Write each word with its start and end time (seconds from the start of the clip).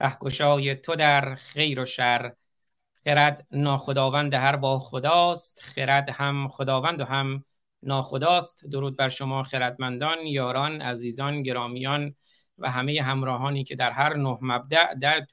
رهگشای 0.00 0.74
تو 0.74 0.96
در 0.96 1.34
خیر 1.34 1.80
و 1.80 1.84
شر. 1.84 2.32
خرد 3.04 3.46
ناخداوند 3.50 4.34
هر 4.34 4.56
با 4.56 4.78
خداست 4.78 5.60
خرد 5.62 6.10
هم 6.10 6.48
خداوند 6.48 7.00
و 7.00 7.04
هم 7.04 7.44
ناخداست. 7.82 8.66
درود 8.70 8.96
بر 8.96 9.08
شما 9.08 9.42
خردمندان 9.42 10.18
یاران 10.26 10.82
عزیزان 10.82 11.42
گرامیان 11.42 12.14
و 12.58 12.70
همه 12.70 13.02
همراهانی 13.02 13.64
که 13.64 13.76
در 13.76 13.90
هر 13.90 14.16
نه 14.16 14.38
مبدع 14.40 14.94
در, 14.94 15.26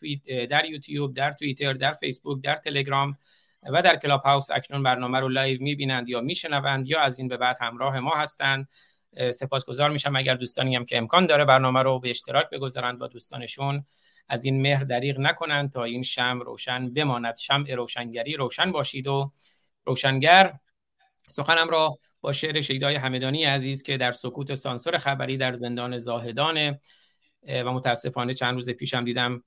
در 0.50 0.66
یوتیوب 0.66 1.14
در 1.14 1.32
توییتر 1.32 1.74
در 1.74 1.94
فیسبوک 1.94 2.44
در 2.44 2.56
تلگرام 2.56 3.18
و 3.64 3.82
در 3.82 3.96
کلاب 3.96 4.22
هاوس 4.22 4.52
اکنون 4.52 4.84
برنامه 4.84 5.20
رو 5.20 5.30
live 5.30 5.62
می‌بینند 5.62 6.10
یا 6.10 6.22
میشنوند 6.22 6.88
یا 6.88 7.02
از 7.02 7.20
این 7.20 7.28
به 7.28 7.38
بعد 7.38 7.58
همراه 7.62 8.00
ما 8.00 8.16
هستند. 8.16 8.68
سپاسگزار 9.32 9.90
میشم 9.90 10.16
اگر 10.16 10.36
دوستانی 10.36 10.76
هم 10.76 10.86
که 10.86 10.98
امکان 10.98 11.26
داره 11.26 11.46
برنامه 11.46 11.84
رو 11.84 12.00
به 12.00 12.10
اشتراک 12.10 12.50
بگذارند 12.50 13.00
با 13.00 13.08
دوستانشون. 13.08 13.86
از 14.30 14.46
این 14.46 14.62
مهر 14.62 14.84
دریغ 14.84 15.20
نکنند 15.20 15.72
تا 15.72 15.84
این 15.84 16.04
شم 16.04 16.40
روشن 16.40 16.94
بماند. 16.94 17.36
شمع 17.38 17.76
روشنگری 17.76 18.34
روشن 18.34 18.72
باشید 18.72 19.08
و 19.08 19.32
روشنگر 19.86 20.60
سخنم 21.28 21.70
را 21.70 22.00
با 22.22 22.32
شعر 22.32 22.62
شیدای 22.62 22.96
همدانی 22.96 23.44
عزیز 23.44 23.84
که 23.84 23.98
در 23.98 24.12
سکوت 24.12 24.56
سانسور 24.56 24.98
خبری 24.98 25.38
در 25.38 25.54
زندان 25.54 25.98
زاهدان 25.98 26.80
و 27.48 27.74
متاسفانه 27.74 28.34
چند 28.34 28.54
روز 28.54 28.70
پیشم 28.70 29.04
دیدم 29.04 29.44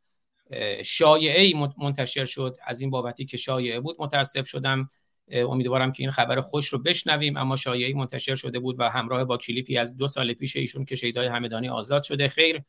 شایعه 0.84 1.53
منتشر 1.78 2.25
شد. 2.25 2.56
از 2.67 2.81
این 2.81 2.91
بابتی 2.91 3.25
که 3.25 3.36
شایعه 3.36 3.81
بود 3.81 3.97
متاسف 3.98 4.48
شدم. 4.48 4.89
امیدوارم 5.33 5.92
که 5.92 6.03
این 6.03 6.11
خبر 6.11 6.41
خوش 6.41 6.69
رو 6.69 6.78
بشنویم 6.78 7.36
اما 7.36 7.56
شایعی 7.56 7.92
منتشر 7.92 8.34
شده 8.34 8.58
بود 8.58 8.77
و 8.81 8.89
همراه 8.89 9.25
با 9.25 9.36
کلیپی 9.36 9.78
از 9.78 9.97
دو 9.97 10.06
سال 10.06 10.33
پیش 10.33 10.56
ایشون 10.56 10.84
که 10.84 10.95
شیدای 10.95 11.27
همدانی 11.27 11.69
آزاد 11.69 12.03
شده. 12.03 12.28
خیر. 12.28 12.62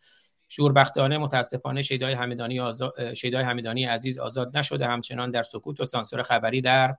شوربختانه 0.53 1.17
متاسفانه 1.17 1.81
شیدای 1.81 2.13
همدانی 2.13 2.59
آزاد 2.59 3.13
شیدای 3.13 3.44
همدانی 3.44 3.85
عزیز 3.85 4.19
آزاد 4.19 4.58
نشده. 4.58 4.88
همچنان 4.88 5.31
در 5.31 5.43
سکوت 5.43 5.80
و 5.80 5.85
سانسور 5.85 6.21
خبری 6.21 6.61
در 6.61 6.95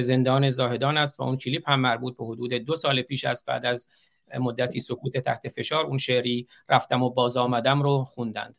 زندان 0.00 0.50
زاهدان 0.50 0.96
است 0.96 1.20
و 1.20 1.22
اون 1.22 1.36
کلیپ 1.36 1.70
هم 1.70 1.80
مربوط 1.80 2.16
به 2.16 2.24
حدود 2.24 2.52
دو 2.52 2.76
سال 2.76 3.02
پیش 3.02 3.24
است. 3.24 3.46
بعد 3.46 3.66
از 3.66 3.88
مدتی 4.40 4.80
سکوت 4.80 5.16
تحت 5.16 5.48
فشار 5.48 5.84
اون 5.84 5.98
شعری 5.98 6.48
رفتم 6.68 7.02
و 7.02 7.10
باز 7.10 7.36
آمدم 7.36 7.82
رو 7.82 8.04
خوندند. 8.04 8.58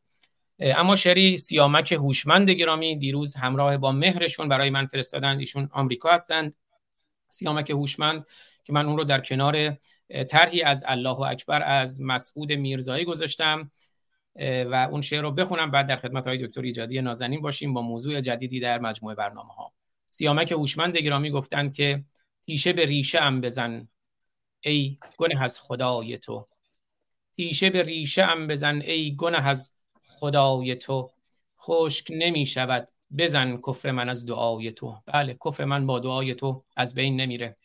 اما 0.60 0.96
شری 0.96 1.38
سیامک 1.38 1.92
هوشمند 1.92 2.50
گرامی 2.50 2.98
دیروز 2.98 3.36
همراه 3.36 3.78
با 3.78 3.92
مهرشون 3.92 4.50
برای 4.50 4.70
من 4.70 4.86
فرستادند. 4.86 5.40
ایشون 5.40 5.70
آمریکا 5.72 6.12
هستند. 6.12 6.56
سیامک 7.30 7.70
هوشمند 7.70 8.26
که 8.64 8.74
من 8.74 8.86
اون 8.86 8.98
رو 8.98 9.04
در 9.04 9.22
کنار 9.22 9.78
طرحی 10.30 10.62
از 10.62 10.84
الله 10.88 11.20
اکبر 11.22 11.62
از 11.62 12.02
مسعود 12.02 12.52
میرزایی 12.52 13.06
گذاشتم. 13.06 13.72
و 14.72 14.88
اون 14.92 15.02
شعر 15.02 15.22
رو 15.22 15.32
بخونم 15.32 15.72
بعد 15.72 15.88
در 15.88 15.96
خدمت 15.96 16.28
های 16.28 16.48
دکتر 16.48 16.62
ایجادی 16.62 17.02
نازنین 17.02 17.42
باشیم 17.42 17.74
با 17.74 17.82
موضوع 17.82 18.22
جدیدی 18.22 18.60
در 18.60 18.80
مجموعه 18.80 19.16
برنامه 19.16 19.54
ها 19.54 19.74
سیامک 20.10 20.52
هوشمند 20.52 20.98
گرامی 20.98 21.32
گفتند 21.32 21.74
که 21.74 22.04
تیشه 22.46 22.74
به 22.74 22.86
ریشه 22.86 23.22
ام 23.22 23.42
بزن 23.42 23.88
ای 24.62 24.98
گنه 25.18 25.44
از 25.44 25.60
خدای 25.60 26.18
تو. 26.18 26.48
تیشه 27.36 27.70
به 27.70 27.84
ریشه 27.84 28.24
ام 28.24 28.48
بزن 28.48 28.82
ای 28.82 29.16
گنه 29.16 29.48
از 29.48 29.76
خدای 30.04 30.76
تو. 30.76 31.12
خشک 31.60 32.08
نمی 32.10 32.46
شود 32.46 32.88
بزن 33.18 33.58
کفر 33.58 33.92
من 33.92 34.10
از 34.10 34.26
دعای 34.26 34.72
تو. 34.72 34.98
بله 35.06 35.38
کفر 35.46 35.66
من 35.66 35.86
با 35.86 36.00
دعای 36.00 36.36
تو 36.36 36.66
از 36.76 36.96
بین 36.96 37.22
نمیره. 37.22 37.58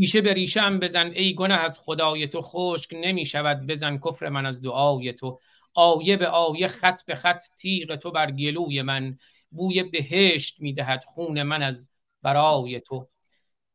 ریشه 0.00 0.20
به 0.20 0.32
ریشه 0.32 0.60
هم 0.60 0.78
بزن 0.78 1.06
ای 1.06 1.34
گناه 1.34 1.58
از 1.58 1.78
خدای 1.78 2.26
تو 2.26 2.40
خشک 2.42 2.94
نمی 2.94 3.26
شود 3.26 3.66
بزن 3.66 3.98
کفر 3.98 4.28
من 4.28 4.46
از 4.46 4.62
دعای 4.62 5.12
تو. 5.12 5.40
آیه 5.74 6.16
به 6.16 6.28
آیه 6.28 6.68
خط 6.68 7.04
به 7.06 7.14
خط 7.14 7.42
تیغ 7.56 7.96
تو 7.96 8.10
بر 8.10 8.30
گلوی 8.30 8.82
من. 8.82 9.18
بوی 9.50 9.82
بهشت 9.82 10.60
می‌دهد 10.60 11.04
خون 11.04 11.42
من 11.42 11.62
از 11.62 11.92
برای 12.22 12.80
تو. 12.80 13.08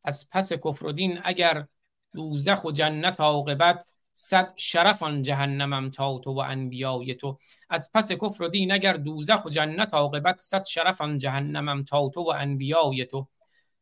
از 0.03 0.29
پس 0.31 0.53
کفر 0.53 0.91
دین 0.91 1.19
اگر 1.23 1.67
دوزخ 2.13 2.63
و 2.63 2.71
جنت 2.71 3.19
عاقبت 3.19 3.93
صد 4.13 4.53
شرف 4.55 5.03
آن 5.03 5.21
جهنمم 5.21 5.89
تا 5.89 6.19
تو 6.19 6.31
و 6.33 6.39
انبیای 6.39 7.15
تو. 7.15 7.37
از 7.69 7.91
پس 7.93 8.11
کفر 8.11 8.47
دین 8.47 8.71
اگر 8.71 8.93
دوزخ 8.93 9.45
و 9.45 9.49
جنت 9.49 9.93
عاقبت 9.93 10.39
صد 10.39 10.65
شرف 10.65 11.01
آن 11.01 11.17
جهنمم 11.17 11.83
تا 11.83 12.09
تو 12.09 12.21
و 12.21 12.29
انبیای 12.29 13.05
تو. 13.05 13.27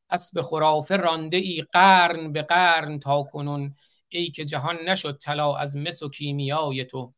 اسب 0.09 0.41
خرافه 0.41 0.96
رانده 0.96 1.38
ای 1.38 1.64
قرن 1.72 2.31
به 2.31 2.41
قرن 2.41 3.00
تا 3.00 3.24
کنون. 3.24 3.75
ای 4.09 4.31
که 4.31 4.46
جهان 4.46 4.78
نشد 4.88 5.18
طلا 5.18 5.56
از 5.56 5.78
مس 5.78 6.03
و 6.03 6.09
کیمیای 6.09 6.86
تو. 6.86 7.14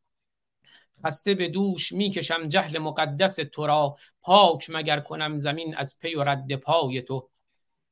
خسته 1.04 1.34
به 1.34 1.48
دوش 1.48 1.92
می‌کشم 1.92 2.48
جهل 2.48 2.78
مقدس 2.78 3.36
تو 3.52 3.66
را. 3.66 3.96
پاک 4.22 4.66
مگر 4.70 5.00
کنم 5.00 5.38
زمین 5.38 5.74
از 5.76 5.98
پی 5.98 6.14
و 6.14 6.22
رد 6.22 6.54
پای 6.54 7.02
تو. 7.02 7.28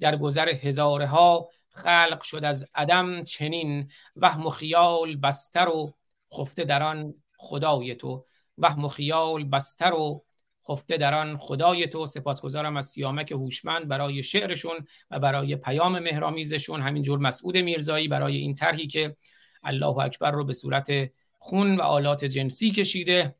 در 0.00 0.16
گذر 0.16 0.48
هزارها 0.48 1.48
خلق 1.68 2.22
شد 2.22 2.44
از 2.44 2.66
عدم 2.74 3.24
چنین. 3.24 3.90
وهم 4.16 4.46
و 4.46 4.50
خیال 4.50 5.16
بستر 5.16 5.68
و 5.68 5.94
خفته 6.38 6.64
در 6.64 6.82
آن 6.82 7.14
خدای 7.38 7.94
تو. 7.94 8.26
وهم 8.58 8.84
و 8.84 8.88
خیال 8.88 9.44
بستر 9.44 9.94
و 9.94 10.24
خفته 10.68 10.96
در 10.96 11.14
آن 11.14 11.36
خدای 11.36 11.86
تو 11.86 12.06
سپاسگزارم 12.06 12.76
از 12.76 12.86
سیامک 12.86 13.32
هوشمند 13.32 13.88
برای 13.88 14.22
شعرشون 14.22 14.76
و 15.10 15.18
برای 15.18 15.56
پیام 15.56 15.98
مهرامیزشون 15.98 16.82
همینجور 16.82 17.18
مسعود 17.18 17.56
میرزایی 17.56 18.08
برای 18.08 18.36
این 18.36 18.54
طرحی 18.54 18.86
که 18.86 19.16
الله 19.62 19.98
اکبر 19.98 20.30
رو 20.30 20.44
به 20.44 20.52
صورت 20.52 21.10
خون 21.38 21.76
و 21.76 21.82
آلات 21.82 22.24
جنسی 22.24 22.70
کشیده. 22.70 23.34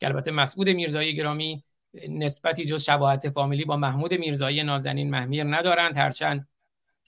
که 0.00 0.06
البته 0.06 0.30
مسعود 0.30 0.68
میرزایی 0.68 1.14
گرامی 1.14 1.64
نسبتی 2.08 2.64
جز 2.64 2.82
شباهت 2.82 3.28
فامیلی 3.28 3.64
با 3.64 3.76
محمود 3.76 4.14
میرزایی 4.14 4.62
نازنین 4.62 5.10
محمیر 5.10 5.44
ندارند. 5.44 5.96
هرچند 5.96 6.48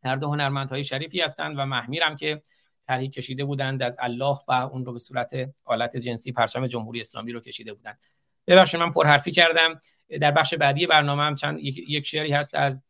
هر 0.04 0.16
دو 0.16 0.28
هنرمندهای 0.28 0.84
شریفی 0.84 1.20
هستند 1.20 1.58
و 1.58 1.66
محمیرم 1.66 2.16
که 2.16 2.42
طرحی 2.86 3.08
کشیده 3.08 3.44
بودند 3.44 3.82
از 3.82 3.96
الله 4.00 4.36
و 4.48 4.52
اون 4.52 4.84
رو 4.84 4.92
به 4.92 4.98
صورت 4.98 5.50
آلت 5.64 5.96
جنسی 5.96 6.32
پرچم 6.32 6.66
جمهوری 6.66 7.00
اسلامی 7.00 7.32
رو 7.32 7.40
کشیده 7.40 7.74
بودند. 7.74 7.98
ببخشید 8.46 8.80
من 8.80 8.92
پرحرفی 8.92 9.30
کردم. 9.30 9.80
در 10.20 10.30
بخش 10.30 10.54
بعدی 10.54 10.86
برنامه 10.86 11.22
هم 11.22 11.34
چند 11.34 11.58
یک 11.62 12.06
شعری 12.06 12.32
هست 12.32 12.54
از 12.54 12.84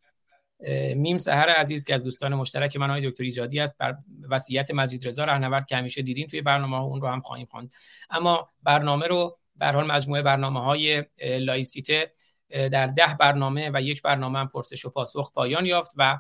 میم 0.95 1.19
سهر 1.19 1.51
عزیز 1.51 1.85
که 1.85 1.95
از 1.95 2.03
دوستان 2.03 2.35
مشترک 2.35 2.77
من 2.77 2.91
های 2.91 3.11
دکتر 3.11 3.25
ایجادی 3.25 3.61
است. 3.61 3.79
بر 3.79 3.97
وصیت 4.31 4.71
مجید 4.71 5.07
رضا 5.07 5.25
رهنورد 5.25 5.67
که 5.67 5.77
همیشه 5.77 6.03
دیدین 6.03 6.27
توی 6.27 6.43
برنامه 6.43 6.77
ها 6.77 6.83
اون 6.83 7.01
رو 7.01 7.09
هم 7.09 7.21
خواهیم 7.21 7.47
خواند. 7.47 7.75
اما 8.11 8.49
برنامه 8.63 9.07
رو 9.07 9.39
به 9.57 9.67
حال 9.67 9.87
مجموعه 9.87 10.23
برنامه 10.23 10.65
های 10.65 11.05
لایسیته 11.21 12.13
در 12.51 12.87
ده 12.87 13.17
برنامه 13.21 13.71
و 13.75 13.83
یک 13.83 14.03
برنامه 14.03 14.39
هم 14.39 14.49
پرسش 14.49 14.85
و 14.85 14.91
پاسخ 14.91 15.33
پایان 15.33 15.67
یافت 15.67 15.93
و 15.97 16.19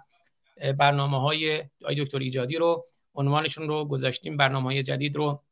برنامه 0.79 1.21
های 1.21 1.65
دکتر 1.99 2.19
ایجادی 2.19 2.57
رو 2.57 2.85
عنوانشون 3.15 3.69
رو 3.69 3.85
گذاشتیم. 3.85 4.37
برنامه 4.37 4.65
های 4.65 4.83
جدید 4.83 5.17
رو 5.17 5.43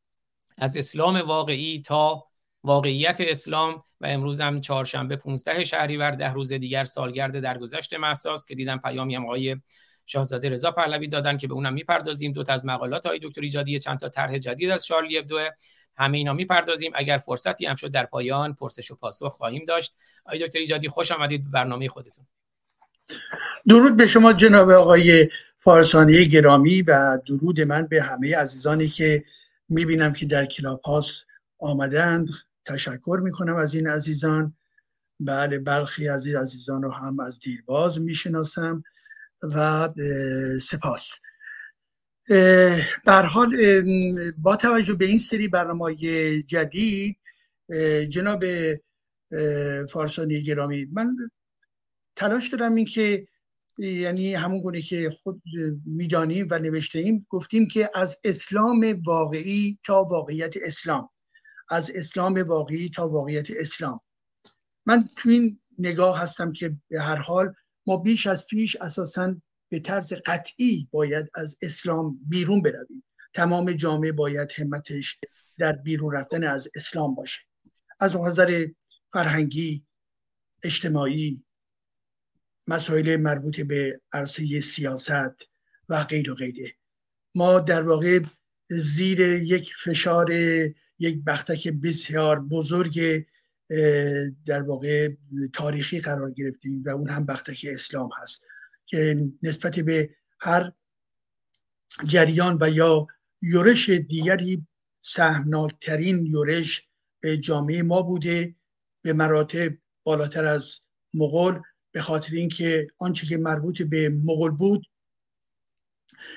از 0.58 0.76
اسلام 0.76 1.16
واقعی 1.16 1.80
تا 1.80 2.26
واقعیت 2.64 3.20
اسلام 3.20 3.84
و 4.00 4.06
امروز 4.06 4.40
هم 4.40 4.60
چهارشنبه 4.60 5.16
15 5.16 5.64
شهریور 5.64 6.10
ده 6.10 6.32
روز 6.32 6.52
دیگر 6.52 6.84
سالگرد 6.84 7.40
درگذشت 7.40 7.94
محساس 7.94 8.46
که 8.46 8.54
دیدم 8.54 8.78
پیامی 8.78 9.14
هم 9.14 9.24
آقای 9.24 9.56
شاهزاده 10.06 10.48
رضا 10.48 10.70
پهلوی 10.70 11.08
دادن 11.08 11.38
که 11.38 11.46
به 11.48 11.54
اونم 11.54 11.72
می‌پردازیم. 11.72 12.32
دو 12.32 12.42
تا 12.42 12.52
از 12.52 12.64
مقالات 12.64 13.06
های 13.06 13.18
دکتر 13.22 13.40
ایجادی 13.40 13.78
چند 13.78 13.98
تا 13.98 14.08
طرح 14.08 14.38
جدید 14.38 14.70
از 14.70 14.86
شارلی 14.86 15.18
ابدو 15.18 15.40
همه 15.96 16.18
اینا 16.18 16.32
می‌پردازیم. 16.32 16.92
اگر 16.94 17.18
فرصتی 17.18 17.66
هم 17.66 17.74
شد 17.74 17.90
در 17.90 18.06
پایان 18.06 18.54
پرسش 18.54 18.90
و 18.90 18.94
پاسخ 18.94 19.32
خواهیم 19.32 19.64
داشت. 19.64 19.94
آقای 20.24 20.46
دکتر 20.46 20.58
ایجادی 20.58 20.88
خوش 20.88 21.12
آمدید 21.12 21.50
برنامه 21.50 21.88
خودتون. 21.88 22.26
درود 23.68 23.96
به 23.96 24.06
شما 24.06 24.32
جناب 24.32 24.70
آقای 24.70 25.28
فارسانی 25.56 26.28
گرامی 26.28 26.82
و 26.82 27.18
درود 27.26 27.60
من 27.60 27.86
به 27.86 28.02
همه 28.02 28.36
عزیزانی 28.36 28.88
که 28.88 29.24
می‌بینم 29.68 30.12
که 30.12 30.26
در 30.26 30.46
کلاپاس 30.46 31.24
آمدند. 31.58 32.28
تشکر 32.66 33.20
می‌کنم 33.22 33.56
از 33.56 33.74
این 33.74 33.86
عزیزان. 33.86 34.56
بله 35.20 35.58
برخی 35.58 36.08
از 36.08 36.26
این 36.26 36.36
عزیزان 36.36 36.82
رو 36.82 36.92
هم 36.92 37.20
از 37.20 37.38
دیرباز 37.38 38.00
می‌شناسم 38.00 38.82
و 39.42 39.88
سپاس. 40.60 41.14
حال 43.06 43.56
با 44.38 44.56
توجه 44.56 44.94
به 44.94 45.04
این 45.04 45.18
سری 45.18 45.48
برنامه 45.48 45.96
جدید 46.42 47.16
جناب 48.08 48.44
فارسانی 49.90 50.42
گرامی 50.42 50.84
من 50.92 51.16
تلاش 52.16 52.48
دارم 52.48 52.74
این 52.74 52.86
که 52.86 53.26
یعنی 53.78 54.34
همون 54.34 54.60
گونه 54.60 54.82
که 54.82 55.10
خود 55.22 55.42
می‌دانیم 55.86 56.46
و 56.50 56.58
نوشته 56.58 56.98
ایم 56.98 57.26
گفتیم 57.28 57.68
که 57.68 57.90
از 57.94 58.20
اسلام 58.24 59.02
واقعی 59.06 59.78
تا 59.84 60.04
واقعیت 60.04 60.54
اسلام. 60.62 61.08
از 61.70 61.90
اسلام 61.94 62.34
واقعی 62.42 62.90
تا 62.90 63.08
واقعیت 63.08 63.46
اسلام. 63.50 64.00
من 64.86 65.08
تو 65.16 65.28
این 65.28 65.60
نگاه 65.78 66.20
هستم 66.20 66.52
که 66.52 66.76
به 66.88 67.00
هر 67.00 67.16
حال 67.16 67.54
ما 67.86 67.96
بیش 67.96 68.26
از 68.26 68.46
پیش 68.46 68.76
اساسا 68.76 69.36
به 69.68 69.78
طرز 69.80 70.12
قطعی 70.12 70.88
باید 70.90 71.26
از 71.34 71.58
اسلام 71.62 72.18
بیرون 72.28 72.62
برویم. 72.62 73.04
تمام 73.34 73.72
جامعه 73.72 74.12
باید 74.12 74.52
همتش 74.56 75.18
در 75.58 75.72
بیرون 75.72 76.14
رفتن 76.14 76.44
از 76.44 76.68
اسلام 76.74 77.14
باشه. 77.14 77.40
از 78.00 78.16
نظر 78.16 78.66
فرهنگی 79.12 79.86
اجتماعی 80.62 81.44
مسائل 82.68 83.16
مربوط 83.16 83.60
به 83.60 84.00
عرصه 84.12 84.60
سیاست 84.60 85.48
و 85.88 86.04
غیر 86.04 86.30
و 86.30 86.34
غیره. 86.34 86.74
ما 87.34 87.60
در 87.60 87.82
واقع 87.82 88.20
زیر 88.70 89.20
یک 89.20 89.72
فشار 89.84 90.26
یک 90.98 91.24
بختک 91.24 91.68
بسیار 91.68 92.40
بزرگ 92.40 93.24
در 94.46 94.62
واقع 94.62 95.08
تاریخی 95.52 96.00
قرار 96.00 96.30
گرفتیم 96.30 96.82
و 96.86 96.88
اون 96.88 97.10
هم 97.10 97.26
بختک 97.26 97.66
اسلام 97.70 98.10
هست 98.22 98.42
که 98.86 99.16
نسبت 99.42 99.80
به 99.80 100.10
هر 100.40 100.72
جریان 102.06 102.58
و 102.60 102.70
یا 102.70 103.06
یورش 103.42 103.90
دیگری 103.90 104.66
سهمناکترین 105.00 106.26
یورش 106.26 106.88
به 107.20 107.36
جامعه 107.36 107.82
ما 107.82 108.02
بوده 108.02 108.54
به 109.02 109.12
مراتب 109.12 109.72
بالاتر 110.02 110.44
از 110.44 110.80
مغول 111.14 111.60
به 111.92 112.02
خاطر 112.02 112.32
اینکه 112.32 112.86
آنچه 112.98 113.26
که 113.26 113.36
مربوط 113.36 113.82
به 113.82 114.08
مغول 114.08 114.50
بود 114.50 114.86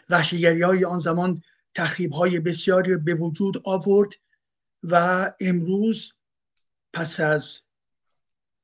وحشیگری 0.10 0.62
های 0.62 0.86
آن 0.86 1.00
زمان 1.00 1.42
تخریب 1.76 2.12
های 2.12 2.40
بسیاری 2.40 2.98
به 2.98 3.14
وجود 3.14 3.62
آورد 3.66 4.10
و 4.84 5.32
امروز 5.40 6.14
پس 6.94 7.20
از 7.20 7.60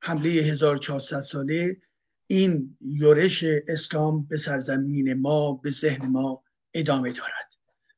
حمله 0.02 0.30
1400 0.30 1.20
ساله 1.20 1.78
این 2.28 2.78
یورش 2.82 3.44
اسلام 3.68 4.26
به 4.26 4.38
سرزمین 4.38 5.14
ما 5.14 5.54
به 5.54 5.70
ذهن 5.70 6.08
ما 6.08 6.44
ادامه 6.74 7.12
دارد. 7.12 7.54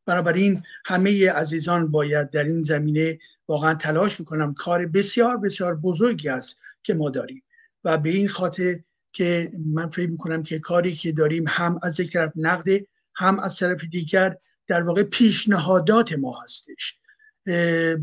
بنابراین 0.05 0.63
همه 0.85 1.31
عزیزان 1.31 1.91
باید 1.91 2.29
در 2.29 2.43
این 2.43 2.63
زمینه 2.63 3.19
واقعا 3.47 3.73
تلاش 3.73 4.19
می‌کنم 4.19 4.53
کار 4.53 4.85
بسیار 4.85 5.37
بسیار 5.37 5.75
بزرگی 5.75 6.29
است 6.29 6.57
که 6.83 6.93
ما 6.93 7.09
داریم. 7.09 7.43
و 7.83 7.97
به 7.97 8.09
این 8.09 8.27
خاطر 8.27 8.79
که 9.11 9.51
من 9.65 9.89
فکر 9.89 10.09
می‌کنم 10.09 10.43
که 10.43 10.59
کاری 10.59 10.93
که 10.93 11.11
داریم 11.11 11.45
هم 11.47 11.79
از 11.83 11.99
یک 11.99 12.13
طرف 12.13 12.31
نقده 12.35 12.87
هم 13.15 13.39
از 13.39 13.57
طرف 13.57 13.83
دیگر 13.91 14.37
در 14.67 14.83
واقع 14.83 15.03
پیشنهادات 15.03 16.13
ما 16.13 16.41
هستش. 16.43 16.99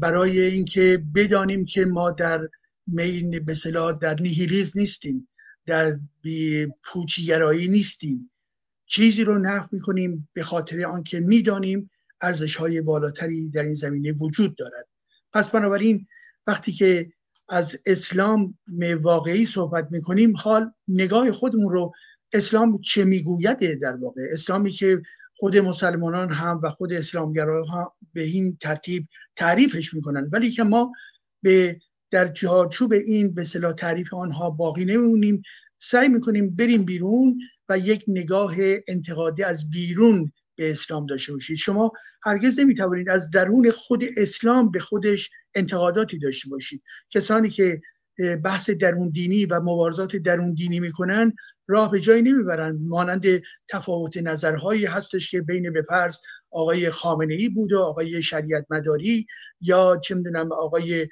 برای 0.01 0.41
اینکه 0.41 1.03
بدانیم 1.15 1.65
که 1.65 1.85
ما 1.85 2.11
در 2.11 2.49
مین 2.87 3.45
به 3.45 3.55
در 4.01 4.17
نیهیلیز 4.21 4.77
نیستیم 4.77 5.29
در 5.67 5.99
پوچیگرایی 6.85 7.69
نیستیم. 7.69 8.31
چیزی 8.87 9.25
رو 9.25 9.39
نفع 9.39 9.69
می‌کنیم 9.73 10.29
به 10.33 10.43
خاطر 10.43 10.85
آنکه 10.85 11.21
می‌دانیم 11.21 11.91
ارزش 12.21 12.57
های 12.57 12.81
بالاتری 12.81 13.51
در 13.51 13.63
این 13.63 13.75
زمینه 13.75 14.13
وجود 14.13 14.57
دارد. 14.57 14.89
پس 15.33 15.49
بنابراین 15.49 16.07
وقتی 16.47 16.73
که 16.73 17.13
از 17.49 17.79
اسلام 17.87 18.59
واقعی 19.03 19.47
صحبت 19.47 19.89
می‌کنیم 19.91 20.37
حال 20.37 20.73
نگاه 20.89 21.33
خودمون 21.33 21.73
رو 21.73 21.93
اسلام 22.33 22.81
چه 22.81 23.05
می‌گوید 23.05 23.81
در 23.81 23.97
واقع؟ 23.97 24.23
اسلامی 24.33 24.71
که 24.71 25.03
خود 25.43 25.57
مسلمانان 25.57 26.29
هم 26.29 26.61
و 26.63 26.71
خود 26.71 26.93
اسلامگرایان 26.93 27.69
ها 27.69 27.97
به 28.13 28.23
این 28.23 28.57
ترتیب 28.61 29.09
تعریفش 29.37 29.95
می‌کنن. 29.95 30.29
ولی 30.33 30.51
که 30.51 30.63
ما 30.63 30.93
به 31.43 31.81
در 32.11 32.33
چوب 32.73 32.93
این 32.93 33.35
به 33.35 33.45
صلاح 33.45 33.73
تعریف 33.73 34.15
آنها 34.15 34.51
باقی 34.51 34.85
نمیمونیم 34.85 35.43
سعی 35.79 36.09
می‌کنیم 36.09 36.57
بریم 36.57 36.85
بیرون 36.85 37.39
و 37.69 37.79
یک 37.79 38.05
نگاه 38.09 38.55
انتقادی 38.89 39.43
از 39.43 39.71
بیرون 39.71 40.33
به 40.57 40.71
اسلام 40.71 41.07
داشته 41.07 41.33
باشید. 41.33 41.57
شما 41.57 41.93
هرگز 42.23 42.59
نمی‌توانید 42.59 43.09
از 43.09 43.31
درون 43.31 43.71
خود 43.71 44.05
اسلام 44.17 44.71
به 44.71 44.81
خودش 44.81 45.31
انتقاداتی 45.55 46.19
داشته 46.19 46.49
باشید. 46.49 46.83
کسانی 47.11 47.49
که 47.49 47.81
بحث 48.45 48.71
درون 48.71 49.11
دینی 49.11 49.47
و 49.47 49.61
مبارزات 49.61 50.17
درون 50.17 50.55
دینی 50.55 50.81
می‌کنن 50.81 51.33
راه 51.67 51.91
به 51.91 52.01
جایی 52.01 52.23
نمی‌برن. 52.23 52.79
مانند 52.81 53.25
تفاوت 53.69 54.17
نظرهایی 54.17 54.87
هستش 54.87 55.31
که 55.31 55.43
بین 55.43 55.73
فرض 55.89 56.21
آقای 56.51 56.91
خامنه 56.91 57.35
ای 57.35 57.49
بود 57.49 57.73
و 57.73 57.79
آقای 57.79 58.23
شریعت 58.23 58.67
مداری 58.71 59.27
یا 59.61 60.01
چه 60.05 60.15
می‌دونم 60.15 60.53
آقای 60.53 61.09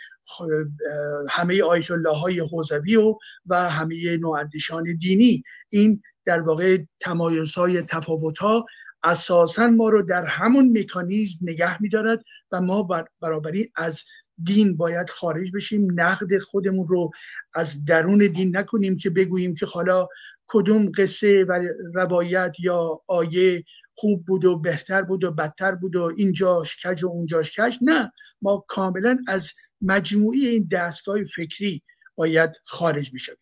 همه 1.29 1.63
آیت 1.63 1.91
الله 1.91 2.17
های 2.17 2.41
حوزوی 2.41 2.97
و 2.97 3.15
و 3.47 3.71
همه 3.71 4.17
نواندیشان 4.17 4.85
دینی. 5.01 5.43
این 5.69 6.03
در 6.25 6.41
واقع 6.41 6.79
تمایز 7.01 7.55
های 7.55 7.83
تفاوت 7.83 8.39
ها 8.39 8.67
اساسا 9.03 9.67
ما 9.67 9.89
رو 9.89 10.03
در 10.03 10.25
همون 10.25 10.79
مکانیزم 10.79 11.39
نگه 11.43 11.83
میدارد 11.83 12.25
و 12.53 12.61
ما 12.61 12.89
برابری 13.21 13.73
از 13.77 14.05
دین 14.45 14.77
باید 14.77 15.11
خارج 15.11 15.51
بشیم 15.55 16.01
نقد 16.01 16.39
خودمون 16.39 16.87
رو 16.87 17.11
از 17.55 17.85
درون 17.85 18.19
دین 18.19 18.57
نکنیم 18.57 18.97
که 18.97 19.11
بگوییم 19.11 19.55
که 19.55 19.67
حالا 19.67 20.09
کدوم 20.47 20.93
قصه 20.97 21.45
و 21.45 21.63
روایت 21.95 22.53
یا 22.59 23.03
آیه 23.07 23.65
خوب 23.95 24.27
بود 24.27 24.45
و 24.45 24.59
بهتر 24.59 25.03
بود 25.03 25.25
و 25.25 25.31
بدتر 25.31 25.75
بود 25.75 25.97
و 25.97 26.03
اینجاش 26.17 26.77
کج 26.77 27.05
و 27.05 27.09
اونجاش 27.09 27.61
کج. 27.61 27.77
نه 27.83 28.13
ما 28.43 28.65
کاملا 28.69 29.19
از 29.29 29.53
مجموعی 29.83 30.47
این 30.47 30.69
دستگاه 30.73 31.19
فکری 31.37 31.83
باید 32.15 32.51
خارج 32.65 33.11
بشویم. 33.15 33.39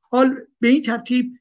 حال 0.00 0.36
به 0.60 0.68
این 0.68 0.82
ترتیب 0.82 1.32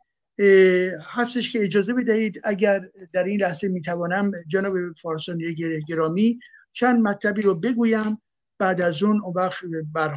هستش 1.13 1.53
که 1.53 1.63
اجازه 1.63 1.93
بدهید 1.93 2.41
اگر 2.43 2.81
در 3.13 3.23
این 3.23 3.41
لحظه 3.41 3.67
می‌توانم 3.67 4.31
جناب 4.47 4.73
فارسانی 5.01 5.55
گرامی 5.87 6.39
چند 6.73 7.01
مطلبی 7.01 7.41
رو 7.41 7.55
بگویم. 7.55 8.21
بعد 8.57 8.81
از 8.81 9.03
اون 9.03 9.21
اون 9.21 9.33
وقت 9.35 9.63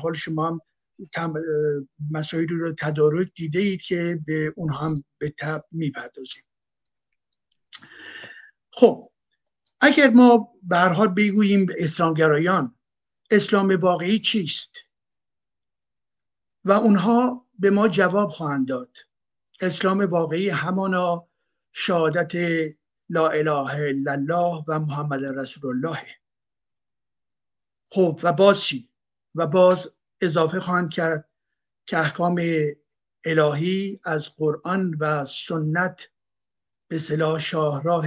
حال 0.02 0.14
شما 0.14 0.61
هم 1.14 1.35
مسائلی 2.11 2.47
رو 2.55 2.73
تدارک 2.73 3.28
دیده 3.35 3.59
اید 3.59 3.83
که 3.83 4.21
به 4.26 4.52
اون 4.57 4.73
هم 4.73 5.05
به 5.19 5.35
تب 5.38 5.64
می‌پردازیم. 5.71 6.43
خب 8.71 9.11
اگر 9.81 10.11
ما 10.11 10.52
به 10.62 10.78
حال 10.78 11.09
بگوییم 11.09 11.66
اسلامگرایان 11.78 12.75
اسلام 13.31 13.76
واقعی 13.81 14.19
چیست؟ 14.19 14.73
و 16.64 16.73
اونها 16.73 17.47
به 17.59 17.71
ما 17.71 17.88
جواب 17.88 18.31
خواهند 18.31 18.69
داد. 18.69 18.97
اسلام 19.61 20.00
واقعی 20.00 20.49
همانا 20.49 21.28
شهادت 21.73 22.33
لا 23.09 23.28
اله 23.28 23.75
الا 23.75 24.12
الله 24.12 24.64
و 24.69 24.78
محمد 24.78 25.25
رسول 25.25 25.71
الله. 25.71 25.99
خب 27.88 28.21
و 28.23 28.33
باز 28.33 28.61
چی؟ 28.61 28.90
و 29.35 29.47
باز 29.47 29.93
اضافه 30.21 30.61
خواهند 30.61 30.90
کرد 30.90 31.28
که 31.87 31.99
احکام 31.99 32.40
الهی 33.25 34.00
از 34.05 34.37
قرآن 34.37 34.95
و 35.00 35.25
سنت 35.25 36.09
به 36.88 36.99
صلاح 36.99 37.40
شاهراه 37.40 38.07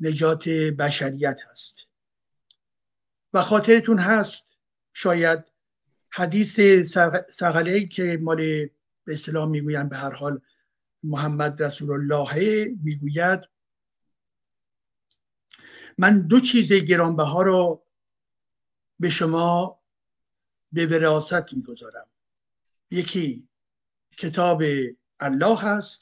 نجات 0.00 0.48
بشریت 0.48 1.40
هست. 1.50 1.88
و 3.32 3.42
خاطرتون 3.42 3.98
هست 3.98 4.60
شاید 4.92 5.44
حدیث 6.10 6.60
سغله 7.30 7.86
که 7.86 8.18
مال 8.22 8.36
به 9.04 9.12
اصطلاح 9.12 9.48
می‌گویند 9.48 9.90
به 9.90 9.96
هر 9.96 10.12
حال 10.12 10.40
محمد 11.02 11.62
رسول 11.62 11.90
الله 11.90 12.68
می‌گوید 12.82 13.40
من 15.98 16.20
دو 16.20 16.40
چیز 16.40 16.72
گرانبها 16.72 17.42
رو 17.42 17.84
به 19.00 19.10
شما 19.10 19.78
به 20.72 20.86
وراست 20.86 21.54
می‌گذارم. 21.54 22.06
یکی 22.90 23.48
کتاب 24.16 24.62
الله 25.20 25.58
هست 25.58 26.00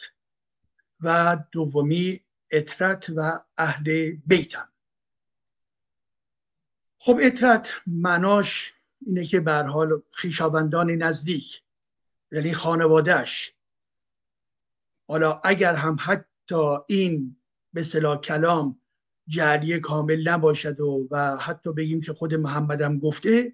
و 1.01 1.39
دومی 1.53 2.21
اطرت 2.51 3.11
و 3.17 3.41
اهل 3.57 4.13
بیتم. 4.27 4.69
خب 6.99 7.19
اطرت 7.23 7.69
معناش 7.87 8.73
اینه 9.01 9.27
که 9.27 9.41
به 9.41 9.53
حال 9.53 10.03
خیشاوندان 10.13 10.91
نزدیک 10.91 11.63
یعنی 12.33 12.55
خانوادهش 12.55 13.53
حالا 15.09 15.41
اگر 15.45 15.75
هم 15.75 15.97
حتی 16.01 16.77
این 16.87 17.37
به 17.73 17.83
صلاح 17.83 18.21
کلام 18.21 18.81
جعلی 19.29 19.81
کامل 19.81 20.29
نباشد 20.29 20.81
و, 20.81 21.09
و 21.11 21.37
حتی 21.37 21.73
بگیم 21.73 22.01
که 22.01 22.13
خود 22.13 22.35
محمدم 22.35 22.99
گفته 22.99 23.53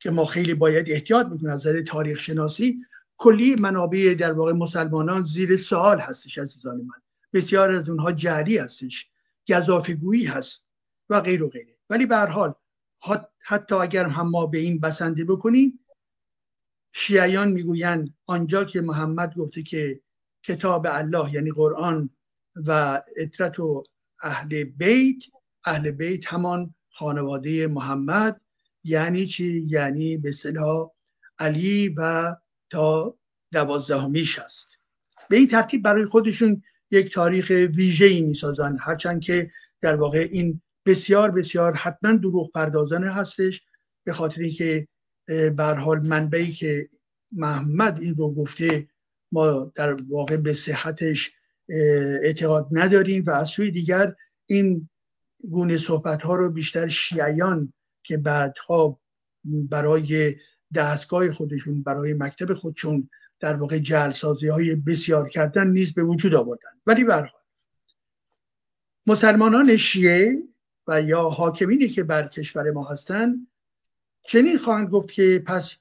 که 0.00 0.10
ما 0.10 0.24
خیلی 0.24 0.54
باید 0.54 0.90
احتیاط 0.90 1.26
بکنیم 1.26 1.50
از 1.50 1.66
نظر 1.66 1.82
تاریخ 1.82 2.18
شناسی. 2.18 2.76
کلی 3.16 3.54
منابع 3.54 4.14
در 4.18 4.32
واقع 4.32 4.52
مسلمانان 4.52 5.22
زیر 5.22 5.56
سوال 5.56 6.00
هستش 6.00 6.38
عزیزان 6.38 6.76
من. 6.76 7.02
بسیار 7.32 7.70
از 7.70 7.88
اونها 7.88 8.12
جعلی 8.12 8.58
هستش 8.58 9.10
گذافگویی 9.48 10.24
هست 10.24 10.66
و 11.08 11.20
غیر 11.20 11.42
و 11.42 11.48
غیره. 11.48 11.72
ولی 11.90 12.06
به 12.06 12.16
هر 12.16 12.26
حال 12.26 12.54
حتی 13.38 13.74
اگر 13.74 14.08
هم 14.08 14.30
ما 14.30 14.46
به 14.46 14.58
این 14.58 14.80
بسنده 14.80 15.24
بکنیم 15.24 15.80
شیعیان 16.92 17.48
می‌گویند 17.48 18.14
آنجا 18.26 18.64
که 18.64 18.80
محمد 18.80 19.34
گفته 19.34 19.62
که 19.62 20.00
کتاب 20.42 20.86
الله 20.90 21.34
یعنی 21.34 21.50
قرآن 21.50 22.10
و 22.66 23.02
اطرت 23.16 23.60
و 23.60 23.84
اهل 24.22 24.64
بیت 24.64 25.16
اهل 25.64 25.90
بیت 25.90 26.32
همان 26.32 26.74
خانواده 26.90 27.66
محمد 27.66 28.40
یعنی 28.84 29.26
چی؟ 29.26 29.66
یعنی 29.68 30.16
به 30.16 30.32
صلاح 30.32 30.90
علی 31.38 31.88
و 31.88 32.34
تا 32.70 33.18
دوازدهمیش 33.52 34.38
است. 34.38 34.78
به 35.28 35.36
این 35.36 35.48
ترتیب 35.48 35.82
برای 35.82 36.04
خودشون 36.04 36.62
یک 36.90 37.14
تاریخ 37.14 37.50
ویژه 37.76 38.04
ای 38.04 38.20
می‌سازن 38.20 38.76
هرچند 38.80 39.20
که 39.20 39.50
در 39.80 39.96
واقع 39.96 40.28
این 40.30 40.62
بسیار 40.86 41.30
بسیار 41.30 41.74
حتما 41.74 42.12
دروغ 42.12 42.52
پردازانه 42.52 43.10
هستش 43.10 43.62
به 44.04 44.12
خاطر 44.12 44.40
اینکه 44.40 44.88
بر 45.56 45.74
حال 45.74 46.00
منبعی 46.00 46.52
که 46.52 46.88
محمد 47.32 48.00
این 48.00 48.14
رو 48.14 48.34
گفته 48.34 48.88
ما 49.32 49.72
در 49.74 50.02
واقع 50.02 50.36
به 50.36 50.54
صحتش 50.54 51.30
اعتقاد 52.22 52.68
نداریم 52.70 53.24
و 53.26 53.30
از 53.30 53.48
سوی 53.48 53.70
دیگر 53.70 54.14
این 54.46 54.88
گونه 55.50 55.78
صحبت 55.78 56.22
ها 56.22 56.34
رو 56.36 56.50
بیشتر 56.50 56.86
شیعیان 56.86 57.72
که 58.02 58.16
بعدها 58.16 59.00
برای 59.44 60.36
دستگاه 60.74 61.32
خودشون 61.32 61.82
برای 61.82 62.14
مکتب 62.14 62.54
خودشون 62.54 63.10
در 63.40 63.56
واقع 63.56 63.78
جلسازی 63.78 64.48
های 64.48 64.76
بسیار 64.76 65.28
کردن 65.28 65.70
نیز 65.70 65.94
به 65.94 66.02
وجود 66.02 66.34
آوردن. 66.34 66.70
ولی 66.86 67.04
برها 67.04 67.40
مسلمانان 69.06 69.76
شیعه 69.76 70.36
و 70.86 71.02
یا 71.02 71.22
حاکمینی 71.22 71.88
که 71.88 72.04
بر 72.04 72.28
کشور 72.28 72.70
ما 72.70 72.84
هستند 72.84 73.46
چنین 74.26 74.58
خواهند 74.58 74.88
گفت 74.88 75.10
که 75.10 75.42
پس 75.46 75.78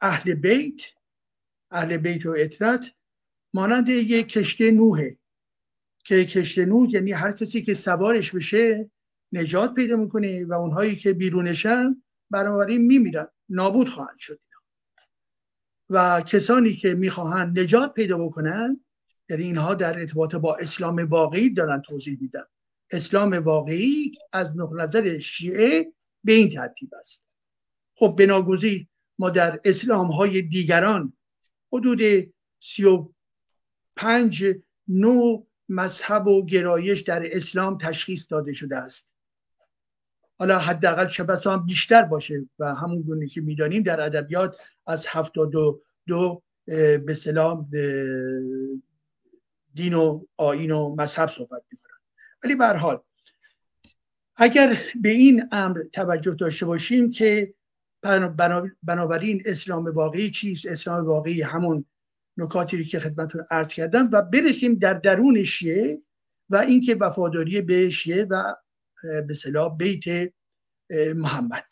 اهل 0.00 0.34
بیت 0.34 0.80
اهل 1.70 1.96
بیت 1.96 2.26
و 2.26 2.34
اطرت 2.38 2.84
مانند 3.54 3.88
یک 3.88 4.28
کشته 4.28 4.70
نوحه 4.70 5.17
که 6.08 6.24
کشته 6.24 6.64
نوح 6.64 6.90
یعنی 6.90 7.12
هر 7.12 7.32
کسی 7.32 7.62
که 7.62 7.74
سوارش 7.74 8.32
بشه 8.32 8.90
نجات 9.32 9.74
پیدا 9.74 9.96
می‌کنه 9.96 10.46
و 10.46 10.52
اونهایی 10.52 10.96
که 10.96 11.12
بیرونشن 11.12 12.02
بنابراین 12.30 12.86
میمیرن. 12.86 13.28
نابود 13.48 13.88
خواهند 13.88 14.18
شد 14.18 14.40
و 15.90 16.20
کسانی 16.20 16.72
که 16.72 16.94
می‌خواهند 16.94 17.60
نجات 17.60 17.94
پیدا 17.94 18.18
بکنن 18.18 18.84
یعنی 19.30 19.42
اینها 19.42 19.74
در 19.74 19.98
ارتباط 19.98 20.34
با 20.34 20.56
اسلام 20.56 20.96
واقعی 20.96 21.54
دارن 21.54 21.82
توضیح 21.82 22.18
میدن. 22.20 22.44
اسلام 22.90 23.32
واقعی 23.32 24.12
از 24.32 24.56
نظر 24.56 25.18
شیعه 25.18 25.92
به 26.24 26.32
این 26.32 26.54
ترتیب 26.54 26.90
است. 27.00 27.26
خب 27.94 28.16
بناگزیر 28.18 28.86
ما 29.18 29.30
در 29.30 29.60
اسلام 29.64 30.06
های 30.06 30.42
دیگران 30.42 31.12
حدود 31.72 32.00
سی 32.60 32.84
و 32.84 33.08
پنج 33.96 34.44
نوع 34.88 35.47
مذهب 35.68 36.26
و 36.26 36.46
گرایش 36.46 37.00
در 37.00 37.22
اسلام 37.24 37.78
تشخیص 37.78 38.32
داده 38.32 38.54
شده 38.54 38.76
است. 38.76 39.10
حالا 40.38 40.58
حداقل 40.58 41.06
چه 41.06 41.24
هم 41.44 41.66
بیشتر 41.66 42.02
باشه 42.02 42.48
و 42.58 42.74
همون 42.74 43.02
گونه 43.02 43.26
که 43.26 43.40
می‌دانیم 43.40 43.82
در 43.82 44.00
ادبیات 44.00 44.56
از 44.86 45.06
هفتاد 45.08 45.54
و 45.54 45.80
دو 46.06 46.42
به 47.06 47.14
سلام 47.16 47.70
دین 49.74 49.94
و 49.94 50.24
آین 50.36 50.70
و 50.70 50.94
مذهب 50.94 51.28
صحبت 51.28 51.62
می‌کنن. 51.72 51.98
ولی 52.44 52.54
به 52.54 52.66
حال 52.66 53.00
اگر 54.36 54.78
به 55.02 55.08
این 55.08 55.48
امر 55.52 55.82
توجه 55.92 56.34
داشته 56.34 56.66
باشیم 56.66 57.10
که 57.10 57.54
بنابراین 58.82 59.42
اسلام 59.46 59.84
واقعی 59.84 60.30
چیست؟ 60.30 60.66
اسلام 60.66 61.06
واقعی 61.06 61.42
همون 61.42 61.84
نکاتی 62.38 62.84
که 62.84 63.00
خدمتتون 63.00 63.44
عرض 63.50 63.68
کردم 63.68 64.08
و 64.12 64.22
برسیم 64.22 64.74
در 64.74 64.94
درون 64.94 65.44
شیعه 65.44 66.02
و 66.50 66.56
اینکه 66.56 66.94
وفاداری 66.94 67.60
به 67.60 67.90
شیعه 67.90 68.24
و 68.24 68.54
به 69.28 69.34
صلاح 69.34 69.76
بیت 69.76 70.32
محمد. 71.16 71.66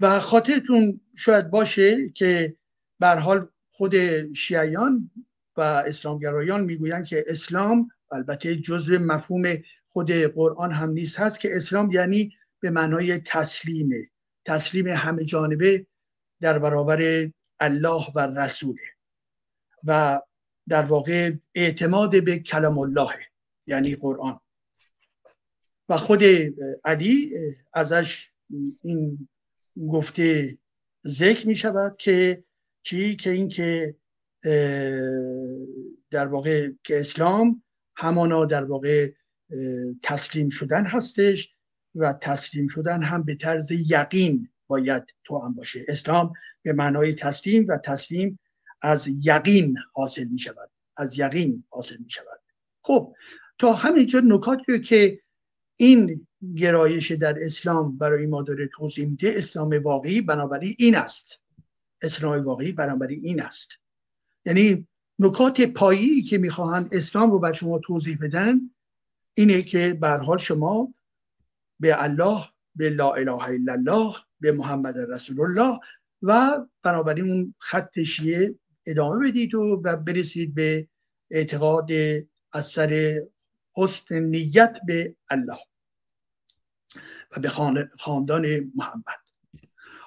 و 0.00 0.20
خاطرتون 0.20 1.00
شاید 1.16 1.50
باشه 1.50 2.08
که 2.08 2.56
بر 3.00 3.18
حال 3.18 3.48
خود 3.70 3.94
شیعیان 4.32 5.10
و 5.56 5.60
اسلامگرایان 5.60 6.64
می‌گویند 6.64 7.06
که 7.06 7.24
اسلام 7.26 7.90
البته 8.12 8.56
جزء 8.56 8.98
مفهوم 8.98 9.56
خود 9.86 10.12
قرآن 10.12 10.72
هم 10.72 10.90
نیست 10.90 11.18
هست 11.18 11.40
که 11.40 11.56
اسلام 11.56 11.92
یعنی 11.92 12.32
به 12.60 12.70
معنای 12.70 13.18
تسلیمه 13.18 14.08
تسلیم 14.44 14.86
همه 14.86 15.24
جانبه 15.24 15.86
در 16.40 16.58
برابر 16.58 17.30
الله 17.60 18.12
و 18.14 18.20
رسوله. 18.20 18.82
و 19.84 20.20
در 20.68 20.82
واقع 20.82 21.32
اعتماد 21.54 22.24
به 22.24 22.38
کلام 22.38 22.78
الله 22.78 23.14
یعنی 23.66 23.96
قرآن. 23.96 24.40
و 25.88 25.96
خود 25.96 26.22
علی 26.84 27.30
ازش 27.74 28.28
این 28.80 29.28
گفته 29.90 30.58
ذکر 31.06 31.46
می 31.46 31.54
شود 31.54 31.96
که 31.96 32.44
چی؟ 32.82 33.16
که 33.16 33.30
این 33.30 33.48
که 33.48 33.96
در 36.10 36.26
واقع 36.26 36.70
که 36.84 37.00
اسلام 37.00 37.62
همانا 37.96 38.44
در 38.44 38.64
واقع 38.64 39.12
تسلیم 40.02 40.48
شدن 40.48 40.86
هستش 40.86 41.54
و 41.94 42.12
تسلیم 42.12 42.66
شدن 42.66 43.02
هم 43.02 43.22
به 43.22 43.34
طرز 43.34 43.70
یقین 43.90 44.48
باید 44.66 45.02
تو 45.24 45.38
هم 45.38 45.54
باشه. 45.54 45.84
اسلام 45.88 46.32
به 46.62 46.72
معنای 46.72 47.14
تسلیم 47.14 47.66
و 47.68 47.78
تسلیم 47.78 48.38
از 48.82 49.08
یقین 49.26 49.78
حاصل 49.92 50.24
می 50.24 50.38
شود 50.38 50.70
از 50.96 51.18
یقین 51.18 51.64
حاصل 51.68 51.96
می 51.96 52.10
شود 52.10 52.40
خب 52.82 53.14
تا 53.58 53.72
همینجا 53.72 54.22
نکاتی 54.24 54.80
که 54.80 55.20
این 55.76 56.26
گرایش 56.56 57.12
در 57.12 57.36
اسلام 57.42 57.98
برای 57.98 58.26
ما 58.26 58.42
داره 58.42 58.70
توضیح 58.76 59.08
میده 59.08 59.34
اسلام 59.36 59.82
واقعی 59.82 60.20
بنابراین 60.20 60.74
این 60.78 60.96
است. 60.96 61.40
اسلام 62.02 62.44
واقعی 62.44 62.72
بنابراین 62.72 63.20
این 63.22 63.42
است. 63.42 63.70
یعنی 64.46 64.88
نکات 65.18 65.60
پایی 65.60 66.22
که 66.22 66.38
می‌خواهند 66.38 66.88
اسلام 66.94 67.30
رو 67.30 67.38
بر 67.38 67.52
شما 67.52 67.78
توضیح 67.78 68.18
بدن 68.22 68.70
اینه 69.34 69.62
که 69.62 69.98
به 70.00 70.08
حال 70.08 70.38
شما 70.38 70.94
به 71.80 72.02
الله 72.02 72.44
به 72.76 72.90
لا 72.90 73.12
اله 73.12 73.44
الا 73.44 73.72
الله 73.72 74.14
به 74.44 74.52
محمد 74.52 74.98
رسول 74.98 75.40
الله 75.40 75.78
و 76.22 76.60
بنابراین 76.82 77.30
اون 77.30 77.54
خط 77.58 78.00
شیعه 78.00 78.54
ادامه 78.86 79.28
بدید 79.28 79.54
و, 79.54 79.80
و 79.84 79.96
برسید 79.96 80.54
به 80.54 80.88
اعتقاد 81.30 81.90
از 82.52 82.66
سر 82.66 83.20
حسن 83.74 84.18
نیت 84.18 84.78
به 84.86 85.16
الله 85.30 85.58
و 87.36 87.40
به 87.40 87.48
خاندان 87.98 88.72
محمد. 88.74 89.20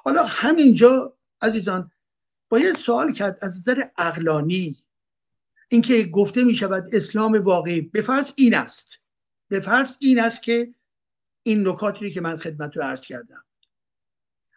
حالا 0.04 0.26
همینجا 0.26 1.18
عزیزان 1.42 1.92
باید 2.50 2.76
سوال 2.76 3.14
کرد 3.14 3.40
از 3.42 3.58
نظر 3.58 3.84
اقلانی 3.98 4.78
اینکه 5.70 6.04
گفته 6.04 6.44
می 6.44 6.56
شود 6.56 6.96
اسلام 6.96 7.42
واقعی 7.44 7.82
به 7.82 8.02
فرض 8.02 8.32
این 8.36 8.56
است. 8.56 9.00
به 9.48 9.60
فرض 9.60 9.98
این 10.00 10.20
است 10.20 10.44
که 10.44 10.74
این 11.44 11.68
نکاتی 11.68 12.12
که 12.12 12.22
من 12.22 12.38
خدمت 12.38 12.78
رو 12.78 12.84
عرض 12.84 13.02
کردم. 13.02 13.47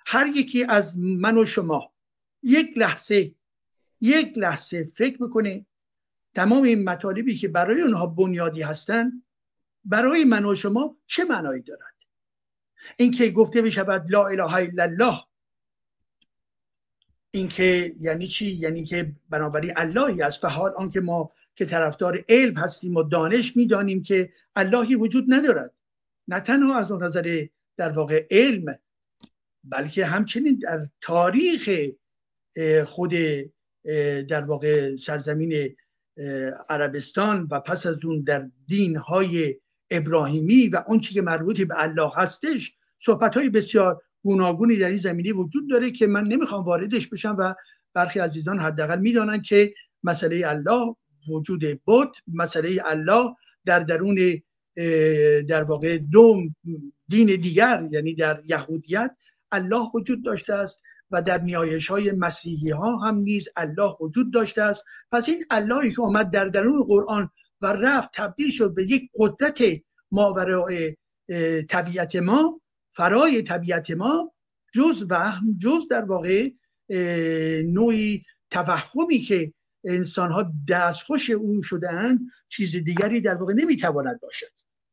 هر 0.06 0.26
یکی 0.26 0.64
از 0.64 0.98
من 0.98 1.38
و 1.38 1.44
شما 1.44 1.92
یک 2.42 2.78
لحظه 2.78 3.34
یک 4.00 4.38
لحظه 4.38 4.84
فکر 4.84 5.22
می‌کنه 5.22 5.66
تمام 6.34 6.62
این 6.62 6.84
مطالبی 6.84 7.36
که 7.36 7.48
برای 7.48 7.80
اونها 7.80 8.06
بنیادی 8.06 8.62
هستن 8.62 9.22
برای 9.84 10.24
من 10.24 10.44
و 10.44 10.54
شما 10.54 10.96
چه 11.06 11.24
معنایی 11.24 11.62
دارد؟ 11.62 11.94
اینکه 12.96 13.30
گفته 13.30 13.62
می 13.62 13.72
شود 13.72 14.10
لا 14.10 14.26
اله 14.26 14.54
الا 14.54 14.82
الله. 14.82 15.18
اینکه 17.30 17.94
یعنی 18.00 18.28
چی؟ 18.28 18.46
یعنی 18.46 18.84
که 18.84 19.12
بنابراین 19.30 19.72
اللهی 19.76 20.22
است. 20.22 20.44
و 20.44 20.48
حال 20.48 20.72
آنکه 20.76 21.00
ما 21.00 21.32
که 21.54 21.66
طرفدار 21.66 22.24
علم 22.28 22.56
هستیم 22.56 22.96
و 22.96 23.02
دانش 23.02 23.56
می‌دانیم 23.56 24.02
که 24.02 24.30
اللهی 24.56 24.94
وجود 24.94 25.24
ندارد. 25.28 25.74
نه 26.28 26.40
تنها 26.40 26.78
از 26.78 26.92
نظر 26.92 27.46
در 27.76 27.92
واقع 27.92 28.26
علم 28.30 28.78
بلکه 29.64 30.06
همچنین 30.06 30.58
در 30.58 30.86
تاریخ 31.00 31.70
خود 32.84 33.12
در 34.28 34.44
واقع 34.44 34.96
سرزمین 34.96 35.76
عربستان 36.68 37.48
و 37.50 37.60
پس 37.60 37.86
از 37.86 38.04
اون 38.04 38.20
در 38.22 38.50
دین 38.66 38.96
های 38.96 39.60
ابراهیمی 39.90 40.68
و 40.68 40.82
اون 40.86 41.00
که 41.00 41.22
مربوط 41.22 41.60
به 41.60 41.74
الله 41.76 42.10
هستش 42.16 42.76
صحبت 42.98 43.36
های 43.36 43.48
بسیار 43.48 44.02
گوناگونی 44.22 44.76
در 44.76 44.88
این 44.88 44.98
زمینه 44.98 45.32
وجود 45.32 45.70
داره 45.70 45.90
که 45.90 46.06
من 46.06 46.24
نمی‌خوام 46.24 46.64
واردش 46.64 47.08
بشم 47.08 47.36
و 47.38 47.54
برخی 47.94 48.18
عزیزان 48.18 48.58
حداقل 48.58 48.98
می‌دانن 48.98 49.42
که 49.42 49.74
مسئله 50.02 50.48
الله 50.48 50.96
وجود 51.28 51.80
بود 51.84 52.16
مسئله 52.26 52.82
الله 52.84 53.34
در 53.64 53.80
درون 53.80 54.18
در 55.48 55.62
واقع 55.62 55.98
دو 55.98 56.42
دین 57.08 57.26
دیگر 57.26 57.86
یعنی 57.90 58.14
در 58.14 58.40
یهودیت 58.46 59.16
الله 59.52 59.88
وجود 59.94 60.24
داشته 60.24 60.54
است 60.54 60.82
و 61.10 61.22
در 61.22 61.40
نیایش 61.40 61.90
های 61.90 62.12
مسیحی 62.12 62.70
ها 62.70 62.96
هم 62.96 63.16
نیز 63.16 63.48
الله 63.56 63.92
وجود 64.00 64.32
داشته 64.32 64.62
است. 64.62 64.84
پس 65.12 65.28
این 65.28 65.44
اللهی 65.50 65.90
که 65.90 66.02
آمد 66.02 66.30
در 66.30 66.44
درون 66.44 66.84
قرآن 66.84 67.30
و 67.60 67.66
رفت 67.66 68.10
تبدیل 68.14 68.50
شد 68.50 68.74
به 68.74 68.84
یک 68.84 69.10
قدرت 69.18 69.58
ماورای 70.10 70.96
طبیعت 71.68 72.16
ما 72.16 72.60
فرای 72.90 73.42
طبیعت 73.42 73.90
ما 73.90 74.32
جز 74.74 75.06
وهم 75.10 75.58
جز 75.58 75.88
در 75.90 76.04
واقع 76.04 76.50
نوعی 77.62 78.24
توهمی 78.50 79.18
که 79.18 79.52
انسان 79.84 80.30
ها 80.30 80.52
دستخوش 80.68 81.30
او 81.30 81.62
شدهاند 81.62 82.20
چیز 82.48 82.76
دیگری 82.76 83.20
در 83.20 83.34
واقع 83.34 83.52
نمی‌تواند 83.52 84.20
باشد. 84.20 84.46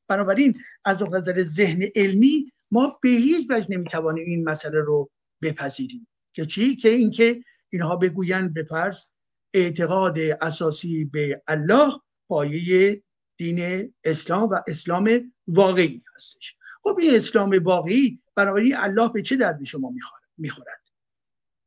بنابراین 0.07 0.59
از 0.85 1.03
نظر 1.03 1.41
ذهن 1.41 1.83
علمی 1.95 2.51
ما 2.71 2.99
به 3.01 3.09
هیچ 3.09 3.47
وجه 3.49 3.67
نمی‌توانیم 3.69 4.23
این 4.25 4.49
مسئله 4.49 4.81
رو 4.81 5.09
بپذیریم. 5.41 6.07
که 6.33 6.45
چی؟ 6.45 6.75
که 6.75 6.89
اینکه 6.89 7.41
اینها 7.69 7.95
بگویند 7.95 8.53
به 8.53 8.63
فرض 8.63 9.03
اعتقاد 9.53 10.19
اساسی 10.19 11.05
به 11.05 11.41
الله 11.47 11.93
پایه 12.29 13.03
دین 13.37 13.93
اسلام 14.03 14.49
و 14.49 14.59
اسلام 14.67 15.33
واقعی 15.47 16.01
هستش. 16.15 16.55
خب 16.83 16.97
این 17.01 17.15
اسلام 17.15 17.59
واقعی 17.63 18.21
بنابراین 18.35 18.75
الله 18.75 19.11
به 19.13 19.21
چه 19.21 19.35
درد 19.35 19.63
شما 19.63 19.93
می‌خورد؟ 20.37 20.81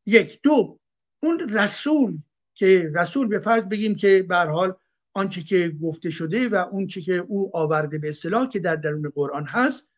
یک. 0.07 0.41
دو. 0.43 0.81
اون 1.23 1.49
رسول 1.49 2.19
که 2.55 2.93
رسول 2.95 3.29
به 3.29 3.39
فرض 3.39 3.65
بگیم 3.65 3.95
که 3.95 4.23
به 4.29 4.37
حال 4.37 4.77
آنچه 5.13 5.43
که 5.43 5.77
گفته 5.83 6.11
شده 6.11 6.49
و 6.49 6.55
اون 6.55 6.87
که 6.87 7.13
او 7.13 7.57
آورده 7.57 7.99
به 7.99 8.09
اصطلاح 8.09 8.49
که 8.49 8.59
در 8.59 8.77
درون 8.77 9.09
قرآن 9.15 9.47
هست 9.47 9.90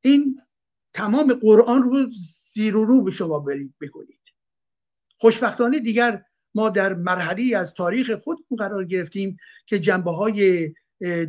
این 0.00 0.40
تمام 0.94 1.34
قرآن 1.34 1.82
رو 1.82 2.06
زیر 2.52 2.76
و 2.76 2.84
رو 2.84 3.02
به 3.02 3.10
شما 3.10 3.38
برید 3.38 3.74
بکنید. 3.80 4.20
خوشبختانه 5.18 5.80
دیگر 5.80 6.24
ما 6.54 6.70
در 6.70 6.94
مرحله 6.94 7.56
از 7.56 7.74
تاریخ 7.74 8.10
خودمون 8.10 8.58
قرار 8.58 8.84
گرفتیم 8.84 9.36
که 9.66 9.78
جنبه 9.78 10.10
های 10.10 10.72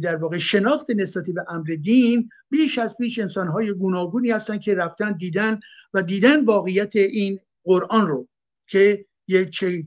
در 0.01 0.15
واقع 0.15 0.37
شناخت 0.37 0.89
نسبتی 0.89 1.33
به 1.33 1.45
امر 1.47 1.77
دین 1.81 2.29
بیش 2.49 2.77
از 2.77 2.97
بیش 2.97 3.19
انسان 3.19 3.47
های 3.47 3.73
گوناگونی 3.73 4.31
هستن 4.31 4.59
که 4.59 4.75
رفتن 4.75 5.17
دیدن 5.17 5.59
و 5.93 6.03
دیدن 6.03 6.45
واقعیت 6.45 6.95
این 6.95 7.39
قرآن 7.63 8.07
رو 8.07 8.27
که 8.67 9.05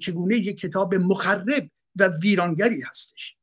چگونه 0.00 0.36
یک 0.36 0.60
کتاب 0.60 0.94
مخرب 0.94 1.70
و 1.96 2.08
ویرانگری 2.08 2.80
هستش. 2.80 3.36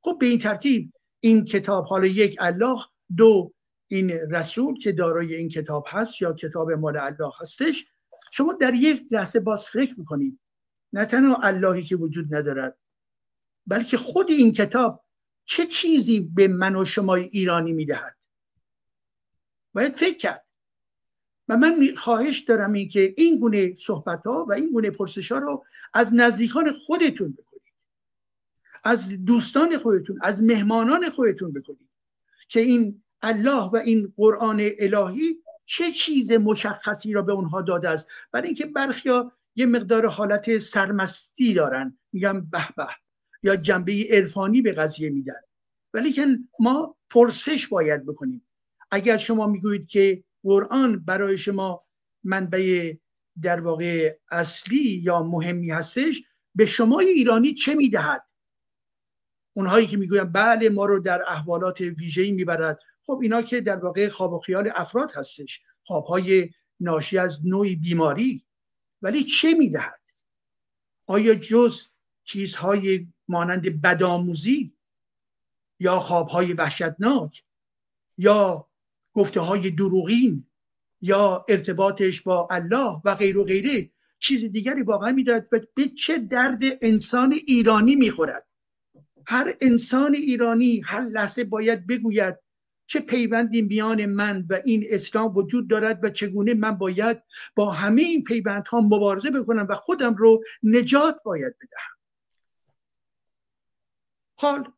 خب 0.00 0.16
به 0.20 0.26
این 0.26 0.38
ترتیب 0.38 0.92
این 1.20 1.44
کتاب 1.44 1.84
حالا 1.84 2.06
یک 2.06 2.36
الله 2.40 2.78
دو 3.16 3.52
این 3.88 4.10
رسول 4.10 4.78
که 4.78 4.92
دارای 4.92 5.34
این 5.34 5.48
کتاب 5.48 5.84
هست 5.88 6.22
یا 6.22 6.32
کتاب 6.32 6.72
مال 6.72 6.96
الله 6.96 7.32
هستش 7.40 7.86
شما 8.32 8.52
در 8.52 8.74
یک 8.74 9.02
لحظه 9.10 9.40
باز 9.40 9.66
فکر 9.66 9.94
می‌کنید. 9.98 10.40
نه 10.92 11.04
تنها 11.04 11.36
اللهی 11.42 11.82
که 11.82 11.96
وجود 11.96 12.34
ندارد 12.34 12.78
بلکه 13.66 13.96
خود 13.96 14.30
این 14.30 14.52
کتاب 14.52 15.04
چه 15.44 15.66
چیزی 15.66 16.20
به 16.20 16.48
من 16.48 16.76
و 16.76 16.84
شما 16.84 17.14
ایرانی 17.14 17.72
می‌دهد؟ 17.72 18.16
باید 19.74 19.96
فکر 19.96 20.16
کرد. 20.16 20.44
و 21.48 21.56
من 21.56 21.94
خواهش 21.96 22.38
دارم 22.40 22.72
این 22.72 22.88
که 22.88 23.14
این 23.16 23.38
گونه 23.38 23.74
صحبت 23.74 24.22
ها 24.26 24.46
و 24.48 24.52
این 24.52 24.72
گونه 24.72 24.90
پرسش 24.90 25.32
ها 25.32 25.38
رو 25.38 25.64
از 25.94 26.14
نزدیکان 26.14 26.72
خودتون 26.72 27.32
بکنید. 27.32 27.74
از 28.84 29.24
دوستان 29.24 29.78
خودتون 29.78 30.18
از 30.22 30.42
مهمانان 30.42 31.10
خودتون 31.10 31.52
بکنید. 31.52 31.88
که 32.48 32.60
این 32.60 33.02
الله 33.22 33.64
و 33.64 33.76
این 33.76 34.12
قرآن 34.16 34.70
الهی 34.78 35.42
چه 35.66 35.92
چیز 35.92 36.32
مشخصی 36.32 37.12
را 37.12 37.22
به 37.22 37.32
اونها 37.32 37.62
داده 37.62 37.88
است؟ 37.88 38.08
برای 38.32 38.46
اینکه 38.46 38.66
برخیا 38.66 39.32
یه 39.54 39.66
مقدار 39.66 40.06
حالت 40.06 40.58
سرمستی 40.58 41.54
دارن. 41.54 41.98
میگم 42.12 42.40
به 42.40 42.68
به 42.76 42.86
یا 43.42 43.56
جنبه 43.56 44.06
عرفانی 44.10 44.62
به 44.62 44.72
قضیه 44.72 45.10
میدن. 45.10 45.40
ولی 45.94 46.12
که 46.12 46.26
ما 46.58 46.96
پرسش 47.10 47.66
باید 47.68 48.06
بکنیم. 48.06 48.46
اگر 48.90 49.16
شما 49.16 49.46
می‌گویید 49.46 49.86
که 49.86 50.24
قرآن 50.42 51.04
برای 51.04 51.38
شما 51.38 51.84
منبع 52.24 52.94
در 53.42 53.60
واقع 53.60 54.18
اصلی 54.30 55.00
یا 55.02 55.22
مهمی 55.22 55.70
هستش 55.70 56.22
به 56.54 56.66
شما 56.66 56.98
ایرانی 56.98 57.54
چه 57.54 57.74
می‌دهد؟ 57.74 58.22
اونهایی 59.56 59.86
که 59.86 59.96
می‌گوین 59.96 60.24
بله 60.24 60.68
ما 60.68 60.86
رو 60.86 61.00
در 61.00 61.22
احوالات 61.28 61.80
ویژه‌ای 61.80 62.32
می‌برد. 62.32 62.78
خب 63.08 63.18
اینا 63.22 63.42
که 63.42 63.60
در 63.60 63.76
واقع 63.76 64.08
خواب 64.08 64.32
و 64.32 64.38
خیال 64.38 64.72
افراد 64.74 65.10
هستش. 65.14 65.60
خوابهای 65.82 66.50
ناشی 66.80 67.18
از 67.18 67.46
نوعی 67.46 67.76
بیماری. 67.76 68.44
ولی 69.02 69.24
چه 69.24 69.54
می‌دهد؟ 69.54 70.00
آیا 71.06 71.34
جز 71.34 71.82
چیزهای 72.24 73.06
مانند 73.28 73.82
بدآموزی 73.82 74.76
یا 75.80 75.98
خوابهای 76.00 76.52
وحشتناک 76.52 77.42
یا 78.18 78.68
گفته 79.12 79.40
های 79.40 79.70
دروغین 79.70 80.46
یا 81.00 81.44
ارتباطش 81.48 82.22
با 82.22 82.48
الله 82.50 83.00
و 83.04 83.14
غیر 83.14 83.38
و 83.38 83.44
غیره 83.44 83.90
چیز 84.18 84.44
دیگری 84.44 84.82
واقعا 84.82 85.12
می‌دهد 85.12 85.48
و 85.52 85.60
به 85.74 85.88
چه 85.88 86.18
درد 86.18 86.62
انسان 86.82 87.32
ایرانی 87.46 87.94
می‌خورد؟ 87.94 88.46
هر 89.26 89.56
انسان 89.60 90.14
ایرانی 90.14 90.82
هر 90.84 91.00
لحظه 91.00 91.44
باید 91.44 91.86
بگوید 91.86 92.47
چه 92.88 93.00
پیوندی 93.00 93.62
میان 93.62 94.06
من 94.06 94.46
و 94.50 94.60
این 94.64 94.84
اسلام 94.90 95.36
وجود 95.36 95.70
دارد 95.70 96.04
و 96.04 96.10
چگونه 96.10 96.54
من 96.54 96.70
باید 96.70 97.22
با 97.54 97.72
همه 97.72 98.02
این 98.02 98.24
پیوندها 98.24 98.80
مبارزه 98.80 99.30
بکنم 99.30 99.66
و 99.70 99.74
خودم 99.74 100.14
رو 100.14 100.42
نجات 100.62 101.22
باید 101.24 101.56
بدهم؟ 101.56 101.98
حال 104.34 104.72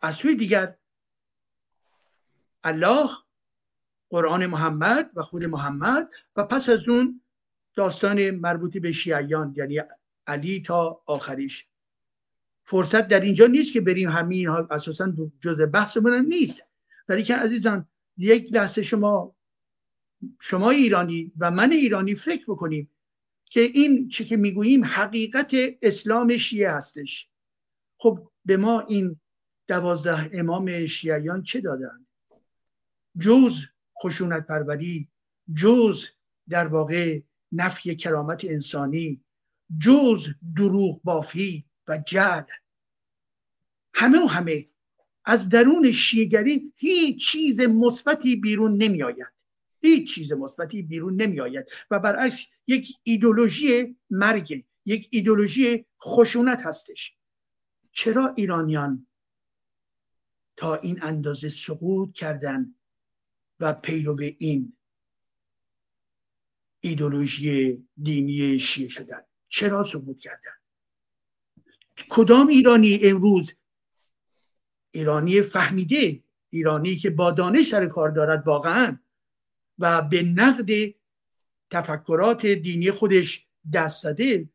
از 0.00 0.14
سوی 0.14 0.34
دیگر 0.34 0.76
الله 2.64 3.08
قرآن 4.10 4.46
محمد 4.46 5.10
و 5.14 5.22
خود 5.22 5.44
محمد 5.44 6.10
و 6.36 6.44
پس 6.44 6.68
از 6.68 6.88
اون 6.88 7.22
داستان 7.74 8.30
مربوطی 8.30 8.80
به 8.80 8.92
شیعیان 8.92 9.54
یعنی 9.56 9.80
علی 10.26 10.62
تا 10.62 11.02
آخریش. 11.06 11.66
فرصت 12.70 13.08
در 13.08 13.20
اینجا 13.20 13.46
نیست 13.46 13.72
که 13.72 13.80
بریم 13.80 14.08
همین 14.08 14.38
اینها 14.38 14.68
اساسا 14.70 15.12
جزء 15.40 15.66
بحثمون 15.66 16.26
نیست. 16.26 16.62
ولی 17.08 17.22
که 17.22 17.36
عزیزان 17.36 17.88
یک 18.16 18.52
لحظه 18.52 18.82
شما 18.82 19.36
شما 20.40 20.70
ایرانی 20.70 21.32
و 21.38 21.50
من 21.50 21.72
ایرانی 21.72 22.14
فکر 22.14 22.44
بکنیم 22.48 22.90
که 23.44 23.60
این 23.60 24.08
چی 24.08 24.24
که 24.24 24.36
می‌گوییم 24.36 24.84
حقیقت 24.84 25.54
اسلام 25.82 26.36
شیعه 26.36 26.70
هستش. 26.70 27.28
خب 27.96 28.28
به 28.44 28.56
ما 28.56 28.80
این 28.80 29.20
دوازده 29.68 30.30
امام 30.32 30.86
شیعیان 30.86 31.42
چه 31.42 31.60
دادن؟ 31.60 32.06
جز 33.18 33.60
خشونت 34.02 34.46
پروری 34.46 35.08
جز 35.56 36.04
در 36.48 36.66
واقع 36.66 37.20
نفی 37.52 37.96
کرامت 37.96 38.44
انسانی 38.44 39.24
جز 39.80 40.28
دروغ 40.56 41.02
بافی 41.02 41.67
و 41.88 41.98
جل 41.98 42.42
همه 43.94 44.24
و 44.24 44.26
همه 44.26 44.68
از 45.24 45.48
درون 45.48 45.92
شیگری 45.92 46.72
هیچ 46.76 47.30
چیز 47.30 47.60
مثبتی 47.60 48.36
بیرون 48.36 48.82
نمی 48.82 49.02
آید 49.02 49.34
هیچ 49.80 50.14
چیز 50.14 50.32
مثبتی 50.32 50.82
بیرون 50.82 51.22
نمی 51.22 51.40
آید 51.40 51.66
و 51.90 51.98
برعکس 51.98 52.44
یک 52.66 52.88
ایدولوژی 53.02 53.96
مرگ 54.10 54.64
یک 54.84 55.08
ایدولوژی 55.12 55.86
خشونت 56.00 56.66
هستش. 56.66 57.16
چرا 57.92 58.34
ایرانیان 58.36 59.06
تا 60.56 60.74
این 60.74 61.02
اندازه 61.02 61.48
سقوط 61.48 62.12
کردن 62.12 62.74
و 63.60 63.72
پیرو 63.72 64.20
این 64.38 64.76
ایدولوژی 66.80 67.88
دینی 68.02 68.58
شیعه 68.58 68.88
شدن؟ 68.88 69.20
چرا 69.48 69.84
سقوط 69.84 70.20
کردن؟ 70.20 70.57
کدام 72.08 72.46
ایرانی 72.46 73.00
امروز 73.02 73.52
ایرانی 74.90 75.42
فهمیده 75.42 76.22
ایرانی 76.48 76.96
که 76.96 77.10
با 77.10 77.30
دانش 77.30 77.68
سر 77.68 77.86
کار 77.86 78.08
دارد 78.10 78.46
واقعا 78.46 78.98
و 79.78 80.02
به 80.02 80.22
نقد 80.22 80.94
تفکرات 81.70 82.46
دینی 82.46 82.90
خودش 82.90 83.46
دست 83.72 84.02
زده 84.02 84.48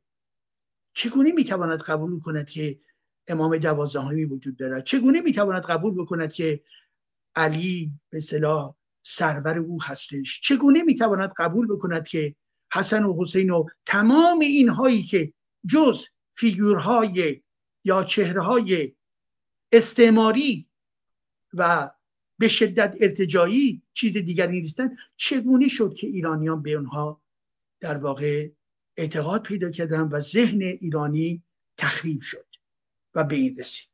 چگونه 0.93 1.31
می‌تواند 1.31 1.81
قبول 1.81 2.19
کند 2.19 2.49
که 2.49 2.79
امام 3.27 3.57
دوازدهمی 3.57 4.25
وجود 4.25 4.57
دارد؟ 4.57 4.83
چگونه 4.83 5.21
می‌تواند 5.21 5.63
قبول 5.63 5.93
بکند 5.95 6.33
که 6.33 6.63
علی 7.35 7.91
به 8.09 8.19
صلاح 8.19 8.75
سرور 9.03 9.57
او 9.57 9.83
هستش؟ 9.83 10.41
چگونه 10.43 10.83
می‌تواند 10.83 11.33
قبول 11.37 11.67
بکند 11.67 12.07
که 12.07 12.35
حسن 12.73 13.03
و 13.03 13.21
حسین 13.23 13.49
و 13.49 13.65
تمام 13.85 14.39
اینهایی 14.39 15.01
که 15.01 15.33
جز 15.73 16.05
فیگورهای 16.33 17.41
یا 17.83 18.03
چهرهای 18.03 18.95
استعماری 19.71 20.67
و 21.53 21.91
به 22.37 22.47
شدت 22.47 22.95
ارتجایی 22.99 23.81
چیز 23.93 24.17
دیگری 24.17 24.61
نیستن 24.61 24.95
چگونه 25.15 25.67
شد 25.67 25.93
که 25.93 26.07
ایرانیان 26.07 26.61
به 26.61 26.73
اونها 26.73 27.21
در 27.79 27.97
واقع 27.97 28.49
اعتقاد 28.97 29.43
پیدا 29.43 29.71
کردن 29.71 30.01
و 30.01 30.19
ذهن 30.19 30.61
ایرانی 30.61 31.43
تخریب 31.77 32.21
شد 32.21 32.45
و 33.15 33.23
به 33.23 33.35
این 33.35 33.57
رسید؟ 33.57 33.87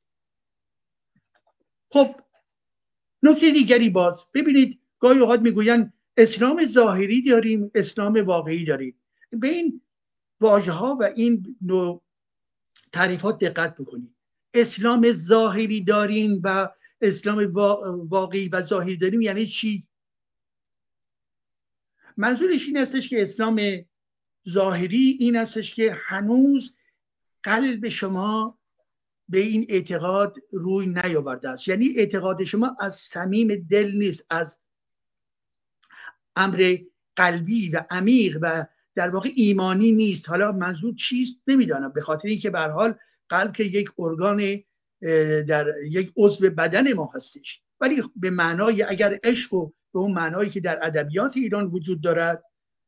خب 1.90 2.16
نکته 3.24 3.52
دیگری 3.52 3.90
باز. 3.90 4.26
ببینید 4.34 4.80
گاهی 5.00 5.20
اوقات 5.20 5.40
می‌گویند 5.40 5.94
اسلام 6.18 6.66
ظاهری 6.66 7.22
داریم 7.22 7.72
اسلام 7.76 8.14
واقعی 8.26 8.66
داریم. 8.66 8.96
به 9.32 9.48
این 9.48 9.82
واژه 10.40 10.72
ها 10.72 10.98
و 11.00 11.04
این 11.04 11.58
تعریفات 12.92 13.40
دقت 13.40 13.76
بکنید. 13.82 14.16
اسلام 14.54 15.12
ظاهری 15.12 15.84
داریم 15.84 16.42
و 16.44 16.70
اسلام 17.02 17.54
واقعی 18.10 18.50
و 18.50 18.62
ظاهری 18.62 18.98
داریم 18.98 19.22
یعنی 19.22 19.46
چی؟ 19.46 19.84
منظورش 22.18 22.68
این 22.68 22.78
هستش 22.78 23.10
که 23.10 23.22
اسلام 23.22 23.62
ظاهری 24.50 25.18
این 25.20 25.36
هستش 25.36 25.76
که 25.76 25.98
هنوز 26.08 26.76
قلب 27.44 27.90
شما 27.90 28.60
به 29.30 29.40
این 29.40 29.66
اعتقاد 29.70 30.36
روی 30.52 30.86
نیاورده 30.86 31.50
است. 31.50 31.68
یعنی 31.68 31.90
اعتقاد 31.98 32.44
شما 32.44 32.78
از 32.80 32.96
صمیم 32.96 33.68
دل 33.70 33.92
نیست 33.92 34.26
از 34.30 34.60
امر 36.36 36.78
قلبی 37.16 37.70
و 37.70 37.86
عمیق 37.90 38.38
و 38.42 38.66
در 39.00 39.10
واقع 39.10 39.30
ایمانی 39.36 39.92
نیست. 39.92 40.30
حالا 40.30 40.52
منظور 40.52 40.96
چیست 40.96 41.42
نمی‌دانم. 41.48 41.94
به 41.94 42.02
خاطر 42.02 42.28
اینکه 42.28 42.50
به 42.50 42.60
حال 42.60 42.96
قلب 43.30 43.54
که 43.54 43.64
یک 43.64 43.90
ارگان 44.00 44.64
در 45.48 45.68
یک 45.90 46.14
عضو 46.18 46.50
بدن 46.50 46.94
ما 46.94 47.12
هستش. 47.16 47.62
ولی 47.80 48.04
به 48.16 48.30
معنای 48.30 48.84
اگر 48.84 49.20
عشق 49.24 49.54
و 49.54 49.72
به 49.94 50.00
اون 50.00 50.12
معنایی 50.12 50.50
که 50.50 50.60
در 50.60 50.80
ادبیات 50.84 51.38
ایران 51.38 51.66
وجود 51.66 52.02
دارد 52.02 52.44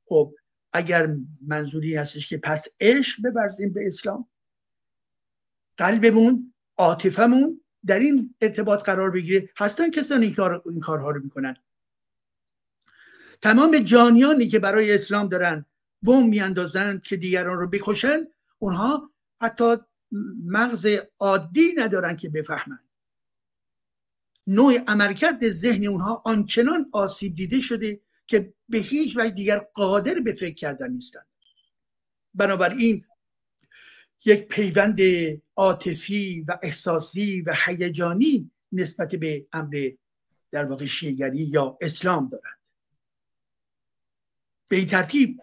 خب 0.05 0.35
اگر 0.73 1.15
منظوری 1.47 1.95
هستش 1.95 2.29
که 2.29 2.37
پس 2.37 2.67
عشق 2.79 3.21
ببرزیم 3.23 3.73
به 3.73 3.87
اسلام 3.87 4.29
قلبمون 5.77 6.53
عاطفمون 6.77 7.61
در 7.85 7.99
این 7.99 8.35
ارتباط 8.41 8.83
قرار 8.83 9.11
بگیره. 9.11 9.49
هستن 9.57 9.89
کسانی 9.89 10.25
این, 10.25 10.35
کار، 10.35 10.61
این 10.65 10.79
کارها 10.79 11.11
رو 11.11 11.23
می‌کنن. 11.23 11.55
تمام 13.41 13.77
جانیانی 13.77 14.47
که 14.47 14.59
برای 14.59 14.95
اسلام 14.95 15.27
دارن 15.29 15.65
بم 16.03 16.27
میاندازند 16.27 17.03
که 17.03 17.17
دیگران 17.17 17.57
رو 17.57 17.67
بکشن 17.67 18.27
اونها 18.59 19.11
حتی 19.41 19.75
مغز 20.45 20.87
عادی 21.19 21.73
ندارن 21.77 22.17
که 22.17 22.29
بفهمند 22.29 22.89
نوع 24.47 24.77
عملکرد 24.87 25.49
ذهن 25.49 25.87
اونها 25.87 26.21
آنچنان 26.25 26.89
آسیب 26.91 27.35
دیده 27.35 27.59
شده 27.59 28.01
که 28.27 28.53
به 28.69 28.77
هیچ 28.77 29.17
وجه 29.17 29.29
دیگر 29.29 29.59
قادر 29.73 30.19
به 30.19 30.33
فکر 30.33 30.55
کردن 30.55 30.91
نیستند 30.91 31.27
بنابراین 32.33 33.05
یک 34.25 34.47
پیوند 34.47 34.99
عاطفی 35.55 36.45
و 36.47 36.59
احساسی 36.63 37.41
و 37.41 37.55
هیجانی 37.65 38.51
نسبت 38.71 39.15
به 39.15 39.47
امر 39.53 39.91
در 40.51 40.65
واقع 40.65 40.85
شیگری 40.85 41.43
یا 41.43 41.77
اسلام 41.81 42.29
دارند. 42.29 42.59
به 44.67 44.75
این 44.75 44.87
ترتیب 44.87 45.41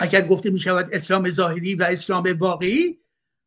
اگر 0.00 0.26
گفته 0.26 0.50
می 0.50 0.58
شود 0.58 0.88
اسلام 0.92 1.30
ظاهری 1.30 1.74
و 1.74 1.82
اسلام 1.82 2.36
واقعی 2.38 2.98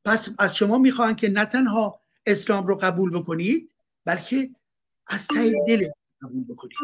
پس 0.05 0.29
از 0.39 0.55
شما 0.55 0.77
می‌خواهند 0.77 1.17
که 1.17 1.29
نه 1.29 1.45
تنها 1.45 2.01
اسلام 2.25 2.67
رو 2.67 2.75
قبول 2.75 3.12
بکنید 3.12 3.71
بلکه 4.05 4.49
از 5.07 5.27
ته 5.27 5.53
دل 5.67 5.89
قبول 6.21 6.43
بکنید. 6.43 6.77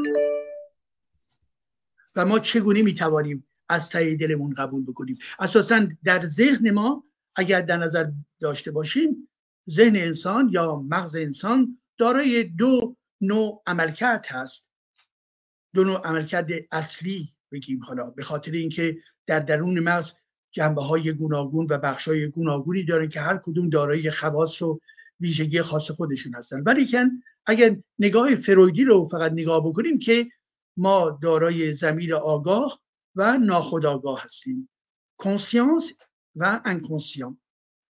و 2.16 2.26
ما 2.26 2.40
چگونه 2.40 2.82
می‌توانیم 2.82 3.48
از 3.70 3.90
ته 3.90 4.16
دلمون 4.16 4.54
قبول 4.54 4.86
بکنیم؟ 4.86 5.18
اساسا 5.40 5.88
در 6.04 6.22
ذهن 6.22 6.72
ما 6.72 7.04
اگر 7.36 7.62
در 7.62 7.78
نظر 7.78 8.12
داشته 8.40 8.72
باشیم 8.72 9.30
ذهن 9.70 9.96
انسان 9.96 10.50
یا 10.52 10.76
مغز 10.76 11.16
انسان 11.16 11.82
دارای 11.98 12.44
دو 12.44 12.96
نوع 13.22 13.64
عملکرد 13.68 14.26
هست. 14.30 14.70
دو 15.74 15.84
نوع 15.84 16.02
عملکرد 16.08 16.50
اصلی 16.72 17.30
بگیم 17.52 17.84
حالا 17.84 18.10
به 18.10 18.24
خاطر 18.24 18.52
اینکه 18.52 18.98
در 19.28 19.40
درون 19.40 19.80
مغز 19.80 20.14
جنبه 20.52 20.82
های 20.82 21.14
گوناگون 21.14 21.68
و 21.70 21.78
بخش 21.78 22.08
های 22.08 22.30
گوناگونی 22.30 22.84
دارن 22.84 23.10
که 23.10 23.22
هر 23.22 23.38
کدوم 23.38 23.70
دارای 23.70 24.12
خواص 24.12 24.62
و 24.62 24.80
ویژگی 25.20 25.62
خاص 25.62 25.92
خودشون 25.92 26.36
هستن. 26.36 26.62
ولی 26.62 26.86
اگر 27.46 27.78
نگاه 28.00 28.36
فرویدی 28.36 28.84
رو 28.84 29.08
فقط 29.08 29.32
نگاه 29.32 29.64
بکنیم 29.70 30.00
که 30.00 30.28
ما 30.78 31.20
دارای 31.22 31.74
زمیر 31.74 32.16
آگاه 32.16 32.82
و 33.16 33.38
ناخودآگاه 33.38 34.24
هستیم. 34.24 34.70
conscience 35.18 35.94
و 36.36 36.62
inconscient 36.66 37.40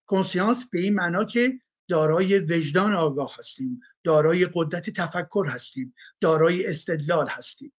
conscience 0.05 0.65
به 0.71 0.79
این 0.79 0.93
معنا 0.95 1.25
که 1.25 1.59
دارای 1.87 2.39
وجدان 2.39 2.93
آگاه 2.93 3.35
هستیم. 3.37 3.81
دارای 4.03 4.47
قدرت 4.53 4.89
تفکر 4.89 5.45
هستیم. 5.49 5.95
دارای 6.21 6.67
استدلال 6.67 7.27
هستیم. 7.27 7.73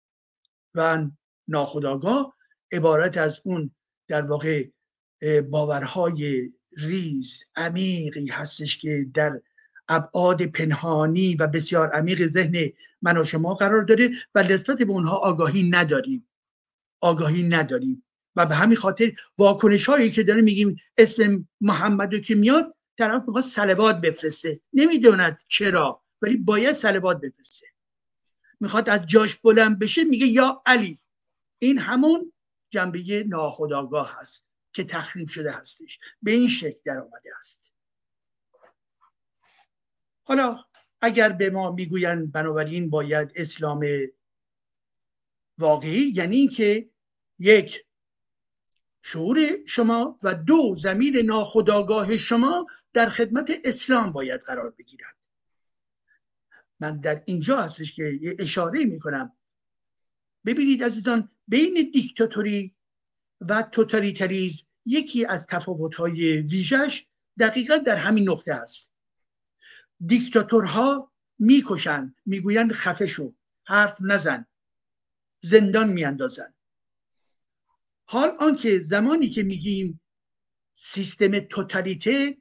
و 0.75 1.07
ناخودآگاه 1.49 2.36
عبارت 2.73 3.17
از 3.19 3.41
اون 3.45 3.71
در 4.09 4.23
واقع 4.23 4.69
باورهای 5.51 6.51
ریز 6.79 7.45
عمیقی 7.57 8.27
هستش 8.29 8.79
که 8.79 9.07
در 9.15 9.41
ابعاد 9.89 10.43
پنهانی 10.47 11.35
و 11.35 11.47
بسیار 11.47 11.91
عمیق 11.91 12.27
ذهن 12.27 12.71
من 13.03 13.19
و 13.19 13.25
شما 13.25 13.55
قرار 13.55 13.83
داره 13.83 14.11
و 14.35 14.43
نسبت 14.43 14.79
به 14.79 14.93
اونها 14.93 15.17
آگاهی 15.17 15.71
نداریم. 15.71 16.29
آگاهی 17.01 17.43
نداریم. 17.43 18.03
و 18.37 18.47
به 18.47 18.55
همین 18.55 18.77
خاطر 18.77 19.13
واکنش 19.39 19.87
هایی 19.87 20.11
که 20.11 20.23
داره 20.23 20.41
میگیم 20.41 20.77
اسم 20.99 21.49
محمد 21.61 22.21
که 22.21 22.35
میاد 22.35 22.75
طرف 22.99 23.23
می‌خواد 23.27 23.45
سلوات 23.45 24.01
بفرسته. 24.01 24.61
نمی‌دوند 24.73 25.39
چرا 25.49 26.03
ولی 26.23 26.37
باید 26.37 26.73
سلوات 26.73 27.21
بفرسته. 27.21 27.67
می‌خواد 28.61 28.89
از 28.89 29.07
جاش 29.07 29.37
بلند 29.37 29.79
بشه 29.79 30.05
میگه 30.05 30.27
یا 30.27 30.63
علی. 30.67 30.99
این 31.59 31.79
همون 31.79 32.33
جنبه 32.71 33.25
ناخداگاه 33.29 34.17
هست 34.21 34.47
که 34.73 34.85
تخریب 34.85 35.29
شده 35.29 35.53
هستش. 35.53 35.99
به 36.23 36.31
این 36.31 36.49
شکل 36.49 36.81
در 36.85 36.99
آمده 36.99 37.31
است. 37.39 37.73
حالا 40.25 40.65
اگر 41.01 41.33
به 41.33 41.51
ما 41.51 41.71
می‌گویند 41.71 42.33
بنابراین 42.33 42.91
باید 42.91 43.33
اسلام 43.35 43.87
واقعی 45.59 46.13
یعنی 46.15 46.37
اینکه 46.37 46.91
یک 47.39 47.87
شعور 49.03 49.39
شما 49.67 50.19
و 50.23 50.35
دو 50.35 50.75
زمین 50.75 51.17
ناخداگاه 51.17 52.17
شما 52.17 52.67
در 52.93 53.09
خدمت 53.09 53.53
اسلام 53.65 54.13
باید 54.13 54.41
قرار 54.41 54.71
بگیرد. 54.71 55.17
من 56.81 57.01
در 57.01 57.23
اینجا 57.27 57.63
هستش 57.63 57.97
که 57.97 58.19
اشاره 58.39 58.85
می‌کنم. 58.85 59.33
ببینید 60.47 60.85
عزیزان 60.85 61.36
بین 61.49 61.91
دیکتاتوری 61.93 62.75
و 63.41 63.63
توتالیتریزم 63.63 64.67
یکی 64.85 65.27
از 65.27 65.47
تفاوت‌های 65.47 66.41
ویژش 66.41 67.07
دقیقا 67.39 67.77
در 67.77 67.97
همین 67.97 68.29
نقطه 68.29 68.55
است. 68.55 68.95
دیکتاتورها 70.07 71.13
می‌کشند 71.39 72.17
می‌گویند 72.27 72.73
خفه 72.73 73.07
شو 73.07 73.35
حرف 73.65 73.99
نزن 74.01 74.47
زندان 75.41 75.89
میاندازند 75.89 76.55
حال 78.05 78.29
آنکه 78.41 78.79
زمانی 78.79 79.29
که 79.29 79.43
میگیم 79.43 80.01
سیستم 80.75 81.41
توتالیته 81.41 82.39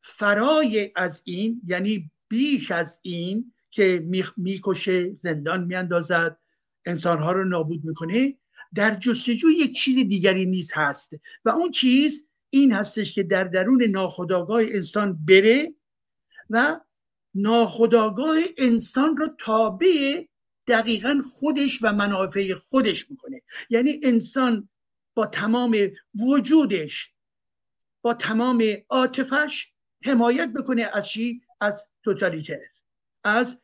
فرای 0.00 0.92
از 0.96 1.22
این 1.24 1.60
یعنی 1.64 2.10
بیش 2.28 2.70
از 2.70 3.00
این 3.02 3.54
که 3.70 4.06
می‌کشه 4.36 5.14
زندان 5.14 5.64
میاندازد 5.64 6.38
انسانها 6.88 7.32
رو 7.32 7.44
نابود 7.44 7.84
می‌کنه 7.84 8.36
در 8.74 8.94
جستجو 8.94 9.50
یک 9.50 9.76
چیز 9.76 10.08
دیگری 10.08 10.46
نیز 10.46 10.72
هست. 10.74 11.12
و 11.44 11.50
اون 11.50 11.70
چیز 11.70 12.28
این 12.50 12.72
هستش 12.72 13.14
که 13.14 13.22
در 13.22 13.44
درون 13.44 13.82
ناخودآگاه 13.82 14.62
انسان 14.62 15.18
بره 15.26 15.74
و 16.50 16.80
ناخودآگاه 17.34 18.36
انسان 18.58 19.16
رو 19.16 19.28
تابع 19.38 20.24
دقیقا 20.66 21.22
خودش 21.32 21.78
و 21.82 21.92
منافع 21.92 22.54
خودش 22.54 23.10
می‌کنه. 23.10 23.42
یعنی 23.70 24.00
انسان 24.02 24.68
با 25.14 25.26
تمام 25.26 25.76
وجودش 26.14 27.12
با 28.02 28.14
تمام 28.14 28.64
عاطفش 28.88 29.72
حمایت 30.04 30.52
بکنه 30.52 30.90
از 30.92 31.08
چی؟ 31.08 31.42
از 31.60 31.84
توتالیتر 32.04 32.58
از 33.24 33.60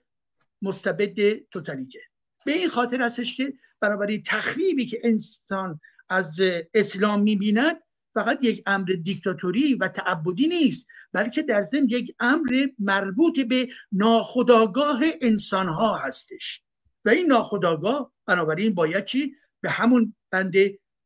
مستبد 0.63 1.39
توتالیتر. 1.51 2.14
به 2.45 2.53
این 2.53 2.69
خاطر 2.69 3.03
هستش 3.03 3.37
که 3.37 3.53
بنابراین 3.81 4.23
تخریبی 4.27 4.87
که 4.87 5.01
انسان 5.05 5.81
از 6.09 6.41
اسلام 6.75 7.23
می‌بیند 7.23 7.77
فقط 8.15 8.39
یک 8.43 8.63
امر 8.67 8.97
دیکتاتوری 9.03 9.75
و 9.75 9.89
تعبدی 9.89 10.47
نیست 10.49 10.87
بلکه 11.13 11.43
در 11.43 11.63
ضمن 11.63 11.89
یک 11.91 12.15
امر 12.21 12.67
مربوط 12.79 13.41
به 13.41 13.69
ناخداگاه 13.93 15.01
انسان 15.21 15.69
ها 15.69 15.99
هستش. 15.99 16.63
و 17.05 17.09
این 17.09 17.27
ناخداگاه 17.27 18.13
بنابراین 18.27 18.75
باید 18.75 19.05
چی؟ 19.05 19.35
به 19.61 19.71
همون 19.71 20.15
بند 20.31 20.55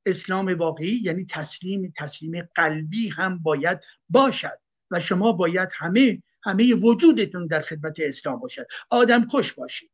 اسلام 0.06 0.54
واقعی 0.54 1.00
یعنی 1.02 1.24
تسلیم 1.24 1.92
تسلیم 1.96 2.48
قلبی 2.54 3.08
هم 3.08 3.38
باید 3.38 3.78
باشد. 4.08 4.58
و 4.90 5.00
شما 5.00 5.32
باید 5.32 5.68
همه 5.72 6.22
همه 6.42 6.74
وجودتون 6.74 7.46
در 7.46 7.60
خدمت 7.60 8.00
اسلام 8.00 8.38
باشد. 8.38 8.66
آدم 8.90 9.26
کش 9.32 9.52
باشید. 9.52 9.90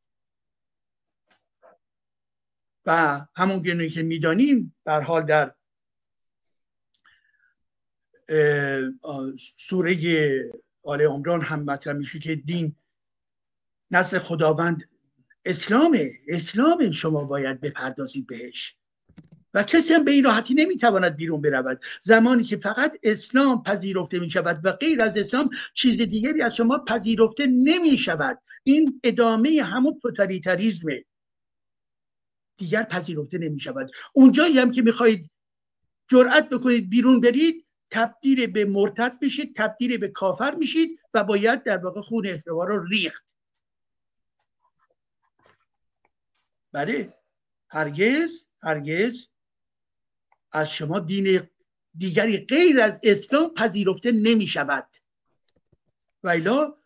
و 2.86 3.20
همون 3.36 3.58
گونه 3.58 3.88
که 3.88 4.02
می‌دانیم 4.02 4.76
بر 4.84 5.00
حال 5.00 5.26
در 5.26 5.54
سوره 9.56 9.96
آل 10.82 11.02
عمران 11.02 11.42
هم 11.42 11.62
مطرح 11.62 11.94
میشه 11.94 12.18
که 12.18 12.36
دین 12.36 12.76
نزد 13.90 14.18
خداوند 14.18 14.82
اسلامه. 15.44 16.12
اسلام 16.28 16.90
شما 16.90 17.24
باید 17.24 17.60
بپردازید 17.60 18.26
بهش. 18.26 18.76
و 19.54 19.62
کسی 19.62 19.94
هم 19.94 20.04
به 20.04 20.10
این 20.10 20.24
راحتی 20.24 20.54
نمی‌تواند 20.54 21.16
بیرون 21.16 21.40
برود. 21.40 21.84
زمانی 22.00 22.44
که 22.44 22.56
فقط 22.56 22.98
اسلام 23.02 23.62
پذیرفته 23.62 24.18
می 24.18 24.30
شود 24.30 24.60
و 24.64 24.72
غیر 24.72 25.02
از 25.02 25.16
اسلام 25.16 25.50
چیز 25.74 26.02
دیگری 26.02 26.42
از 26.42 26.56
شما 26.56 26.78
پذیرفته 26.78 27.46
نمی 27.46 27.98
شود 27.98 28.38
این 28.62 29.00
ادامه 29.04 29.62
همون 29.62 29.98
توتالیتاریزمه. 30.02 31.04
دیگر 32.56 32.82
پذیرفته 32.82 33.38
نمی 33.38 33.60
شود 33.60 33.90
اونجایی 34.12 34.58
هم 34.58 34.70
که 34.70 34.82
می‌خواهید 34.82 35.30
جرأت 36.08 36.48
بکنید 36.50 36.90
بیرون 36.90 37.20
برید 37.20 37.66
تبدیل 37.90 38.46
به 38.46 38.64
مرتد 38.64 39.18
میشید 39.20 39.56
تبدیل 39.56 39.96
به 39.96 40.08
کافر 40.08 40.54
میشید 40.54 41.00
و 41.14 41.24
باید 41.24 41.62
در 41.62 41.78
واقع 41.78 42.00
خون 42.00 42.26
اختبار 42.26 42.68
رو 42.68 42.84
ریخت. 42.84 43.24
بله. 46.72 47.14
هرگز 47.68 48.48
هرگز 48.62 49.26
از 50.52 50.72
شما 50.72 51.00
دین 51.00 51.48
دیگری 51.94 52.36
غیر 52.38 52.80
از 52.80 53.00
اسلام 53.02 53.54
پذیرفته 53.54 54.12
نمی 54.12 54.46
شود 54.46 54.88
و 56.22 56.28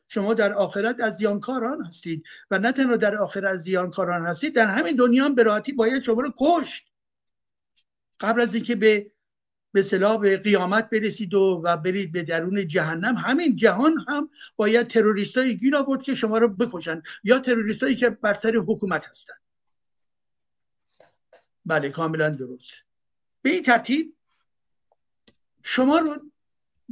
شما 0.08 0.34
در 0.34 0.52
آخرت 0.52 1.00
از 1.00 1.16
زیانکاران 1.16 1.84
هستید 1.84 2.24
و 2.50 2.58
نه 2.58 2.72
تنها 2.72 2.96
در 2.96 3.16
آخرت 3.16 3.44
از 3.44 3.60
زیانکاران 3.60 4.26
هستید 4.26 4.54
در 4.54 4.66
همین 4.66 4.96
دنیا 4.96 5.24
هم 5.24 5.34
به 5.34 5.42
راحتی 5.42 5.72
باید 5.72 6.02
شما 6.02 6.20
رو 6.20 6.32
کشت. 6.40 6.88
قبل 8.20 8.40
از 8.40 8.54
اینکه 8.54 8.74
به 8.74 9.12
به 9.72 9.82
صلاح 9.82 10.20
به 10.20 10.36
قیامت 10.36 10.90
برسید 10.90 11.34
و, 11.34 11.62
و 11.64 11.76
برید 11.76 12.12
به 12.12 12.22
درون 12.22 12.68
جهنم 12.68 13.14
همین 13.14 13.56
جهان 13.56 14.04
هم 14.08 14.30
باید 14.56 14.86
تروریستای 14.86 15.56
گیر 15.56 15.76
آورد 15.76 16.02
که 16.02 16.14
شما 16.14 16.38
رو 16.38 16.48
بکشن 16.48 17.02
یا 17.24 17.38
تروریستایی 17.38 17.96
که 17.96 18.10
بر 18.10 18.34
سر 18.34 18.56
حکومت 18.56 19.06
هستند 19.06 19.40
بله 21.66 21.90
کاملا 21.90 22.30
درست. 22.30 22.72
به 23.42 23.50
این 23.50 23.62
ترتیب 23.62 24.16
شما 25.62 25.98
رو 25.98 26.30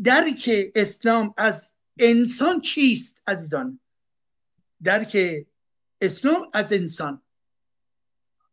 درک 0.02 0.50
اسلام 0.74 1.34
از 1.36 1.75
انسان 1.98 2.60
چیست 2.60 3.22
عزیزان؟ 3.26 3.80
درک 4.82 5.18
اسلام 6.00 6.50
از 6.52 6.72
انسان. 6.72 7.22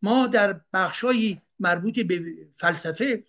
ما 0.02 0.28
در 0.28 0.62
بخشهایی 0.74 1.42
مربوط 1.60 2.00
به 2.00 2.24
فلسفه 2.54 3.24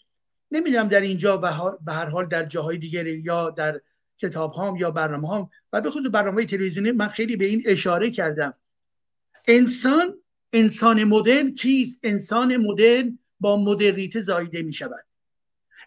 نمی‌دونم 0.50 0.88
در 0.88 1.00
اینجا 1.00 1.38
و 1.38 1.76
به 1.84 1.92
هر 1.92 2.06
حال 2.06 2.26
در 2.26 2.46
جاهای 2.46 2.78
دیگر 2.78 3.06
یا 3.06 3.50
در 3.50 3.80
کتاب 4.18 4.52
هام 4.52 4.76
یا 4.76 4.90
برنامه 4.90 5.28
هام 5.28 5.50
و 5.72 5.80
به 5.80 5.90
خصوص 5.90 6.06
برنامه 6.12 6.46
تلویزیونی 6.46 6.92
من 6.92 7.08
خیلی 7.08 7.36
به 7.36 7.44
این 7.44 7.62
اشاره 7.66 8.10
کردم. 8.10 8.54
انسان 9.48 10.18
انسان 10.52 11.04
مدرن 11.04 11.54
کیست؟ 11.54 12.00
انسان 12.02 12.56
مدرن 12.56 13.18
با 13.40 13.56
مدرنیته 13.56 14.20
زایده 14.20 14.62
می 14.62 14.72
شود 14.72 15.04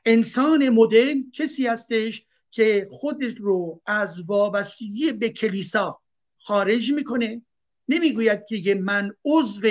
انسان 0.06 0.70
مدرن 0.70 1.32
کسی 1.32 1.68
هستش 1.68 2.26
که 2.52 2.88
خودش 2.92 3.34
رو 3.34 3.82
از 3.86 4.22
وابستگی 4.22 5.14
به 5.14 5.30
کلیسا 5.30 6.02
خارج 6.38 6.92
می‌کنه. 6.92 7.42
نمی‌گوید 7.88 8.42
که 8.64 8.76
من 8.76 9.12
عضو 9.26 9.68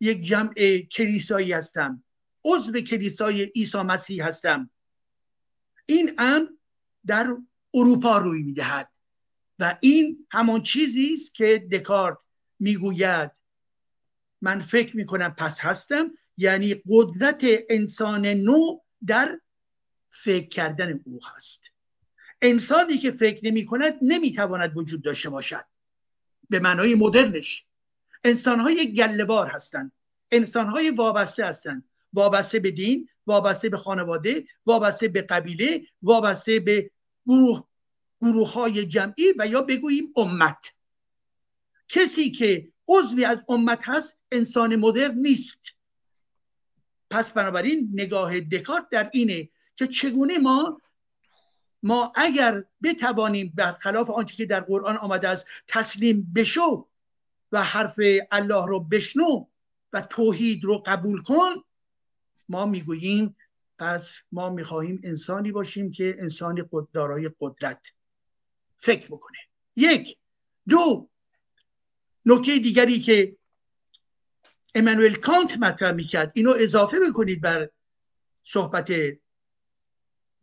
یک 0.00 0.22
جمع 0.22 0.78
کلیسایی 0.78 1.52
هستم 1.52 2.04
عضو 2.44 2.80
کلیسای 2.80 3.44
عیسی 3.44 3.78
مسیح 3.78 4.26
هستم. 4.26 4.70
این 5.86 6.14
امر 6.18 6.46
در 7.06 7.36
اروپا 7.74 8.18
روی 8.18 8.42
می‌دهد 8.42 8.90
و 9.58 9.78
این 9.80 10.26
همان 10.30 10.62
چیزی 10.62 11.12
است 11.14 11.34
که 11.34 11.68
دکارت 11.72 12.18
می‌گوید. 12.60 13.30
من 14.40 14.60
فکر 14.60 14.96
می‌کنم 14.96 15.34
پس 15.38 15.60
هستم 15.60 16.10
یعنی 16.36 16.82
قدرت 16.88 17.44
انسان 17.68 18.26
نو 18.26 18.78
در 19.06 19.40
فکر 20.14 20.48
کردن 20.48 21.00
او 21.04 21.20
هست. 21.34 21.70
انسانی 22.42 22.98
که 22.98 23.10
فکر 23.10 23.46
نمی 23.46 23.64
کند 23.64 23.98
نمی‌تواند 24.02 24.76
وجود 24.76 25.02
داشته 25.02 25.30
باشد. 25.30 25.64
به 26.50 26.58
معنای 26.58 26.94
مدرنش 26.94 27.66
انسانهای 28.24 28.92
گلوار 28.92 29.46
هستند. 29.46 29.92
انسانهای 30.30 30.90
وابسته 30.90 31.46
هستند. 31.46 31.84
وابسته 32.12 32.58
به 32.58 32.70
دین 32.70 33.08
وابسته 33.26 33.68
به 33.68 33.76
خانواده 33.76 34.44
وابسته 34.66 35.08
به 35.08 35.22
قبیله 35.22 35.82
وابسته 36.02 36.60
به 36.60 36.90
گروه 37.26 37.64
گروه 38.20 38.52
های 38.52 38.86
جمعی 38.86 39.34
و 39.38 39.46
یا 39.46 39.62
بگوییم 39.62 40.12
امت. 40.16 40.72
کسی 41.88 42.30
که 42.30 42.68
عضوی 42.88 43.24
از 43.24 43.44
امت 43.48 43.88
هست 43.88 44.22
انسان 44.32 44.76
مدرن 44.76 45.18
نیست. 45.18 45.62
پس 47.10 47.32
بنابراین 47.32 47.90
نگاه 47.92 48.40
دکارت 48.40 48.88
در 48.90 49.10
اینه 49.12 49.48
که 49.76 49.86
چگونه 49.86 50.38
ما 50.38 50.80
ما 51.82 52.12
اگر 52.14 52.64
بتوانیم 52.82 53.52
برخلاف 53.54 54.10
آنچه 54.10 54.36
که 54.36 54.46
در 54.46 54.60
قرآن 54.60 54.96
آمده 54.96 55.28
است 55.28 55.46
تسلیم 55.68 56.32
بشو 56.36 56.88
و 57.52 57.62
حرف 57.62 58.00
الله 58.30 58.66
رو 58.66 58.80
بشنو 58.80 59.46
و 59.92 60.00
توحید 60.00 60.64
رو 60.64 60.82
قبول 60.86 61.22
کن 61.22 61.54
ما 62.48 62.66
می‌گوییم 62.66 63.36
پس 63.78 64.14
ما 64.32 64.50
می‌خواهیم 64.50 65.00
انسانی 65.04 65.52
باشیم 65.52 65.90
که 65.90 66.14
انسانی 66.18 66.62
دارای 66.92 67.30
قدرت 67.40 67.80
فکر 68.76 69.06
بکنه. 69.06 69.38
یک. 69.76 70.18
دو. 70.68 71.08
نکته 72.26 72.58
دیگری 72.58 73.00
که 73.00 73.36
امانوئل 74.74 75.14
کانت 75.14 75.58
مطرح 75.58 75.92
می‌کرد 75.92 76.32
اینو 76.34 76.54
اضافه 76.58 76.96
بکنید 77.10 77.40
بر 77.40 77.70
صحبت 78.42 78.92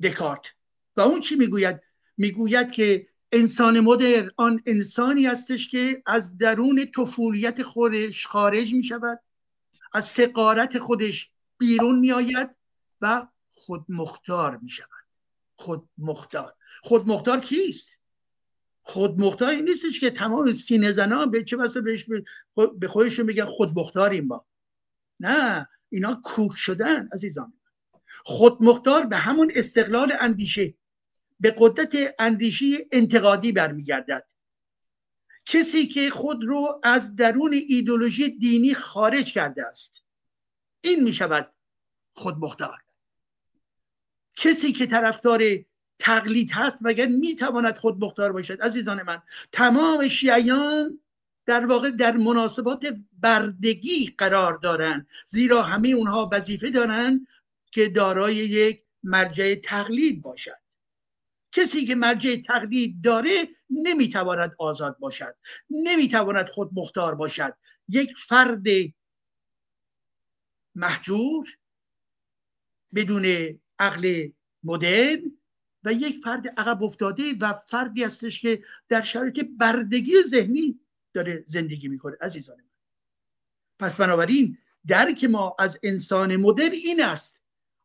دکارت. 0.04 0.46
و 0.98 1.02
اون 1.02 1.20
چی 1.20 1.36
می‌گوید؟ 1.36 1.80
می‌گوید 2.18 2.72
که 2.72 3.08
انسان 3.32 3.80
مدر 3.80 4.32
آن 4.38 4.64
انسانی 4.66 5.26
هستش 5.26 5.70
که 5.70 6.04
از 6.06 6.38
درون 6.38 6.92
طفولیت 6.96 7.64
خودش 7.64 8.28
خارج 8.28 8.74
می 8.74 8.84
شود 8.84 9.20
از 9.94 10.06
سقارت 10.06 10.80
خودش 10.80 11.32
بیرون 11.58 12.00
می 12.00 12.12
آید 12.12 12.50
و 13.02 13.28
خود 13.50 13.86
مختار 13.90 14.58
می 14.58 14.70
شود 14.70 14.88
خود 15.56 15.90
مختار 17.08 17.40
کیست؟ 17.40 18.00
خود 18.84 19.22
مختاری 19.22 19.62
نیستش 19.62 20.00
که 20.00 20.10
تمام 20.10 20.54
سینه 20.54 20.92
زنا 20.92 21.26
به 21.26 21.44
چه 21.44 21.58
بسا 21.58 21.82
بهش 21.82 22.06
به 22.80 22.88
خودشون 22.88 23.26
میگن 23.26 23.46
خود 23.46 23.80
مختاریم 23.80 24.26
ما. 24.26 24.46
نه 25.20 25.68
اینا 25.90 26.22
کوک 26.24 26.52
شدن 26.56 27.10
عزیزان. 27.14 27.54
خود 28.26 28.58
مختار 28.64 29.06
به 29.06 29.18
همون 29.18 29.52
استقلال 29.56 30.14
اندیشه 30.20 30.74
به 31.40 31.56
قدرت 31.58 32.16
اندیشی 32.20 32.78
انتقادی 32.92 33.52
برمیگردد. 33.52 34.28
کسی 35.46 35.88
که 35.88 36.10
خود 36.10 36.44
رو 36.44 36.82
از 36.84 37.16
درون 37.16 37.54
ایدولوژی 37.68 38.30
دینی 38.30 38.74
خارج 38.74 39.34
کرده 39.34 39.68
است. 39.68 40.04
این 40.82 41.04
می 41.04 41.14
شود 41.14 41.54
خودمختار. 42.14 42.78
کسی 44.36 44.72
که 44.72 44.86
طرفدار 44.86 45.42
تقلید 46.00 46.52
هست 46.52 46.78
مگر 46.82 47.08
می‌تواند 47.08 47.78
خود 47.78 48.04
مختار 48.04 48.32
باشد؟ 48.32 48.62
عزیزان 48.62 49.02
من 49.04 49.22
تمام 49.52 50.08
شیعیان 50.08 51.00
در 51.46 51.66
واقع 51.66 51.90
در 51.90 52.18
مناسبات 52.18 52.96
بردگی 53.20 54.16
قرار 54.18 54.58
دارند 54.58 55.08
زیرا 55.26 55.62
همه 55.62 55.90
اونها 55.90 56.30
وظیفه 56.34 56.70
دارند 56.70 57.28
که 57.72 57.90
دارای 57.90 58.36
یک 58.36 58.84
مرجع 59.04 59.56
تقلید 59.56 60.22
باشد. 60.22 60.62
کسی 61.52 61.86
که 61.86 61.96
مرجع 61.96 62.36
تقلید 62.36 63.02
داره 63.04 63.48
نمی‌تواند 63.70 64.56
آزاد 64.60 64.98
باشد 65.00 65.36
نمی‌تواند 65.70 66.50
خود 66.50 66.70
مختار 66.74 67.16
باشد. 67.16 67.58
یک 67.88 68.18
فرد 68.18 68.66
محجور 70.76 71.48
بدون 72.96 73.26
عقل 73.80 74.30
مدرن 74.64 75.38
و 75.84 75.94
یک 75.94 76.18
فرد 76.24 76.48
عقب 76.48 76.84
افتاده 76.84 77.24
و 77.40 77.54
فردی 77.54 78.04
هستش 78.04 78.42
که 78.42 78.64
در 78.90 79.02
شرایط 79.02 79.46
بردگی 79.58 80.12
ذهنی 80.28 80.80
داره 81.14 81.44
زندگی 81.46 81.88
می‌کنه. 81.88 82.18
عزیزان 82.22 82.58
من 82.58 82.70
پس 83.80 83.96
بنابراین 83.96 84.58
درک 84.88 85.24
ما 85.24 85.56
از 85.60 85.80
انسان 85.84 86.36
مدر 86.36 86.70
این 86.70 87.04
است 87.04 87.41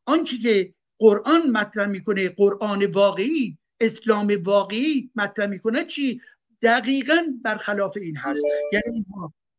آنچه 0.06 0.38
که 0.38 0.74
قرآن 0.98 1.50
مطرح 1.50 1.86
می‌کنه 1.86 2.28
قرآن 2.28 2.84
واقعی 2.84 3.58
اسلام 3.80 4.42
واقعی 4.44 5.10
مطرح 5.14 5.46
می‌کنه 5.46 5.84
چی؟ 5.84 6.20
دقیقا 6.62 7.26
برخلاف 7.42 7.96
این 7.96 8.16
هست. 8.16 8.44
یعنی 8.72 9.06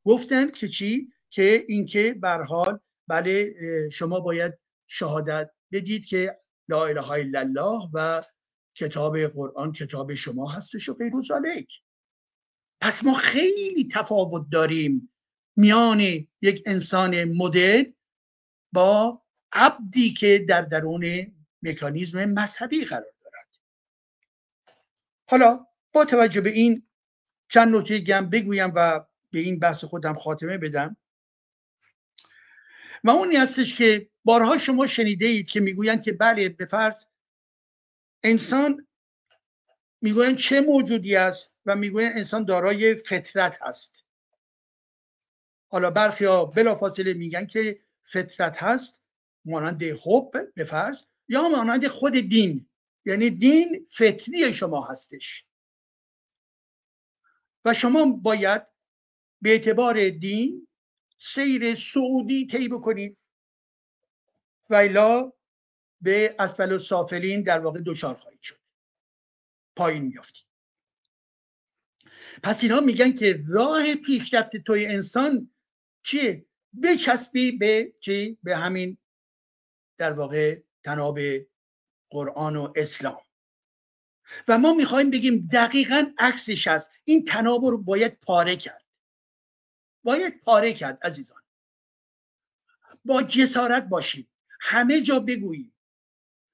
گفتن 0.06 0.52
که 0.52 0.68
چی؟ 0.68 1.12
که 1.30 1.66
اینکه 1.68 2.14
بر 2.14 2.42
حال 2.42 2.80
بله 3.08 3.54
شما 3.90 4.20
باید 4.20 4.54
شهادت 4.88 5.50
بدید 5.72 6.06
که 6.06 6.36
لا 6.70 6.86
اله 6.86 7.12
الا 7.12 7.40
الله 7.40 7.90
و 7.94 8.24
کتاب 8.76 9.28
قرآن 9.28 9.72
کتاب 9.72 10.14
شما 10.14 10.52
هستش 10.52 10.90
و 10.90 10.94
غیر 10.94 11.14
پس 12.82 13.04
ما 13.06 13.14
خیلی 13.14 13.88
تفاوت 13.92 14.46
داریم 14.52 15.14
میان 15.56 16.02
یک 16.42 16.64
انسان 16.66 17.24
مدل 17.24 17.84
با 18.74 19.22
عبدی 19.52 20.14
که 20.14 20.46
در 20.50 20.62
درون 20.62 21.36
مکانیزم 21.64 22.26
مذهبی 22.26 22.86
قرار 22.86 23.14
دارد. 23.24 23.48
حالا 25.30 25.68
با 25.92 26.06
توجه 26.06 26.42
به 26.42 26.50
این 26.50 26.88
چند 27.50 27.76
نکته 27.76 28.00
گم 28.00 28.30
بگویم 28.30 28.72
و 28.76 29.06
به 29.32 29.40
این 29.40 29.60
بحث 29.60 29.84
خودم 29.84 30.14
خاتمه 30.16 30.58
بدم. 30.58 30.98
و 33.04 33.10
اونی 33.10 33.36
هستش 33.36 33.78
که 33.78 34.10
بارها 34.24 34.58
شما 34.58 34.88
شنیده 34.88 35.26
اید 35.26 35.48
که 35.50 35.60
می‌گویند 35.60 36.04
که 36.04 36.12
بله 36.14 36.50
به 36.50 36.66
فرض 36.66 37.06
انسان 38.24 38.88
می‌گویند 40.02 40.38
چه 40.38 40.62
موجودی 40.62 41.16
است 41.16 41.54
و 41.66 41.76
می‌گویند 41.76 42.18
انسان 42.18 42.46
دارای 42.46 42.96
فطرت 42.96 43.62
هست. 43.62 44.06
حالا 45.70 45.92
برخی 45.92 46.26
ها 46.26 46.46
بلافاصله 46.46 47.14
میگن 47.14 47.46
که 47.46 47.80
فطرت 48.04 48.64
هست. 48.64 49.04
مانند 49.48 49.84
حب 49.84 50.54
به 50.54 50.64
فرض 50.64 51.04
یا 51.28 51.50
مانند 51.50 51.88
خود 51.88 52.14
دین. 52.14 52.70
یعنی 53.06 53.30
دین 53.30 53.86
فطری 53.90 54.54
شما 54.54 54.86
هستش. 54.86 55.46
و 57.66 57.74
شما 57.74 58.06
باید 58.06 58.62
به 59.42 59.50
اعتبار 59.50 60.10
دین 60.10 60.68
سیر 61.18 61.76
سعودی 61.76 62.48
طی 62.48 62.68
بکنید. 62.68 63.18
و 64.70 64.76
الا 64.76 65.32
به 66.02 66.36
اسفل 66.40 66.72
و 66.72 66.78
سافلین 66.78 67.44
در 67.44 67.60
واقع 67.60 67.82
دچار 67.86 68.14
خواهید 68.14 68.42
شد. 68.42 68.60
پایین 69.76 70.04
میافتید 70.04 70.48
پس 72.44 72.64
اینا 72.64 72.80
میگن 72.80 73.12
که 73.12 73.44
راه 73.48 73.96
پیشرفت 73.96 74.58
توی 74.58 74.86
انسان 74.86 75.52
چیه؟ 76.04 76.46
بچسبی 76.84 77.52
به 77.52 77.94
چی؟ 78.00 78.38
به 78.44 78.58
همین 78.58 78.98
در 79.98 80.14
واقع 80.14 80.60
تناب 80.84 81.20
قرآن 82.10 82.56
و 82.56 82.74
اسلام. 82.76 83.22
و 84.48 84.58
ما 84.58 84.74
می‌خوایم 84.74 85.10
بگیم 85.12 85.50
دقیقا 85.52 86.06
عکسش 86.18 86.68
هست. 86.68 86.92
این 87.04 87.26
تناب 87.26 87.66
رو 87.66 87.78
باید 87.78 88.20
پاره 88.20 88.56
کرد. 88.56 88.86
باید 90.04 90.40
پاره 90.40 90.74
کرد 90.74 91.00
عزیزان. 91.04 91.42
با 93.06 93.24
جسارت 93.24 93.84
باشید 93.84 94.30
همه 94.62 95.02
جا 95.02 95.20
بگوییم. 95.20 95.74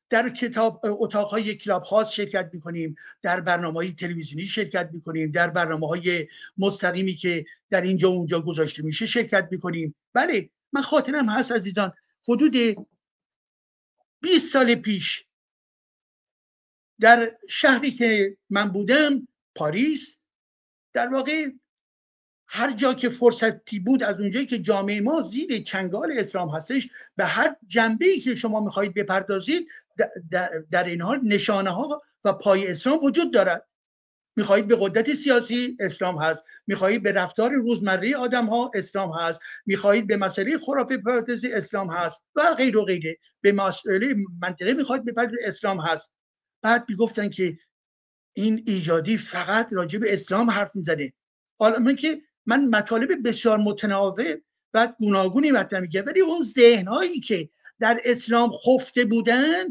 در 0.09 0.29
کتاب 0.29 0.81
اتاقهای 0.83 1.55
کلاب 1.55 1.83
خاص 1.83 2.11
شرکت 2.11 2.49
می‌کنیم. 2.53 2.95
در 3.21 3.41
برنامه 3.41 3.73
های 3.75 3.91
تلویزیونی 3.91 4.45
شرکت 4.45 4.89
می‌کنیم. 4.93 5.31
در 5.31 5.49
برنامه 5.49 5.87
های 5.87 6.27
مستقیمی 6.57 7.15
که 7.15 7.45
در 7.69 7.81
اینجا 7.81 8.11
و 8.11 8.15
اونجا 8.15 8.41
گذاشته 8.41 8.83
میشه 8.83 9.07
شرکت 9.07 9.47
می‌کنیم. 9.51 9.95
بله 10.13 10.49
من 10.71 10.81
خاطرم 10.81 11.29
هست 11.29 11.51
عزیزان. 11.51 11.93
حدود 12.27 12.77
20 14.23 14.53
سال 14.53 14.75
پیش 14.75 15.25
در 16.99 17.37
شهری 17.49 17.91
که 17.91 18.37
من 18.49 18.69
بودم 18.69 19.27
پاریس 19.55 20.21
در 20.93 21.07
واقع 21.07 21.49
هر 22.47 22.71
جا 22.71 22.93
که 22.93 23.09
فرصتی 23.09 23.79
بود 23.79 24.03
از 24.03 24.21
اونجایی 24.21 24.45
که 24.45 24.59
جامعه 24.59 25.01
ما 25.01 25.21
زیر 25.21 25.63
چنگال 25.63 26.11
اسلام 26.11 26.49
هستش 26.49 26.89
به 27.15 27.25
هر 27.25 27.55
جنبه 27.67 28.05
ای 28.05 28.19
که 28.19 28.35
شما 28.35 28.59
می‌خواهید 28.59 28.93
بپردازید 28.93 29.67
در 30.71 30.83
این 30.83 31.01
حال 31.01 31.19
نشانه 31.23 31.69
ها 31.69 32.01
و 32.23 32.33
پای 32.33 32.67
اسلام 32.67 33.03
وجود 33.03 33.33
دارد. 33.33 33.67
می‌خواهید 34.35 34.67
به 34.67 34.77
قدرت 34.79 35.13
سیاسی 35.13 35.77
اسلام 35.79 36.23
هست. 36.23 36.43
می‌خواهید 36.67 37.03
به 37.03 37.11
رفتار 37.11 37.51
روزمره 37.51 38.15
آدم 38.15 38.45
ها 38.45 38.71
اسلام 38.75 39.11
هست. 39.19 39.41
می‌خواهید 39.65 40.07
به 40.07 40.17
مسئله 40.17 40.57
خرافه 40.57 40.97
پراتزی 40.97 41.51
اسلام 41.51 41.91
هست 41.91 42.25
و 42.35 42.55
غیر 42.57 42.77
و 42.77 42.83
غیره. 42.83 43.17
به 43.41 43.51
مسئله 43.51 44.15
منطقه 44.41 44.73
می‌خواهید 44.73 45.05
به 45.05 45.13
اسلام 45.43 45.79
هست. 45.81 46.13
بعد 46.61 46.85
می‌گفتن 46.89 47.29
که 47.29 47.57
این 48.33 48.63
ایجادی 48.67 49.17
فقط 49.17 49.73
راجع 49.73 49.99
به 49.99 50.13
اسلام 50.13 50.49
حرف 50.49 50.75
می‌زنه. 50.75 51.13
حالا 51.59 51.79
من 51.79 51.95
که 51.95 52.21
من 52.45 52.65
مطالب 52.65 53.27
بسیار 53.27 53.57
متناوب 53.57 54.21
و 54.73 54.93
گوناگونی 54.99 55.51
مطرح 55.51 55.79
میگه 55.79 56.01
ولی 56.01 56.21
اون 56.21 56.41
ذهنهایی 56.41 57.19
که 57.19 57.49
در 57.79 57.99
اسلام 58.05 58.51
خفته 58.51 59.05
بودن 59.05 59.63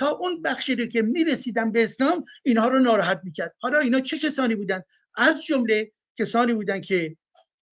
تا 0.00 0.08
اون 0.08 0.42
بخشی 0.42 0.76
رو 0.76 0.86
که 0.86 1.02
می‌رسیدن 1.02 1.72
به 1.72 1.84
اسلام 1.84 2.24
اینها 2.42 2.68
رو 2.68 2.78
ناراحت 2.78 3.20
می‌کرد. 3.24 3.54
حالا 3.58 3.78
اینا 3.78 4.00
چه 4.00 4.18
کسانی 4.18 4.54
بودن؟ 4.54 4.82
از 5.14 5.44
جمله 5.44 5.92
کسانی 6.18 6.54
بودن 6.54 6.80
که 6.80 7.16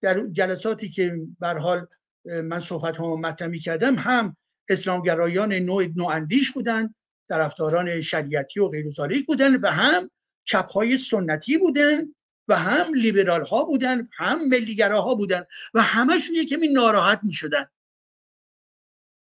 در 0.01 0.27
جلساتی 0.27 0.89
که 0.89 1.17
بر 1.39 1.57
حال 1.57 1.87
من 2.25 2.59
صحبت 2.59 2.97
ها 2.97 3.15
مطرح 3.15 3.47
می‌کردم 3.47 3.95
هم 3.95 4.37
اسلامگرایان 4.69 5.53
نوع 5.53 5.85
نواندیش 5.95 6.51
بودن 6.51 6.95
طرفداران 7.29 8.01
شریعتی 8.01 8.59
و 8.59 8.67
غیر 8.67 8.85
بودن 9.27 9.55
و 9.55 9.67
هم 9.67 10.09
چپ 10.43 10.71
های 10.71 10.97
سنتی 10.97 11.57
بودن 11.57 12.05
و 12.47 12.55
هم 12.55 12.93
لیبرال 12.93 13.45
ها 13.45 13.63
بودن 13.63 14.09
هم 14.17 14.47
ملیگرا 14.47 15.01
ها 15.01 15.15
بودن 15.15 15.45
و 15.73 15.81
همشون 15.81 16.35
یه 16.35 16.45
کمی 16.45 16.67
ناراحت 16.67 17.19
می 17.23 17.33
شدن 17.33 17.65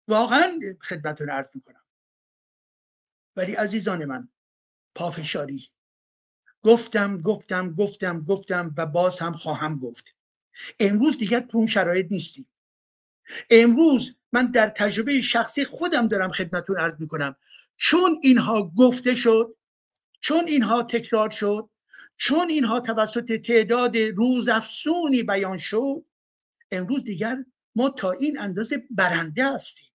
واقعا 0.08 0.58
خدمتتون 0.82 1.30
عرض 1.30 1.48
می‌کنم. 1.54 1.87
ولی 3.38 3.52
عزیزان 3.54 4.04
من 4.04 4.28
پافشاری. 4.94 5.68
گفتم 6.62 7.20
گفتم 7.20 7.74
گفتم 7.74 8.24
گفتم 8.24 8.74
و 8.76 8.86
باز 8.86 9.18
هم 9.18 9.32
خواهم 9.32 9.78
گفت. 9.78 10.04
امروز 10.80 11.18
دیگر 11.18 11.40
تو 11.40 11.58
اون 11.58 11.66
شرایط 11.66 12.06
نیستیم 12.10 12.48
امروز 13.50 14.16
من 14.32 14.50
در 14.50 14.68
تجربه 14.68 15.20
شخصی 15.20 15.64
خودم 15.64 16.08
دارم 16.08 16.30
خدمتون 16.30 16.78
عرض 16.80 16.94
می‌کنم. 16.98 17.36
چون 17.76 18.20
اینها 18.22 18.72
گفته 18.76 19.14
شد 19.14 19.56
چون 20.20 20.44
اینها 20.46 20.82
تکرار 20.82 21.30
شد 21.30 21.70
چون 22.16 22.50
اینها 22.50 22.80
توسط 22.80 23.32
تعداد 23.32 23.96
روزافزونی 23.96 25.22
بیان 25.22 25.56
شد 25.56 26.04
امروز 26.70 27.04
دیگر 27.04 27.44
ما 27.74 27.88
تا 27.88 28.12
این 28.12 28.38
اندازه 28.38 28.86
برنده 28.90 29.52
هستیم. 29.52 29.92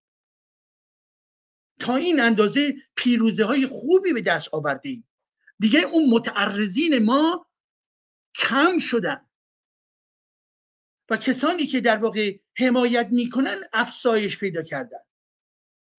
تا 1.80 1.96
این 1.96 2.20
اندازه 2.20 2.76
پیروزه 2.96 3.46
های 3.46 3.68
خوبی 3.68 4.14
به 4.14 4.22
دست 4.22 4.54
آورده 4.54 5.04
دیگه 5.60 5.80
اون 5.80 6.10
متعرضین 6.10 7.04
ما 7.04 7.48
کم 8.36 8.80
شدن. 8.80 9.30
و 11.10 11.18
کسانی 11.18 11.66
که 11.66 11.82
در 11.82 11.98
واقع 11.98 12.40
حمایت 12.58 13.08
می‌کنن 13.12 13.58
افسایش 13.74 14.40
پیدا 14.40 14.64
کردن. 14.64 15.00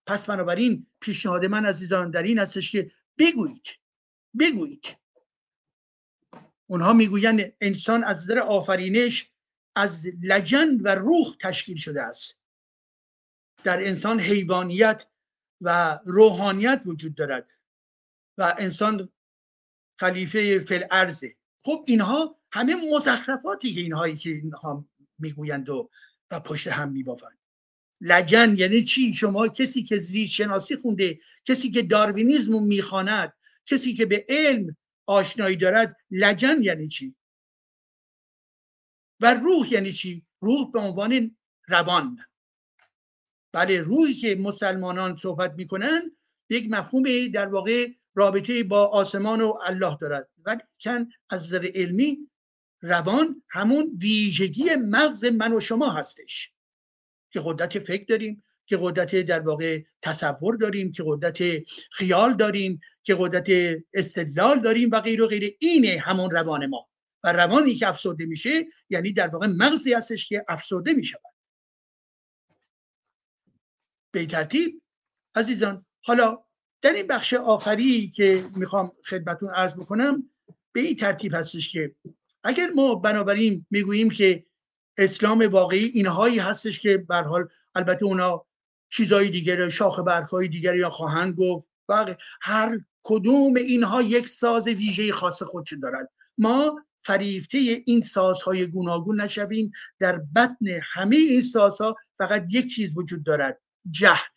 پس 0.07 0.27
بنابراین 0.27 0.87
پیشنهاد 1.01 1.45
من 1.45 1.67
عزیزان 1.67 2.11
در 2.11 2.23
این 2.23 2.39
هستش 2.39 2.73
که 2.73 2.91
بگویید 3.19 3.67
بگویید. 4.39 4.85
اونها 6.67 6.93
می‌گویند 6.93 7.53
انسان 7.61 8.05
از 8.05 8.17
نظر 8.17 8.39
آفرینش 8.39 9.31
از 9.77 10.07
لجن 10.23 10.81
و 10.81 10.95
روح 10.95 11.37
تشکیل 11.41 11.77
شده 11.77 12.03
است. 12.03 12.39
در 13.65 13.87
انسان 13.87 14.21
حیوانیت 14.21 15.07
و 15.61 15.99
روحانیت 16.05 16.83
وجود 16.87 17.15
دارد 17.15 17.51
و 18.39 18.55
انسان 18.59 19.09
خلیفه 20.01 20.59
فل 20.59 20.85
ارزه 20.91 21.35
خب 21.65 21.85
اینها 21.87 22.41
همه 22.53 22.77
مزخرفاتی 22.95 23.75
که 23.75 23.81
اینهایی 23.81 24.17
که 24.17 24.31
اینها 24.31 24.89
می‌گویند 25.19 25.69
و, 25.69 25.91
و 26.31 26.41
پشت 26.41 26.67
هم 26.67 26.93
میبافند. 26.93 27.39
لجن 28.01 28.55
یعنی 28.57 28.85
چی؟ 28.85 29.15
شما 29.15 29.49
کسی 29.49 29.83
که 29.83 29.97
زیست 29.97 30.33
شناسی 30.33 30.77
خونده 30.77 31.19
کسی 31.45 31.71
که 31.71 31.83
داروینیزم 31.83 32.53
رو 32.53 32.61
می‌خواند 32.61 33.33
کسی 33.67 33.95
که 33.95 34.07
به 34.07 34.27
علم 34.29 34.77
آشنایی 35.07 35.57
دارد 35.57 35.97
لجن 36.11 36.63
یعنی 36.63 36.89
چی؟ 36.89 37.17
و 39.21 39.35
روح 39.35 39.73
یعنی 39.73 39.93
چی؟ 39.93 40.27
روح 40.41 40.73
به 40.73 40.79
عنوان 40.79 41.37
روان. 41.69 42.19
بله 43.55 43.81
روحی 43.81 44.15
که 44.15 44.35
مسلمانان 44.35 45.17
صحبت 45.17 45.55
می‌کنن 45.57 46.17
یک 46.51 46.67
مفهوم 46.71 47.29
در 47.35 47.47
واقع 47.47 47.89
رابطه 48.15 48.65
با 48.65 48.87
آسمان 48.87 49.41
و 49.41 49.55
الله 49.67 49.97
دارد. 50.01 50.29
ولی 50.47 50.61
چند 50.79 51.11
از 51.31 51.41
نظر 51.41 51.71
علمی 51.75 52.19
روان 52.83 53.43
همون 53.49 53.99
ویژگی 54.03 54.65
مغز 54.77 55.25
من 55.25 55.53
و 55.53 55.61
شما 55.61 55.91
هستش. 55.91 56.53
که 57.31 57.41
قدرت 57.45 57.79
فکر 57.79 58.05
داریم 58.05 58.43
که 58.67 58.79
قدرت 58.81 59.17
در 59.17 59.41
واقع 59.41 59.83
تصور 60.03 60.57
داریم 60.57 60.93
که 60.93 61.05
قدرت 61.07 61.39
خیال 61.93 62.35
داریم 62.35 62.81
که 63.03 63.17
قدرت 63.19 63.77
استدلال 63.95 64.61
داریم 64.61 64.91
و 64.93 65.01
غیر 65.01 65.23
و 65.23 65.27
غیر 65.27 65.57
اینه 65.61 65.99
همون 66.05 66.31
روان 66.31 66.67
ما. 66.67 66.89
و 67.25 67.33
روانی 67.33 67.75
که 67.75 67.89
افسرده 67.89 68.27
میشه 68.27 68.65
یعنی 68.91 69.13
در 69.13 69.29
واقع 69.29 69.47
مغزی 69.47 69.93
هستش 69.93 70.29
که 70.29 70.45
افسرده 70.49 70.93
می‌شود. 70.93 71.34
به 74.15 74.27
ترتیب 74.27 74.83
عزیزان 75.35 75.83
حالا 76.03 76.39
در 76.83 76.93
این 76.93 77.07
بخش 77.07 77.35
آخری 77.35 78.09
که 78.09 78.45
می‌خوام 78.57 78.93
خدمتون 79.09 79.51
عرض 79.51 79.75
بکنم 79.75 80.31
به 80.73 80.81
این 80.81 80.97
ترتیب 80.97 81.35
هستش 81.35 81.73
که 81.73 81.95
اگر 82.45 82.71
ما 82.71 82.95
بنابراین 82.95 83.67
می‌گوییم 83.71 84.11
که 84.11 84.47
اسلام 84.99 85.49
واقعی 85.51 85.85
اینهایی 85.85 86.39
هستش 86.39 86.81
که 86.81 86.99
به 86.99 87.17
حال 87.17 87.49
البته 87.75 88.05
اونا 88.05 88.47
چیزهای 88.91 89.29
دیگر 89.29 89.69
شاخ 89.69 90.01
برگهای 90.01 90.49
دیگری 90.49 90.79
یا 90.79 90.91
خواهند 90.91 91.35
گفت 91.39 91.69
و 91.89 92.17
هر 92.43 92.81
کدوم 93.03 93.55
اینها 93.55 94.03
یک 94.03 94.29
ساز 94.29 94.69
ویژه 94.69 95.13
خاص 95.13 95.43
خودش 95.43 95.75
دارد 95.83 96.11
ما 96.39 96.85
فریفته 97.01 97.59
این 97.87 98.01
سازهای 98.01 98.67
گوناگون 98.67 99.21
نشویم 99.21 99.71
در 99.99 100.21
بطن 100.37 100.67
همه 100.83 101.17
این 101.17 101.41
سازها 101.41 101.97
فقط 102.19 102.47
یک 102.51 102.75
چیز 102.75 102.97
وجود 102.97 103.25
دارد. 103.25 103.61
جهل. 103.91 104.35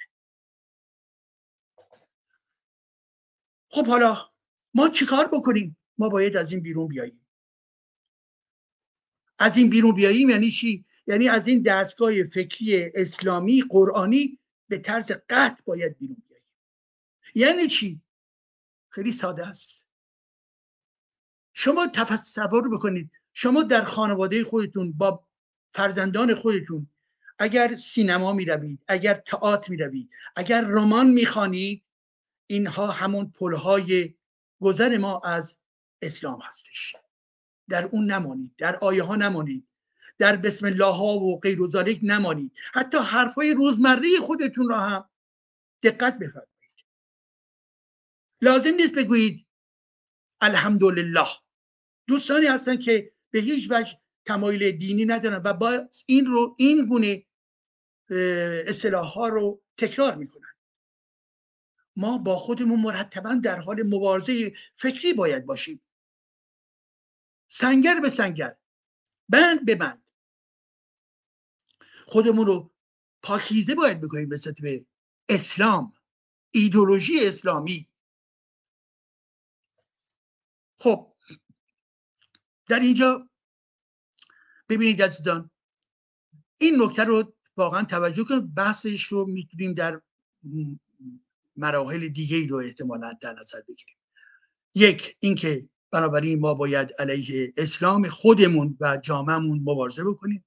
خب 3.70 3.88
حالا 3.88 4.32
ما 4.74 4.90
چیکار 4.90 5.28
بکنیم؟ 5.28 5.78
ما 5.98 6.10
باید 6.10 6.38
از 6.38 6.52
این 6.52 6.62
بیرون 6.62 6.88
بیاییم. 6.88 7.28
از 9.40 9.58
این 9.58 9.70
بیرون 9.70 9.96
بیاییم 9.96 10.30
یعنی 10.30 10.52
چی؟ 10.52 10.86
یعنی 11.08 11.30
از 11.30 11.48
این 11.48 11.62
دستگاه 11.62 12.24
فکری 12.24 12.92
اسلامی 12.96 13.64
قرآنی 13.70 14.40
به 14.68 14.80
طرز 14.80 15.12
قطع 15.30 15.64
باید 15.66 15.98
بیرون 15.98 16.24
بیاییم. 16.28 16.48
یعنی 17.36 17.68
چی؟ 17.68 18.02
خیلی 18.90 19.12
ساده 19.12 19.48
است. 19.48 19.90
شما 21.54 21.88
تصور 21.88 22.70
بکنید. 22.70 23.12
شما 23.34 23.64
در 23.64 23.84
خانواده 23.84 24.44
خودتون 24.44 24.92
با 24.92 25.28
فرزندان 25.72 26.34
خودتون 26.34 26.90
اگر 27.40 27.74
سینما 27.74 28.34
می 28.34 28.46
روید 28.46 28.80
اگر 28.88 29.14
تئاتر 29.14 29.72
می 29.72 29.78
روید 29.78 30.10
اگر 30.36 30.62
رمان 30.62 31.08
می 31.08 31.26
خوانید 31.26 31.84
اینها 32.48 32.88
همون 32.88 33.32
پلهای 33.32 34.16
گذر 34.62 34.98
ما 34.98 35.22
از 35.24 35.60
اسلام 36.02 36.42
هستش. 36.42 36.96
در 37.70 37.86
اون 37.86 38.12
نمانید 38.12 38.56
در 38.58 38.76
آیه 38.76 39.04
ها 39.04 39.16
نمانید 39.16 39.68
در 40.18 40.36
بسم 40.36 40.66
الله 40.66 40.94
ها 40.94 41.20
و 41.20 41.40
غیر 41.40 41.62
و 41.62 41.84
نمانید. 42.02 42.52
حتی 42.74 42.98
حرفای 42.98 43.54
روزمره 43.54 44.08
خودتون 44.22 44.70
را 44.70 44.80
هم 44.80 45.10
دقت 45.84 46.14
بفرمایید. 46.14 46.48
لازم 48.42 48.74
نیست 48.74 48.96
بگویید 48.96 49.48
الحمدلله. 50.42 51.28
دوستانی 52.08 52.46
هستن 52.46 52.78
که 52.78 53.12
به 53.32 53.40
هیچ 53.40 53.72
وجه 53.72 53.98
تمایل 54.26 54.72
دینی 54.72 55.06
ندارن 55.06 55.42
و 55.46 55.54
با 55.54 55.90
این 56.06 56.26
رو 56.26 56.56
این 56.60 56.86
گونه 56.86 57.27
اصطلاح 58.10 59.08
ها 59.14 59.28
رو 59.28 59.62
تکرار 59.78 60.16
می‌کنن. 60.16 60.54
ما 61.96 62.18
با 62.18 62.36
خودمون 62.36 62.80
مرتبا 62.80 63.40
در 63.44 63.60
حال 63.60 63.84
مبارزه 63.84 64.54
فکری 64.74 65.14
باید 65.14 65.46
باشیم. 65.46 65.82
سنگر 67.48 68.00
به 68.00 68.10
سنگر 68.10 68.58
بند 69.30 69.66
به 69.66 69.76
بند. 69.76 70.12
خودمون 72.06 72.48
رو 72.48 72.72
پاکیزه 73.22 73.76
باید 73.76 74.02
بکنیم 74.02 74.30
به 74.30 74.38
به 74.62 74.86
اسلام 75.30 75.94
ایدولوژی 76.52 77.28
اسلامی. 77.28 77.90
خب 80.80 81.14
در 82.68 82.80
اینجا 82.80 83.30
ببینید 84.70 85.02
عزیزان 85.02 85.52
این 86.58 86.82
نکته 86.82 87.04
رو 87.04 87.37
واقعا 87.58 87.84
توجه 87.84 88.24
کنید 88.24 88.54
بحثش 88.54 89.04
رو 89.04 89.26
می‌تونیم 89.26 89.74
در 89.74 90.02
مراحل 91.56 92.08
دیگه 92.08 92.48
رو 92.48 92.58
احتمالا 92.58 93.14
در 93.22 93.34
نظر 93.40 93.62
بگیریم. 93.68 93.96
یک 94.76 95.18
اینکه 95.20 95.70
بنابراین 95.92 96.40
ما 96.40 96.54
باید 96.54 96.92
علیه 97.00 97.54
اسلام 97.58 98.08
خودمون 98.08 98.78
و 98.80 98.98
جامعمون 98.98 99.60
مبارزه 99.60 100.04
بکنیم. 100.04 100.46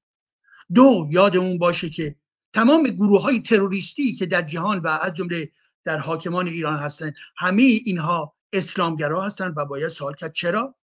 دو 0.75 1.09
یادمون 1.11 1.59
باشه 1.59 1.91
که 1.91 2.17
تمام 2.53 2.83
گروه 2.83 3.23
های 3.23 3.41
تروریستی 3.41 4.13
که 4.13 4.27
در 4.27 4.43
جهان 4.43 4.79
و 4.79 4.87
از 4.87 5.15
جمله 5.15 5.51
در 5.85 5.99
حاکمان 5.99 6.49
ایران 6.49 6.79
هستن 6.79 7.13
همه 7.37 7.63
اینها 7.63 8.37
اسلامگرا 8.53 9.25
هستن 9.25 9.55
و 9.57 9.65
باید 9.65 9.89
سوال 9.89 10.15
کرد 10.15 10.33
چرا؟ 10.33 10.75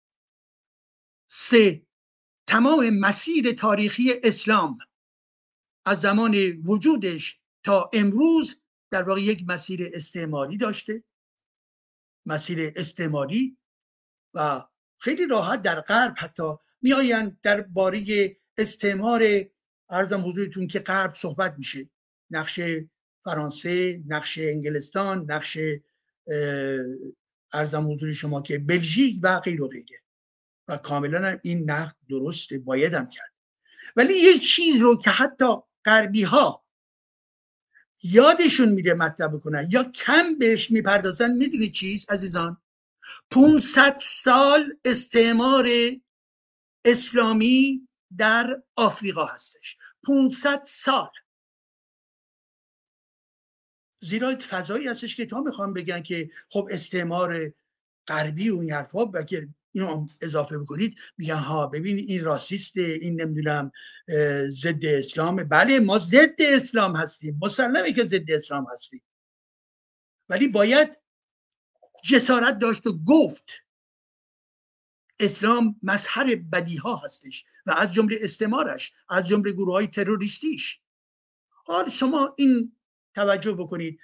سه 1.28 1.82
تمام 2.46 2.90
مسیر 2.90 3.52
تاریخی 3.52 4.12
اسلام 4.22 4.78
از 5.86 6.00
زمان 6.00 6.36
وجودش 6.64 7.40
تا 7.64 7.90
امروز 7.92 8.56
در 8.90 9.02
واقع 9.02 9.20
یک 9.20 9.44
مسیر 9.46 9.90
استعماری 9.94 10.56
داشته. 10.56 11.04
مسیر 12.26 12.72
استعماری 12.76 13.58
و 14.34 14.64
خیلی 14.98 15.26
راحت 15.26 15.62
در 15.62 15.80
غرب 15.80 16.14
حتی 16.18 16.52
میآیند 16.82 17.40
در 17.42 17.60
باره 17.60 18.36
استعمار 18.58 19.22
ارزم 19.90 20.28
حضورتون 20.28 20.66
که 20.66 20.78
غرب 20.78 21.14
صحبت 21.14 21.54
میشه. 21.58 21.90
نقش 22.30 22.60
فرانسه 23.24 24.02
نقش 24.06 24.38
انگلستان 24.38 25.30
نقش 25.30 25.58
ارزم 27.52 27.92
حضور 27.92 28.12
شما 28.12 28.42
که 28.42 28.58
بلژیک 28.58 29.20
و 29.22 29.40
غیر 29.40 29.62
و 29.62 29.68
غیره. 29.68 30.02
و 30.68 30.76
کاملا 30.76 31.38
این 31.42 31.70
نقد 31.70 31.96
درسته 32.08 32.58
باید 32.58 32.94
هم 32.94 33.08
کرد. 33.08 33.32
ولی 33.96 34.14
یک 34.14 34.42
چیز 34.42 34.80
رو 34.80 34.96
که 34.98 35.10
حتی 35.10 35.46
غربی 35.86 36.22
ها 36.22 36.66
یادشون 38.02 38.68
میده 38.68 38.94
مطلب 38.94 39.32
بکنن 39.32 39.68
یا 39.72 39.84
کم 39.84 40.38
بهش 40.38 40.70
می‌پردازن 40.70 41.30
می‌دونی 41.30 41.70
چیز 41.70 42.06
عزیزان؟ 42.10 42.62
500 43.30 43.96
سال 43.96 44.74
استعمار 44.84 45.68
اسلامی 46.84 47.88
در 48.18 48.62
آفریقا 48.76 49.24
هستش. 49.24 49.76
500 50.06 50.62
سال. 50.64 51.10
زیرا 54.00 54.38
فضایی 54.48 54.88
هستش 54.88 55.16
که 55.16 55.26
تا 55.26 55.40
می‌خوام 55.40 55.72
بگن 55.72 56.02
که 56.02 56.30
خب 56.50 56.68
استعمار 56.70 57.52
غربی 58.06 58.50
و 58.50 58.58
این 58.58 58.72
حرفا 58.72 59.04
اینو 59.76 60.08
اضافه 60.20 60.58
بکنید. 60.58 60.98
میگن 61.18 61.34
ها 61.34 61.66
ببین 61.66 61.98
این 61.98 62.24
راسیسته 62.24 62.80
این 62.80 63.20
نمی‌دونم 63.20 63.70
ضد 64.48 64.84
اسلام 64.84 65.36
بله 65.36 65.80
ما 65.80 65.98
ضد 65.98 66.34
اسلام 66.38 66.96
هستیم. 66.96 67.38
مسلمه 67.42 67.92
که 67.92 68.04
ضد 68.04 68.30
اسلام 68.30 68.66
هستیم. 68.72 69.02
ولی 70.28 70.48
باید 70.48 70.96
جسارت 72.04 72.58
داشت 72.58 72.86
و 72.86 72.98
گفت. 73.04 73.44
اسلام 75.20 75.76
مظهر 75.82 76.34
بدی 76.34 76.76
ها 76.76 76.96
هستش 76.96 77.44
و 77.66 77.70
از 77.70 77.92
جمله 77.92 78.18
استعمارش 78.20 78.92
از 79.08 79.28
جمله 79.28 79.52
گروه 79.52 79.72
های 79.72 79.86
تروریستیش. 79.86 80.80
حال 81.48 81.90
شما 81.90 82.34
این 82.38 82.76
توجه 83.14 83.52
بکنید. 83.52 84.00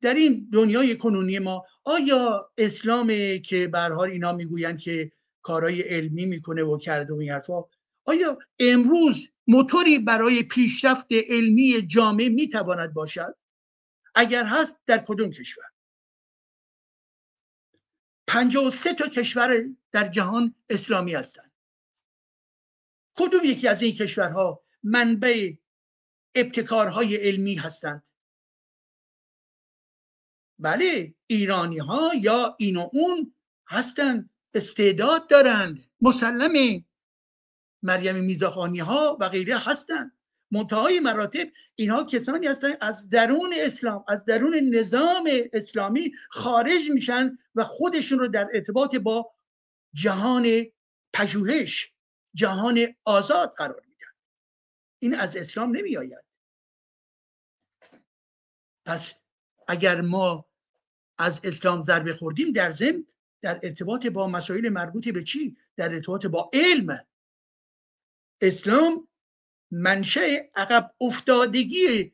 در 0.00 0.14
این 0.14 0.48
دنیای 0.52 0.96
کنونی 0.96 1.38
ما 1.38 1.66
آیا 1.84 2.52
اسلام 2.58 3.38
که 3.38 3.68
به 3.68 3.78
حال 3.78 4.10
اینا 4.10 4.32
می‌گویند 4.32 4.80
که 4.80 5.12
کارهای 5.42 5.82
علمی 5.82 6.26
می‌کنه 6.26 6.62
و 6.62 6.78
کرده 6.78 7.14
و 7.14 7.16
این 7.16 7.30
حرفا 7.30 7.64
آیا 8.04 8.38
امروز 8.58 9.28
موتوری 9.46 9.98
برای 9.98 10.42
پیشرفت 10.42 11.06
علمی 11.10 11.82
جامعه 11.86 12.28
می‌تواند 12.28 12.94
باشد؟ 12.94 13.36
اگر 14.14 14.44
هست 14.44 14.76
در 14.86 14.98
کدوم 15.06 15.30
کشور؟ 15.30 15.64
و 18.66 18.70
سه 18.70 18.94
تا 18.94 19.08
کشور 19.08 19.58
در 19.92 20.08
جهان 20.08 20.54
اسلامی 20.70 21.14
هستند. 21.14 21.52
کدوم 23.14 23.44
یکی 23.44 23.68
از 23.68 23.82
این 23.82 23.92
کشورها 23.92 24.64
منبع 24.82 25.52
ابتکارهای 26.34 27.16
علمی 27.16 27.54
هستند؟ 27.54 28.02
بله 30.62 31.14
ایرانی 31.26 31.78
ها 31.78 32.10
یا 32.20 32.56
این 32.58 32.76
و 32.76 32.88
اون 32.92 33.34
هستند 33.68 34.30
استعداد 34.54 35.28
دارند 35.28 35.84
مسلمه. 36.00 36.84
مریم 37.82 38.16
میزاخانی 38.16 38.78
ها 38.78 39.16
و 39.20 39.28
غیره 39.28 39.58
هستند. 39.58 40.18
منتهای 40.50 41.00
مراتب 41.00 41.48
اینها 41.74 42.04
کسانی 42.04 42.46
هستند 42.46 42.78
از 42.80 43.08
درون 43.08 43.54
اسلام 43.56 44.04
از 44.08 44.24
درون 44.24 44.54
نظام 44.54 45.28
اسلامی 45.52 46.12
خارج 46.30 46.90
میشن 46.90 47.38
و 47.54 47.64
خودشون 47.64 48.18
رو 48.18 48.28
در 48.28 48.48
ارتباط 48.54 48.96
با 48.96 49.34
جهان 49.94 50.46
پژوهش 51.12 51.92
جهان 52.34 52.94
آزاد 53.04 53.54
قرار 53.56 53.82
میدن. 53.86 54.12
این 54.98 55.14
از 55.14 55.36
اسلام 55.36 55.76
نمی 55.76 55.96
آید 55.96 56.24
پس 58.86 59.14
اگر 59.68 60.00
ما 60.00 60.51
از 61.22 61.40
اسلام 61.44 61.82
ضربه 61.82 62.14
خوردیم 62.14 62.52
در 62.52 62.70
ضمن 62.70 63.06
در 63.42 63.60
ارتباط 63.62 64.06
با 64.06 64.26
مسائل 64.26 64.68
مربوط 64.68 65.08
به 65.08 65.22
چی؟ 65.22 65.56
در 65.76 65.94
ارتباط 65.94 66.26
با 66.26 66.50
علم. 66.52 67.06
اسلام 68.40 69.08
منشأ 69.70 70.38
عقب 70.54 70.94
افتادگی 71.00 72.12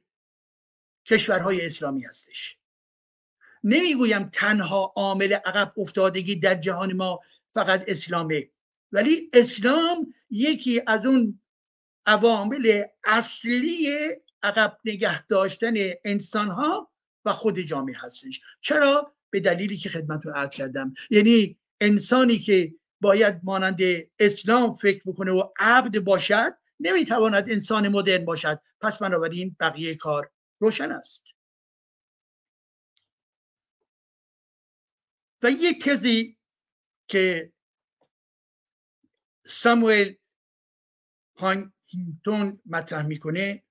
کشورهای 1.07 1.67
اسلامی 1.67 2.05
هستش. 2.05 2.59
نمی‌گویم 3.65 4.29
تنها 4.33 4.93
عامل 4.97 5.33
عقب 5.33 5.73
افتادگی 5.77 6.37
در 6.37 6.55
جهان 6.55 6.93
ما 6.93 7.21
فقط 7.55 7.85
اسلامه 7.87 8.51
ولی 8.93 9.31
اسلام 9.33 10.15
یکی 10.31 10.83
از 10.87 11.07
اون 11.07 11.41
عوامل 12.07 12.85
اصلی 13.05 13.89
عقب 14.43 14.79
نگه 14.85 15.27
داشتن 15.27 15.75
انسان 16.05 16.49
ها 16.49 16.91
و 17.29 17.33
خود 17.33 17.61
جامعه 17.61 17.97
هستش. 17.99 18.41
چرا؟ 18.61 19.15
به 19.31 19.41
دلیلی 19.41 19.77
که 19.77 19.89
خدمت 19.89 20.27
رو 20.27 20.33
عرض 20.33 20.51
کردم. 20.51 20.95
یعنی 21.11 21.59
انسانی 21.81 22.39
که 22.39 22.75
باید 23.01 23.41
مانند 23.43 23.81
اسلام 24.19 24.75
فکر 24.75 25.03
بکنه 25.07 25.33
و 25.33 25.49
عبد 25.59 25.99
باشد 25.99 26.59
نمی‌تواند 26.81 27.51
انسان 27.51 27.89
مدرن 27.89 28.25
باشد. 28.25 28.61
پس 28.81 28.99
بنابراین 28.99 29.57
بقیه 29.61 29.95
کار 29.95 30.31
روشن 30.59 30.93
است. 30.93 31.25
و 35.43 35.51
یک 35.51 35.85
تزی 35.85 36.39
که 37.09 37.53
ساموئل 39.47 40.15
هانگتون 41.37 42.61
مطرح 42.67 43.07
می‌کنه 43.07 43.65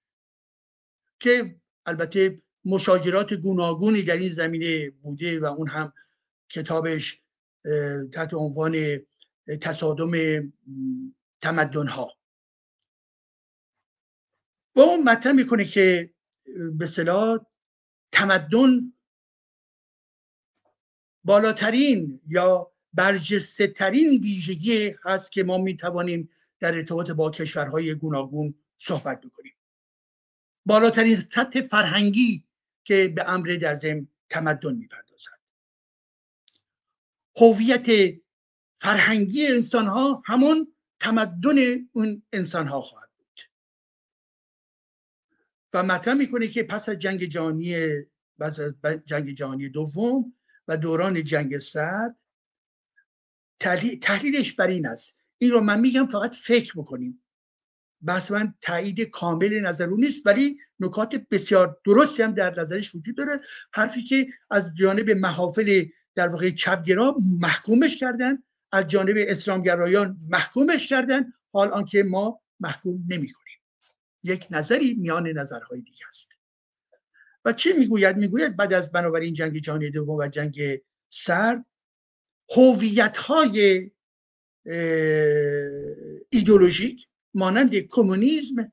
که 1.19 1.59
البته 1.85 2.41
مشاجرات 2.67 3.33
گوناگونی 3.33 4.01
در 4.01 4.17
این 4.17 4.29
زمینه 4.29 4.89
بوده 4.89 5.39
و 5.39 5.45
اون 5.45 5.67
هم 5.67 5.93
کتابش 6.49 7.21
تحت 8.13 8.33
عنوان 8.33 8.99
تصادم 9.61 10.11
تمدن 11.41 11.87
ها 11.87 12.17
و 14.75 14.79
اون 14.79 15.03
مطرح 15.03 15.31
می‌کنه 15.31 15.65
که 15.65 16.13
به 16.77 16.87
تمدن 18.11 18.93
بالاترین 21.23 22.21
یا 22.27 22.71
برجسته 22.93 23.67
ترین 23.67 24.21
ویژگی 24.21 24.95
هست 25.03 25.31
که 25.31 25.43
ما 25.43 25.57
می‌توانیم 25.57 26.29
در 26.59 26.75
ارتباط 26.75 27.11
با 27.11 27.31
کشورهای 27.31 27.95
گوناگون 27.95 28.55
صحبت 28.77 29.21
بکنیم. 29.21 29.53
بالاترین 30.65 31.15
سطح 31.15 31.61
فرهنگی 31.61 32.46
که 32.87 33.07
به 33.07 33.29
امر 33.29 33.73
ضمن 33.73 34.07
تمدن 34.29 34.73
می‌پردازد. 34.75 35.39
هویت 37.35 38.15
فرهنگی 38.75 39.47
انسان 39.47 39.87
ها 39.87 40.23
همون 40.25 40.75
تمدن 40.99 41.57
اون 41.91 42.23
انسان 42.31 42.67
ها 42.67 42.81
خواهد 42.81 43.09
بود. 43.17 43.41
و 45.73 45.83
مطرح 45.83 46.13
می‌کنه 46.13 46.47
که 46.47 46.63
پس 46.63 46.89
از 46.89 46.95
جنگ 46.95 47.23
جهانی 47.23 47.89
جنگ 49.05 49.31
جهانی 49.31 49.69
دوم 49.69 50.33
و 50.67 50.77
دوران 50.77 51.23
جنگ 51.23 51.57
سرد 51.57 52.19
تحلیلش 54.01 54.53
بر 54.53 54.67
این 54.67 54.87
است. 54.87 55.17
این 55.37 55.51
رو 55.51 55.61
من 55.61 55.79
میگم 55.79 56.07
فقط 56.07 56.35
فکر 56.35 56.73
بکنیم. 56.75 57.23
بحث 58.01 58.31
من 58.31 58.53
تایید 58.61 59.01
کامل 59.01 59.59
نظر 59.59 59.87
نیست 59.87 60.21
ولی 60.27 60.59
نکات 60.79 61.15
بسیار 61.31 61.77
درستی 61.85 62.23
هم 62.23 62.31
در 62.31 62.59
نظرش 62.59 62.95
وجود 62.95 63.17
داره. 63.17 63.41
حرفی 63.71 64.03
که 64.03 64.27
از 64.51 64.75
جانب 64.75 65.09
محافل 65.09 65.85
در 66.15 66.27
واقع 66.27 66.49
چپگرا 66.49 67.15
محکومش 67.39 67.99
کردن 67.99 68.43
از 68.71 68.87
جانب 68.87 69.15
اسلامگرایان 69.17 70.17
محکومش 70.29 70.87
کردن. 70.87 71.33
حال 71.53 71.67
آنکه 71.67 72.03
ما 72.03 72.41
محکوم 72.59 73.05
نمی 73.07 73.31
کنیم 73.31 73.57
یک 74.23 74.47
نظری 74.51 74.93
میان 74.93 75.27
نظرهای 75.27 75.81
دیگه 75.81 76.07
است. 76.07 76.31
و 77.45 77.53
چه 77.53 77.73
می‌گوید؟ 77.73 78.17
می‌گوید 78.17 78.55
بعد 78.55 78.73
از 78.73 78.91
بنابراین 78.91 79.33
جنگ 79.33 79.57
جهانی 79.57 79.89
دوم 79.89 80.17
و 80.17 80.27
جنگ 80.27 80.81
سرد 81.09 81.65
هویت 82.55 83.17
های 83.17 83.91
ایدولوژیک 86.29 87.07
مانند 87.33 87.75
کمونیسم 87.75 88.71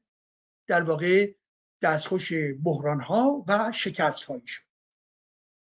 در 0.66 0.82
واقع 0.82 1.34
دستخوش 1.82 2.32
بحران 2.64 3.00
ها 3.00 3.44
و 3.48 3.72
شکست 3.72 4.20
شد. 4.46 4.62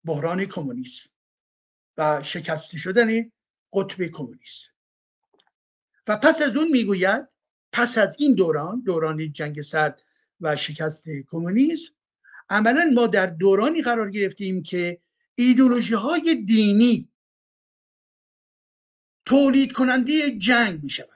بحران 0.05 0.45
کمونیسم 0.45 1.11
و 1.97 2.23
شکسته 2.23 2.79
شدن 2.79 3.31
قطب 3.73 4.03
کمونیسم. 4.03 4.71
و 6.07 6.17
پس 6.17 6.43
از 6.43 6.57
اون 6.57 6.69
می‌گوید 6.69 7.29
پس 7.73 7.99
از 7.99 8.17
این 8.19 8.35
دوران 8.35 8.83
دوران 8.87 9.33
جنگ 9.33 9.61
سرد 9.63 10.03
و 10.41 10.57
شکست 10.57 11.05
کمونیسم 11.27 11.93
عملا 12.49 12.91
ما 12.95 13.07
در 13.07 13.27
دورانی 13.27 13.83
قرار 13.83 14.11
گرفتیم 14.11 14.63
که 14.63 15.01
ایدولوژی 15.35 15.95
های 15.95 16.35
دینی 16.35 17.13
تولید 19.25 19.73
کننده 19.73 20.31
جنگ 20.31 20.83
می 20.83 20.91
یعنی 20.99 21.14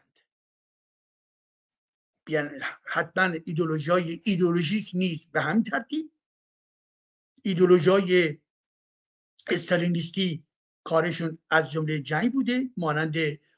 حتما 2.85 3.35
ایدولوژی 3.45 3.91
های 3.91 4.21
ایدولوژیک 4.25 4.91
نیست. 4.95 5.33
به 5.33 5.41
همین 5.41 5.65
ترتیب 5.65 6.11
ایدولوژی 7.43 7.91
های 7.91 8.39
استالینیستی 9.51 10.45
کارشون 10.85 11.39
از 11.51 11.71
جمله 11.71 12.01
جنگ 12.01 12.33
بوده 12.33 12.71
مانند 12.77 13.17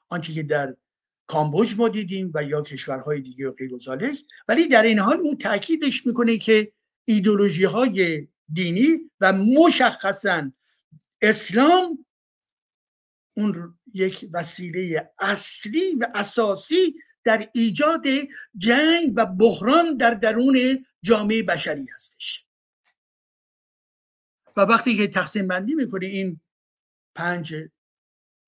آنچه 0.08 0.32
که 0.32 0.42
در 0.42 0.76
کامبوج 1.26 1.74
ما 1.76 1.88
دیدیم 1.88 2.30
و 2.34 2.44
یا 2.44 2.62
کشورهای 2.62 3.20
دیگه 3.20 3.48
و 3.48 3.52
غیر 3.52 3.70
ولی 4.48 4.68
در 4.68 4.82
این 4.82 4.98
حال 4.98 5.20
او 5.20 5.34
تاکیدش 5.34 6.06
می‌کنه 6.06 6.38
که 6.38 6.72
ایدولوژی 7.04 7.64
های 7.64 8.28
دینی 8.52 9.10
و 9.20 9.32
مشخصا 9.32 10.52
اسلام 11.22 12.06
اون 13.36 13.78
یک 13.94 14.28
وسیله 14.32 15.10
اصلی 15.18 15.94
و 16.00 16.06
اساسی 16.14 16.94
در 17.24 17.48
ایجاد 17.54 18.04
جنگ 18.56 19.12
و 19.14 19.26
بحران 19.26 19.96
در 19.96 20.14
درون 20.14 20.86
جامعه 21.02 21.42
بشری 21.42 21.86
هستش. 21.94 22.46
و 24.56 24.60
وقتی 24.60 24.96
که 24.96 25.06
تقسیم 25.06 25.48
بندی 25.48 25.74
می‌کنه 25.74 26.06
این 26.06 26.40
پنج 27.14 27.54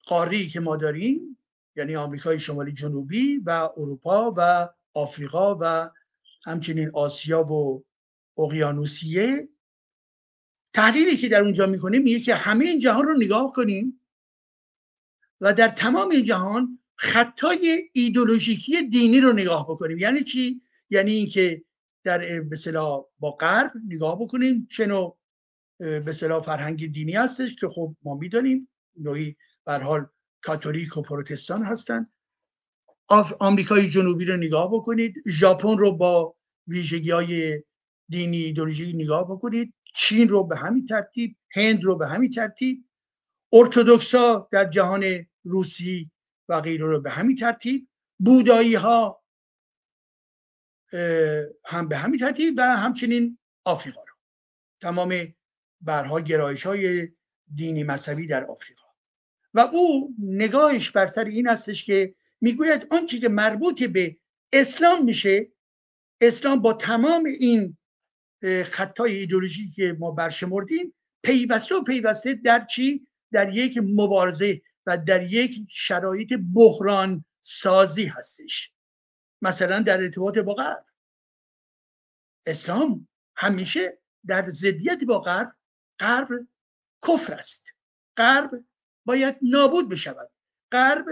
قاری 0.06 0.48
که 0.48 0.60
ما 0.60 0.76
داریم 0.76 1.38
یعنی 1.76 1.96
آمریکای 1.96 2.40
شمالی 2.40 2.72
جنوبی 2.72 3.38
و 3.46 3.50
اروپا 3.76 4.34
و 4.36 4.68
آفریقا 4.94 5.58
و 5.60 5.90
همچنین 6.44 6.90
آسیا 6.94 7.42
و 7.44 7.84
اقیانوسیه 8.38 9.48
تحلیلی 10.74 11.16
که 11.16 11.28
در 11.28 11.42
اونجا 11.42 11.66
می‌کنیم 11.66 12.02
میگه 12.02 12.20
که 12.20 12.34
همه 12.34 12.64
این 12.64 12.78
جهان 12.78 13.04
رو 13.04 13.16
نگاه 13.16 13.52
کنیم 13.52 14.00
و 15.40 15.52
در 15.52 15.68
تمام 15.68 16.14
جهان 16.14 16.81
خطای 16.94 17.90
ایدولوژیکی 17.92 18.88
دینی 18.88 19.20
رو 19.20 19.32
نگاه 19.32 19.66
بکنیم. 19.68 19.98
یعنی 19.98 20.24
چی؟ 20.24 20.62
یعنی 20.90 21.12
اینکه 21.12 21.64
در 22.04 22.40
به 22.40 22.56
با 23.18 23.30
غرب 23.30 23.72
نگاه 23.88 24.18
بکنیم. 24.18 24.66
چه 24.70 24.86
نوع 24.86 25.18
به 25.78 26.12
فرهنگ 26.44 26.92
دینی 26.92 27.12
هستش 27.12 27.56
که 27.56 27.68
خب 27.68 27.96
ما 28.02 28.14
می‌دانیم. 28.14 28.68
نوعی 28.96 29.36
به 29.64 29.78
حال 29.78 30.06
کاتولیک 30.40 30.96
و 30.96 31.02
پروتستان 31.02 31.62
هستند. 31.62 32.12
آمریکای 33.40 33.90
جنوبی 33.90 34.24
رو 34.24 34.36
نگاه 34.36 34.70
بکنید. 34.72 35.14
ژاپن 35.28 35.78
رو 35.78 35.92
با 35.92 36.36
ویژگی 36.66 37.10
های 37.10 37.62
دینی 38.08 38.36
ایدولوژی 38.36 38.92
نگاه 38.92 39.24
بکنید. 39.24 39.74
چین 39.94 40.28
رو 40.28 40.44
به 40.44 40.56
همین 40.56 40.86
ترتیب. 40.86 41.36
هند 41.50 41.84
رو 41.84 41.96
به 41.96 42.08
همین 42.08 42.30
ترتیب. 42.30 42.84
ارتودکسا 43.52 44.48
در 44.52 44.70
جهان 44.70 45.26
روسی 45.44 46.10
و 46.48 46.60
غیره 46.60 46.86
رو 46.86 47.00
به 47.00 47.10
همین 47.10 47.36
ترتیب 47.36 47.88
بودایی 48.18 48.74
ها 48.74 49.22
هم 51.64 51.88
به 51.88 51.96
همین 51.96 52.20
ترتیب 52.20 52.54
و 52.58 52.62
همچنین 52.62 53.38
آفریقا 53.64 54.00
رو. 54.00 54.14
تمام 54.80 55.34
برها 55.80 56.20
گرایش 56.20 56.66
های 56.66 57.08
دینی 57.54 57.84
مذهبی 57.84 58.26
در 58.26 58.44
آفریقا. 58.44 58.84
و 59.54 59.60
او 59.60 60.14
نگاهش 60.18 60.90
بر 60.90 61.06
سر 61.06 61.24
این 61.24 61.48
هستش 61.48 61.84
که 61.84 62.14
می‌گوید 62.40 62.86
آنچه 62.90 63.18
که 63.18 63.28
مربوط 63.28 63.82
به 63.82 64.16
اسلام 64.52 65.04
میشه 65.04 65.52
اسلام 66.20 66.62
با 66.62 66.72
تمام 66.72 67.24
این 67.24 67.76
خطای 68.64 69.16
ایدولوژی 69.16 69.70
که 69.70 69.96
ما 69.98 70.10
برشمردیم 70.10 70.94
پیوسته 71.22 71.74
و 71.74 71.82
پیوسته 71.84 72.34
در 72.34 72.60
چی؟ 72.60 73.06
در 73.32 73.54
یک 73.54 73.78
مبارزه 73.82 74.62
و 74.86 74.98
در 74.98 75.22
یک 75.22 75.54
شرایط 75.68 76.34
بحران 76.54 77.24
سازی 77.40 78.06
هستش. 78.06 78.72
مثلا 79.42 79.82
در 79.82 80.00
ارتباط 80.00 80.38
با 80.38 80.54
غرب. 80.54 80.86
اسلام 82.46 83.08
همیشه 83.36 83.98
در 84.26 84.42
ضدیت 84.42 85.04
با 85.04 85.18
غرب 85.18 85.56
غرب 85.98 86.28
کفر 87.08 87.34
است. 87.34 87.66
غرب 88.16 88.50
باید 89.04 89.38
نابود 89.42 89.88
بشود. 89.88 90.30
غرب 90.72 91.06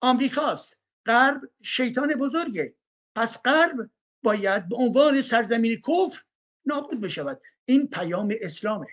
آمریکاست. 0.00 0.82
غرب 1.06 1.40
شیطان 1.62 2.08
بزرگه. 2.08 2.74
پس 3.14 3.42
غرب 3.42 3.90
باید 4.22 4.68
به 4.68 4.76
عنوان 4.76 5.20
سرزمین 5.20 5.80
کفر 5.80 6.22
نابود 6.64 7.00
بشود. 7.00 7.42
این 7.64 7.88
پیام 7.88 8.34
اسلامه. 8.40 8.86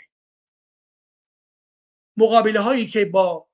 مقابله 2.17 2.59
هایی 2.59 2.85
که 2.85 3.05
با 3.05 3.49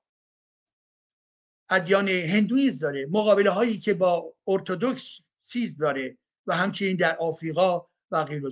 ادیان 1.70 2.08
هندویز 2.08 2.80
داره 2.80 3.06
مقابله 3.10 3.50
هایی 3.50 3.78
که 3.78 3.94
با 3.94 4.34
ارتودکس 4.46 5.20
سیز 5.42 5.76
داره 5.76 6.18
و 6.46 6.56
همچنین 6.56 6.96
در 6.96 7.16
آفریقا 7.16 7.86
و 8.10 8.24
غیر 8.24 8.42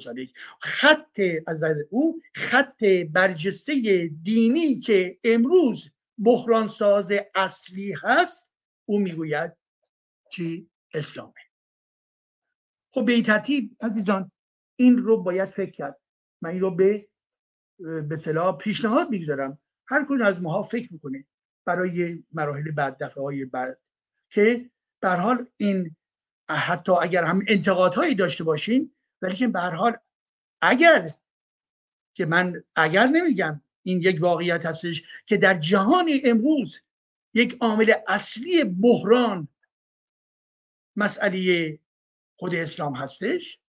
خط 0.61 1.21
از 1.47 1.65
او 1.91 2.21
خط 2.35 2.85
برجسته 3.13 3.75
دینی 4.23 4.75
که 4.75 5.19
امروز 5.25 5.91
بحران 6.25 6.67
ساز 6.67 7.13
اصلی 7.35 7.95
هست 8.03 8.53
او 8.85 8.99
می‌گوید 8.99 9.57
چی 10.33 10.71
اسلامه. 10.95 11.33
خب 12.91 13.05
به 13.05 13.13
این 13.13 13.23
ترتیب 13.23 13.77
عزیزان 13.81 14.33
این 14.77 14.99
رو 14.99 15.23
باید 15.23 15.51
فکر 15.51 15.71
کرد. 15.71 16.01
من 16.43 16.51
این 16.51 16.61
رو 16.61 16.71
به 16.71 17.09
به 18.09 18.17
صلاح 18.17 18.59
پیشنهاد 18.59 19.11
می‌گذارم. 19.11 19.59
هر 19.87 20.05
کدوم 20.05 20.23
از 20.23 20.43
ماها 20.43 20.63
فکر 20.63 20.93
می‌کنه. 20.93 21.25
برای 21.69 22.25
مراحل 22.33 22.71
بعد 22.71 23.05
دفعه 23.05 23.23
های 23.23 23.45
بعد. 23.45 23.79
که 24.31 24.71
به 25.01 25.11
حال 25.11 25.47
این 25.57 25.97
حتی 26.49 26.93
اگر 26.93 27.25
هم 27.25 27.45
انتقادهایی 27.49 28.15
داشته 28.15 28.45
باشین 28.45 28.95
ولی 29.23 29.35
که 29.35 29.49
به 29.49 29.61
حال 29.61 29.97
اگر 30.63 31.15
که 32.15 32.27
من 32.27 32.65
اگر 32.77 33.07
نمیگم 33.07 33.63
این 33.83 34.01
یک 34.03 34.17
واقعیت 34.21 34.67
هستش 34.67 35.03
که 35.27 35.37
در 35.37 35.59
جهان 35.59 36.11
امروز 36.25 36.83
یک 37.35 37.57
عامل 37.61 37.95
اصلی 38.09 38.65
بحران 38.65 39.49
مسئله 40.97 41.79
خود 42.37 42.55
اسلام 42.55 42.95
هستش 42.97 43.61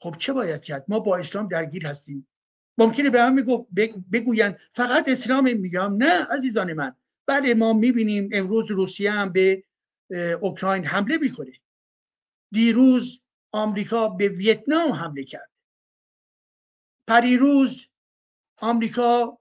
خب 0.00 0.16
چه 0.18 0.32
باید 0.32 0.62
کرد؟ 0.62 0.84
ما 0.88 1.00
با 1.00 1.16
اسلام 1.16 1.48
درگیر 1.48 1.86
هستیم. 1.86 2.28
ممکنه 2.78 3.10
به 3.10 3.22
هم 3.22 3.36
بگوین. 4.12 4.56
فقط 4.74 5.08
اسلام 5.08 5.52
میگم 5.58 5.96
نه 5.96 6.26
عزیزان 6.30 6.72
من. 6.72 6.96
بله 7.26 7.54
ما 7.54 7.72
می‌بینیم 7.72 8.28
امروز 8.32 8.70
روسیه 8.70 9.10
هم 9.12 9.32
به 9.32 9.64
اوکراین 10.40 10.84
حمله 10.84 11.16
می‌کنه. 11.16 11.52
دیروز 12.52 13.22
آمریکا 13.52 14.08
به 14.08 14.28
ویتنام 14.28 14.92
حمله 14.92 15.24
کرد. 15.24 15.50
پریروز 17.06 17.86
آمریکا 18.56 19.38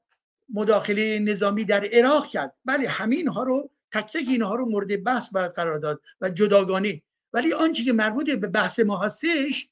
مداخله 0.50 1.20
نظامی 1.20 1.66
در 1.66 1.90
عراق 1.92 2.28
کرد. 2.28 2.56
بله 2.66 2.90
همین 2.90 3.28
ها 3.28 3.44
رو 3.44 3.70
تک 3.92 4.14
تک 4.14 4.30
اینها 4.30 4.56
رو 4.56 4.70
مورد 4.70 5.04
بحث 5.04 5.30
قرار 5.30 5.80
داد 5.80 6.02
و 6.22 6.30
جداگانه. 6.30 7.02
ولی 7.34 7.54
آنچه 7.54 7.84
که 7.84 7.94
مربوط 7.94 8.32
به 8.32 8.48
بحث 8.48 8.80
ما 8.80 8.98
هستش 8.98 9.70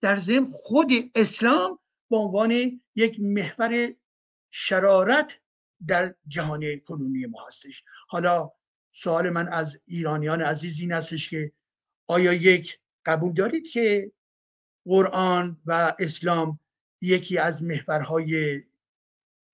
در 0.00 0.18
ضمن 0.18 0.46
خود 0.52 0.90
اسلام 1.14 1.78
به 2.12 2.18
عنوان 2.18 2.80
یک 2.94 3.20
محور 3.20 3.88
شرارت 4.50 5.40
در 5.86 6.14
جهان 6.28 6.78
کنونی 6.78 7.26
ما 7.26 7.46
هستش. 7.46 7.84
حالا 8.08 8.52
سوال 8.90 9.30
من 9.30 9.48
از 9.48 9.80
ایرانیان 9.84 10.42
عزیز 10.42 10.80
این 10.80 10.92
هستش 10.92 11.30
که 11.30 11.52
آیا 12.06 12.32
یک 12.32 12.80
قبول 13.06 13.32
دارید 13.32 13.70
که 13.70 14.12
قرآن 14.84 15.62
و 15.66 15.96
اسلام 15.98 16.60
یکی 17.00 17.38
از 17.38 17.62
محورهای 17.62 18.60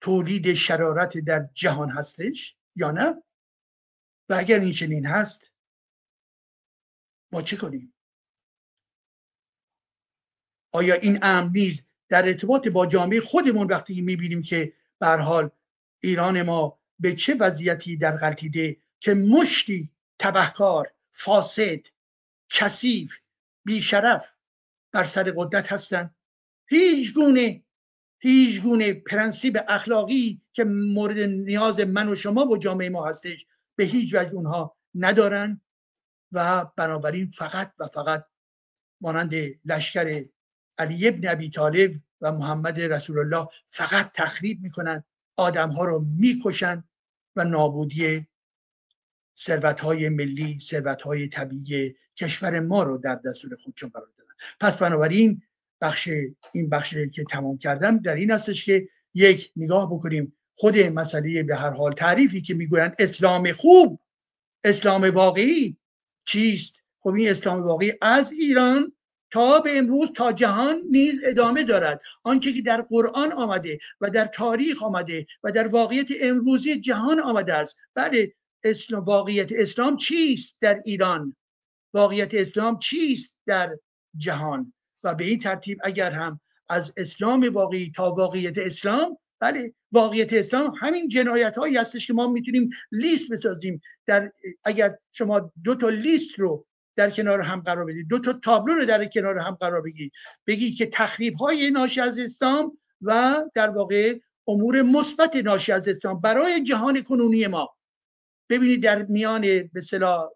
تولید 0.00 0.54
شرارت 0.54 1.18
در 1.18 1.48
جهان 1.54 1.90
هستش 1.90 2.56
یا 2.74 2.90
نه؟ 2.90 3.22
و 4.28 4.34
اگر 4.38 4.60
این 4.60 4.72
چنین 4.72 5.06
هست 5.06 5.52
ما 7.32 7.42
چه 7.42 7.56
کنیم؟ 7.56 7.94
آیا 10.72 10.94
این 10.94 11.18
امر 11.22 11.48
در 12.08 12.26
ارتباط 12.26 12.68
با 12.68 12.86
جامعه 12.86 13.20
خودمون 13.20 13.66
وقتی 13.66 14.00
می‌بینیم 14.00 14.42
که 14.42 14.72
به 14.98 15.06
حال 15.06 15.50
ایران 16.00 16.42
ما 16.42 16.78
به 16.98 17.14
چه 17.14 17.34
وضعیتی 17.34 17.96
در 17.96 18.16
غلطیده 18.16 18.76
که 19.00 19.14
مشتی 19.14 19.90
تبهکار 20.18 20.92
فاسد 21.10 21.80
کثیف 22.50 23.20
بیشرف 23.64 24.36
بر 24.92 25.04
سر 25.04 25.32
قدرت 25.36 25.72
هستند 25.72 26.14
هیچ 26.66 27.14
گونه 27.14 27.64
هیچ 28.20 28.62
گونه 28.62 28.92
پرنسیب 28.92 29.58
اخلاقی 29.68 30.42
که 30.52 30.64
مورد 30.64 31.18
نیاز 31.18 31.80
من 31.80 32.08
و 32.08 32.14
شما 32.14 32.46
و 32.46 32.58
جامعه 32.58 32.88
ما 32.88 33.06
هستش 33.06 33.46
به 33.76 33.84
هیچ 33.84 34.14
وجه 34.14 34.34
اونها 34.34 34.76
ندارن 34.94 35.60
و 36.32 36.66
بنابراین 36.76 37.30
فقط 37.30 37.72
و 37.78 37.86
فقط 37.86 38.26
مانند 39.00 39.34
لشکر 39.64 40.24
علی 40.78 41.08
ابن 41.08 41.28
ابی 41.28 41.50
طالب 41.50 41.92
و 42.20 42.32
محمد 42.32 42.80
رسول 42.80 43.18
الله 43.18 43.48
فقط 43.66 44.10
تخریب 44.14 44.62
می‌کنن 44.62 45.04
آدم 45.36 45.70
ها 45.70 45.84
رو 45.84 46.06
می‌کشن 46.18 46.84
و 47.36 47.44
نابودی 47.44 48.26
ثروت 49.38 49.80
های 49.80 50.08
ملی 50.08 50.58
ثروت 50.60 51.02
های 51.02 51.28
طبیعی 51.28 51.94
کشور 52.16 52.60
ما 52.60 52.82
رو 52.82 52.98
در 52.98 53.14
دستور 53.14 53.54
خودشون 53.54 53.90
قرار 53.90 54.12
دادن. 54.18 54.30
پس 54.60 54.78
بنابراین 54.78 55.42
بخش 55.80 56.08
این 56.52 56.68
بخش 56.68 56.94
که 57.14 57.24
تمام 57.30 57.58
کردم 57.58 57.98
در 57.98 58.14
این 58.14 58.30
هستش 58.30 58.64
که 58.64 58.88
یک 59.14 59.52
نگاه 59.56 59.90
بکنیم 59.92 60.36
خود 60.54 60.78
مسئله 60.78 61.42
به 61.42 61.56
هر 61.56 61.70
حال 61.70 61.92
تعریفی 61.92 62.40
که 62.40 62.54
می‌گویند 62.54 62.94
اسلام 62.98 63.52
خوب 63.52 64.00
اسلام 64.64 65.04
واقعی 65.04 65.76
چیست؟ 66.24 66.74
خب 67.00 67.14
این 67.14 67.30
اسلام 67.30 67.62
واقعی 67.62 67.92
از 68.02 68.32
ایران 68.32 68.92
تا 69.30 69.60
به 69.60 69.78
امروز 69.78 70.12
تا 70.16 70.32
جهان 70.32 70.82
نیز 70.90 71.20
ادامه 71.24 71.62
دارد. 71.62 72.00
آنچه 72.22 72.52
که 72.52 72.62
در 72.62 72.82
قرآن 72.82 73.32
آمده 73.32 73.78
و 74.00 74.10
در 74.10 74.26
تاریخ 74.26 74.82
آمده 74.82 75.26
و 75.42 75.52
در 75.52 75.66
واقعیت 75.66 76.08
امروزی 76.20 76.80
جهان 76.80 77.20
آمده 77.20 77.54
است. 77.54 77.76
بله 77.94 78.34
اسلام 78.64 79.02
واقعیت 79.04 79.48
اسلام 79.52 79.96
چیست 79.96 80.58
در 80.60 80.80
ایران؟ 80.84 81.36
واقعیت 81.94 82.34
اسلام 82.34 82.78
چیست 82.78 83.36
در 83.46 83.78
جهان؟ 84.16 84.72
و 85.04 85.14
به 85.14 85.24
این 85.24 85.38
ترتیب 85.38 85.78
اگر 85.84 86.10
هم 86.10 86.40
از 86.68 86.92
اسلام 86.96 87.48
واقعی 87.52 87.92
تا 87.96 88.12
واقعیت 88.12 88.58
اسلام 88.58 89.18
بله 89.40 89.74
واقعیت 89.92 90.32
اسلام 90.32 90.74
همین 90.80 91.08
جنایت 91.08 91.58
هایی 91.58 91.76
هستش 91.76 92.06
که 92.06 92.12
ما 92.12 92.28
می‌تونیم 92.28 92.70
لیست 92.92 93.32
بسازیم. 93.32 93.80
در 94.06 94.32
اگر 94.64 94.98
شما 95.12 95.52
دو 95.64 95.74
تا 95.74 95.88
لیست 95.88 96.38
رو 96.38 96.66
در 96.98 97.10
کنار 97.10 97.40
هم 97.40 97.60
قرار 97.60 97.84
بدید 97.84 98.08
دو 98.08 98.18
تا 98.18 98.32
تابلو 98.32 98.74
رو 98.74 98.84
در 98.84 99.04
کنار 99.04 99.38
هم 99.38 99.54
قرار 99.54 99.82
بگی. 99.82 100.10
بگی 100.46 100.72
که 100.72 100.86
تخریب 100.86 101.34
های 101.34 101.70
ناشی 101.70 102.00
از 102.00 102.18
اسلام 102.18 102.76
و 103.02 103.36
در 103.54 103.70
واقع 103.70 104.18
امور 104.48 104.82
مثبت 104.82 105.36
ناشی 105.36 105.72
از 105.72 105.88
اسلام 105.88 106.20
برای 106.20 106.62
جهان 106.62 107.02
کنونی 107.02 107.46
ما. 107.46 107.76
ببینید 108.50 108.82
در 108.82 109.02
میان 109.02 109.40
به 109.72 109.80
صلاح 109.80 110.28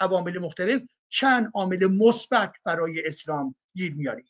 عوامل 0.00 0.38
مختلف 0.38 0.82
چند 1.08 1.50
عامل 1.54 1.86
مثبت 1.86 2.52
برای 2.64 3.06
اسلام 3.06 3.54
گیر 3.74 3.94
میارید 3.94 4.26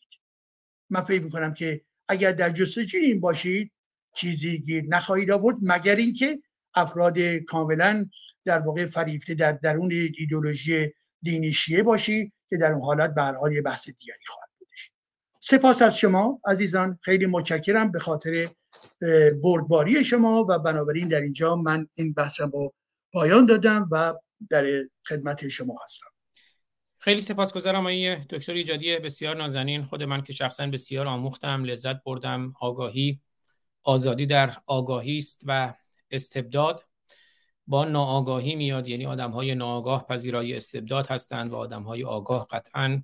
من 0.91 1.01
فکر 1.01 1.23
می‌کنم 1.23 1.55
که 1.55 1.81
اگر 2.09 2.33
در 2.33 2.51
جستجوی 2.51 3.01
این 3.01 3.21
باشید 3.21 3.73
چیزی 4.15 4.59
گیر 4.59 4.85
نخواهید 4.89 5.31
آورد 5.31 5.57
مگر 5.63 5.97
اینکه 5.97 6.39
افراد 6.75 7.19
کاملا 7.19 8.07
در 8.45 8.59
واقع 8.59 8.87
فریفته 8.87 9.35
در 9.35 9.53
درون 9.53 9.93
ایدولوژی 9.93 10.93
دینی 11.23 11.53
شیعه 11.53 11.83
باشی 11.83 12.33
که 12.49 12.57
در 12.57 12.73
اون 12.73 12.83
حالت 12.83 13.15
به 13.15 13.23
حال 13.23 13.53
یه 13.53 13.63
بحث 13.63 13.89
دیگری 13.91 14.25
خواهد 14.27 14.49
بودش 14.59 14.93
سپاس 15.41 15.83
از 15.83 15.99
شما 15.99 16.41
عزیزان 16.47 16.99
خیلی 17.03 17.27
متشکرم 17.27 17.93
به 17.93 17.99
خاطر 17.99 18.49
بردباری 19.43 20.05
شما 20.05 20.47
و 20.49 20.59
بنابراین 20.59 21.09
در 21.09 21.21
اینجا 21.21 21.57
من 21.57 21.89
این 21.95 22.13
بحثم 22.13 22.51
رو 22.51 22.75
پایان 23.13 23.47
دادم 23.47 23.89
و 23.93 24.15
در 24.51 24.65
خدمت 25.09 25.49
شما 25.49 25.75
هستم. 25.85 26.07
خیلی 26.99 27.21
سپاسگزارم 27.21 27.81
آقای 27.81 28.17
دکتر 28.17 28.53
ایجادی 28.53 28.99
بسیار 28.99 29.37
نازنین. 29.37 29.85
خود 29.85 30.03
من 30.03 30.23
که 30.23 30.33
شخصا 30.33 30.67
بسیار 30.67 31.07
آموختم 31.07 31.65
لذت 31.65 32.03
بردم. 32.05 32.55
آگاهی 32.61 33.21
آزادی 33.83 34.27
در 34.27 34.57
آگاهی 34.67 35.17
است 35.17 35.43
و 35.47 35.75
استبداد. 36.11 36.85
با 37.67 37.85
ناآگاهی 37.85 38.55
میاد. 38.55 38.89
یعنی 38.89 39.07
آدم 39.07 39.31
های 39.31 39.55
ناآگاه 39.55 40.07
پذیرای 40.07 40.57
استبداد 40.57 41.07
هستند 41.07 41.51
و 41.51 41.57
آدم 41.57 41.83
های 41.83 42.05
آگاه 42.05 42.47
قطعا 42.51 43.03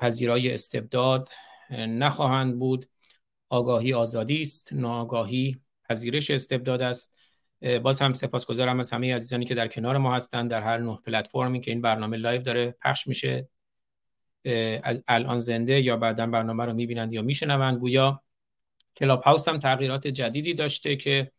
پذیرای 0.00 0.54
استبداد 0.54 1.28
نخواهند 1.70 2.58
بود. 2.58 2.86
آگاهی 3.48 3.94
آزادی 3.94 4.40
است. 4.40 4.72
ناآگاهی 4.72 5.60
پذیرش 5.88 6.30
استبداد 6.30 6.82
است. 6.82 7.18
باز 7.82 8.02
هم 8.02 8.12
سپاسگزارم 8.12 8.78
از 8.78 8.90
همه 8.90 9.14
عزیزانی 9.14 9.44
که 9.44 9.54
در 9.54 9.68
کنار 9.68 9.96
ما 9.96 10.14
هستند 10.14 10.50
در 10.50 10.62
هر 10.62 10.78
نوع 10.78 11.02
پلتفرمی 11.06 11.60
که 11.60 11.70
این 11.70 11.80
برنامه 11.80 12.16
live 12.16 12.42
داره 12.42 12.76
پخش 12.84 13.06
میشه. 13.06 13.48
از 14.82 15.02
الان 15.08 15.38
زنده 15.38 15.80
یا 15.80 15.96
بعدا 15.96 16.26
برنامه 16.26 16.64
رو 16.64 16.72
می‌بینند 16.72 17.12
یا 17.12 17.22
میشنوند. 17.22 17.78
گویا 17.78 18.22
Clubhouse 18.96 19.48
هم 19.48 19.58
تغییرات 19.58 20.06
جدیدی 20.06 20.54
داشته 20.54 20.96
که 20.96 21.32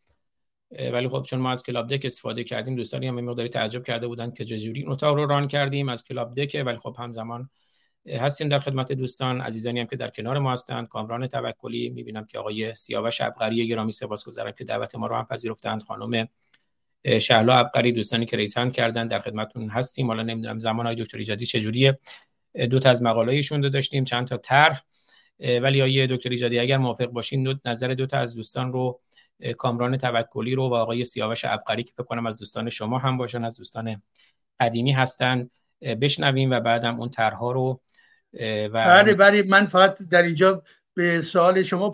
ولی 0.70 1.08
خب 1.08 1.22
چون 1.22 1.40
ما 1.40 1.50
از 1.50 1.62
Clubdeck 1.62 2.04
استفاده 2.04 2.44
کردیم 2.44 2.76
دوستانی 2.76 3.06
هم 3.06 3.20
مقداری 3.20 3.48
تعجب 3.48 3.84
کرده 3.84 4.06
بودن 4.06 4.30
که 4.30 4.44
چجوری 4.44 4.80
این 4.80 4.90
اتاق 4.90 5.16
رو 5.16 5.26
run 5.26 5.48
کردیم 5.48 5.88
از 5.88 6.04
Clubdeck. 6.04 6.62
ولی 6.66 6.78
خب 6.78 6.96
همزمان 6.98 7.50
هستیم 8.08 8.48
در 8.48 8.60
خدمت 8.60 8.92
دوستان 8.92 9.40
عزیزانی 9.40 9.80
هم 9.80 9.86
که 9.86 9.96
در 9.96 10.10
کنار 10.10 10.38
ما 10.38 10.52
هستند 10.52 10.88
کامران 10.88 11.26
توکلی 11.26 11.88
می‌بینم 11.88 12.24
که 12.24 12.38
آقای 12.38 12.74
سیاوش 12.74 13.20
ابقری 13.20 13.68
گرامی 13.68 13.92
سپاسگزارم 13.92 14.52
که 14.52 14.64
دعوت 14.64 14.94
ما 14.94 15.06
رو 15.06 15.16
هم 15.16 15.24
پذیرفتند. 15.24 15.82
خانم 15.82 16.28
شهلا 17.20 17.54
ابقری 17.54 17.92
دوستانی 17.92 18.26
که 18.26 18.36
ریسند 18.36 18.72
کردن 18.72 19.08
در 19.08 19.18
خدمتتون 19.18 19.68
هستیم. 19.68 20.06
حالا 20.06 20.22
نمی‌دونم 20.22 20.58
زمان 20.58 20.86
های 20.86 20.94
دکتر 20.94 21.18
ایجادی 21.18 21.46
چجوریه 21.46 21.98
دو 22.70 22.78
تا 22.78 22.90
از 22.90 23.02
مقاله‌ایشون 23.02 23.62
رو 23.62 23.68
داشتیم 23.68 24.04
چند 24.04 24.26
تا 24.26 24.36
طرح. 24.36 24.82
ولی 25.40 25.82
آقای 25.82 26.06
دکتر 26.06 26.30
ایجادی 26.30 26.58
اگر 26.58 26.76
موافق 26.76 27.06
باشین 27.06 27.60
نظر 27.64 27.94
دو 27.94 28.06
تا 28.06 28.18
از 28.18 28.36
دوستان 28.36 28.72
رو 28.72 29.00
کامران 29.52 29.96
توکلی 29.96 30.54
رو 30.54 30.68
و 30.68 30.74
آقای 30.74 31.04
سیاوش 31.04 31.44
ابقری 31.44 31.82
که 31.82 31.92
فکر 31.92 32.04
کنم 32.04 32.26
از 32.26 32.36
دوستان 32.36 32.68
شما 32.68 32.98
هم 32.98 33.16
باشن 33.18 33.44
از 33.44 33.56
دوستان 33.56 34.02
قدیمی 34.60 34.92
هستن 34.92 35.50
بشنویم 36.00 36.50
و 36.50 36.60
بعدم 36.60 37.00
اون 37.00 37.10
طرحها 37.10 37.52
رو 37.52 37.80
و 38.42 38.68
بله 38.68 39.14
بله 39.14 39.44
من 39.48 39.66
فقط 39.66 40.02
در 40.02 40.22
اینجا 40.22 40.62
به 40.94 41.20
سوال 41.20 41.62
شما 41.62 41.90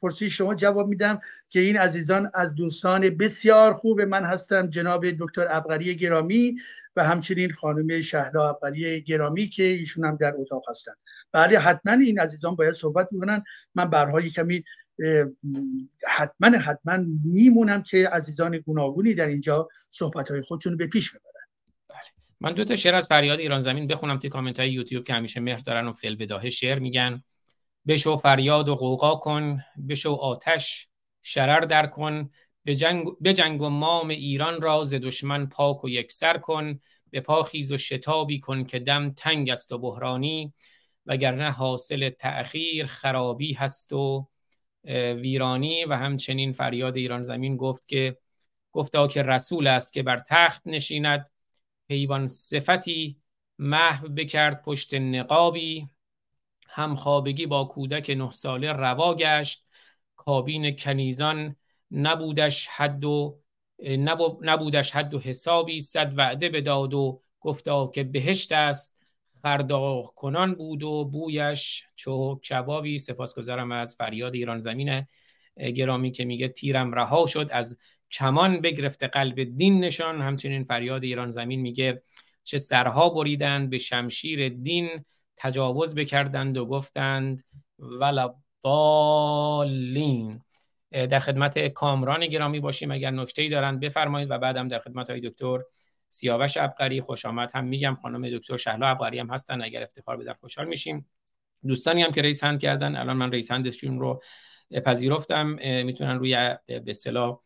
پرسی, 0.00 0.30
شما 0.30 0.54
جواب 0.54 0.88
میدم 0.88 1.18
که 1.48 1.60
این 1.60 1.76
عزیزان 1.76 2.30
از 2.34 2.54
دوستان 2.54 3.10
بسیار 3.10 3.72
خوب 3.72 4.00
من 4.00 4.24
هستم 4.24 4.70
جناب 4.70 5.10
دکتر 5.10 5.46
ابقری 5.50 5.96
گرامی 5.96 6.56
و 6.96 7.04
همچنین 7.04 7.52
خانم 7.52 8.00
شهلا 8.00 8.48
ابقری 8.48 9.02
گرامی 9.02 9.46
که 9.46 9.62
ایشون 9.62 10.04
هم 10.04 10.16
در 10.16 10.34
اتاق 10.38 10.62
هستن. 10.70 10.92
بله 11.32 11.58
حتما 11.58 11.92
این 11.92 12.20
عزیزان 12.20 12.56
باید 12.56 12.74
صحبت 12.74 13.08
می‌کنن 13.10 13.44
من 13.74 13.90
برهای 13.90 14.30
کمی 14.30 14.64
حتما 16.08 16.58
حتما 16.58 16.98
میمونم 17.24 17.82
که 17.82 18.08
عزیزان 18.08 18.58
گوناگونی 18.58 19.14
در 19.14 19.26
اینجا 19.26 19.68
صحبت 19.90 20.30
های 20.30 20.42
خودشون 20.42 20.76
به 20.76 20.86
پیش 20.86 21.10
ببرن 21.10 21.46
بله. 21.88 21.98
من 22.40 22.52
دو 22.52 22.64
تا 22.64 22.76
شعر 22.76 22.94
از 22.94 23.06
فریاد 23.06 23.38
ایران 23.38 23.60
زمین 23.60 23.86
بخونم 23.86 24.18
توی 24.18 24.30
کامنت 24.30 24.60
های 24.60 24.70
یوتیوب 24.70 25.04
که 25.04 25.14
همیشه 25.14 25.40
مهر 25.40 25.58
دارن 25.58 25.88
و 25.88 25.92
فل 25.92 26.16
بداهه 26.16 26.48
شعر 26.48 26.78
میگن 26.78 27.22
بشو 27.86 28.16
فریاد 28.16 28.68
و 28.68 28.74
قوقا 28.74 29.14
کن 29.14 29.60
بشو 29.88 30.12
آتش 30.12 30.88
شرر 31.22 31.60
در 31.60 31.86
کن 31.86 32.30
به 32.64 32.74
جنگ, 33.34 33.62
و 33.62 33.68
مام 33.68 34.08
ایران 34.08 34.60
را 34.60 34.84
ز 34.84 34.94
دشمن 34.94 35.46
پاک 35.46 35.84
و 35.84 35.88
یکسر 35.88 36.38
کن 36.38 36.80
به 37.10 37.20
پاخیز 37.20 37.72
و 37.72 37.76
شتابی 37.76 38.40
کن 38.40 38.64
که 38.64 38.78
دم 38.78 39.10
تنگ 39.10 39.50
است 39.50 39.72
و 39.72 39.78
بحرانی 39.78 40.52
وگرنه 41.06 41.50
حاصل 41.50 42.10
تأخیر 42.10 42.86
خرابی 42.86 43.52
هست 43.52 43.92
و 43.92 44.28
ویرانی 44.84 45.84
و 45.84 45.92
همچنین 45.92 46.52
فریاد 46.52 46.96
ایران 46.96 47.22
زمین 47.22 47.56
گفت 47.56 47.88
که 47.88 48.18
گفتا 48.72 49.08
که 49.08 49.22
رسول 49.22 49.66
است 49.66 49.92
که 49.92 50.02
بر 50.02 50.18
تخت 50.18 50.62
نشیند. 50.66 51.30
حیوان 51.90 52.26
صفتی 52.26 53.20
محو 53.58 54.08
بکرد 54.08 54.62
پشت 54.62 54.94
نقابی. 54.94 55.88
هم 56.68 56.94
خوابگی 56.94 57.46
با 57.46 57.64
کودک 57.64 58.10
نه 58.10 58.30
ساله 58.30 58.72
روا 58.72 59.14
گشت. 59.14 59.66
کابین 60.16 60.76
کنیزان 60.76 61.56
نبودش 61.90 62.68
حد 62.68 63.04
و 63.04 63.40
نبودش 64.42 64.90
حد 64.90 65.14
و 65.14 65.18
حسابی. 65.18 65.80
صد 65.80 66.12
وعده 66.16 66.48
بداد 66.48 66.94
و 66.94 67.22
گفتا 67.40 67.86
که 67.86 68.04
بهشت 68.04 68.52
است. 68.52 68.97
خرداغ 69.48 70.14
کنان 70.14 70.54
بود 70.54 70.82
و 70.82 71.04
بویش 71.04 71.86
چو 71.94 72.40
کبابی 72.50 72.98
سپاسگزارم 72.98 73.72
از 73.72 73.96
فریاد 73.96 74.34
ایران 74.34 74.60
زمین 74.60 75.06
گرامی 75.76 76.10
که 76.10 76.24
میگه 76.24 76.48
تیرم 76.48 76.92
رها 76.92 77.26
شد 77.26 77.48
از 77.52 77.78
کمان 78.10 78.60
بگرفته 78.60 79.06
قلب 79.06 79.42
دین 79.56 79.80
نشان. 79.84 80.22
همچنین 80.22 80.64
فریاد 80.64 81.04
ایران 81.04 81.30
زمین 81.30 81.60
میگه 81.60 82.02
چه 82.42 82.58
سرها 82.58 83.08
بریدند 83.08 83.70
به 83.70 83.78
شمشیر 83.78 84.48
دین 84.48 84.88
تجاوز 85.36 85.94
بکردند 85.94 86.56
و 86.56 86.66
گفتند 86.66 87.44
ولا 87.78 88.34
بالین 88.62 90.40
در 90.90 91.18
خدمت 91.18 91.68
کامران 91.68 92.26
گرامی 92.26 92.60
باشیم 92.60 92.90
اگر 92.90 93.10
نکته 93.10 93.48
دارند 93.48 93.80
بفرمایید 93.80 94.30
و 94.30 94.38
بعدم 94.38 94.68
در 94.68 94.78
خدمت 94.78 95.10
های 95.10 95.20
دکتر 95.20 95.58
سیاوش 96.08 96.56
ابقری 96.56 97.00
خوش 97.00 97.26
آمد. 97.26 97.50
هم 97.54 97.64
میگم 97.64 97.98
خانم 98.02 98.30
دکتر 98.30 98.56
شهلا 98.56 98.86
ابقری 98.86 99.18
هم 99.18 99.30
هستن. 99.30 99.62
اگر 99.62 99.82
افتخار 99.82 100.16
بدن 100.16 100.32
خوشحال 100.32 100.66
میشیم. 100.66 101.10
دوستانی 101.66 102.02
هم 102.02 102.12
که 102.12 102.22
رئیس 102.22 102.44
هند 102.44 102.60
کردن. 102.60 102.96
الان 102.96 103.16
من 103.16 103.32
رئیس 103.32 103.50
هندشون 103.50 104.00
رو 104.00 104.22
پذیرفتم. 104.84 105.46
می‌تونن 105.84 106.18
روی 106.18 106.56
به 106.66 106.84
اصطلاح 106.86 107.40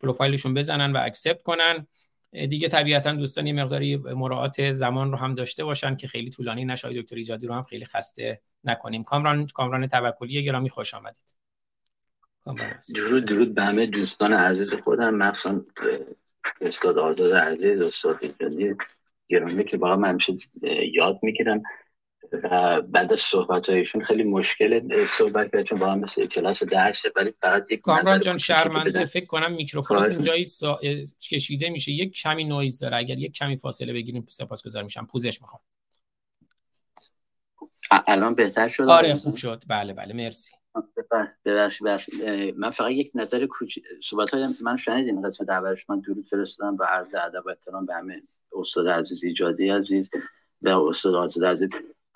پروفایلشون 0.00 0.54
بزنن 0.54 0.92
و 0.92 1.00
اکسپت 1.02 1.42
کنن. 1.42 1.86
دیگه 2.32 2.68
طبیعتا 2.68 3.12
دوستان 3.12 3.46
یه 3.46 3.52
مقداری 3.52 3.96
مراعات 3.96 4.70
زمان 4.70 5.12
رو 5.12 5.18
هم 5.18 5.34
داشته 5.34 5.64
باشن 5.64 5.96
که 5.96 6.08
خیلی 6.08 6.30
طولانی 6.30 6.64
نشه. 6.64 7.02
دکتر 7.02 7.16
ایجادی 7.16 7.46
رو 7.46 7.54
هم 7.54 7.62
خیلی 7.62 7.84
خسته 7.84 8.40
نکنیم. 8.64 9.02
کامران 9.02 9.46
کامران 9.46 9.86
توکلی 9.86 10.44
گرامی 10.44 10.68
خوش 10.68 10.94
آمدید. 10.94 11.34
درود 12.94 13.24
درود 13.24 13.54
به 13.54 13.62
همه 13.62 13.86
دوستان 13.86 14.32
عزیز 14.32 14.74
خودم. 14.84 15.14
مخصوصا 15.14 15.60
استاد 16.60 16.98
آزاد 16.98 17.32
عزیز 17.32 17.80
استاد 17.80 18.18
ایجادی 18.20 18.74
گرامی 19.28 19.64
که 19.64 19.76
با 19.76 19.96
من 19.96 20.08
همیشه 20.08 20.32
یاد 20.92 21.18
می‌گیرم 21.22 21.62
و 22.32 22.82
بعد 22.82 23.12
از 23.12 23.20
صحبت 23.20 23.68
هایشون 23.68 24.04
خیلی 24.04 24.22
مشکل 24.22 25.06
صحبت 25.06 25.52
کرد 25.52 25.62
چون 25.62 25.78
با 25.78 25.92
هم 25.92 25.98
مثل 25.98 26.26
کلاس 26.26 26.62
درسه 26.62 27.12
ولی 27.16 27.34
فقط 27.40 27.66
یک 27.70 27.80
کامران 27.80 28.20
جان 28.20 28.38
شرمنده. 28.38 29.04
فکر 29.04 29.26
کنم 29.26 29.52
میکروفون 29.52 30.10
اینجایی 30.10 30.44
سا... 30.44 30.80
کشیده 31.30 31.70
میشه. 31.70 31.92
یک 31.92 32.12
کمی 32.12 32.44
نویز 32.44 32.78
داره. 32.78 32.96
اگر 32.96 33.18
یک 33.18 33.32
کمی 33.32 33.56
فاصله 33.56 33.92
بگیریم 33.92 34.26
سپاسگزار 34.28 34.82
میشم. 34.82 35.06
پوزش 35.06 35.40
می‌خوام. 35.40 35.62
الان 38.06 38.34
بهتر 38.34 38.68
شد 38.68 38.82
آره 38.82 39.14
خوب 39.14 39.36
شد. 39.36 39.62
بله 39.68 39.92
بله. 39.92 40.14
مرسی. 40.14 40.52
ببخشید 41.44 42.24
من 42.56 42.70
فقط 42.70 42.90
یک 42.90 43.10
نظر 43.14 43.46
کوچ 43.46 43.78
صحبت 44.02 44.30
های 44.30 44.48
من 44.64 44.76
شنیدین 44.76 45.22
قسمت 45.22 45.50
اولش 45.50 45.90
من 45.90 46.00
درود 46.00 46.26
فرستادم 46.26 46.76
و 46.76 46.84
عرض 46.84 47.14
ادب 47.14 47.46
و 47.46 47.48
احترام 47.48 47.86
به 47.86 47.94
همه 47.94 48.22
استاد 48.52 48.88
عزیز 48.88 49.24
ایجادی 49.24 49.68
عزیز 49.68 50.10
و 50.62 50.68
استاد 50.68 51.14
آزاد 51.14 51.44
عزیز. 51.44 51.68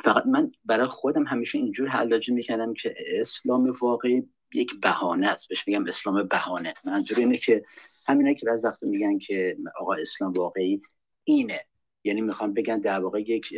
فقط 0.05 0.27
من 0.27 0.53
برای 0.65 0.87
خودم 0.87 1.25
همیشه 1.25 1.59
اینجور 1.59 1.89
حلاجی 1.89 2.33
می‌کردم 2.33 2.75
که 2.75 2.95
اسلام 3.21 3.73
واقعی 3.83 4.29
یک 4.55 4.81
بهانه 4.81 5.29
است. 5.29 5.49
بهش 5.49 5.69
میگم 5.69 5.87
اسلام 5.87 6.23
بهانه. 6.23 6.75
منظور 6.85 7.19
اینه 7.19 7.37
که 7.37 7.65
همینه 8.07 8.35
که 8.35 8.47
بعض 8.47 8.65
وقت 8.65 8.83
میگن 8.83 9.19
که 9.19 9.57
آقا 9.81 9.95
اسلام 9.95 10.33
واقعی 10.33 10.83
اینه. 11.25 11.61
یعنی 12.05 12.21
می‌خوام 12.21 12.55
بگن 12.55 12.79
در 12.81 13.01
واقع 13.01 13.21
یک 13.21 13.55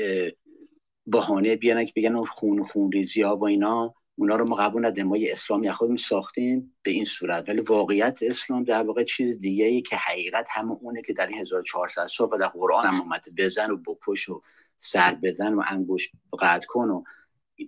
بهانه 1.07 1.57
بیانن 1.57 1.85
که 1.85 1.93
بگن 1.97 2.25
خون 2.25 2.65
خون 2.65 2.93
ریزی 2.93 3.23
ها 3.23 3.37
و 3.37 3.45
اینا. 3.45 3.95
اونا 4.15 4.37
رو 4.37 4.49
ما 4.49 4.57
قبول 4.57 4.87
ندیم 4.87 5.07
ما 5.07 5.17
یه 5.17 5.33
اسلامی 5.33 5.73
خودم 5.73 5.97
ساختین 5.97 6.73
به 6.83 6.91
این 6.91 7.05
صورت. 7.05 7.49
ولی 7.49 7.61
واقعیت 7.61 8.19
اسلام 8.23 8.65
در 8.65 8.83
واقع 8.83 9.05
چیز 9.05 9.39
دیگه 9.39 9.65
ای 9.65 9.83
که 9.83 9.97
حقیقت 9.97 10.49
همه 10.51 10.73
اونه 10.73 11.03
که 11.03 11.13
در 11.13 11.27
این 11.27 11.39
1400 11.39 12.07
سال 12.07 12.39
در 12.39 12.49
قرآن 12.49 12.87
هم 12.87 13.01
اومده. 13.01 13.31
بزن 13.37 13.71
و 13.71 13.77
بکش 13.77 14.29
و 14.29 14.43
سر 14.77 15.15
بزن 15.15 15.55
و 15.55 15.63
انگوش 15.67 16.11
قد 16.39 16.65
کن 16.69 16.89
و 16.89 17.03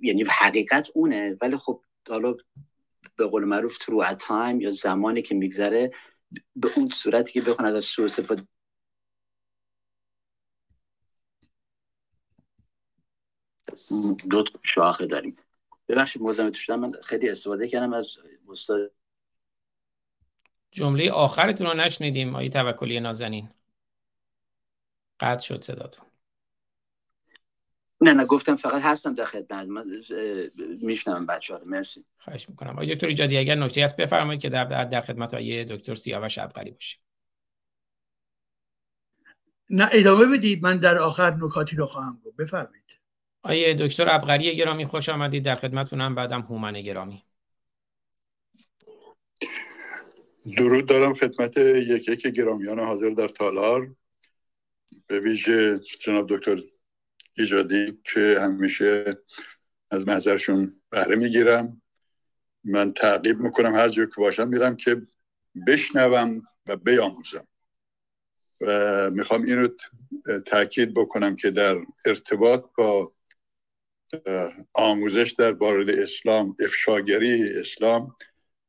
یعنی 0.02 0.24
حقیقت 0.30 0.88
اونه. 0.94 1.36
ولی 1.40 1.56
خب 1.56 1.82
حالا 2.08 2.34
به 3.16 3.26
قول 3.26 3.44
معروف 3.44 3.78
تو 3.78 4.14
تایم 4.14 4.60
یا 4.60 4.70
زمانی 4.70 5.22
که 5.22 5.34
میگذره 5.34 5.90
به 6.56 6.68
اون 6.76 6.88
صورتی 6.88 7.32
که 7.32 7.40
بخون 7.40 7.66
از 7.66 7.84
سو 7.84 8.02
استفاده 8.02 8.42
دو 14.30 14.44
شاخه 14.62 15.06
داریم. 15.06 15.36
ببخشید 15.92 16.22
مزاحمت 16.22 16.54
شدم. 16.54 16.80
من 16.80 16.92
خیلی 17.04 17.30
استفاده 17.30 17.68
کردم 17.68 17.92
از 17.92 18.18
استاد. 18.48 18.92
جمله 20.70 21.10
آخرتون 21.10 21.66
رو 21.66 21.74
نشنیدیم 21.74 22.36
آیه 22.36 22.48
توکلی 22.48 23.00
نازنین. 23.00 23.50
قطع 25.20 25.46
شد 25.46 25.62
صداتون. 25.64 26.06
نه 28.00 28.12
نه 28.12 28.24
گفتم 28.24 28.56
فقط 28.56 28.82
هستم 28.82 29.14
در 29.14 29.24
خدمت. 29.24 29.66
من 29.68 29.84
میشنم 30.82 31.26
بچه 31.26 31.54
ها 31.54 31.60
رو. 31.60 31.66
مرسی. 31.68 32.04
خواهش 32.18 32.48
می‌کنم. 32.48 32.70
آقای 32.70 32.94
دکتر 32.94 33.06
ایجادی 33.06 33.38
اگر 33.38 33.54
نکته 33.54 33.84
هست 33.84 33.96
بفرمایید 33.96 34.42
که 34.42 34.48
در, 34.48 34.84
در 34.84 35.00
خدمت 35.00 35.34
آیه 35.34 35.64
دکتر 35.64 35.94
سیاوش 35.94 36.38
ابقری 36.38 36.70
باشیم. 36.70 37.00
نه 39.70 39.88
ادامه 39.92 40.38
بدید. 40.38 40.62
من 40.62 40.76
در 40.76 40.98
آخر 40.98 41.34
نکاتی 41.34 41.76
رو 41.76 41.86
خواهم 41.86 42.20
گفت. 42.24 42.36
بفرمایید. 42.36 42.81
آیه 43.42 43.74
دکتر 43.74 44.08
ابقری 44.08 44.56
گرامی 44.56 44.86
خوش 44.86 45.08
آمدید. 45.08 45.44
در 45.44 45.54
خدمتتونم 45.54 46.14
بعدم 46.14 46.40
هومن 46.40 46.80
گرامی. 46.80 47.24
درود 50.56 50.86
دارم 50.86 51.14
خدمت 51.14 51.56
یک 51.56 52.08
یک 52.08 52.26
گرامیان 52.26 52.80
حاضر 52.80 53.10
در 53.10 53.28
تالار. 53.28 53.94
به 55.06 55.20
ویژه 55.20 55.80
جناب 56.00 56.36
دکتر 56.36 56.58
ایجادی 57.36 57.98
که 58.04 58.36
همیشه 58.40 59.16
از 59.90 60.08
محضرشون 60.08 60.80
بهره 60.90 61.16
می‌گیرم. 61.16 61.82
من 62.64 62.92
تعقیب 62.92 63.38
می‌کنم 63.38 63.74
هر 63.74 63.88
جا 63.88 64.04
که 64.04 64.14
باشم 64.16 64.48
میرم 64.48 64.76
که 64.76 65.02
بشنوم 65.66 66.42
و 66.66 66.76
بیاموزم. 66.76 67.46
و 68.60 69.10
می‌خوام 69.10 69.42
این 69.42 69.58
رو 69.58 69.68
تاکید 70.46 70.94
بکنم 70.94 71.36
که 71.36 71.50
در 71.50 71.76
ارتباط 72.06 72.64
با 72.78 73.12
آموزش 74.74 75.34
در 75.38 75.52
بارد 75.52 75.90
اسلام 75.90 76.56
افشاگری 76.60 77.50
اسلام. 77.60 78.16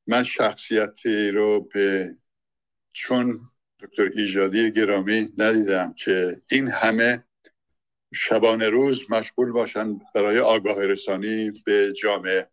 من 0.08 0.24
شخصیتی 0.24 1.32
رو 1.32 1.70
به 1.74 2.16
چون 2.94 3.40
دکتر 3.80 4.10
ایجادی 4.16 4.72
گرامی 4.72 5.30
ندیدم 5.38 5.94
که 5.94 6.42
این 6.52 6.68
همه 6.68 7.24
شبانه 8.14 8.70
روز 8.70 9.04
مشغول 9.10 9.52
باشن 9.52 10.00
برای 10.16 10.40
آگاه 10.40 10.86
رسانی 10.86 11.52
به 11.66 11.94
جامعه. 12.02 12.50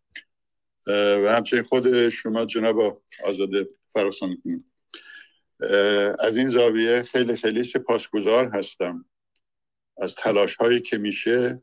و 0.87 1.33
همچنین 1.35 1.63
خود 1.63 2.09
شما 2.09 2.45
جناب 2.45 3.03
آزاده 3.23 3.67
فراسان 3.93 4.37
از 6.19 6.37
این 6.37 6.49
زاویه 6.49 7.01
خیلی 7.01 7.35
خیلی 7.35 7.63
سپاسگزار 7.63 8.49
هستم. 8.53 9.05
از 9.97 10.15
تلاش 10.15 10.55
هایی 10.55 10.79
که 10.79 10.97
میشه 10.97 11.57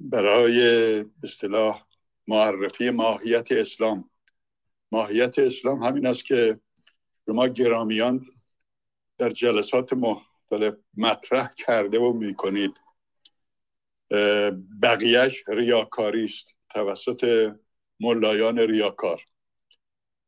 برای 0.00 1.04
اصطلاح 1.22 1.86
معرفی 2.28 2.90
ماهیت 2.90 3.52
اسلام. 3.52 4.10
ماهیت 4.92 5.38
اسلام 5.38 5.82
همین 5.82 6.06
است 6.06 6.24
که 6.24 6.60
شما 7.26 7.48
گرامیان 7.48 8.26
در 9.18 9.30
جلسات 9.30 9.92
مختلف 9.92 10.74
مطرح 10.96 11.50
کرده 11.56 11.98
و 11.98 12.12
می‌کنید. 12.12 12.74
بقیهش 14.82 15.44
ریاکاری 15.48 16.24
است 16.24 16.46
توسط 16.70 17.52
ملایان 18.00 18.58
ریاکار 18.58 19.22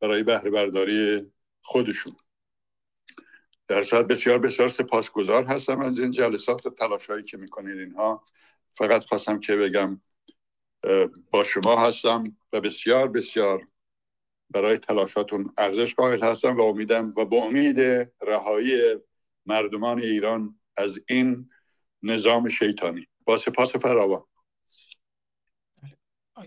برای 0.01 0.23
بهره 0.23 0.49
برداری 0.49 1.31
خودشون. 1.61 2.15
در 3.67 3.83
صورت 3.83 4.07
بسیار 4.07 4.39
بسیار 4.39 4.69
سپاسگزار 4.69 5.45
هستم 5.45 5.81
از 5.81 5.99
این 5.99 6.11
جلسات 6.11 6.65
و 6.65 6.69
تلاش 6.69 7.05
هایی 7.09 7.23
که 7.23 7.37
می‌کنید 7.37 7.79
اینها. 7.79 8.25
فقط 8.79 9.05
خواستم 9.05 9.39
که 9.39 9.55
بگم 9.55 10.01
با 11.31 11.43
شما 11.43 11.87
هستم 11.87 12.23
و 12.53 12.61
بسیار 12.61 13.07
بسیار 13.07 13.65
برای 14.49 14.77
تلاشاتون 14.77 15.53
ارزش 15.57 15.95
قائل 15.95 16.23
هستم 16.23 16.57
و 16.57 16.61
امیدم 16.61 17.11
و 17.17 17.25
با 17.25 17.37
امید 17.37 17.79
رهایی 18.21 18.95
مردمان 19.45 19.99
ایران 19.99 20.59
از 20.77 20.99
این 21.09 21.49
نظام 22.03 22.49
شیطانی. 22.49 23.07
با 23.25 23.37
سپاس 23.37 23.75
فراوان. 23.75 24.21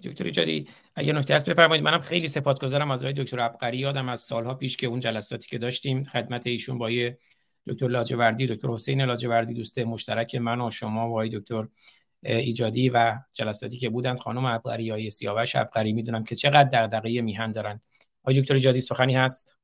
دکتر 0.05 0.25
ایجادی 0.25 0.69
اگه 0.95 1.13
نکته 1.13 1.35
هست 1.35 1.51
بفرمایید. 1.51 1.85
منم 1.85 2.01
خیلی 2.01 2.29
سپاسگزارم 2.29 2.91
از 2.91 3.05
آقای 3.05 3.13
دکتر 3.13 3.41
عبقری 3.41 3.79
یادم 3.79 4.09
از 4.09 4.21
سالها 4.21 4.55
پیش 4.55 4.77
که 4.77 4.87
اون 4.87 5.01
جلساتی 5.01 5.49
که 5.49 5.59
داشتیم 5.59 6.05
خدمت 6.05 6.47
ایشون 6.47 6.79
با 6.79 6.91
دکتر 7.67 7.89
لاجوردی 7.89 8.47
دکتر 8.47 8.69
حسین 8.69 9.03
لاجوردی 9.03 9.55
دوست 9.55 9.79
مشترک 9.79 10.35
من 10.35 10.61
و 10.61 10.71
شما 10.71 11.09
و 11.09 11.11
آقای 11.11 11.29
دکتر 11.29 11.69
ایجادی 12.23 12.89
و 12.89 13.19
جلساتی 13.33 13.79
که 13.79 13.89
بودند 13.89 14.21
خانم 14.21 14.47
عبقری 14.47 14.85
یا 14.85 15.11
سیاوش 15.11 15.57
عبقری 15.57 15.93
می‌دونم 15.93 16.25
که 16.25 16.35
چقدر 16.35 16.69
دغدغه 16.87 17.21
میهن 17.21 17.53
دارن. 17.53 17.81
آقای 18.23 18.41
دکتر 18.41 18.55
ایجادی 18.55 18.81
سخنی 18.81 19.17
هست؟ 19.17 19.57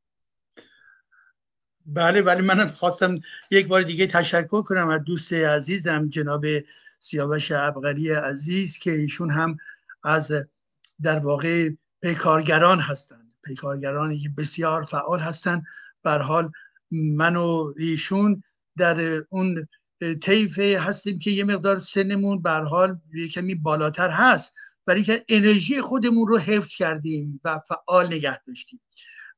بله 1.86 2.22
بله 2.22 2.40
من 2.42 2.68
خواستم 2.68 3.20
یک 3.50 3.66
بار 3.66 3.82
دیگه 3.82 4.06
تشکر 4.06 4.62
کنم 4.62 4.88
از 4.88 5.04
دوست 5.04 5.32
عزیزم 5.32 6.08
جناب 6.08 6.44
سیاوش 7.00 7.52
عبقری 7.52 8.10
عزیز 8.10 8.78
که 8.78 8.92
ایشون 8.92 9.30
هم 9.30 9.56
از 10.04 10.32
در 11.02 11.18
واقع 11.18 11.70
پیکارگران 12.00 12.80
هستند. 12.80 13.32
پیکارگرانی 13.44 14.18
که 14.18 14.28
بسیار 14.38 14.82
فعال 14.82 15.20
هستند. 15.20 15.62
بر 16.02 16.22
حال 16.22 16.52
من 16.90 17.36
و 17.36 17.74
ایشون 17.78 18.42
در 18.76 19.00
اون 19.28 19.68
طیف 20.22 20.58
هستیم 20.58 21.18
که 21.18 21.30
یه 21.30 21.44
مقدار 21.44 21.78
سنمون 21.78 22.42
بر 22.42 22.62
حال 22.62 22.98
یه 23.14 23.28
کمی 23.28 23.54
بالاتر 23.54 24.10
هست 24.10 24.54
برای 24.86 25.02
که 25.02 25.24
انرژی 25.28 25.80
خودمون 25.80 26.28
رو 26.28 26.38
حفظ 26.38 26.76
کردیم 26.76 27.40
و 27.44 27.60
فعال 27.68 28.06
نگه 28.06 28.40
داشتیم. 28.44 28.80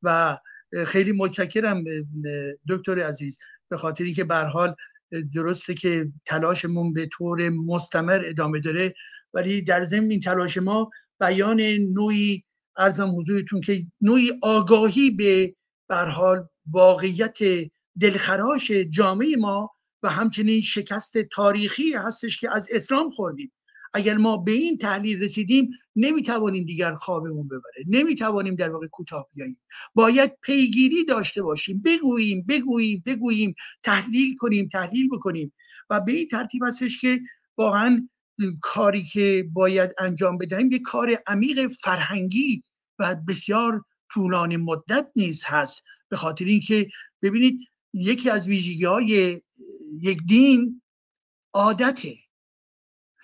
و 0.03 0.39
خیلی 0.87 1.13
متشکرم 1.13 1.85
دکتر 2.69 2.99
عزیز 2.99 3.39
به 3.69 3.77
خاطری 3.77 4.15
که 4.15 4.25
بر 4.25 4.47
حال 4.47 4.75
درسته 5.35 5.75
که 5.75 6.13
تلاشمون 6.27 6.93
به 6.93 7.09
طور 7.13 7.49
مستمر 7.49 8.23
ادامه 8.25 8.61
داره 8.61 8.95
ولی 9.35 9.63
در 9.63 9.85
ضمن 9.85 10.11
این 10.11 10.21
تلاش 10.21 10.57
ما 10.59 10.91
بیان 11.21 11.61
نوعی 11.93 12.45
ارزم 12.77 13.19
حضورتون 13.19 13.61
که 13.61 13.87
نوعی 14.01 14.33
آگاهی 14.43 15.11
به 15.11 15.55
بر 15.89 16.07
حال 16.07 16.49
واقعیت 16.71 17.39
دلخراش 18.01 18.71
جامعه 18.71 19.37
ما 19.37 19.71
و 20.03 20.09
همچنین 20.09 20.61
شکست 20.61 21.19
تاریخی 21.19 21.93
هستش 21.93 22.41
که 22.41 22.57
از 22.57 22.69
اسلام 22.73 23.11
خوردیم. 23.11 23.53
اگر 23.95 24.17
ما 24.17 24.37
به 24.37 24.53
این 24.53 24.79
تحلیل 24.79 25.23
رسیدیم 25.23 25.71
نمی‌توانیم 25.97 26.65
دیگر 26.65 26.95
خوابمون 26.95 27.49
ببره. 27.49 27.85
نمی‌توانیم 27.87 28.55
در 28.55 28.71
واقع 28.71 28.87
کوتاه 28.87 29.29
بیاییم. 29.35 29.61
باید 29.95 30.33
پیگیری 30.43 31.05
داشته 31.05 31.43
باشیم. 31.43 31.83
بگوییم 31.85 32.45
بگوییم 32.49 33.03
بگوییم. 33.07 33.55
تحلیل 33.83 34.37
کنیم 34.37 34.69
تحلیل 34.73 35.09
بکنیم. 35.09 35.53
و 35.91 36.01
به 36.01 36.13
این 36.13 36.29
ترتیب 36.29 36.63
هستش 36.65 37.01
که 37.01 37.21
واقعا 37.57 38.09
کاری 38.63 39.03
که 39.03 39.49
باید 39.53 39.91
انجام 39.99 40.39
بدهیم 40.39 40.73
یک 40.73 40.83
کار 40.83 41.19
عمیق 41.27 41.69
فرهنگی 41.69 42.63
و 42.99 43.17
بسیار 43.29 43.85
طولانی 44.13 44.57
مدت 44.57 45.11
نیز 45.17 45.45
هست. 45.45 45.83
به 46.09 46.17
خاطر 46.17 46.45
اینکه 46.45 46.89
ببینید 47.23 47.70
یکی 47.93 48.31
از 48.31 48.49
ویژگی 48.49 48.85
های 48.85 49.41
یک 50.03 50.19
دین 50.29 50.83
عادته. 51.53 52.17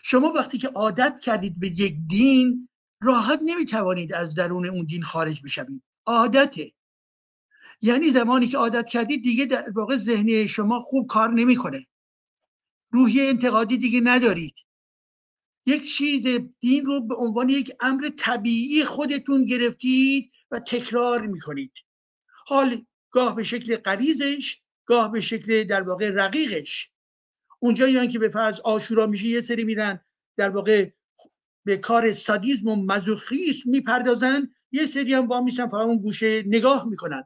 شما 0.02 0.28
وقتی 0.28 0.58
که 0.58 0.68
عادت 0.68 1.20
کردید 1.20 1.60
به 1.60 1.68
یک 1.68 1.96
دین 2.08 2.68
راحت 3.00 3.40
نمی‌توانید 3.42 4.12
از 4.12 4.34
درون 4.34 4.66
اون 4.66 4.84
دین 4.84 5.02
خارج 5.02 5.42
بشوید. 5.42 5.82
عادته. 6.06 6.72
یعنی 7.82 8.10
زمانی 8.10 8.48
که 8.48 8.58
عادت 8.58 8.86
کردید 8.86 9.22
دیگه 9.22 9.44
در 9.46 9.70
واقع 9.70 9.96
ذهنی 9.96 10.48
شما 10.48 10.80
خوب 10.80 11.06
کار 11.06 11.32
نمی‌کنه. 11.32 11.86
روحی 12.90 13.28
انتقادی 13.28 13.78
دیگه 13.78 14.00
ندارید. 14.00 14.54
یک 15.66 15.92
چیز 15.96 16.26
دین 16.60 16.86
رو 16.86 17.00
به 17.00 17.14
عنوان 17.14 17.48
یک 17.48 17.72
امر 17.80 18.10
طبیعی 18.16 18.84
خودتون 18.84 19.44
گرفتید 19.44 20.32
و 20.50 20.60
تکرار 20.60 21.26
می‌کنید. 21.26 21.72
حال 22.46 22.84
گاه 23.16 23.36
به 23.36 23.44
شکل 23.44 23.76
قریزش 23.76 24.60
گاه 24.86 25.12
به 25.12 25.20
شکل 25.20 25.64
در 25.64 25.82
واقع 25.82 26.10
رقیقش. 26.10 26.90
اونجایی 27.58 28.08
که 28.08 28.18
به 28.18 28.28
فرض 28.28 28.60
آشورا 28.60 29.06
میشه 29.06 29.26
یه 29.26 29.40
سری 29.40 29.64
میرن 29.64 30.00
در 30.36 30.50
واقع 30.50 30.90
به 31.64 31.76
کار 31.76 32.12
سادیزم 32.12 32.68
و 32.68 32.76
مزوخیسم 32.76 33.70
می‌پردازن 33.70 34.54
یه 34.72 34.86
سری 34.86 35.14
هم 35.14 35.26
با 35.26 35.40
میشن 35.40 35.68
فقط 35.68 35.80
اون 35.86 35.98
گوشه 35.98 36.42
نگاه 36.46 36.88
می‌کنن. 36.88 37.24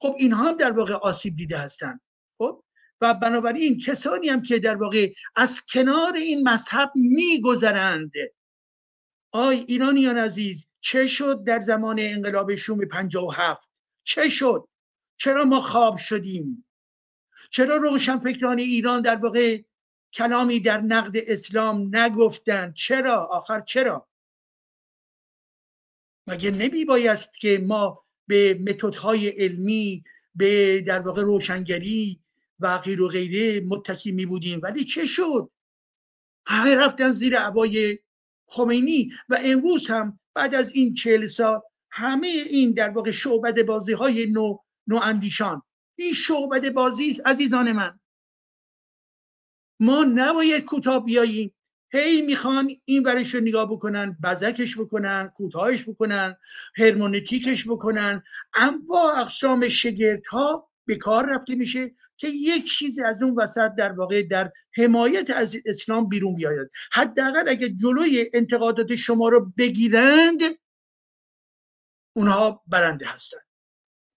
خب 0.00 0.14
اینها 0.18 0.48
هم 0.48 0.56
در 0.56 0.72
واقع 0.72 0.94
آسیب 0.94 1.36
دیده 1.36 1.58
هستن. 1.58 2.00
خب؟ 2.38 2.64
و 3.00 3.14
بنابراین 3.14 3.78
کسانی 3.78 4.28
هم 4.28 4.42
که 4.42 4.58
در 4.58 4.76
واقع 4.76 5.12
از 5.36 5.62
کنار 5.72 6.14
این 6.16 6.48
مذهب 6.48 6.92
میگذرند. 6.94 8.12
آی 9.32 9.64
ایرانیان 9.68 10.18
عزیز 10.18 10.68
چه 10.80 11.06
شد 11.06 11.44
در 11.44 11.60
زمان 11.60 11.96
انقلاب 12.00 12.54
شوم 12.54 12.84
57 12.84 13.68
چه 14.04 14.28
شد؟ 14.28 14.68
چرا 15.18 15.44
ما 15.44 15.60
خواب 15.60 15.96
شدیم؟ 15.96 16.64
چرا 17.50 17.76
روشنفکران 17.76 18.58
ایران 18.58 19.02
در 19.02 19.16
واقع 19.16 19.62
کلامی 20.12 20.60
در 20.60 20.80
نقد 20.80 21.12
اسلام 21.16 21.96
نگفتند؟ 21.96 22.74
چرا؟ 22.74 23.24
آخر 23.24 23.60
چرا؟ 23.60 24.08
مگه 26.26 26.50
نمی 26.50 26.84
بایست 26.84 27.34
که 27.40 27.64
ما 27.66 28.04
به 28.26 28.60
متدهای 28.68 29.28
علمی 29.28 30.04
به 30.34 30.80
در 30.80 31.00
واقع 31.00 31.22
روشنگری 31.22 32.20
و 32.60 32.78
غیر 32.78 33.02
و 33.02 33.08
غیره 33.08 33.60
متکی 33.60 34.12
می 34.12 34.26
بودیم 34.26 34.60
ولی 34.62 34.84
چه 34.84 35.06
شد؟ 35.06 35.50
همه 36.46 36.74
رفتن 36.74 37.12
زیر 37.12 37.38
عبای 37.38 37.98
خمینی 38.46 39.10
و 39.28 39.38
امروز 39.44 39.86
هم 39.90 40.20
بعد 40.34 40.54
از 40.54 40.72
این 40.72 40.94
چهل 40.94 41.26
سال 41.26 41.60
همه 41.90 42.26
این 42.26 42.72
در 42.72 42.90
واقع 42.90 43.10
شعبد 43.10 43.66
بازی 43.66 43.92
های 43.92 44.26
نو, 44.26 44.58
نو 44.88 44.96
اندیشان. 44.96 45.62
این 45.98 46.14
شعبد 46.14 46.72
بازی 46.72 47.10
است 47.10 47.26
عزیزان 47.26 47.72
من. 47.72 48.00
ما 49.80 50.04
نباید 50.04 50.64
کوتاه 50.64 51.04
بیاییم. 51.04 51.54
هی 51.92 52.22
می‌خوان 52.22 52.70
این 52.84 53.02
ورش 53.02 53.34
رو 53.34 53.40
نگاه 53.40 53.70
بکنن 53.70 54.16
بزکش 54.22 54.78
بکنن 54.78 55.32
کوتاهش 55.36 55.88
بکنن 55.88 56.36
هرمونتیکش 56.76 57.68
بکنن. 57.68 58.22
اما 58.54 59.12
اقسام 59.16 59.68
شگرت 59.68 60.26
ها 60.26 60.68
به 60.86 60.96
کار 60.96 61.26
رفته 61.34 61.54
میشه 61.54 61.90
که 62.16 62.28
یک 62.28 62.66
چیزی 62.78 63.02
از 63.02 63.22
اون 63.22 63.34
وسط 63.34 63.70
در 63.78 63.92
واقع 63.92 64.22
در 64.22 64.52
حمایت 64.76 65.30
از 65.30 65.56
اسلام 65.66 66.08
بیرون 66.08 66.34
بیاید. 66.34 66.70
حداقل 66.92 67.48
اگه 67.48 67.68
جلوی 67.68 68.30
انتقادات 68.34 68.96
شما 68.96 69.28
رو 69.28 69.52
بگیرند 69.58 70.40
اونها 72.16 72.62
برنده 72.66 73.06
هستند. 73.06 73.47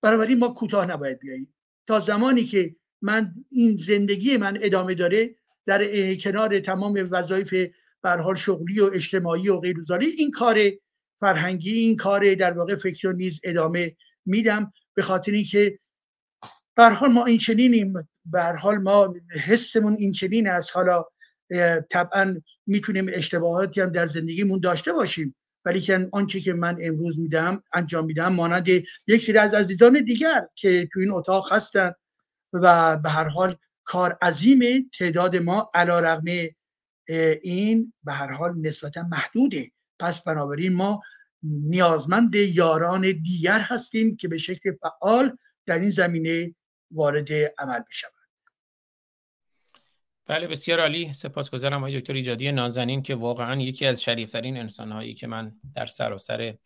بنابراین 0.02 0.40
ما 0.40 0.48
کوتاه 0.48 0.86
نباید 0.86 1.20
بیاییم. 1.20 1.54
تا 1.88 2.00
زمانی 2.00 2.44
که 2.44 2.76
من 3.02 3.34
این 3.50 3.76
زندگی 3.76 4.38
من 4.38 4.58
ادامه 4.62 4.94
داره 4.94 5.36
در 5.66 6.16
کنار 6.16 6.60
تمام 6.60 7.08
وظایف 7.12 7.54
برحال 8.02 8.36
شغلی 8.36 8.80
و 8.80 8.90
اجتماعی 8.94 9.50
و 9.50 9.58
غیر 9.58 9.78
این 10.18 10.32
کار 10.32 10.60
فرهنگی 11.20 11.80
این 11.80 11.96
کار 11.96 12.34
در 12.34 12.52
واقع 12.52 12.76
فکر 12.76 13.12
نیز 13.12 13.42
ادامه 13.44 13.96
میدم. 14.26 14.74
به 14.94 15.02
خاطر 15.02 15.32
اینکه 15.32 15.80
به 16.76 16.90
حال 16.90 17.12
ما 17.12 17.26
این 17.26 17.38
چنینیم 17.38 17.94
به 18.26 18.44
حال 18.44 18.78
ما 18.78 19.14
حسمون 19.46 19.94
این 19.94 20.12
چنین 20.12 20.48
است. 20.48 20.70
حالا 20.74 21.06
طبعا 21.90 22.42
می‌تونیم 22.68 23.08
اشتباهاتی 23.14 23.82
هم 23.82 23.90
در 23.90 24.06
زندگیمون 24.06 24.60
داشته 24.60 24.94
باشیم. 24.94 25.36
ولی 25.66 25.82
که 25.82 26.10
آنچه 26.12 26.40
که 26.40 26.54
من 26.54 26.78
امروز 26.82 27.20
میدم 27.20 27.64
انجام 27.74 28.06
میدم 28.06 28.34
مانند 28.34 28.68
یک 29.08 29.24
سری 29.26 29.38
از 29.38 29.54
عزیزان 29.54 30.04
دیگر 30.06 30.48
که 30.56 30.90
تو 30.94 31.00
این 31.00 31.12
اتاق 31.12 31.54
هستن 31.54 31.94
و 32.54 32.98
به 32.98 33.10
هر 33.10 33.28
حال 33.28 33.56
کار 33.84 34.18
عظیم 34.22 34.90
تعداد 35.00 35.36
ما 35.36 35.72
علا 35.74 36.00
رغم 36.00 36.26
این 37.42 37.94
به 38.04 38.12
هر 38.12 38.32
حال 38.32 38.54
نسبتا 38.62 39.04
محدوده. 39.04 39.72
پس 40.00 40.24
بنابراین 40.24 40.74
ما 40.74 41.02
نیازمند 41.44 42.36
یاران 42.36 43.02
دیگر 43.02 43.60
هستیم 43.60 44.16
که 44.16 44.28
به 44.28 44.38
شکل 44.38 44.72
فعال 44.82 45.38
در 45.66 45.80
این 45.80 45.90
زمینه 45.90 46.56
وارد 46.92 47.34
عمل 47.58 47.80
بشوند. 47.90 48.21
بله 50.32 50.48
بسیار 50.48 50.80
عالی. 50.80 51.14
سپاسگزارم 51.14 51.78
آقای 51.78 52.00
دکتر 52.00 52.14
ایجادی 52.14 52.52
نازنین 52.52 53.04
که 53.04 53.16
واقعا 53.16 53.62
یکی 53.62 53.86
از 53.86 54.02
شریفترین 54.02 54.58
انسانهایی 54.58 55.14
که 55.14 55.28
من 55.28 55.52
در 55.76 55.86
سراسر 55.86 56.58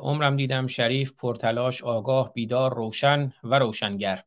عمرم 0.00 0.36
دیدم. 0.36 0.66
شریف 0.66 1.12
پرتلاش 1.12 1.84
آگاه 1.84 2.32
بیدار 2.32 2.74
روشن 2.74 3.32
و 3.44 3.58
روشنگر. 3.58 4.24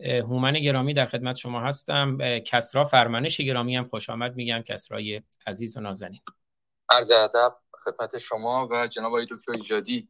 هومن 0.00 0.52
گرامی 0.52 0.94
در 0.94 1.06
خدمت 1.06 1.36
شما 1.36 1.60
هستم. 1.60 2.18
کسرا 2.38 2.84
فرمانش 2.84 3.40
گرامی 3.40 3.76
هم 3.76 3.88
خوش 3.88 4.10
آمد 4.10 4.36
میگم. 4.36 4.62
کسرای 4.62 5.22
عزیز 5.46 5.76
و 5.76 5.80
نازنین. 5.80 6.20
عرض 6.88 7.10
ادب 7.10 7.56
خدمت 7.84 8.18
شما 8.18 8.68
و 8.70 8.86
جناب 8.86 9.06
آقای 9.06 9.26
دکتر 9.30 9.52
ایجادی. 9.52 10.08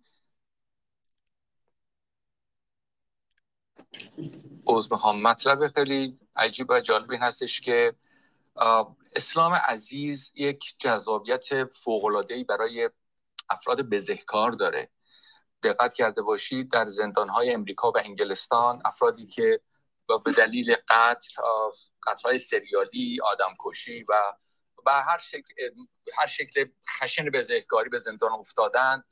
عوض 4.66 4.92
می‌خوام. 4.92 5.22
مطلب 5.22 5.66
خیلی 5.66 6.18
عجیب 6.36 6.70
و 6.70 6.80
جالب 6.80 7.10
این 7.10 7.20
هستش 7.20 7.60
که 7.60 7.94
اسلام 9.16 9.52
عزیز 9.52 10.32
یک 10.34 10.74
جذابیت 10.78 11.48
ای 12.30 12.44
برای 12.44 12.90
افراد 13.50 13.82
بزهکار 13.82 14.52
داره. 14.52 14.90
دقت 15.62 15.94
کرده 15.94 16.22
باشید 16.22 16.70
در 16.70 16.84
زندانهای 16.84 17.52
امریکا 17.52 17.90
و 17.90 17.98
انگلستان 18.04 18.82
افرادی 18.84 19.26
که 19.26 19.60
به 20.24 20.32
دلیل 20.32 20.74
قتل 20.88 21.42
قتل 22.06 22.36
سریالی 22.36 23.18
آدم 23.32 23.54
کشی 23.64 24.04
و 24.08 24.14
به 24.84 24.92
هر 24.92 25.18
شکل, 25.18 25.70
هر 26.18 26.26
شکل 26.26 26.64
خشن 27.00 27.30
بزهکاری 27.30 27.88
به 27.88 27.98
زندان 27.98 28.32
افتادن 28.32 29.04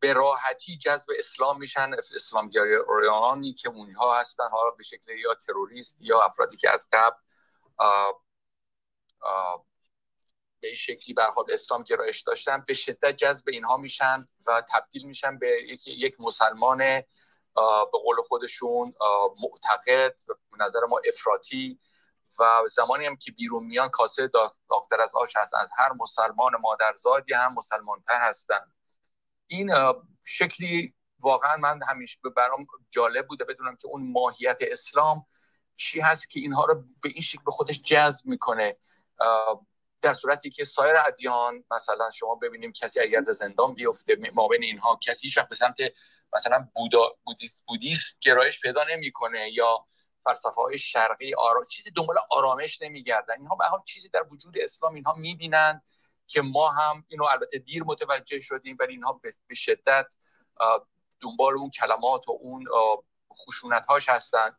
به 0.00 0.12
راحتی 0.12 0.78
جذب 0.78 1.08
اسلام 1.18 1.58
میشن 1.58 1.90
اسلامگرایانی 2.16 3.52
که 3.52 3.68
اونها 3.68 4.20
هستن 4.20 4.48
حالا 4.50 4.70
به 4.70 4.82
شکل 4.82 5.18
یا 5.18 5.34
تروریست 5.34 5.96
یا 6.00 6.22
افرادی 6.22 6.56
که 6.56 6.70
از 6.70 6.88
قبل 6.92 7.16
به 10.60 10.74
شکلی 10.74 11.14
به 11.14 11.22
حال 11.24 11.44
اسلام 11.52 11.82
گرایش 11.82 12.20
داشتن 12.20 12.64
به 12.66 12.74
شدت 12.74 13.16
جذب 13.16 13.48
اینها 13.48 13.76
میشن 13.76 14.28
و 14.46 14.62
تبدیل 14.72 15.06
میشن 15.06 15.38
به 15.38 15.62
یک, 15.62 15.86
یک 15.86 16.14
مسلمان 16.18 16.78
به 17.92 17.98
قول 18.04 18.16
خودشون 18.28 18.94
معتقد 19.42 20.14
به 20.26 20.64
نظر 20.64 20.80
ما 20.88 21.00
افراطی 21.08 21.80
و 22.38 22.44
زمانی 22.72 23.06
هم 23.06 23.16
که 23.16 23.32
بیرون 23.32 23.64
میان 23.64 23.88
کاسه 23.88 24.30
داختر 24.68 25.00
از 25.00 25.14
آش 25.14 25.36
هست 25.36 25.54
از 25.54 25.70
هر 25.78 25.92
مسلمان 26.00 26.56
مادرزادی 26.60 27.34
هم 27.34 27.54
مسلمانتر 27.54 28.20
هستند 28.20 28.77
این 29.48 29.70
شکلی 30.26 30.94
واقعا 31.20 31.56
من 31.56 31.80
همیشه 31.88 32.18
برام 32.36 32.66
جالب 32.90 33.26
بوده 33.26 33.44
بدونم 33.44 33.76
که 33.76 33.88
اون 33.88 34.12
ماهیت 34.12 34.58
اسلام 34.60 35.26
چی 35.74 36.00
هست 36.00 36.30
که 36.30 36.40
اینها 36.40 36.64
رو 36.64 36.84
به 37.02 37.08
این 37.08 37.22
شکل 37.22 37.42
به 37.46 37.50
خودش 37.50 37.80
جذب 37.82 38.26
می‌کنه. 38.26 38.76
در 40.02 40.14
صورتی 40.14 40.50
که 40.50 40.64
سایر 40.64 40.96
ادیان 41.06 41.64
مثلا 41.70 42.10
شما 42.10 42.34
ببینیم 42.34 42.72
کسی 42.72 43.00
اگر 43.00 43.20
در 43.20 43.32
زندان 43.32 43.74
بیفته 43.74 44.16
ما 44.34 44.48
بین 44.48 44.62
اینها 44.62 44.98
کسی 45.02 45.32
به 45.50 45.56
سمت 45.56 45.76
مثلا 46.32 46.68
بودا 46.74 47.12
بودیس 47.24 47.62
بودیسم 47.66 48.16
گرایش 48.20 48.60
پیدا 48.60 48.84
نمی‌کنه 48.90 49.50
یا 49.52 49.86
فلسفه 50.24 50.60
های 50.62 50.78
شرقی 50.78 51.34
آرا 51.34 51.64
چیزی 51.64 51.90
دنبال 51.90 52.16
آرامش 52.30 52.82
نمیگردن. 52.82 53.34
اینها 53.38 53.56
به 53.56 53.64
چیزی 53.84 54.08
در 54.08 54.22
وجود 54.30 54.58
اسلام 54.58 54.94
اینها 54.94 55.14
می‌بینن. 55.14 55.82
که 56.28 56.42
ما 56.42 56.70
هم 56.70 57.04
اینو 57.08 57.24
البته 57.24 57.58
دیر 57.58 57.82
متوجه 57.84 58.40
شدیم 58.40 58.76
ولی 58.80 58.92
اینها 58.92 59.20
به 59.48 59.54
شدت 59.54 60.16
دنبال 61.20 61.54
اون 61.54 61.70
کلمات 61.70 62.28
و 62.28 62.38
اون 62.40 62.64
خشونت 63.32 63.86
هاش 63.86 64.08
هستند 64.08 64.58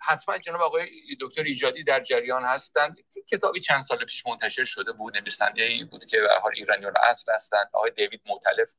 حتما 0.00 0.38
جناب 0.38 0.60
آقای 0.60 0.86
دکتر 1.20 1.42
ایجادی 1.42 1.84
در 1.84 2.00
جریان 2.00 2.44
هستند 2.44 3.04
کتابی 3.26 3.60
چند 3.60 3.82
سال 3.82 4.04
پیش 4.04 4.26
منتشر 4.26 4.64
شده 4.64 4.92
بود 4.92 5.16
نویسنده 5.16 5.62
ای 5.62 5.84
بود 5.84 6.04
که 6.04 6.28
حال 6.42 6.52
ایرانیان 6.56 6.94
اصل 7.10 7.32
هستند 7.32 7.70
آقای 7.72 7.90
دیوید 7.90 8.22
موتلف 8.26 8.74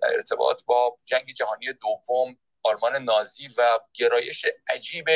در 0.00 0.14
ارتباط 0.14 0.64
با 0.64 0.98
جنگ 1.04 1.32
جهانی 1.32 1.72
دوم 1.72 2.36
آلمان 2.62 2.96
نازی 2.96 3.48
و 3.58 3.78
گرایش 3.94 4.46
عجیب 4.68 5.06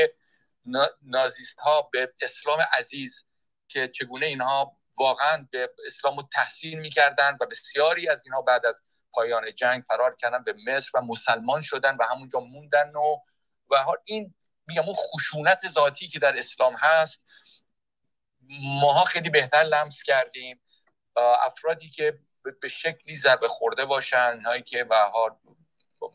نازیست 1.03 1.59
ها 1.59 1.83
به 1.93 2.13
اسلام 2.23 2.61
عزیز 2.79 3.25
که 3.69 3.89
چگونه 3.89 4.27
اینها 4.27 4.78
واقعا 4.99 5.49
به 5.51 5.71
اسلام 5.87 6.17
رو 6.17 6.29
تحسین 6.33 6.81
می‌کردن 6.81 7.37
و 7.41 7.47
بسیاری 7.47 8.09
از 8.09 8.27
اینها 8.27 8.43
بعد 8.43 8.67
از 8.67 8.83
پایان 9.13 9.55
جنگ 9.55 9.83
فرار 9.89 10.17
کردن 10.17 10.45
به 10.45 10.55
مصر 10.67 10.91
و 10.95 11.01
مسلمان 11.01 11.63
شدن 11.63 11.97
و 11.97 12.05
همونجا 12.05 12.41
موندن 12.41 12.93
و 12.97 13.17
و 13.71 13.77
این 14.05 14.35
میگم 14.67 14.83
اون 14.83 14.95
خشونت 14.95 15.69
ذاتی 15.69 16.09
که 16.09 16.19
در 16.19 16.39
اسلام 16.39 16.75
هست 16.79 17.21
ماها 18.81 19.05
خیلی 19.05 19.31
بهتر 19.31 19.63
لمس 19.63 20.03
کردیم. 20.03 20.61
افرادی 21.17 21.91
که 21.91 22.19
به 22.61 22.69
شکلی 22.69 23.17
ضربه 23.17 23.49
خورده 23.49 23.85
باشن 23.85 24.41
هایی 24.45 24.63
که 24.63 24.85
به 24.85 24.97
حال 24.97 25.31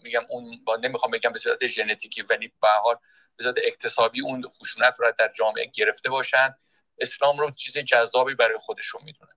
میگم 0.04 0.26
اون 0.30 0.64
با 0.66 0.76
نمی‌خوام 0.76 1.12
بگم 1.12 1.32
به 1.32 1.40
صورت 1.40 1.68
ژنتیکی 1.68 2.22
ولی 2.22 2.54
به 2.62 2.68
حال 2.68 2.96
به 3.36 3.44
صورت 3.44 3.56
اکتسابی 3.68 4.22
اون 4.22 4.50
خشونت 4.50 4.96
رو 5.00 5.14
در 5.20 5.32
جامعه 5.36 5.66
گرفته 5.66 6.10
باشن. 6.10 6.56
اسلام 7.00 7.40
رو 7.40 7.52
چیز 7.52 7.78
جذابی 7.78 8.36
برای 8.36 8.58
خودشون 8.58 9.04
می‌دونن. 9.04 9.36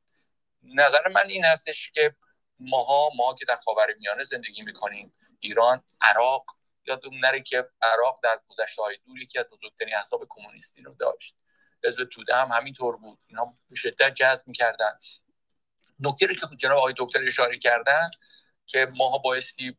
نظر 0.63 1.09
من 1.09 1.29
این 1.29 1.45
هستش 1.45 1.91
که 1.91 2.17
ماها 2.59 3.11
ما 3.17 3.35
که 3.35 3.45
در 3.45 3.57
خاورمیانه 3.57 4.25
زندگی 4.25 4.63
می‌کنیم 4.63 5.15
ایران 5.41 5.85
عراق 6.01 6.45
یادمون 6.87 7.19
نره 7.19 7.41
که 7.41 7.69
عراق 7.83 8.21
در 8.23 8.41
گذشته 8.49 8.83
های 8.83 8.97
دور 9.07 9.23
یکی 9.23 9.39
از 9.39 9.47
بزرگترین 9.47 9.95
احزاب 9.97 10.27
کمونیستی 10.29 10.83
رو 10.83 10.95
داشت. 10.95 11.37
حزب 11.85 12.05
توده 12.05 12.37
هم 12.37 12.49
همینطور 12.49 12.97
بود. 12.97 13.19
اینا 13.27 13.55
به 13.71 13.77
شدت 13.77 14.15
جذب 14.15 14.49
می‌کردن. 14.49 14.99
نکته 16.01 16.27
که 16.27 16.47
جناب 16.59 16.79
آقای 16.79 16.95
دکتر 16.99 17.27
اشاره 17.27 17.59
کردن 17.59 18.11
که 18.67 18.93
ماها 18.97 19.19
بایستی 19.19 19.79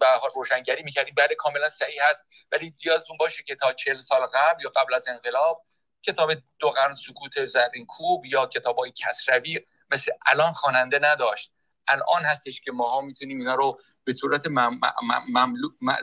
به 0.00 0.06
روشنگری 0.34 0.82
می‌کردیم. 0.82 1.14
بله 1.16 1.34
کاملا 1.34 1.68
صحیح 1.68 2.02
هست. 2.10 2.24
ولی 2.52 2.74
یادتون 2.84 3.16
باشه 3.16 3.42
که 3.42 3.54
تا 3.54 3.72
چهل 3.72 3.98
سال 3.98 4.26
قبل 4.26 4.64
یا 4.64 4.70
قبل 4.70 4.94
از 4.94 5.08
انقلاب 5.08 5.65
کتاب 6.02 6.32
دو 6.58 6.70
قرن 6.70 6.92
سکوت 6.92 7.44
زرین 7.44 7.86
کوب 7.86 8.24
یا 8.26 8.46
کتاب 8.46 8.78
های 8.78 8.92
کسروی 8.96 9.60
مثل 9.90 10.12
الان 10.26 10.52
خواننده 10.52 10.98
نداشت. 11.02 11.52
الان 11.88 12.24
هستش 12.24 12.60
که 12.60 12.72
ماها 12.72 13.00
می‌تونیم 13.00 13.38
اینا 13.38 13.54
رو 13.54 13.80
به 14.04 14.14
صورت 14.14 14.46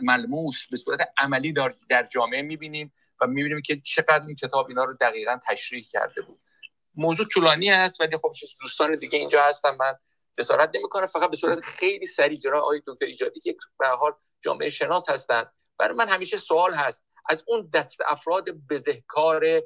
ملموس 0.02 0.68
به 0.72 0.78
صورت 0.78 1.10
عملی 1.18 1.54
در 1.90 2.08
جامعه 2.12 2.42
می‌بینیم 2.42 2.94
و 3.22 3.28
می‌بینیم 3.28 3.62
که 3.62 3.82
چقدر 3.82 4.26
این 4.28 4.36
کتاب 4.36 4.68
اینا 4.68 4.84
رو 4.84 4.94
دقیقا 4.94 5.40
تشریح 5.48 5.84
کرده 5.84 6.22
بود. 6.22 6.40
موضوع 6.96 7.26
طولانی 7.26 7.70
هست 7.70 8.02
ولی 8.02 8.18
خب 8.18 8.34
دوستان 8.62 8.96
دیگه 8.96 9.20
اینجا 9.20 9.44
هستن 9.44 9.76
من 9.76 9.96
جسارت 10.40 10.76
نمی‌کنه 10.76 11.06
فقط 11.06 11.30
به 11.30 11.38
صورت 11.38 11.60
خیلی 11.60 12.06
سریع 12.06 12.38
جرا 12.38 12.62
آقای 12.62 12.82
دکتر 12.88 13.06
ایجادی 13.06 13.40
که 13.40 13.56
به 13.80 13.88
حال 13.88 14.14
جامعه 14.42 14.70
شناس 14.70 15.10
هستند 15.10 15.52
برای 15.78 15.98
من 15.98 16.10
همیشه 16.10 16.38
سوال 16.38 16.74
هست. 16.74 17.06
از 17.30 17.44
اون 17.48 17.70
دست 17.74 17.98
افراد 18.08 18.50
بزهکار 18.50 19.62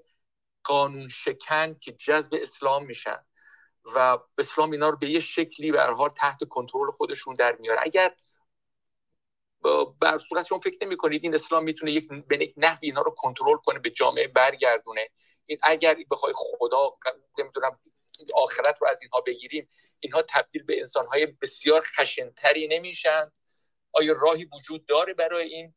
قانون 0.67 1.07
شکن 1.07 1.73
که 1.73 1.91
جذب 1.91 2.35
اسلام 2.41 2.85
میشن 2.85 3.25
و 3.95 4.17
اسلام 4.37 4.71
اینا 4.71 4.89
رو 4.89 4.97
به 4.97 5.09
یه 5.09 5.19
شکلی 5.19 5.71
به 5.71 5.83
حال 5.83 6.09
تحت 6.09 6.43
کنترل 6.49 6.91
خودشون 6.91 7.33
در 7.33 7.55
میاره. 7.55 7.79
اگر 7.83 8.15
بر 9.99 10.17
صورت 10.17 10.45
شما 10.45 10.59
فکر 10.59 10.77
نمی 10.81 10.97
کنید 10.97 11.23
این 11.23 11.35
اسلام 11.35 11.63
می‌تونه 11.63 11.91
یک 11.91 12.07
به 12.27 12.37
یک 12.37 12.53
نحوی 12.57 12.87
اینا 12.87 13.01
رو 13.01 13.11
کنترل 13.11 13.57
کنه 13.57 13.79
به 13.79 13.89
جامعه 13.89 14.27
برگردونه. 14.27 15.09
این 15.45 15.57
اگر 15.63 15.97
بخوای 16.11 16.33
خدا 16.35 16.97
نمی‌دونم 17.37 17.79
آخرت 18.35 18.77
رو 18.81 18.87
از 18.87 19.01
اینها 19.01 19.21
بگیریم 19.21 19.69
اینها 19.99 20.21
تبدیل 20.21 20.63
به 20.63 20.79
انسانهای 20.79 21.25
بسیار 21.25 21.81
خشنتری 21.81 22.67
نمیشن. 22.67 23.31
آیا 23.91 24.15
راهی 24.21 24.49
وجود 24.57 24.85
داره 24.85 25.13
برای 25.13 25.53
این؟ 25.53 25.75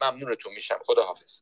ممنونتون 0.00 0.52
میشم. 0.52 0.78
خدا 0.86 1.02
حافظ 1.02 1.40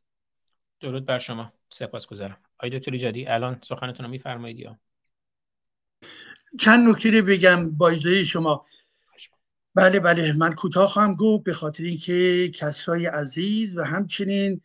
درود 0.79 1.05
بر 1.05 1.19
شما. 1.19 1.53
سپاس 1.69 2.07
گذارم 2.07 2.37
آی 2.59 2.69
دکتر 2.69 2.97
جدی 2.97 3.25
الان 3.25 3.59
سخنتون 3.61 4.05
رو 4.05 4.11
میفرمایید 4.11 4.59
یا؟ 4.59 4.79
چند 6.59 6.89
نکته 6.89 7.21
بگم 7.21 7.71
با 7.71 7.95
شما. 8.25 8.65
بله 9.75 9.99
بله. 9.99 10.33
من 10.33 10.53
کوتاه 10.53 10.89
خواهم 10.89 11.15
گفت 11.15 11.43
به 11.43 11.53
خاطر 11.53 11.83
اینکه 11.83 12.49
کسرای 12.49 13.05
عزیز 13.05 13.77
و 13.77 13.83
همچنین 13.83 14.61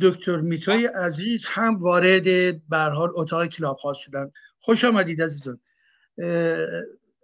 دکتر 0.00 0.40
میتای 0.40 0.86
عزیز 0.86 1.44
هم 1.48 1.76
وارد 1.76 2.24
به 2.68 2.78
حال 2.78 3.10
اتاق 3.14 3.46
کلاب 3.46 3.78
ها 3.78 3.92
شدن. 3.92 4.30
خوش 4.60 4.84
آمدید 4.84 5.22
عزیزان. 5.22 5.60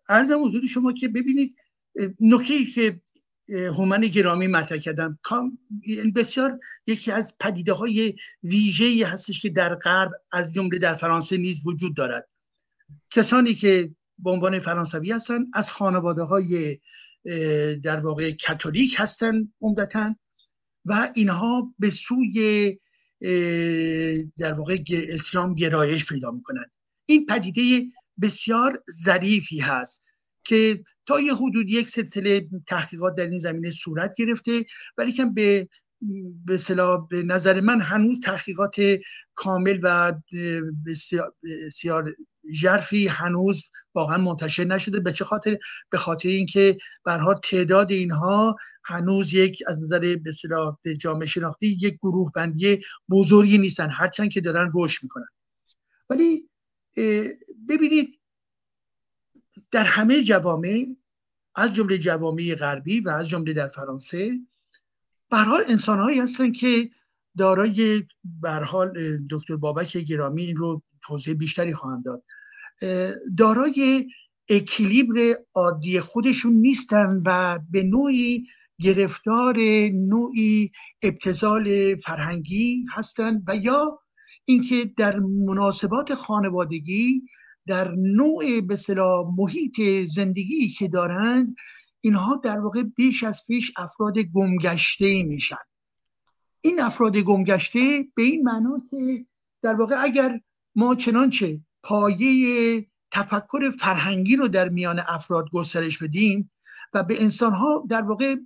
ارزم 0.08 0.44
حضور 0.44 0.66
شما 0.74 0.92
که 0.92 1.08
ببینید 1.08 1.56
نکته 2.20 2.64
که 2.74 3.00
هومن 3.50 4.00
گرامی 4.00 4.46
مطرح 4.46 4.78
کردم. 4.78 5.18
بسیار 6.14 6.60
یکی 6.86 7.12
از 7.12 7.38
پدیده 7.40 7.72
های 7.72 8.14
ویژه 8.42 9.06
هستش 9.06 9.42
که 9.42 9.48
در 9.48 9.74
غرب 9.74 10.12
از 10.32 10.52
جمله 10.52 10.78
در 10.78 10.94
فرانسه 10.94 11.36
نیز 11.36 11.66
وجود 11.66 11.96
دارد. 11.96 12.28
کسانی 13.10 13.54
که 13.54 13.94
به 14.18 14.30
عنوان 14.30 14.60
فرانسوی 14.60 15.12
هستن 15.12 15.38
از 15.54 15.70
خانواده 15.70 16.22
های 16.22 16.78
در 17.82 18.00
واقع 18.00 18.32
کاتولیک 18.46 18.94
هستن 18.98 19.52
عمدتا 19.60 20.14
و 20.84 21.12
اینها 21.14 21.74
به 21.78 21.90
سوی 21.90 22.76
در 24.38 24.52
واقع 24.52 24.78
اسلام 24.90 25.54
گرایش 25.54 26.06
پیدا 26.06 26.30
می‌کنن 26.30 26.64
این 27.06 27.26
پدیده 27.26 27.86
بسیار 28.22 28.82
ظریفی 29.02 29.58
هست. 29.58 30.09
که 30.50 30.84
تا 31.06 31.20
یه 31.20 31.34
حدود 31.34 31.68
یک 31.68 31.88
سلسله 31.88 32.48
تحقیقات 32.66 33.14
در 33.14 33.26
این 33.26 33.38
زمینه 33.38 33.70
صورت 33.70 34.14
گرفته 34.18 34.64
ولی 34.96 35.12
که 35.12 35.24
به 35.24 35.68
به, 36.46 36.58
به 37.10 37.22
نظر 37.22 37.60
من 37.60 37.80
هنوز 37.80 38.20
تحقیقات 38.20 38.74
کامل 39.34 39.78
و 39.82 40.12
بسیار 41.56 42.14
ژرفی 42.54 43.06
هنوز 43.06 43.62
واقعا 43.94 44.18
منتشر 44.18 44.64
نشده. 44.64 45.00
به 45.00 45.12
چه 45.12 45.24
خاطر؟ 45.24 45.58
به 45.90 45.98
خاطر 45.98 46.28
اینکه 46.28 46.78
برها 47.04 47.34
تعداد 47.34 47.90
اینها 47.90 48.56
هنوز 48.84 49.34
یک 49.34 49.62
از 49.66 49.82
نظر 49.82 50.16
به 50.82 50.96
جامعه 50.96 51.26
شناختی 51.26 51.78
یک 51.80 51.94
گروه 51.94 52.32
بندی 52.34 52.80
بزرگی 53.10 53.58
نیستن 53.58 53.90
هرچند 53.90 54.30
که 54.30 54.40
دارن 54.40 54.72
رشد 54.74 55.02
می‌کنن. 55.02 55.28
ولی 56.10 56.48
ببینید 57.68 58.19
در 59.70 59.84
همه 59.84 60.22
جوامع 60.22 60.86
از 61.54 61.74
جمله 61.74 61.98
جوامع 61.98 62.54
غربی 62.54 63.00
و 63.00 63.08
از 63.08 63.28
جمله 63.28 63.52
در 63.52 63.68
فرانسه 63.68 64.30
به 65.30 65.36
حال 65.36 65.64
انسانهایی 65.68 66.20
هستن 66.20 66.52
که 66.52 66.90
دارای 67.38 68.02
به 68.40 68.50
حال 68.50 69.18
دکتر 69.30 69.56
بابک 69.56 69.96
گرامی 69.96 70.42
این 70.42 70.56
رو 70.56 70.82
توضیح 71.02 71.34
بیشتری 71.34 71.74
خواهند 71.74 72.04
داد. 72.04 72.22
دارای 73.38 74.06
اکیلیبر 74.48 75.36
عادی 75.54 76.00
خودشون 76.00 76.52
نیستن 76.52 77.22
و 77.26 77.58
به 77.70 77.82
نوعی 77.82 78.46
گرفتار 78.80 79.56
نوعی 79.92 80.72
ابتزال 81.02 81.96
فرهنگی 81.96 82.86
هستند 82.92 83.42
و 83.46 83.56
یا 83.56 84.00
اینکه 84.44 84.90
در 84.96 85.18
مناسبات 85.18 86.14
خانوادگی 86.14 87.22
در 87.70 87.94
نوع 87.94 88.60
به 88.60 88.76
محیط 89.36 89.80
زندگی 90.06 90.68
که 90.68 90.88
دارند 90.88 91.56
اینها 92.00 92.40
در 92.44 92.60
واقع 92.60 92.82
بیش 92.82 93.24
از 93.24 93.42
پیش 93.46 93.72
افراد 93.76 94.18
گمگشته 94.18 95.22
میشن. 95.22 95.64
این 96.60 96.80
افراد 96.80 97.16
گمگشته 97.16 98.06
به 98.14 98.22
این 98.22 98.42
معنا 98.42 98.82
که 98.90 99.26
در 99.62 99.74
واقع 99.74 100.02
اگر 100.02 100.40
ما 100.74 100.94
چنانچه 100.94 101.60
پایه 101.82 102.86
تفکر 103.10 103.70
فرهنگی 103.80 104.36
رو 104.36 104.48
در 104.48 104.68
میان 104.68 105.00
افراد 105.08 105.50
گسترش 105.52 105.98
بدیم 105.98 106.50
و 106.94 107.02
به 107.02 107.22
انسانها 107.22 107.86
در 107.88 108.02
واقع 108.02 108.36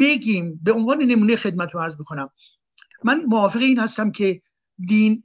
بگیم 0.00 0.60
به 0.62 0.72
عنوان 0.72 1.02
نمونه 1.02 1.36
خدمت 1.36 1.74
رو 1.74 1.80
عرض 1.80 1.94
بکنم. 1.94 2.30
من 3.04 3.24
موافق 3.24 3.60
این 3.60 3.78
هستم 3.78 4.10
که 4.10 4.42
دین 4.88 5.22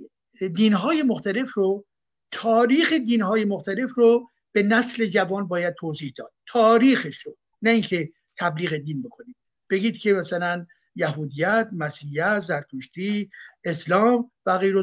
دینهای 0.55 1.03
مختلف 1.03 1.53
رو 1.53 1.85
تاریخ 2.31 2.93
دینهای 2.93 3.45
مختلف 3.45 3.93
رو 3.95 4.29
به 4.51 4.63
نسل 4.63 5.05
جوان 5.05 5.47
باید 5.47 5.75
توضیح 5.79 6.13
داد. 6.17 6.33
تاریخش 6.45 7.19
رو 7.19 7.37
نه 7.61 7.69
اینکه 7.69 8.09
تبلیغ 8.37 8.77
دین 8.77 9.01
بکنیم. 9.01 9.35
بگید 9.69 9.97
که 9.97 10.13
مثلا 10.13 10.65
یهودیت 10.95 11.69
مسیحیت 11.73 12.39
زرتشتی 12.39 13.29
اسلام 13.63 14.31
و 14.45 14.57
غیر 14.57 14.75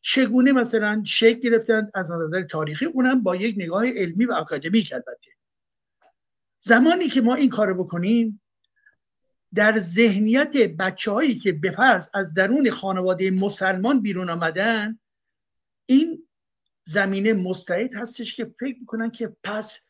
چگونه 0.00 0.52
مثلا 0.52 1.02
شکل 1.06 1.40
گرفتن 1.40 1.90
از 1.94 2.10
نظر 2.10 2.42
تاریخی؟ 2.42 2.84
اونم 2.84 3.22
با 3.22 3.36
یک 3.36 3.54
نگاه 3.58 3.86
علمی 3.90 4.24
و 4.24 4.32
اکادمیک 4.32 4.92
البته. 4.92 5.30
زمانی 6.60 7.08
که 7.08 7.20
ما 7.20 7.34
این 7.34 7.50
کارو 7.50 7.84
بکنیم 7.84 8.40
در 9.54 9.78
ذهنیت 9.78 10.56
بچه 10.78 11.10
هایی 11.10 11.34
که 11.34 11.52
به 11.52 11.76
از 12.14 12.34
درون 12.34 12.70
خانواده 12.70 13.30
مسلمان 13.30 14.02
بیرون 14.02 14.30
آمدن 14.30 14.98
این 15.86 16.28
زمینه 16.84 17.32
مستعد 17.32 17.94
هستش 17.94 18.36
که 18.36 18.44
فکر 18.60 18.76
می‌کنن 18.80 19.10
که 19.10 19.36
پس 19.44 19.80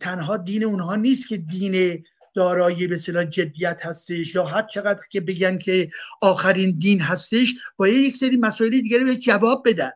تنها 0.00 0.36
دین 0.36 0.64
اونها 0.64 0.96
نیست 0.96 1.28
که 1.28 1.36
دین 1.36 2.04
دارای 2.34 2.86
به 2.86 2.98
صلاح 2.98 3.24
جدیت 3.24 3.80
هستش 3.82 4.34
یا 4.34 4.44
هر 4.44 4.62
چقدر 4.62 5.00
که 5.10 5.20
بگن 5.20 5.58
که 5.58 5.90
آخرین 6.22 6.78
دین 6.78 7.00
هستش 7.00 7.54
باید 7.76 7.96
یک 7.96 8.16
سری 8.16 8.36
مسائل 8.36 8.70
دیگری 8.70 9.04
به 9.04 9.16
جواب 9.16 9.68
بدن. 9.68 9.90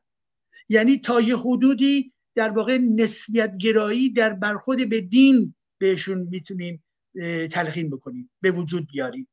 یعنی 0.68 0.98
تا 0.98 1.20
یه 1.20 1.36
حدودی 1.36 2.12
در 2.34 2.48
واقع 2.48 2.78
نسبیت 2.78 3.58
گرایی 3.60 4.12
در 4.12 4.32
برخود 4.32 4.88
به 4.88 5.00
دین 5.00 5.54
بهشون 5.78 6.18
می‌تونیم 6.18 6.84
تلقین 7.50 7.90
بکنیم 7.90 8.30
به 8.40 8.50
وجود 8.50 8.88
بیاریم. 8.92 9.28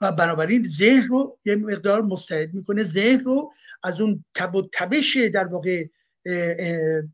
و 0.00 0.12
بنابراین 0.12 0.64
ذهن 0.66 1.08
رو 1.08 1.38
یه 1.44 1.56
مقدار 1.56 2.02
مستعد 2.02 2.54
می‌کنه. 2.54 2.82
ذهن 2.82 3.24
رو 3.24 3.52
از 3.82 4.00
اون 4.00 4.24
تب 4.34 4.54
و 4.54 4.68
تبش 4.72 5.16
در 5.16 5.44
واقع 5.44 5.84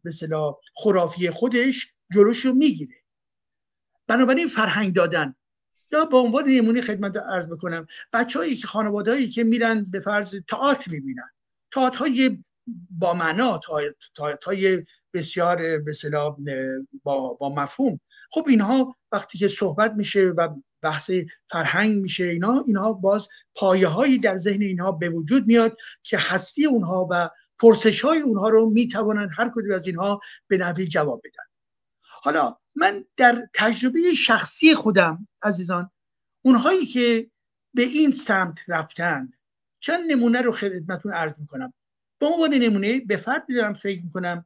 مثلا 0.04 0.54
خرافی 0.74 1.30
خودش 1.30 1.94
جلوش 2.14 2.44
رو 2.44 2.52
می‌گیره. 2.52 2.94
بنابراین 4.06 4.48
فرهنگ 4.48 4.94
دادن. 4.94 5.34
یا 5.92 6.04
به 6.04 6.16
عنوان 6.16 6.48
نمونه 6.48 6.80
خدمت 6.80 7.16
ارز 7.16 7.48
بکنم 7.48 7.86
بچههایی 8.12 8.56
که 8.56 8.66
خانواده 8.66 9.26
که 9.26 9.44
میرن 9.44 9.84
به 9.84 10.00
فرض 10.00 10.36
تئاتر 10.48 10.90
می‌بینن. 10.90 11.30
تئاتر 11.72 11.98
های 11.98 12.44
با 12.90 13.14
معنا 13.14 13.60
تئاتر 14.16 14.44
های 14.46 14.84
بسیار 15.14 15.78
به 15.78 15.92
با, 17.02 17.34
با 17.34 17.54
مفهوم. 17.54 18.00
خب 18.30 18.44
اینها 18.48 18.96
وقتی 19.12 19.38
که 19.38 19.48
صحبت 19.48 19.92
میشه 19.92 20.28
و 20.28 20.48
بحث 20.82 21.10
فرهنگ 21.50 22.02
میشه 22.02 22.24
اینا 22.24 22.64
اینها 22.66 22.92
باز 22.92 23.28
پایه 23.54 23.88
هایی 23.88 24.18
در 24.18 24.36
ذهن 24.36 24.62
اینها 24.62 24.92
به 24.92 25.08
وجود 25.08 25.46
میاد 25.46 25.76
که 26.02 26.18
هستی 26.20 26.66
اونها 26.66 27.08
و 27.10 27.30
پرسش 27.58 28.00
های 28.00 28.20
اونها 28.20 28.48
رو 28.48 28.70
می‌توانند 28.70 29.30
هر 29.36 29.50
کدوم 29.54 29.72
از 29.72 29.86
اینها 29.86 30.20
به 30.48 30.56
نحوی 30.58 30.86
جواب 30.86 31.22
بدن. 31.24 31.44
حالا 32.00 32.56
من 32.76 33.04
در 33.16 33.48
تجربه 33.54 34.14
شخصی 34.14 34.74
خودم 34.74 35.28
عزیزان 35.42 35.90
اونهایی 36.42 36.86
که 36.86 37.30
به 37.74 37.82
این 37.82 38.12
سمت 38.12 38.58
رفتن 38.68 39.32
چند 39.80 40.12
نمونه 40.12 40.40
رو 40.40 40.52
خدمتون 40.52 41.12
عرض 41.12 41.38
می‌کنم. 41.38 41.74
به 42.18 42.26
عنوان 42.26 42.54
نمونه 42.54 43.00
به 43.00 43.16
فردی 43.16 43.54
دارم 43.54 43.72
فکر 43.72 44.02
می‌کنم 44.02 44.44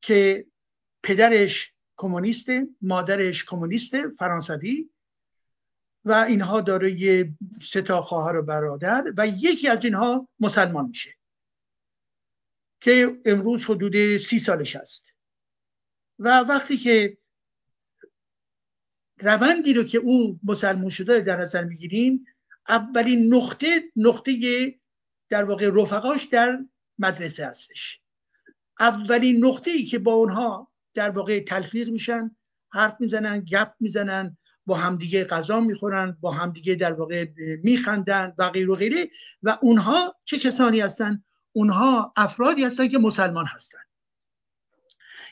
که 0.00 0.46
پدرش 1.02 1.72
کمونیست 1.96 2.48
مادرش 2.82 3.44
کمونیست 3.44 4.08
فرانسوی 4.08 4.90
و 6.04 6.12
اینها 6.12 6.60
دارای 6.60 7.32
سه 7.62 7.82
تا 7.82 8.02
خواهر 8.02 8.36
و 8.36 8.42
برادر 8.42 9.04
و 9.16 9.26
یکی 9.26 9.68
از 9.68 9.84
اینها 9.84 10.28
مسلمان 10.40 10.86
میشه. 10.86 11.14
که 12.82 13.20
امروز 13.24 13.64
حدود 13.64 14.16
سی 14.16 14.38
سالش 14.38 14.76
است 14.76 15.14
و 16.18 16.40
وقتی 16.40 16.76
که 16.76 17.18
روندی 19.18 19.74
رو 19.74 19.84
که 19.84 19.98
او 19.98 20.40
مسلمان 20.44 20.88
شده 20.88 21.20
در 21.20 21.40
نظر 21.40 21.64
می‌گیریم 21.64 22.24
اولین 22.68 23.34
نقطه 23.34 23.66
نقطه 23.96 24.34
در 25.28 25.44
واقع 25.44 25.70
رفقاش 25.74 26.24
در 26.24 26.58
مدرسه 26.98 27.46
هستش. 27.46 28.00
اولین 28.80 29.44
نقطه 29.44 29.70
ای 29.70 29.84
که 29.84 29.98
با 29.98 30.12
اونها 30.12 30.72
در 30.94 31.10
واقع 31.10 31.40
تلفیق 31.40 31.88
میشن 31.88 32.36
حرف 32.72 32.96
می‌زنن 33.00 33.40
گپ 33.40 33.72
می‌زنن 33.80 34.36
با 34.66 34.74
همدیگه 34.74 35.24
غذا 35.24 35.60
می‌خورن 35.60 36.16
با 36.20 36.30
همدیگه 36.30 36.74
در 36.74 36.92
واقع 36.92 37.26
میخندن 37.62 38.34
و 38.38 38.50
غیر 38.50 38.70
و 38.70 38.76
غیره. 38.76 39.08
و 39.42 39.58
اونها 39.62 40.16
چه 40.24 40.38
کسانی 40.38 40.80
هستن؟ 40.80 41.22
اونها 41.52 42.12
افرادی 42.16 42.64
هستن 42.64 42.88
که 42.88 42.98
مسلمان 42.98 43.46
هستن. 43.46 43.78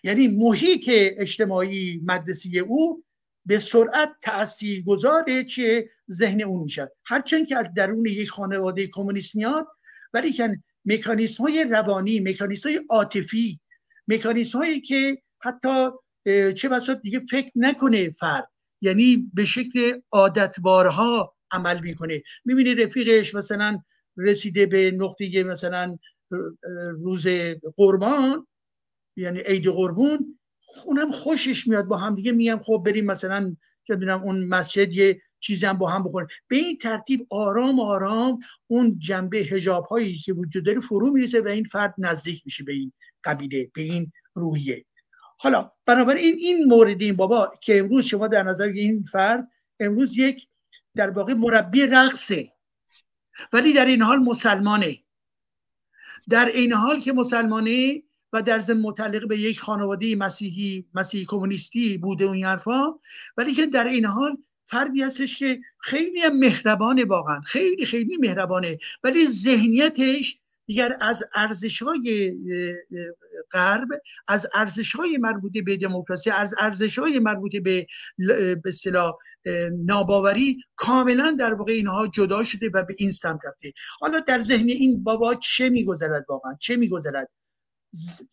یعنی 0.05 0.29
محیط 0.29 0.85
اجتماعی 1.19 2.01
مدرسی 2.05 2.59
او 2.59 3.05
به 3.47 3.59
سرعت 3.59 4.13
تأثیر 4.23 4.83
گذاره 4.83 5.45
چه 5.45 5.89
ذهن 6.11 6.43
اون 6.43 6.63
میشه. 6.63 6.93
هرچند 7.05 7.47
که 7.47 7.57
از 7.57 7.67
درون 7.77 8.07
یک 8.07 8.31
خانواده 8.31 8.87
کمونیست 8.87 9.37
میاد 9.37 9.69
ولی 10.13 10.33
که 10.33 10.59
مکانیسم 10.85 11.45
های 11.45 11.65
روانی 11.65 12.21
مکانیسم 12.21 12.69
های 12.69 12.81
عاطفی 12.91 13.61
مکانیسم 14.09 14.59
هایی 14.59 14.81
که 14.81 15.23
حتی 15.41 15.89
چه 16.55 16.69
بسا 16.69 16.95
دیگه 16.95 17.21
فکر 17.31 17.51
نکنه 17.57 18.11
فرد. 18.11 18.49
یعنی 18.81 19.31
به 19.35 19.45
شکل 19.45 20.01
عادتوارها 20.13 21.35
عمل 21.51 21.81
می‌کنه. 21.81 22.23
می‌بینی 22.45 22.75
رفیقش 22.75 23.35
مثلا 23.35 23.79
رسیده 24.21 24.67
به 24.67 24.91
نقطه 24.91 25.45
مثلا 25.45 25.99
روز 26.93 27.27
قربان 27.77 28.47
یعنی 29.17 29.41
عید 29.41 29.69
قربون 29.69 30.39
اونم 30.85 31.13
خوشش 31.13 31.67
میاد 31.67 31.85
با 31.85 31.97
هم 31.97 32.15
دیگه. 32.15 32.33
میگم 32.33 32.61
خب 32.65 32.83
بریم 32.87 33.05
مثلا 33.05 33.57
چه 33.85 33.95
اون 33.95 34.45
مسجد 34.45 34.97
یه 34.97 35.21
چیزی 35.41 35.67
هم 35.67 35.79
با 35.79 35.91
هم 35.91 36.05
بخوریم. 36.05 36.29
به 36.49 36.57
این 36.57 36.79
ترتیب 36.79 37.27
آرام 37.31 37.81
آرام 37.81 38.39
اون 38.67 38.99
جنبه 38.99 39.39
هجاب 39.39 39.85
هایی 39.85 40.19
که 40.19 40.33
وجود 40.33 40.65
داره 40.65 40.81
فرو 40.81 41.11
می‌رسه 41.11 41.41
و 41.41 41.49
این 41.49 41.65
فرد 41.65 41.95
نزدیک 41.99 42.43
میشه 42.45 42.65
به 42.65 42.73
این 42.73 42.93
قبیله 43.25 43.71
به 43.75 43.83
این 43.83 44.13
روحیه. 44.35 44.85
حالا 45.39 45.73
بنابراین 45.87 46.35
این 46.35 46.65
مورد 46.65 47.03
این 47.03 47.17
بابا 47.17 47.51
که 47.63 47.79
امروز 47.79 48.05
شما 48.05 48.29
در 48.29 48.43
نظر 48.43 48.65
این 48.65 49.03
فرد 49.03 49.49
امروز 49.81 50.19
یک 50.19 50.49
در 50.97 51.11
واقع 51.11 51.35
مربی 51.35 51.87
رقصه. 51.87 52.49
ولی 53.53 53.73
در 53.73 53.85
این 53.85 54.03
حال 54.03 54.19
مسلمانه. 54.19 54.99
در 56.29 56.47
این 56.47 56.73
حال 56.73 57.01
که 57.01 57.13
مسلمانه 57.13 58.03
و 58.33 58.43
در 58.43 58.59
ضمن 58.59 58.81
متعلق 58.81 59.29
به 59.29 59.39
یک 59.39 59.61
خانواده 59.61 60.17
مسیحی 60.17 60.87
مسیحی 60.95 61.25
کمونیستی 61.25 61.99
بوده 61.99 62.25
اون 62.25 62.45
حرفا 62.45 62.95
ولی 63.37 63.53
که 63.53 63.67
در 63.67 63.87
این 63.87 64.05
حال 64.05 64.37
فردی 64.65 65.03
هستش 65.03 65.39
که 65.39 65.61
خیلی 65.79 66.29
مهربانه 66.29 67.05
واقعا 67.05 67.41
خیلی 67.41 67.87
خیلی 67.87 68.17
مهربانه 68.17 68.79
ولی 69.05 69.27
ذهنیتش 69.27 70.41
دیگر 70.71 70.97
از 71.01 71.23
ارزش 71.35 71.83
های 71.83 72.33
غرب 73.53 73.89
از 74.29 74.47
ارزش 74.55 74.93
های 74.97 75.19
مربوط 75.19 75.53
به 75.65 75.77
دموکراسی 75.77 76.31
از 76.31 76.55
ارزش 76.61 76.99
های 76.99 77.19
مربوط 77.19 77.57
به 77.57 77.87
به 78.65 78.73
ناباوری 79.85 80.57
کاملا 80.77 81.37
در 81.39 81.55
واقع 81.55 81.73
اینها 81.73 82.07
جدا 82.07 82.45
شده 82.45 82.71
و 82.75 82.83
به 82.83 82.95
این 82.99 83.11
سمت 83.13 83.41
رفته. 83.45 83.73
حالا 84.01 84.21
در 84.21 84.39
ذهن 84.41 84.69
این 84.69 85.03
بابا 85.05 85.35
چه 85.35 85.69
میگذرد 85.69 86.25
واقعا؟ 86.29 86.55
چه 86.61 86.77
میگذرد؟ 86.77 87.29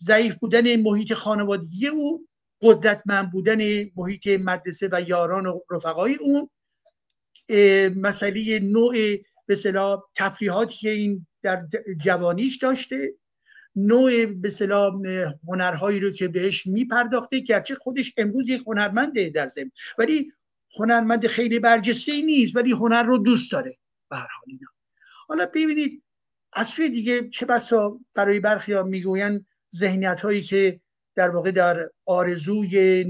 ضعیف 0.01 0.35
بودن 0.35 0.75
محیط 0.75 1.13
خانوادگی 1.13 1.87
او 1.87 2.27
قدرتمند 2.61 3.31
بودن 3.31 3.59
محیط 3.95 4.27
مدرسه 4.27 4.89
و 4.91 5.01
یاران 5.07 5.45
و 5.45 5.59
رفقای 5.71 6.15
اون 6.15 6.49
مسئله 7.95 8.59
نوع 8.59 8.95
به 9.45 9.55
صلاح 9.55 10.01
تفریحاتی 10.15 10.75
که 10.75 10.89
این 10.89 11.26
در 11.41 11.67
جوانیش 12.03 12.57
داشته 12.57 13.13
نوع 13.75 14.25
به 14.25 14.49
هنرهایی 15.47 15.99
رو 15.99 16.11
که 16.11 16.27
بهش 16.27 16.67
میپرداخته 16.67 17.39
گرچه 17.39 17.75
خودش 17.75 18.13
امروز 18.17 18.49
یک 18.49 18.63
هنرمنده 18.67 19.29
در 19.29 19.47
زمین 19.47 19.71
ولی 19.97 20.31
هنرمند 20.79 21.27
خیلی 21.27 21.59
برجسته 21.59 22.21
نیست 22.21 22.55
ولی 22.55 22.71
هنر 22.71 23.03
رو 23.03 23.17
دوست 23.17 23.51
داره 23.51 23.77
به 24.09 24.15
هر 24.15 24.27
حال 24.39 24.45
اینا. 24.47 24.67
حالا 25.27 25.45
ببینید 25.45 26.03
از 26.53 26.67
سوی 26.67 26.89
دیگه 26.89 27.29
چه 27.29 27.45
بسا 27.45 27.99
برای 28.13 28.39
برخی 28.39 28.73
ها 28.73 28.83
می‌گوین 28.83 29.45
ذهنیت 29.75 30.21
هایی 30.21 30.41
که 30.41 30.81
در 31.15 31.29
واقع 31.29 31.51
در 31.51 31.89
آرزوی 32.05 33.05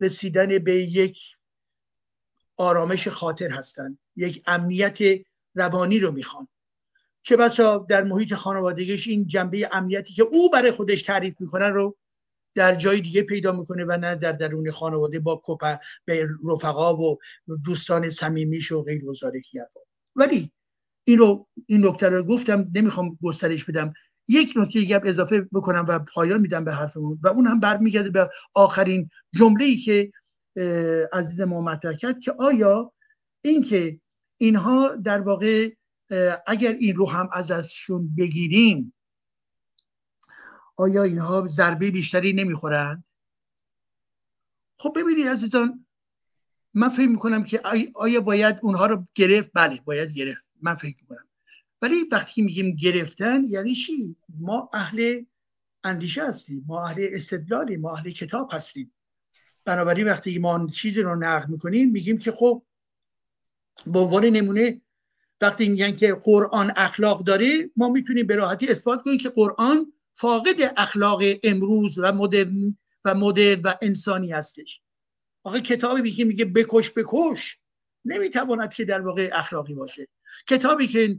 رسیدن 0.00 0.58
به 0.58 0.74
یک 0.74 1.18
آرامش 2.56 3.08
خاطر 3.08 3.50
هستند 3.50 3.98
یک 4.16 4.42
امنیت 4.46 4.98
روانی 5.54 6.00
رو 6.00 6.12
می‌خوان. 6.12 6.48
چه 7.28 7.36
بسا 7.36 7.86
در 7.88 8.04
محیط 8.04 8.34
خانوادگیش 8.34 9.08
این 9.08 9.26
جنبه 9.26 9.68
امنیتی 9.72 10.12
که 10.12 10.22
او 10.22 10.50
برای 10.50 10.70
خودش 10.70 11.02
تعریف 11.02 11.40
می‌کنه 11.40 11.68
رو 11.68 11.96
در 12.54 12.74
جای 12.74 13.00
دیگه 13.00 13.22
پیدا 13.22 13.52
می‌کنه 13.52 13.84
و 13.84 13.96
نه 13.96 14.14
در 14.14 14.32
درون 14.32 14.70
خانواده 14.70 15.20
با 15.20 15.40
کپا 15.44 15.78
به 16.04 16.28
رفقا 16.48 16.96
و 16.96 17.18
دوستان 17.64 18.10
صمیمیش 18.10 18.72
و 18.72 18.82
غیر 18.82 19.08
وزاره 19.08 19.42
ولی 20.16 20.52
این 21.04 21.18
رو 21.18 21.46
این 21.66 21.86
نکته 21.86 22.08
رو 22.08 22.22
گفتم 22.22 22.70
نمی‌خوام 22.74 23.18
گسترش 23.22 23.64
بدم. 23.64 23.92
یک 24.28 24.52
نکته 24.56 24.80
دیگه 24.80 25.00
اضافه 25.04 25.48
بکنم 25.52 25.84
و 25.88 25.98
پایان 25.98 26.40
میدم 26.40 26.64
به 26.64 26.72
حرفمون 26.72 27.18
و 27.22 27.28
اون 27.28 27.46
هم 27.46 27.60
برمیگرده 27.60 28.10
به 28.10 28.28
آخرین 28.54 29.10
جمله 29.34 29.64
ای 29.64 29.76
که 29.76 30.10
عزیز 31.12 31.40
ما 31.40 31.60
مطرح 31.60 31.92
کرد 31.92 32.20
که 32.20 32.32
آیا 32.38 32.92
اینکه 33.44 34.00
اینها 34.40 34.96
در 34.96 35.20
واقع 35.20 35.70
اگر 36.46 36.72
این 36.72 36.96
رو 36.96 37.10
هم 37.10 37.28
ازشون 37.32 38.14
بگیریم 38.18 38.94
آیا 40.76 41.02
اینها 41.02 41.46
ضربه 41.46 41.90
بیشتری 41.90 42.32
نمی‌خورند؟ 42.32 43.04
خب 44.78 44.92
ببینید 44.96 45.26
عزیزان 45.26 45.86
من 46.74 46.88
فکر 46.88 47.08
می‌کنم 47.08 47.44
که 47.44 47.60
آیا 47.94 48.20
باید 48.20 48.56
اونها 48.62 48.86
رو 48.86 49.06
گرفت؟ 49.14 49.50
بله 49.54 49.80
باید 49.84 50.12
گرفت. 50.12 50.44
من 50.62 50.74
فکر 50.74 50.96
می‌کنم. 51.00 51.28
ولی 51.82 52.04
وقتی 52.12 52.42
میگیم 52.42 52.76
گرفتن 52.76 53.44
یعنی 53.44 53.74
چی؟ 53.74 54.16
ما 54.38 54.70
اهل 54.72 55.24
اندیشه 55.84 56.28
هستیم 56.28 56.64
ما 56.66 56.88
اهل 56.88 57.06
استدلالیم 57.12 57.80
ما 57.80 57.96
اهل 57.96 58.10
کتاب 58.10 58.48
هستیم. 58.52 58.94
بنابراین 59.64 60.06
وقتی 60.06 60.38
ما 60.38 60.68
چیزی 60.68 61.02
رو 61.02 61.16
نقد 61.16 61.48
می‌کنیم 61.48 61.90
میگیم 61.90 62.18
که 62.18 62.32
خب 62.32 62.62
به 63.86 63.98
عنوان 63.98 64.24
نمونه 64.24 64.80
وقتی 65.40 65.68
میگن 65.68 65.92
که 65.92 66.14
قرآن 66.24 66.72
اخلاق 66.76 67.24
داره 67.24 67.70
ما 67.76 67.88
می‌تونیم 67.88 68.26
به 68.26 68.36
راحتی 68.36 68.68
اثبات 68.68 69.02
کنیم 69.02 69.18
که 69.18 69.28
قرآن 69.28 69.92
فاقد 70.14 70.72
اخلاق 70.76 71.22
امروز 71.42 71.98
و 71.98 72.12
مدرن 72.12 72.78
و 73.04 73.14
مدرن 73.14 73.60
و 73.60 73.74
انسانی 73.82 74.32
هستش. 74.32 74.80
آقا 75.44 75.58
کتابی 75.58 76.00
میگه 76.02 76.24
میگه 76.24 76.44
بکش 76.44 76.92
بکش. 76.96 77.58
نمی‌تواند 78.04 78.74
که 78.74 78.84
در 78.84 79.00
واقع 79.00 79.30
اخلاقی 79.32 79.74
باشه. 79.74 80.08
کتابی 80.48 80.86
که 80.86 81.18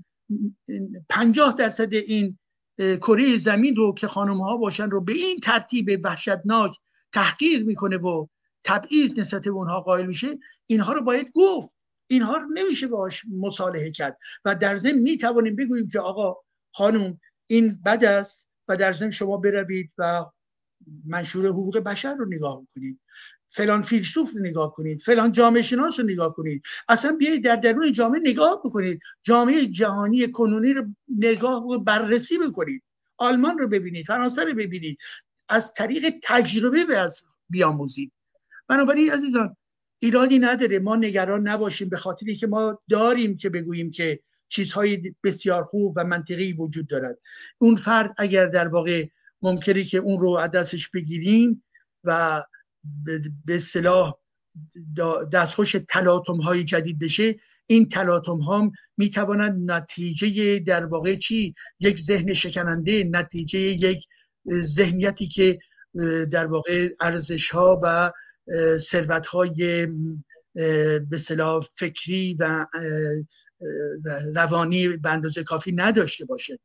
پنجاه 1.09 1.53
درصد 1.53 1.93
این 1.93 2.39
کره 2.77 3.37
زمین 3.37 3.75
رو 3.75 3.93
که 3.93 4.07
خانم 4.07 4.41
ها 4.41 4.57
باشن 4.57 4.89
رو 4.89 5.01
به 5.01 5.13
این 5.13 5.39
ترتیب 5.39 5.99
وحشتناک 6.03 6.71
تحقیر 7.13 7.63
می‌کنه 7.63 7.97
و 7.97 8.27
تبعیض 8.63 9.19
نسبت 9.19 9.41
به 9.41 9.49
اونها 9.49 9.81
قائل 9.81 10.05
میشه 10.05 10.27
اینها 10.65 10.93
رو 10.93 11.01
باید 11.01 11.31
گفت. 11.33 11.69
اینها 12.09 12.37
رو 12.37 12.47
نمیشه 12.53 12.87
باش 12.87 13.25
مصالحه 13.37 13.91
کرد. 13.91 14.17
و 14.45 14.55
در 14.55 14.77
ضمن 14.77 14.99
می‌توانیم 14.99 15.55
بگوییم 15.55 15.87
که 15.87 15.99
آقا 15.99 16.35
خانم 16.73 17.19
این 17.47 17.81
بد 17.85 18.03
است 18.03 18.49
و 18.67 18.77
در 18.77 18.91
ضمن 18.91 19.11
شما 19.11 19.37
بروید 19.37 19.91
و 19.97 20.25
منشور 21.05 21.47
حقوق 21.47 21.77
بشر 21.77 22.15
رو 22.15 22.25
نگاه 22.25 22.61
کنید. 22.75 22.99
فلان 23.47 23.81
فیلسوف 23.81 24.33
رو 24.33 24.39
نگاه 24.39 24.73
کنید. 24.73 25.01
فلان 25.01 25.31
جامعه 25.31 25.61
شناس 25.61 25.99
رو 25.99 26.05
نگاه 26.05 26.35
کنید. 26.35 26.63
اصلا 26.89 27.11
بیایید 27.11 27.43
در 27.43 27.55
درون 27.55 27.91
جامعه 27.91 28.19
نگاه 28.23 28.61
بکنید. 28.65 29.01
جامعه 29.23 29.65
جهانی 29.65 30.31
کنونی 30.31 30.73
رو 30.73 30.83
نگاه 31.17 31.65
و 31.65 31.79
بررسی 31.79 32.37
بکنید. 32.37 32.83
آلمان 33.17 33.57
رو 33.57 33.67
ببینید. 33.67 34.05
فرانسه 34.05 34.43
رو 34.43 34.53
ببینید. 34.53 34.97
از 35.49 35.73
طریق 35.73 36.19
تجربه 36.23 36.85
بیاموزید. 37.49 38.11
بنابراین 38.67 39.11
عزیزان 39.11 39.55
ایرادی 39.99 40.39
نداره 40.39 40.79
ما 40.79 40.95
نگران 40.95 41.47
نباشیم 41.47 41.89
به 41.89 41.97
خاطری 41.97 42.35
که 42.35 42.47
ما 42.47 42.81
داریم 42.89 43.37
که 43.37 43.49
بگوییم 43.49 43.91
که 43.91 44.19
چیزهای 44.49 45.15
بسیار 45.23 45.63
خوب 45.63 45.93
و 45.95 46.03
منطقی 46.03 46.53
وجود 46.53 46.87
دارد. 46.87 47.17
اون 47.57 47.75
فرد 47.75 48.13
اگر 48.17 48.45
در 48.45 48.67
واقع 48.67 49.05
ممکنه 49.41 49.83
که 49.83 49.97
اون 49.97 50.19
رو 50.19 50.47
دستش 50.47 50.89
بگیریم 50.89 51.63
و 52.03 52.43
به 53.45 53.59
صلاح 53.59 54.13
دستخوش 55.33 55.75
تلاطم 55.89 56.37
های 56.37 56.63
جدید 56.63 56.99
بشه 56.99 57.35
این 57.65 57.89
تلاطم 57.89 58.37
ها 58.37 58.71
می 58.97 59.09
توانند 59.09 59.71
نتیجه 59.71 60.59
در 60.59 60.85
واقع 60.85 61.15
چی؟ 61.15 61.55
یک 61.79 61.99
ذهن 61.99 62.33
شکننده 62.33 63.03
نتیجه 63.03 63.59
یک 63.59 63.99
ذهنیتی 64.49 65.27
که 65.27 65.59
در 66.31 66.45
واقع 66.45 66.89
ارزش 67.01 67.49
ها 67.49 67.79
و 67.83 68.11
ثروت 68.77 69.27
های 69.27 69.87
به 71.09 71.17
صلاح 71.17 71.65
فکری 71.75 72.37
و 72.39 72.65
روانی 74.35 74.87
به 74.87 75.09
اندازه 75.09 75.43
کافی 75.43 75.71
نداشته 75.71 76.25
باشد 76.25 76.59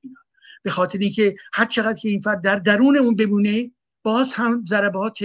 به 0.62 0.70
خاطر 0.70 0.98
اینکه 0.98 1.34
هر 1.52 1.64
چقدر 1.64 1.98
که 1.98 2.08
این 2.08 2.20
فرد 2.20 2.42
در 2.42 2.56
درون 2.56 2.98
اون 2.98 3.16
بمونه 3.16 3.70
باز 4.02 4.32
هم 4.32 4.64
ضربات 4.66 5.18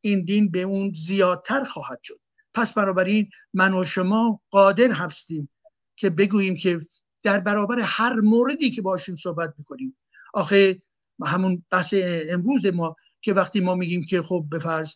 این 0.00 0.24
دین 0.24 0.50
به 0.50 0.62
اون 0.62 0.92
زیادتر 0.94 1.64
خواهد 1.64 2.00
شد. 2.02 2.20
پس 2.54 2.72
بنابراین 2.72 3.30
من 3.54 3.74
و 3.74 3.84
شما 3.84 4.40
قادر 4.50 4.92
هستیم 4.92 5.48
که 5.96 6.10
بگوییم 6.10 6.56
که 6.56 6.80
در 7.22 7.40
برابر 7.40 7.80
هر 7.80 8.14
موردی 8.14 8.70
که 8.70 8.82
باشیم 8.82 9.14
صحبت 9.14 9.54
می‌کنیم. 9.58 9.96
آخه 10.34 10.82
همون 11.24 11.64
بحث 11.70 11.94
امروز 12.28 12.66
ما 12.66 12.96
که 13.20 13.32
وقتی 13.32 13.60
ما 13.60 13.74
میگیم 13.74 14.04
که 14.04 14.22
خب 14.22 14.46
بفرض 14.52 14.94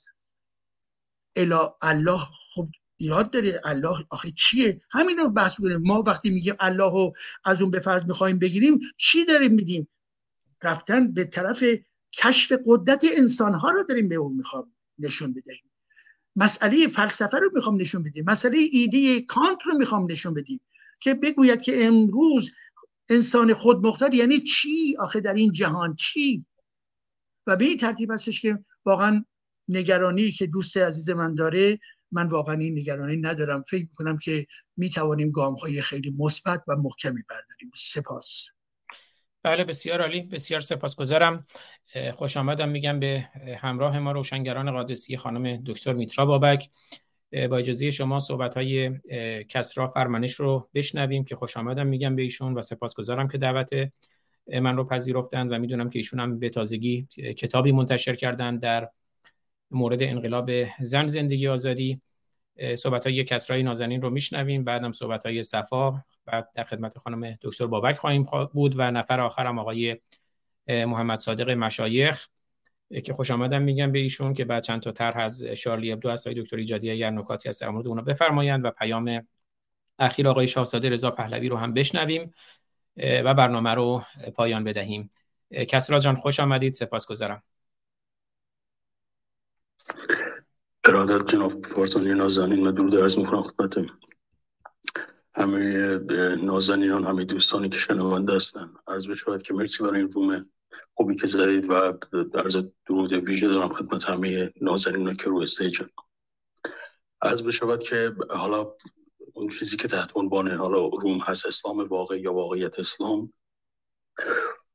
الا 1.37 1.75
الله 1.83 2.21
خب 2.55 2.69
ایراد 2.97 3.31
داره 3.31 3.61
الله 3.65 4.07
آخه 4.11 4.31
چیه؟ 4.31 4.81
همین 4.91 5.19
رو 5.19 5.29
بحث 5.29 5.55
کنیم 5.55 5.77
ما 5.77 6.03
وقتی 6.03 6.31
میگیم 6.31 6.55
الله 6.61 6.91
رو 6.93 7.13
از 7.45 7.63
اون 7.63 7.71
به 7.71 7.81
فرض 7.81 8.05
می‌خوایم 8.05 8.39
بگیریم 8.39 8.79
چی 8.97 9.25
داریم 9.25 9.53
میگیم؟ 9.53 9.89
رفتن 10.63 11.13
به 11.13 11.25
طرف 11.25 11.65
کشف 12.13 12.53
قدرت 12.67 13.05
انسان 13.17 13.55
ها 13.55 13.71
رو 13.71 13.85
داریم 13.85 14.09
به 14.09 14.15
اون 14.15 14.33
می‌خوام 14.33 14.73
نشون 14.99 15.33
بدهیم. 15.33 15.71
مسئله 16.37 16.89
فلسفه 16.89 17.39
رو 17.39 17.51
می‌خوام 17.55 17.81
نشون 17.81 18.03
بدیم. 18.03 18.25
مسئله 18.27 18.59
ایده 18.73 19.21
کانت 19.21 19.59
رو 19.67 19.79
می‌خوام 19.79 20.11
نشون 20.11 20.35
بدیم. 20.35 20.61
که 21.01 21.15
بگوید 21.15 21.61
که 21.61 21.87
امروز 21.87 22.51
انسان 23.09 23.55
خودمختار 23.55 24.15
یعنی 24.15 24.41
چی؟ 24.41 24.97
آخه 24.97 25.21
در 25.21 25.35
این 25.35 25.53
جهان 25.53 25.97
چی؟ 25.97 26.47
و 27.47 27.57
به 27.57 27.65
این 27.65 27.79
ترتیب 27.79 28.11
هستش 28.11 28.41
که 28.41 28.65
واقعا 28.85 29.25
نگرانی 29.71 30.31
که 30.31 30.47
دوست 30.47 30.77
عزیز 30.77 31.11
من 31.11 31.35
داره 31.35 31.79
من 32.13 32.29
واقعا 32.29 32.55
این 32.55 32.79
نگرانی 32.79 33.17
ندارم. 33.17 33.63
فکر 33.63 33.83
می‌کنم 33.83 34.17
که 34.17 34.47
می‌توانیم 34.77 35.31
گام 35.31 35.55
های 35.55 35.81
خیلی 35.81 36.15
مثبت 36.19 36.63
و 36.69 36.77
محکمی 36.77 37.23
برداریم. 37.29 37.71
سپاس. 37.75 38.49
بله 39.43 39.65
بسیار 39.65 40.01
عالی. 40.01 40.23
بسیار 40.23 40.61
سپاسگزارم. 40.61 41.47
خوش 42.13 42.37
آمدم. 42.37 42.69
میگم 42.69 43.01
به 43.01 43.29
همراه 43.59 43.99
ما 43.99 44.13
روشنگران 44.13 44.71
قادسی 44.71 45.17
خانم 45.17 45.63
دکتر 45.67 45.93
میترا 45.93 46.27
بابک. 46.27 46.69
با 47.51 47.57
اجازه 47.57 47.91
شما 47.91 48.19
صحبت 48.19 48.57
های 48.57 48.91
کسرا 49.49 49.89
فرمانش 49.89 50.35
رو 50.35 50.69
بشنویم 50.75 51.25
که 51.25 51.37
خوش 51.37 51.57
آمدم 51.57 51.87
میگم 51.87 52.17
به 52.17 52.23
ایشون 52.23 52.55
و 52.55 52.63
سپاسگزارم 52.63 53.29
که 53.29 53.39
دعوت 53.39 53.71
من 54.47 54.77
رو 54.77 54.85
پذیرفتند 54.85 55.53
و 55.53 55.59
می‌دونم 55.59 55.91
که 55.91 55.99
ایشون 55.99 56.21
هم 56.21 56.39
به 56.39 56.49
تازگی 56.49 57.07
کتابی 57.37 57.73
منتشر 57.73 58.15
کردن 58.15 58.59
در 58.59 58.91
مورد 59.71 60.03
انقلاب 60.03 60.51
زن 60.81 61.07
زندگی 61.07 61.49
آزادی. 61.49 62.01
صحبت 62.79 63.07
های 63.07 63.25
کسرای 63.25 63.63
نازنین 63.63 64.03
رو 64.03 64.11
میشنویم 64.11 64.65
بعدم 64.65 64.93
صحبت 64.93 65.27
های 65.27 65.43
صفا 65.43 66.05
بعد 66.25 66.49
در 66.55 66.65
خدمت 66.65 66.99
خانم 66.99 67.39
دکتر 67.43 67.67
بابک 67.67 67.97
خواهیم 67.97 68.25
بود 68.53 68.75
و 68.77 68.91
نفر 68.91 69.21
آخرم 69.21 69.59
آقای 69.59 69.97
محمد 70.69 71.19
صادق 71.21 71.51
مشایخ 71.51 72.29
که 73.05 73.13
خوش 73.13 73.31
آمدم 73.31 73.63
میگم 73.63 73.93
به 73.93 73.99
ایشون 73.99 74.35
که 74.35 74.45
بعد 74.45 74.63
چند 74.63 74.83
تا 74.83 74.93
طرح 74.93 75.19
از 75.19 75.45
شارلی 75.45 75.93
ابدو 75.93 76.09
از 76.09 76.27
دکتر 76.27 76.57
ایجادی 76.57 76.91
اگر 76.91 77.11
نکاتی 77.11 77.49
هست 77.49 77.61
در 77.61 77.69
مورد 77.69 77.89
اونها 77.89 78.05
بفرمایند 78.05 78.65
و 78.65 78.71
پیام 78.71 79.27
اخیر 79.99 80.29
آقای 80.29 80.47
شاهزاده 80.47 80.91
رضا 80.91 81.11
پهلوی 81.11 81.49
رو 81.49 81.57
هم 81.57 81.75
بشنویم 81.75 82.35
و 82.97 83.35
برنامه 83.35 83.75
رو 83.75 84.03
پایان 84.35 84.65
بدهیم. 84.65 85.11
کسرا 85.69 85.99
جان 85.99 86.15
خوش 86.15 86.41
آمدید 86.41 86.73
سپاسگزارم. 86.73 87.43
ارادت 90.85 91.27
جناب 91.27 91.61
پارتانی 91.61 92.15
نازنین 92.15 92.65
من 92.65 92.75
درود 92.75 92.97
عرض 92.97 93.19
می‌کنم 93.19 93.43
خدمت 93.43 93.87
همه 95.35 95.99
نازنینان 96.37 97.05
همه 97.05 97.25
دوستانی 97.25 97.69
که 97.69 97.79
شنونده 97.79 98.35
هستن. 98.35 98.75
عرض 98.87 99.09
بشود 99.09 99.43
که 99.43 99.55
مرسی 99.55 99.85
برای 99.85 100.01
این 100.01 100.11
روم 100.11 100.51
خوبی 100.95 101.15
که 101.15 101.27
زدید 101.27 101.71
و 101.71 101.75
عرض 102.35 102.57
درود 102.87 103.13
ویژه 103.13 103.49
دارم 103.49 103.75
خدمت 103.75 104.05
همه 104.05 104.53
نازنین 104.61 105.15
که 105.15 105.25
رو 105.25 105.39
استیجن 105.39 105.89
عرض 107.23 107.43
بشود 107.43 107.83
که 107.83 108.15
حالا 108.31 108.75
اون 109.35 109.49
چیزی 109.49 109.77
که 109.77 109.89
تحت 109.89 110.11
عنوان 110.15 110.51
حالا 110.51 110.87
روم 110.87 111.19
هست 111.19 111.47
اسلام 111.47 111.79
واقع 111.79 112.21
یا 112.21 112.33
واقعیت 112.33 112.79
اسلام 112.79 113.33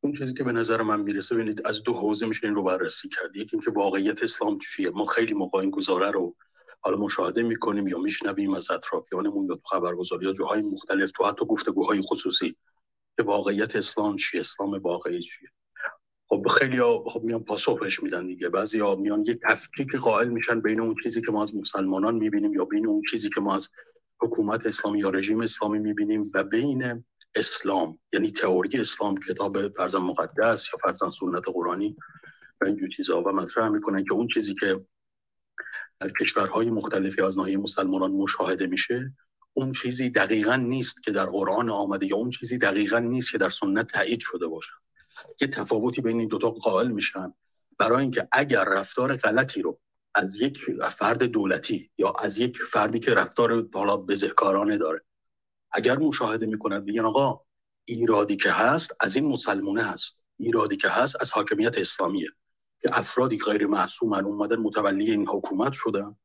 اون 0.06 0.14
چیزی 0.14 0.34
که 0.34 0.44
به 0.44 0.52
نظر 0.52 0.82
من 0.82 1.02
می‌رسه 1.02 1.36
ببینید 1.36 1.68
از 1.68 1.84
دو 1.84 1.94
حوزه 1.94 2.26
میشه 2.26 2.48
این 2.48 2.56
رو 2.56 2.64
بررسی 2.64 3.10
کرد. 3.10 3.36
یکی 3.36 3.60
که 3.60 3.72
واقعیت 3.72 4.23
اسلام 4.23 4.57
چیه؟ 4.57 4.90
ما 4.90 5.06
خیلی 5.06 5.34
موقع 5.34 5.60
این 5.60 5.69
گزاره 5.69 6.11
رو 6.11 6.36
حالا 6.82 6.98
مشاهده 6.98 7.44
می‌کنیم 7.44 7.88
یا 7.88 7.98
میشنویم 7.98 8.53
از 8.53 8.72
اطرافیانمون 8.72 9.48
یا 9.49 9.56
تو 9.56 9.61
خبرگزاری 9.65 10.26
یا 10.26 10.34
جاهای 10.34 10.61
مختلف 10.61 11.11
تو 11.11 11.26
حتی 11.26 11.45
گفتگوهای 11.45 12.02
خصوصی 12.02 12.56
که 13.18 13.23
واقعیت 13.23 13.76
اسلام 13.76 14.15
چیه؟ 14.15 14.40
اسلام 14.40 14.73
واقعی 14.73 15.22
چیه؟ 15.22 15.49
خب 16.30 16.48
خیلی 16.48 16.77
ها 16.77 17.03
خب 17.10 17.23
میان 17.23 17.44
پاسخش 17.44 18.03
میدن 18.03 18.26
دیگه. 18.26 18.49
بعضی 18.49 18.80
ها 18.80 18.95
میان 18.95 19.22
یک 19.22 19.40
تفکیک 19.49 19.95
قائل 19.95 20.30
میشن 20.30 20.61
بین 20.61 20.82
اون 20.82 20.95
چیزی 21.03 21.22
که 21.22 21.32
ما 21.32 21.44
از 21.44 21.56
مسلمانان 21.56 22.15
می‌بینیم 22.15 22.53
یا 22.53 22.65
بین 22.65 22.88
اون 22.88 23.02
چیزی 23.10 23.30
که 23.30 23.41
ما 23.41 23.56
از 23.56 23.69
حکومت 24.19 24.65
اسلامی 24.65 24.99
یا 24.99 25.10
رژیم 25.10 25.41
اسلامی 25.41 25.80
می‌بینیم 25.80 26.27
و 26.34 26.44
بین 26.44 27.06
اسلام 27.36 27.99
یعنی 28.14 28.32
تئوری 28.32 28.80
اسلام 28.80 29.18
کتاب 29.18 29.70
فرزن 29.70 29.99
مقدس 29.99 30.68
یا 30.74 30.80
فرزن 30.84 31.10
سنت 31.10 31.44
قرآنی 31.45 31.98
و 32.62 32.66
اینجور 32.66 32.90
چیزها 32.90 33.22
و 33.22 33.32
مطرح 33.32 33.70
می‌کنن 33.70 34.03
که 34.03 34.14
اون 34.14 34.28
چیزی 34.28 34.53
که 34.53 34.86
در 35.99 36.10
کشورهای 36.22 36.70
مختلفی 36.70 37.22
از 37.22 37.38
ناحیه 37.38 37.57
مسلمانان 37.57 38.12
مشاهده 38.12 38.68
میشه 38.68 39.14
اون 39.53 39.74
چیزی 39.74 40.10
دقیقا 40.10 40.56
نیست 40.56 41.03
که 41.03 41.12
در 41.12 41.26
قرآن 41.26 41.70
آمده 41.70 42.06
یا 42.06 42.16
اون 42.16 42.30
چیزی 42.30 42.57
دقیقا 42.57 42.99
نیست 42.99 43.32
که 43.32 43.38
در 43.38 43.49
سنت 43.49 43.88
تایید 43.88 44.20
شده 44.20 44.48
باشه. 44.48 44.72
یه 45.41 45.48
تفاوتی 45.48 46.02
بین 46.02 46.20
این 46.20 46.28
دوتا 46.28 46.49
قائل 46.49 46.88
میشن 46.88 47.34
برای 47.80 48.02
اینکه 48.02 48.28
اگر 48.32 48.64
رفتار 48.64 49.18
غلطی 49.18 49.62
رو 49.62 49.80
از 50.16 50.41
یک 50.41 50.60
فرد 50.91 51.24
دولتی 51.24 51.91
یا 51.98 52.14
از 52.20 52.38
یک 52.38 52.57
فردی 52.57 52.99
که 52.99 53.14
رفتار 53.14 53.62
بالا 53.62 53.98
بزهکارانه 53.98 54.78
داره 54.78 55.02
اگر 55.76 55.97
مشاهده 55.97 56.45
می‌کنن 56.45 56.84
میگن 56.84 57.06
آقا 57.06 57.41
ایرادی 57.85 58.35
که 58.35 58.52
هست 58.52 58.95
از 58.99 59.15
این 59.15 59.31
مسلمونه 59.31 59.84
هست. 59.84 60.18
ایرادی 60.38 60.77
که 60.77 60.89
هست 60.89 61.22
از 61.22 61.31
حاکمیت 61.31 61.77
اسلامیه. 61.77 62.30
که 62.81 62.99
افرادی 62.99 63.38
غیر 63.38 63.68
معصومن 63.68 64.26
اومدن 64.26 64.56
متولی 64.56 65.11
این 65.11 65.27
حکومت 65.27 65.73
شدن 65.73 66.15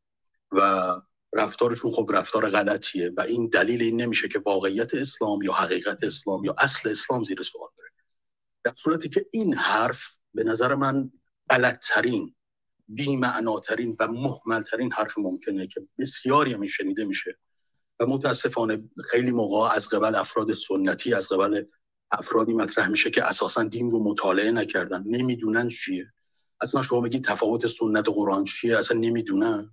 و 0.53 0.93
رفتارشون 1.33 1.93
خب 1.93 2.11
رفتار 2.15 2.51
غلطیه 2.51 3.13
و 3.17 3.21
این 3.21 3.49
دلیل 3.49 3.83
این 3.83 4.01
نمیشه 4.01 4.29
که 4.29 4.39
واقعیت 4.39 4.95
اسلام 4.95 5.43
یا 5.43 5.53
حقیقت 5.53 6.05
اسلام 6.05 6.45
یا 6.45 6.55
اصل 6.59 6.91
اسلام 6.91 7.23
زیر 7.23 7.43
سوال 7.43 7.69
بره 7.79 7.91
در 8.65 8.75
صورتی 8.75 9.09
که 9.09 9.27
این 9.33 9.55
حرف 9.55 10.17
به 10.35 10.45
نظر 10.45 10.75
من 10.75 11.11
غلطترین 11.51 12.35
بیمعناترین 12.89 13.97
و 14.01 14.09
محملترین 14.09 14.93
حرف 14.93 15.19
ممکنه 15.19 15.67
که 15.67 15.81
بسیاری 15.99 16.53
هم 16.53 16.67
شنیده 16.67 17.05
میشه. 17.05 17.39
و 18.01 18.07
متاسفانه 18.07 18.89
خیلی 19.05 19.31
موقع 19.31 19.75
از 19.75 19.89
قبل 19.89 20.15
افراد 20.15 20.55
سنتی 20.55 21.15
از 21.15 21.29
قبل 21.29 21.65
افرادی 22.11 22.53
مطرح 22.53 22.89
میشه 22.89 23.11
که 23.11 23.25
اساسا 23.25 23.63
دین 23.63 23.91
رو 23.91 24.05
مطالعه 24.05 24.51
نکردن. 24.51 25.05
نمی‌دونن 25.07 25.69
چیه. 25.69 26.13
اصلا 26.61 26.83
شما 26.83 27.01
بگید 27.01 27.25
تفاوت 27.25 27.67
سنت 27.67 28.09
و 28.09 28.13
قرآن 28.13 28.45
چیه؟ 28.45 28.79
اصلا 28.79 28.99
نمی‌دونن. 28.99 29.71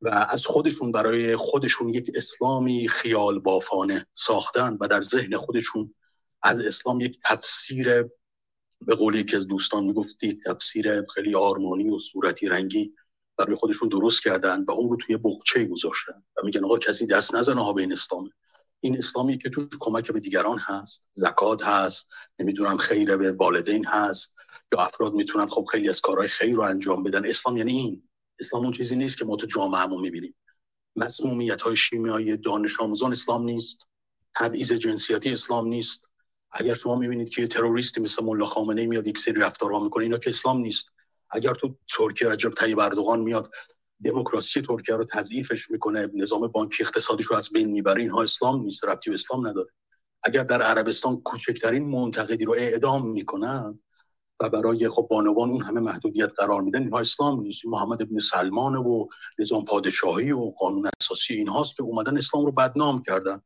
و 0.00 0.08
از 0.08 0.46
خودشون 0.46 0.92
برای 0.92 1.36
خودشون 1.36 1.88
یک 1.88 2.10
اسلامی 2.14 2.88
خیال 2.88 3.38
بافانه 3.38 4.06
ساختن 4.14 4.76
و 4.80 4.88
در 4.88 5.00
ذهن 5.00 5.36
خودشون 5.36 5.94
از 6.42 6.60
اسلام 6.60 7.00
یک 7.00 7.18
تفسیر 7.24 8.02
به 8.80 8.94
قولی 8.94 9.24
که 9.24 9.36
از 9.36 9.48
دوستان 9.48 9.84
می‌گفتی 9.84 10.34
تفسیر 10.46 11.06
خیلی 11.14 11.34
آرمانی 11.34 11.90
و 11.90 11.98
صورتی 11.98 12.48
رنگی 12.48 12.94
برای 13.38 13.54
خودشون 13.56 13.88
درست 13.88 14.22
کردن 14.22 14.64
و 14.64 14.70
اون 14.70 14.90
رو 14.90 14.96
توی 14.96 15.16
بقچه 15.16 15.64
گذاشتن 15.64 16.24
و 16.36 16.40
میگن 16.44 16.64
آقا 16.64 16.78
کسی 16.78 17.06
دست 17.06 17.34
نزنه 17.34 17.64
ها 17.64 17.72
به 17.72 17.82
این 17.82 17.92
اسلامه. 17.92 18.30
این 18.80 18.98
اسلامی 18.98 19.38
که 19.38 19.50
تو 19.50 19.68
کمک 19.80 20.12
به 20.12 20.20
دیگران 20.20 20.58
هست 20.58 21.08
زکات 21.14 21.62
هست 21.62 22.10
نمی‌دونم 22.38 22.76
خیر 22.76 23.16
به 23.16 23.32
والدین 23.32 23.86
هست 23.86 24.36
یا 24.72 24.80
افراد 24.80 25.14
می‌تونن 25.14 25.46
خب 25.46 25.64
خیلی 25.70 25.88
از 25.88 26.00
کارهای 26.00 26.28
خیر 26.28 26.54
رو 26.54 26.62
انجام 26.62 27.02
بدن. 27.02 27.26
اسلام 27.26 27.56
یعنی 27.56 27.72
این. 27.72 28.08
اسلام 28.40 28.62
اون 28.62 28.72
چیزی 28.72 28.96
نیست 28.96 29.18
که 29.18 29.24
ما 29.24 29.36
تو 29.36 29.46
جامعهمون 29.46 30.00
می‌بینیم. 30.00 30.34
مسمومیت 30.96 31.62
های 31.62 31.76
شیمیایی 31.76 32.36
دانش 32.36 32.80
آموزان 32.80 33.12
اسلام 33.12 33.44
نیست. 33.44 33.86
تبعیض 34.34 34.72
جنسیتی 34.72 35.32
اسلام 35.32 35.66
نیست. 35.68 36.08
اگر 36.52 36.74
شما 36.74 36.96
می‌بینید 36.96 37.28
که 37.28 37.42
یه 37.42 37.48
تروریستی 37.48 38.00
مثل 38.00 38.24
ملا 38.24 38.46
خامنه 38.46 38.86
میاد 38.86 39.06
یک 39.06 39.18
سری 39.18 39.34
رفتارها 39.34 39.80
می‌کنه 39.84 40.04
اینا 40.04 40.18
که 40.18 40.30
اسلام 40.30 40.60
نیست. 40.60 40.88
اگر 41.32 41.54
تو 41.54 41.76
ترکیه 41.96 42.28
رجب 42.28 42.50
طیب 42.50 42.78
اردوغان 42.78 43.20
میاد 43.20 43.50
دموکراسی 44.04 44.62
ترکیه 44.62 44.96
رو 44.96 45.04
تضعیفش 45.04 45.70
می‌کنه؟ 45.70 46.10
نظام 46.14 46.46
بانکی 46.46 46.82
اقتصادیش 46.82 47.26
رو 47.26 47.36
از 47.36 47.50
بین 47.52 47.70
می‌بره؟ 47.70 48.02
اینها 48.02 48.22
اسلام 48.22 48.62
نیست 48.62 48.84
ربطی 48.84 49.10
به 49.10 49.14
اسلام 49.14 49.46
نداره. 49.46 49.70
اگر 50.22 50.42
در 50.42 50.62
عربستان 50.62 51.20
کوچکترین 51.20 51.90
منتقدی 51.90 52.44
رو 52.44 52.52
اعدام 52.52 53.10
می‌کنن 53.10 53.78
و 54.40 54.48
برای 54.48 54.88
خب 54.88 55.06
بانوان 55.10 55.50
اون 55.50 55.62
همه 55.62 55.80
محدودیت 55.80 56.32
قرار 56.36 56.62
میدن 56.62 56.82
اینها 56.82 57.00
اسلام 57.00 57.40
نیست. 57.40 57.66
محمد 57.66 58.02
ابن 58.02 58.18
سلمان 58.18 58.76
و 58.76 59.08
نظام 59.38 59.64
پادشاهی 59.64 60.32
و 60.32 60.50
قانون 60.50 60.90
اساسی 61.00 61.34
اینهاست 61.34 61.76
که 61.76 61.82
اومدن 61.82 62.16
اسلام 62.16 62.46
رو 62.46 62.52
بدنام 62.52 63.02
کردن. 63.02 63.42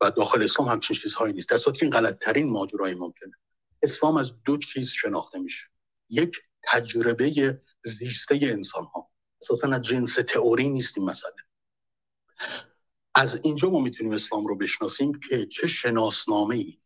و 0.00 0.10
داخل 0.10 0.42
اسلام 0.42 0.68
همچین 0.68 0.96
چیزهایی 0.96 1.32
نیست. 1.32 1.50
در 1.50 1.58
صورتی 1.58 1.80
که 1.80 1.86
این 1.86 1.92
غلط 1.92 2.18
ترین 2.18 2.50
ماجرای 2.52 2.94
ممکنه. 2.94 3.32
اسلام 3.82 4.16
از 4.16 4.42
دو 4.42 4.56
چیز 4.56 4.92
شناخته 4.92 5.38
میشه. 5.38 5.66
یک 6.08 6.36
تجربه 6.62 7.60
زیسته 7.84 8.38
انسان 8.42 8.84
ها 8.84 9.10
اساسا 9.42 9.68
از 9.68 9.82
جنس 9.82 10.14
تئوری 10.14 10.68
نیست 10.68 10.98
مسئله. 10.98 11.32
از 13.14 13.40
اینجا 13.44 13.70
ما 13.70 13.80
می‌تونیم 13.80 14.12
اسلام 14.12 14.46
رو 14.46 14.56
بشناسیم 14.56 15.20
که 15.28 15.46
چه 15.46 15.66
شناسنامه 15.66 16.56
ای 16.56 16.78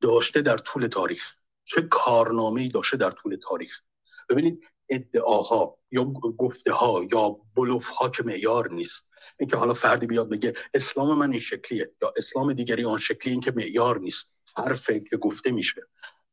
داشته 0.00 0.42
در 0.42 0.56
طول 0.56 0.86
تاریخ 0.86 1.34
چه 1.64 1.82
کارنامه 1.82 2.60
ای 2.60 2.68
داشته 2.68 2.96
در 2.96 3.10
طول 3.10 3.36
تاریخ. 3.42 3.80
ببینید 4.28 4.64
ادعاها 4.88 5.78
یا 5.90 6.04
گفته 6.38 6.72
ها 6.72 7.04
یا 7.12 7.36
بلوف 7.56 7.88
ها 7.88 8.08
که 8.08 8.22
معیار 8.22 8.72
نیست. 8.72 9.10
اینکه 9.38 9.56
حالا 9.56 9.74
فردی 9.74 10.06
بیاد 10.06 10.28
بگه 10.28 10.52
اسلام 10.74 11.18
من 11.18 11.30
این 11.30 11.40
شکلیه 11.40 11.92
یا 12.02 12.14
اسلام 12.16 12.52
دیگری 12.52 12.84
آن 12.84 12.98
شکلی 12.98 13.32
این 13.32 13.40
که 13.40 13.52
معیار 13.56 13.98
نیست. 13.98 14.38
حرفی 14.56 15.00
که 15.00 15.16
گفته 15.16 15.52
میشه. 15.52 15.82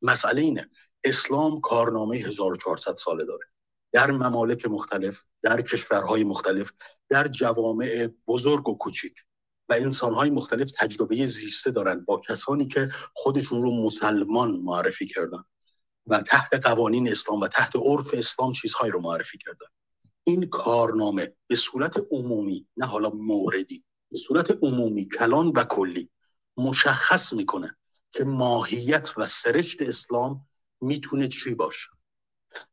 مسئله 0.02 0.42
اینه 0.42 0.70
اسلام 1.04 1.62
کارنامه 1.62 2.18
1400 2.18 2.96
ساله 2.96 3.26
داره. 3.26 3.46
در 3.92 4.12
ممالک 4.12 4.66
مختلف 4.66 5.24
در 5.42 5.62
کشورهای 5.62 6.24
مختلف 6.24 6.72
در 7.10 7.28
جوامع 7.28 8.10
بزرگ 8.28 8.70
و 8.70 8.78
کوچیک 8.78 9.14
و 9.70 9.74
انسانهای 9.74 10.30
مختلف 10.30 10.72
تجربه 10.72 11.26
زیسته 11.26 11.72
دارند 11.72 12.06
با 12.06 12.22
کسانی 12.30 12.68
که 12.68 12.90
خودشون 13.14 13.62
رو 13.62 13.86
مسلمان 13.86 14.52
معرفی 14.52 15.06
کردن. 15.06 15.44
و 16.08 16.22
تحت 16.22 16.54
قوانین 16.54 17.12
اسلام 17.12 17.40
و 17.40 17.48
تحت 17.48 17.76
عرف 17.76 18.14
اسلام 18.14 18.52
چیزهایی 18.52 18.92
رو 18.92 19.02
معرفی 19.02 19.38
کردن. 19.38 19.68
این 20.24 20.46
کارنامه 20.46 21.34
به 21.48 21.56
صورت 21.56 22.08
عمومی 22.12 22.68
نه 22.78 22.86
حالا 22.86 23.10
موردی 23.10 23.84
به 24.12 24.18
صورت 24.18 24.58
عمومی 24.62 25.08
کلان 25.08 25.48
و 25.48 25.64
کلی 25.64 26.10
مشخص 26.58 27.34
می‌کنه 27.34 27.78
که 28.12 28.24
ماهیت 28.24 29.14
و 29.18 29.26
سرشت 29.26 29.82
اسلام 29.82 30.48
می‌تونه 30.84 31.28
چی 31.28 31.56
باشه. 31.56 31.88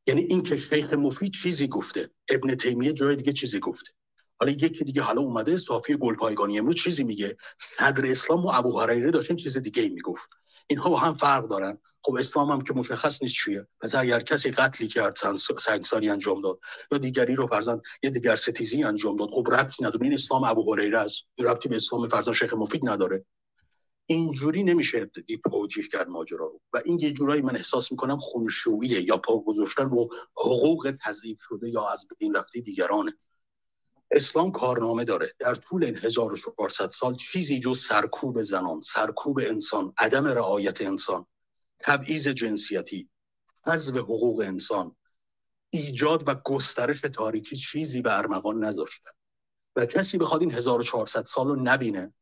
یعنی 0.06 0.20
این 0.20 0.42
که 0.42 0.56
شیخ 0.56 0.92
مفید 0.92 1.32
چیزی 1.32 1.68
گفته. 1.68 2.10
ابن 2.30 2.54
تیمیه 2.54 2.92
جای 2.92 3.16
دیگه 3.16 3.32
چیزی 3.32 3.60
گفته. 3.60 3.92
حالا 4.40 4.52
یکی 4.52 4.84
دیگه 4.84 5.02
حالا 5.02 5.20
اومده 5.20 5.56
صافی 5.56 5.96
گلپایگانی 5.96 6.58
امروز 6.58 6.74
چیزی 6.74 7.04
میگه. 7.04 7.36
صدر 7.58 8.06
اسلام 8.06 8.46
و 8.46 8.50
ابو 8.54 8.80
هریره 8.80 9.10
داشتن 9.10 9.36
چیز 9.36 9.58
دیگه 9.58 9.82
ای 9.82 9.88
می‌گفت. 9.88 10.30
اینها 10.66 10.90
با 10.90 10.96
هم 10.96 11.14
فرق 11.14 11.48
دارن. 11.48 11.78
خب 12.02 12.14
اسلام 12.14 12.50
هم 12.50 12.60
که 12.60 12.74
مشخص 12.74 13.22
نیست 13.22 13.34
چیه. 13.34 13.66
پس 13.80 13.94
اگر 13.94 14.20
کسی 14.20 14.50
قتلی 14.50 14.88
کرد 14.88 15.16
سنگساری 15.56 16.08
انجام 16.08 16.40
داد 16.40 16.60
یا 16.92 16.98
دیگری 16.98 17.34
رو 17.34 17.46
فرزن 17.46 17.80
یه 18.02 18.10
دیگر 18.10 18.34
ستیزی 18.34 18.84
انجام 18.84 19.16
داد 19.16 19.30
خب 19.30 19.48
ربطی 19.52 19.84
نداره. 19.84 20.04
این 20.04 20.14
اسلام 20.14 20.44
ابو 20.44 20.74
هریره 20.74 20.98
است. 20.98 21.24
ربطی 21.38 21.68
به 21.68 21.76
اسلام 21.76 22.08
فرزن 22.08 22.32
شیخ 22.32 22.54
مفید 22.54 22.88
نداره. 22.88 23.24
اینجوری 24.10 24.62
نمیشه 24.62 25.10
توجیه 25.50 25.88
کرد 25.88 26.08
ماجرا 26.08 26.46
رو. 26.46 26.60
و 26.72 26.82
این 26.84 26.98
یه 27.00 27.12
جورایی 27.12 27.42
من 27.42 27.56
احساس 27.56 27.92
می‌کنم 27.92 28.18
خونشوییه 28.18 29.00
یا 29.00 29.16
پا 29.16 29.38
گذاشتن 29.38 29.90
رو 29.90 30.08
حقوق 30.36 30.94
تضعیف 31.04 31.38
شده 31.40 31.68
یا 31.68 31.88
از 31.88 32.06
بین 32.18 32.34
رفته 32.34 32.60
دیگرانه. 32.60 33.12
اسلام 34.10 34.52
کارنامه 34.52 35.04
داره. 35.04 35.32
در 35.38 35.54
طول 35.54 35.84
این 35.84 35.96
1400 35.96 36.90
سال 36.90 37.14
چیزی 37.14 37.60
جز 37.60 37.78
سرکوب 37.78 38.42
زنان 38.42 38.80
سرکوب 38.80 39.40
انسان 39.42 39.92
عدم 39.98 40.26
رعایت 40.26 40.82
انسان 40.82 41.26
تبعیض 41.78 42.28
جنسیتی 42.28 43.10
حذف 43.66 43.96
حقوق 43.96 44.40
انسان 44.46 44.96
ایجاد 45.70 46.28
و 46.28 46.34
گسترش 46.34 47.00
تاریکی 47.00 47.56
چیزی 47.56 48.02
به 48.02 48.18
ارمغان 48.18 48.64
نذاشته. 48.64 49.10
و 49.76 49.86
کسی 49.86 50.18
بخواد 50.18 50.40
این 50.40 50.52
1400 50.52 51.24
سال 51.24 51.48
رو 51.48 51.56
نبینه 51.56 52.14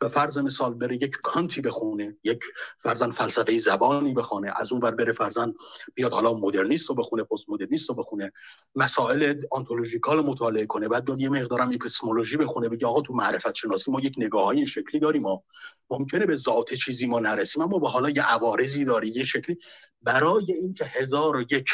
و 0.00 0.08
فرض 0.08 0.38
مثال 0.38 0.74
بره 0.74 0.96
یک 0.96 1.16
کانتی 1.22 1.60
بخونه 1.60 2.16
یک 2.24 2.40
فرزن 2.78 3.10
فلسفه 3.10 3.58
زبانی 3.58 4.14
بخونه 4.14 4.52
از 4.56 4.72
اون 4.72 4.80
بر 4.80 4.90
بره 4.90 5.12
فرزن 5.12 5.54
بیاد 5.94 6.12
حالا 6.12 6.34
مدرنیست 6.34 6.88
رو 6.88 6.94
بخونه 6.94 7.22
پست 7.22 7.48
مدرنیست 7.48 7.88
رو 7.88 7.94
بخونه 7.94 8.32
مسائل 8.74 9.40
آنتولوژیکال 9.50 10.20
مطالعه 10.20 10.66
کنه 10.66 10.88
بعد 10.88 11.08
یه 11.18 11.28
مقدارم 11.28 11.72
اپیستمولوژی 11.74 12.36
بخونه 12.36 12.68
بگه 12.68 12.86
آقا 12.86 13.02
تو 13.02 13.14
معرفت 13.14 13.54
شناسی 13.54 13.90
ما 13.90 14.00
یک 14.00 14.14
نگاه 14.18 14.44
های 14.44 14.66
شکلی 14.66 15.00
داریم 15.00 15.22
ما 15.22 15.42
ممکنه 15.90 16.26
به 16.26 16.34
ذات 16.34 16.74
چیزی 16.74 17.06
ما 17.06 17.20
نرسیم 17.20 17.62
اما 17.62 17.78
با 17.78 17.88
حالا 17.88 18.10
یه 18.10 18.22
عوارضی 18.22 18.84
داری 18.84 19.08
یه 19.08 19.24
شکلی 19.24 19.56
برای 20.02 20.52
اینکه 20.52 20.84
هزار 20.84 21.36
و 21.36 21.40
یک 21.40 21.68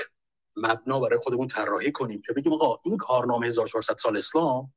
مبنا 0.57 1.01
برای 1.01 1.19
خودمون 1.23 1.47
طراحی 1.47 1.93
کنیم 1.93 2.21
که 2.27 2.33
بگیم 2.33 2.53
آقا 2.53 2.81
این 2.85 2.97
کارنامه 2.97 3.47
1400 3.47 3.97
سال 3.99 4.17
اسلام 4.17 4.73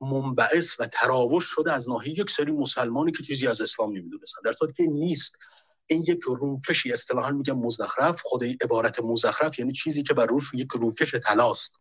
منبعث 0.00 0.80
و 0.80 0.86
تراوش 0.86 1.44
شده 1.44 1.72
از 1.72 1.88
ناحیه 1.88 2.20
یک 2.20 2.30
سری 2.30 2.52
مسلمانی 2.52 3.12
که 3.12 3.22
چیزی 3.22 3.46
از 3.46 3.60
اسلام 3.60 3.90
نمی‌دونستن. 3.96 4.40
در 4.44 4.52
صورتی 4.52 4.74
که 4.74 4.90
نیست. 4.90 5.38
این 5.86 6.04
یک 6.08 6.20
روکشی 6.22 6.92
اصطلاحا 6.92 7.30
میگم 7.30 7.58
مزخرف 7.58 8.20
خود 8.20 8.44
عبارت 8.44 9.00
مزخرف 9.00 9.58
یعنی 9.58 9.72
چیزی 9.72 10.02
که 10.02 10.14
بر 10.14 10.26
روش 10.26 10.44
یک 10.54 10.68
روکش 10.72 11.14
طلاست. 11.14 11.80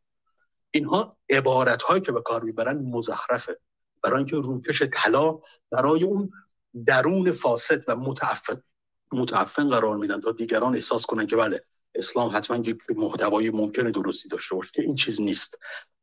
اینها 0.72 1.18
عبارت 1.30 1.82
هایی 1.82 2.02
که 2.02 2.12
به 2.12 2.22
کار 2.22 2.44
می‌برن 2.44 2.78
مزخرفه. 2.78 3.60
برای 4.04 4.18
اینکه 4.18 4.36
روکش 4.36 4.84
طلا 4.92 5.40
برای 5.72 6.04
اون 6.04 6.30
درون 6.86 7.32
فاسد 7.32 7.84
و 7.88 7.96
متعفن 7.96 8.64
متعفن 9.12 9.70
قرار 9.70 9.98
میدن 9.98 10.22
تا 10.22 10.32
دیگران 10.32 10.76
احساس 10.76 11.06
کنن 11.06 11.28
که 11.28 11.36
بله 11.36 11.66
اسلام 11.96 12.36
حتما 12.36 12.58
یک 12.58 12.78
محتوای 12.90 13.50
ممکنه 13.50 13.92
درستی 13.92 14.30
داشته 14.30 14.56
باشه 14.56 14.70
که 14.74 14.82
این 14.82 14.96
چیز 14.96 15.22
نیست. 15.22 15.58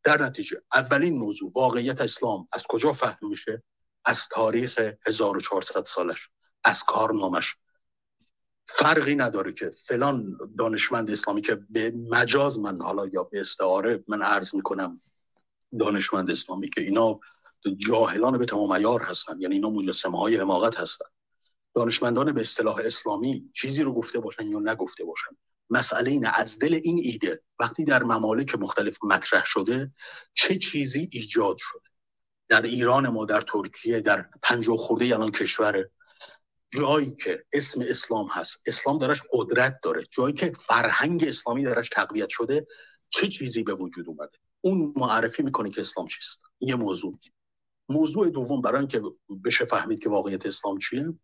در 0.05 0.23
نتیجه 0.23 0.63
اولین 0.75 1.19
موضوع 1.19 1.53
واقعیت 1.55 2.01
اسلام 2.01 2.49
از 2.53 2.67
کجا 2.69 2.93
فهم 2.93 3.29
میشه؟ 3.29 3.63
از 4.05 4.29
تاریخ 4.29 4.81
1400 5.07 5.85
سالش 5.85 6.29
از 6.65 6.85
کارنامش 6.85 7.57
فرقی 8.67 9.15
نداره 9.15 9.53
که 9.53 9.71
فلان 9.71 10.39
دانشمند 10.59 11.11
اسلامی 11.11 11.41
که 11.41 11.55
به 11.71 11.93
مجاز 12.11 12.59
من 12.59 12.83
حالا 12.83 13.07
یا 13.07 13.25
به 13.25 13.41
استعاره 13.41 14.05
من 14.09 14.23
عرض 14.23 14.55
می‌کنم 14.55 15.01
دانشمند 15.79 16.31
اسلامی 16.31 16.71
که 16.71 16.81
اینا 16.81 17.21
جاهلان 17.77 18.39
به 18.39 18.47
تمام 18.47 18.73
عیار 18.73 19.03
هستن 19.03 19.41
یعنی 19.41 19.55
اینا 19.55 19.71
مجسمه 19.71 20.19
های 20.19 20.37
حماقت 20.37 20.79
هستن. 20.79 21.07
دانشمندان 21.75 22.33
به 22.33 22.41
اصطلاح 22.41 22.81
اسلامی 22.85 23.51
چیزی 23.55 23.83
رو 23.83 23.95
گفته 23.95 24.21
باشن 24.21 24.47
یا 24.47 24.59
نگفته 24.59 25.05
باشن. 25.05 25.37
مسئله 25.71 26.11
اینه 26.11 26.39
از 26.39 26.59
دل 26.59 26.81
این 26.85 27.01
ایده 27.03 27.43
وقتی 27.59 27.85
در 27.85 28.03
ممالک 28.03 28.55
مختلف 28.55 28.99
مطرح 29.05 29.45
شده 29.47 29.93
چه 30.35 30.57
چیزی 30.57 31.09
ایجاد 31.13 31.57
شده؟ 31.59 31.91
در 32.49 32.63
ایران 32.63 33.09
ما 33.09 33.25
در 33.25 33.41
ترکیه 33.41 34.01
در 34.01 34.29
پنجاه 34.43 34.77
خورده 34.77 35.15
الان 35.15 35.31
کشور 35.31 35.85
جایی 36.77 37.11
که 37.11 37.45
اسم 37.53 37.85
اسلام 37.89 38.27
هست 38.27 38.63
اسلام 38.67 38.99
درش 38.99 39.23
قدرت 39.33 39.79
داره. 39.83 40.07
جایی 40.11 40.35
که 40.35 40.53
فرهنگ 40.67 41.25
اسلامی 41.25 41.65
درش 41.65 41.89
تقویت 41.89 42.29
شده 42.29 42.67
چه 43.09 43.27
چیزی 43.27 43.63
به 43.63 43.75
وجود 43.75 44.09
اومده؟ 44.09 44.39
اون 44.61 44.93
معرفی 44.97 45.43
می‌کنه 45.43 45.71
که 45.71 45.81
اسلام 45.81 46.07
چیست. 46.07 46.41
یه 46.61 46.75
موضوع. 46.75 47.15
موضوع 47.89 48.31
دوم 48.31 48.61
برای 48.61 48.79
اینکه 48.79 49.03
بشه 49.45 49.65
فهمید 49.65 49.99
که 49.99 50.09
واقعیت 50.09 50.47
اسلام 50.47 50.79
چیه 50.79 51.15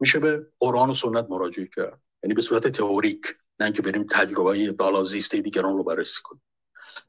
میشه 0.00 0.18
به 0.18 0.46
قرآن 0.60 0.90
و 0.90 0.94
سنت 0.94 1.26
مراجعه 1.30 1.68
کرد. 1.76 2.00
یعنی 2.22 2.34
به 2.34 2.42
صورت 2.42 2.68
تئوریک. 2.68 3.26
نه 3.60 3.66
اینکه 3.66 3.82
بریم 3.82 4.06
تجربه 4.10 4.72
بالا 4.72 5.04
زیسته 5.04 5.40
دیگران 5.40 5.76
رو 5.76 5.84
بررسی 5.84 6.20
کنیم. 6.22 6.42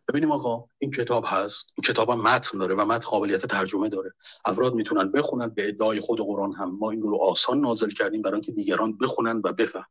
ببینیم 0.07 0.31
آقا 0.31 0.65
این 0.77 0.91
کتاب 0.91 1.23
هست. 1.27 1.73
این 1.77 1.93
کتاب 1.93 2.09
هم 2.09 2.21
متن 2.21 2.57
داره 2.57 2.75
و 2.75 2.85
متن 2.85 3.09
قابلیت 3.09 3.45
ترجمه 3.45 3.89
داره. 3.89 4.13
افراد 4.45 4.73
می‌تونن 4.73 5.11
بخونن 5.11 5.47
به 5.47 5.67
ادعای 5.67 5.99
خود 5.99 6.19
قرآن 6.19 6.53
هم. 6.53 6.77
ما 6.79 6.91
این 6.91 7.01
رو 7.01 7.17
آسان 7.21 7.61
نازل 7.61 7.89
کردیم 7.89 8.21
برای 8.21 8.33
اینکه 8.33 8.51
دیگران 8.51 8.97
بخونن 8.97 9.41
و 9.43 9.53
بفهم 9.53 9.85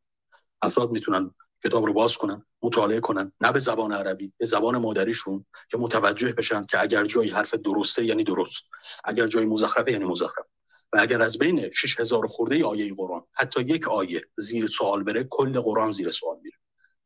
افراد 0.62 0.90
می‌تونن 0.90 1.34
کتاب 1.64 1.84
رو 1.84 1.92
باز 1.92 2.16
کنن 2.16 2.46
مطالعه 2.62 3.00
کنن. 3.00 3.32
نه 3.40 3.52
به 3.52 3.58
زبان 3.58 3.92
عربی 3.92 4.32
به 4.38 4.46
زبان 4.46 4.78
مادریشون 4.78 5.44
که 5.70 5.78
متوجه 5.78 6.32
بشن 6.32 6.64
که 6.64 6.82
اگر 6.82 7.04
جایی 7.04 7.30
حرف 7.30 7.54
درسته 7.54 8.04
یعنی 8.04 8.24
درست. 8.24 8.64
اگر 9.04 9.26
جایی 9.26 9.46
مزخرفه 9.46 9.92
یعنی 9.92 10.04
مزخرف. 10.04 10.45
اگر 10.98 11.22
از 11.22 11.38
بین 11.38 11.70
6000 11.74 12.26
خورده 12.26 12.64
آیه 12.64 12.94
قرآن 12.94 13.22
حتی 13.32 13.62
یک 13.62 13.88
آیه 13.88 14.22
زیر 14.38 14.66
سوال 14.66 15.02
بره 15.02 15.24
کل 15.24 15.60
قرآن 15.60 15.90
زیر 15.90 16.10
سوال 16.10 16.36
میره. 16.42 16.56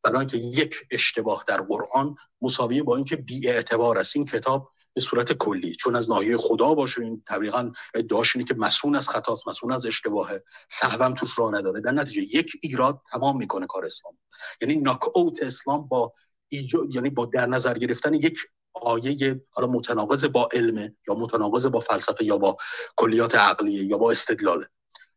برای 0.03 0.19
اینکه 0.19 0.37
یک 0.37 0.75
اشتباه 0.91 1.43
در 1.47 1.61
قرآن 1.61 2.15
مساویه 2.41 2.83
با 2.83 2.95
اینکه 2.95 3.15
بی 3.15 3.49
اعتبار 3.49 3.97
است. 3.97 4.15
این 4.15 4.25
کتاب 4.25 4.71
به 4.93 5.01
صورت 5.01 5.33
کلی 5.33 5.75
چون 5.75 5.95
از 5.95 6.09
ناحیه 6.09 6.37
خدا 6.37 6.73
باشه 6.73 7.01
این 7.01 7.23
طبیعا 7.27 7.71
ادعاش 7.93 8.35
اینه 8.35 8.47
که 8.47 8.53
مسئول 8.53 8.95
از 8.95 9.09
خطاست 9.09 9.47
مسئول 9.47 9.73
از 9.73 9.85
اشتباهه 9.85 10.43
سهوم 10.69 11.13
توش 11.13 11.39
راه 11.39 11.53
نداره. 11.53 11.81
در 11.81 11.91
نتیجه 11.91 12.37
یک 12.37 12.51
ایراد 12.61 13.01
تمام 13.11 13.37
می‌کنه 13.37 13.67
کار 13.67 13.85
اسلام. 13.85 14.17
یعنی 14.61 14.75
ناک 14.75 15.17
اوت 15.17 15.41
اسلام 15.41 15.87
با 15.87 16.13
یعنی 16.89 17.09
با 17.09 17.25
در 17.25 17.45
نظر 17.45 17.73
گرفتن 17.73 18.13
یک 18.13 18.37
آیه 18.73 19.41
حالا 19.51 19.67
متناقض 19.67 20.25
با 20.25 20.49
علم 20.53 20.95
یا 21.07 21.15
متناقض 21.15 21.65
با 21.65 21.79
فلسفه 21.79 22.25
یا 22.25 22.37
با 22.37 22.57
کلیات 22.95 23.35
عقلیه 23.35 23.83
یا 23.83 23.97
با 23.97 24.11
استدلاله 24.11 24.67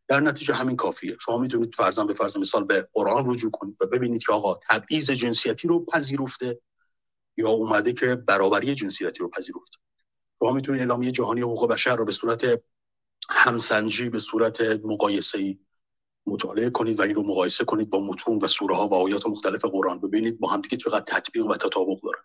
در 0.07 0.19
نتیجه 0.19 0.53
همین 0.53 0.75
کافیه. 0.75 1.17
شما 1.19 1.37
می‌تونید 1.37 1.75
فرضاً 1.75 2.03
به 2.03 2.13
فرض 2.13 2.37
مثال 2.37 2.63
به 2.63 2.87
قرآن 2.93 3.29
رجوع 3.29 3.51
کنید 3.51 3.77
و 3.81 3.85
ببینید 3.85 4.23
که 4.23 4.33
آقا 4.33 4.59
تبعیض 4.69 5.11
جنسیتی 5.11 5.67
رو 5.67 5.85
پذیرفته 5.85 6.59
یا 7.37 7.49
اومده 7.49 7.93
که 7.93 8.15
برابری 8.15 8.75
جنسیتی 8.75 9.19
رو 9.19 9.29
پذیرفته 9.29 9.77
شما 10.39 10.51
می‌تونید 10.51 10.81
اعلامیه 10.81 11.11
جهانی 11.11 11.41
حقوق 11.41 11.67
بشر 11.71 11.95
رو 11.95 12.05
به 12.05 12.11
صورت 12.11 12.61
همسنجی 13.29 14.09
به 14.09 14.19
صورت 14.19 14.61
مقایسه 14.61 15.39
ای 15.39 15.59
مطالعه 16.27 16.69
کنید 16.69 16.99
و 16.99 17.01
این 17.01 17.15
رو 17.15 17.23
مقایسه 17.23 17.65
کنید 17.65 17.89
با 17.89 17.99
متون 17.99 18.37
و 18.37 18.47
سوره 18.47 18.75
ها 18.75 18.87
و 18.87 18.93
آیات 18.93 19.27
مختلف 19.27 19.65
قرآن. 19.65 19.99
ببینید 19.99 20.39
با 20.39 20.49
همدیگه 20.49 20.77
چقدر 20.77 21.03
تطبیق 21.07 21.45
و 21.45 21.55
تطابق 21.55 22.01
دارن 22.03 22.23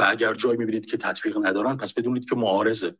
و 0.00 0.04
اگر 0.08 0.34
جایی 0.34 0.58
می‌بینید 0.58 0.86
که 0.86 0.96
تطبیق 0.96 1.38
ندارن 1.42 1.76
پس 1.76 1.94
بدونید 1.94 2.28
که 2.28 2.36
معارضه. 2.36 2.96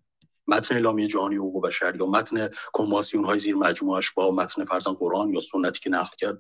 متن 0.47 0.75
اعلامیه 0.75 1.07
جهانی 1.07 1.37
حقوق 1.37 1.67
بشر 1.67 1.97
یا 1.97 2.07
متن 2.07 2.49
کنوانسیون 2.73 3.25
های 3.25 3.39
زیر 3.39 3.55
مجموعش 3.55 4.11
با 4.11 4.31
متن 4.31 4.65
فرزن 4.65 4.93
قرآن 4.93 5.31
یا 5.31 5.41
سنتی 5.41 5.81
که 5.81 5.91
نقل 5.91 6.17
کرد. 6.19 6.39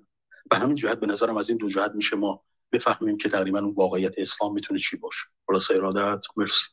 به 0.51 0.57
همین 0.57 0.75
جهت 0.75 1.01
به 1.01 1.07
نظرم 1.07 1.37
از 1.37 1.49
این 1.49 1.59
دو 1.59 1.69
جهت 1.69 1.93
میشه 1.95 2.17
ما 2.17 2.43
بفهمیم 2.73 3.17
که 3.17 3.29
تقریبا 3.29 3.59
اون 3.59 3.75
واقعیت 3.77 4.15
اسلام 4.19 4.55
می‌تونه 4.55 4.81
چی 4.81 4.97
باشه. 4.97 5.25
خلاص 5.47 5.71
ارادت. 5.71 6.25
مرسی. 6.37 6.69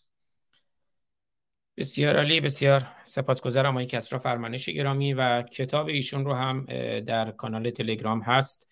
بسیار 1.77 2.17
عالی 2.17 2.41
بسیار 2.41 2.87
سپاسگزارم 3.03 3.71
آقای 3.71 3.85
کسرا 3.85 4.19
فرمانش 4.19 4.69
گرامی 4.69 5.13
و 5.13 5.41
کتاب 5.41 5.87
ایشون 5.87 6.25
رو 6.25 6.33
هم 6.33 6.65
در 6.99 7.31
کانال 7.31 7.71
تلگرام 7.71 8.21
هست. 8.21 8.69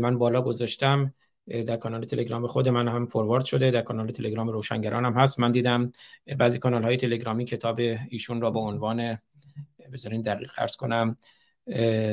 من 0.00 0.18
بالا 0.18 0.42
گذاشتم. 0.42 1.14
در 1.48 1.76
کانال 1.76 2.04
تلگرام 2.04 2.46
خود 2.46 2.68
من 2.68 2.88
هم 2.88 3.06
فوروارد 3.06 3.44
شده 3.44 3.70
در 3.70 3.82
کانال 3.82 4.10
تلگرام 4.10 4.48
روشنگران 4.48 5.04
هم 5.04 5.12
هست. 5.12 5.40
من 5.40 5.52
دیدم 5.52 5.92
بعضی 6.38 6.58
کانال 6.58 6.82
های 6.82 6.96
تلگرامی 6.96 7.44
کتاب 7.44 7.80
ایشون 8.08 8.40
را 8.40 8.50
با 8.50 8.60
عنوان 8.60 9.18
بذارین 9.92 10.22
دقیق 10.22 10.50
عرض 10.56 10.76
کنم 10.76 11.16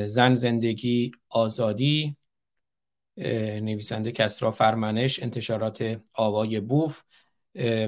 زن 0.04 0.34
زندگی 0.34 1.12
آزادی 1.28 2.16
نویسنده 3.62 4.12
کسرا 4.12 4.50
فرمنش 4.50 5.22
انتشارات 5.22 6.00
آوای 6.14 6.60
بوف 6.60 7.02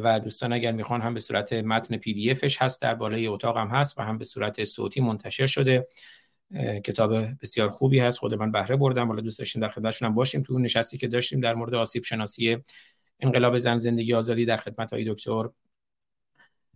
و 0.02 0.20
دوستان 0.20 0.52
اگر 0.52 0.72
می‌خوان 0.72 1.00
هم 1.00 1.14
به 1.14 1.20
صورت 1.20 1.52
متن 1.52 1.96
پی 1.96 2.12
دی 2.12 2.30
افش 2.30 2.62
هست 2.62 2.82
در 2.82 2.94
بالای 2.94 3.26
اتاق 3.26 3.56
هم 3.56 3.68
هست 3.68 3.98
و 3.98 4.02
هم 4.02 4.18
به 4.18 4.24
صورت 4.24 4.64
صوتی 4.64 5.00
منتشر 5.00 5.46
شده. 5.46 5.86
کتاب 6.84 7.14
بسیار 7.42 7.68
خوبی 7.68 8.00
هست. 8.00 8.18
خود 8.18 8.34
من 8.34 8.52
بهره 8.52 8.76
بردم. 8.76 9.08
حالا 9.08 9.20
دوست 9.20 9.38
داشتیم 9.38 9.62
در 9.62 9.68
خدمتشون 9.68 10.08
هم 10.08 10.14
باشیم. 10.14 10.42
تو 10.42 10.58
نشستی 10.58 10.98
که 10.98 11.08
داشتیم 11.08 11.40
در 11.40 11.54
مورد 11.54 11.74
آسیب 11.74 12.02
شناسی 12.02 12.56
انقلاب 13.20 13.58
زن 13.58 13.76
زندگی 13.76 14.14
آزادی 14.14 14.44
در 14.44 14.56
خدمت 14.56 14.92
های 14.92 15.04
دکتر 15.12 15.44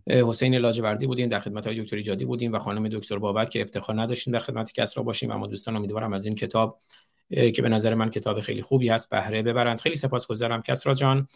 حسین 0.07 0.55
لاجوردی 0.55 1.07
بودیم. 1.07 1.29
در 1.29 1.39
خدمت 1.39 1.67
های 1.67 1.81
دکتر 1.81 1.95
ایجادی 1.95 2.25
بودیم 2.25 2.53
و 2.53 2.59
خانم 2.59 2.87
دکتر 2.87 3.17
بابک 3.17 3.49
که 3.49 3.61
افتخار 3.61 4.01
نداشتیم 4.01 4.33
در 4.33 4.39
خدمت 4.39 4.71
کسرا 4.71 5.03
باشیم. 5.03 5.31
اما 5.31 5.47
دوستان 5.47 5.75
امیدوارم 5.75 6.13
از 6.13 6.25
این 6.25 6.35
کتاب 6.35 6.79
که 7.29 7.61
به 7.61 7.69
نظر 7.69 7.93
من 7.93 8.09
کتاب 8.09 8.41
خیلی 8.41 8.61
خوبی 8.61 8.89
هست 8.89 9.09
بهره 9.09 9.41
ببرند. 9.41 9.81
خیلی 9.81 9.95
سپاسگزارم 9.95 10.61
کسرا 10.61 10.93
جان. 10.93 11.27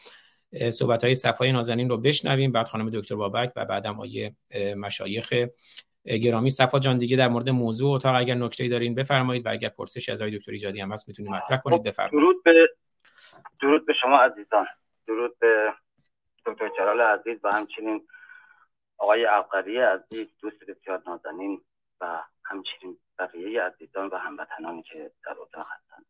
صحبت 0.69 1.03
های 1.03 1.15
صفای 1.15 1.51
نازنین 1.51 1.89
رو 1.89 1.97
بشنویم. 1.97 2.51
بعد 2.51 2.67
خانم 2.67 2.89
دکتر 2.89 3.15
بابک 3.15 3.51
و 3.55 3.65
بعدم 3.65 3.99
آیه 3.99 4.35
مشایخ 4.77 5.33
گرامی. 6.07 6.49
صفا 6.49 6.79
جان 6.79 6.97
دیگه 6.97 7.17
در 7.17 7.27
مورد 7.27 7.49
موضوع 7.49 7.95
اتاق 7.95 8.15
اگر 8.15 8.35
نکته 8.35 8.67
دارین 8.67 8.95
بفرمایید 8.95 9.45
و 9.45 9.49
اگر 9.49 9.69
پرسشی 9.69 10.11
از 10.11 10.21
آقای 10.21 10.37
دکتر 10.37 10.51
ایجادی 10.51 10.81
هم 10.81 10.91
هست 10.91 11.07
می‌تونید 11.07 11.31
مطرح 11.31 11.57
کنید 11.57 11.77
خب، 11.77 11.87
بفرمایید. 11.87 12.19
درود 12.19 12.43
به 12.43 12.69
درود 13.61 13.85
به 13.85 13.93
شما 14.01 14.17
عزیزان. 14.17 14.67
درود 15.07 15.39
به 15.39 15.73
دکتر 16.45 16.69
جلال 16.77 17.01
عزیز 17.01 17.39
و 17.43 17.49
همچنین 17.53 18.07
آقای 18.97 19.25
عبقری 19.25 19.77
عزیز 19.77 20.27
دوست 20.41 20.59
بسیار 20.67 21.03
نازنین 21.07 21.61
و 22.01 22.23
همچنین 22.45 22.97
بقیه 23.19 23.61
عزیزان 23.61 24.07
و 24.07 24.15
هموطنانی 24.15 24.83
که 24.83 25.11
در 25.25 25.35
اتاق 25.39 25.65
هستند 25.69 26.05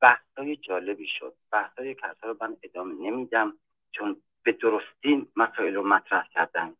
بحثای 0.00 0.56
جالبی 0.56 1.06
شد. 1.18 1.34
بحثای 1.52 1.94
کسا 1.94 2.28
رو 2.28 2.36
من 2.40 2.56
ادامه 2.62 3.10
نمیدم 3.10 3.58
چون 3.92 4.22
به 4.42 4.52
درستی 4.52 5.28
مسائل 5.36 5.74
رو 5.74 5.88
مطرح 5.88 6.28
کردن. 6.34 6.74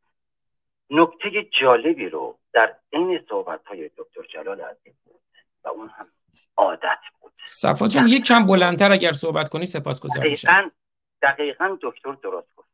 نکته 0.91 1.49
جالبی 1.61 2.09
رو 2.09 2.39
در 2.53 2.77
این 2.91 3.21
صحبت 3.29 3.67
های 3.67 3.91
دکتر 3.97 4.23
جلال 4.23 4.61
عزیز 4.61 4.95
بود 5.05 5.21
و 5.65 5.69
اون 5.69 5.89
هم 5.89 6.09
عادت 6.57 6.99
بود. 7.21 7.33
صفا 7.47 7.87
جان 7.87 8.09
یک 8.09 8.25
کم 8.25 8.47
بلندتر 8.47 8.93
اگر 8.93 9.13
صحبت 9.13 9.49
کنی 9.49 9.67
سپاس 9.67 10.17
دقیقا, 10.17 10.71
دقیقا 11.23 11.79
دکتر 11.83 12.13
درست 12.13 12.55
گفت. 12.57 12.69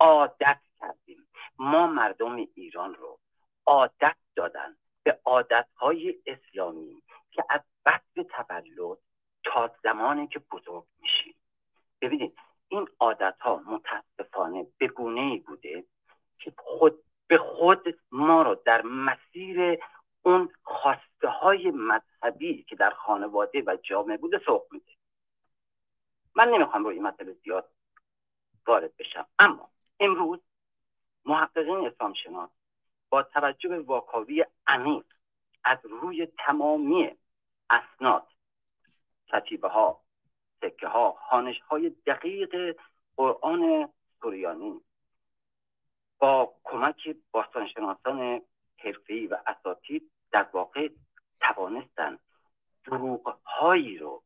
عادت 0.00 0.60
کردیم. 0.80 1.28
ما 1.58 1.86
مردم 1.86 2.36
ایران 2.54 2.94
رو 2.94 3.20
عادت 3.66 4.16
دادن 4.36 4.76
به 5.02 5.18
عادت 5.24 5.66
های 5.76 6.14
اسلامی 6.26 7.02
که 7.30 7.44
از 7.50 7.60
بعد 7.84 8.02
تولد 8.12 8.98
تا 9.44 9.74
زمانی 9.82 10.26
که 10.26 10.38
بزرگ 10.38 10.84
میشیم. 11.00 11.34
ببینید 12.00 12.38
این 12.68 12.88
عادت 13.00 13.36
ها 13.40 13.62
متاسفانه 13.66 14.66
به 14.78 14.88
گونه 14.88 15.20
ای 15.20 15.38
بوده 15.38 15.84
که 16.38 16.52
خود 16.56 17.04
به 17.30 17.38
خود 17.38 18.00
ما 18.10 18.42
رو 18.42 18.54
در 18.64 18.82
مسیر 18.82 19.78
اون 20.22 20.52
خواسته 20.62 21.28
های 21.28 21.70
مذهبی 21.70 22.62
که 22.62 22.76
در 22.76 22.90
خانواده 22.90 23.62
و 23.66 23.76
جامعه 23.82 24.16
بوده 24.16 24.38
سوق 24.46 24.66
میده. 24.70 24.92
من 26.34 26.48
نمی‌خوام 26.48 26.84
روی 26.84 26.94
این 26.94 27.02
مسئله 27.02 27.32
زیاد 27.32 27.70
وارد 28.66 28.96
بشم. 28.96 29.26
اما 29.38 29.70
امروز 30.00 30.40
محققین 31.24 31.86
اسلام 31.86 32.14
شناس 32.14 32.50
با 33.10 33.22
توجه 33.22 33.68
به 33.68 33.78
واکاوی 33.78 34.44
عمیق 34.66 35.04
از 35.64 35.78
روی 35.84 36.26
تمامی 36.26 37.10
اسناد 37.70 38.26
کتیبه 39.32 39.68
ها 39.68 40.00
سکه 40.60 40.88
ها 40.88 41.12
خانش 41.12 41.60
های 41.60 41.90
دقیق 42.06 42.76
قرآن 43.16 43.88
سوریانی 44.20 44.80
با 46.20 46.54
کمک 46.64 47.16
باستانشناسان 47.32 48.42
حرفه‌ای 48.78 49.26
و 49.26 49.38
اساتید 49.46 50.10
در 50.32 50.46
واقع 50.52 50.88
توانستن 51.40 52.18
دروغ 52.84 53.38
هایی 53.46 53.98
رو 53.98 54.22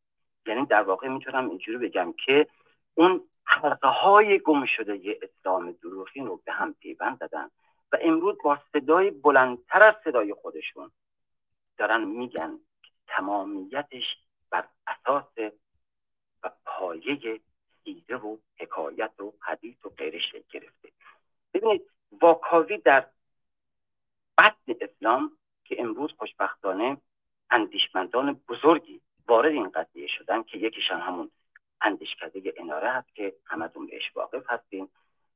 یعنی 0.46 0.66
در 0.66 0.82
واقع 0.82 1.08
می‌تونم 1.08 1.48
اینجوری 1.48 1.78
بگم 1.78 2.14
که 2.26 2.46
اون 2.94 3.28
حلقه 3.44 3.88
های 3.88 4.38
گم 4.38 4.66
شده 4.66 5.18
اسلام 5.22 5.72
دروغی 5.72 6.20
رو 6.20 6.42
به 6.44 6.52
هم 6.52 6.74
پیوند 6.74 7.18
دادن 7.18 7.50
و 7.92 7.98
امروز 8.00 8.36
با 8.44 8.58
صدای 8.72 9.10
بلندتر 9.10 9.82
از 9.82 9.94
صدای 10.04 10.34
خودشون 10.34 10.90
دارن 11.78 12.04
میگن 12.04 12.58
تمامیتش 13.06 14.04
بر 14.50 14.68
اساس 14.86 15.52
و 16.42 16.50
پایه 16.64 17.40
سیره 17.84 18.16
و 18.16 18.36
حکایت 18.60 19.20
و 19.20 19.32
حدیث 19.40 19.84
و 19.84 19.88
غیرش 19.88 20.32
گرفته. 20.50 20.88
ببینید 21.54 21.90
واکاوی 22.22 22.78
در 22.78 23.06
بطن 24.38 24.74
اسلام 24.80 25.32
که 25.64 25.76
امروز 25.80 26.12
خوشبختانه 26.18 26.96
اندیشمندان 27.50 28.40
بزرگی 28.48 29.00
وارد 29.28 29.52
این 29.52 29.68
قضیه 29.68 30.06
شدن 30.06 30.42
که 30.42 30.58
یکیشان 30.58 31.00
همون 31.00 31.30
اندیشکده 31.80 32.54
اناره 32.56 32.90
هست 32.90 33.14
که 33.14 33.34
همتون 33.46 33.86
بهش 33.86 34.10
واقف 34.14 34.50
هستیم 34.50 34.88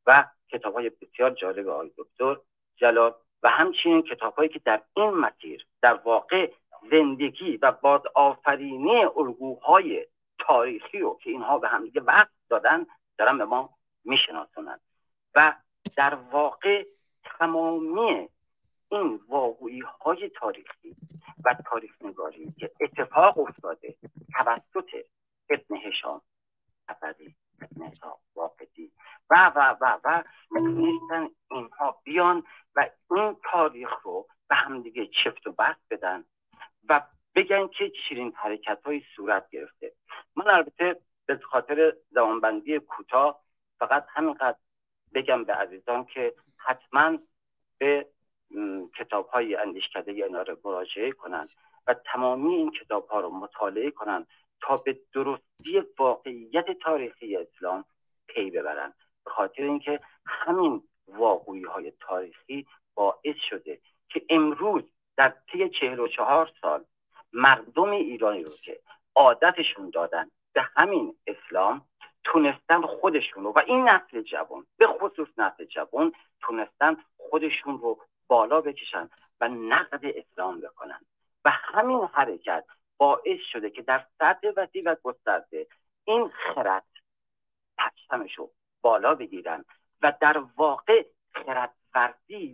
و 0.06 0.24
کتاب 0.48 0.74
های 0.74 0.90
بسیار 0.90 1.30
جالب 1.30 1.68
آقای 1.68 1.90
دکتر 1.96 2.36
جلال 2.76 3.14
و 3.42 3.50
همچنین 3.50 4.02
کتاب 4.02 4.34
هایی 4.34 4.48
که 4.48 4.60
در 4.64 4.82
این 4.96 5.10
مسیر 5.10 5.66
در 5.82 5.94
واقع 5.94 6.52
زندگی 6.90 7.56
و 7.56 7.72
باد 7.72 8.06
آفرینی 8.14 9.04
الگوهای 9.04 10.06
تاریخی 10.38 10.98
رو 10.98 11.18
که 11.22 11.30
اینها 11.30 11.58
به 11.58 11.68
همدیگه 11.68 12.00
وقت 12.00 12.30
دادن 12.48 12.86
دارن 13.18 13.38
به 13.38 13.44
ما 13.44 13.70
میشناسونند 14.04 14.80
و 15.34 15.54
در 15.98 16.14
واقع 16.14 16.86
تمامی 17.24 18.28
این 18.88 19.20
واقعی 19.28 19.80
های 19.80 20.28
تاریخی 20.28 20.96
و 21.44 21.56
تاریخ 21.70 21.92
نگاری 22.02 22.52
که 22.58 22.70
اتفاق 22.80 23.38
افتاده 23.38 23.96
توسط 24.34 24.90
ابن 25.50 25.76
هشام 25.76 26.22
ابدی 26.88 27.34
ابن 27.62 27.86
حساب 27.86 28.20
واقعی 28.34 28.92
و 29.30 29.52
و 29.56 29.76
و 29.80 29.98
و 30.04 30.24
می‌تونستن 30.50 31.28
اینها 31.50 32.00
بیان 32.04 32.44
و 32.76 32.90
این 33.10 33.36
تاریخ 33.52 33.90
رو 34.02 34.26
به 34.48 34.54
همدیگه 34.54 35.06
چفت 35.24 35.46
و 35.46 35.52
بست 35.52 35.80
بدن 35.90 36.24
و 36.88 37.02
بگن 37.34 37.68
که 37.68 37.92
چیرین 38.08 38.32
حرکت 38.36 38.78
های 38.84 39.02
صورت 39.16 39.50
گرفته. 39.50 39.92
من 40.36 40.48
البته 40.48 41.00
به 41.26 41.38
خاطر 41.38 41.92
زمانبندی 42.10 42.78
کوتاه 42.78 43.40
فقط 43.78 44.06
همینقدر 44.08 44.58
بگم 45.14 45.44
به 45.44 45.54
عزیزان 45.54 46.04
که 46.04 46.34
حتما 46.56 47.18
به 47.78 48.06
کتاب 48.98 49.28
های 49.28 49.56
اندیشکده 49.56 50.12
اینا 50.12 50.42
رو 50.42 50.56
مراجعه 50.64 51.12
کنند 51.12 51.50
و 51.86 51.94
تمامی 51.94 52.54
این 52.54 52.70
کتاب 52.70 53.08
ها 53.08 53.20
رو 53.20 53.30
مطالعه 53.30 53.90
کنند 53.90 54.26
تا 54.60 54.76
به 54.76 54.98
درستی 55.12 55.82
واقعیت 55.98 56.70
تاریخی 56.82 57.36
اسلام 57.36 57.84
پی 58.26 58.50
ببرند. 58.50 58.94
به 59.24 59.30
خاطر 59.30 59.62
اینکه 59.62 60.00
همین 60.26 60.82
واقعی 61.08 61.64
های 61.64 61.92
تاریخی 62.00 62.66
باعث 62.94 63.36
شده 63.50 63.78
که 64.08 64.22
امروز 64.30 64.82
در 65.16 65.34
طی 65.52 65.68
چهل 65.68 66.00
و 66.00 66.08
چهار 66.08 66.50
سال 66.60 66.84
مردم 67.32 67.90
ایرانی 67.90 68.44
رو 68.44 68.52
که 68.64 68.80
عادتشون 69.14 69.90
دادن 69.90 70.30
به 70.52 70.62
همین 70.76 71.16
اسلام 71.26 71.86
تونستن 72.32 72.82
خودشون 72.82 73.44
رو 73.44 73.52
و 73.52 73.62
این 73.66 73.88
نسل 73.88 74.22
جوان 74.22 74.66
به 74.76 74.86
خصوص 74.86 75.28
نسل 75.38 75.64
جوان 75.64 76.12
تونستن 76.40 76.96
خودشون 77.16 77.78
رو 77.78 77.98
بالا 78.28 78.60
بکشن 78.60 79.10
و 79.40 79.48
نقد 79.48 80.00
اسلام 80.04 80.60
بکنن. 80.60 81.00
و 81.44 81.50
همین 81.50 82.08
حرکت 82.12 82.64
باعث 82.96 83.40
شده 83.52 83.70
که 83.70 83.82
در 83.82 84.06
سطح 84.18 84.48
وسیع 84.56 84.82
و 84.86 84.96
گسترده 85.02 85.66
این 86.04 86.28
خرد 86.28 86.86
پرچمش 87.78 88.34
رو 88.34 88.50
بالا 88.82 89.14
بگیرن 89.14 89.64
و 90.02 90.12
در 90.20 90.38
واقع 90.56 91.06
خرد 91.32 91.74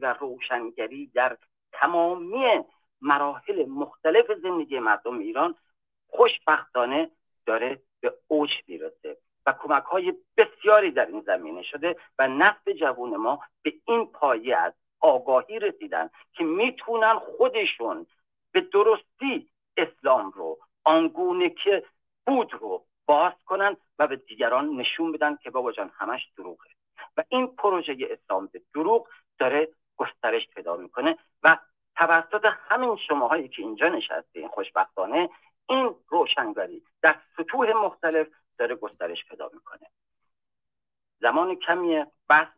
و 0.00 0.12
روشنگری 0.12 1.06
در 1.06 1.36
تمامی 1.72 2.64
مراحل 3.00 3.64
مختلف 3.68 4.30
زندگی 4.42 4.78
مردم 4.78 5.18
ایران 5.18 5.54
خوشبختانه 6.08 7.10
داره 7.46 7.82
به 8.00 8.14
اوج 8.28 8.50
می‌رسه. 8.66 9.16
و 9.46 9.52
کمک 9.52 9.82
های 9.82 10.14
بسیاری 10.36 10.90
در 10.90 11.06
این 11.06 11.20
زمینه 11.20 11.62
شده 11.62 11.96
و 12.18 12.28
نسل 12.28 12.72
جوون 12.72 13.16
ما 13.16 13.40
به 13.62 13.74
این 13.84 14.06
پایه 14.06 14.56
از 14.56 14.72
آگاهی 15.00 15.58
رسیدن 15.58 16.10
که 16.32 16.44
می‌تونن 16.44 17.14
خودشون 17.18 18.06
به 18.52 18.60
درستی 18.60 19.48
اسلام 19.76 20.30
رو 20.30 20.58
آنگونه 20.84 21.50
که 21.50 21.84
بود 22.26 22.52
رو 22.52 22.84
باز 23.06 23.32
کنن 23.46 23.76
و 23.98 24.06
به 24.06 24.16
دیگران 24.16 24.68
نشون 24.68 25.12
بدن 25.12 25.36
که 25.36 25.50
بابا 25.50 25.72
جان 25.72 25.90
همش 25.94 26.28
دروغه. 26.36 26.68
و 27.16 27.24
این 27.28 27.46
پروژه 27.46 27.96
اسلام 28.10 28.46
به 28.46 28.62
دروغ 28.74 29.08
داره 29.38 29.68
گسترش 29.96 30.48
پیدا 30.48 30.76
می‌کنه 30.76 31.18
و 31.42 31.58
توسط 31.96 32.44
همین 32.68 32.96
شماهایی 33.08 33.48
که 33.48 33.62
اینجا 33.62 33.88
نشستین 33.88 34.48
خوشبختانه 34.48 35.30
این 35.68 35.94
روشنگری 36.08 36.82
در 37.02 37.16
سطوح 37.36 37.72
مختلف 37.72 38.26
داره 38.58 38.74
گسترش 38.74 39.24
پیدا 39.30 39.50
می‌کنه. 39.54 39.86
زمان 41.20 41.54
کمی 41.54 42.04
بحث 42.28 42.48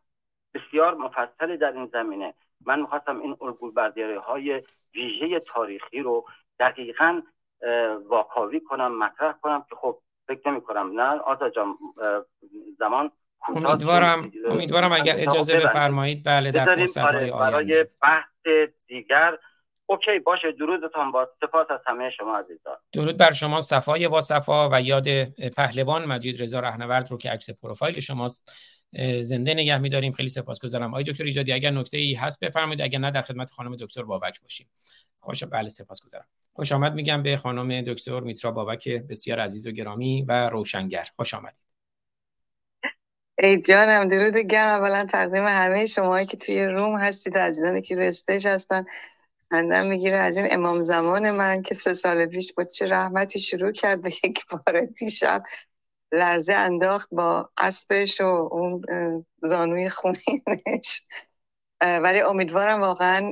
بسیار 0.54 0.94
مفصل 0.94 1.56
در 1.56 1.72
این 1.72 1.86
زمینه. 1.86 2.34
من 2.66 2.80
می‌خواستم 2.80 3.20
این 3.20 3.36
الگوی 3.40 3.70
بردیاری 3.70 4.16
های 4.16 4.62
ویژه 4.94 5.40
تاریخی 5.40 6.00
رو 6.00 6.24
دقیقا 6.60 7.22
واکاوی 8.08 8.60
کنم 8.60 8.98
مطرح 8.98 9.32
کنم 9.32 9.66
که 9.70 9.76
خب 9.76 9.98
فکر 10.26 10.50
نمی 10.50 10.60
کنم 10.60 11.00
نه 11.00 11.20
آزا 11.20 11.50
جان 11.50 11.78
زمان 12.78 13.10
امیدوارم 13.48 14.32
امیدوارم 14.50 14.92
اگر 14.92 15.14
اجازه 15.16 15.56
بفرمایید. 15.56 16.22
بله 16.24 16.50
در 16.50 16.64
فرصت 16.64 16.98
آره، 16.98 17.32
برای 17.32 17.86
بحث 18.02 18.46
دیگر 18.86 19.38
اوکی 19.86 20.18
باشه. 20.18 20.52
درودتان 20.52 21.12
با 21.12 21.28
سپاس 21.40 21.66
از 21.70 21.80
همه 21.86 22.10
شما 22.10 22.38
عزیزان. 22.38 22.76
درود 22.92 23.16
بر 23.16 23.32
شما 23.32 23.60
صفای 23.60 24.08
با 24.08 24.20
صفا 24.20 24.68
و 24.72 24.80
یاد 24.80 25.24
پهلوان 25.50 26.04
مجید 26.04 26.42
رضا 26.42 26.60
رهنورد 26.60 27.10
رو 27.10 27.18
که 27.18 27.30
عکس 27.30 27.50
پروفایل 27.50 28.00
شماست. 28.00 28.52
زنده 29.20 29.54
نگه 29.54 29.78
میداریم. 29.78 30.12
خیلی 30.12 30.28
سپاسگزارم. 30.28 30.90
آقای 30.90 31.04
دکتر 31.04 31.24
ایجادی 31.24 31.52
اگر 31.52 31.70
نکته 31.70 31.98
ای 31.98 32.14
هست 32.14 32.44
بفرمایید. 32.44 32.82
اگر 32.82 32.98
نه 32.98 33.10
در 33.10 33.22
خدمت 33.22 33.50
خانم 33.50 33.76
دکتر 33.76 34.02
بابک 34.02 34.40
باشیم. 34.42 34.70
خوش 35.20 35.44
بله 35.44 35.68
سپاسگزارم. 35.68 36.26
خوش 36.52 36.72
آمد 36.72 36.94
میگم 36.94 37.22
به 37.22 37.36
خانم 37.36 37.82
دکتر 37.82 38.20
میترا 38.20 38.50
بابک 38.50 38.88
بسیار 38.88 39.40
عزیز 39.40 39.66
و 39.66 39.70
گرامی 39.70 40.22
و 40.28 40.48
روشنگر. 40.48 41.06
خوش 41.16 41.34
آمدید. 41.34 41.66
ای 43.38 43.62
جانم 43.62 44.08
درود 44.08 44.36
گرم. 44.36 44.68
اولا 44.68 45.04
تقدیم 45.04 45.46
همه 45.46 45.86
شما 45.86 46.24
که 46.24 46.36
توی 46.36 46.66
روم 46.66 46.98
هستید 46.98 47.38
عزیزانی 47.38 47.82
که 47.82 47.96
رستش 47.96 48.46
هستن. 48.46 48.84
خندم 49.50 49.86
می‌گیره 49.86 50.16
از 50.16 50.36
این 50.36 50.46
امام 50.50 50.80
زمان 50.80 51.30
من 51.30 51.62
که 51.62 51.74
سه 51.74 51.94
سال 51.94 52.26
پیش 52.26 52.52
با 52.54 52.64
چه 52.64 52.86
رحمتی 52.86 53.38
شروع 53.40 53.72
کرد 53.72 54.02
به 54.02 54.10
یک 54.24 54.46
بار 54.50 54.84
دیشب 54.84 55.42
لرزه 56.12 56.54
انداخت 56.54 57.08
با 57.12 57.50
اسبش 57.58 58.20
و 58.20 58.24
اون 58.52 58.82
زانوی 59.42 59.88
خونینش. 59.90 61.02
ولی 61.82 62.20
امیدوارم 62.20 62.80
واقعا 62.80 63.30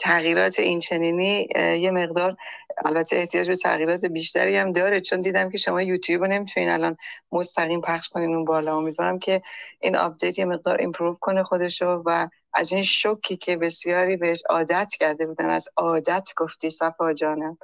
تغییرات 0.00 0.58
این 0.58 0.80
چنینی 0.80 1.48
یه 1.56 1.90
مقدار 1.90 2.36
البته 2.84 3.16
احتیاج 3.16 3.48
به 3.48 3.56
تغییرات 3.56 4.04
بیشتری 4.04 4.56
هم 4.56 4.72
داره 4.72 5.00
چون 5.00 5.20
دیدم 5.20 5.50
که 5.50 5.58
شما 5.58 5.82
یوتیوب 5.82 6.22
رو 6.22 6.28
نمی‌تونین 6.28 6.68
الان 6.70 6.96
مستقیم 7.32 7.80
پخش 7.80 8.08
کنین 8.08 8.34
اون 8.34 8.44
بالا. 8.44 8.76
امیدوارم 8.76 9.18
که 9.18 9.42
این 9.80 9.96
update 9.96 10.38
یه 10.38 10.44
مقدار 10.44 10.78
improve 10.80 11.14
کنه 11.20 11.42
خودشو 11.42 12.02
و 12.06 12.28
از 12.54 12.72
این 12.72 12.82
شوکی 12.82 13.36
که 13.36 13.56
بسیاری 13.56 14.16
بهش 14.16 14.42
عادت 14.50 14.92
کرده 15.00 15.26
بودن 15.26 15.50
از 15.50 15.68
عادت 15.76 16.28
گفتی 16.36 16.70
صفا 16.70 17.12
جانم 17.14 17.58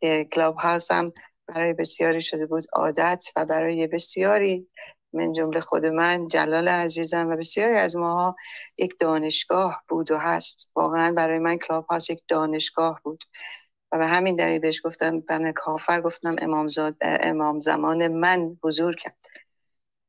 که 0.00 0.24
Clubhouse 0.32 0.90
هم 0.92 1.12
برای 1.46 1.72
بسیاری 1.72 2.20
شده 2.20 2.46
بود 2.46 2.64
عادت 2.72 3.24
و 3.36 3.44
برای 3.44 3.86
بسیاری 3.86 4.68
من 5.12 5.32
جمله 5.32 5.60
خود 5.60 5.86
من 5.86 6.28
جلال 6.28 6.68
عزیزم 6.68 7.28
و 7.28 7.36
بسیاری 7.36 7.76
از 7.76 7.96
ماها 7.96 8.36
یک 8.78 8.98
دانشگاه 8.98 9.84
بود 9.88 10.10
و 10.10 10.18
هست. 10.18 10.72
واقعا 10.76 11.12
برای 11.12 11.38
من 11.38 11.58
Clubhouse 11.58 12.10
یک 12.10 12.22
دانشگاه 12.28 13.00
بود. 13.04 13.24
و 13.92 13.98
به 13.98 14.06
همین 14.06 14.36
دلیل 14.36 14.58
بهش 14.58 14.86
گفتم 14.86 15.20
منه 15.20 15.52
کافر 15.52 16.00
گفتم 16.00 16.36
امام, 16.38 16.68
امام 17.00 17.60
زمان 17.60 18.08
من 18.08 18.58
ظهور 18.62 18.96
کرد. 18.96 19.16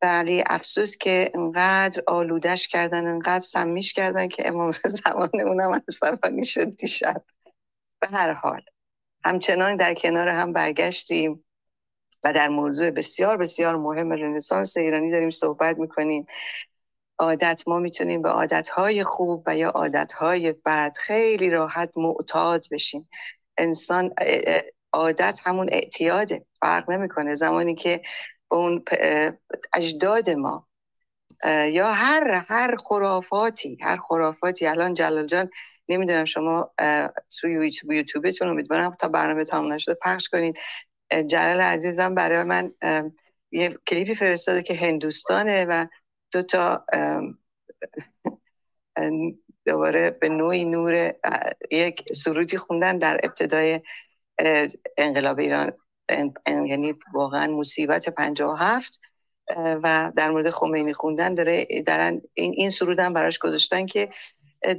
ولی 0.01 0.43
افسوس 0.47 0.97
که 0.97 1.31
انقدر 1.35 2.03
آلودش 2.07 2.67
کردن 2.67 3.07
انقدر 3.07 3.45
سمیش 3.45 3.93
کردن 3.93 4.27
که 4.27 4.47
امام 4.47 4.71
زمان 5.03 5.29
اونم 5.33 5.81
عصبانی 5.87 6.43
شد 6.43 6.75
دیشب. 6.75 7.23
به 7.99 8.07
هر 8.07 8.33
حال 8.33 8.61
همچنان 9.23 9.75
در 9.75 9.93
کنار 9.93 10.29
هم 10.29 10.53
برگشتیم 10.53 11.45
و 12.23 12.33
در 12.33 12.47
موضوع 12.47 12.89
بسیار 12.89 13.37
بسیار 13.37 13.75
مهم 13.75 14.11
رنسانس 14.11 14.77
ایرانی 14.77 15.11
داریم 15.11 15.29
صحبت 15.29 15.77
می‌کنیم. 15.77 16.25
عادت 17.19 17.63
ما 17.67 17.79
می‌تونیم 17.79 18.21
به 18.21 18.29
عادتهای 18.29 19.03
خوب 19.03 19.43
و 19.45 19.57
یا 19.57 19.69
عادتهای 19.69 20.51
بد 20.65 20.97
خیلی 20.97 21.49
راحت 21.49 21.91
معتاد 21.97 22.65
بشیم. 22.71 23.09
انسان 23.57 24.13
عادت 24.93 25.39
همون 25.43 25.69
اعتیاده 25.71 26.45
فرق 26.61 26.91
نمی‌کنه. 26.91 27.35
زمانی 27.35 27.75
که 27.75 28.01
اون 28.51 28.83
اجداد 29.73 30.29
ما. 30.29 30.67
یا 31.69 31.91
هر 31.91 32.43
هر 32.47 32.75
خرافاتی 32.75 33.77
هر 33.81 33.97
خرافاتی. 33.97 34.67
الان 34.67 34.93
جلال 34.93 35.25
جان 35.25 35.49
نمی‌دونم 35.89 36.25
شما 36.25 36.71
توی 37.39 37.53
یوتیوب 37.53 37.91
یوتیوبتون 37.91 38.47
امیدوارم 38.47 38.91
تا 38.91 39.07
برنامه 39.07 39.43
تمام 39.45 39.73
نشده 39.73 39.93
پخش 40.01 40.29
کنید. 40.29 40.59
جلال 41.27 41.61
عزیزم 41.61 42.15
برای 42.15 42.43
من 42.43 42.73
یه 43.51 43.77
کلیپی 43.87 44.15
فرستاده 44.15 44.63
که 44.63 44.75
هندوستانه 44.75 45.65
و 45.65 45.85
دو 46.31 46.41
تا 46.41 46.85
دوباره 49.65 50.11
به 50.11 50.29
نوعی 50.29 50.65
نور 50.65 51.13
یک 51.71 52.13
سرودی 52.13 52.57
خوندن 52.57 52.97
در 52.97 53.19
ابتدای 53.23 53.81
انقلاب 54.97 55.39
ایران. 55.39 55.73
یعنی 56.47 56.93
واقعا 57.13 57.47
مصیبت 57.47 58.09
57 58.09 58.99
و 59.57 60.11
در 60.15 60.31
مورد 60.31 60.49
خمینی 60.49 60.93
خوندن 60.93 61.33
داره 61.33 61.67
دارن 61.85 62.21
این 62.33 62.53
این 62.57 62.69
سرودن 62.69 63.13
براش 63.13 63.39
گذاشتن 63.39 63.85
که 63.85 64.09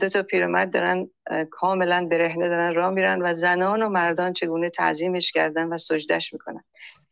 دو 0.00 0.08
تا 0.08 0.22
پیرمرد 0.22 0.72
دارن 0.72 1.10
کاملا 1.50 2.06
برهنه 2.10 2.48
دارن 2.48 2.74
راه 2.74 2.90
میرن 2.90 3.22
و 3.22 3.34
زنان 3.34 3.82
و 3.82 3.88
مردان 3.88 4.32
چگونه 4.32 4.68
تعظیمش 4.68 5.32
کردن 5.32 5.68
و 5.68 5.76
سجدش 5.76 6.32
می‌کنن. 6.32 6.64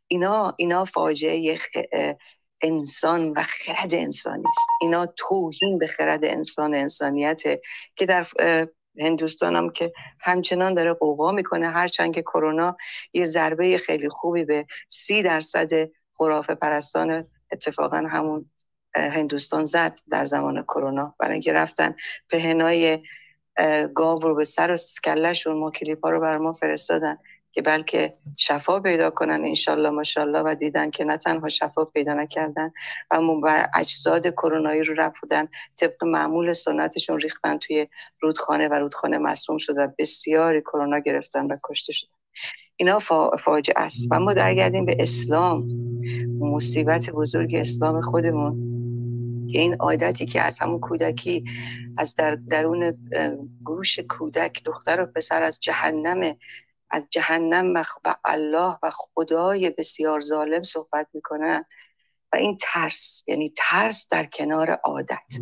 اینا 0.07 0.55
اینا 0.57 0.85
فاجعه 0.85 1.59
انسان 2.63 3.31
و 3.31 3.43
خرد 3.43 3.95
انسانی 3.95 4.45
است. 4.49 4.69
اینا 4.81 5.07
توهین 5.07 5.79
به 5.79 5.87
خرد 5.87 6.25
انسان 6.25 6.75
انسانیت 6.75 7.43
که 7.97 8.07
در 8.07 8.27
هندوستان 8.99 9.57
هم 9.57 9.71
که 9.71 9.93
همچنان 10.21 10.75
داره 10.75 10.93
قوقا 10.93 11.33
می‌کنه. 11.33 11.69
هرچند 11.69 12.15
که 12.15 12.23
کرونا 12.23 12.77
یه 13.13 13.25
ضربه 13.25 13.79
خیلی 13.79 14.09
خوبی 14.09 14.45
به 14.45 14.67
سی 14.89 15.23
درصد 15.23 15.91
خرافه 16.15 16.55
پرستان 16.55 17.25
اتفاقا 17.53 17.97
همون 17.97 18.51
هندوستان 18.97 19.65
زد 19.65 19.99
در 20.11 20.25
زمان 20.25 20.63
کرونا. 20.63 21.15
برای 21.19 21.33
اینکه 21.33 21.53
رفتن 21.53 21.95
پهنای 22.29 23.03
گاو 23.95 24.21
رو 24.21 24.35
به 24.35 24.45
سر 24.45 24.71
و 24.71 24.77
سکلشون 24.77 25.59
ما 25.59 25.71
کلیپ 25.71 26.05
ها 26.05 26.11
رو 26.11 26.21
بر 26.21 26.39
ما 26.39 26.53
فرستادن. 26.53 27.19
که 27.53 27.63
بلکه 27.63 28.15
شفا 28.37 28.81
پیدا 28.81 29.11
کنن 29.11 29.45
انشالله 29.45 29.91
ماشالله. 29.91 30.41
و 30.41 30.55
دیدن 30.55 30.91
که 30.91 31.05
نه 31.05 31.17
تنها 31.17 31.49
شفا 31.49 31.85
پیدا 31.85 32.15
نکردن 32.15 32.71
و 33.43 33.69
اجزاد 33.75 34.31
کرونایی 34.31 34.83
رو 34.83 34.95
رفودن 34.95 35.49
طبق 35.77 36.05
معمول 36.05 36.53
سنتشون 36.53 37.21
ریختن 37.21 37.59
توی 37.59 37.87
رودخانه 38.21 38.69
و 38.69 38.75
رودخانه 38.75 39.19
مصروم 39.19 39.59
شد 39.59 39.79
و 39.79 39.89
بسیاری 39.99 40.61
کرونا 40.61 40.99
گرفتن 40.99 41.47
و 41.47 41.57
کشته 41.65 41.93
شدن. 41.93 42.13
اینا 42.77 42.99
فاجعه 43.39 43.83
است. 43.83 44.09
و 44.11 44.21
ما 44.21 44.33
درگردیم 44.33 44.85
به 44.85 44.97
اسلام. 45.01 45.65
مصیبت 46.41 47.11
بزرگ 47.11 47.55
اسلام 47.55 48.01
خودمون. 48.01 48.71
که 49.53 49.59
این 49.59 49.75
عادتی 49.75 50.27
که 50.27 50.41
از 50.41 50.59
همون 50.59 50.81
کودکی 50.81 51.45
از 51.99 52.15
در 52.15 52.35
درون 52.35 52.95
گوش 53.65 53.99
کودک 53.99 54.65
دختر 54.65 55.03
و 55.03 55.07
پسر 55.07 55.43
از 55.43 55.61
جهنم 55.61 56.37
از 56.91 57.09
جهنم 57.11 57.75
و 58.05 58.15
الله 58.25 58.77
و 58.83 58.91
خدای 58.93 59.71
بسیار 59.71 60.21
ظالم 60.21 60.63
صحبت 60.63 61.07
می‌کنن. 61.15 61.65
و 62.33 62.37
این 62.37 62.57
ترس 62.61 63.25
یعنی 63.29 63.53
ترس 63.57 64.09
در 64.11 64.25
کنار 64.25 64.71
عادت. 64.71 65.39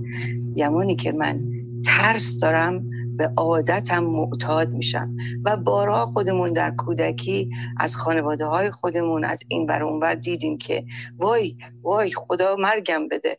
یمانی 0.56 0.96
که 0.96 1.12
من 1.12 1.40
ترس 1.86 2.38
دارم 2.38 2.90
به 3.16 3.32
عادتم 3.36 4.04
معتاد 4.04 4.68
میشم. 4.68 5.16
و 5.44 5.56
بارها 5.56 6.06
خودمون 6.06 6.52
در 6.52 6.70
کودکی 6.70 7.50
از 7.80 7.96
خانواده 7.96 8.44
های 8.44 8.70
خودمون 8.70 9.24
از 9.24 9.42
این 9.48 9.66
بر 9.66 9.82
اونور 9.82 10.14
دیدیم 10.14 10.58
که 10.58 10.84
وای 11.16 11.56
وای 11.82 12.12
خدا 12.12 12.56
مرگم 12.56 13.08
بده. 13.08 13.38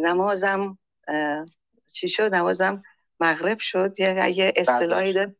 نمازم 0.00 0.78
چی 1.92 2.08
شد؟ 2.08 2.34
نمازم 2.34 2.82
مغرب 3.20 3.58
شد. 3.58 4.00
یه 4.00 4.52
اصطلاحی 4.56 5.12
داشت. 5.12 5.36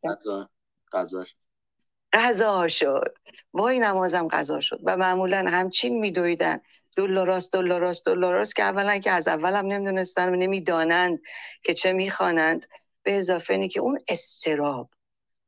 قضا 2.13 2.69
شد. 2.69 3.19
وای 3.53 3.79
نمازم 3.79 4.29
قضا 4.29 4.61
شد. 4.61 4.81
و 4.85 4.97
معمولا 4.97 5.45
همچین 5.49 5.99
میدویدن. 5.99 6.61
دلاراست 6.97 7.53
دلاراست 7.53 8.07
دلاراست 8.07 8.57
که 8.57 8.63
اولا 8.63 8.99
که 8.99 9.11
از 9.11 9.29
اولم 9.29 9.67
نمی‌دونستن 9.67 10.29
و 10.29 10.37
نمی‌دانند 10.37 11.19
که 11.63 11.75
چه 11.75 11.93
می‌خوانند. 11.93 12.67
به 13.03 13.19
اضافه 13.19 13.55
اینه 13.55 13.69
که 13.69 13.81
اون 13.81 13.99
استراب 14.09 14.91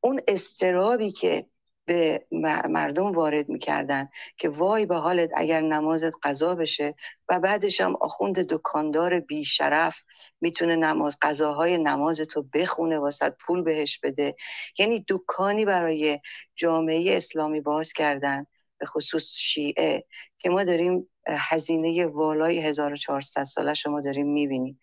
اون 0.00 0.20
استرابی 0.28 1.10
که 1.10 1.46
به 1.90 2.26
مردم 2.68 3.12
وارد 3.12 3.48
می‌کردن 3.48 4.08
که 4.36 4.48
وای 4.48 4.86
به 4.86 4.96
حالت 4.96 5.30
اگر 5.36 5.60
نمازت 5.60 6.12
قضا 6.22 6.54
بشه 6.54 6.94
و 7.28 7.40
بعدش 7.40 7.80
هم 7.80 7.96
آخوند 8.00 8.38
دکاندار 8.38 9.20
بیشرف 9.20 10.02
می‌تونه 10.40 10.76
نماز 10.76 11.18
قضاهای 11.22 11.78
نماز 11.78 12.20
تو 12.20 12.42
بخونه 12.54 12.98
واسد 12.98 13.36
پول 13.40 13.62
بهش 13.62 13.98
بده. 13.98 14.36
یعنی 14.78 15.04
دکانی 15.08 15.64
برای 15.64 16.20
جامعه 16.56 17.16
اسلامی 17.16 17.60
باز 17.60 17.92
کردن 17.92 18.46
به 18.78 18.86
خصوص 18.86 19.32
شیعه 19.36 20.04
که 20.38 20.50
ما 20.50 20.64
داریم 20.64 21.08
هزینه 21.28 22.06
والای 22.06 22.60
1400 22.60 23.42
ساله 23.42 23.74
شما 23.74 24.00
داریم 24.00 24.26
می‌بینیم. 24.32 24.80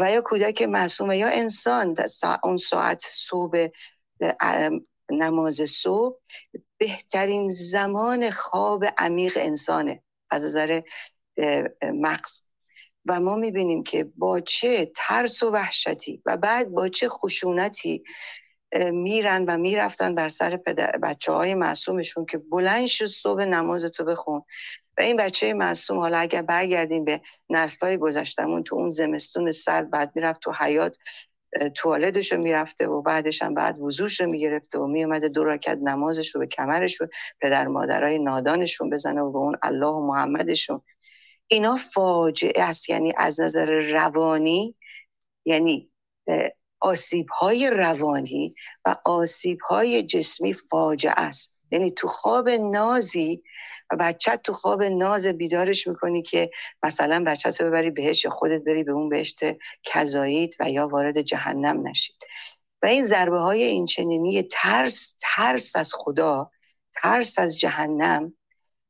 و 0.00 0.10
یا 0.12 0.20
کودک 0.20 0.62
معصومه 0.62 1.16
یا 1.18 1.28
انسان 1.28 1.94
اون 2.44 2.56
ساعت 2.56 3.06
صبح 3.10 3.68
نماز 5.12 5.54
صبح 5.54 6.18
بهترین 6.78 7.50
زمان 7.50 8.30
خواب 8.30 8.84
عمیق 8.98 9.38
انسانه. 9.40 10.02
از 10.30 10.44
نظر 10.44 10.82
مغز. 11.82 12.40
و 13.06 13.20
ما 13.20 13.36
می‌بینیم 13.36 13.82
که 13.82 14.04
با 14.04 14.40
چه 14.40 14.92
ترس 14.96 15.42
و 15.42 15.50
وحشتی 15.50 16.22
و 16.26 16.36
بعد 16.36 16.68
با 16.68 16.88
چه 16.88 17.08
خشونتی 17.08 18.02
میرن 18.92 19.44
و 19.44 19.58
می‌رفتن 19.58 20.14
بر 20.14 20.28
سر 20.28 20.56
بچه 21.02 21.32
های 21.32 21.54
معصومشون 21.54 22.26
که 22.26 22.38
بلند 22.38 22.86
شد 22.86 23.06
صبح 23.06 23.44
نماز 23.44 23.84
تو 23.84 24.04
بخون. 24.04 24.42
و 24.98 25.02
این 25.02 25.16
بچه 25.16 25.54
معصوم 25.54 25.98
حالا 25.98 26.18
اگر 26.18 26.42
برگردیم 26.42 27.04
به 27.04 27.20
نسلهای 27.50 27.96
گذشتمون 27.96 28.62
تو 28.62 28.76
اون 28.76 28.90
زمستون 28.90 29.50
سرد 29.50 29.90
بعد 29.90 30.12
می‌رفت 30.14 30.40
تو 30.40 30.52
حیات 30.52 30.96
توالدش 31.74 32.32
رو 32.32 32.38
می‌رفته 32.38 32.86
و 32.86 33.02
بعدش 33.02 33.42
هم 33.42 33.54
بعد 33.54 33.78
وضوش 33.78 34.20
رو 34.20 34.26
می‌گرفته 34.26 34.78
و 34.78 34.86
میومده 34.86 35.28
دو 35.28 35.44
رکت 35.44 35.78
نمازش 35.82 36.34
رو 36.34 36.40
به 36.40 36.46
کمرش 36.46 37.00
رو 37.00 37.08
پدر 37.40 37.66
مادرای 37.66 38.18
نادانشون 38.18 38.90
بزنه 38.90 39.20
و 39.20 39.32
به 39.32 39.38
اون 39.38 39.56
الله 39.62 39.86
و 39.86 40.06
محمدشون. 40.06 40.80
اینا 41.46 41.76
فاجعه 41.76 42.62
است. 42.62 42.90
یعنی 42.90 43.12
از 43.16 43.40
نظر 43.40 43.80
روانی 43.92 44.76
یعنی 45.44 45.90
آسیب 46.80 47.26
های 47.28 47.70
روانی 47.70 48.54
و 48.84 48.96
آسیب 49.04 49.58
های 49.60 50.02
جسمی 50.02 50.52
فاجعه 50.52 51.14
است. 51.16 51.58
یعنی 51.72 51.90
تو 51.90 52.08
خواب 52.08 52.48
نازی 52.48 53.42
و 53.90 53.96
بچه 53.96 54.36
تو 54.36 54.52
خواب 54.52 54.82
ناز 54.82 55.26
بیدارش 55.26 55.86
می‌کنی 55.86 56.22
که 56.22 56.50
مثلا 56.82 57.24
بچه 57.26 57.52
تو 57.52 57.64
ببری 57.64 57.90
بهش 57.90 58.24
یا 58.24 58.30
خودت 58.30 58.64
بری 58.64 58.84
به 58.84 58.92
اون 58.92 59.08
بهشت 59.08 59.40
کذایید 59.82 60.56
و 60.60 60.70
یا 60.70 60.88
وارد 60.88 61.20
جهنم 61.20 61.88
نشید. 61.88 62.16
و 62.82 62.86
این 62.86 63.04
ضربه 63.04 63.40
های 63.40 63.62
این 63.62 63.86
چنینی 63.86 64.42
ترس 64.42 65.16
ترس 65.20 65.76
از 65.76 65.94
خدا 65.94 66.50
ترس 67.02 67.38
از 67.38 67.58
جهنم 67.58 68.34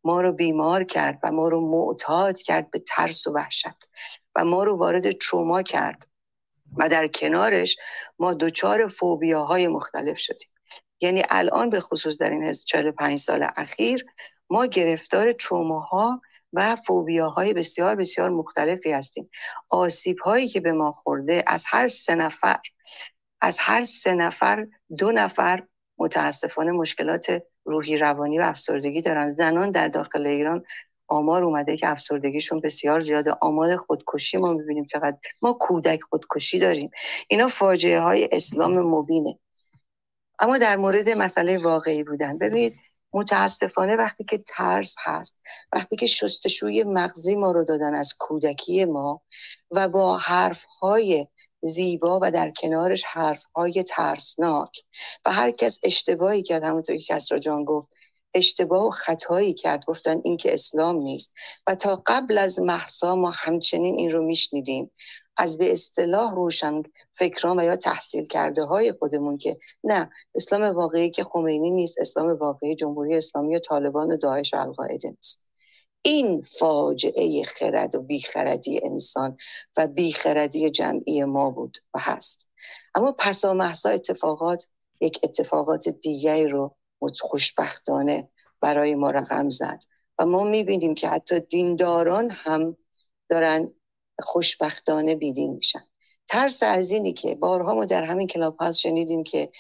ما 0.05 0.21
رو 0.21 0.33
بیمار 0.33 0.85
کرد 0.85 1.21
و 1.23 1.31
ما 1.31 1.49
رو 1.49 1.61
معتاد 1.61 2.39
کرد 2.39 2.71
به 2.71 2.79
ترس 2.79 3.27
و 3.27 3.33
وحشت 3.33 3.91
و 4.37 4.45
ما 4.45 4.65
رو 4.65 4.77
وارد 4.77 5.11
تروما 5.11 5.63
کرد 5.63 6.09
و 6.77 6.89
در 6.89 7.09
کنارش 7.09 7.77
ما 8.19 8.35
دچار 8.35 8.89
فوبیاهای 8.89 9.69
مختلف 9.69 10.19
شدیم. 10.19 10.49
یعنی 11.03 11.23
الان 11.31 11.70
به 11.70 11.81
خصوص 11.81 12.19
در 12.19 12.31
این 12.31 12.53
45 12.53 13.19
سال 13.19 13.47
اخیر 13.57 14.05
ما 14.51 14.66
گرفتار 14.66 15.33
تروماها 15.33 16.23
و 16.53 16.77
فوبیاهای 16.77 17.55
بسیار 17.55 17.95
بسیار 17.95 18.31
مختلفی 18.31 18.93
هستیم. 18.93 19.31
آسیب 19.69 20.19
هایی 20.19 20.49
که 20.49 20.61
به 20.61 20.73
ما 20.73 20.93
خورده 20.93 21.45
از 21.47 21.65
هر 21.69 21.87
سه 21.87 22.15
نفر 22.15 22.61
از 23.41 23.59
هر 23.61 23.85
سه 23.85 24.15
نفر 24.15 24.66
دو 24.99 25.12
نفر 25.12 25.62
متاسفانه 25.99 26.73
مشکلات 26.73 27.43
روحی 27.65 27.99
روانی 27.99 28.39
و 28.39 28.43
افسردگی 28.43 29.01
دارن. 29.03 29.29
زنان 29.29 29.70
در 29.70 29.89
داخل 29.89 30.27
ایران 30.27 30.62
آمار 31.09 31.45
اومده 31.45 31.77
که 31.77 31.89
افسردگیشون 31.89 32.61
بسیار 32.61 33.01
زیاده. 33.01 33.33
آمار 33.41 33.77
خودکشی 33.77 34.37
ما 34.37 34.53
می‌بینیم 34.53 34.85
چقدر. 34.85 35.16
ما 35.43 35.53
کودک 35.53 36.03
خودکشی 36.03 36.59
داریم. 36.59 36.91
اینا 37.29 37.49
فاجعه 37.49 38.01
های 38.01 38.29
اسلام 38.33 38.79
مبینه. 38.79 39.39
اما 40.43 40.59
در 40.59 40.77
مورد 40.77 41.10
مسئله 41.10 41.59
واقعی 41.59 42.05
بودن. 42.05 42.39
ببینید 42.39 42.74
متاسفانه 43.12 43.97
وقتی 43.97 44.24
که 44.24 44.39
ترس 44.39 44.97
هست 45.05 45.40
وقتی 45.73 45.97
که 45.97 46.06
شستشوی 46.06 46.85
مغزی 46.85 47.36
ما 47.36 47.51
رو 47.51 47.64
دادن 47.64 47.94
از 47.94 48.14
کودکی 48.19 48.85
ما 48.85 49.23
و 49.70 49.89
با 49.89 50.16
حرفهای 50.16 51.27
زیبا 51.62 52.19
و 52.23 52.31
در 52.31 52.51
کنارش 52.51 53.05
حرفهای 53.05 53.85
ترسناک 53.85 54.70
و 55.24 55.32
هر 55.32 55.51
کس 55.51 55.78
اشتباهی 55.82 56.43
کرد 56.43 56.64
همونطور 56.64 56.97
که 56.97 57.05
کسرا 57.14 57.39
جان 57.39 57.64
گفت 57.64 57.89
اشتباه 58.35 58.86
و 58.86 58.90
خطایی 58.90 59.55
کرد 59.55 59.85
گفتن 59.85 60.20
این 60.24 60.36
که 60.36 60.55
اسلام 60.55 60.97
نیست. 60.97 61.35
و 61.66 61.74
تا 61.74 62.02
قبل 62.06 62.39
از 62.39 62.60
محسا 62.60 63.16
ما 63.16 63.31
همچنین 63.31 63.94
این 63.94 64.10
رو 64.10 64.24
میشنیدیم. 64.24 64.90
از 65.37 65.59
به 65.59 65.73
اصطلاح 65.73 66.35
روشن 66.35 66.83
فکران 67.13 67.61
و 67.61 67.65
یا 67.65 67.77
تحصیل 67.77 68.27
کرده 68.27 68.65
های 68.65 68.93
خودمون 68.93 69.39
که 69.39 69.59
نه 69.85 70.11
اسلام 70.35 70.63
واقعی 70.63 71.11
که 71.11 71.25
خمینی 71.25 71.71
نیست 71.71 71.99
اسلام 72.01 72.33
واقعی 72.33 72.77
جمهوری 72.77 73.17
اسلامی 73.17 73.57
و 73.57 73.59
طالبان 73.59 74.13
و 74.13 74.17
داعش 74.17 74.55
و 74.55 74.57
القاعده 74.57 75.11
نیست. 75.11 75.49
این 76.03 76.43
فاجعه 76.43 77.45
خرد 77.45 77.95
و 77.95 78.03
بیخردی 78.03 78.81
انسان 78.85 79.37
و 79.77 79.87
بیخردی 79.87 80.71
جمعی 80.71 81.25
ما 81.25 81.51
بود 81.51 81.79
و 81.95 81.99
هست. 82.01 82.51
اما 82.95 83.13
پسا 83.13 83.55
محسا 83.55 83.89
اتفاقات 83.89 84.67
یک 85.01 85.21
اتفاقات 85.23 85.89
دیگری 85.89 86.49
رو 86.49 86.77
خوشبختانه 87.21 88.29
برای 88.61 88.95
ما 88.95 89.11
رقم 89.11 89.49
زد 89.49 89.83
و 90.19 90.27
ما 90.27 90.45
می‌بینیم 90.45 90.95
که 90.95 91.09
حتی 91.09 91.41
دینداران 91.41 92.31
هم 92.31 92.77
دارن 93.29 93.73
خوشبختانه 94.21 95.15
بیدین 95.15 95.53
میشن. 95.55 95.85
ترس 96.29 96.63
از 96.63 96.91
اینی 96.91 97.13
که 97.13 97.35
بارها 97.35 97.75
ما 97.75 97.85
در 97.85 98.03
همین 98.03 98.27
کلاب 98.27 98.57
هاست 98.57 98.79
شنیدیم 98.79 99.25
که 99.25 99.53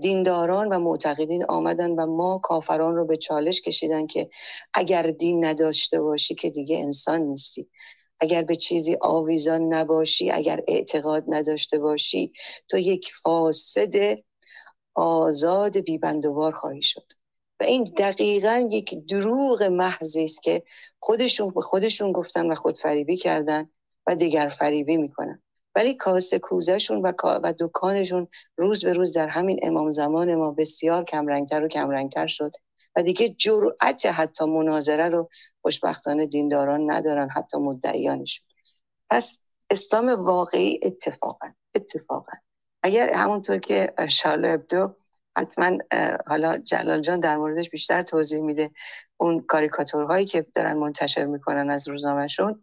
دینداران 0.00 0.68
و 0.68 0.78
معتقدین 0.78 1.44
آمدن 1.44 1.90
و 1.90 2.06
ما 2.06 2.38
کافران 2.38 2.96
رو 2.96 3.06
به 3.06 3.16
چالش 3.16 3.60
کشیدن 3.60 4.06
که 4.06 4.28
اگر 4.74 5.02
دین 5.02 5.44
نداشته 5.44 6.00
باشی 6.00 6.34
که 6.34 6.50
دیگه 6.50 6.78
انسان 6.78 7.20
نیستی. 7.20 7.70
اگر 8.20 8.42
به 8.42 8.56
چیزی 8.56 8.96
آویزان 9.00 9.74
نباشی 9.74 10.30
اگر 10.30 10.62
اعتقاد 10.68 11.24
نداشته 11.28 11.78
باشی 11.78 12.32
تو 12.68 12.78
یک 12.78 13.12
فاسد 13.22 14.18
آزاد 14.94 15.78
بیبندوار 15.78 16.52
خواهی 16.52 16.82
شد. 16.82 17.12
و 17.60 17.64
این 17.64 17.84
دقیقا 17.84 18.68
یک 18.70 19.06
دروغ 19.08 19.62
محضی 19.62 20.24
است 20.24 20.42
که 20.42 20.62
خودشون 21.00 21.50
به 21.50 21.60
خودشون 21.60 22.12
گفتن 22.12 22.52
و 22.52 22.54
خودفریبی 22.54 23.16
کردن. 23.16 23.70
و 24.06 24.14
دیگر 24.14 24.48
فریبی 24.48 24.96
می‌کنن 24.96 25.42
ولی 25.74 25.94
کاسه 25.94 26.38
کوزشون 26.38 27.02
و, 27.02 27.12
و 27.24 27.52
دکانشون 27.58 28.28
روز 28.56 28.84
به 28.84 28.92
روز 28.92 29.12
در 29.12 29.28
همین 29.28 29.60
امام 29.62 29.90
زمان 29.90 30.34
ما 30.34 30.50
بسیار 30.50 31.04
کمرنگتر 31.04 31.64
و 31.64 31.68
کمرنگتر 31.68 32.26
شد. 32.26 32.52
و 32.96 33.02
دیگه 33.02 33.28
جرأت 33.28 34.06
حتی 34.06 34.44
مناظره 34.44 35.08
رو 35.08 35.28
خوشبختانه 35.62 36.26
دینداران 36.26 36.90
ندارن 36.90 37.28
حتی 37.30 37.58
مدعیانشون. 37.58 38.46
پس 39.10 39.46
اسلام 39.70 40.08
واقعی 40.08 40.80
اتفاقا 40.82 41.48
اتفاقا. 41.74 42.32
اگر 42.82 43.12
همونطور 43.14 43.58
که 43.58 43.94
شارل 44.08 44.44
ابدو 44.44 44.94
حتما 45.36 45.78
حالا 46.26 46.58
جلال 46.58 47.00
جان 47.00 47.20
در 47.20 47.36
موردش 47.36 47.70
بیشتر 47.70 48.02
توضیح 48.02 48.42
میده 48.42 48.70
اون 49.16 49.40
کاریکاتورهایی 49.40 50.26
که 50.26 50.46
دارن 50.54 50.76
منتشر 50.76 51.24
می‌کنن 51.24 51.70
از 51.70 51.88
روزنامهشون 51.88 52.62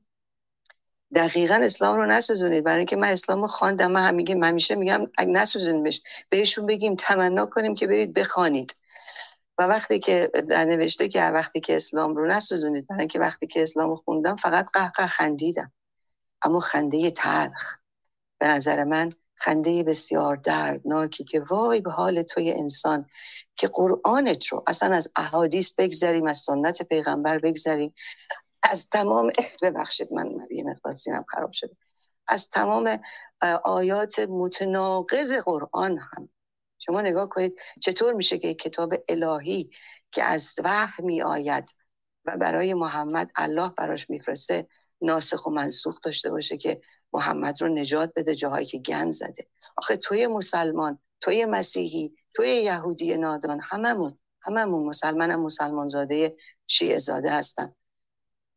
دقیقا 1.16 1.56
اسلام 1.56 1.98
رو 1.98 2.06
نسوزونید. 2.06 2.64
برای 2.64 2.78
اینکه 2.78 2.96
من 2.96 3.08
اسلام 3.08 3.42
رو 3.42 3.48
خواندم 3.48 3.92
من 3.92 4.08
هم 4.08 4.16
میگم 4.16 4.44
همیشه 4.44 4.76
میگم 4.76 5.08
اگه 5.18 5.32
نسوزونیمش 5.32 6.02
بهشون 6.30 6.66
بگیم 6.66 6.96
تمنا 6.96 7.46
کنیم 7.46 7.76
که 7.76 7.88
برید 7.88 8.14
بخوانید. 8.14 8.76
و 9.58 9.64
وقتی 9.64 10.00
که 10.00 10.32
در 10.50 10.66
نوشته 10.66 11.08
که 11.08 11.24
وقتی 11.24 11.60
که 11.60 11.76
اسلام 11.76 12.16
رو 12.16 12.28
نسوزونید 12.28 12.88
برای 12.88 13.00
اینکه 13.00 13.20
وقتی 13.20 13.48
که 13.48 13.64
اسلام 13.64 13.90
رو 13.90 13.96
خوندم 13.96 14.36
فقط 14.36 14.70
قهقه 14.74 15.08
خندیدم. 15.08 15.72
اما 16.42 16.60
خنده 16.60 17.12
تلخ. 17.12 17.78
به 18.40 18.48
نظر 18.48 18.84
من 18.84 19.10
خنده 19.36 19.84
بسیار 19.84 20.36
دردناکی 20.36 21.24
که 21.24 21.40
وای 21.40 21.82
به 21.82 21.92
حال 21.92 22.22
توی 22.22 22.52
انسان 22.52 23.06
که 23.56 23.68
قرآنت 23.68 24.46
رو 24.48 24.64
اصلا 24.68 24.96
از 24.96 25.12
احادیث 25.16 25.74
بگذریم 25.78 26.28
از 26.28 26.38
سنت 26.38 26.84
پیغمبر 26.84 27.38
بگذریم. 27.38 27.94
از 28.64 28.90
تمام 28.90 29.32
ببخشید 29.62 30.14
من 30.14 30.32
یه 30.52 30.64
مقدار 30.64 30.94
سینم 30.94 31.26
خراب 31.28 31.52
شده. 31.52 31.76
از 32.28 32.50
تمام 32.50 33.00
آیات 33.64 34.20
متناقض 34.20 35.32
قرآن 35.32 35.98
هم. 35.98 36.30
شما 36.80 37.02
نگاه 37.02 37.30
کنید 37.30 37.60
چطور 37.82 38.14
میشه 38.14 38.38
که 38.38 38.54
کتاب 38.54 38.94
الهی 39.08 39.70
که 40.12 40.24
از 40.24 40.56
وحی 40.64 41.04
می 41.04 41.22
آید 41.22 41.76
و 42.26 42.38
برای 42.38 42.74
محمد 42.74 43.32
الله 43.36 43.70
براش 43.78 44.10
میفرسته 44.10 44.68
ناسخ 45.02 45.48
و 45.48 45.50
منسوخ 45.50 46.00
داشته 46.04 46.30
باشه 46.30 46.58
که 46.58 46.82
محمد 47.14 47.62
رو 47.62 47.68
نجات 47.68 48.14
بده 48.16 48.36
جاهایی 48.36 48.66
که 48.66 48.78
گند 48.78 49.12
زده. 49.12 49.48
آخه 49.78 49.98
توی 49.98 50.28
مسلمان 50.28 51.00
توی 51.22 51.46
مسیحی 51.46 52.16
توی 52.36 52.48
یهودی 52.50 53.18
نادان 53.18 53.60
هممون 53.64 54.18
هممون 54.42 54.86
مسلمان 54.86 55.32
هم 55.32 55.40
مسلمان 55.40 55.88
زاده 55.88 56.36
شیعه 56.68 56.98
زاده 56.98 57.32
هستن. 57.32 57.76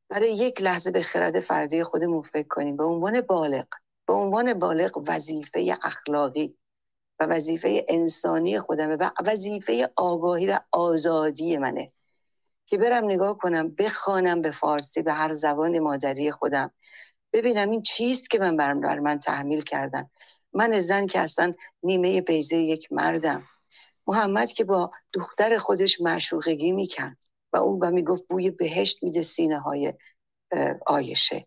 برای 0.08 0.32
یک 0.32 0.62
لحظه 0.62 0.90
به 0.90 1.02
خرد 1.02 1.40
فردی 1.40 1.84
خودمون 1.84 2.22
فکر 2.22 2.48
کنیم. 2.48 2.76
به 2.76 2.84
عنوان 2.84 3.20
بالغ 3.20 3.66
به 4.06 4.12
عنوان 4.12 4.54
بالغ 4.54 5.02
وظیفه 5.06 5.76
اخلاقی 5.82 6.56
و 7.20 7.26
وظیفه 7.26 7.84
انسانی 7.88 8.60
خودمه 8.60 8.96
و 8.96 9.10
وظیفه 9.26 9.90
آگاهی 9.96 10.46
و 10.46 10.60
آزادی 10.72 11.56
منه 11.56 11.92
که 12.66 12.78
برم 12.78 13.04
نگاه 13.04 13.38
کنم 13.38 13.70
بخوانم 13.70 14.42
به 14.42 14.50
فارسی 14.50 15.02
به 15.02 15.12
هر 15.12 15.32
زبان 15.32 15.78
مادری 15.78 16.32
خودم. 16.32 16.70
ببینم 17.32 17.70
این 17.70 17.82
چیست 17.82 18.30
که 18.30 18.38
من 18.38 18.56
برم 18.56 18.80
بر 18.80 18.98
من 18.98 19.18
تحمیل 19.18 19.60
کردن. 19.60 20.10
من 20.52 20.80
زن 20.80 21.06
که 21.06 21.20
اصلا 21.20 21.54
نیمه 21.82 22.20
بیزه 22.20 22.56
یک 22.56 22.92
مردم. 22.92 23.42
محمد 24.06 24.52
که 24.52 24.64
با 24.64 24.90
دختر 25.12 25.58
خودش 25.58 26.00
معشوقگی 26.00 26.72
می‌کرد. 26.72 27.16
و 27.56 27.62
اون 27.62 27.78
با 27.78 27.90
می‌گفت 27.90 28.28
بوی 28.28 28.50
بهشت 28.50 29.02
میده 29.02 29.22
سینه 29.22 29.58
های 29.58 29.94
آیشه 30.86 31.46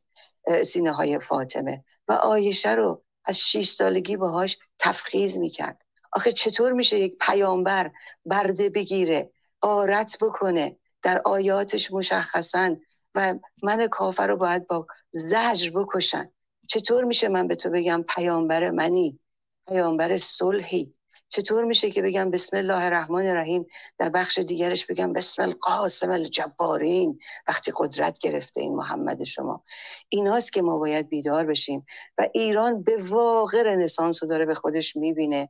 سینه 0.66 0.92
های 0.92 1.20
فاطمه. 1.20 1.84
و 2.08 2.14
آیشه 2.14 2.74
رو 2.74 3.04
از 3.26 3.40
6 3.40 3.68
سالگی 3.68 4.18
باهاش 4.18 4.58
تفخیز 4.80 5.38
می‌کرد. 5.38 5.82
آخه 6.12 6.32
چطور 6.32 6.74
میشه 6.74 7.00
یک 7.00 7.18
پیامبر 7.22 7.92
برده 8.26 8.70
بگیره 8.70 9.32
قارت 9.62 10.18
بکنه 10.22 10.78
در 11.02 11.22
آیاتش 11.26 11.92
مشخصا 11.92 12.76
و 13.16 13.36
من 13.64 13.88
کافر 13.88 14.28
رو 14.28 14.38
باید 14.38 14.68
با 14.68 14.88
زجر 15.12 15.70
بکشن؟ 15.70 16.32
چطور 16.70 17.04
میشه 17.04 17.28
من 17.28 17.48
به 17.48 17.56
تو 17.56 17.70
بگم 17.70 18.04
پیامبر 18.10 18.70
منی 18.70 19.20
پیامبر 19.68 20.18
صلحی؟ 20.18 20.94
چطور 21.30 21.66
میشه 21.66 21.92
که 21.92 22.02
بگم 22.02 22.32
بسم 22.32 22.58
الله 22.58 22.84
الرحمن 22.84 23.26
الرحیم 23.26 23.66
در 23.98 24.10
بخش 24.10 24.38
دیگرش 24.40 24.86
بگم 24.86 25.14
بسم 25.14 25.44
القاسم 25.44 26.12
الجبارین 26.12 27.20
وقتی 27.48 27.72
قدرت 27.78 28.20
گرفته 28.20 28.62
این 28.62 28.76
محمد 28.76 29.24
شما. 29.24 29.64
ایناست 30.10 30.54
که 30.54 30.62
ما 30.62 30.78
باید 30.78 31.10
بیدار 31.10 31.46
بشیم 31.46 31.86
و 32.18 32.30
ایران 32.34 32.84
به 32.84 32.98
واقع 32.98 33.64
رنسانس 33.64 34.24
رو 34.24 34.30
داره 34.30 34.46
به 34.46 34.56
خودش 34.56 34.96
می‌بینه 34.96 35.50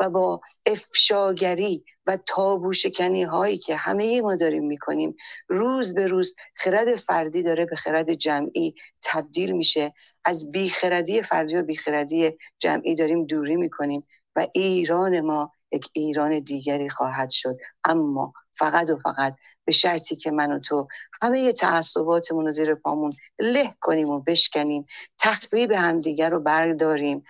و 0.00 0.10
با 0.10 0.40
افشاگری 0.66 1.84
و 2.06 2.18
تابو 2.26 2.72
شکنی 2.72 3.22
هایی 3.22 3.58
که 3.58 3.76
همه 3.76 4.20
ما 4.20 4.36
داریم 4.36 4.64
می‌کنیم 4.66 5.16
روز 5.48 5.94
به 5.94 6.06
روز 6.06 6.34
خرد 6.54 6.96
فردی 6.96 7.42
داره 7.42 7.64
به 7.66 7.76
خرد 7.76 8.12
جمعی 8.14 8.74
تبدیل 9.02 9.52
میشه. 9.52 9.92
از 10.24 10.52
بیخردی 10.52 11.22
فردی 11.22 11.56
و 11.56 11.62
بیخردی 11.62 12.30
جمعی 12.58 12.94
داریم 12.94 13.26
دوری 13.26 13.56
می‌کنیم. 13.56 14.06
و 14.36 14.46
ایران 14.54 15.20
ما 15.20 15.52
یک 15.72 15.88
ایران 15.92 16.40
دیگری 16.40 16.88
خواهد 16.88 17.30
شد. 17.30 17.58
اما 17.84 18.32
فقط 18.52 18.90
و 18.90 18.96
فقط 18.96 19.36
به 19.64 19.72
شرطی 19.72 20.16
که 20.16 20.30
من 20.30 20.52
و 20.52 20.58
تو 20.58 20.88
همه 21.22 21.52
تعصباتمون 21.52 22.44
رو 22.44 22.50
زیر 22.50 22.74
پامون 22.74 23.12
له 23.38 23.74
کنیم 23.80 24.08
و 24.10 24.20
بشکنیم 24.20 24.86
تخریب 25.20 25.72
همدیگر 25.72 26.30
رو 26.30 26.40
برداریم 26.40 27.24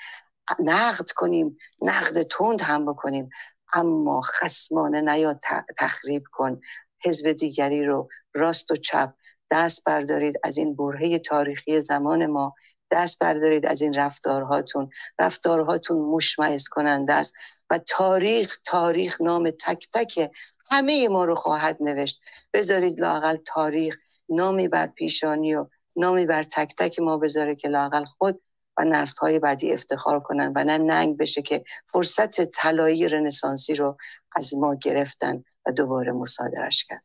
نقد 0.58 1.10
کنیم 1.10 1.56
نقد 1.82 2.22
تند 2.22 2.60
هم 2.60 2.86
بکنیم. 2.92 3.30
اما 3.72 4.20
خسمانه 4.20 5.00
نیاد 5.00 5.40
تخریب 5.78 6.24
کن. 6.32 6.60
حزب 7.04 7.32
دیگری 7.32 7.84
رو 7.84 8.08
راست 8.34 8.70
و 8.70 8.76
چپ 8.76 9.14
دست 9.50 9.84
بردارید. 9.84 10.34
از 10.44 10.58
این 10.58 10.76
برهه 10.76 11.18
تاریخی 11.18 11.82
زمان 11.82 12.26
ما 12.26 12.54
دست 12.92 13.18
بردارید 13.18 13.66
از 13.66 13.82
این 13.82 13.94
رفتارهاتون. 13.94 14.90
رفتارهاتون 15.18 15.98
مشمعز 15.98 16.68
کننده 16.68 17.12
است 17.12 17.34
و 17.70 17.78
تاریخ 17.78 18.58
تاریخ 18.64 19.20
نام 19.20 19.50
تک 19.50 19.88
تک 19.92 20.30
همه 20.70 21.08
ما 21.08 21.24
رو 21.24 21.34
خواهد 21.34 21.76
نوشت. 21.80 22.20
بذارید 22.52 23.00
لاقل 23.00 23.36
تاریخ 23.36 23.96
نامی 24.28 24.68
بر 24.68 24.86
پیشانی 24.86 25.54
و 25.54 25.66
نامی 25.96 26.26
بر 26.26 26.42
تک 26.42 26.74
تک 26.78 26.98
ما 26.98 27.16
بذاره 27.16 27.54
که 27.54 27.68
لاقل 27.68 28.04
خود 28.04 28.40
و 28.78 28.84
نسل 28.84 29.16
های 29.20 29.38
بعدی 29.38 29.72
افتخار 29.72 30.20
کنن 30.20 30.52
و 30.56 30.64
نه 30.64 30.78
ننگ 30.78 31.16
بشه 31.16 31.42
که 31.42 31.64
فرصت 31.86 32.44
طلایی 32.44 33.08
رنسانسی 33.08 33.74
رو 33.74 33.96
از 34.36 34.54
ما 34.54 34.74
گرفتن 34.74 35.44
و 35.66 35.72
دوباره 35.72 36.12
مصادرش 36.12 36.84
کردن. 36.84 37.02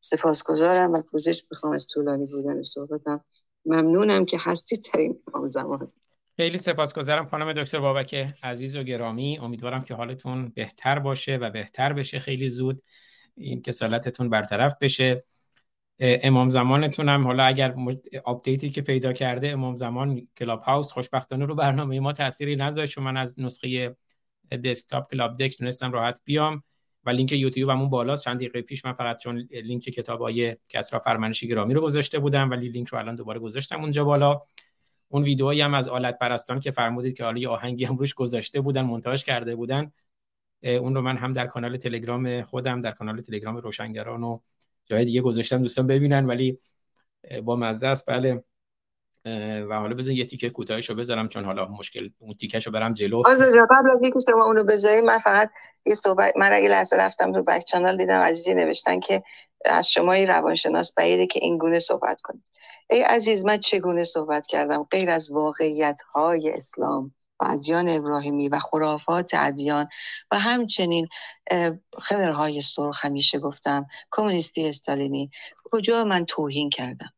سپاسگزارم 0.00 0.92
و 0.92 1.02
پوزش 1.02 1.42
بخوام 1.50 1.72
از 1.72 1.86
طولانی 1.86 2.26
بودن 2.26 2.62
صحبتم. 2.62 3.24
ممنونم 3.66 4.24
که 4.24 4.38
هستی 4.40 4.76
در 4.76 5.00
این 5.00 5.20
زمان. 5.44 5.92
خیلی 6.36 6.58
سپاسگزارم 6.58 7.26
خانم 7.26 7.52
دکتر 7.52 7.78
بابک 7.80 8.14
عزیز 8.42 8.76
و 8.76 8.82
گرامی. 8.82 9.38
امیدوارم 9.38 9.84
که 9.84 9.94
حالتون 9.94 10.48
بهتر 10.48 10.98
باشه 10.98 11.36
و 11.36 11.50
بهتر 11.50 11.92
بشه 11.92 12.18
خیلی 12.18 12.48
زود. 12.48 12.82
این 13.36 13.62
کسالتتون 13.62 14.30
برطرف 14.30 14.74
بشه. 14.80 15.24
امام 16.00 16.48
زمانتون 16.48 17.08
هم 17.08 17.24
حالا 17.26 17.44
اگر 17.44 17.74
update 18.24 18.63
ی 18.63 18.70
که 18.70 18.82
پیدا 18.82 19.12
کرده 19.12 19.48
امام 19.48 19.76
زمان 19.76 20.28
Clubhouse 20.38 20.92
خوشبختانه 20.92 21.44
رو 21.44 21.54
برنامه 21.54 22.00
ما 22.00 22.12
تأثیری 22.12 22.56
نذاشت. 22.56 22.98
من 22.98 23.16
از 23.16 23.40
نسخه 23.40 23.96
دسکتاپ 24.64 25.10
Clubdeck 25.10 25.58
تونستم 25.58 25.92
راحت 25.92 26.20
بیام. 26.24 26.62
و 27.06 27.10
لینک 27.10 27.32
یوتیوب 27.32 27.70
همون 27.70 27.90
بالاست. 27.90 28.24
چند 28.24 28.36
دقیقه 28.36 28.62
پیش 28.62 28.84
من 28.84 28.92
فقط 28.92 29.18
چون 29.18 29.48
لینک 29.50 29.82
کتابای 29.82 30.56
کسرا 30.68 30.98
فرمانشی 30.98 31.48
گرامی 31.48 31.74
رو 31.74 31.80
گذاشته 31.80 32.18
بودم 32.18 32.50
ولی 32.50 32.68
لینک 32.68 32.88
رو 32.88 32.98
الان 32.98 33.14
دوباره 33.14 33.38
گذاشتم 33.38 33.80
اونجا 33.80 34.04
بالا. 34.04 34.42
اون 35.08 35.22
ویدئویی 35.22 35.60
هم 35.60 35.74
از 35.74 35.88
آلت 35.88 36.18
پرستان 36.18 36.60
که 36.60 36.70
فرمودید 36.70 37.16
که 37.16 37.24
حالا 37.24 37.38
یه 37.38 37.48
آهنگی 37.48 37.84
هم 37.84 37.96
روش 37.96 38.14
گذاشته 38.14 38.60
بودن 38.60 38.82
مونتاژ 38.82 39.24
کرده 39.24 39.56
بودن 39.56 39.92
اون 40.62 40.94
رو 40.94 41.02
من 41.02 41.16
هم 41.16 41.32
در 41.32 41.46
کانال 41.46 41.76
تلگرام 41.76 42.42
خودم 42.42 42.80
در 42.80 42.90
کانال 42.90 43.20
تلگرام 43.20 43.56
روشنگران 43.56 44.22
و 44.22 44.38
جای 44.84 45.04
دیگه 45.04 45.20
گذاشتم 45.20 45.58
دوستان 45.58 45.86
ببینن 45.86 46.26
ولی 46.26 46.58
با 47.42 47.56
مزه 47.56 47.86
است. 47.86 48.10
بله. 48.10 48.44
و 49.68 49.74
حالا 49.74 49.94
بزن 49.94 50.12
یه 50.12 50.24
تیکه 50.24 50.50
کوتاهشو 50.50 50.94
بذارم 50.94 51.28
چون 51.28 51.44
حالا 51.44 51.68
مشکل 51.68 52.10
اون 52.18 52.34
تیکشو 52.34 52.70
برم 52.70 52.92
جلو. 52.92 53.22
قبل 53.70 53.90
از 53.90 53.98
اینکه 54.02 54.18
شما 54.30 54.44
اونو 54.44 54.64
بذاری 54.64 55.00
من 55.00 55.18
فقط 55.18 55.50
یه 55.86 55.94
صحبت 55.94 56.36
من 56.36 56.52
اگه 56.52 56.68
لحظه 56.68 56.96
رفتم 56.96 57.32
تو 57.32 57.42
بک 57.42 57.64
چنل 57.64 57.96
دیدم 57.96 58.20
عزیزی 58.20 58.54
نوشتن 58.54 59.00
که 59.00 59.22
از 59.64 59.90
شما 59.90 60.14
روانشناس 60.14 60.94
بعیده 60.94 61.26
که 61.26 61.40
این 61.42 61.58
گونه 61.58 61.78
صحبت 61.78 62.20
کنید 62.20 62.44
ای 62.90 63.02
عزیز 63.02 63.44
من 63.44 63.56
چگونه 63.56 64.04
صحبت 64.04 64.46
کردم؟ 64.46 64.82
غیر 64.82 65.10
از 65.10 65.30
واقعیت 65.30 66.00
های 66.14 66.50
اسلام 66.50 67.14
و 67.40 67.44
ادیان 67.44 67.88
ابراهیمی 67.88 68.48
و 68.48 68.58
خرافات 68.58 69.30
ادیان 69.34 69.88
و 70.30 70.38
همچنین 70.38 71.08
خبرهای 71.98 72.60
سرخ 72.60 73.04
همیشه 73.04 73.38
گفتم 73.38 73.86
کمونیستی 74.10 74.68
استالینی. 74.68 75.30
کجا 75.64 76.04
من 76.04 76.24
توهین 76.24 76.70
کردم؟ 76.70 77.12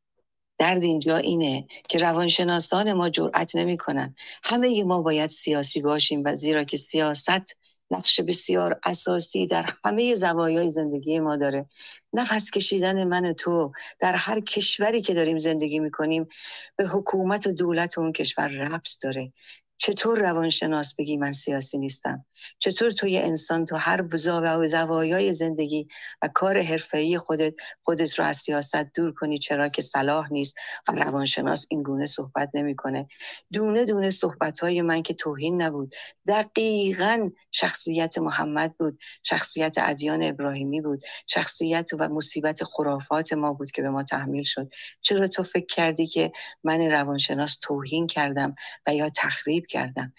درد 0.59 0.83
اینجا 0.83 1.16
اینه 1.16 1.66
که 1.89 1.99
روانشناسان 1.99 2.93
ما 2.93 3.09
جرأت 3.09 3.57
نمی‌کنن. 3.57 4.15
همه 4.45 4.85
ما 4.85 5.03
باید 5.03 5.31
سیاسی 5.31 5.81
باشیم 5.81 6.23
و 6.24 6.37
زیرا 6.37 6.65
که 6.65 6.77
سیاست 6.77 7.57
نقش 7.91 8.20
بسیار 8.20 8.81
اساسی 8.85 9.47
در 9.47 9.74
همه 9.85 10.15
زوایای 10.15 10.69
زندگی 10.69 11.20
ما 11.20 11.37
داره. 11.37 11.66
نفس 12.12 12.51
کشیدن 12.51 13.05
من 13.05 13.33
تو 13.33 13.73
در 14.01 14.12
هر 14.12 14.41
کشوری 14.41 15.01
که 15.03 15.15
داریم 15.15 15.39
زندگی 15.39 15.78
می‌کنیم 15.78 16.28
به 16.77 16.87
حکومت 16.87 17.47
و 17.47 17.53
دولت 17.53 17.99
اون 17.99 18.12
کشور 18.12 18.49
ربط 18.49 18.89
داره. 19.03 19.33
چطور 19.78 20.19
روانشناس 20.19 20.94
بگی 20.94 21.16
من 21.16 21.32
سیاسی 21.32 21.78
نیستم؟ 21.78 22.24
چطور 22.59 22.90
توی 22.90 23.19
انسان 23.19 23.65
تو 23.65 23.77
هر 23.77 24.03
و 24.03 24.69
زوایای 24.69 25.32
زندگی 25.32 25.89
و 26.23 26.28
کار 26.35 26.62
حرفه‌ای 26.62 27.19
خودت 27.19 27.55
خودت 27.82 28.19
رو 28.19 28.24
از 28.24 28.36
سیاست 28.36 28.77
دور 28.94 29.15
کنی؟ 29.15 29.39
چرا 29.39 29.69
که 29.69 29.82
صلاح 29.82 30.32
نیست 30.32 30.55
و 30.89 30.93
روانشناس 30.93 31.66
این 31.70 31.82
گونه 31.82 32.07
صحبت 32.07 32.51
نمی‌کنه. 32.55 33.07
دونه 33.53 33.85
دونه 33.85 34.11
صحبت 34.11 34.61
های 34.61 34.82
من 34.82 35.03
که 35.03 35.15
توهین 35.15 35.62
نبود. 35.62 35.94
دقیقا 36.28 37.31
شخصیت 37.53 38.19
محمد 38.19 38.74
بود. 38.78 38.98
شخصیت 39.23 39.77
ادیان 39.78 40.23
ابراهیمی 40.23 40.81
بود. 40.81 41.01
شخصیت 41.27 41.90
و 41.98 42.09
مصیبت 42.09 42.65
خرافات 42.65 43.32
ما 43.32 43.53
بود 43.53 43.70
که 43.70 43.82
به 43.82 43.90
ما 43.90 44.03
تحمیل 44.03 44.44
شد. 44.44 44.73
چرا 45.01 45.28
تو 45.28 45.43
فکر 45.43 45.66
کردی 45.66 46.07
که 46.07 46.32
من 46.65 46.90
روانشناس 46.90 47.59
توهین 47.62 48.07
کردم 48.07 48.55
و 48.86 48.94
یا 48.94 49.11
تخریب 49.16 49.66
کردم. 49.67 50.13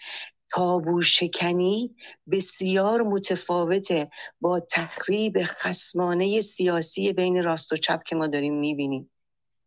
تابو 0.50 1.02
شکنی 1.02 1.96
بسیار 2.30 3.02
متفاوته 3.02 4.10
با 4.40 4.60
تخریب 4.60 5.38
خسمانه 5.42 6.40
سیاسی 6.40 7.12
بین 7.12 7.44
راست 7.44 7.72
و 7.72 7.76
چپ 7.76 8.02
که 8.02 8.16
ما 8.16 8.26
داریم 8.26 8.54
می‌بینیم. 8.54 9.10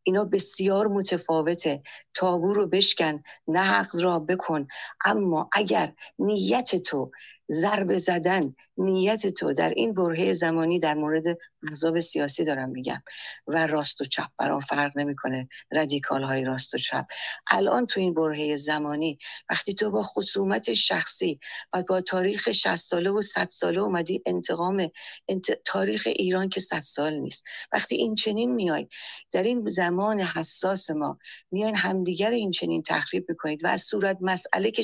اینا 0.03 0.25
بسیار 0.25 0.87
متفاوته. 0.87 1.83
تابو 2.13 2.53
رو 2.53 2.67
بشکن 2.67 3.23
نه 3.47 3.59
حق 3.59 3.95
را 4.01 4.19
بکن. 4.19 4.67
اما 5.05 5.49
اگر 5.53 5.93
نیت 6.19 6.75
تو 6.75 7.11
ضربه 7.51 7.97
زدن 7.97 8.55
نیت 8.77 9.27
تو 9.27 9.53
در 9.53 9.69
این 9.69 9.93
برهه 9.93 10.33
زمانی 10.33 10.79
در 10.79 10.93
مورد 10.93 11.23
احزاب 11.69 11.99
سیاسی 11.99 12.45
دارم 12.45 12.69
میگم. 12.69 13.01
و 13.47 13.67
راست 13.67 14.01
و 14.01 14.05
چپ 14.05 14.27
برام 14.37 14.59
فرق 14.59 14.97
نمی‌کنه. 14.97 15.49
رادیکال 15.71 16.23
های 16.23 16.43
راست 16.43 16.73
و 16.73 16.77
چپ. 16.77 17.05
الان 17.51 17.85
تو 17.85 17.99
این 17.99 18.13
برهه 18.13 18.55
زمانی 18.55 19.17
وقتی 19.49 19.73
تو 19.73 19.91
با 19.91 20.03
خصومت 20.03 20.73
شخصی 20.73 21.39
و 21.73 21.83
با 21.83 22.01
تاریخ 22.01 22.51
60 22.51 22.75
ساله 22.75 23.09
و 23.09 23.21
100 23.21 23.49
ساله 23.49 23.79
اومدی 23.81 24.21
انتقام 24.25 24.87
انت... 25.27 25.51
تاریخ 25.65 26.03
ایران 26.07 26.49
که 26.49 26.59
100 26.59 26.81
سال 26.81 27.13
نیست. 27.19 27.43
وقتی 27.73 27.95
این 27.95 28.15
چنین 28.15 28.51
میای 28.55 28.87
در 29.31 29.43
این 29.43 29.69
زمان 29.69 30.19
حساس 30.19 30.89
ما 30.89 31.17
میاین 31.51 31.75
همدیگر 31.75 32.31
این 32.31 32.51
چنین 32.51 32.83
تخریب 32.83 33.25
می‌کنید 33.29 33.63
و 33.63 33.67
از 33.67 33.81
صورت 33.81 34.17
مسئله 34.21 34.71
که 34.71 34.83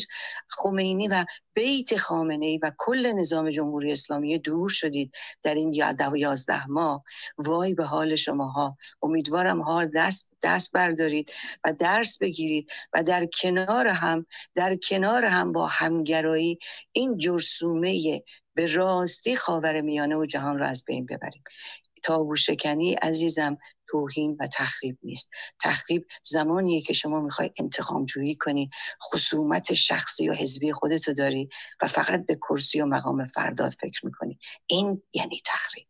خمینی 0.50 1.08
و 1.08 1.26
بیت 1.54 1.98
خامنه 1.98 2.46
ای 2.46 2.57
و 2.64 2.72
کل 2.78 3.12
نظام 3.12 3.50
جمهوری 3.50 3.92
اسلامی 3.92 4.38
دور 4.38 4.70
شدید 4.70 5.14
در 5.44 5.56
این 5.56 5.74
یازده 6.16 6.68
ماه. 6.68 7.04
وای 7.38 7.74
به 7.74 7.84
حال 7.84 8.16
شماها. 8.16 8.78
امیدوارم 9.02 9.62
حال 9.62 9.92
دست 9.96 10.32
دست 10.44 10.72
بردارید 10.72 11.32
و 11.66 11.74
درس 11.74 12.18
بگیرید 12.18 12.72
و 12.94 13.04
در 13.04 13.26
کنار 13.26 13.88
هم 13.88 14.26
در 14.56 14.76
کنار 14.76 15.26
هم 15.26 15.52
با 15.52 15.68
همگرایی 15.68 16.58
این 16.92 17.18
جرسومه 17.18 18.24
به 18.54 18.66
راستی 18.74 19.36
خاور 19.36 19.82
میانه 19.82 20.16
و 20.16 20.26
جهان 20.26 20.58
را 20.58 20.68
از 20.68 20.84
بین 20.86 21.06
ببریم. 21.06 21.44
تابو 22.04 22.36
شکنی 22.36 22.94
عزیزم 22.94 23.58
توهین 23.90 24.38
و 24.40 24.48
تخریب 24.48 24.98
نیست. 25.04 25.32
تخریب 25.64 26.06
زمانیه 26.24 26.82
که 26.82 26.94
شما 26.94 27.20
می‌خوای 27.20 27.52
انتقام 27.60 28.06
جویی 28.06 28.36
کنی 28.36 28.70
خصومت 29.04 29.74
شخصی 29.74 30.30
و 30.30 30.34
حزبی 30.34 30.74
خودتو 30.74 31.14
داری 31.14 31.50
و 31.82 31.88
فقط 31.88 32.26
به 32.26 32.36
کرسی 32.36 32.82
و 32.82 32.86
مقام 32.86 33.26
فرداد 33.26 33.72
فکر 33.72 34.06
می‌کنی. 34.06 34.40
این 34.68 35.02
یعنی 35.14 35.42
تخریب. 35.46 35.88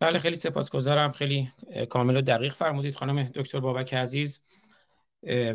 بله 0.00 0.18
خیلی 0.18 0.36
سپاسگزارم. 0.36 1.12
خیلی 1.12 1.52
کامل 1.90 2.16
و 2.16 2.22
دقیق 2.22 2.54
فرمودید 2.54 2.94
خانم 2.94 3.22
دکتر 3.22 3.60
بابک 3.60 3.94
عزیز. 3.94 4.42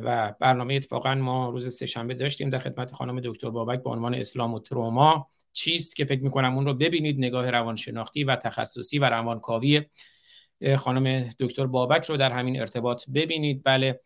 و 0.04 0.34
برنامه 0.40 0.74
اتفاقا 0.74 1.16
ما 1.16 1.50
روز 1.50 1.76
سهشنبه 1.78 2.14
داشتیم 2.14 2.50
در 2.50 2.60
خدمت 2.60 2.94
خانم 2.94 3.20
دکتر 3.20 3.50
بابک 3.50 3.84
به 3.84 3.90
عنوان 3.90 4.16
اسلام 4.16 4.54
و 4.54 4.60
تروما. 4.60 5.30
چیست 5.54 5.96
که 5.96 6.06
فکر 6.06 6.24
می‌کنم 6.24 6.56
اون 6.56 6.66
رو 6.66 6.74
ببینید 6.74 7.18
نگاه 7.18 7.50
روانشناختی 7.50 8.24
و 8.24 8.36
تخصصی 8.36 9.00
و 9.00 9.06
روانکاوی 9.06 9.86
خانم 10.78 11.30
دکتر 11.40 11.66
بابک 11.66 12.06
رو 12.06 12.18
در 12.18 12.32
همین 12.32 12.60
ارتباط 12.60 13.10
ببینید. 13.10 13.62
بله 13.64 14.00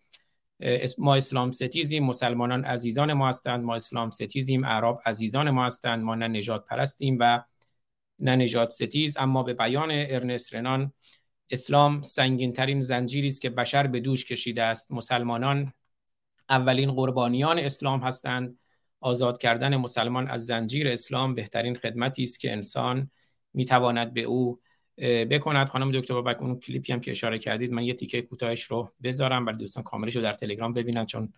ما 0.98 1.16
اسلام 1.16 1.52
ستیزیم 1.52 2.04
مسلمانان 2.04 2.66
عزیزان 2.66 3.14
ما 3.14 3.30
هستند. 3.30 3.64
ما 3.64 3.76
اسلام 3.76 4.10
ستیزیم 4.10 4.64
اعراب 4.64 5.02
عزیزان 5.06 5.50
ما 5.50 5.66
هستند. 5.66 6.04
ما 6.04 6.16
نه 6.16 6.28
نژاد 6.28 6.66
پرستیم 6.66 7.18
و 7.20 7.44
نه 8.20 8.36
نژاد 8.36 8.70
ستیز. 8.70 9.18
اما 9.18 9.44
به 9.44 9.54
بیان 9.54 9.90
ارنست 9.92 10.56
رنان 10.56 10.94
اسلام 11.50 12.02
سنگین 12.02 12.54
ترین 12.54 12.80
زنجیری 12.80 13.28
است 13.28 13.42
که 13.42 13.50
بشر 13.50 13.88
به 13.88 14.00
دوش 14.00 14.26
کشیده 14.26 14.64
است. 14.64 14.92
مسلمانان 14.92 15.74
اولین 16.50 16.92
قربانیان 16.92 17.60
اسلام 17.60 18.00
هستند. 18.00 18.58
آزاد 19.00 19.38
کردن 19.38 19.76
مسلمان 19.76 20.28
از 20.28 20.46
زنجیر 20.46 20.88
اسلام 20.88 21.36
بهترین 21.36 21.76
خدمتی 21.76 22.24
است 22.24 22.40
که 22.40 22.52
انسان 22.52 23.12
می‌تواند 23.54 24.14
به 24.14 24.22
او 24.22 24.60
بکند. 25.02 25.70
خانم 25.70 25.92
دکتر 25.92 26.14
بابک 26.14 26.42
اون 26.42 26.60
کلیپی 26.60 26.94
هم 26.94 27.02
که 27.02 27.12
اشاره 27.12 27.40
کردید 27.40 27.72
من 27.72 27.84
یه 27.84 27.94
تیکه 27.94 28.22
کوتاهش 28.22 28.64
رو 28.64 28.92
بذارم 29.04 29.46
برای 29.46 29.58
دوستان 29.58 29.84
کاملش 29.84 30.16
رو 30.16 30.22
در 30.22 30.34
تلگرام 30.34 30.74
ببینن 30.74 31.06
چون 31.06 31.34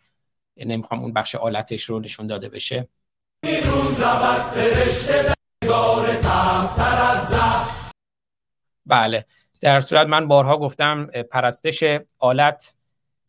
نمی‌خوام 0.57 0.99
اون 1.02 1.14
بخش 1.14 1.35
آلتش 1.35 1.84
رو 1.84 1.99
نشون 1.99 2.27
داده 2.27 2.49
بشه. 2.49 2.88
بله 8.85 9.26
در 9.61 9.81
صورت 9.81 10.07
من 10.07 10.27
بارها 10.27 10.57
گفتم 10.57 11.06
پرستش 11.06 11.84
آلت 12.19 12.76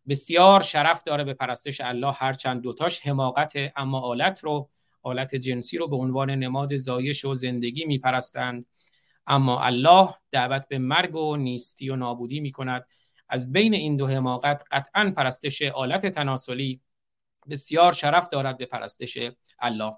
بسیار 0.09 0.63
شرف 0.63 1.03
داره 1.03 1.25
به 1.25 1.35
پرستش 1.35 1.81
الله. 1.81 2.13
هرچند 2.13 2.63
دوتاش 2.63 3.07
حماقت 3.07 3.53
اما 3.77 4.01
آلت 4.01 4.45
رو 4.45 4.69
آلت 5.03 5.35
جنسی 5.35 5.79
رو 5.79 5.89
به 5.89 5.97
عنوان 5.97 6.31
نماد 6.31 6.77
زایش 6.77 7.25
و 7.25 7.35
زندگی 7.35 7.85
میپرستند. 7.85 8.67
اما 9.27 9.61
الله 9.61 10.09
دعوت 10.31 10.69
به 10.69 10.79
مرگ 10.79 11.15
و 11.15 11.37
نیستی 11.37 11.91
و 11.91 11.97
نابودی 11.97 12.41
می 12.41 12.53
کند 12.53 12.87
از 13.29 13.53
بین 13.53 13.75
این 13.75 13.97
دو 13.97 14.07
حماقت 14.07 14.65
قطعا 14.71 15.13
پرستش 15.17 15.63
آلت 15.63 16.07
تناسلی 16.07 16.81
بسیار 17.51 17.93
شرف 17.93 18.29
دارد 18.29 18.59
به 18.59 18.67
پرستش 18.67 19.19
الله. 19.59 19.95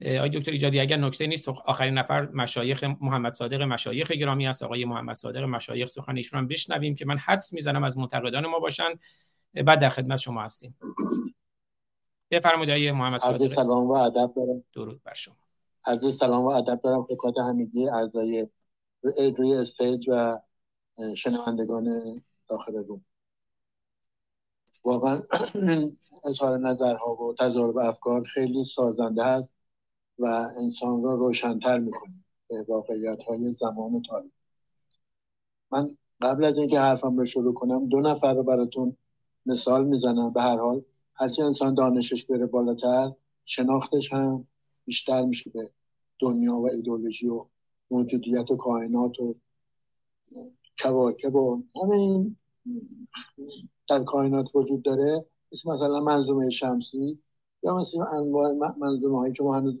آقای 0.00 0.28
دکتر 0.28 0.52
ایجادی 0.52 0.80
اگر 0.80 0.96
نکته 0.96 1.26
نیست 1.26 1.48
آخرین 1.48 1.94
نفر 1.94 2.28
مشایخ 2.28 2.84
محمد 2.84 3.32
صادق 3.32 3.62
مشایخ 3.62 4.10
گرامی 4.10 4.46
است. 4.46 4.62
آقای 4.62 4.84
محمد 4.84 5.14
صادق 5.14 5.42
مشایخ 5.42 5.88
سخن 5.88 6.16
ایشون 6.16 6.38
هم 6.38 6.46
بشنویم 6.46 6.94
که 6.94 7.06
من 7.06 7.18
حدس 7.18 7.52
می‌زنم 7.52 7.84
از 7.84 7.98
منتقدان 7.98 8.46
ما 8.46 8.58
باشن. 8.58 8.90
بعد 9.64 9.80
در 9.80 9.88
خدمت 9.88 10.18
شما 10.18 10.42
هستیم. 10.42 10.78
بفرمایید 12.30 12.70
آقای 12.70 12.92
محمد 12.92 13.18
صادق. 13.18 13.54
سلام 13.54 13.86
و 13.86 13.92
ادب 13.92 14.32
دارم. 14.36 14.64
درود 14.72 15.02
بر 15.02 15.14
شما. 15.14 15.43
عرض 15.86 16.16
سلام 16.18 16.44
و 16.44 16.48
ادب 16.48 16.80
دارم 16.82 17.02
خدمت 17.02 17.38
همگی 17.38 17.88
اعضای 17.88 18.48
روی 19.36 19.54
استیج 19.54 20.08
و 20.08 20.40
شنوندگان 21.16 22.14
داخل 22.48 22.74
روم. 22.74 23.04
واقعا 24.84 25.22
اظهار 26.24 26.58
نظرها 26.58 27.14
و 27.14 27.34
تضارب 27.38 27.78
افکار 27.78 28.24
خیلی 28.24 28.64
سازنده 28.64 29.24
است 29.24 29.54
و 30.18 30.24
انسان 30.56 31.02
را 31.02 31.14
روشنتر 31.14 31.78
می‌کنه 31.78 32.24
به 32.48 32.62
واقعیت 32.68 33.22
های 33.22 33.54
زمان 33.54 34.02
تاریخ. 34.02 34.32
من 35.70 35.96
قبل 36.20 36.44
از 36.44 36.58
اینکه 36.58 36.80
حرفم 36.80 37.16
رو 37.16 37.24
شروع 37.24 37.54
کنم 37.54 37.88
دو 37.88 38.00
نفر 38.00 38.34
رو 38.34 38.42
براتون 38.42 38.96
مثال 39.46 39.84
می‌زنم. 39.84 40.32
به 40.32 40.42
هر 40.42 40.58
حال 40.58 40.82
هرچی 41.14 41.42
انسان 41.42 41.74
دانشش 41.74 42.24
بره 42.24 42.46
بالاتر 42.46 43.12
شناختش 43.44 44.12
هم 44.12 44.46
بیشتر 44.84 45.24
میشه 45.24 45.50
به 45.50 45.70
دنیا 46.18 46.54
و 46.54 46.70
ایدولوژی 46.70 47.28
و 47.28 47.46
موجودیت 47.90 48.50
و 48.50 48.56
کائنات 48.56 49.20
و 49.20 49.34
کواکب 50.78 51.34
و 51.34 51.62
همه 51.82 51.94
این 51.94 52.36
در 53.88 54.04
کائنات 54.04 54.56
وجود 54.56 54.82
داره. 54.82 55.26
مثل 55.52 55.70
مثلا 55.70 56.00
منظومه 56.00 56.50
شمسی 56.50 57.18
یا 57.62 57.76
مثل 57.76 58.02
انواع 58.02 58.52
منظومه 58.78 59.18
هایی 59.18 59.32
که 59.32 59.42
ما 59.42 59.56
هنوز 59.56 59.74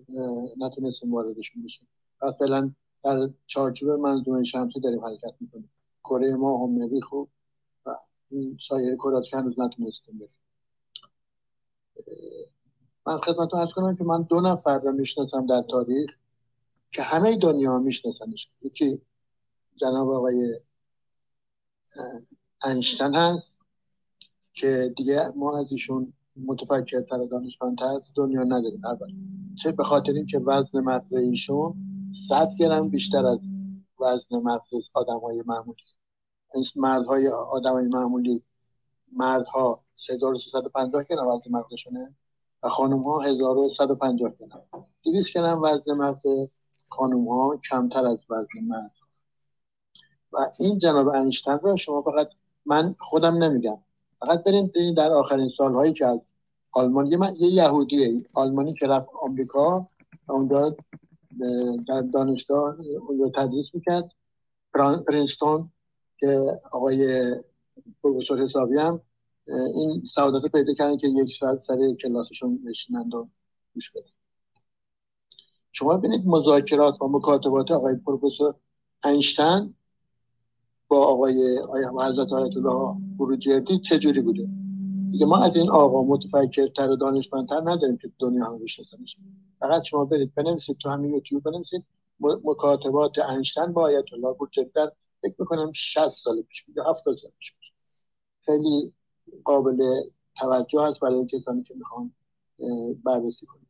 نتونستیم 0.58 1.14
واردشون 1.14 1.62
بشیم. 1.62 1.88
مثلا 2.22 2.70
در 3.04 3.30
چارچوب 3.46 3.90
منظومه 3.90 4.44
شمسی 4.44 4.80
داریم 4.80 5.04
حرکت 5.04 5.34
می‌کنیم. 5.40 5.70
کره 6.04 6.34
ما 6.34 6.66
هم 6.66 6.72
مریخ 6.72 7.12
و 7.12 7.24
این 8.30 8.58
سایر 8.68 8.96
کرات 8.96 9.24
که 9.24 9.36
هنوز 9.36 9.60
نتونستیم 9.60 10.18
بریم. 10.18 10.30
من 13.06 13.16
خدمتتون 13.16 13.60
ارز 13.60 13.72
کنم 13.72 13.96
که 13.96 14.04
من 14.04 14.22
دو 14.22 14.40
نفر 14.40 14.78
رو 14.78 14.92
می‌شناسم 14.92 15.46
در 15.46 15.62
تاریخ 15.62 16.10
که 16.90 17.02
همه 17.02 17.36
دنیا 17.36 17.78
میشناسنش. 17.78 18.50
یکی 18.62 19.00
جناب 19.76 20.10
آقای 20.10 20.60
انشتن 22.64 23.14
هست 23.14 23.56
که 24.52 24.94
دیگه 24.96 25.32
ما 25.36 25.58
از 25.58 25.72
ایشون 25.72 26.12
متفکرتر 26.36 27.20
و 27.20 27.26
دانشمندتر 27.26 28.00
دنیا 28.14 28.42
نداریم. 28.42 28.84
اول 28.84 29.12
چه 29.56 29.72
به 29.72 29.84
خاطر 29.84 30.12
اینکه 30.12 30.38
وزن 30.38 30.80
مغز 30.80 31.12
ایشون 31.12 31.74
100 32.28 32.48
گرم 32.58 32.88
بیشتر 32.88 33.26
از 33.26 33.38
وزن 34.00 34.36
مغز 34.36 34.70
آدم 34.94 35.18
های 35.18 35.42
معمولی 35.46 35.82
مردهای 36.76 37.28
آدم 37.28 37.72
های 37.72 37.86
معمولی 37.86 38.42
مردها 39.12 39.84
3350 39.96 41.04
گرم 41.04 41.26
وزن 41.26 41.50
مغزشونه. 41.50 42.14
خانم 42.68 43.02
ها 43.02 43.20
1150 43.20 44.32
گرم 44.40 44.86
200 45.04 45.34
گرم 45.34 45.62
وزن 45.62 45.92
مغز 45.92 46.48
خانم 46.88 47.28
ها 47.28 47.56
کمتر 47.70 48.06
از 48.06 48.24
وزن 48.30 48.60
مرد. 48.62 48.92
و 50.32 50.50
این 50.58 50.78
جناب 50.78 51.08
انیشتن 51.08 51.58
رو 51.58 51.76
شما 51.76 52.02
فقط 52.02 52.28
من 52.66 52.94
خودم 52.98 53.34
نمیگم. 53.34 53.78
فقط 54.20 54.44
برین 54.44 54.94
در 54.96 55.10
آخرین 55.12 55.50
سالهایی 55.56 55.92
که 55.92 56.06
از 56.06 56.20
آلمان 56.72 57.06
یه, 57.06 57.18
یه 57.40 57.48
یهودیه 57.48 58.26
آلمانی 58.32 58.74
که 58.74 58.86
رفت 58.86 59.08
آمریکا 59.22 59.88
اونجا 60.28 60.76
در 61.88 62.02
دانشگاه 62.02 62.76
اونجا 63.08 63.28
تدریس 63.34 63.74
می‌کرد. 63.74 64.10
پرینستون 65.06 65.70
که 66.18 66.60
آقای 66.72 67.34
پروفسور 68.02 68.42
حسابی 68.42 68.78
هم 68.78 69.00
این 69.46 70.02
سعادت 70.06 70.52
پیدا 70.52 70.74
کردن 70.74 70.96
که 70.96 71.08
یک 71.08 71.36
ساعت 71.36 71.58
سر 71.58 71.94
کلاسشون 71.94 72.64
بشینند 72.64 73.14
و 73.14 73.28
گوش 73.74 73.90
بدن. 73.90 74.06
شما 75.72 75.96
ببینید 75.96 76.26
مذاکرات 76.26 77.02
و 77.02 77.08
مکاتبات 77.08 77.70
آقای 77.70 77.94
پروفسور 77.94 78.54
اینشتین 79.04 79.74
با 80.88 81.04
آقای 81.06 81.58
حضرت 82.00 82.32
آیت 82.32 82.56
الله 82.56 82.96
بروجردی 83.18 83.78
چجوری 83.78 84.20
بوده؟ 84.20 84.48
دیگه 85.10 85.26
ما 85.26 85.44
از 85.44 85.56
این 85.56 85.70
آقا 85.70 86.02
متفکرتر 86.02 86.90
و 86.90 86.96
دانشمندتر 86.96 87.60
نداریم 87.64 87.96
که 87.96 88.12
دنیا 88.18 88.44
هم 88.44 88.58
بشناسنش. 88.58 89.16
فقط 89.60 89.82
شما 89.82 90.04
برید 90.04 90.34
بنویسید 90.34 90.76
تو 90.78 90.88
همین 90.88 91.12
یوتیوب 91.12 91.42
بنویسید 91.42 91.84
مکاتبات 92.20 93.18
انشتن 93.18 93.72
با 93.72 93.82
آیت 93.82 94.04
الله 94.12 94.32
بروجردی 94.32 94.70
فکر 95.22 95.34
می‌کنم 95.38 95.72
60 95.74 96.08
سال 96.08 96.42
پیش 96.42 96.62
بوده 96.62 96.82
70 96.90 97.16
سال 97.16 97.30
پیش 97.38 97.54
خیلی 98.44 98.92
قابل 99.44 100.00
توجه 100.36 100.82
هست 100.82 101.00
برای 101.00 101.26
کسانی 101.26 101.62
که 101.62 101.74
می‌خوان 101.74 102.12
بررسی 103.04 103.46
کنید 103.46 103.68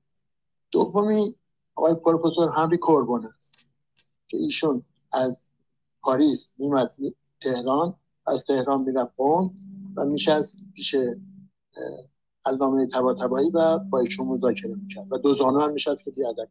دومی 0.71 1.37
آقای 1.75 1.95
پروفسور 1.95 2.49
هنری 2.49 2.79
کوربون 2.79 3.27
است 3.27 3.67
که 4.29 4.37
ایشون 4.37 4.85
از 5.13 5.47
پاریس 6.03 6.53
میمد 6.59 6.95
تهران 7.41 7.95
از 8.27 8.45
تهران 8.45 8.81
می‌رفت 8.81 9.13
قوم 9.17 9.51
و 9.97 10.05
میشست 10.05 10.57
پیش 10.75 10.97
علامه 12.47 12.87
تبا 12.87 13.15
تبایی 13.15 13.51
و 13.51 13.79
با 13.79 13.99
ایشون 13.99 14.27
مذاکره 14.27 14.75
می‌کرد 14.75 15.13
و 15.13 15.19
دو 15.19 15.35
زانو 15.35 15.61
هم 15.61 15.73
میشست 15.73 16.05
که 16.05 16.11
بیادر 16.11 16.49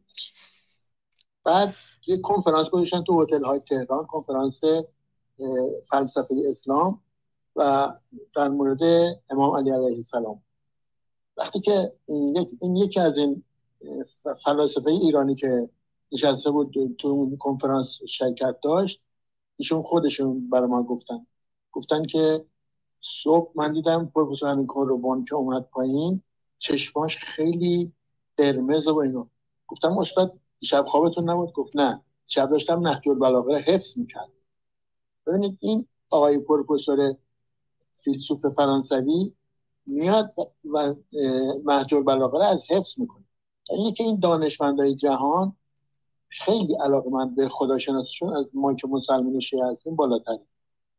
بعد 1.44 1.74
یک 2.06 2.20
کنفرانس 2.20 2.70
گذاشتن 2.70 3.02
تو 3.02 3.22
هتل 3.22 3.44
های 3.44 3.60
تهران 3.60 4.06
کنفرانس 4.06 4.60
فلسفه 5.90 6.34
اسلام. 6.48 7.00
و 7.56 7.92
در 8.34 8.48
مورد 8.48 8.80
امام 9.30 9.56
علی 9.56 9.70
علیه 9.70 9.96
السلام. 9.96 10.42
وقتی 11.36 11.60
که 11.60 11.92
این 12.06 12.76
یکی 12.76 13.00
از 13.00 13.16
این 13.16 13.44
فلاسفه 14.44 14.90
ایرانی 14.90 15.34
که 15.34 15.68
نشسته 16.12 16.50
بود 16.50 16.96
تو 16.98 17.08
اون 17.08 17.36
کنفرانس 17.36 17.98
شرکت 18.08 18.56
داشت 18.62 19.02
ایشون 19.56 19.82
خودشون 19.82 20.50
برای 20.50 20.68
ما 20.68 20.82
گفتن. 20.82 21.26
گفتن 21.72 22.04
که 22.04 22.44
صبح 23.00 23.52
من 23.54 23.72
دیدم 23.72 24.06
پروفسور 24.14 24.48
همین 24.50 24.66
کاروبان 24.66 25.24
که 25.24 25.34
اومد 25.34 25.62
پایین 25.62 26.22
چشماش 26.58 27.16
خیلی 27.16 27.92
قرمز 28.36 28.86
و 28.86 28.96
اینو 28.96 29.26
گفتم 29.66 29.98
استاد 29.98 30.38
شب 30.62 30.84
خوابتون 30.86 31.30
نبود؟ 31.30 31.52
گفت 31.52 31.76
نه. 31.76 32.02
شب 32.26 32.50
داشتم 32.50 32.88
نهج 32.88 33.08
البلاغه 33.08 33.56
حفظ 33.56 33.98
می‌کرد 33.98 34.28
ببینید 35.26 35.58
این 35.60 35.86
آقای 36.10 36.38
پروفسور 36.38 37.16
فیلسوف 38.04 38.46
فرانسوی 38.46 39.32
میاد 39.86 40.34
و 40.72 40.94
محجور 41.64 42.02
بلاغه 42.02 42.44
از 42.44 42.64
حفظ 42.70 42.98
می‌کنه. 42.98 43.24
اینه 43.70 43.92
که 43.92 44.04
این 44.04 44.20
دانشمندای 44.20 44.94
جهان 44.94 45.56
خیلی 46.28 46.74
علاقه 46.74 47.10
من 47.10 47.34
به 47.34 47.48
خداشناسیشون 47.48 48.36
از 48.36 48.50
ما 48.54 48.74
که 48.74 48.88
مسلمان 48.88 49.40
شیعه 49.40 49.66
هستیم 49.66 49.96
بالاتره 49.96 50.40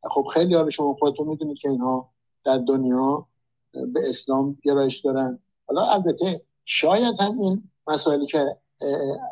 خب 0.04 0.28
خیلی 0.34 0.56
ها 0.56 0.70
شما 0.70 0.94
خودتون 0.94 1.28
می‌دونید 1.28 1.58
که 1.58 1.70
اینها 1.70 2.10
در 2.44 2.58
دنیا 2.58 3.28
به 3.72 4.10
اسلام 4.10 4.58
گرایش 4.64 5.00
دارن. 5.00 5.40
حالا 5.68 5.86
البته 5.86 6.42
شاید 6.66 7.16
هم 7.20 7.40
این 7.40 7.72
مسائلی 7.88 8.26
که 8.26 8.58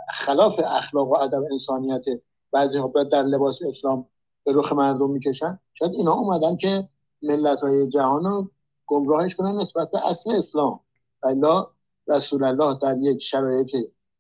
خلاف 0.10 0.60
اخلاق 0.66 1.12
و 1.12 1.18
ادب 1.18 1.44
انسانیت 1.52 2.06
بعضی 2.52 2.78
ها 2.78 3.04
در 3.12 3.22
لباس 3.22 3.60
اسلام 3.68 4.06
به 4.44 4.52
رخ 4.56 4.74
مردم 4.74 5.10
می‌کشن 5.10 5.60
شاید 5.74 5.94
اینا 5.96 6.14
اومدن 6.14 6.58
که 6.58 6.90
ملت 7.24 7.60
های 7.60 7.88
جهان 7.88 8.24
رو 8.24 8.50
گمراهش 8.88 9.36
کنن 9.36 9.62
نسبت 9.62 9.92
به 9.92 10.08
اصل 10.08 10.32
اسلام. 10.32 10.80
الا 11.24 11.68
رسول 12.08 12.44
الله 12.44 12.78
در 12.82 12.98
یک 12.98 13.22
شرایط 13.22 13.70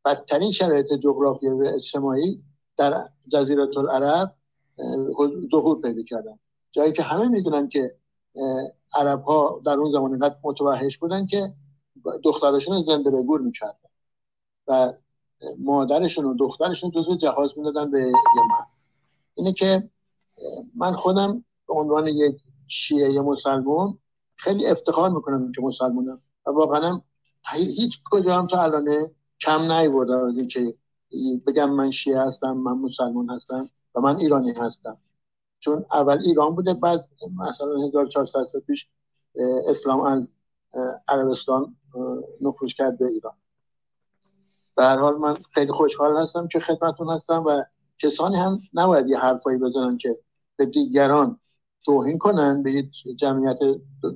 بدترین 0.05 0.51
شرایط 0.51 0.93
جغرافیایی 0.93 1.61
و 1.61 1.63
اجتماعی 1.75 2.43
در 2.77 3.09
جزیره 3.27 3.67
العرب 3.77 4.35
ظهور 5.51 5.81
پیدا 5.81 6.03
کردن. 6.03 6.39
جایی 6.71 6.91
که 6.91 7.03
همه 7.03 7.27
می‌دونن 7.27 7.69
که 7.69 7.95
عرب 8.95 9.23
ها 9.23 9.61
در 9.65 9.73
اون 9.77 9.91
زمان 9.91 10.11
اینقدر 10.11 10.35
متوحش 10.43 10.97
بودن 10.97 11.25
که 11.25 11.53
دخترشون 12.23 12.83
زنده 12.83 13.11
به 13.11 13.23
گور 13.23 13.41
می‌کردن 13.41 13.89
و 14.67 14.93
مادرشون 15.59 16.25
و 16.25 16.33
دخترشون 16.33 16.91
جزو 16.91 17.15
جهاز 17.15 17.57
می‌دادن 17.57 17.91
به 17.91 17.99
یمن 17.99 18.13
اینه 19.35 19.53
که 19.53 19.89
من 20.75 20.95
خودم 20.95 21.43
به 21.67 21.73
عنوان 21.73 22.07
یک 22.07 22.43
شیعه 22.73 23.21
مسلمان 23.21 23.97
خیلی 24.35 24.65
افتخار 24.67 25.09
می‌کنم 25.09 25.51
که 25.51 25.61
مسلمانم. 25.61 26.21
و 26.45 26.51
واقعا 26.51 27.01
هیچ 27.51 28.03
کجا 28.11 28.37
هم 28.37 28.47
تا 28.47 28.63
الان 28.63 29.11
کم 29.39 29.71
نیورده 29.71 30.15
از 30.15 30.37
اینکه 30.37 30.75
بگم 31.47 31.69
من 31.69 31.91
شیعه 31.91 32.21
هستم 32.21 32.51
من 32.51 32.77
مسلمان 32.77 33.29
هستم 33.29 33.69
و 33.95 34.01
من 34.01 34.15
ایرانی 34.15 34.51
هستم. 34.51 34.97
چون 35.59 35.85
اول 35.91 36.19
ایران 36.25 36.55
بوده 36.55 36.73
بعد 36.73 37.09
مثلا 37.47 37.87
1400 37.87 38.43
سال 38.51 38.61
پیش 38.67 38.87
اسلام 39.67 40.01
از 40.01 40.33
عربستان 41.07 41.75
نفوذ 42.41 42.73
کرد 42.73 42.97
به 42.97 43.07
ایران. 43.07 43.33
به 44.75 44.83
هر 44.83 44.97
حال 44.97 45.17
من 45.17 45.37
خیلی 45.51 45.71
خوشحال 45.71 46.17
هستم 46.17 46.47
که 46.47 46.59
خدمتون 46.59 47.09
هستم 47.09 47.43
و 47.47 47.63
کسانی 47.99 48.35
هم 48.35 48.59
نباید 48.73 49.09
یه 49.09 49.17
حرفایی 49.17 49.57
بزنن 49.57 49.97
که 49.97 50.19
به 50.55 50.65
دیگران 50.65 51.39
توهین 51.85 52.17
کنن 52.17 52.63
به 52.63 52.83
جمعیت 53.15 53.59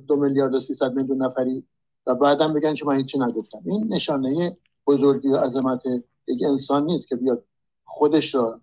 دو 0.06 0.16
میلیارد 0.16 0.54
و 0.54 0.60
سیصد 0.60 0.92
میلیون 0.92 1.22
نفری 1.22 1.64
و 2.06 2.14
بعدم 2.14 2.54
بگن 2.54 2.74
که 2.74 2.86
من 2.86 2.96
هیچی 2.96 3.18
نگفتم 3.18 3.62
این 3.64 3.94
نشانه 3.94 4.56
بزرگی 4.86 5.28
و 5.28 5.36
عظمت 5.36 5.82
یک 6.26 6.42
انسان 6.42 6.84
نیست 6.84 7.08
که 7.08 7.16
بیاد 7.16 7.44
خودش 7.84 8.34
را 8.34 8.60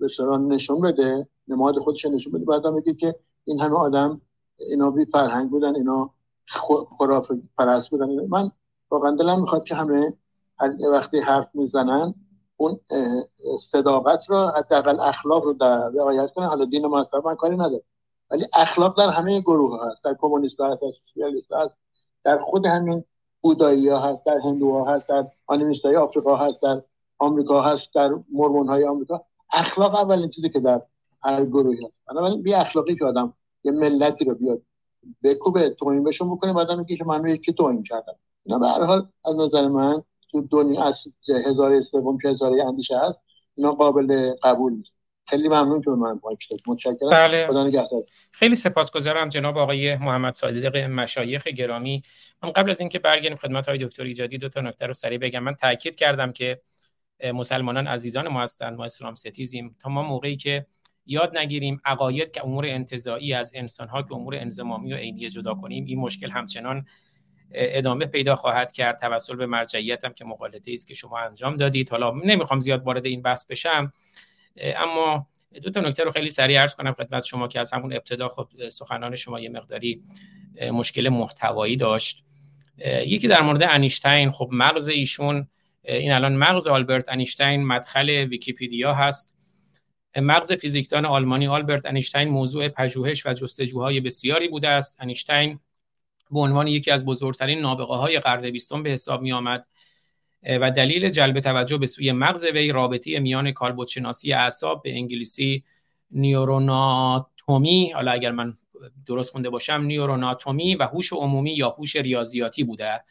به 0.00 0.08
نشون 0.38 0.80
بده 0.80 1.28
نماد 1.48 1.78
خودش 1.78 2.04
رو 2.04 2.10
نشون 2.10 2.32
بده. 2.32 2.44
بعدم 2.44 2.76
بگه 2.76 2.94
که 2.94 3.16
این 3.44 3.60
همه 3.60 3.76
آدم 3.76 4.20
اینا 4.70 4.90
بی 4.90 5.04
فرهنگ 5.04 5.50
بودن 5.50 5.74
اینا 5.74 6.10
خراف 6.98 7.32
پرست 7.58 7.90
بودن. 7.90 8.26
من 8.28 8.50
واقعا 8.90 9.10
دلم 9.10 9.40
می‌خواد 9.40 9.64
که 9.64 9.74
همه 9.74 10.14
وقتی 10.92 11.20
حرف 11.20 11.50
می‌زنن 11.54 12.14
اون 12.56 12.80
صداقت 13.60 14.30
رو 14.30 14.46
حداقل 14.46 15.00
اخلاق 15.00 15.44
رو 15.44 15.52
در 15.52 15.88
رعایت 15.88 16.32
کنه. 16.32 16.46
حالا 16.46 16.64
دین 16.64 16.84
و 16.84 16.88
مذهب 16.88 17.26
من 17.26 17.34
کاری 17.34 17.56
نداره. 17.56 17.82
ولی 18.30 18.46
اخلاق 18.54 18.98
در 18.98 19.08
همه 19.08 19.40
گروه 19.40 19.78
ها 19.78 19.90
هست. 19.90 20.04
در 20.04 20.16
کمونیست 20.20 20.60
هست 20.60 20.82
در 20.82 20.88
سوسیالیست 21.06 21.52
هست 21.52 21.78
در 22.24 22.38
خود 22.38 22.66
همین 22.66 23.04
بودایی 23.40 23.88
ها 23.88 23.98
هست 23.98 24.26
در 24.26 24.38
هندوها 24.38 24.94
هست 24.94 25.08
در 25.08 25.26
آنیمیست 25.46 25.84
های 25.84 25.96
آفریقا 25.96 26.36
هست 26.36 26.62
در 26.62 26.82
آمریکا 27.18 27.60
هست 27.60 27.94
در 27.94 28.10
مرمون 28.32 28.68
های 28.68 28.84
آمریکا. 28.84 29.24
اخلاق 29.52 29.94
اولین 29.94 30.28
چیزی 30.28 30.50
که 30.50 30.60
در 30.60 30.82
هر 31.22 31.44
گروهی 31.44 31.86
هست. 31.86 32.00
بنابراین 32.08 32.42
بی 32.42 32.54
اخلاقی 32.54 32.96
که 32.96 33.04
آدم 33.04 33.34
یه 33.64 33.72
ملتی 33.72 34.24
رو 34.24 34.34
بیاد 34.34 34.62
بکوبه 35.22 35.70
توهین 35.70 36.04
بهشون 36.04 36.36
بکنه 36.36 36.52
بعد 36.52 36.72
میگه 36.72 36.96
که 36.96 37.04
من 37.04 37.22
رو 37.22 37.28
یکی 37.28 37.52
توهین 37.52 37.82
کردم؟ 37.82 38.14
اینا 38.44 38.58
به 38.58 38.68
هر 38.68 38.84
حال 38.84 39.08
از 39.24 39.36
نظر 39.36 39.68
من 39.68 40.02
دنیا 40.42 40.84
از 40.84 41.04
هزار 41.46 41.82
سوم 41.82 42.18
که 42.18 42.28
هزار 42.28 42.52
اندیشه 42.66 42.98
هست 42.98 43.20
اینا 43.54 43.72
قابل 43.72 44.34
قبول 44.42 44.72
نیست. 44.72 44.92
خیلی 45.28 45.48
ممنون 45.48 45.80
که 45.80 45.90
به 45.90 45.96
من 45.96 46.20
مایک 46.24 46.48
متشکرم. 46.66 47.10
بله. 47.10 47.46
خدا 47.46 47.66
نگهدار. 47.66 48.02
خیلی 48.30 48.56
سپاسگزارم 48.56 49.28
جناب 49.28 49.58
آقای 49.58 49.96
محمد 49.96 50.34
صادق 50.34 50.76
مشایخ 50.76 51.46
گرامی. 51.46 52.02
من 52.42 52.50
قبل 52.50 52.70
از 52.70 52.80
اینکه 52.80 52.98
برگردیم 52.98 53.36
خدمت 53.36 53.68
های 53.68 53.78
دکتر 53.78 54.02
ایجادی 54.02 54.38
دو 54.38 54.48
تا 54.48 54.60
نکته 54.60 54.86
رو 54.86 54.94
سریع 54.94 55.18
بگم. 55.18 55.38
من 55.40 55.54
تاکید 55.54 55.96
کردم 55.96 56.32
که 56.32 56.60
مسلمانان 57.34 57.86
عزیزان 57.86 58.28
ما 58.28 58.42
هستند 58.42 58.78
ما 58.78 58.84
اسلام 58.84 59.14
ستیزیم. 59.14 59.76
تا 59.80 59.90
ما 59.90 60.02
موقعی 60.02 60.36
که 60.36 60.66
یاد 61.06 61.36
نگیریم 61.36 61.80
عقاید 61.84 62.30
که 62.30 62.44
امور 62.44 62.66
انتظایی 62.66 63.34
از 63.34 63.52
انسانها 63.54 64.02
که 64.02 64.14
امور 64.14 64.36
انزمامی 64.36 64.92
و 64.92 64.96
عینی 64.96 65.30
جدا 65.30 65.54
کنیم 65.54 65.84
این 65.84 65.98
مشکل 65.98 66.30
همچنان 66.30 66.86
ادامه 67.52 68.06
پیدا 68.06 68.36
خواهد 68.36 68.72
کرد. 68.72 69.00
توسل 69.00 69.36
به 69.36 69.46
مرجعیت 69.46 70.04
هم 70.04 70.12
که 70.12 70.24
مقالطه 70.24 70.72
است 70.72 70.88
که 70.88 70.94
شما 70.94 71.18
انجام 71.18 71.56
دادید. 71.56 71.90
حالا 71.90 72.10
نمی‌خوام 72.24 72.60
زیاد 72.60 72.82
وارد 72.82 73.06
این 73.06 73.22
بحث 73.22 73.46
بشم 73.46 73.92
اما 74.56 75.26
دو 75.62 75.70
تا 75.70 75.80
نکته 75.80 76.04
رو 76.04 76.10
خیلی 76.10 76.30
سریع 76.30 76.60
عرض 76.60 76.74
کنم 76.74 76.92
خدمت 76.92 77.24
شما 77.24 77.48
که 77.48 77.60
از 77.60 77.72
همون 77.72 77.92
ابتدا 77.92 78.28
خب 78.28 78.48
سخنان 78.68 79.14
شما 79.16 79.40
یه 79.40 79.48
مقداری 79.48 80.02
مشکل 80.72 81.08
محتوایی 81.08 81.76
داشت. 81.76 82.24
یکی 83.06 83.28
در 83.28 83.42
مورد 83.42 83.62
انیشتین 83.62 84.30
خب 84.30 84.48
مغز 84.52 84.88
ایشون 84.88 85.48
این 85.84 86.12
الان 86.12 86.36
مغز 86.36 86.66
آلبرت 86.66 87.08
انیشتین 87.08 87.66
مدخل 87.66 88.10
ویکیپیدیا 88.10 88.92
هست. 88.92 89.36
مغز 90.16 90.52
فیزیکدان 90.52 91.04
آلمانی 91.04 91.46
آلبرت 91.46 91.86
انیشتین 91.86 92.28
موضوع 92.28 92.68
پژوهش 92.68 93.26
و 93.26 93.32
جستجوهای 93.32 94.00
بسیاری 94.00 94.48
بوده 94.48 94.68
است. 94.68 95.00
انیشتین 95.00 95.58
به 96.30 96.40
عنوان 96.40 96.66
یکی 96.66 96.90
از 96.90 97.04
بزرگترین 97.04 97.60
نابغه 97.60 97.94
های 97.94 98.20
قرن 98.20 98.50
بیستم 98.50 98.82
به 98.82 98.90
حساب 98.90 99.22
می 99.22 99.32
آمد 99.32 99.66
و 100.60 100.70
دلیل 100.70 101.08
جلب 101.08 101.40
توجه 101.40 101.78
به 101.78 101.86
سوی 101.86 102.12
مغز 102.12 102.44
وی 102.44 102.72
رابطه 102.72 103.18
میان 103.18 103.52
کالبدشناسی 103.52 104.32
اعصاب 104.32 104.82
به 104.82 104.92
انگلیسی 104.92 105.64
نیوروناتومی 106.10 107.90
حالا 107.90 108.12
اگر 108.12 108.30
من 108.30 108.54
درست 109.06 109.32
خونده 109.32 109.50
باشم 109.50 109.82
نیوروناتومی 109.86 110.74
و 110.74 110.82
هوش 110.82 111.12
عمومی 111.12 111.54
یا 111.54 111.70
هوش 111.70 111.96
ریاضیاتی 111.96 112.64
بوده. 112.64 113.04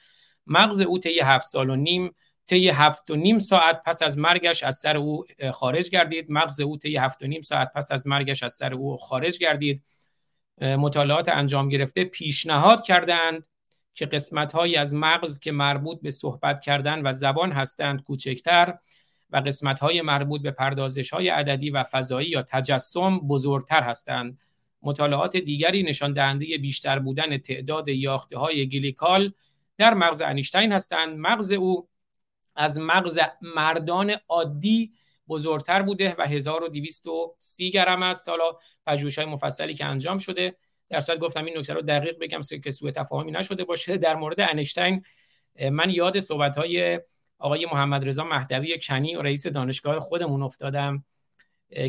مغز 0.47 0.81
او 0.81 0.99
طی 0.99 1.19
هفت 1.19 1.45
سال 1.45 1.69
و 1.69 1.75
نیم 1.75 2.15
طی 2.47 2.69
هفت 2.69 3.11
و 3.11 3.15
نیم 3.15 3.39
ساعت 3.39 3.83
پس 3.85 4.01
از 4.01 4.17
مرگش 4.17 4.63
از 4.63 4.75
سر 4.77 4.97
او 4.97 5.25
خارج 5.53 5.89
گردید. 5.89 6.25
مغز 6.29 6.59
او 6.59 6.77
طی 6.77 6.97
هفت 6.97 7.23
و 7.23 7.27
نیم 7.27 7.41
ساعت 7.41 7.71
پس 7.75 7.91
از 7.91 8.07
مرگش 8.07 8.43
از 8.43 8.53
سر 8.53 8.73
او 8.73 8.97
خارج 8.97 9.37
گردید. 9.37 9.83
مطالعات 10.61 11.29
انجام 11.29 11.69
گرفته 11.69 12.03
پیشنهاد 12.03 12.81
کردند 12.81 13.45
که 13.93 14.05
قسمت 14.05 14.55
از 14.55 14.93
مغز 14.93 15.39
که 15.39 15.51
مربوط 15.51 16.01
به 16.01 16.11
صحبت 16.11 16.59
کردن 16.59 17.07
و 17.07 17.13
زبان 17.13 17.51
هستند 17.51 18.03
کوچکتر 18.03 18.77
و 19.29 19.37
قسمت 19.37 19.79
های 19.79 20.01
مربوط 20.01 20.41
به 20.41 20.51
پردازش 20.51 21.09
های 21.09 21.29
عددی 21.29 21.69
و 21.69 21.83
فضایی 21.83 22.29
یا 22.29 22.41
تجسم 22.41 23.19
بزرگتر 23.19 23.83
هستند. 23.83 24.39
مطالعات 24.81 25.37
دیگری 25.37 25.83
نشان 25.83 26.13
دهنده 26.13 26.57
بیشتر 26.57 26.99
بودن 26.99 27.37
تعداد 27.37 27.87
یاخته 27.89 28.37
های 28.37 28.69
گلیکال 28.69 29.33
در 29.77 29.93
مغز 29.93 30.21
انیشتین 30.21 30.71
هستند. 30.71 31.17
مغز 31.17 31.51
او 31.51 31.87
از 32.55 32.79
مغز 32.79 33.19
مردان 33.41 34.15
عادی 34.29 34.93
بزرگتر 35.29 35.81
بوده 35.81 36.15
و 36.19 36.27
1230 36.27 37.71
گرم 37.71 38.03
است. 38.03 38.29
حالا 38.29 38.51
پژوهش 38.85 39.17
های 39.17 39.27
مفصلی 39.27 39.73
که 39.73 39.85
انجام 39.85 40.17
شده 40.17 40.55
در 40.89 40.99
صورت 40.99 41.19
گفتم 41.19 41.45
این 41.45 41.57
نکته 41.57 41.73
رو 41.73 41.81
دقیق 41.81 42.19
بگم 42.19 42.39
که 42.63 42.71
سوء 42.71 42.91
تفاهمی 42.91 43.31
نشده 43.31 43.63
باشه. 43.63 43.97
در 43.97 44.15
مورد 44.15 44.39
انیشتین 44.39 45.03
من 45.71 45.89
یاد 45.89 46.19
صحبت 46.19 46.57
های 46.57 46.99
آقای 47.39 47.65
محمد 47.65 48.09
رضا 48.09 48.23
مهدوی 48.23 48.79
کنی 48.79 49.15
رئیس 49.15 49.47
دانشگاه 49.47 49.99
خودمون 49.99 50.43
افتادم 50.43 51.05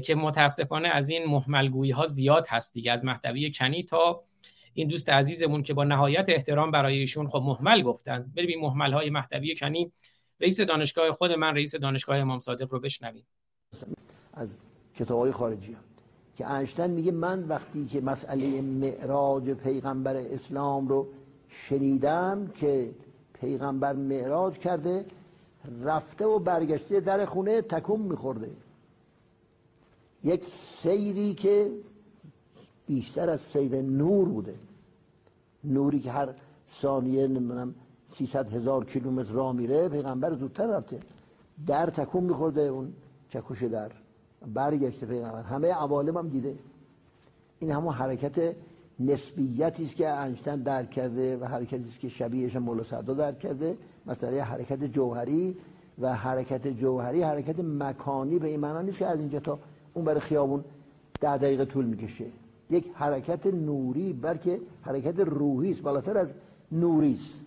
که 0.04 0.14
متاسفانه 0.14 0.88
از 0.88 1.10
این 1.10 1.24
محملگویی 1.24 1.90
ها 1.90 2.06
زیاد 2.06 2.46
هست 2.48 2.74
دیگه 2.74 2.92
از 2.92 3.04
مهدوی 3.04 3.52
کنی 3.52 3.82
تا 3.82 4.24
این 4.74 4.88
دوست 4.88 5.08
عزیزمون 5.08 5.62
که 5.62 5.74
با 5.74 5.84
نهایت 5.84 6.24
احترام 6.28 6.70
برای 6.70 6.98
ایشون 6.98 7.26
خب 7.26 7.42
محمل 7.44 7.82
گفتن. 7.82 8.32
بریم 8.36 8.60
محمل 8.60 8.92
های 8.92 9.10
مهدوی 9.10 9.56
کنی 9.56 9.92
رئیس 10.40 10.60
دانشگاه 10.60 11.12
خود 11.12 11.32
من 11.32 11.54
رئیس 11.54 11.74
دانشگاه 11.74 12.16
امام 12.16 12.40
صادق 12.40 12.72
رو 12.72 12.80
بشنویم. 12.80 13.26
از 14.34 14.48
کتاب 14.96 15.18
های 15.18 15.32
خارجی 15.32 15.72
هم. 15.72 15.80
که 16.36 16.46
انشتن 16.46 16.90
میگه 16.90 17.12
من 17.12 17.42
وقتی 17.48 17.86
که 17.86 18.00
مسئله 18.00 18.60
معراج 18.60 19.50
پیغمبر 19.50 20.16
اسلام 20.16 20.88
رو 20.88 21.06
شنیدم 21.48 22.50
که 22.54 22.90
پیغمبر 23.40 23.92
معراج 23.92 24.54
کرده 24.54 25.06
رفته 25.82 26.24
و 26.24 26.38
برگشته 26.38 27.00
در 27.00 27.24
خونه 27.24 27.62
تکون 27.62 28.00
میخورده. 28.00 28.50
یک 30.24 30.44
سیری 30.82 31.34
که 31.34 31.70
بیشتر 32.86 33.30
از 33.30 33.40
سیر 33.40 33.82
نور 33.82 34.28
بوده. 34.28 34.54
نوری 35.64 36.00
که 36.00 36.10
هر 36.10 36.28
ثانیه 36.80 37.26
نمی‌دونم 37.26 37.74
300 38.14 38.52
هزار 38.52 38.84
کیلومتر 38.84 39.32
راه 39.32 39.52
میره 39.52 39.88
پیغمبر 39.88 40.34
زودتر 40.34 40.66
رفته. 40.66 40.98
در 41.66 41.86
تکون 41.86 42.24
میخورده 42.24 42.60
اون 42.60 42.92
چکش 43.30 43.62
در. 43.62 43.90
برگشته 44.54 45.06
پیغمبر. 45.06 45.42
همه 45.42 45.72
عوالم 45.72 46.16
هم 46.16 46.28
دیده. 46.28 46.54
این 47.58 47.70
همون 47.70 47.94
حرکت 47.94 48.54
نسبیتی 49.00 49.84
است 49.84 49.96
که 49.96 50.08
انشتن 50.08 50.62
درک 50.62 50.90
کرده 50.90 51.36
و 51.36 51.44
حرکتی 51.44 51.88
است 51.88 52.00
که 52.00 52.08
شبیهش 52.08 52.56
مولا 52.56 52.82
سعدا 52.82 53.14
درک 53.14 53.38
کرده. 53.38 53.76
مثلا 54.06 54.44
حرکت 54.44 54.84
جوهری 54.84 55.56
و 55.98 56.14
حرکت 56.14 56.68
جوهری 56.68 57.22
حرکت 57.22 57.60
مکانی 57.60 58.38
به 58.38 58.48
این 58.48 58.60
معنا 58.60 58.82
نیست 58.82 58.98
که 58.98 59.06
از 59.06 59.18
اینجا 59.18 59.40
تا 59.40 59.58
اون 59.94 60.04
برای 60.04 60.20
خیابون 60.20 60.64
ده 61.20 61.36
دقیقه 61.36 61.64
طول 61.64 61.84
می‌کشه. 61.84 62.24
یک 62.70 62.90
حرکت 62.94 63.46
نوری 63.46 64.12
بلکه 64.12 64.60
حرکت 64.82 65.20
روحی 65.20 65.70
است. 65.70 65.82
بالاتر 65.82 66.18
از 66.18 66.34
نوری 66.72 67.14
است. 67.14 67.45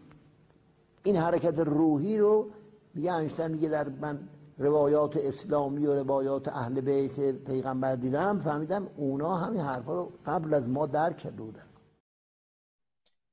این 1.03 1.15
حرکت 1.15 1.59
روحی 1.59 2.17
رو 2.17 2.51
میگه 2.93 3.11
انشتن 3.11 3.51
میگه 3.51 3.69
در 3.69 3.89
من 3.89 4.30
روایات 4.57 5.17
اسلامی 5.17 5.85
و 5.85 5.95
روایات 5.95 6.47
اهل 6.47 6.81
بیت 6.81 7.31
پیغمبر 7.31 7.95
دیدم 7.95 8.41
فهمیدم 8.41 8.88
اونا 8.97 9.38
همین 9.38 9.61
حرفا 9.61 9.93
رو 9.93 10.11
قبل 10.26 10.53
از 10.53 10.69
ما 10.69 10.85
درک 10.85 11.17
کرده 11.17 11.43
بودن. 11.43 11.65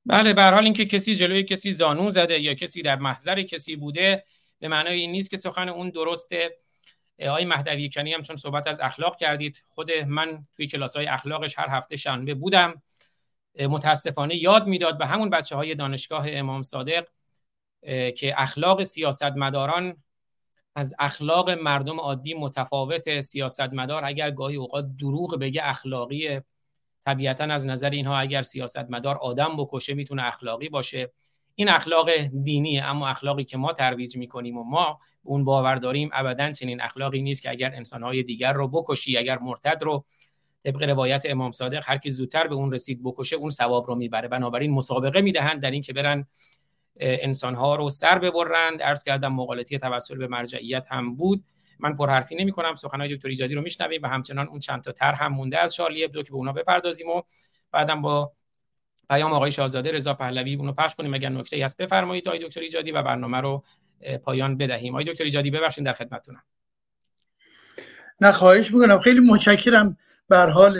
بله 0.06 0.32
به 0.32 0.42
حال 0.42 0.64
اینکه 0.64 0.86
کسی 0.86 1.14
جلوی 1.14 1.44
کسی 1.44 1.72
زانو 1.72 2.10
زده 2.10 2.40
یا 2.40 2.54
کسی 2.54 2.82
در 2.82 2.96
محضر 2.96 3.42
کسی 3.42 3.76
بوده 3.76 4.24
به 4.58 4.68
معنای 4.68 5.00
این 5.00 5.12
نیست 5.12 5.30
که 5.30 5.36
سخن 5.36 5.68
اون 5.68 5.90
درسته 5.90 6.56
آقای 7.22 7.44
مهدوی 7.44 7.90
کنی 7.90 8.14
هم 8.14 8.22
چون 8.22 8.36
صحبت 8.36 8.66
از 8.66 8.80
اخلاق 8.80 9.16
کردید 9.16 9.64
خود 9.68 9.90
من 9.90 10.46
توی 10.56 10.66
کلاس 10.66 10.96
های 10.96 11.06
اخلاقش 11.06 11.58
هر 11.58 11.68
هفته 11.68 11.96
شنبه 11.96 12.34
بودم 12.34 12.82
متاسفانه 13.60 14.36
یاد 14.36 14.66
می‌داد 14.66 14.98
به 14.98 15.06
همون 15.06 15.30
بچه 15.30 15.56
های 15.56 15.74
دانشگاه 15.74 16.26
امام 16.28 16.62
صادق 16.62 17.06
که 18.16 18.34
اخلاق 18.36 18.82
سیاستمداران 18.82 19.96
از 20.74 20.94
اخلاق 20.98 21.50
مردم 21.50 22.00
عادی 22.00 22.34
متفاوت 22.34 23.20
سیاستمدار 23.20 24.04
اگر 24.04 24.30
گاهی 24.30 24.56
اوقات 24.56 24.86
دروغ 24.98 25.38
بگه 25.40 25.60
اخلاقی 25.64 26.40
طبیعتا 27.04 27.44
از 27.44 27.66
نظر 27.66 27.90
اینها 27.90 28.18
اگر 28.18 28.42
سیاستمدار 28.42 29.16
آدم 29.16 29.56
بکشه 29.56 29.94
می‌تونه 29.94 30.24
اخلاقی 30.24 30.68
باشه. 30.68 31.12
این 31.54 31.68
اخلاق 31.68 32.10
دینیه 32.42 32.84
اما 32.84 33.08
اخلاقی 33.08 33.44
که 33.44 33.58
ما 33.58 33.72
ترویج 33.72 34.16
می‌کنیم 34.16 34.58
و 34.58 34.64
ما 34.64 34.98
اون 35.22 35.44
باور 35.44 35.74
داریم 35.74 36.10
ابدا 36.12 36.52
چنین 36.52 36.80
اخلاقی 36.80 37.22
نیست 37.22 37.42
که 37.42 37.50
اگر 37.50 37.74
انسانهای 37.74 38.22
دیگر 38.22 38.52
رو 38.52 38.68
بکشی 38.68 39.16
اگر 39.16 39.38
مرتد 39.38 39.82
رو 39.82 40.04
طبق 40.64 40.82
روایت 40.82 41.22
امام 41.26 41.52
صادق 41.52 41.82
هر 41.86 41.98
کی 41.98 42.10
زودتر 42.10 42.46
به 42.46 42.54
اون 42.54 42.72
رسید 42.72 43.00
بکشه 43.04 43.36
اون 43.36 43.50
ثواب 43.50 43.86
رو 43.86 43.94
می‌بره. 43.94 44.28
بنابراین 44.28 44.70
مسابقه 44.70 45.20
می‌دهند 45.20 45.62
در 45.62 45.70
اینکه 45.70 45.92
برن 45.92 46.26
انسانها 47.00 47.76
رو 47.76 47.88
سر 47.88 48.18
ببرند. 48.18 48.82
عرض 48.82 49.04
کردم 49.04 49.32
مقالطی 49.32 49.78
توسل 49.78 50.16
به 50.16 50.26
مرجعیت 50.26 50.86
هم 50.90 51.16
بود. 51.16 51.44
من 51.78 51.96
پرحرفی 51.96 52.34
نمی 52.34 52.52
کنم 52.52 52.74
سخنهای 52.74 53.16
دکتر 53.16 53.28
ایجادی 53.28 53.54
رو 53.54 53.62
میشنویم 53.62 54.02
و 54.02 54.06
همچنان 54.06 54.48
اون 54.48 54.58
چند 54.58 54.82
تا 54.82 54.92
تر 54.92 55.12
هم 55.12 55.32
مونده 55.32 55.58
از 55.58 55.74
شارلی 55.74 56.04
ابدو 56.04 56.22
که 56.22 56.30
به 56.30 56.36
اونا 56.36 56.52
بپردازیم 56.52 57.08
و 57.08 57.22
بعدم 57.72 58.02
با 58.02 58.32
پیام 59.10 59.32
آقای 59.32 59.52
شاهزاده 59.52 59.92
رضا 59.92 60.14
پهلوی 60.14 60.54
اونو 60.54 60.72
پخش 60.72 60.94
کنیم. 60.94 61.14
اگر 61.14 61.28
نکته 61.28 61.64
هست 61.64 61.82
بفرمایید 61.82 62.28
آقای 62.28 62.46
دکتر 62.46 62.60
ایجادی 62.60 62.92
و 62.92 63.02
برنامه 63.02 63.40
رو 63.40 63.64
پایان 64.22 64.56
بدهیم. 64.56 64.92
آقای 64.94 65.04
دکتر 65.04 65.24
ایجادی 65.24 65.50
ببخشید 65.50 65.84
در 65.84 65.92
خدمتتونم. 65.92 66.42
نه 68.20 68.32
خواهش 68.32 68.72
می‌کنم. 68.72 68.98
خیلی 68.98 69.20
متشکرم. 69.20 69.96
به 70.28 70.36
حال 70.36 70.78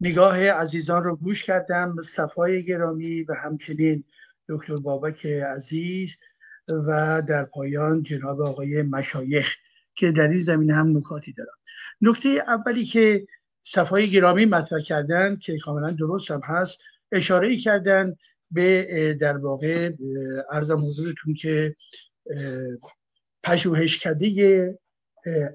نگاه 0.00 0.48
عزیزان 0.50 1.04
رو 1.04 1.16
گوش 1.16 1.44
کردم. 1.44 1.96
صفای 2.16 2.64
گرامی 2.64 3.22
و 3.22 3.34
همچنین 3.34 4.04
دکتر 4.48 4.76
بابک 4.76 5.26
عزیز 5.26 6.16
و 6.68 7.22
در 7.28 7.44
پایان 7.44 8.02
جناب 8.02 8.40
آقای 8.40 8.82
مشایخ 8.82 9.56
که 9.94 10.12
در 10.12 10.28
این 10.28 10.40
زمینه 10.40 10.74
هم 10.74 10.96
نکاتی 10.96 11.32
دارم. 11.32 11.58
نکته 12.00 12.28
اولی 12.28 12.84
که 12.84 13.26
صفای 13.62 14.10
گرامی 14.10 14.44
مطرح 14.44 14.80
کردن 14.80 15.36
که 15.36 15.58
کاملا 15.58 15.90
درست 15.90 16.30
هم 16.30 16.40
هست 16.44 16.80
اشاره 17.12 17.56
کردن 17.56 18.16
به 18.50 19.14
در 19.20 19.36
واقع 19.36 19.92
ارزم 20.50 20.78
حضورتون 20.78 21.34
که 21.34 21.74
پژوهشکده 23.42 24.78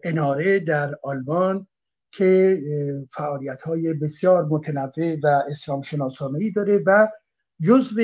اناره 0.04 0.60
در 0.60 0.96
آلمان 1.04 1.68
که 2.12 2.62
فعالیت 3.16 3.62
های 3.62 3.94
بسیار 3.94 4.46
متنوع 4.46 5.20
و 5.24 5.28
اسلام 5.28 5.82
شناسانه 5.82 6.52
داره 6.52 6.84
و 6.86 7.08
جزو 7.62 8.02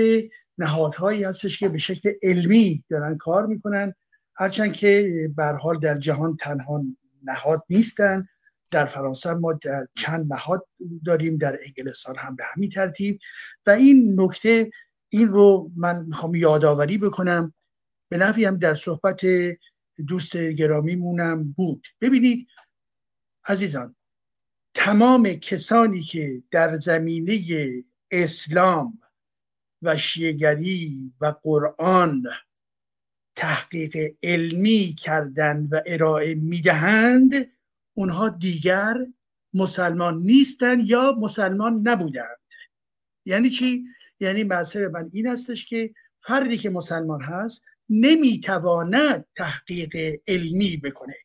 نهادهایی 0.60 1.23
هستش 1.23 1.60
که 1.60 1.69
به 1.69 1.77
شکل 1.77 2.11
علمی 2.23 2.84
دارن 2.90 3.18
کار 3.18 3.45
می‌کنن. 3.45 3.94
هرچند 4.36 4.73
که 4.73 5.10
به 5.36 5.44
حال 5.44 5.80
در 5.80 5.98
جهان 5.98 6.38
تنها 6.38 6.84
نهاد 7.23 7.64
نیستن. 7.69 8.27
در 8.72 8.86
فرانسه 8.86 9.34
ما 9.34 9.53
در 9.53 9.88
چند 9.95 10.34
نهاد 10.34 10.68
داریم 11.06 11.38
در 11.38 11.60
انگلستان 11.65 12.15
هم 12.18 12.36
به 12.36 12.44
همین 12.53 12.69
ترتیب. 12.69 13.19
و 13.65 13.69
این 13.69 14.22
نکته 14.22 14.69
این 15.10 15.27
رو 15.27 15.72
من 15.76 16.06
می‌خوام 16.06 16.36
یادآوری 16.36 16.98
بکنم. 16.98 17.53
به 18.10 18.18
نفی 18.18 18.45
هم 18.45 18.57
در 18.57 18.73
صحبت 18.73 19.22
دوست 20.07 20.38
گرامیمونم 20.38 21.52
بود. 21.52 21.88
ببینید 22.02 22.48
عزیزان 23.45 23.95
تمام 24.73 25.34
کسانی 25.34 26.02
که 26.02 26.44
در 26.52 26.76
زمینه 26.76 27.40
اسلام 28.11 28.99
و 29.81 29.97
شیگری 29.97 31.14
و 31.22 31.34
قرآن 31.43 32.23
تحقیق 33.35 33.97
علمی 34.23 34.95
کردن 34.97 35.68
و 35.72 35.81
ارائه 35.85 36.35
می‌دهند 36.35 37.34
اونها 37.93 38.30
دیگر 38.30 38.93
مسلمان 39.53 40.18
نیستند 40.18 40.89
یا 40.89 41.15
مسلمان 41.19 41.81
نبودند. 41.88 42.39
یعنی 43.26 43.49
چی؟ 43.49 43.84
یعنی 44.19 44.43
مسئله 44.43 44.88
من 44.88 45.10
این 45.14 45.27
هستش 45.27 45.65
که 45.65 45.93
فردی 46.23 46.57
که 46.57 46.69
مسلمان 46.69 47.22
هست 47.22 47.61
نمی‌تواند 47.89 49.26
تحقیق 49.35 50.22
علمی 50.27 50.77
بکنه. 50.77 51.15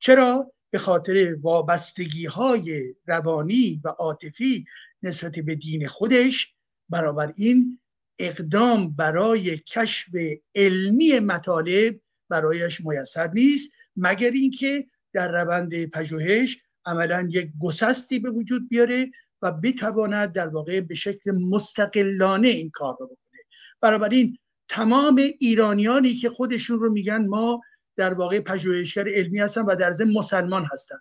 چرا؟ 0.00 0.52
به 0.70 0.78
خاطر 0.78 1.36
وابستگی 1.40 2.26
های 2.26 2.94
روانی 3.06 3.80
و 3.84 3.88
عاطفی 3.88 4.64
نسبت 5.02 5.32
به 5.32 5.54
دین 5.54 5.86
خودش 5.86 6.54
برابر 6.88 7.32
این 7.36 7.80
اقدام 8.20 8.96
برای 8.96 9.58
کشف 9.58 10.08
علمی 10.54 11.18
مطالب 11.18 12.00
برایش 12.28 12.80
میسر 12.80 13.30
نیست 13.34 13.72
مگر 13.96 14.30
اینکه 14.30 14.84
در 15.12 15.32
روند 15.32 15.84
پژوهش 15.84 16.58
عملا 16.84 17.28
یک 17.32 17.50
گسستی 17.60 18.18
به 18.18 18.30
وجود 18.30 18.68
بیاره 18.68 19.10
و 19.42 19.52
بتواند 19.52 20.32
در 20.32 20.48
واقع 20.48 20.80
به 20.80 20.94
شکل 20.94 21.30
مستقلانه 21.30 22.48
این 22.48 22.70
کار 22.70 22.96
رو 23.00 23.06
بکنه. 23.06 23.40
بنابراین 23.80 24.38
تمام 24.68 25.22
ایرانیانی 25.38 26.14
که 26.14 26.30
خودشون 26.30 26.80
رو 26.80 26.92
میگن 26.92 27.26
ما 27.26 27.60
در 27.96 28.14
واقع 28.14 28.40
پژوهشگر 28.40 29.08
علمی 29.08 29.38
هستن 29.38 29.62
و 29.62 29.76
در 29.76 29.92
ضمن 29.92 30.12
مسلمان 30.12 30.68
هستن. 30.72 30.96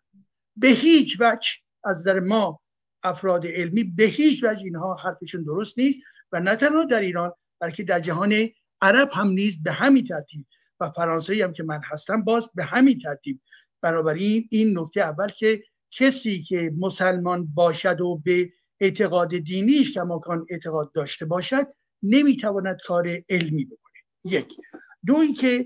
به 0.55 0.67
هیچ 0.67 1.17
وجه 1.19 1.49
از 1.83 1.97
نظر 1.97 2.19
ما 2.19 2.61
افراد 3.03 3.47
علمی 3.47 3.83
به 3.83 4.03
هیچ 4.03 4.43
وجه 4.43 4.63
اینها 4.63 4.93
حرفشون 4.93 5.43
درست 5.43 5.79
نیست. 5.79 6.01
و 6.31 6.39
نه 6.39 6.55
تنها 6.55 6.83
در 6.83 6.99
ایران 6.99 7.31
بلکه 7.59 7.83
در 7.83 7.99
جهان 7.99 8.49
عرب 8.81 9.09
هم 9.13 9.27
نیز 9.27 9.63
به 9.63 9.71
همین 9.71 10.07
ترتیب 10.07 10.45
و 10.79 10.89
فرانسوی 10.91 11.41
هم 11.41 11.53
که 11.53 11.63
من 11.63 11.81
هستم 11.83 12.21
باز 12.21 12.49
به 12.55 12.63
همین 12.63 12.99
ترتیب. 12.99 13.41
بنابراین 13.81 14.47
این 14.51 14.79
نکته 14.79 15.01
اول 15.01 15.27
که 15.27 15.63
کسی 15.91 16.41
که 16.41 16.71
مسلمان 16.77 17.45
باشد 17.53 18.01
و 18.01 18.21
به 18.25 18.49
اعتقاد 18.79 19.37
دینیش 19.37 19.93
کماکان 19.93 20.45
اعتقاد 20.49 20.91
داشته 20.91 21.25
باشد 21.25 21.67
نمی‌تواند 22.03 22.79
کار 22.85 23.07
علمی 23.29 23.65
بکنه. 23.65 23.99
یک. 24.23 24.57
دو 25.05 25.15
اینکه 25.15 25.65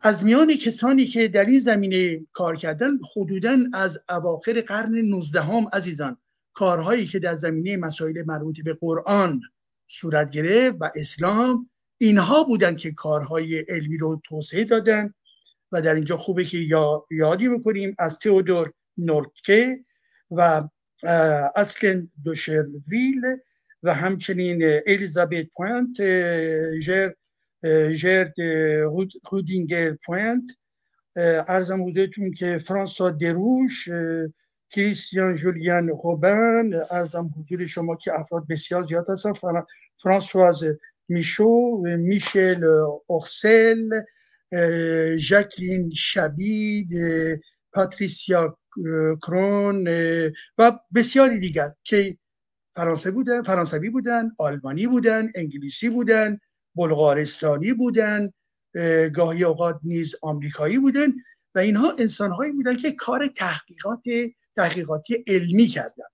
از 0.00 0.24
میان 0.24 0.54
کسانی 0.54 1.06
که 1.06 1.28
در 1.28 1.44
این 1.44 1.60
زمینه 1.60 2.26
کار 2.32 2.56
کردن 2.56 2.98
حدودا 3.16 3.58
از 3.72 3.98
اواخر 4.08 4.60
قرن 4.60 4.94
19 4.94 5.42
هم 5.42 5.68
عزیزان 5.72 6.16
کارهایی 6.52 7.06
که 7.06 7.18
در 7.18 7.34
زمینه 7.34 7.76
مسائل 7.76 8.22
مربوط 8.26 8.60
به 8.64 8.74
قرآن 8.74 9.40
صورت 9.88 10.30
گرفت 10.30 10.76
و 10.80 10.90
اسلام 10.96 11.70
اینها 11.98 12.44
بودن 12.44 12.76
که 12.76 12.92
کارهای 12.92 13.64
علمی 13.68 13.98
رو 13.98 14.20
توسعه 14.24 14.64
دادن 14.64 15.14
و 15.72 15.82
در 15.82 15.94
اینجا 15.94 16.16
خوبه 16.16 16.44
که 16.44 16.58
یادی 17.10 17.48
بکنیم 17.48 17.94
از 17.98 18.18
تئودور 18.18 18.72
نورکه 18.98 19.84
و 20.30 20.68
اصل 21.56 22.06
دوشرویل 22.24 23.22
و 23.82 23.94
همچنین 23.94 24.80
الیزابت 24.86 25.46
پوینت 25.56 26.02
جر 26.82 27.10
جرد 27.96 28.34
رودینگر 29.30 29.96
پوینت. 30.06 30.42
ارزم 31.48 31.88
حضورتون 31.88 32.32
که 32.32 32.58
فرانسوا 32.58 33.10
دروش 33.10 33.88
کریستیان 34.70 35.36
جولیان 35.36 35.88
روبن 35.88 36.70
ارزم 36.90 37.30
حضور 37.38 37.66
شما 37.66 37.96
که 37.96 38.20
افراد 38.20 38.46
بسیار 38.48 38.82
زیاد 38.82 39.10
هستن. 39.10 39.32
فرانسواز 39.96 40.64
میشو 41.08 41.82
میشل 41.82 42.64
اورسل 43.06 44.02
ژاکلین 45.18 45.90
شبید 45.90 46.88
پاتریسیا 47.72 48.58
کرون 49.22 49.88
و 50.58 50.78
بسیاری 50.94 51.40
دیگر 51.40 51.70
که 51.84 52.18
فرانسه 52.74 53.10
بودن 53.10 53.42
فرانسوی 53.42 53.90
بودن 53.90 54.30
آلمانی 54.38 54.86
بودن 54.86 55.32
انگلیسی 55.34 55.90
بودن 55.90 56.38
بلغارستانی 56.74 57.72
بودن 57.72 58.32
گاهی 59.14 59.44
اوقات 59.44 59.80
نیز 59.82 60.14
آمریکایی 60.22 60.78
بودن. 60.78 61.12
و 61.54 61.58
اینها 61.58 61.92
انسانهایی 61.98 62.52
بودن 62.52 62.76
که 62.76 62.92
کار 62.92 63.26
تحقیقات 63.26 64.02
تحقیقاتی 64.56 65.24
علمی 65.26 65.66
کردن. 65.66 66.04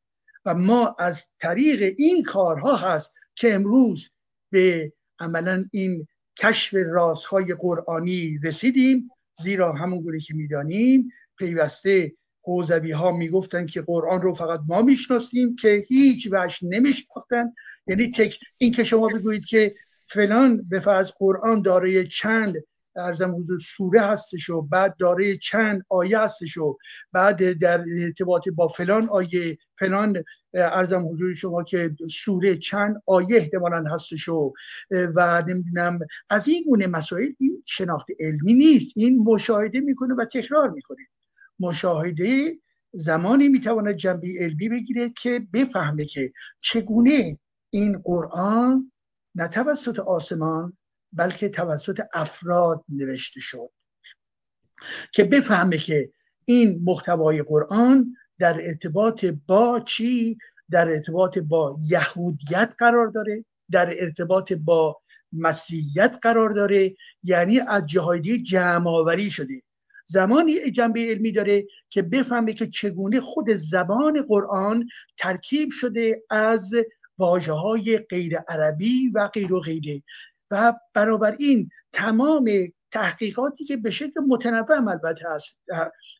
و 0.44 0.54
ما 0.54 0.96
از 0.98 1.28
طریق 1.40 1.94
این 1.98 2.22
کارها 2.22 2.76
هست 2.76 3.14
که 3.34 3.54
امروز 3.54 4.10
به 4.50 4.92
عملا 5.18 5.64
این 5.72 6.06
کشف 6.38 6.74
رازهای 6.74 7.54
قرآنی 7.54 8.38
رسیدیم. 8.42 9.10
زیرا 9.38 9.72
همون 9.72 10.18
که 10.18 10.34
می‌دانیم 10.34 11.12
پیوسته 11.38 12.12
حوزوی 12.42 12.92
ها 12.92 13.12
می‌گفتن 13.12 13.66
که 13.66 13.82
قرآن 13.82 14.22
رو 14.22 14.34
فقط 14.34 14.60
ما 14.68 14.82
می‌شناسیم 14.82 15.56
که 15.56 15.84
هیچ 15.88 16.28
وش 16.32 16.58
نمیشناختن. 16.62 17.52
یعنی 17.86 18.10
تک 18.10 18.38
این 18.58 18.72
که 18.72 18.84
شما 18.84 19.08
بگویید 19.08 19.46
که 19.46 19.74
فلان 20.06 20.68
به 20.68 20.80
فرض 20.80 21.10
قرآن 21.18 21.62
دارای 21.62 22.08
چند 22.08 22.54
ارزم 22.96 23.36
حضور 23.36 23.58
سوره 23.58 24.00
هستش 24.00 24.50
و 24.50 24.62
بعد 24.62 24.96
داره 24.98 25.36
چند 25.36 25.82
آیه 25.88 26.18
هستش 26.18 26.56
و 26.56 26.76
بعد 27.12 27.52
در 27.52 27.84
ارتباط 28.02 28.48
با 28.48 28.68
فلان 28.68 29.08
آیه 29.08 29.58
فلان 29.78 30.24
ارزم 30.54 31.08
حضور 31.08 31.34
شما 31.34 31.62
که 31.62 31.96
سوره 32.10 32.56
چند 32.56 33.02
آیه 33.06 33.36
احتمالا 33.36 33.84
هستش 33.94 34.28
و 34.28 34.52
و 34.90 35.44
نمی‌دونم 35.48 35.98
از 36.30 36.48
این 36.48 36.64
گونه 36.68 36.86
مسائل 36.86 37.28
این 37.38 37.62
شناخت 37.66 38.06
علمی 38.20 38.54
نیست. 38.54 38.92
این 38.96 39.18
مشاهده 39.18 39.80
می‌کنه 39.80 40.14
و 40.14 40.24
تکرار 40.24 40.70
می‌کنه. 40.70 41.06
مشاهده 41.60 42.58
زمانی 42.92 43.48
می‌تواند 43.48 43.94
جنبه 43.94 44.28
علمی 44.40 44.68
بگیره 44.68 45.10
که 45.10 45.46
بفهمه 45.52 46.04
که 46.04 46.32
چگونه 46.60 47.38
این 47.70 47.98
قرآن 48.04 48.92
نه 49.34 49.48
توسط 49.48 49.98
آسمان 49.98 50.76
بلکه 51.16 51.48
توسط 51.48 52.00
افراد 52.14 52.84
نوشته 52.88 53.40
شد. 53.40 53.70
که 55.12 55.24
بفهمه 55.24 55.78
که 55.78 56.10
این 56.44 56.80
محتوای 56.84 57.42
قرآن 57.42 58.16
در 58.38 58.60
ارتباط 58.60 59.24
با 59.46 59.80
چی؟ 59.80 60.38
در 60.70 60.88
ارتباط 60.88 61.38
با 61.38 61.78
یهودیت 61.88 62.74
قرار 62.78 63.06
داره 63.06 63.44
در 63.70 63.94
ارتباط 63.98 64.52
با 64.52 65.00
مسیحیت 65.32 66.18
قرار 66.22 66.50
داره 66.50 66.96
یعنی 67.22 67.60
از 67.60 67.86
جهادی 67.86 68.42
جمع 68.42 68.90
آوری 68.90 69.30
شده. 69.30 69.62
زمانی 70.06 70.70
جنبه 70.70 71.00
علمی 71.00 71.32
داره 71.32 71.66
که 71.90 72.02
بفهمه 72.02 72.52
که 72.52 72.66
چگونه 72.66 73.20
خود 73.20 73.50
زبان 73.50 74.22
قرآن 74.28 74.88
ترکیب 75.18 75.68
شده 75.72 76.22
از 76.30 76.74
واجه 77.18 77.52
های 77.52 77.98
غیر 77.98 78.38
عربی 78.38 79.10
و 79.14 79.28
غیر 79.28 79.52
و 79.52 79.60
غیره. 79.60 80.02
و 80.50 81.32
این 81.38 81.70
تمام 81.92 82.50
تحقیقاتی 82.90 83.64
که 83.64 83.76
به 83.76 83.90
شکل 83.90 84.20
متنوع 84.28 84.88
البته 84.88 85.28
هست 85.30 85.56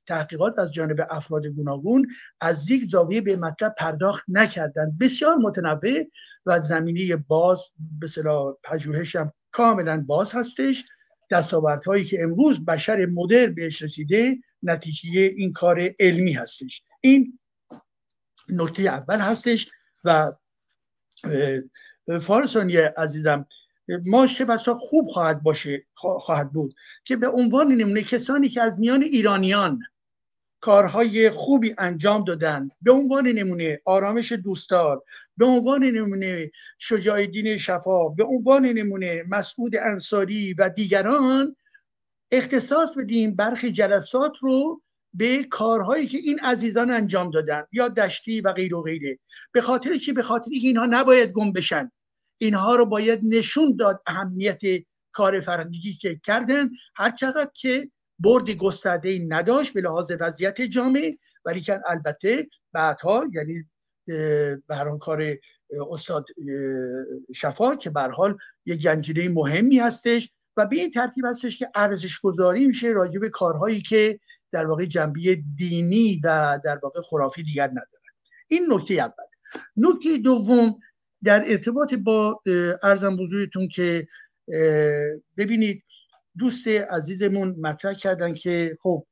تحقیقات 0.07 0.59
از 0.59 0.73
جانب 0.73 1.07
افراد 1.11 1.47
گوناگون 1.47 2.07
از 2.41 2.71
یک 2.71 2.85
زاویه 2.85 3.21
به 3.21 3.37
مطلب 3.37 3.75
پرداخت 3.79 4.25
نکردن 4.29 4.97
بسیار 5.01 5.37
متنوع 5.37 6.05
و 6.47 6.61
زمینه 6.61 7.17
باز 7.17 7.65
به 8.01 8.09
صلاح 8.09 8.55
پژوهش 8.65 9.17
هم 9.17 9.33
کاملا 9.51 10.05
باز 10.07 10.35
هستش. 10.35 10.85
دستاوردهایی 11.31 12.05
که 12.05 12.23
امروز 12.23 12.65
بشر 12.65 13.07
مدر 13.07 13.47
بهش 13.47 13.83
رسیده 13.83 14.37
نتیجه 14.63 15.21
این 15.21 15.53
کار 15.53 15.89
علمی 16.01 16.33
هستش. 16.33 16.83
این 17.01 17.39
نکته 18.49 18.83
اول 18.83 19.21
هستش 19.21 19.69
و 20.05 20.33
فارسانی 22.21 22.77
عزیزم 22.77 23.47
ما 24.05 24.27
چه 24.27 24.45
بسا 24.45 24.75
خوب 24.75 25.07
خواهد 25.07 25.43
باشه 25.43 25.83
خواهد 25.95 26.53
بود 26.53 26.75
که 27.05 27.17
به 27.17 27.29
عنوان 27.29 27.73
نمونه 27.73 28.03
کسانی 28.03 28.49
که 28.49 28.63
از 28.63 28.81
میان 28.81 29.03
ایرانیان 29.03 29.81
کارهای 30.61 31.31
خوبی 31.31 31.75
انجام 31.79 32.25
دادن 32.25 32.69
به 32.83 32.93
عنوان 32.93 33.29
نمونه 33.29 33.81
آرامش 33.85 34.33
دوستدار 34.33 35.03
به 35.37 35.45
عنوان 35.45 35.85
نمونه 35.85 36.51
شجاع 36.79 37.27
دین 37.27 37.59
شفا 37.59 38.09
به 38.09 38.25
عنوان 38.25 38.67
نمونه 38.67 39.25
مسعود 39.29 39.77
انصاری 39.77 40.55
و 40.55 40.69
دیگران 40.69 41.57
اختصاص 42.31 42.99
بدیم 42.99 43.37
برخی 43.37 43.73
جلسات 43.73 44.33
رو 44.41 44.83
به 45.15 45.45
کارهایی 45.45 46.07
که 46.07 46.19
این 46.19 46.39
عزیزان 46.41 46.91
انجام 46.91 47.31
دادن 47.31 47.63
یا 47.73 47.89
دشتی 47.89 48.41
و 48.41 48.53
غیر 48.53 48.75
و 48.75 48.83
غیره. 48.83 49.19
به 49.53 49.61
خاطر 49.61 49.95
چی؟ 49.95 50.13
به 50.13 50.23
خاطر 50.23 50.51
اینها 50.51 50.87
نباید 50.87 51.33
گم 51.33 51.53
بشن. 51.53 51.93
اینها 52.39 52.77
رو 52.77 52.87
باید 52.87 53.21
نشون 53.23 53.77
داد 53.77 54.03
اهمیت 54.07 54.61
کار 55.13 55.41
فرهنگی 55.41 55.93
که 55.93 56.21
کردن. 56.25 56.71
هر 56.97 57.11
چقدر 57.11 57.51
که 57.55 57.91
برد 58.19 58.51
گسترده 58.51 59.09
ای 59.09 59.19
نداشت 59.29 59.73
به 59.73 59.81
لحاظ 59.81 60.13
وضعیت 60.21 60.61
جامعه 60.61 61.19
ولی 61.45 61.61
که 61.61 61.81
البته 61.87 62.49
بعدها 62.73 63.25
یعنی 63.33 63.65
به 64.67 64.99
کار 65.01 65.23
استاد 65.91 66.25
شفا 67.35 67.77
که 67.77 67.91
به 67.91 68.01
حال 68.01 68.39
یه 68.67 68.77
گنجینه 68.77 69.29
مهمی 69.29 69.79
هستش 69.79 70.31
و 70.57 70.67
به 70.67 70.77
این 70.77 70.91
ترتیب 70.91 71.25
هستش 71.25 71.59
که 71.59 71.71
ارزش 71.75 72.21
گذاری 72.21 72.67
میشه 72.67 72.89
راجع 72.89 73.19
به 73.19 73.31
کارهایی 73.31 73.81
که 73.81 74.21
در 74.53 74.67
واقع 74.67 74.85
جنبه 74.85 75.43
دینی 75.57 76.21
و 76.25 76.61
در 76.65 76.79
واقع 76.83 77.01
خرافی 77.01 77.43
دیگر 77.43 77.69
ندارن. 77.69 77.87
این 78.49 78.67
نکته 78.73 78.95
اول. 78.95 79.25
نکته 79.77 80.19
دوم 80.19 80.79
در 81.25 81.45
ارتباط 81.47 81.95
با 81.95 82.43
ارزم 82.83 83.17
بزرگتون 83.17 83.69
که 83.69 84.07
ببینید 85.37 85.83
دوست 86.39 86.69
عزیزمون 86.69 87.57
مطرح 87.61 87.95
کردن 87.95 88.35
که 88.35 88.79
خب 88.83 89.07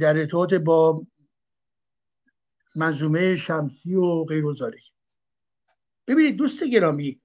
در 0.00 0.18
ارتباط 0.18 0.54
با 0.54 1.06
منظومه 2.76 3.36
شمسی 3.36 3.94
و 3.94 4.24
غیر 4.24 4.44
ببینید 6.06 6.36
دوست 6.36 6.64
گرامی 6.64 7.20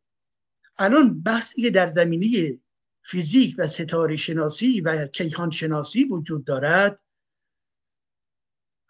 الان 0.77 1.21
بحثی 1.21 1.61
که 1.61 1.69
در 1.69 1.87
زمینه 1.87 2.59
فیزیک 3.03 3.55
و 3.57 3.67
ستاره 3.67 4.15
شناسی 4.15 4.81
و 4.81 5.07
کیهان 5.07 5.51
شناسی 5.51 6.03
وجود 6.03 6.45
دارد 6.45 6.99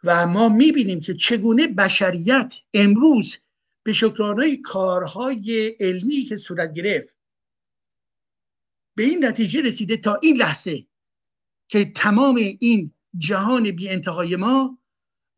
و 0.04 0.28
ما 0.28 0.50
می‌بینیم 0.50 1.00
که 1.00 1.14
چگونه 1.14 1.68
بشریت 1.68 2.54
امروز 2.74 3.38
به 3.84 3.94
شکرانه 3.94 4.58
کارهای 4.58 5.68
علمی 5.80 6.24
که 6.24 6.38
صورت 6.38 6.74
گرفت 6.74 7.16
به 8.96 9.04
این 9.04 9.26
نتیجه 9.26 9.62
رسیده 9.62 9.98
تا 9.98 10.20
این 10.22 10.38
لحظه 10.38 10.88
که 11.68 11.86
تمام 11.86 12.36
این 12.36 12.94
جهان 13.18 13.72
بی 13.72 13.90
انتهای 13.90 14.36
ما 14.36 14.78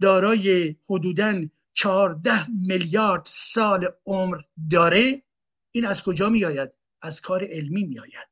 دارای 0.01 0.75
حدوداً 0.89 1.41
چهارده 1.75 2.49
میلیارد 2.49 3.23
سال 3.25 3.87
عمر 4.05 4.37
داره 4.71 5.23
این 5.71 5.85
از 5.85 6.03
کجا 6.03 6.29
می 6.29 6.45
آید؟ 6.45 6.71
از 7.01 7.21
کار 7.21 7.43
علمی 7.43 7.83
می 7.83 7.99
آید 7.99 8.27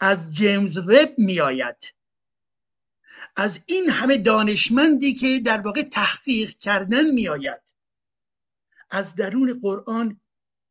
از 0.00 0.34
جیمز 0.36 0.76
وب 0.76 1.14
می 1.18 1.40
آید 1.40 1.76
از 3.36 3.60
این 3.66 3.90
همه 3.90 4.18
دانشمندی 4.18 5.14
که 5.14 5.40
در 5.44 5.60
واقع 5.60 5.82
تحقیق 5.82 6.58
کردن 6.58 7.10
می 7.10 7.28
آید 7.28 7.63
از 8.90 9.16
درون 9.16 9.58
قرآن 9.62 10.20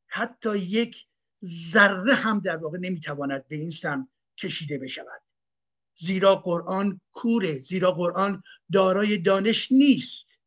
حتی 0.08 0.58
یک 0.58 1.06
ذره 1.46 2.14
هم 2.14 2.40
در 2.40 2.58
واقع 2.58 2.78
نمی‌تواند 2.82 3.48
به 3.48 3.56
این 3.56 3.70
سم 3.70 4.10
کشیده 4.38 4.78
بشود. 4.78 5.22
زیرا 5.96 6.36
قرآن 6.36 7.02
کوره 7.12 7.60
زیرا 7.60 7.92
قرآن 7.92 8.44
دارای 8.74 9.18
دانش 9.18 9.72
نیست. 9.72 10.40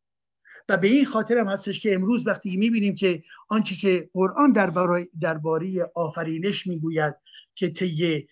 و 0.69 0.77
به 0.77 0.87
این 0.87 1.05
خاطر 1.05 1.39
هم 1.39 1.49
هستش 1.49 1.81
که 1.81 1.95
امروز 1.95 2.27
وقتی 2.27 2.57
می‌بینیم 2.57 2.97
که 2.97 3.23
آنچه 3.49 3.75
که 3.75 4.11
قرآن 4.13 4.53
درباره 4.53 5.07
درباره 5.21 5.93
آفرینش 5.95 6.67
می‌گوید 6.67 7.15
که 7.55 7.71
طی 7.71 8.29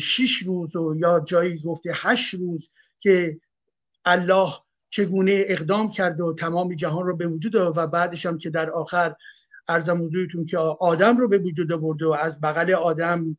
شش 0.00 0.42
روز 0.42 0.76
و 0.76 0.94
یا 0.98 1.24
جایی 1.28 1.58
گفته 1.64 1.90
هشت 1.94 2.34
روز 2.34 2.70
که 3.00 3.40
الله 4.04 4.52
چگونه 4.96 5.44
اقدام 5.46 5.90
کرد 5.90 6.20
و 6.20 6.34
تمام 6.34 6.74
جهان 6.74 7.06
رو 7.06 7.16
به 7.16 7.26
وجود 7.26 7.54
و 7.54 7.86
بعدش 7.86 8.26
هم 8.26 8.38
که 8.38 8.50
در 8.50 8.70
آخر 8.70 9.14
ارزم 9.68 10.04
حضورتون 10.04 10.46
که 10.46 10.58
آدم 10.58 11.16
رو 11.16 11.28
به 11.28 11.38
وجود 11.38 11.72
آورد 11.72 12.02
و 12.02 12.10
از 12.12 12.40
بغل 12.40 12.74
آدم 12.74 13.36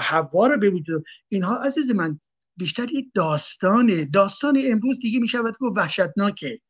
حوا 0.00 0.46
رو 0.46 0.58
به 0.58 0.70
وجود 0.70 1.04
اینها 1.28 1.62
عزیز 1.62 1.90
من 1.90 2.20
بیشتر 2.56 2.90
یک 2.92 3.10
داستانه. 3.14 4.04
داستان 4.04 4.58
امروز 4.64 4.98
دیگه 4.98 5.18
می 5.20 5.28
شود 5.28 5.56
که 5.58 5.64
وحشتناکه. 5.76 6.60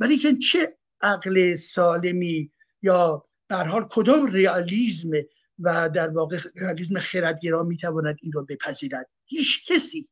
ولی 0.00 0.18
چه 0.18 0.78
عقل 1.00 1.54
سالمی 1.54 2.50
یا 2.82 3.24
در 3.48 3.64
حال 3.64 3.86
کدام 3.90 4.26
ریالیزم 4.26 5.10
و 5.58 5.88
در 5.94 6.08
واقع 6.08 6.38
ریالیزم 6.56 6.98
خردگرا 6.98 7.62
می‌تواند 7.62 8.16
این 8.22 8.32
رو 8.32 8.46
بپذیرد؟ 8.48 9.10
هیچ 9.26 9.72
کسی. 9.72 10.08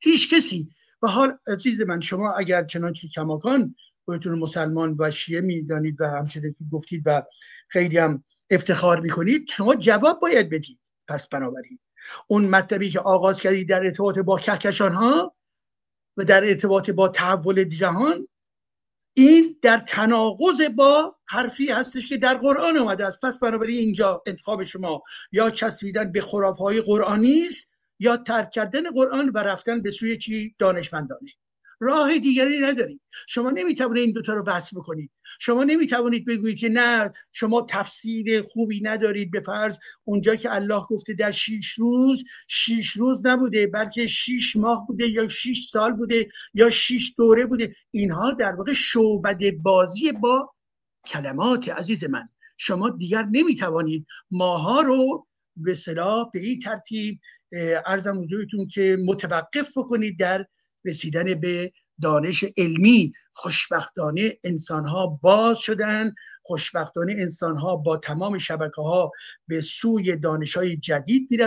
هیچ 0.00 0.34
کسی. 0.34 0.68
و 1.04 1.06
حال 1.06 1.38
عزیز 1.46 1.80
من 1.80 2.00
شما 2.00 2.32
اگر 2.32 2.64
چنانچه 2.64 3.08
کماکان 3.08 3.74
خودتون 4.04 4.38
مسلمان 4.38 4.96
و 4.98 5.10
شیعه 5.10 5.40
می‌دانید 5.40 6.00
و 6.00 6.04
همچنین 6.04 6.52
که 6.52 6.64
گفتید 6.72 7.02
و 7.06 7.22
خیلی 7.68 7.98
هم 7.98 8.24
افتخار 8.50 9.00
می‌کنید 9.00 9.48
شما 9.50 9.74
جواب 9.74 10.20
باید 10.20 10.50
بدید. 10.50 10.80
پس 11.08 11.28
بنابراین 11.28 11.78
اون 12.28 12.44
مطلبی 12.44 12.90
که 12.90 13.00
آغاز 13.00 13.40
کردید 13.40 13.68
در 13.68 13.84
ارتباط 13.84 14.18
با 14.18 14.38
کهکشان 14.38 14.92
ها 14.92 15.36
و 16.16 16.24
در 16.24 16.44
ارتباط 16.44 16.90
با 16.90 17.08
تحول 17.08 17.64
جهان 17.64 18.28
این 19.16 19.58
در 19.62 19.78
تناقض 19.78 20.60
با 20.76 21.16
حرفی 21.26 21.70
هستش 21.70 22.08
که 22.08 22.16
در 22.16 22.34
قرآن 22.34 22.78
آمده 22.78 23.06
است. 23.06 23.20
پس 23.20 23.38
بنابراین 23.38 23.78
اینجا 23.78 24.22
انتخاب 24.26 24.64
شما 24.64 25.02
یا 25.32 25.50
چسبیدن 25.50 26.12
به 26.12 26.22
های 26.58 26.80
قرآنی 26.80 27.46
است. 27.46 27.73
یا 27.98 28.16
ترک 28.16 28.50
کردن 28.50 28.90
قرآن 28.90 29.28
و 29.28 29.38
رفتن 29.38 29.82
به 29.82 29.90
سوی 29.90 30.16
چی؟ 30.18 30.54
دانشمندانه. 30.58 31.30
راه 31.80 32.18
دیگری 32.18 32.60
ندارید 32.60 33.00
شما 33.28 33.50
نمی‌توانید 33.50 34.02
این 34.02 34.12
دوتا 34.12 34.34
رو 34.34 34.44
وصل 34.46 34.76
بکنید. 34.76 35.10
شما 35.40 35.64
نمی‌توانید 35.64 36.24
بگویید 36.26 36.58
که 36.58 36.68
نه 36.68 37.12
شما 37.32 37.66
تفسیر 37.68 38.42
خوبی 38.42 38.80
ندارید. 38.80 39.30
به 39.30 39.40
فرض 39.40 39.78
اونجا 40.04 40.36
که 40.36 40.54
الله 40.54 40.80
گفته 40.90 41.14
در 41.14 41.30
شیش 41.30 41.72
روز 41.72 42.24
شیش 42.48 42.90
روز 42.90 43.26
نبوده 43.26 43.66
بلکه 43.66 44.06
شیش 44.06 44.56
ماه 44.56 44.86
بوده 44.86 45.08
یا 45.08 45.28
شیش 45.28 45.68
سال 45.68 45.92
بوده 45.92 46.28
یا 46.54 46.70
شیش 46.70 47.14
دوره 47.18 47.46
بوده. 47.46 47.74
اینها 47.90 48.32
در 48.32 48.54
واقع 48.54 48.72
شعبد 48.72 49.52
بازی 49.62 50.12
با 50.12 50.54
کلمات 51.06 51.68
عزیز 51.68 52.04
من. 52.04 52.28
شما 52.58 52.90
دیگر 52.90 53.24
نمی‌توانید 53.32 54.06
ماها 54.30 54.80
رو 54.80 55.26
به 55.56 55.74
صلاح 55.74 56.30
به 56.32 56.40
این 56.40 56.60
ترتیب 56.60 57.20
ارزم 57.86 58.22
حضورتون 58.22 58.68
که 58.68 58.96
متوقف 59.06 59.78
بکنید 59.78 60.18
در 60.18 60.46
رسیدن 60.84 61.34
به 61.34 61.72
دانش 62.02 62.44
علمی. 62.56 63.12
خوشبختانه 63.32 64.32
انسان 64.44 64.86
ها 64.86 65.06
باز 65.22 65.58
شدن. 65.58 66.14
خوشبختانه 66.42 67.12
انسان 67.12 67.56
ها 67.56 67.76
با 67.76 67.96
تمام 67.96 68.38
شبکه 68.38 68.82
ها 68.82 69.10
به 69.48 69.60
سوی 69.60 70.16
دانش 70.16 70.56
های 70.56 70.76
جدید 70.76 71.28
می 71.30 71.38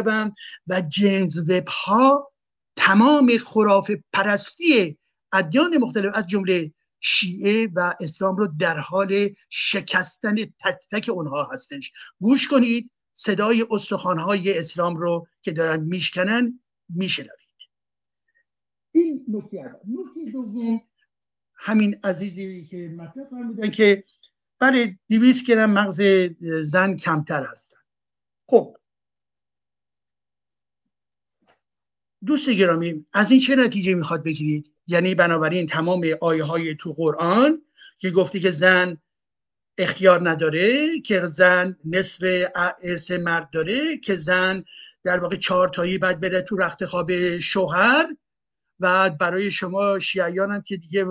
و 0.68 0.82
جنز 0.82 1.50
وب 1.50 1.68
ها 1.68 2.32
تمام 2.76 3.38
خراف 3.38 3.92
پرستی 4.14 4.98
ادیان 5.34 5.78
مختلف 5.78 6.12
از 6.16 6.28
جمله 6.28 6.72
شیعه 7.00 7.70
و 7.76 7.96
اسلام 8.02 8.36
رو 8.36 8.48
در 8.60 8.78
حال 8.78 9.30
شکستن 9.50 10.36
تک 10.36 10.80
تک 10.92 11.10
اونها 11.10 11.50
هستش. 11.54 11.92
گوش 12.20 12.48
کنید. 12.48 12.92
صدای 13.20 13.66
های 14.02 14.60
اسلام 14.60 14.96
رو 14.96 15.28
که 15.42 15.52
دارن 15.52 15.84
میشکنن 15.84 16.60
میشنوید. 16.90 17.32
این 18.92 19.26
نکته 19.30 19.58
اول. 19.58 19.80
نکته 19.88 20.32
دوم 20.32 20.82
همین 21.56 22.00
عزیزی 22.04 22.64
که 22.64 22.90
مطرح 22.98 23.30
فرمودن 23.30 23.72
که 23.72 24.04
برای 24.60 24.96
دیویس 25.08 25.44
گرم 25.44 25.72
مغز 25.72 26.02
زن 26.72 26.98
کمتر 26.98 27.46
هستن. 27.52 27.78
خب. 28.48 28.78
دوست 32.26 32.50
گرامی 32.50 33.06
از 33.14 33.32
این 33.32 33.42
چه 33.42 33.56
نتیجه 33.56 33.96
می‌خواد 33.96 34.24
بگیرید؟ 34.24 34.72
یعنی 34.88 35.16
بنابراین 35.16 35.68
تمام 35.68 36.06
آیه 36.22 36.44
های 36.44 36.76
تو 36.76 36.94
قرآن 36.94 37.62
که 38.00 38.10
گفتی 38.10 38.40
که 38.40 38.52
زن 38.52 38.98
اختیار 39.78 40.30
نداره 40.30 41.00
که 41.00 41.20
زن 41.20 41.78
نصف 41.86 42.24
ارث 42.84 43.12
مرد 43.12 43.50
داره 43.50 43.98
که 43.98 44.16
زن 44.16 44.64
در 45.04 45.20
واقع 45.20 45.36
چهار 45.36 45.70
تایی 45.70 45.98
بعد 45.98 46.20
بره 46.20 46.42
تو 46.42 46.58
رخت 46.58 46.86
خواب 46.86 47.40
شوهر. 47.40 48.08
و 48.80 49.10
برای 49.10 49.52
شما 49.52 50.00
شیعیان 50.00 50.52
هم 50.52 50.62
که 50.62 50.78
دیگه 50.78 51.06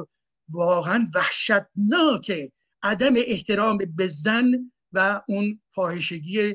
واقعا 0.48 1.06
وحشتناکه 1.14 2.52
عدم 2.82 3.14
احترام 3.16 3.78
به 3.96 4.08
زن 4.08 4.72
و 4.92 5.22
اون 5.28 5.60
فاحشگی 5.74 6.54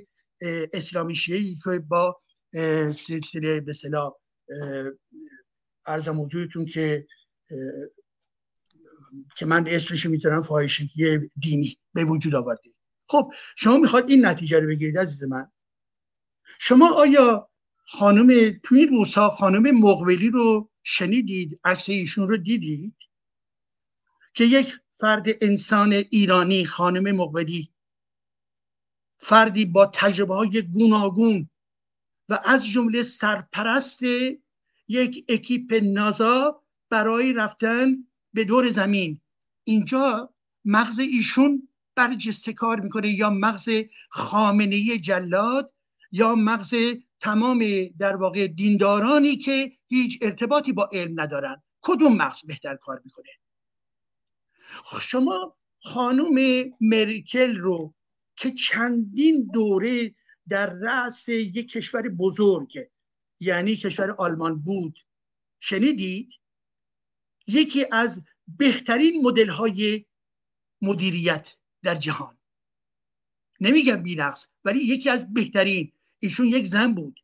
اسلامی 0.73 1.15
شیعی 1.15 1.55
که 1.63 1.79
با 1.79 2.21
سلسله 2.93 3.61
به 3.61 3.73
صلاح 3.73 4.13
ارزم 5.85 6.21
حضورتون 6.21 6.65
که 6.65 7.07
که 9.37 9.45
من 9.45 9.67
اسمش 9.67 10.05
می‌ذارم 10.05 10.41
فاحشگی 10.41 11.19
دینی 11.39 11.77
به 11.93 12.05
وجود 12.05 12.35
آورده. 12.35 12.69
خب 13.07 13.33
شما 13.55 13.77
می‌خواد 13.77 14.09
این 14.09 14.25
نتیجه 14.25 14.59
رو 14.59 14.67
بگیرید 14.67 14.97
عزیز 14.97 15.23
من. 15.23 15.51
شما 16.59 16.93
آیا 16.93 17.49
خانم 17.85 18.59
توی 18.63 18.79
این 18.79 18.89
روزها 18.89 19.29
خانم 19.29 19.77
مقبلی 19.77 20.29
رو 20.29 20.69
شنیدید؟ 20.83 21.59
عکس 21.63 21.89
ایشون 21.89 22.29
رو 22.29 22.37
دیدید؟ 22.37 22.95
که 24.33 24.43
یک 24.43 24.77
فرد 24.89 25.25
انسان 25.41 25.93
ایرانی 25.93 26.65
خانم 26.65 27.15
مقبلی 27.15 27.73
فردی 29.17 29.65
با 29.65 29.85
تجربه 29.85 30.35
های 30.35 30.61
گوناگون 30.61 31.49
و 32.29 32.39
از 32.45 32.67
جمله 32.67 33.03
سرپرست 33.03 34.01
یک 34.87 35.25
اکیپ 35.29 35.79
نازا 35.83 36.63
برای 36.89 37.33
رفتن 37.33 38.07
به 38.33 38.43
دور 38.43 38.69
زمین. 38.69 39.21
اینجا 39.63 40.33
مغز 40.65 40.99
ایشون 40.99 41.67
برجسته 41.95 42.53
کار 42.53 42.79
می‌کنه 42.79 43.09
یا 43.09 43.29
مغز 43.29 43.69
خامنه 44.09 44.97
جلاد 44.97 45.73
یا 46.11 46.35
مغز 46.35 46.75
تمام 47.19 47.63
در 47.99 48.15
واقع 48.15 48.47
دیندارانی 48.47 49.35
که 49.35 49.71
هیچ 49.87 50.19
ارتباطی 50.21 50.73
با 50.73 50.89
علم 50.93 51.21
ندارن. 51.21 51.61
کدوم 51.81 52.15
مغز 52.15 52.45
بهتر 52.45 52.75
کار 52.75 53.01
می‌کنه؟ 53.05 53.29
شما 55.01 55.57
خانم 55.79 56.65
مریکل 56.81 57.57
رو 57.57 57.93
که 58.35 58.51
چندین 58.51 59.49
دوره 59.53 60.15
در 60.49 60.73
رأس 60.73 61.29
یک 61.29 61.69
کشور 61.69 62.09
بزرگ 62.09 62.79
یعنی 63.39 63.75
کشور 63.75 64.11
آلمان 64.11 64.59
بود 64.59 64.99
شنیدید؟ 65.59 66.29
یکی 67.47 67.85
از 67.91 68.23
بهترین 68.47 69.21
مدل 69.23 69.49
های 69.49 70.05
مدیریت 70.81 71.55
در 71.83 71.95
جهان. 71.95 72.37
نمیگم 73.59 74.03
بینقص 74.03 74.47
ولی 74.65 74.79
یکی 74.79 75.09
از 75.09 75.33
بهترین. 75.33 75.91
ایشون 76.19 76.47
یک 76.47 76.65
زن 76.67 76.93
بود. 76.93 77.19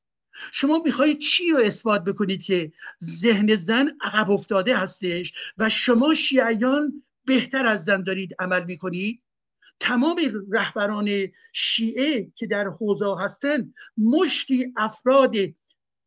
شما 0.51 0.81
می‌خواهید 0.85 1.19
چی 1.19 1.49
رو 1.51 1.57
اثبات 1.57 2.03
بکنید 2.03 2.43
که 2.43 2.71
ذهن 3.03 3.55
زن 3.55 3.97
عقب 4.01 4.31
افتاده 4.31 4.77
هستش 4.77 5.33
و 5.57 5.69
شما 5.69 6.15
شیعیان 6.15 7.03
بهتر 7.25 7.65
از 7.65 7.83
زن 7.83 8.03
دارید 8.03 8.35
عمل 8.39 8.65
می‌کنید؟ 8.65 9.23
تمام 9.79 10.17
رهبران 10.51 11.09
شیعه 11.53 12.31
که 12.35 12.47
در 12.47 12.67
حوزه 12.67 13.15
هستند 13.19 13.73
مشتی 13.97 14.73
افراد 14.77 15.35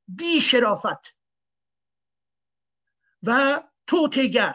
بی 0.09 0.41
شرافت 0.43 1.16
و 3.23 3.62
توتگر 3.91 4.55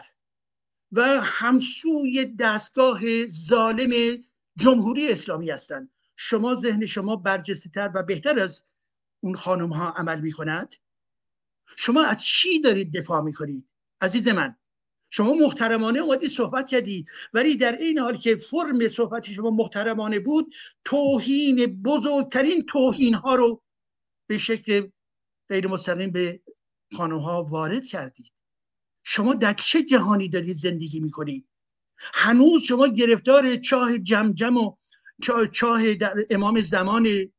و 0.92 1.20
همسوی 1.22 2.24
دستگاه 2.24 3.00
ظالم 3.26 4.22
جمهوری 4.56 5.12
اسلامی 5.12 5.50
هستند. 5.50 5.90
شما 6.14 6.54
ذهن 6.54 6.86
شما 6.86 7.16
برجسته 7.16 7.84
و 7.84 8.02
بهتر 8.02 8.38
از 8.38 8.64
اون 9.20 9.34
خانم 9.34 9.72
ها 9.72 9.90
عمل 9.90 10.20
می 10.20 10.32
کند 10.32 10.74
شما 11.76 12.04
از 12.04 12.24
چی 12.24 12.60
دارید 12.60 12.96
دفاع 12.96 13.20
می 13.20 13.32
کنید 13.32 13.68
عزیز 14.00 14.28
من 14.28 14.56
شما 15.10 15.34
محترمانه 15.34 16.00
اومدی 16.00 16.28
صحبت 16.28 16.68
کردی 16.68 17.04
ولی 17.32 17.56
در 17.56 17.76
این 17.76 17.98
حال 17.98 18.16
که 18.16 18.36
فرم 18.36 18.88
صحبت 18.88 19.30
شما 19.30 19.50
محترمانه 19.50 20.20
بود 20.20 20.54
توهین 20.84 21.82
بزرگترین 21.82 22.66
توهین 22.66 23.14
ها 23.14 23.34
رو 23.34 23.62
به 24.26 24.38
شکل 24.38 24.88
غیر 25.48 25.66
مستقیم 25.66 26.10
به 26.10 26.42
خانم 26.96 27.18
ها 27.18 27.44
وارد 27.44 27.84
کردید 27.84 28.35
شما 29.08 29.34
در 29.34 29.52
چه 29.52 29.82
جهانی 29.82 30.28
دارید 30.28 30.56
زندگی 30.56 31.00
می‌کنید؟ 31.00 31.48
هنوز 31.96 32.62
شما 32.62 32.88
گرفتار 32.88 33.56
چاه 33.56 33.98
جمجم 33.98 34.56
و 34.56 34.76
چاه 35.52 35.94
در 35.94 36.14
امام 36.30 36.60
زمان 36.60 37.32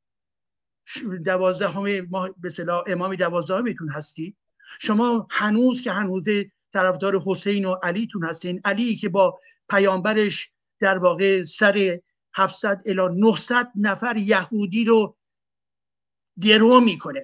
دوازده 1.25 1.67
همه 1.67 2.01
ما 2.01 2.29
به 2.37 2.49
صلاح 2.49 2.83
امام 2.87 3.15
دوازده 3.15 3.61
میتون 3.61 3.89
هستید؟ 3.89 4.37
شما 4.79 5.27
هنوز 5.31 5.81
که 5.81 5.91
هنوز 5.91 6.25
طرفدار 6.73 7.21
حسین 7.25 7.65
و 7.65 7.73
علیتون 7.83 8.23
هستین 8.25 8.61
علی 8.65 8.95
که 8.95 9.09
با 9.09 9.37
پیامبرش 9.69 10.51
در 10.79 10.97
واقع 10.97 11.43
سر 11.43 11.99
700 12.33 12.81
الی 12.85 13.19
900 13.21 13.71
نفر 13.75 14.17
یهودی 14.17 14.85
رو 14.85 15.17
درو 16.41 16.79
می‌کنه. 16.79 17.23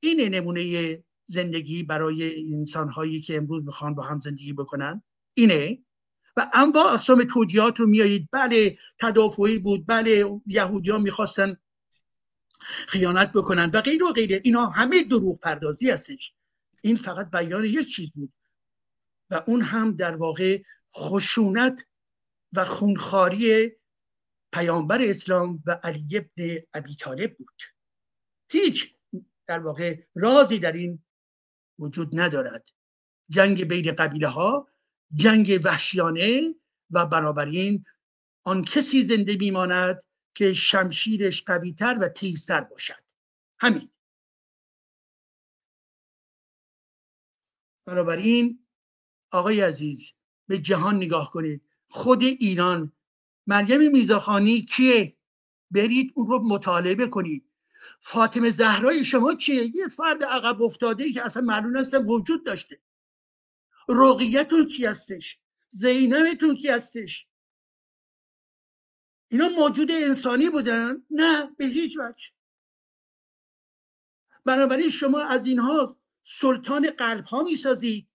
این 0.00 0.34
نمونه 0.34 0.98
زندگی 1.28 1.82
برای 1.82 2.44
انسان 2.54 2.88
هایی 2.88 3.20
که 3.20 3.36
امروز 3.36 3.64
می‌خوان 3.64 3.94
با 3.94 4.02
هم 4.02 4.20
زندگی 4.20 4.52
بکنن؟ 4.52 5.02
اینه. 5.34 5.78
و 6.36 6.50
انواع 6.54 6.92
اقسام 6.92 7.24
توجیهات 7.24 7.80
رو 7.80 7.86
میایید. 7.86 8.28
بله 8.32 8.76
تدافعی 8.98 9.58
بود. 9.58 9.86
بله 9.86 10.40
یهودی 10.46 10.90
ها 10.90 10.98
می‌خواستن 10.98 11.56
خیانت 12.60 13.32
بکنن 13.32 13.70
و 13.74 13.80
غیر 13.80 14.04
و 14.04 14.12
غیره. 14.12 14.40
اینا 14.44 14.66
همه 14.66 15.02
دروغ 15.02 15.40
پردازی 15.40 15.90
هستش. 15.90 16.32
این 16.82 16.96
فقط 16.96 17.30
بیان 17.30 17.64
یک 17.64 17.88
چیز 17.88 18.12
بود. 18.12 18.32
و 19.30 19.42
اون 19.46 19.60
هم 19.60 19.92
در 19.92 20.16
واقع 20.16 20.62
خشونت 20.92 21.86
و 22.52 22.64
خونخاری 22.64 23.70
پیامبر 24.52 24.98
اسلام 25.02 25.62
و 25.66 25.80
علی 25.82 26.16
ابن 26.16 26.58
ابی 26.74 26.96
طالب 26.96 27.36
بود. 27.36 27.62
هیچ 28.48 28.94
در 29.46 29.58
واقع 29.58 30.00
رازی 30.14 30.58
در 30.58 30.72
این 30.72 31.04
وجود 31.78 32.20
ندارد. 32.20 32.68
جنگ 33.28 33.64
بین 33.64 33.92
قبیله 33.94 34.28
ها 34.28 34.68
جنگ 35.14 35.60
وحشیانه 35.64 36.54
و 36.90 37.06
بنابراین 37.06 37.84
آن 38.44 38.64
کسی 38.64 39.04
زنده 39.04 39.36
میماند 39.36 40.02
که 40.34 40.54
شمشیرش 40.54 41.42
قویتر 41.42 41.98
و 42.00 42.08
تیزتر 42.08 42.60
باشد. 42.60 43.02
همین. 43.58 43.90
بنابراین 47.86 48.66
آقای 49.30 49.60
عزیز 49.60 50.14
به 50.46 50.58
جهان 50.58 50.96
نگاه 50.96 51.30
کنید. 51.30 51.62
خود 51.88 52.22
ایران 52.22 52.92
مریم 53.46 53.92
میزاخانی 53.92 54.62
کیه؟ 54.62 55.16
برید 55.70 56.12
اون 56.14 56.26
رو 56.26 56.38
مطالبه 56.48 57.08
کنید 57.08 57.47
فاطمه 58.00 58.50
زهرای 58.50 59.04
شما 59.04 59.34
چیه 59.34 59.76
یه 59.76 59.88
فرد 59.88 60.24
عقب 60.24 60.62
افتاده 60.62 61.12
که 61.12 61.26
اصلا 61.26 61.42
معلوم 61.42 61.76
است 61.76 61.94
وجود 62.06 62.46
داشته. 62.46 62.80
رقیتون 63.88 64.66
کی 64.66 64.86
هستش؟ 64.86 65.38
زینبتون 65.68 66.56
کی 66.56 66.68
هستش؟ 66.68 67.28
اینا 69.28 69.48
موجود 69.48 69.90
انسانی 69.90 70.50
بودن؟ 70.50 71.06
نه 71.10 71.54
به 71.58 71.64
هیچ 71.64 71.96
وجه. 71.98 72.26
بنابراین 74.44 74.90
شما 74.90 75.22
از 75.22 75.46
اینها 75.46 76.00
سلطان 76.22 76.90
قلب 76.90 77.24
ها 77.24 77.42
می‌سازید. 77.42 78.08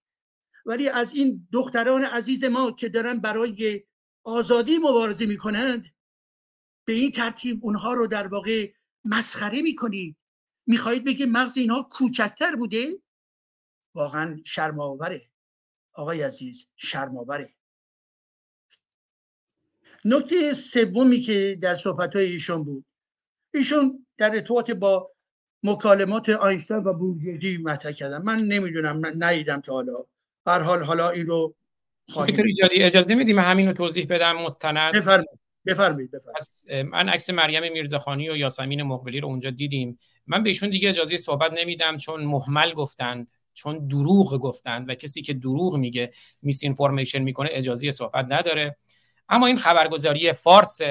ولی 0.66 0.90
از 0.90 1.14
این 1.14 1.48
دختران 1.52 2.04
عزیز 2.04 2.44
ما 2.44 2.72
که 2.72 2.90
دارن 2.90 3.20
برای 3.20 3.84
آزادی 4.24 4.78
مبارزه 4.78 5.26
می‌کنند 5.26 5.86
به 6.86 6.94
این 6.94 7.12
ترتیب 7.12 7.60
اونها 7.62 7.94
رو 7.94 8.08
در 8.08 8.28
واقع 8.28 8.74
مسخره 9.06 9.62
می‌کنید 9.62 10.16
می‌خواهید 10.68 11.06
بگید 11.06 11.30
مغز 11.30 11.58
اینها 11.58 11.88
کوچکتر 11.92 12.56
بوده؟ 12.56 13.00
واقعا 13.96 14.40
شرماوره 14.44 15.22
آقای 15.94 16.24
عزیز 16.24 16.70
شرماوره 16.76 17.50
نکته 20.06 20.54
سومی 20.54 21.20
که 21.20 21.58
در 21.62 21.76
صحبت 21.76 22.16
های 22.16 22.26
ایشون 22.26 22.64
بود. 22.64 22.86
ایشون 23.54 24.06
در 24.18 24.36
ارتباط 24.36 24.72
با 24.72 25.12
مکالمات 25.64 26.30
آینشتین 26.30 26.78
و 26.78 26.94
بورجردی 26.94 27.58
مطرح 27.58 27.92
کردن. 27.92 28.22
من 28.22 28.40
نمی‌دونم 28.40 29.02
ندیدم 29.18 29.62
تا 29.62 29.74
حالا. 29.74 30.06
هر 30.48 30.60
حال 30.60 30.84
حالا 30.84 31.10
این 31.10 31.28
رو 31.28 31.56
خواهیم 32.10 32.44
اجازه 32.72 33.16
میدیم 33.16 33.40
همین 33.40 33.68
رو 33.68 33.74
توضیح 33.74 34.08
بدم 34.10 34.38
مستند؟ 34.38 34.96
بفرمایید. 34.96 35.43
بفرمایید 35.66 36.12
من 36.92 37.10
عکس 37.10 37.30
مریم 37.30 37.74
میرزاخانی 37.74 38.30
و 38.30 38.36
یاسمین 38.36 38.84
مقبلی 38.84 39.20
رو 39.20 39.28
اونجا 39.28 39.50
دیدیم. 39.50 40.00
من 40.28 40.44
بهشون 40.44 40.70
دیگه 40.70 40.90
اجازه 40.90 41.18
صحبت 41.18 41.54
نمیدم 41.54 41.98
چون 41.98 42.24
محمل 42.24 42.74
گفتند 42.74 43.28
چون 43.54 43.88
دروغ 43.88 44.38
گفتند 44.38 44.90
و 44.90 44.96
کسی 44.96 45.22
که 45.22 45.34
دروغ 45.34 45.76
میگه 45.76 46.12
misinformation 46.42 47.20
می‌کنه 47.20 47.50
اجازه 47.52 47.92
صحبت 47.92 48.26
نداره. 48.30 48.78
اما 49.30 49.48
این 49.48 49.58
خبرگزاری 49.58 50.34
فارس 50.34 50.82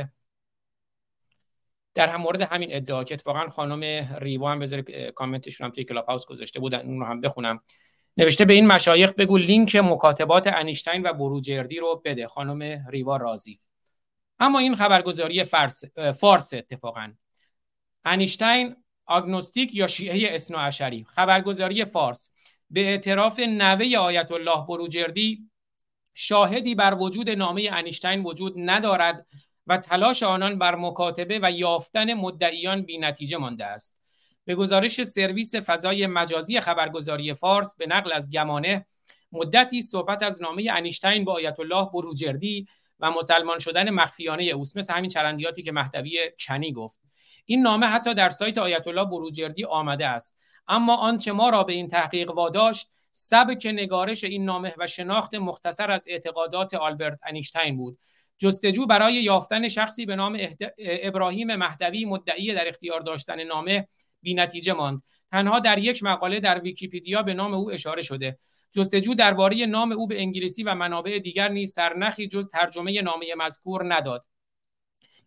در 1.94 2.08
همین 2.08 2.20
مورد 2.20 2.42
همین 2.42 2.68
ادعا 2.72 3.04
که 3.04 3.14
اتفاقا 3.14 3.48
خانم 3.48 4.08
ریوا 4.20 4.52
هم 4.52 4.58
بذاره 4.58 5.10
کامنتشون 5.10 5.64
هم 5.64 5.70
توی 5.72 5.84
Clubhouse 5.84 6.26
گذاشته 6.26 6.60
بودن 6.60 6.80
اون 6.80 7.00
رو 7.00 7.06
هم 7.06 7.20
بخونم. 7.20 7.60
نوشته 8.16 8.44
به 8.44 8.52
این 8.52 8.66
مشایخ 8.66 9.12
بگو 9.12 9.38
لینک 9.38 9.76
مکاتبات 9.76 10.46
انیشتین 10.46 11.02
و 11.02 11.12
بروجردی 11.12 11.78
رو 11.78 12.02
بده. 12.04 12.28
خانم 12.28 12.86
ریوا 12.90 13.16
رازی 13.16 13.58
اما 14.42 14.58
این 14.58 14.76
خبرگزاری 14.76 15.44
فارس, 15.44 16.54
اتفاقا. 16.54 17.12
انیشتین 18.04 18.76
agnostic 19.06 19.74
یا 19.74 19.86
شیعه 19.86 20.38
اشری 20.56 21.04
خبرگزاری 21.04 21.84
فارس. 21.84 22.32
به 22.70 22.80
اعتراف 22.80 23.38
نوه 23.38 23.96
آیت 23.96 24.32
الله 24.32 24.66
بروجردی 24.66 25.50
شاهدی 26.14 26.74
بر 26.74 26.94
وجود 26.94 27.30
نامه 27.30 27.68
انیشتین 27.72 28.22
وجود 28.22 28.54
ندارد 28.56 29.26
و 29.66 29.78
تلاش 29.78 30.22
آنان 30.22 30.58
بر 30.58 30.74
مکاتبه 30.74 31.40
و 31.42 31.50
یافتن 31.50 32.14
مدعیان 32.14 32.82
بی 32.82 32.98
نتیجه 32.98 33.36
مانده 33.36 33.64
است. 33.64 33.98
به 34.44 34.54
گزارش 34.54 35.02
سرویس 35.02 35.54
فضای 35.54 36.06
مجازی 36.06 36.60
خبرگزاری 36.60 37.34
فارس 37.34 37.76
به 37.76 37.86
نقل 37.86 38.12
از 38.12 38.30
گمانه 38.30 38.86
مدتی 39.32 39.82
صحبت 39.82 40.22
از 40.22 40.42
نامه 40.42 40.66
انیشتین 40.70 41.24
با 41.24 41.32
آیت 41.32 41.60
الله 41.60 41.88
بروجردی 41.92 42.66
و 43.02 43.10
مسلمان 43.10 43.58
شدن 43.58 43.90
مخفیانه 43.90 44.44
اوست 44.44 44.76
مثل 44.76 44.94
همین 44.94 45.10
چرندیاتی 45.10 45.62
که 45.62 45.72
مهدوی 45.72 46.18
کنی 46.46 46.72
گفت. 46.72 47.00
این 47.46 47.62
نامه 47.62 47.86
حتی 47.86 48.14
در 48.14 48.28
سایت 48.28 48.58
آیت 48.58 48.88
الله 48.88 49.04
بروجردی 49.04 49.64
آمده 49.64 50.06
است. 50.06 50.36
اما 50.68 50.96
آنچه 50.96 51.32
ما 51.32 51.48
را 51.48 51.62
به 51.62 51.72
این 51.72 51.88
تحقیق 51.88 52.30
واداشت 52.30 52.88
سبک 53.12 53.66
نگارش 53.66 54.24
این 54.24 54.44
نامه 54.44 54.74
و 54.78 54.86
شناخت 54.86 55.34
مختصر 55.34 55.90
از 55.90 56.04
اعتقادات 56.08 56.74
آلبرت 56.74 57.18
انیشتین 57.26 57.76
بود. 57.76 57.98
جستجو 58.38 58.86
برای 58.86 59.14
یافتن 59.14 59.68
شخصی 59.68 60.06
به 60.06 60.16
نام 60.16 60.38
ابراهیم 60.78 61.56
مهدوی 61.56 62.04
مدعی 62.04 62.54
در 62.54 62.68
اختیار 62.68 63.00
داشتن 63.00 63.42
نامه 63.42 63.88
بی 64.22 64.34
نتیجه 64.34 64.72
ماند. 64.72 65.02
تنها 65.30 65.58
در 65.58 65.78
یک 65.78 66.02
مقاله 66.02 66.40
در 66.40 66.60
ویکیپیدیا 66.60 67.22
به 67.22 67.34
نام 67.34 67.54
او 67.54 67.72
اشاره 67.72 68.02
شده. 68.02 68.38
جستجو 68.72 69.14
درباره 69.14 69.66
نام 69.66 69.92
او 69.92 70.06
به 70.06 70.20
انگلیسی 70.20 70.62
و 70.62 70.74
منابع 70.74 71.18
دیگر 71.18 71.48
نیز 71.48 71.72
سرنخی 71.72 72.28
جز 72.28 72.48
ترجمه 72.48 73.02
نامه 73.02 73.34
مذکور 73.36 73.94
نداد. 73.94 74.24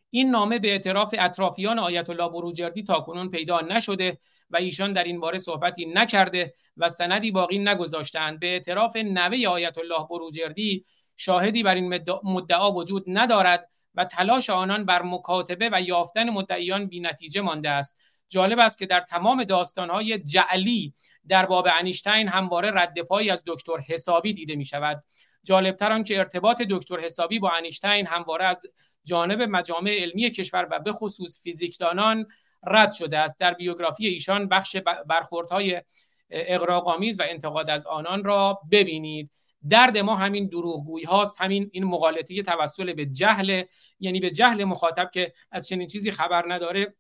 این 0.10 0.32
نامه 0.32 0.60
به 0.60 0.72
اعتراف 0.72 1.16
اطرافیان 1.18 1.80
آیت 1.80 2.10
الله 2.10 2.30
بروجردی 2.30 2.84
تاکنون 2.84 3.30
پیدا 3.30 3.62
نشده 3.62 4.18
و 4.50 4.58
ایشان 4.58 4.94
در 4.94 5.04
این 5.04 5.20
باره 5.20 5.38
صحبتی 5.38 5.86
نکرده 5.86 6.54
و 6.78 6.90
سندی 6.90 7.32
باقی 7.32 7.58
نگذاشتند 7.58 8.40
به 8.40 8.48
اعتراف 8.48 8.96
نوه 8.96 9.48
آیت 9.48 9.78
الله 9.78 10.08
بروجردی 10.10 10.84
شاهدی 11.16 11.64
بر 11.64 11.76
این 11.76 12.02
مدعا 12.24 12.72
وجود 12.72 13.04
ندارد 13.08 13.70
و 13.96 14.06
تلاش 14.06 14.50
آنان 14.50 14.86
بر 14.86 15.02
مکاتبه 15.02 15.70
و 15.74 15.82
یافتن 15.82 16.30
مدعیان 16.30 16.86
بی 16.86 17.00
نتیجه 17.00 17.42
مانده 17.42 17.70
است. 17.70 18.00
جالب 18.30 18.60
است 18.60 18.78
که 18.78 18.86
در 18.86 19.02
تمام 19.02 19.44
داستانهای 19.44 20.20
جعلی 20.20 20.94
در 21.28 21.46
باب 21.46 21.68
انیشتین 21.80 22.28
همواره 22.28 22.72
رد 22.72 23.02
پایی 23.02 23.30
از 23.30 23.44
دکتر 23.48 23.78
حسابی 23.78 24.34
دیده 24.34 24.56
می 24.56 24.66
شود 24.66 25.04
جالبتر 25.44 25.92
آن 25.92 26.04
که 26.04 26.18
ارتباط 26.18 26.62
دکتر 26.62 27.00
حسابی 27.00 27.40
با 27.40 27.52
انیشتین 27.52 28.08
همواره 28.08 28.46
از 28.46 28.66
جانب 29.04 29.42
مجامع 29.42 29.92
علمی 29.92 30.30
کشور 30.32 30.68
و 30.72 30.80
به 30.80 30.92
خصوص 30.92 31.42
فیزیکدانان 31.44 32.28
رد 32.68 32.92
شده 32.92 33.18
است. 33.18 33.40
در 33.40 33.54
بیوگرافی 33.54 34.08
ایشان 34.08 34.48
بخش 34.48 34.76
برخوردهای 35.10 35.82
اقراقامیز 36.30 37.20
و 37.20 37.24
انتقاد 37.28 37.70
از 37.70 37.88
آنان 37.88 38.24
را 38.24 38.60
ببینید. 38.72 39.32
درد 39.70 39.98
ما 39.98 40.16
همین 40.16 40.48
دروغگویی 40.48 41.06
هاست 41.06 41.42
همین 41.42 41.70
این 41.74 41.84
مغالطه 41.84 42.44
توسل 42.44 42.94
به 42.94 43.06
جهل 43.06 43.64
یعنی 44.00 44.20
به 44.20 44.32
جهل 44.32 44.64
مخاطب 44.64 45.10
که 45.14 45.34
از 45.52 45.68
چنین 45.68 45.88
چیزی 45.88 46.12
خبر 46.12 46.44
نداره. 46.48 46.96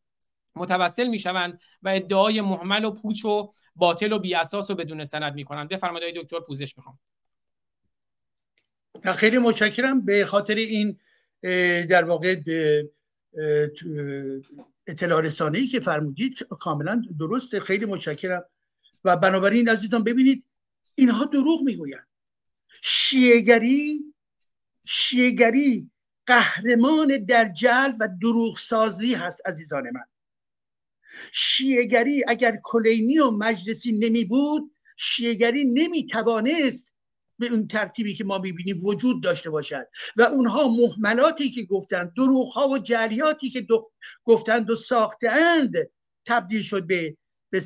متوسل 0.55 1.07
می‌شوند 1.07 1.59
و 1.81 1.89
ادعای 1.89 2.41
محمل 2.41 2.85
و 2.85 2.91
پوچ 2.91 3.25
و 3.25 3.51
باطل 3.75 4.11
و 4.11 4.19
بی 4.19 4.35
اساس 4.35 4.69
و 4.69 4.75
بدون 4.75 5.03
سند 5.03 5.33
می‌کنند. 5.33 5.69
بفرمایید 5.69 6.15
دکتر 6.15 6.39
پوزش 6.39 6.77
می‌خوام. 6.77 6.99
خیلی 9.15 9.37
متشکرم. 9.37 10.05
به 10.05 10.25
خاطر 10.25 10.55
این 10.55 10.99
در 11.85 12.03
واقع 12.03 12.41
اطلاع 14.87 15.21
رسانه‌ای 15.21 15.67
که 15.67 15.79
فرمودید 15.79 16.43
کاملا 16.43 17.01
درسته. 17.19 17.59
خیلی 17.59 17.85
متشکرم. 17.85 18.43
و 19.03 19.17
بنابراین 19.17 19.69
عزیزان 19.69 20.03
ببینید 20.03 20.45
اینها 20.95 21.25
دروغ 21.25 21.61
می‌گویند. 21.61 22.07
شیعگری 22.81 23.99
شیعگری 24.85 25.91
قهرمان 26.25 27.25
در 27.25 27.49
جل 27.49 27.91
و 27.99 28.09
دروغ 28.21 28.57
سازی 28.57 29.13
هست 29.13 29.47
عزیزان 29.47 29.83
من. 29.83 30.03
شیعگری 31.33 32.23
اگر 32.27 32.57
کلینی 32.63 33.19
و 33.19 33.31
مجلسی 33.31 33.91
نمی 33.91 34.25
بود 34.25 34.71
شیعگری 34.97 35.65
نمی 35.65 36.05
توانست 36.07 36.95
به 37.39 37.47
اون 37.47 37.67
ترتیبی 37.67 38.13
که 38.13 38.23
ما 38.23 38.37
می‌بینیم 38.37 38.85
وجود 38.85 39.23
داشته 39.23 39.49
باشد. 39.49 39.85
و 40.15 40.21
اونها 40.21 40.67
محملاتی 40.67 41.51
که 41.51 41.63
گفتند 41.63 42.13
دروغ 42.13 42.53
ها 42.53 42.67
و 42.67 42.77
جریاتی 42.77 43.49
که 43.49 43.67
گفتند 44.23 44.69
و 44.69 44.75
ساختند 44.75 45.73
تبدیل 46.25 46.61
شد 46.61 46.87
به 46.87 47.17
به 47.49 47.61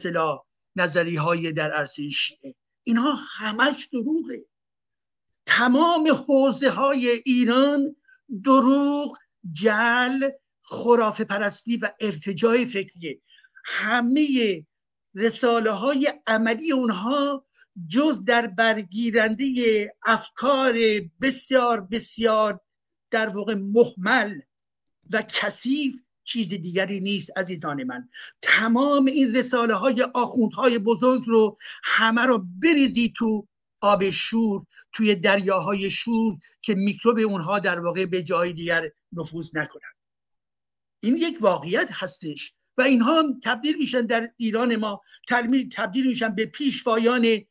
نظری 0.75 1.15
های 1.15 1.51
در 1.51 1.71
عرصه 1.71 2.09
شیعه. 2.09 2.55
اینها 2.83 3.13
همش 3.37 3.89
دروغه. 3.93 4.45
تمام 5.45 6.11
حوزه 6.27 6.69
های 6.69 7.09
ایران 7.25 7.95
دروغ 8.43 9.17
جل 9.51 10.29
خرافه 10.61 11.23
پرستی 11.23 11.77
و 11.77 11.91
ارتجای 11.99 12.65
فکریه. 12.65 13.21
همه 13.71 14.27
رساله 15.15 15.71
های 15.71 16.13
عملی 16.27 16.71
اونها 16.71 17.45
جز 17.87 18.23
در 18.23 18.47
برگیرنده 18.47 19.45
افکار 20.05 20.73
بسیار 21.21 21.81
بسیار 21.81 22.59
در 23.11 23.29
واقع 23.29 23.53
محمل 23.53 24.39
و 25.13 25.21
کثیف 25.21 26.01
چیز 26.23 26.49
دیگری 26.49 26.99
نیست 26.99 27.37
عزیزان 27.37 27.83
من. 27.83 28.09
تمام 28.41 29.05
این 29.05 29.35
رساله 29.35 29.73
های 29.73 30.01
آخوندهای 30.13 30.79
بزرگ 30.79 31.21
رو 31.25 31.57
همه 31.83 32.21
رو 32.21 32.45
بریزی 32.61 33.13
تو 33.17 33.47
آب 33.81 34.09
شور 34.09 34.65
توی 34.93 35.15
دریاهای 35.15 35.91
شور 35.91 36.37
که 36.61 36.75
میکروب 36.75 37.17
اونها 37.19 37.59
در 37.59 37.79
واقع 37.79 38.05
به 38.05 38.23
جای 38.23 38.53
دیگر 38.53 38.89
نفوذ 39.13 39.55
نکنند 39.55 39.95
این 40.99 41.17
یک 41.17 41.37
واقعیت 41.41 41.89
هستش. 41.91 42.53
و 42.79 42.81
اینها 42.81 43.19
هم 43.19 43.39
تبدیل 43.43 43.77
میشن 43.77 44.01
در 44.01 44.29
ایران 44.37 44.75
ما 44.75 45.01
تبدیل 45.75 46.07
میشن 46.07 46.35
به 46.35 46.45
پیشوایان 46.45 47.45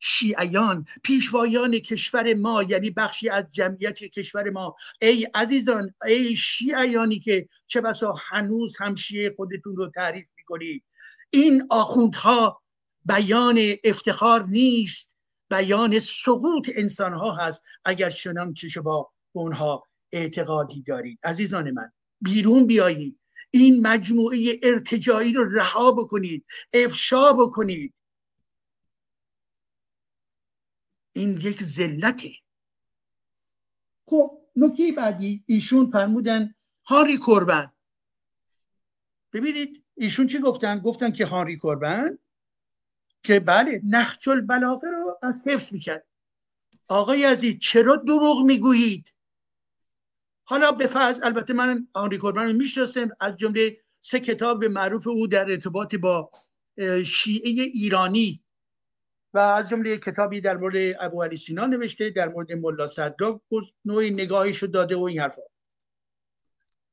شیعیان. 0.00 0.86
پیشوایان 1.02 1.78
کشور 1.78 2.34
ما 2.34 2.62
یعنی 2.62 2.90
بخشی 2.90 3.28
از 3.28 3.44
جمعیت 3.50 3.94
کشور 3.94 4.50
ما. 4.50 4.74
ای 5.02 5.28
عزیزان 5.34 5.94
ای 6.06 6.36
شیعیانی 6.36 7.18
که 7.18 7.48
چه 7.66 7.80
بسا 7.80 8.12
هنوز 8.12 8.76
هم 8.80 8.94
شیعه 8.94 9.34
خودتون 9.36 9.76
رو 9.76 9.90
تعریف 9.94 10.30
می‌کنید 10.36 10.84
این 11.30 11.66
آخوندها 11.70 12.62
بیان 13.04 13.58
افتخار 13.84 14.46
نیست. 14.46 15.12
بیان 15.50 15.98
سقوط 15.98 16.70
انسان 16.74 17.12
ها 17.12 17.36
هست. 17.36 17.64
اگر 17.84 18.10
چنان 18.10 18.54
چه 18.54 18.80
با 18.80 19.10
اونها 19.32 19.88
اعتقادی 20.12 20.82
دارید. 20.82 21.18
عزیزان 21.24 21.70
من 21.70 21.92
بیرون 22.20 22.66
بیایید. 22.66 23.18
این 23.50 23.86
مجموعه 23.86 24.60
ارتجایی 24.62 25.32
رو 25.32 25.44
رها 25.44 25.92
بکنید 25.92 26.44
افشا 26.72 27.32
بکنید. 27.32 27.94
این 31.12 31.30
یک 31.30 31.62
ذلته. 31.62 32.30
خب 34.06 34.38
نکته 34.56 34.92
بعدی 34.92 35.44
ایشون 35.46 35.90
فرمودن 35.90 36.54
هاری 36.84 37.18
کربن 37.18 37.72
ببینید 39.32 39.84
ایشون 39.96 40.26
چی 40.26 40.38
گفتن؟ 40.38 40.78
گفتن 40.78 41.12
که 41.12 41.26
هاری 41.26 41.58
کربن 41.58 42.18
که 43.22 43.40
بله 43.40 43.80
نخچ 43.84 44.28
البلاغه 44.28 44.88
رو 44.88 45.18
از 45.22 45.34
حفظ 45.46 45.72
می‌کرد. 45.72 46.06
آقای 46.88 47.24
عزیز 47.24 47.58
چرا 47.58 47.96
دروغ 47.96 48.42
می‌گویید؟ 48.46 49.11
حالا 50.44 50.72
به 50.72 50.86
فرض 50.86 51.20
البته 51.22 51.52
من 51.52 51.88
آنری 51.92 52.18
کوربن 52.18 52.46
رو 52.46 52.52
می‌شناسم 52.52 53.08
از 53.20 53.36
جمله 53.36 53.76
سه 54.00 54.20
کتاب 54.20 54.64
معروف 54.64 55.06
او 55.06 55.26
در 55.26 55.50
ارتباط 55.50 55.94
با 55.94 56.30
شیعه 57.06 57.62
ایرانی 57.62 58.42
و 59.34 59.38
از 59.38 59.68
جمله 59.68 59.98
کتابی 59.98 60.40
در 60.40 60.56
مورد 60.56 60.96
ابو 61.00 61.22
علی 61.22 61.36
سینا 61.36 61.66
نوشته 61.66 62.10
در 62.10 62.28
مورد 62.28 62.52
ملا 62.52 62.86
صدراک 62.86 63.40
نوعی 63.84 64.10
نگاهیشو 64.10 64.66
داده 64.66 64.96
و 64.96 65.02
این 65.02 65.20
حرفا. 65.20 65.42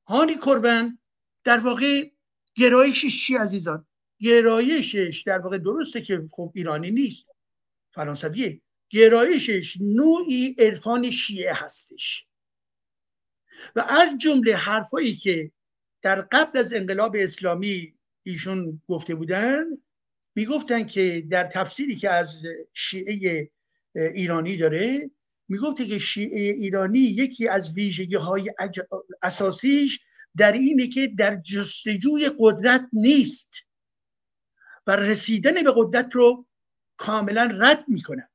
هانی 0.08 0.36
کربن 0.36 0.98
در 1.44 1.60
واقع 1.60 2.10
گرایشش 2.56 3.26
چی 3.28 3.36
عزیزان؟ 3.36 3.88
گرایشش 4.19 5.24
در 5.26 5.40
واقع 5.40 5.58
درسته 5.58 6.02
که 6.02 6.28
خب 6.32 6.52
ایرانی 6.56 6.92
نیست 6.92 7.30
فرانسویه. 7.92 8.61
گرایشش 8.90 9.78
نوعی 9.82 10.56
عرفان 10.60 11.11
شیعه 11.11 11.53
هستش. 11.53 12.28
و 13.76 13.80
از 13.80 14.18
جمله 14.18 14.56
حرفایی 14.56 15.16
که 15.16 15.52
در 16.02 16.22
قبل 16.22 16.60
از 16.60 16.74
انقلاب 16.74 17.16
اسلامی 17.20 17.94
ایشون 18.24 18.82
گفته 18.88 19.16
بودن 19.16 19.66
می‌گفتن 20.36 20.84
که 20.84 21.24
در 21.30 21.44
تفسیری 21.44 21.96
که 21.96 22.10
از 22.10 22.46
شیعه 22.74 23.52
ایرانی 23.96 24.58
داره 24.58 25.12
می‌گفته 25.48 25.86
که 25.86 26.00
شیعه 26.00 26.54
ایرانی 26.54 27.00
یکی 27.00 27.48
از 27.48 27.74
ویژگی 27.74 28.16
های 28.16 28.54
اساسیش 29.22 30.00
در 30.38 30.52
اینه 30.52 30.88
که 30.88 31.08
در 31.08 31.36
جستجوی 31.36 32.30
قدرت 32.40 32.90
نیست 32.94 33.54
و 34.88 34.96
رسیدن 34.96 35.64
به 35.64 35.74
قدرت 35.76 36.10
رو 36.16 36.48
کاملا 36.98 37.58
رد 37.62 37.86
می‌کند. 37.88 38.32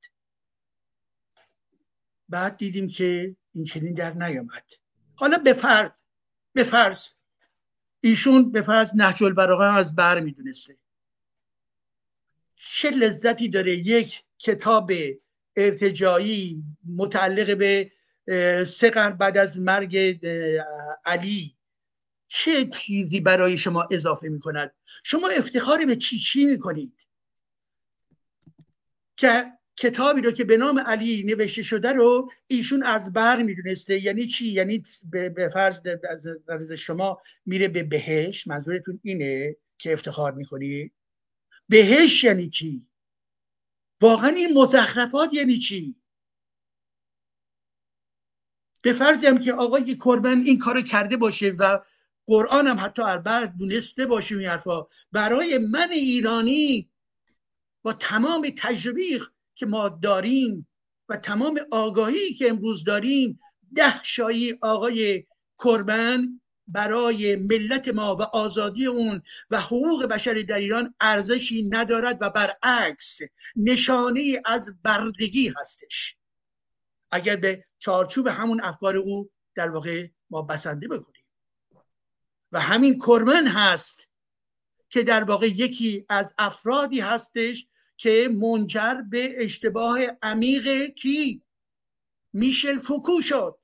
بعد 2.29 2.57
دیدیم 2.57 2.89
که 2.89 3.37
این 3.53 3.65
چنین 3.65 3.95
در 3.95 4.15
نیامد. 4.15 4.65
حالا 5.15 5.39
به 5.39 5.53
فرض 5.53 5.91
به 6.53 6.65
فرض. 6.65 7.11
ایشون 8.01 8.53
به 8.53 8.63
فرض 8.63 8.95
نهج 8.95 9.23
البلاغه 9.25 9.65
از 9.65 9.95
بر 9.95 10.21
می‌دونسته. 10.21 10.77
چه 12.57 12.91
لذتی 12.91 13.49
داره 13.49 13.77
یک 13.77 14.25
کتاب 14.39 14.93
ارتجایی 15.57 16.65
متعلق 16.97 17.59
به 17.59 17.93
سه 18.65 18.91
قرن 18.91 19.17
بعد 19.17 19.39
از 19.39 19.59
مرگ 19.59 20.19
علی 21.05 21.57
چه 22.29 22.69
چیزی 22.69 23.21
برای 23.21 23.59
شما 23.59 23.89
اضافه 23.91 24.29
می 24.29 24.41
کند 24.41 24.75
شما 25.03 25.29
افتخاری 25.29 25.87
به 25.87 25.97
چی 25.97 26.19
چی 26.19 26.45
می 26.45 26.59
کنید 26.59 27.07
که 29.17 29.53
کتابی 29.77 30.21
رو 30.21 30.31
که 30.31 30.45
به 30.45 30.57
نام 30.57 30.79
علی 30.79 31.23
نوشته 31.23 31.63
شده 31.63 31.93
رو 31.93 32.31
ایشون 32.47 32.83
از 32.83 33.13
بر 33.13 33.43
می‌دونسته. 33.43 34.05
یعنی 34.05 34.27
چی؟ 34.27 34.49
یعنی 34.49 34.83
به 35.11 35.51
فرض 35.55 35.81
از 36.49 36.73
شما 36.73 37.21
میره 37.47 37.69
به 37.69 37.83
بهش 37.83 38.47
منظورتون 38.47 39.01
اینه 39.03 39.57
که 39.79 39.93
افتخار 39.93 40.33
می‌کنی؟ 40.33 40.93
بهش 41.69 42.25
یعنی 42.25 42.49
چی؟ 42.49 42.89
واقعا 44.01 44.29
این 44.29 44.59
مزخرفات 44.59 45.35
یعنی 45.35 45.59
چی؟ 45.59 45.97
به 48.83 48.93
فرض 48.93 49.25
هم 49.25 49.39
که 49.39 49.53
آقای 49.53 49.97
کربن 49.97 50.43
این 50.43 50.59
کارو 50.59 50.83
کرده 50.83 51.17
باشه 51.17 51.51
و 51.59 51.79
قرآن 52.27 52.67
هم 52.67 52.77
حتی 52.81 53.03
البته 53.03 53.47
دونسته 53.59 54.07
باشه 54.07 54.39
این 54.39 54.49
حرفا. 54.49 54.87
برای 55.13 55.59
من 55.59 55.91
ایرانی 55.91 56.91
با 57.83 57.93
تمام 57.93 58.53
تجربه 58.59 59.21
که 59.55 59.67
ما 59.67 59.89
داریم 59.89 60.69
و 61.09 61.17
تمام 61.17 61.61
آگاهی 61.71 62.35
که 62.35 62.49
امروز 62.49 62.85
داریم 62.85 63.39
ده 63.75 64.03
شایی 64.03 64.59
آقای 64.63 65.25
کربن 65.65 66.41
برای 66.67 67.37
ملت 67.37 67.89
ما 67.89 68.17
و 68.17 68.23
آزادی 68.23 68.87
اون 68.87 69.23
و 69.51 69.61
حقوق 69.61 70.07
بشر 70.07 70.35
در 70.49 70.59
ایران 70.59 70.95
ارزشی 71.01 71.69
ندارد 71.71 72.19
و 72.21 72.31
برعکس 72.31 73.19
نشانه 73.57 74.43
از 74.45 74.77
بردگی 74.83 75.53
هستش. 75.57 76.17
اگر 77.11 77.37
به 77.37 77.65
چارچوب 77.79 78.27
همون 78.27 78.61
افکار 78.65 78.97
او 78.97 79.31
در 79.55 79.71
واقع 79.71 80.09
ما 80.31 80.43
بسنده 80.43 80.89
بکنیم. 80.89 81.25
و 82.53 82.61
همین 82.61 82.99
کرمن 82.99 83.47
هست 83.47 84.11
که 84.89 85.03
در 85.03 85.25
واقع 85.25 85.47
یکی 85.47 86.07
از 86.09 86.35
افرادی 86.39 87.01
هستش 87.01 87.67
که 87.97 88.29
منجر 88.33 88.95
به 88.95 89.45
اشتباه 89.45 89.99
عمیق 90.23 90.87
کی؟ 90.87 91.43
میشل 92.33 92.79
فوکو 92.79 93.23
شد. 93.23 93.59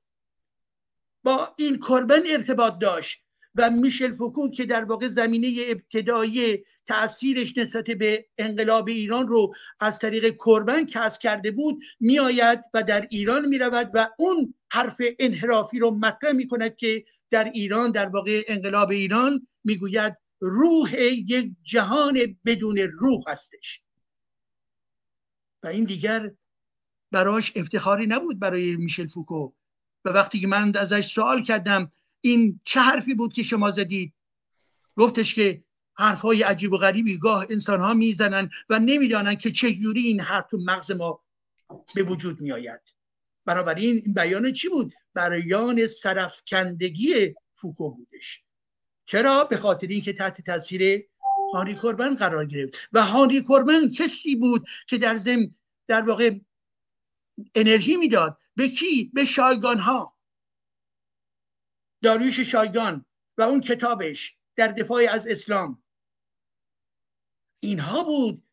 با 1.23 1.53
این 1.57 1.79
کربن 1.79 2.21
ارتباط 2.27 2.79
داشت 2.79 3.23
و 3.55 3.69
میشل 3.69 4.13
فوکو 4.13 4.49
که 4.49 4.65
در 4.65 4.83
واقع 4.83 5.07
زمینه 5.07 5.55
ابتدایی 5.67 6.63
تاثیرش 6.87 7.57
نسبت 7.57 7.83
به 7.83 8.25
انقلاب 8.37 8.87
ایران 8.87 9.27
رو 9.27 9.53
از 9.79 9.99
طریق 9.99 10.35
کربن 10.45 10.85
کسب 10.85 11.21
کرده 11.21 11.51
بود 11.51 11.81
میآید 11.99 12.59
و 12.73 12.83
در 12.83 13.07
ایران 13.09 13.45
می‌رود 13.45 13.91
و 13.93 14.09
اون 14.19 14.53
حرف 14.71 15.01
انحرافی 15.19 15.79
رو 15.79 15.91
مطرح 15.91 16.31
می 16.31 16.47
کند 16.47 16.75
که 16.75 17.03
در 17.31 17.43
ایران 17.43 17.91
در 17.91 18.07
واقع 18.09 18.41
انقلاب 18.47 18.89
ایران 18.89 19.47
می‌گوید 19.63 20.17
روح 20.39 20.95
یک 21.03 21.51
جهان 21.63 22.37
بدون 22.45 22.77
روح 22.77 23.23
هستش. 23.27 23.81
و 25.63 25.67
این 25.67 25.83
دیگر 25.83 26.31
براش 27.11 27.51
افتخاری 27.55 28.07
نبود 28.07 28.39
برای 28.39 28.75
میشل 28.75 29.07
فوکو. 29.07 29.51
و 30.05 30.09
وقتی 30.09 30.39
که 30.39 30.47
من 30.47 30.75
ازش 30.75 31.13
سوال 31.13 31.43
کردم 31.43 31.91
این 32.21 32.59
چه 32.65 32.79
حرفی 32.79 33.13
بود 33.13 33.33
که 33.33 33.43
شما 33.43 33.71
زدید؟ 33.71 34.13
گفتش 34.95 35.35
که 35.35 35.63
حرفهای 35.93 36.43
عجیب 36.43 36.73
و 36.73 36.77
غریبی 36.77 37.17
گاه 37.17 37.45
انسان 37.49 37.79
ها 37.79 37.93
می‌زنن 37.93 38.49
و 38.69 38.79
نمی‌دانن 38.79 39.35
که 39.35 39.51
چجوری 39.51 40.01
این 40.01 40.19
حرف 40.19 40.45
تو 40.51 40.57
مغز 40.57 40.91
ما 40.91 41.23
به 41.95 42.03
وجود 42.03 42.41
میآید. 42.41 42.81
بنابراین 43.45 44.01
این 44.05 44.13
بیان 44.13 44.51
چی 44.51 44.69
بود؟ 44.69 44.93
بیان 45.15 45.87
سرفکندگی 45.87 47.35
فوکو 47.55 47.89
بودش. 47.89 48.43
چرا؟ 49.05 49.43
به 49.43 49.57
خاطر 49.57 49.87
اینکه 49.87 50.13
تحت 50.13 50.41
تاثیر 50.41 51.03
هانی 51.53 51.75
کوربن 51.75 52.15
قرار 52.15 52.45
گرفت. 52.45 52.89
و 52.91 53.03
هانی 53.03 53.41
کوربن 53.41 53.89
کسی 53.89 54.35
بود 54.35 54.67
که 54.87 54.97
در 54.97 55.15
زم 55.15 55.51
در 55.87 56.01
واقع 56.01 56.39
انرژی 57.55 57.95
می‌داد. 57.95 58.37
به 58.55 58.67
کی؟ 58.67 59.11
به 59.13 59.25
شایگان 59.25 59.79
ها 59.79 60.17
داریوش 62.03 62.39
شایگان 62.39 63.05
و 63.37 63.41
اون 63.41 63.61
کتابش 63.61 64.35
در 64.55 64.67
دفاع 64.67 65.03
از 65.09 65.27
اسلام. 65.27 65.83
اینها 67.59 68.03
بود 68.03 68.43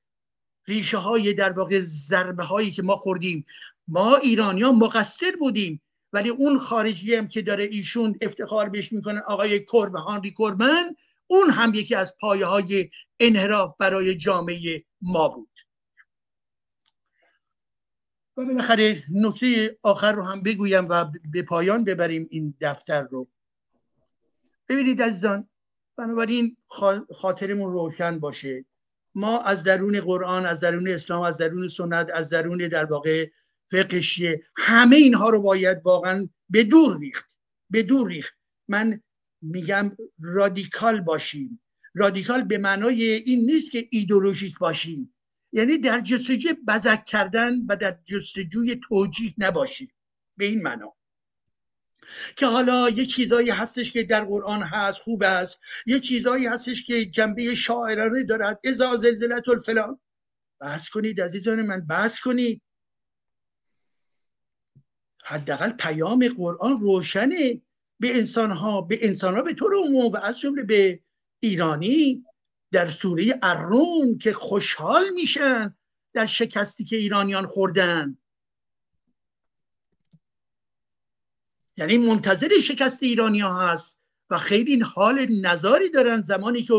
ریشه 0.68 0.96
های 0.96 1.32
در 1.32 1.52
واقع 1.52 1.80
ضربه 1.80 2.44
هایی 2.44 2.70
که 2.70 2.82
ما 2.82 2.96
خوردیم. 2.96 3.46
ما 3.88 4.16
ایرانی 4.16 4.62
ها 4.62 4.72
مقصر 4.72 5.36
بودیم. 5.38 5.82
ولی 6.12 6.28
اون 6.28 6.58
خارجی 6.58 7.14
هم 7.14 7.28
که 7.28 7.42
داره 7.42 7.64
ایشون 7.64 8.18
افتخار 8.20 8.68
بهش 8.68 8.92
می‌کنه 8.92 9.20
آقای 9.20 9.64
کرب 9.64 9.94
هانری 9.94 10.30
کوربن 10.30 10.94
اون 11.30 11.50
هم 11.50 11.74
یکی 11.74 11.94
از 11.94 12.16
پایه 12.20 12.46
های 12.46 12.90
انحراف 13.20 13.76
برای 13.78 14.14
جامعه 14.14 14.84
ما 15.02 15.28
بود. 15.28 15.50
و 18.36 18.44
بالاخره 18.44 19.04
نکته 19.10 19.78
آخر 19.82 20.12
رو 20.12 20.22
هم 20.22 20.42
بگویم 20.42 20.86
و 20.88 21.12
به 21.32 21.42
پایان 21.42 21.84
ببریم 21.84 22.26
این 22.30 22.54
دفتر 22.60 23.02
رو. 23.02 23.28
ببینید 24.68 25.02
عزیزان 25.02 25.48
بنابراین 25.96 26.56
خاطرمون 27.20 27.72
روشن 27.72 28.20
باشه. 28.20 28.64
ما 29.14 29.40
از 29.40 29.64
درون 29.64 30.00
قرآن 30.00 30.46
از 30.46 30.60
درون 30.60 30.88
اسلام 30.88 31.22
از 31.22 31.38
درون 31.38 31.68
سنت 31.68 32.10
از 32.14 32.30
درون 32.30 32.58
در 32.58 32.84
واقع 32.84 33.30
فقهشیه 33.66 34.40
همه 34.56 34.96
اینها 34.96 35.30
رو 35.30 35.42
باید 35.42 35.78
واقعا 35.84 36.28
به 36.50 36.64
دور 36.64 36.98
ریخت. 36.98 37.24
به 37.70 37.82
دور 37.82 38.08
ریخت. 38.08 38.34
من 38.68 39.02
میگم 39.42 39.96
رادیکال 40.20 41.00
باشیم. 41.00 41.60
رادیکال 41.94 42.42
به 42.42 42.58
معنای 42.58 43.02
این 43.04 43.46
نیست 43.46 43.70
که 43.70 43.88
ایدولوژیک 43.90 44.58
باشیم. 44.58 45.14
یعنی 45.52 45.78
در 45.78 46.00
جستجوی 46.00 46.52
بزک 46.68 47.04
کردن 47.04 47.52
و 47.68 47.76
در 47.76 47.98
جستجوی 48.04 48.80
توجیه 48.88 49.34
نباشیم. 49.38 49.88
به 50.36 50.44
این 50.44 50.62
معنا. 50.62 50.94
که 52.36 52.46
حالا 52.46 52.90
یه 52.90 53.06
چیزایی 53.06 53.50
هستش 53.50 53.92
که 53.92 54.02
در 54.02 54.24
قرآن 54.24 54.62
هست 54.62 54.98
خوب 54.98 55.22
است. 55.22 55.60
یه 55.86 56.00
چیزایی 56.00 56.46
هستش 56.46 56.84
که 56.84 57.04
جنبه 57.04 57.54
شاعرانه 57.54 58.24
دارد. 58.24 58.60
ازا 58.64 58.96
زلزلت 58.96 59.48
الفلان. 59.48 60.00
بحث 60.60 60.88
کنید 60.88 61.20
عزیزان 61.20 61.62
من 61.62 61.86
بحث 61.86 62.20
کنید. 62.20 62.62
حداقل 65.24 65.70
پیام 65.72 66.28
قرآن 66.28 66.80
روشنه. 66.80 67.62
به 68.00 68.16
انسان 68.16 68.50
ها 68.50 68.80
به 68.80 69.06
انسان 69.06 69.34
ها 69.34 69.42
به 69.42 69.54
طور 69.54 69.72
عموم 69.74 70.12
و 70.12 70.16
از 70.16 70.38
جمله 70.38 70.62
به 70.62 71.00
ایرانی 71.40 72.24
در 72.72 72.86
سوره 72.86 73.38
الروم 73.42 74.18
که 74.18 74.32
خوشحال 74.32 75.10
میشن 75.10 75.76
در 76.12 76.26
شکستی 76.26 76.84
که 76.84 76.96
ایرانیان 76.96 77.46
خوردن. 77.46 78.18
یعنی 81.76 81.98
منتظر 81.98 82.48
شکست 82.64 83.02
ایرانی 83.02 83.40
ها 83.40 83.68
هست 83.68 84.00
و 84.30 84.38
خیلی 84.38 84.80
حال 84.80 85.26
نظاری 85.30 85.90
دارن 85.90 86.22
زمانی 86.22 86.62
که 86.62 86.74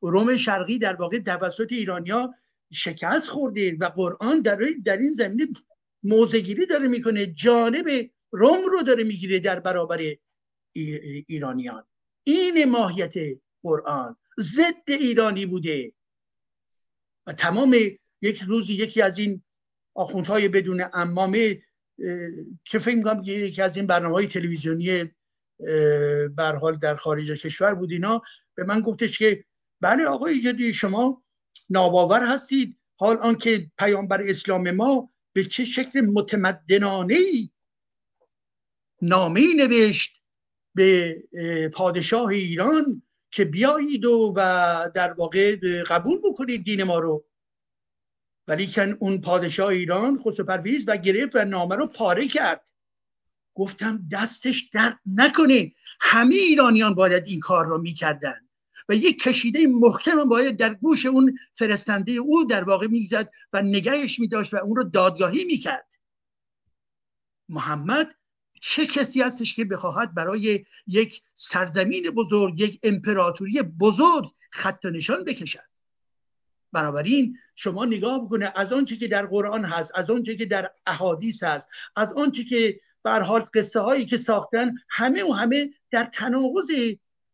روم 0.00 0.36
شرقی 0.36 0.78
در 0.78 0.96
واقع 0.96 1.18
توسط 1.18 1.72
ایرانیا 1.72 2.34
شکست 2.72 3.28
خورده 3.28 3.76
و 3.80 3.84
قرآن 3.84 4.40
در, 4.40 4.58
در 4.84 4.96
این 4.96 5.12
زمینه 5.12 5.46
موزگیری 6.02 6.66
داره 6.66 6.88
می‌کنه. 6.88 7.26
جانب 7.26 8.10
روم 8.30 8.66
رو 8.72 8.82
داره 8.82 9.04
می‌گیره 9.04 9.38
در 9.38 9.60
برابر 9.60 10.16
ایرانیان. 10.74 11.84
این 12.24 12.64
ماهیت 12.64 13.14
قرآن 13.62 14.16
ضد 14.40 14.88
ایرانی 14.88 15.46
بوده. 15.46 15.92
و 17.26 17.32
تمام 17.32 17.76
یک 18.22 18.42
روزی 18.42 18.74
یکی 18.74 19.02
از 19.02 19.18
این 19.18 19.42
آخوندهای 19.94 20.48
بدون 20.48 20.84
امامه 20.94 21.62
که 22.64 22.78
فکر 22.78 22.94
می‌کنم 22.94 23.22
یکی 23.24 23.62
از 23.62 23.76
این 23.76 23.86
برنامه 23.86 24.14
های 24.14 24.26
تلویزیونی 24.26 25.10
برحال 26.36 26.76
در 26.76 26.96
خارج 26.96 27.30
کشور 27.30 27.74
بود 27.74 27.92
اینا 27.92 28.22
به 28.54 28.64
من 28.64 28.80
گفتش 28.80 29.18
که 29.18 29.44
بله 29.80 30.06
آقای 30.06 30.40
جدی 30.40 30.74
شما 30.74 31.22
ناباور 31.70 32.26
هستید. 32.26 32.78
حال 32.96 33.16
آنکه 33.16 33.70
پیامبر 33.78 34.22
اسلام 34.22 34.70
ما 34.70 35.10
به 35.32 35.44
چه 35.44 35.64
شکل 35.64 36.00
متمدنانه 36.00 37.14
ای 37.14 37.50
نامه 39.02 39.54
نوشت. 39.56 40.23
به 40.74 41.16
پادشاه 41.74 42.28
ایران 42.28 43.02
که 43.30 43.44
بیایید 43.44 44.04
و, 44.04 44.34
و 44.36 44.40
در 44.94 45.12
واقع 45.12 45.56
قبول 45.82 46.18
بکنید 46.24 46.64
دین 46.64 46.84
ما 46.84 46.98
رو. 46.98 47.24
ولیکن 48.48 48.96
اون 48.98 49.20
پادشاه 49.20 49.68
ایران 49.68 50.18
خسرو 50.18 50.46
پرویز 50.46 50.84
و 50.86 50.96
گرفت 50.96 51.36
و 51.36 51.44
نامه 51.44 51.76
رو 51.76 51.86
پاره 51.86 52.28
کرد. 52.28 52.64
گفتم 53.54 54.08
دستش 54.12 54.68
درد 54.72 55.00
نکنه. 55.06 55.72
همه 56.00 56.34
ایرانیان 56.34 56.94
باید 56.94 57.26
این 57.26 57.40
کار 57.40 57.66
رو 57.66 57.78
می‌کردن. 57.78 58.48
و 58.88 58.94
یک 58.94 59.22
کشیده 59.22 59.66
محکم 59.66 60.24
باید 60.24 60.56
در 60.56 60.74
گوش 60.74 61.06
اون 61.06 61.38
فرستنده 61.52 62.12
او 62.12 62.44
در 62.44 62.64
واقع 62.64 62.86
می‌زد 62.86 63.30
و 63.52 63.62
نگهش 63.62 64.18
میداشت 64.18 64.54
و 64.54 64.56
اون 64.56 64.76
رو 64.76 64.84
دادگاهی 64.84 65.44
می‌کرد. 65.44 65.88
محمد 67.48 68.14
چه 68.66 68.86
کسی 68.86 69.22
هستش 69.22 69.54
که 69.56 69.64
بخواهد 69.64 70.14
برای 70.14 70.64
یک 70.86 71.22
سرزمین 71.34 72.10
بزرگ 72.10 72.60
یک 72.60 72.80
امپراتوری 72.82 73.62
بزرگ 73.62 74.30
خط 74.50 74.84
و 74.84 74.90
نشان 74.90 75.24
بکشد؟ 75.24 75.68
بنابراین 76.72 77.38
شما 77.54 77.84
نگاه 77.84 78.24
بکنه 78.24 78.52
از 78.56 78.72
آنچه 78.72 78.96
که 78.96 79.08
در 79.08 79.26
قرآن 79.26 79.64
هست 79.64 79.92
از 79.94 80.10
آنچه 80.10 80.36
که 80.36 80.46
در 80.46 80.70
احادیث 80.86 81.42
هست 81.42 81.68
از 81.96 82.12
آنچه 82.12 82.44
که 82.44 82.78
بر 83.02 83.20
حال 83.20 83.40
قصه 83.54 83.80
هایی 83.80 84.06
که 84.06 84.16
ساختن 84.16 84.74
همه 84.88 85.24
و 85.24 85.32
همه 85.32 85.70
در 85.90 86.10
تناقض 86.14 86.70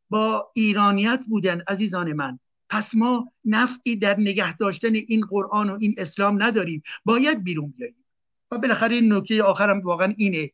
با 0.08 0.50
ایرانیت 0.54 1.20
بودن 1.28 1.62
عزیزان 1.68 2.12
من. 2.12 2.38
پس 2.68 2.94
ما 2.94 3.32
نفعی 3.44 3.96
در 3.96 4.20
نگه 4.20 4.56
داشتن 4.56 4.94
این 4.94 5.20
قرآن 5.20 5.70
و 5.70 5.78
این 5.80 5.94
اسلام 5.98 6.42
نداریم. 6.42 6.82
باید 7.04 7.44
بیرون 7.44 7.74
بیاییم. 7.76 8.04
و 8.50 8.58
بالاخره 8.58 9.00
نکته 9.00 9.42
آخرم 9.42 9.80
واقعا 9.80 10.14
اینه 10.16 10.50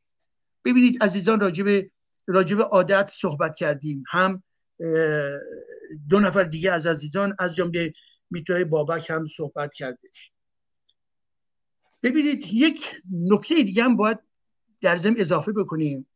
ببینید 0.67 1.03
عزیزان 1.03 1.41
راجب 1.41 1.87
راجب 2.27 2.61
عادت 2.61 3.11
صحبت 3.13 3.57
کردیم. 3.57 4.05
هم 4.09 4.43
دو 6.09 6.21
نفر 6.21 6.45
دیگه 6.45 6.73
از 6.73 6.87
عزیزان 6.87 7.37
از 7.39 7.55
جمله 7.55 7.93
میتوی 8.31 8.65
بابک 8.65 9.11
هم 9.11 9.29
صحبت 9.37 9.75
کردش. 9.75 10.33
ببینید 12.03 12.45
یک 12.53 13.01
نکته 13.13 13.55
دیگه 13.55 13.85
هم 13.85 13.97
باید 13.97 14.19
در 14.81 14.97
ضمن 14.97 15.15
اضافه 15.19 15.53
بکنیم. 15.53 16.07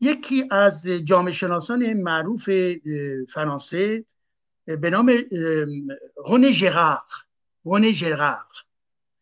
یکی 0.00 0.48
از 0.50 0.86
جامعه 0.86 1.32
شناسان 1.32 1.92
معروف 1.92 2.50
فرانسه 3.32 4.04
به 4.64 4.90
نام 4.90 5.12
رونه 6.26 6.52
ژرار 6.52 7.02
رونه 7.64 7.92
ژرار 7.92 8.36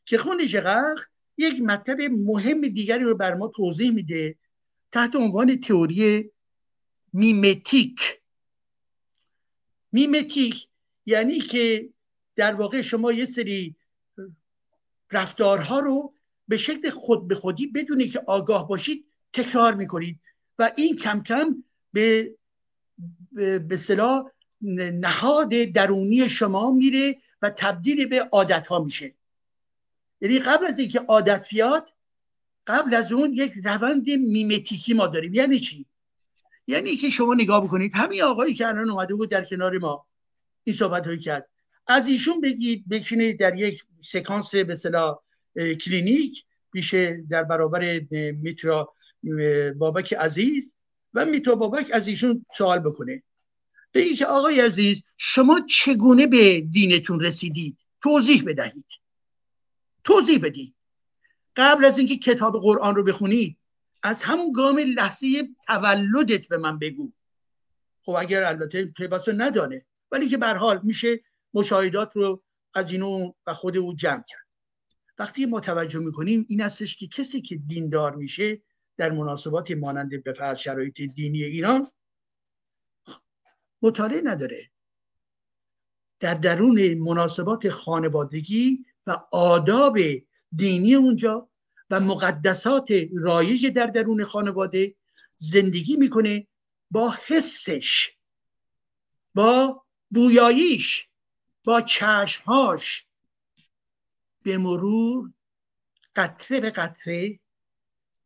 که 0.05 0.17
رونه 0.17 0.47
ژرار 0.47 1.07
یک 1.39 1.61
مطلب 1.61 2.01
مهم 2.01 2.61
دیگری 2.61 3.05
رو 3.05 3.17
بر 3.17 3.35
ما 3.35 3.49
توضیح 3.49 3.91
میده 3.91 4.37
تحت 4.93 5.17
عنوان 5.17 5.61
تئوری 5.61 6.31
میمتیک. 7.13 8.01
میمتیک 9.93 10.69
یعنی 11.07 11.41
که 11.41 11.89
در 12.37 12.55
واقع 12.55 12.83
شما 12.83 13.13
یه 13.13 13.25
سری 13.25 13.77
رفتارها 15.11 15.81
رو 15.81 16.15
به 16.49 16.57
شکل 16.57 16.91
خود 16.91 17.29
به 17.29 17.35
خودی 17.35 17.67
بدونی 17.67 18.09
که 18.09 18.23
آگاه 18.27 18.69
باشید 18.69 19.07
تکرار 19.33 19.75
می‌کنید 19.75 20.21
و 20.59 20.73
این 20.77 20.97
کم 20.97 21.23
کم 21.23 21.65
به 21.93 22.37
به 23.69 23.77
صلاح 23.77 24.31
نهاد 24.61 25.49
درونی 25.49 26.29
شما 26.29 26.73
میره 26.73 27.17
و 27.43 27.51
تبدیل 27.51 28.07
به 28.07 28.21
عادت 28.23 28.67
ها 28.67 28.79
میشه. 28.79 29.13
یعنی 30.21 30.39
قبل 30.39 30.67
از 30.67 30.79
اینکه 30.79 31.01
عادت 31.01 31.49
بیاد 31.51 31.89
قبل 32.67 32.95
از 32.95 33.13
اون 33.13 33.33
یک 33.35 33.53
روند 33.65 34.11
میمتیکی 34.11 34.95
ما 34.95 35.07
داریم. 35.07 35.35
یعنی 35.35 35.61
چی؟ 35.61 35.87
یعنی 36.67 36.97
که 36.97 37.11
شما 37.11 37.35
نگاه 37.35 37.65
بکنید 37.65 37.93
همین 37.95 38.23
آقایی 38.23 38.55
که 38.55 38.69
الان 38.69 38.91
اومده 38.91 39.15
بود 39.15 39.31
در 39.31 39.45
کنار 39.45 39.79
ما 39.79 40.07
این 40.65 40.77
صحبت 40.77 41.07
هایی 41.07 41.19
کرد. 41.19 41.49
از 41.87 42.09
ایشون 42.09 42.41
بگید 42.41 42.89
بچینید 42.89 43.41
در 43.41 43.59
یک 43.59 43.85
سکانس 44.01 44.55
به 44.55 44.75
صلاح 44.75 45.19
کلینیک 45.85 46.45
میشه 46.75 47.23
در 47.31 47.43
برابر 47.43 48.01
میترا 48.11 48.95
بابک 49.79 50.13
عزیز 50.13 50.75
و 51.15 51.25
میترا 51.25 51.55
بابک 51.55 51.91
از 51.93 52.07
ایشون 52.07 52.47
سوال 52.57 52.79
بکنه. 52.79 53.23
بگی 53.95 54.17
که 54.17 54.27
آقای 54.27 54.61
عزیز 54.61 55.03
شما 55.17 55.61
چگونه 55.69 56.27
به 56.27 56.61
دینتون 56.61 57.21
رسیدید؟ 57.21 57.77
توضیح 58.03 58.45
بدهید. 58.47 58.87
توضیح 60.05 60.39
بدید 60.43 60.75
قبل 61.57 61.85
از 61.85 61.99
اینکه 61.99 62.17
کتاب 62.17 62.61
قرآن 62.63 62.97
رو 62.97 63.05
بخونید 63.05 63.59
از 64.03 64.23
همون 64.23 64.53
گام 64.53 64.79
لحظه 64.79 65.49
تولدت 65.67 66.49
به 66.49 66.57
من 66.57 66.79
بگو. 66.79 67.13
خب 68.03 68.13
اگر 68.13 68.43
البته 68.43 68.85
پیوسته 68.85 69.33
ندانه 69.33 69.87
ولی 70.11 70.29
که 70.29 70.39
حال 70.39 70.81
میشه 70.83 71.21
مشاهدات 71.55 72.17
رو 72.17 72.43
از 72.75 72.93
اینو 72.93 73.33
و 73.47 73.55
خود 73.55 73.77
او 73.77 73.95
جمع 73.95 74.25
کرد. 74.29 74.47
وقتی 75.19 75.47
ما 75.47 75.61
توجه 75.61 75.99
می‌کنیم 75.99 76.47
این 76.49 76.61
هستش 76.61 76.97
که 76.97 77.07
کسی 77.07 77.41
که 77.41 77.57
دیندار 77.57 78.17
میشه 78.17 78.63
در 78.97 79.11
مناسبات 79.11 79.71
مانند 79.71 80.23
به 80.25 80.33
فرض 80.33 80.59
شرایط 80.59 81.01
دینی 81.01 81.45
ایران 81.45 81.91
مطالعه 83.83 84.21
نداره. 84.25 84.71
در 86.21 86.35
درون 86.35 86.95
مناسبات 86.95 87.69
خانوادگی 87.69 88.85
و 89.07 89.21
آداب 89.33 89.99
دینی 90.57 90.95
اونجا 90.95 91.49
و 91.91 92.01
مقدسات 92.01 92.89
رایج 93.21 93.67
در 93.67 93.87
درون 93.87 94.25
خانواده 94.25 94.95
زندگی 95.37 95.97
می‌کنه 95.97 96.47
با 96.91 97.17
حسش 97.27 98.17
با 99.35 99.85
بویاییش 100.11 101.09
با 101.65 101.81
چشمهاش. 101.81 103.07
به 104.43 104.59
مرور 104.59 105.33
قطره 106.17 106.61
به 106.61 106.71
قطره 106.71 107.41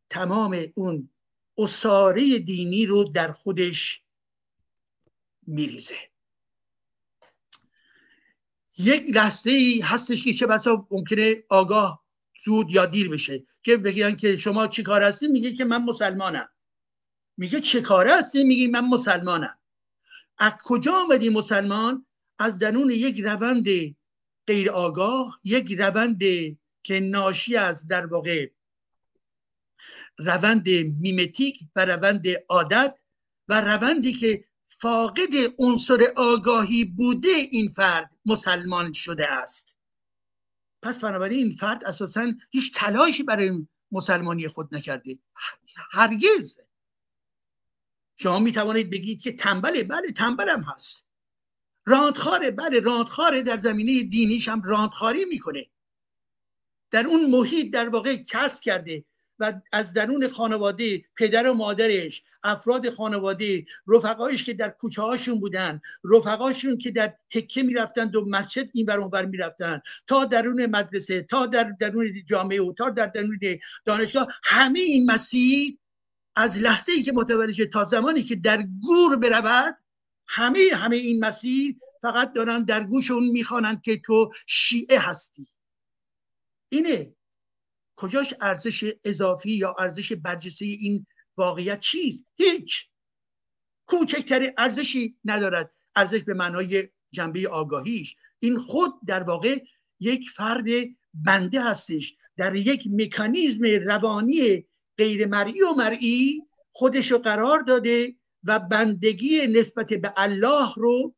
تمام 0.09 0.65
اون 0.75 1.09
اصاره 1.57 2.39
دینی 2.39 2.85
رو 2.85 3.03
در 3.03 3.31
خودش 3.31 4.03
میریزه. 5.47 6.08
یک 8.79 9.15
لحظه 9.15 9.51
ای 9.51 9.79
هستش 9.79 10.23
که 10.23 10.33
چه 10.33 10.47
بسا 10.47 10.87
ممکنه 10.91 11.43
آگاه 11.49 12.03
زود 12.45 12.71
یا 12.71 12.85
دیر 12.85 13.09
بشه 13.09 13.43
که 13.63 13.77
بگن 13.77 14.15
که 14.15 14.37
شما 14.37 14.67
چی 14.67 14.83
کار 14.83 15.03
هستی؟ 15.03 15.27
میگه 15.27 15.53
که 15.53 15.65
من 15.65 15.83
مسلمانم. 15.83 16.49
میگه 17.37 17.59
چه 17.59 17.81
کار 17.81 18.07
هستی؟ 18.07 18.43
میگه 18.43 18.67
من 18.67 18.87
مسلمانم. 18.87 19.57
از 20.37 20.53
کجا 20.63 20.93
آمدی 20.93 21.29
مسلمان؟ 21.29 22.05
از 22.39 22.59
درون 22.59 22.91
یک 22.91 23.19
روند 23.19 23.65
غیر 24.47 24.71
آگاه 24.71 25.39
یک 25.43 25.71
روند 25.79 26.23
که 26.83 26.99
ناشی 26.99 27.55
از 27.55 27.87
در 27.87 28.05
واقع 28.05 28.49
روند 30.17 30.69
میمتیک 30.99 31.59
و 31.75 31.85
روند 31.85 32.27
عادت 32.49 32.99
و 33.47 33.61
روندی 33.61 34.13
که 34.13 34.45
فاقد 34.63 35.29
عنصر 35.57 36.13
آگاهی 36.15 36.85
بوده 36.85 37.29
این 37.51 37.67
فرد 37.67 38.11
مسلمان 38.29 38.91
شده 38.91 39.31
است. 39.31 39.77
پس 40.81 40.99
بنابراین 40.99 41.45
این 41.45 41.55
فرد 41.55 41.83
اساسا 41.85 42.33
هیچ 42.51 42.73
تلاشی 42.75 43.23
برای 43.23 43.67
مسلمانی 43.91 44.47
خود 44.47 44.75
نکرده. 44.75 45.19
هرگز. 45.91 46.59
شما 48.15 48.39
می 48.39 48.51
توانید 48.51 48.89
بگید 48.89 49.21
که 49.21 49.31
تنبله. 49.31 49.83
بله 49.83 50.11
تنبلم 50.11 50.61
هست. 50.61 51.05
راندخاره 51.85 52.51
بله 52.51 52.79
راندخاره 52.79 53.41
در 53.41 53.57
زمینه 53.57 54.03
دینیش 54.03 54.47
هم 54.47 54.61
راندخاری 54.61 55.25
می‌کنه. 55.25 55.69
در 56.91 57.07
اون 57.07 57.29
محیط 57.29 57.73
در 57.73 57.89
واقع 57.89 58.15
کس 58.15 58.59
کرده. 58.59 59.05
و 59.39 59.53
از 59.71 59.93
درون 59.93 60.27
خانواده 60.27 61.03
پدر 61.15 61.49
و 61.49 61.53
مادرش 61.53 62.23
افراد 62.43 62.89
خانواده 62.89 63.65
رفقایش 63.87 64.45
که 64.45 64.53
در 64.53 64.69
کوچه 64.69 65.01
هاشون 65.01 65.39
بودن 65.39 65.81
رفقاشون 66.03 66.77
که 66.77 66.91
در 66.91 67.13
تکه 67.29 67.63
می‌رفتند 67.63 68.15
و 68.15 68.25
مسجد 68.25 68.69
این 68.73 68.85
بر 68.85 68.97
اونور 68.97 69.25
می‌رفتن 69.25 69.81
تا 70.07 70.25
درون 70.25 70.65
مدرسه 70.65 71.21
تا 71.21 71.45
در 71.45 71.63
درون 71.79 72.23
جامعه 72.25 72.61
و 72.61 72.73
تا 72.73 72.89
در 72.89 73.05
درون 73.05 73.39
دانشگاه 73.85 74.27
همه 74.43 74.79
این 74.79 75.11
مسیر 75.11 75.77
از 76.35 76.59
لحظه 76.59 76.91
ای 76.91 77.01
که 77.01 77.11
متوجه 77.11 77.65
تا 77.65 77.83
زمانی 77.83 78.23
که 78.23 78.35
در 78.35 78.63
گور 78.81 79.15
برود 79.15 79.75
همه 80.27 80.59
همه 80.73 80.95
این 80.95 81.25
مسیر 81.25 81.75
فقط 82.01 82.33
دارن 82.33 82.63
در 82.63 82.83
گوش 82.83 83.11
اون 83.11 83.27
می‌خوانند 83.27 83.81
که 83.81 84.01
تو 84.05 84.31
شیعه 84.47 84.99
هستی. 84.99 85.47
اینه. 86.69 87.15
کجاش 87.99 88.33
ارزش 88.41 88.93
اضافی 89.03 89.51
یا 89.51 89.75
ارزش 89.79 90.13
برجسته 90.13 90.65
این 90.65 91.05
واقعیت 91.37 91.79
چیست؟ 91.79 92.25
هیچ. 92.35 92.89
کوچکترین 93.85 94.51
ارزشی 94.57 95.17
ندارد. 95.25 95.71
ارزش 95.95 96.23
به 96.23 96.33
معنای 96.33 96.89
جنبه 97.11 97.49
آگاهیش. 97.49 98.15
این 98.39 98.57
خود 98.57 98.93
در 99.07 99.23
واقع 99.23 99.59
یک 99.99 100.29
فرد 100.29 100.65
بنده 101.13 101.63
هستش. 101.63 102.15
در 102.37 102.55
یک 102.55 102.83
مکانیزم 102.91 103.65
روانی 103.65 104.65
غیر 104.97 105.27
مرئی 105.27 105.61
و 105.61 105.73
مرئی 105.73 106.41
خودش 106.71 107.11
رو 107.11 107.17
قرار 107.17 107.59
داده 107.59 108.15
و 108.43 108.59
بندگی 108.59 109.47
نسبت 109.47 109.93
به 109.93 110.13
الله 110.17 110.73
رو 110.75 111.15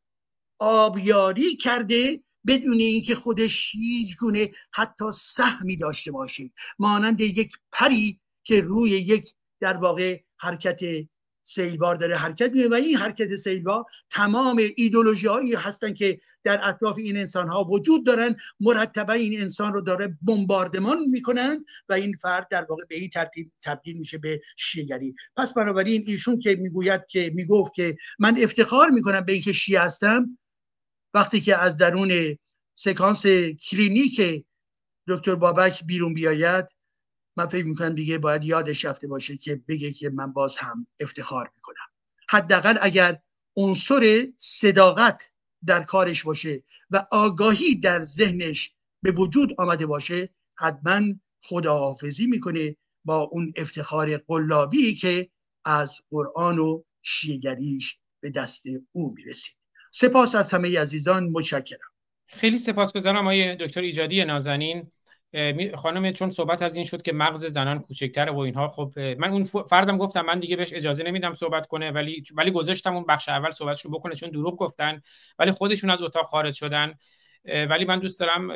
آبیاری 0.58 1.56
کرده 1.56 2.20
بدون 2.46 2.78
اینکه 2.78 3.14
خودش 3.14 3.70
هیچ 3.72 4.16
گونه 4.16 4.48
حتی 4.72 5.04
سهمی 5.14 5.76
داشته 5.76 6.12
باشه 6.12 6.50
مانند 6.78 7.20
یک 7.20 7.52
پری 7.72 8.20
که 8.44 8.60
روی 8.60 8.90
یک 8.90 9.24
در 9.60 9.76
واقع 9.76 10.20
حرکت 10.38 10.80
سیلوار 11.44 11.96
داره 11.96 12.16
حرکت 12.16 12.52
میده 12.52 12.68
و 12.68 12.74
این 12.74 12.96
حرکت 12.96 13.36
سیلوار 13.36 13.84
تمام 14.10 14.62
ایدولوژی 14.76 15.26
هایی 15.26 15.54
هستن 15.54 15.94
که 15.94 16.18
در 16.44 16.60
اطراف 16.68 16.98
این 16.98 17.16
انسان 17.16 17.48
ها 17.48 17.64
وجود 17.64 18.06
دارن. 18.06 18.36
مرتبا 18.60 19.12
این 19.12 19.40
انسان 19.40 19.72
رو 19.72 19.80
داره 19.80 20.18
بمباردمان 20.22 20.98
می‌کنن 21.10 21.64
و 21.88 21.92
این 21.92 22.16
فرد 22.22 22.48
در 22.50 22.64
واقع 22.64 22.84
به 22.88 22.94
این 22.94 23.10
ترتیب 23.10 23.52
تبدیل 23.62 23.98
میشه 23.98 24.18
به 24.18 24.40
شیعگری 24.56 25.14
پس 25.36 25.52
بنابراین 25.52 26.04
ایشون 26.06 26.38
که 26.38 26.56
می‌گوید 26.56 27.06
که 27.06 27.32
می‌گفت 27.34 27.74
که 27.74 27.96
من 28.18 28.42
افتخار 28.42 28.90
می‌کنم 28.90 29.24
به 29.24 29.32
اینکه 29.32 29.52
شیعه 29.52 29.80
هستم 29.80 30.38
وقتی 31.14 31.40
که 31.40 31.56
از 31.56 31.76
درون 31.76 32.38
سکانس 32.74 33.26
کلینیک 33.70 34.44
دکتر 35.08 35.34
بابک 35.34 35.84
بیرون 35.84 36.14
بیاید 36.14 36.66
من 37.36 37.46
فکر 37.46 37.64
می‌کنم 37.64 37.94
دیگه 37.94 38.18
باید 38.18 38.44
یادش 38.44 38.84
رفته 38.84 39.08
باشه 39.08 39.36
که 39.36 39.62
بگه 39.68 39.92
که 39.92 40.10
من 40.10 40.32
باز 40.32 40.56
هم 40.56 40.86
افتخار 41.00 41.50
می‌کنم. 41.56 41.86
حداقل 42.28 42.78
اگر 42.82 43.22
عنصر 43.56 44.26
صداقت 44.36 45.32
در 45.66 45.82
کارش 45.82 46.22
باشه 46.22 46.62
و 46.90 47.06
آگاهی 47.10 47.74
در 47.74 48.02
ذهنش 48.02 48.74
به 49.02 49.10
وجود 49.10 49.54
آمده 49.58 49.86
باشه 49.86 50.28
حتما 50.58 51.00
خداحافظی 51.42 52.26
می‌کنه 52.26 52.76
با 53.04 53.18
اون 53.18 53.52
افتخار 53.56 54.16
قلابی 54.16 54.94
که 54.94 55.30
از 55.64 56.00
قرآن 56.10 56.58
و 56.58 56.82
شیگریش 57.02 57.98
به 58.20 58.30
دست 58.30 58.64
او 58.92 59.14
می‌رسید. 59.16 59.61
سپاس 59.94 60.34
از 60.34 60.54
همه 60.54 60.80
عزیزان 60.80 61.30
متشکرم. 61.30 61.78
خیلی 62.26 62.58
سپاس 62.58 62.92
گذارم 62.92 63.18
آقای 63.18 63.56
دکتر 63.56 63.80
ایجادی 63.80 64.24
نازنین. 64.24 64.90
خانم 65.74 66.12
چون 66.12 66.30
صحبت 66.30 66.62
از 66.62 66.76
این 66.76 66.84
شد 66.84 67.02
که 67.02 67.12
مغز 67.12 67.46
زنان 67.46 67.78
کوچکتره 67.78 68.32
و 68.32 68.38
اینها 68.38 68.68
خب 68.68 68.98
من 68.98 69.30
اون 69.30 69.44
فردم 69.44 69.98
گفتم 69.98 70.20
من 70.20 70.38
دیگه 70.38 70.56
بهش 70.56 70.72
اجازه 70.72 71.04
نمیدم 71.04 71.34
صحبت 71.34 71.66
کنه 71.66 71.90
ولی 71.90 72.22
ولی 72.34 72.50
گذاشتم 72.50 72.94
اون 72.94 73.04
بخش 73.08 73.28
اول 73.28 73.50
صحبتشو 73.50 73.90
بکنه 73.90 74.14
چون 74.14 74.30
دروغ 74.30 74.56
گفتن 74.56 75.00
ولی 75.38 75.50
خودشون 75.50 75.90
از 75.90 76.02
اتاق 76.02 76.26
خارج 76.26 76.54
شدن. 76.54 76.94
ولی 77.44 77.84
من 77.84 77.98
دوست 77.98 78.20
دارم 78.20 78.50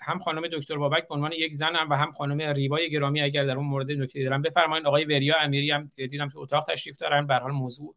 هم 0.00 0.18
خانم 0.18 0.46
دکتر 0.46 0.76
بابک 0.76 1.08
به 1.08 1.14
عنوان 1.14 1.32
یک 1.32 1.54
زنم 1.54 1.90
و 1.90 1.96
هم 1.96 2.12
خانم 2.12 2.40
ریوای 2.40 2.90
گرامی 2.90 3.20
اگر 3.20 3.44
در 3.44 3.56
اون 3.56 3.66
مورد 3.66 3.90
نکته 3.90 4.24
دارم 4.24 4.42
بفرمایید 4.42 4.86
آقای 4.86 5.04
وریا 5.04 5.36
امیری 5.40 5.70
هم 5.70 5.90
دیدم 5.96 6.28
تو 6.28 6.38
اتاق 6.38 6.64
تشریف 6.72 6.96
دارن 6.96 7.26
به 7.26 7.34
حال 7.34 7.52
موضوع 7.52 7.94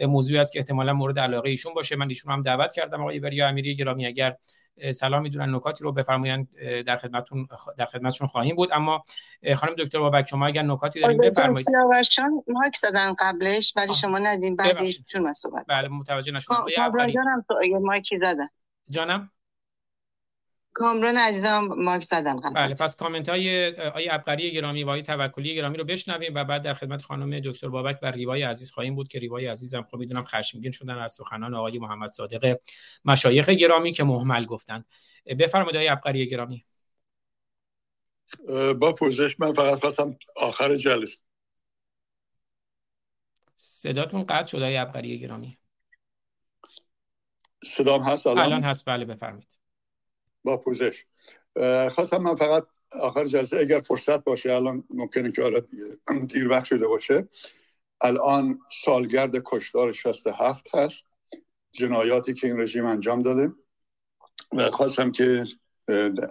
موضوعی 0.00 0.40
است 0.40 0.52
که 0.52 0.58
احتمالا 0.58 0.92
مورد 0.92 1.18
علاقه 1.18 1.48
ایشون 1.50 1.74
باشه. 1.74 1.96
من 1.96 2.08
ایشون 2.08 2.32
هم 2.32 2.42
دعوت 2.42 2.72
کردم 2.72 3.00
آقای 3.00 3.18
وریا 3.18 3.48
امیری 3.48 3.76
گرامی. 3.76 4.06
اگر 4.06 4.36
سلام 4.94 5.22
می‌دونن 5.22 5.54
نکاتی 5.54 5.84
رو 5.84 5.92
بفرمایید 5.92 6.48
در 6.86 6.96
خدمتتون 6.96 7.48
در 7.78 7.86
خدمتشون 7.86 8.26
خواهیم 8.26 8.56
بود. 8.56 8.68
اما 8.72 9.04
خانم 9.56 9.74
دکتر 9.74 9.98
بابک 9.98 10.28
شما 10.28 10.46
اگر 10.46 10.62
نکاتی 10.62 11.00
دارین 11.00 11.18
بفرمایید. 11.18 11.66
چون 12.10 12.44
مایک 12.48 12.76
زدن 12.76 13.14
قبلش 13.18 13.72
ولی 13.76 13.94
شما 13.94 14.18
ندین 14.18 14.56
بعد 14.56 14.90
چون 14.90 15.32
صحبت. 15.32 15.64
بله 15.68 15.88
متوجه 15.88 16.32
نشدم. 16.32 16.56
کامران 16.76 17.44
تو 17.48 17.54
mic 17.80 18.07
ی 18.07 18.16
زدن 18.16 18.48
جانم؟ 18.90 19.30
کامران 20.78 21.16
عزیزم 21.16 21.68
mic 21.76 22.02
زدن 22.02 22.36
بله 22.54 22.74
پس 22.74 22.96
کامنت 22.96 23.28
های 23.28 23.76
آی 23.76 24.08
ابقری 24.10 24.52
گرامی 24.52 24.84
و 24.84 24.88
آی 24.88 25.02
توکلی 25.02 25.54
گرامی 25.54 25.76
رو 25.76 25.84
بشنویم 25.84 26.34
و 26.34 26.44
بعد 26.44 26.62
در 26.62 26.74
خدمت 26.74 27.02
خانم 27.02 27.40
دکتر 27.40 27.68
بابک 27.68 27.98
و 28.02 28.10
ریوای 28.10 28.42
عزیز 28.42 28.70
خواهیم 28.70 28.94
بود 28.94 29.08
که 29.08 29.18
ریوای 29.18 29.46
عزیزم 29.46 29.82
خب 29.82 29.96
می‌دونم 29.96 30.24
خشمگین 30.24 30.72
شدن 30.72 30.98
از 30.98 31.12
سخنان 31.12 31.54
آقای 31.54 31.78
محمد 31.78 32.10
صادق 32.10 32.60
مشایخ 33.04 33.48
گرامی 33.48 33.92
که 33.92 34.04
مهمل 34.04 34.44
گفتند. 34.44 34.84
بفرمایید 35.38 35.76
آقای 35.76 35.88
ابقری 35.88 36.28
گرامی. 36.28 36.64
با 38.80 38.92
پوزش 38.92 39.40
من 39.40 39.52
فقط 39.52 39.80
خواستم 39.80 40.18
آخر 40.36 40.76
جلسه. 40.76 41.18
صداتون 43.56 44.22
قطع 44.22 44.46
شد 44.46 44.56
آقای 44.56 44.76
ابقری 44.76 45.18
گرامی. 45.18 45.58
صدام 47.64 48.02
هست؟ 48.02 48.26
الان؟ 48.26 48.44
الان 48.44 48.64
هست. 48.64 48.84
بله 48.88 49.04
بفرمایید. 49.04 49.57
با 50.44 50.56
پوزش. 50.56 51.04
خواستم 51.90 52.16
من 52.16 52.34
فقط 52.34 52.66
آخر 52.92 53.24
جلسه 53.24 53.58
اگر 53.58 53.80
فرصت 53.80 54.24
باشه 54.24 54.52
الان 54.52 54.84
ممکنه 54.90 55.32
که 55.32 55.42
حالا 55.42 55.60
دیر 56.28 56.48
وقت 56.48 56.64
شده 56.64 56.88
باشه. 56.88 57.28
الان 58.00 58.58
سالگرد 58.84 59.32
کشتار 59.44 59.92
67 59.92 60.74
هست. 60.74 61.06
جنایاتی 61.72 62.34
که 62.34 62.46
این 62.46 62.60
رژیم 62.60 62.86
انجام 62.86 63.22
داده. 63.22 63.52
و 64.52 64.70
خواستم 64.70 65.12
که 65.12 65.44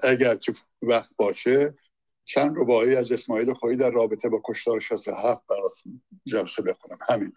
اگر 0.04 0.36
که 0.36 0.54
وقت 0.82 1.10
باشه 1.18 1.78
چند 2.26 2.54
ربایی 2.58 2.96
از 2.96 3.12
اسماعیل 3.12 3.54
خویی 3.54 3.78
در 3.78 3.90
رابطه 3.90 4.30
با 4.30 4.42
کشتار 4.46 4.80
67 4.80 5.42
براتون 5.50 6.02
جلسه 6.26 6.62
بخونم. 6.62 6.98
همین. 7.10 7.34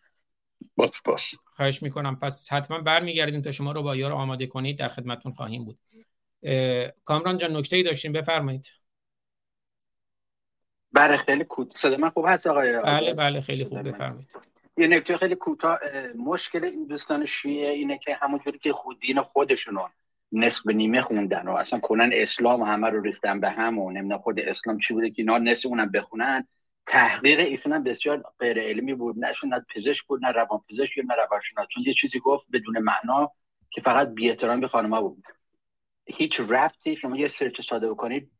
با 0.76 0.86
سپاس 0.86 1.31
خواهش 1.57 1.82
می‌کنم. 1.82 2.16
پس 2.16 2.52
حتما 2.52 2.78
برمیگردیم 2.81 3.42
تا 3.42 3.52
شما 3.52 3.73
ربایی 3.73 4.02
رو 4.02 4.15
آماده 4.15 4.47
کنید. 4.47 4.78
در 4.78 4.89
خدمتتون 4.89 5.32
خواهیم 5.32 5.65
بود. 5.65 5.78
کامران 7.05 7.39
جان 7.39 7.57
نکته 7.57 7.77
ای 7.77 7.83
داشتیم 7.83 8.12
بفرمایید. 8.12 8.73
بله 10.93 11.17
خیلی 11.17 11.44
کوتاه 11.44 11.81
صدا 11.81 11.97
من 11.97 12.09
خوب 12.09 12.25
هست 12.28 12.47
آقای 12.47 12.73
بله 12.73 13.15
بله 13.15 13.41
خیلی 13.41 13.65
خوب 13.65 13.89
بفرمایید. 13.89 14.36
یه 14.77 14.86
نکته 14.86 15.17
خیلی 15.17 15.35
کوتاه 15.35 15.78
مشکل 16.17 16.65
این 16.65 16.86
دوستان 16.86 17.27
شیعه 17.27 17.70
اینه 17.70 17.99
که 17.99 18.15
همونجوری 18.15 18.59
که 18.59 18.73
خود 18.73 19.01
دین 19.01 19.23
خودشونو 19.23 19.89
نصف 20.33 20.62
به 20.65 20.73
نیمه 20.73 21.02
خوندن 21.02 21.49
و 21.49 21.52
اصلا 21.52 21.78
کنن 21.78 22.10
اسلام 22.15 22.62
همه 22.62 22.89
رو 22.89 23.02
ریختن 23.02 23.41
به 23.41 23.51
هم 23.51 23.78
و 23.78 23.91
نمی‌دونم 23.91 24.20
خود 24.20 24.41
اسلام 24.41 24.78
چی 24.78 24.94
بوده 24.94 25.10
که 25.10 25.15
اینا 25.19 25.39
نصف 25.39 25.67
اونم 25.67 25.91
بخونن. 25.91 26.49
تحقیق 26.86 27.39
ایشون 27.39 27.73
هم 27.73 27.85
بسیار 27.85 28.25
غیر 28.39 28.60
علمی 28.60 28.94
بود. 28.94 29.19
نه 29.19 29.33
نه 29.44 29.65
پزشک 29.75 30.02
بود 30.07 30.25
نه 30.25 30.33
روان 30.33 30.60
پزشک 30.70 30.99
نه 30.99 31.15
روانشناس. 31.15 31.67
چون 31.75 31.85
یه 31.86 31.94
چیزی 31.94 32.19
گفت 32.19 32.47
بدون 32.52 32.78
معنا 32.78 33.33
که 33.70 33.81
فقط 33.81 34.09
بی 34.09 34.33
به 34.33 34.69
خانم‌ها 34.69 35.01
بود. 35.01 35.25
هیچ 36.16 36.40
رفتی 36.48 36.97
شما 36.97 37.16
یه 37.16 37.28
search 37.28 37.60
ساده 37.68 37.90
بکنید 37.90 38.30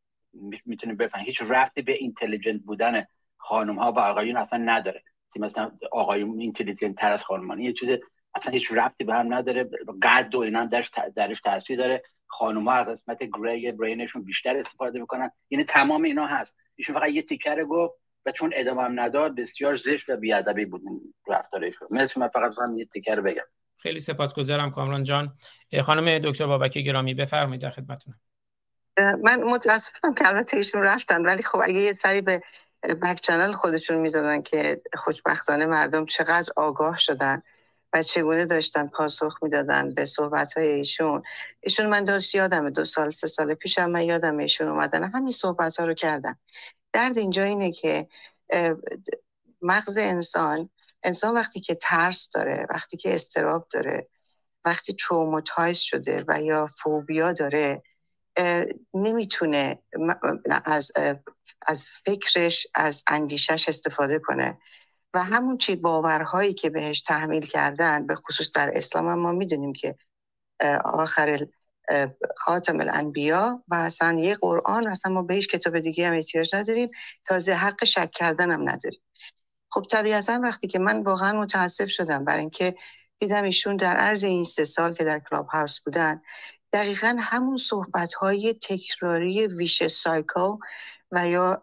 می‌تونید 0.67 0.99
بفهمید. 0.99 1.27
هیچ 1.27 1.43
ربطی 1.49 1.83
به 1.83 1.93
intelligent 1.93 2.61
بودن 2.61 3.07
خانم 3.39 3.79
ها 3.79 3.93
و 3.93 3.99
آقایون 3.99 4.37
اصلا 4.37 4.59
نداره. 4.59 5.03
مثلا 5.37 5.71
آقایون 5.93 6.41
intelligent 6.41 6.97
تر 6.97 7.13
از 7.13 7.21
خانمان 7.21 7.61
یه 7.61 7.73
چیز 7.73 7.89
اصلا 8.35 8.53
هیچ 8.53 8.69
رفتی 8.73 9.05
به 9.05 9.15
هم 9.15 9.35
نداره. 9.35 9.71
قد 10.03 10.35
و 10.35 10.39
اینا 10.39 10.65
درش 10.65 10.91
درش 11.17 11.41
تاثیر 11.41 11.79
داره. 11.79 12.03
خانم 12.27 12.69
ها 12.69 12.75
از 12.75 12.87
قسمت 12.87 13.19
گری 13.23 13.73
برینشون 13.73 14.25
بیشتر 14.25 14.57
استفاده 14.57 14.99
می‌کنن. 14.99 15.31
یعنی 15.51 15.65
تمام 15.65 16.03
اینا 16.03 16.27
هست. 16.27 16.57
ایشون 16.77 16.95
فقط 16.95 17.11
یه 17.11 17.23
تیکر 17.23 17.65
گفت 17.65 17.95
و 18.27 18.33
چون 18.33 18.53
ادامه 18.55 18.83
هم 18.83 19.01
نداد 19.01 19.37
بسیار 19.37 19.77
زشت 19.77 20.09
و 20.09 20.17
بیادبی 20.17 20.65
بود 20.65 20.83
رفتارشون 21.29 21.89
مثل 21.91 22.21
من 22.21 22.29
فقط 22.29 22.53
یه 22.77 22.85
تیکر 22.85 23.21
بگم. 23.21 23.43
خیلی 23.83 24.01
سپاسگزارم 24.01 24.71
کامران 24.71 25.05
جان. 25.05 25.39
خانم 25.87 26.19
دکتر 26.19 26.47
بابک 26.47 26.79
گرامی 26.79 27.15
بفرمایید 27.15 27.63
در 27.63 27.71
خدمتتونم 27.71 28.21
من 29.23 29.43
متاسفم 29.43 30.15
که 30.15 30.29
البته 30.29 30.57
ایشون 30.57 30.83
رفتن 30.83 31.27
ولی 31.27 31.43
خب 31.43 31.61
اگه 31.63 31.81
یه 31.81 31.93
سری 31.93 32.21
به 32.21 32.43
بک 33.03 33.21
چنل 33.21 33.53
خودشون 33.53 33.97
می‌زدن 33.97 34.43
که 34.43 34.83
خوشبختانه 34.95 35.67
مردم 35.67 36.07
چقدر 36.07 36.53
آگاه 36.57 36.97
شدن 36.97 37.43
و 37.93 38.03
چگونه 38.03 38.47
داشتن 38.47 38.87
پاسخ 38.87 39.43
می‌دادن 39.43 39.95
به 39.95 40.05
صحبت 40.05 40.59
های 40.59 40.69
ایشون. 40.69 41.23
ایشون 41.61 41.87
من 41.87 42.05
داشت 42.05 42.35
یادم 42.35 42.71
دو 42.71 42.85
سال 42.85 43.11
سه 43.11 43.27
سال 43.27 43.55
پیشم 43.55 43.91
من 43.91 44.03
یادم 44.03 44.39
ایشون 44.39 44.69
اومدن 44.69 45.11
همین 45.15 45.33
صحبت 45.33 45.77
ها 45.77 45.87
رو 45.87 45.95
کردن. 45.95 46.35
درد 46.93 47.19
اینجا 47.19 47.43
اینه 47.43 47.73
که 47.73 48.09
مغز 49.63 49.99
انسان 49.99 50.71
انسان 51.03 51.35
وقتی 51.35 51.61
که 51.61 51.75
ترس 51.75 52.31
داره 52.35 52.67
وقتی 52.71 52.97
که 52.97 53.15
اضطراب 53.15 53.69
داره 53.73 54.09
وقتی 54.65 54.95
traumatize 54.95 55.79
شده 55.79 56.25
و 56.29 56.43
یا 56.43 56.67
فوبیا 56.67 57.33
داره 57.33 57.83
نمی‌تونه 58.95 59.83
از 60.65 60.93
از 61.67 61.91
فکرش 62.07 62.67
از 62.75 63.05
اندیشش 63.09 63.69
استفاده 63.69 64.19
کنه. 64.19 64.59
و 65.15 65.25
همون 65.25 65.59
چی 65.59 65.77
باورهایی 65.77 66.55
که 66.55 66.71
بهش 66.71 67.01
تحمیل 67.01 67.47
کردن 67.47 68.07
به 68.07 68.15
خصوص 68.15 68.53
در 68.53 68.71
اسلام 68.75 69.15
ما 69.15 69.33
می‌دونیم 69.33 69.73
که 69.73 69.97
آخر 70.85 71.47
خاتم 72.39 72.81
الانبیا 72.81 73.65
و 73.69 73.75
اصلا 73.75 74.19
یه 74.21 74.37
قرآن 74.37 74.89
اصلا 74.89 75.13
ما 75.13 75.23
به 75.23 75.35
هیچ 75.35 75.49
کتاب 75.49 75.79
دیگه 75.81 76.09
هم 76.09 76.15
احتیاج 76.15 76.55
نداریم 76.55 76.91
تازه 77.27 77.53
حق 77.53 77.85
شک 77.85 78.11
کردن 78.11 78.51
هم 78.51 78.69
نداریم. 78.71 79.01
خب 79.73 79.87
طبیعتا 79.91 80.41
وقتی 80.43 80.67
که 80.67 80.79
من 80.79 81.03
واقعا 81.03 81.41
متاسف 81.41 81.91
شدم 81.91 82.25
برای 82.25 82.41
اینکه 82.41 82.75
دیدم 83.19 83.45
ایشون 83.45 83.77
در 83.77 83.97
عرض 83.97 84.25
این 84.25 84.45
سه 84.45 84.65
سال 84.65 84.93
که 84.93 85.05
در 85.05 85.19
کلاب 85.19 85.47
هاوس 85.47 85.81
بودن 85.81 86.23
دقیقا 86.73 87.17
همون 87.21 87.57
صحبت 87.57 88.15
های 88.15 88.55
تکراری 88.55 89.47
ویش 89.47 89.87
سایکل 89.87 90.53
و 91.13 91.29
یا 91.29 91.61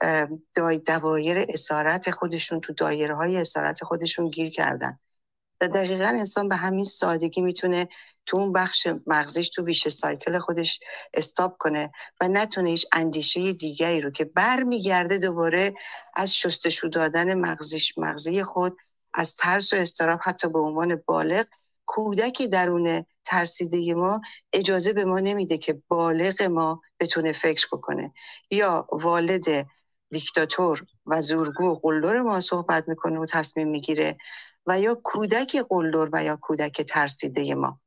دوایر 0.86 1.46
اسارت 1.50 2.12
خودشون 2.12 2.62
تو 2.62 2.74
دایره 2.74 3.16
های 3.16 3.38
اسارت 3.38 3.84
خودشون 3.84 4.30
گیر 4.30 4.50
کردن. 4.50 5.00
دقیقا 5.62 6.06
انسان 6.06 6.50
به 6.50 6.56
همین 6.56 6.84
سادگی 6.84 7.42
می‌تونه 7.42 7.88
تو 8.26 8.38
اون 8.38 8.54
بخش 8.54 8.88
مغزش 9.08 9.50
تو 9.50 9.64
ویش 9.64 9.88
سایکل 9.88 10.40
خودش 10.40 10.80
استاب 11.14 11.58
کنه 11.60 11.92
و 12.22 12.28
نتونه 12.28 12.70
هیچ 12.70 12.86
اندیشه 12.92 13.54
دیگری 13.54 14.02
رو 14.02 14.12
که 14.12 14.26
برمیگرده 14.26 15.18
دوباره 15.18 15.74
از 16.16 16.36
شستشو 16.36 16.88
دادن 16.88 17.34
مغزش 17.34 17.98
مغزی 17.98 18.44
خود 18.44 18.78
از 19.14 19.36
ترس 19.36 19.74
و 19.74 19.76
استراب 19.76 20.20
حتی 20.24 20.50
به 20.50 20.60
عنوان 20.60 21.02
بالغ 21.06 21.46
کودک 21.86 22.42
درون 22.42 23.06
ترسیده 23.26 23.94
ما 23.94 24.22
اجازه 24.54 24.94
به 24.94 25.06
ما 25.06 25.20
نمیده 25.20 25.58
که 25.58 25.82
بالغ 25.88 26.44
ما 26.44 26.82
بتونه 27.00 27.32
فکر 27.32 27.68
بکنه. 27.72 28.14
یا 28.52 28.88
والد 28.92 29.68
دیکتاتور 30.12 30.86
و 31.06 31.22
زورگو 31.22 31.66
و 31.66 31.76
قلدر 31.76 32.22
ما 32.22 32.40
صحبت 32.40 32.88
می‌کنه 32.88 33.20
و 33.20 33.26
تصمیم 33.26 33.68
می‌گیره 33.68 34.18
و 34.68 34.80
یا 34.80 34.96
کودک 35.04 35.56
قلدر 35.70 36.10
و 36.14 36.24
یا 36.24 36.38
کودک 36.42 36.82
ترسیده 36.82 37.56
ما. 37.56 37.80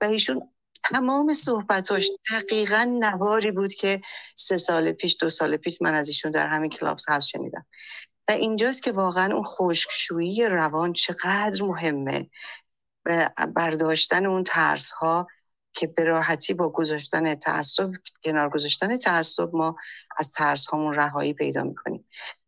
و 0.00 0.04
ایشون 0.04 0.48
تمام 0.84 1.34
صحبتاش 1.34 2.10
دقیقا 2.32 2.84
نواری 3.00 3.50
بود 3.50 3.74
که 3.74 4.00
سه 4.36 4.56
سال 4.56 4.92
پیش 4.92 5.16
دو 5.20 5.28
سال 5.28 5.56
پیش 5.56 5.82
من 5.82 5.94
از 5.94 6.08
ایشون 6.08 6.30
در 6.32 6.46
همین 6.46 6.70
کلاب 6.70 6.98
هست 7.08 7.28
شنیدم. 7.28 7.66
و 8.28 8.32
اینجاست 8.32 8.82
که 8.82 8.92
واقعا 8.92 9.34
اون 9.34 9.42
خشکشویی 9.42 10.46
روان 10.48 10.92
چقدر 10.92 11.62
مهمه. 11.62 12.30
و 13.06 13.30
برداشتن 13.56 14.26
اون 14.26 14.44
ترس 14.44 14.90
ها 14.90 15.26
که 15.74 15.86
به 15.86 16.04
راحتی 16.04 16.54
با 16.54 16.68
گذاشتن 16.68 17.34
تعصب 17.34 17.90
کنار 18.24 18.48
گذاشتن 18.48 18.96
تعصب 18.96 19.54
ما 19.54 19.76
از 20.18 20.32
ترس 20.32 20.66
هامون 20.66 20.94
رهایی 20.94 21.34
پیدا 21.34 21.62
می‌کنیم. 21.62 22.01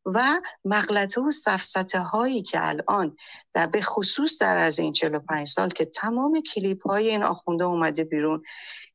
و 0.04 0.40
مغلطه 0.64 1.20
و 1.20 1.30
سفسته 1.30 1.98
هایی 1.98 2.42
که 2.42 2.68
الان 2.68 3.16
در 3.52 3.66
به 3.66 3.82
خصوص 3.82 4.38
در 4.38 4.56
از 4.56 4.78
این 4.78 4.92
45 4.92 5.48
سال 5.48 5.70
که 5.70 5.84
تمام 5.84 6.40
کلیپ 6.40 6.88
های 6.88 7.10
این 7.10 7.22
آخونده 7.22 7.64
اومده 7.64 8.04
بیرون 8.04 8.42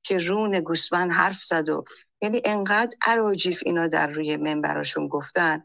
که 0.04 0.18
رون 0.18 0.60
گوسفند 0.60 1.12
حرف 1.12 1.44
زد 1.44 1.70
و 1.70 1.84
یعنی 2.22 2.42
انقدر 2.46 2.98
عراجیف 3.06 3.64
اینا 3.66 3.88
در 3.88 4.08
روی 4.08 4.38
منبراشون 4.38 5.08
گفتن 5.08 5.64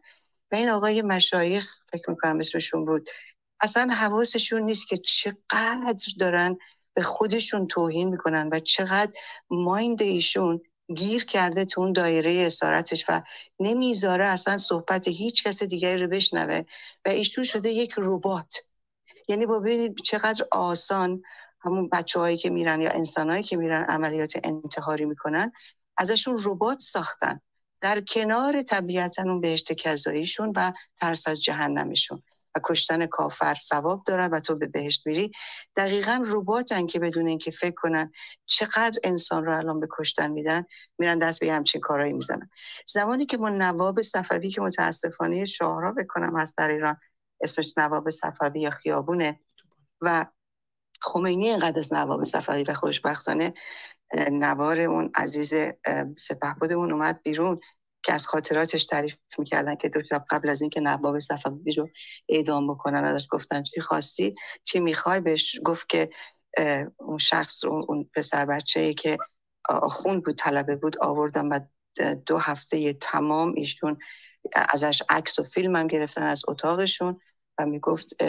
و 0.52 0.54
این 0.54 0.70
آقای 0.70 1.02
مشایخ 1.02 1.78
فکر 1.92 2.10
می‌کنم 2.10 2.38
اسمشون 2.38 2.84
بود 2.84 3.10
اصلا 3.60 3.94
حواسشون 3.94 4.62
نیست 4.62 4.88
که 4.88 4.96
چقدر 4.96 5.94
دارن 6.18 6.56
به 6.94 7.02
خودشون 7.02 7.66
توهین 7.66 8.08
می‌کنن 8.08 8.48
و 8.52 8.58
چقدر 8.58 9.12
مایند 9.50 10.02
ایشون 10.02 10.60
گیر 10.96 11.24
کرده 11.24 11.64
تو 11.64 11.80
اون 11.80 11.92
دایره 11.92 12.44
اسارتش 12.46 13.04
و 13.08 13.22
نمی‌ذاره 13.60 14.26
اصلا 14.26 14.58
صحبت 14.58 15.08
هیچ 15.08 15.44
کس 15.44 15.62
دیگری 15.62 16.02
رو 16.02 16.08
بشنوه 16.08 16.62
و 17.06 17.08
ایشون 17.08 17.44
شده 17.44 17.70
یک 17.70 17.94
ربات. 17.98 18.56
یعنی 19.28 19.46
با 19.46 19.60
ببینید 19.60 19.98
چقدر 20.04 20.46
آسان 20.50 21.22
همون 21.60 21.88
بچه 21.92 22.20
هایی 22.20 22.36
که 22.36 22.50
میرن 22.50 22.80
یا 22.80 22.90
انسانهایی 22.90 23.42
که 23.42 23.56
میرن 23.56 23.84
عملیات 23.84 24.32
انتحاری 24.44 25.04
می‌کنن 25.04 25.52
ازشون 25.96 26.38
ربات 26.44 26.78
ساختن 26.80 27.40
در 27.80 28.00
کنار 28.00 28.62
طبیعتا 28.62 29.22
اون 29.22 29.40
بهشت 29.40 29.72
کذاییشون 29.72 30.52
و 30.56 30.72
ترس 30.96 31.28
از 31.28 31.42
جهنمشون. 31.42 32.22
و 32.56 32.60
کشتن 32.64 33.06
کافر 33.06 33.54
ثواب 33.54 34.04
دارن 34.06 34.30
و 34.30 34.40
تو 34.40 34.56
به 34.56 34.66
بهشت 34.66 35.06
میری. 35.06 35.30
دقیقا 35.76 36.24
رباتن 36.26 36.86
که 36.86 36.98
بدون 36.98 37.26
اینکه 37.26 37.50
فکر 37.50 37.74
کنن 37.76 38.12
چقدر 38.46 39.00
انسان 39.04 39.44
رو 39.44 39.56
الان 39.56 39.80
به 39.80 39.88
کشتن 39.98 40.30
میدن 40.30 40.64
میرن 40.98 41.18
دست 41.18 41.40
به 41.40 41.52
همچین 41.52 41.80
کارهایی 41.80 42.12
می‌زنن. 42.12 42.50
زمانی 42.86 43.26
که 43.26 43.36
ما 43.36 43.48
نواب 43.48 44.02
صفوی 44.02 44.50
که 44.50 44.60
متاسفانه 44.60 45.44
شاهرا 45.44 45.92
بکنم 45.92 46.40
هست 46.40 46.58
در 46.58 46.68
ایران 46.68 46.96
اسمش 47.40 47.74
نواب 47.76 48.10
صفوی 48.10 48.60
یا 48.60 48.70
خیابونه. 48.70 49.40
و 50.00 50.26
خمینی 51.02 51.48
اینقدر 51.48 51.78
از 51.78 51.92
نواب 51.92 52.24
صفوی 52.24 52.62
و 52.64 52.74
خوشبختانه 52.74 53.54
نوار 54.32 54.80
اون 54.80 55.10
عزیز 55.14 55.54
سپهبدمون 56.18 56.92
اومد 56.92 57.22
بیرون. 57.22 57.60
که 58.04 58.12
از 58.12 58.26
خاطراتش 58.26 58.86
تعریف 58.86 59.16
می‌کردن 59.38 59.74
که 59.74 59.88
دو 59.88 60.00
شب 60.10 60.24
قبل 60.30 60.48
از 60.48 60.60
اینکه 60.60 60.80
نواب 60.80 61.18
صفوی 61.18 61.72
رو 61.72 61.88
اعدام 62.28 62.74
بکنن 62.74 63.04
ازش 63.04 63.26
گفتن 63.30 63.62
چی 63.62 63.80
خواستی 63.80 64.34
چی 64.64 64.80
می‌خوای 64.80 65.20
بهش 65.20 65.60
گفت 65.64 65.88
که 65.88 66.10
اون 66.96 67.18
شخص 67.18 67.64
رو 67.64 67.84
اون 67.88 68.10
پسر 68.14 68.44
بچه 68.44 68.94
که 68.94 69.18
آخوند 69.68 70.24
بود 70.24 70.36
طلبه 70.38 70.76
بود 70.76 70.96
آوردن 70.98 71.46
و 71.48 71.60
دو 72.26 72.38
هفته 72.38 72.92
تمام 72.92 73.52
ایشون 73.56 73.98
ازش 74.54 75.02
عکس 75.08 75.38
و 75.38 75.42
فیلم 75.42 75.76
هم 75.76 75.86
گرفتن 75.86 76.22
از 76.22 76.42
اتاقشون 76.48 77.20
و 77.58 77.66
می‌گفت 77.66 78.22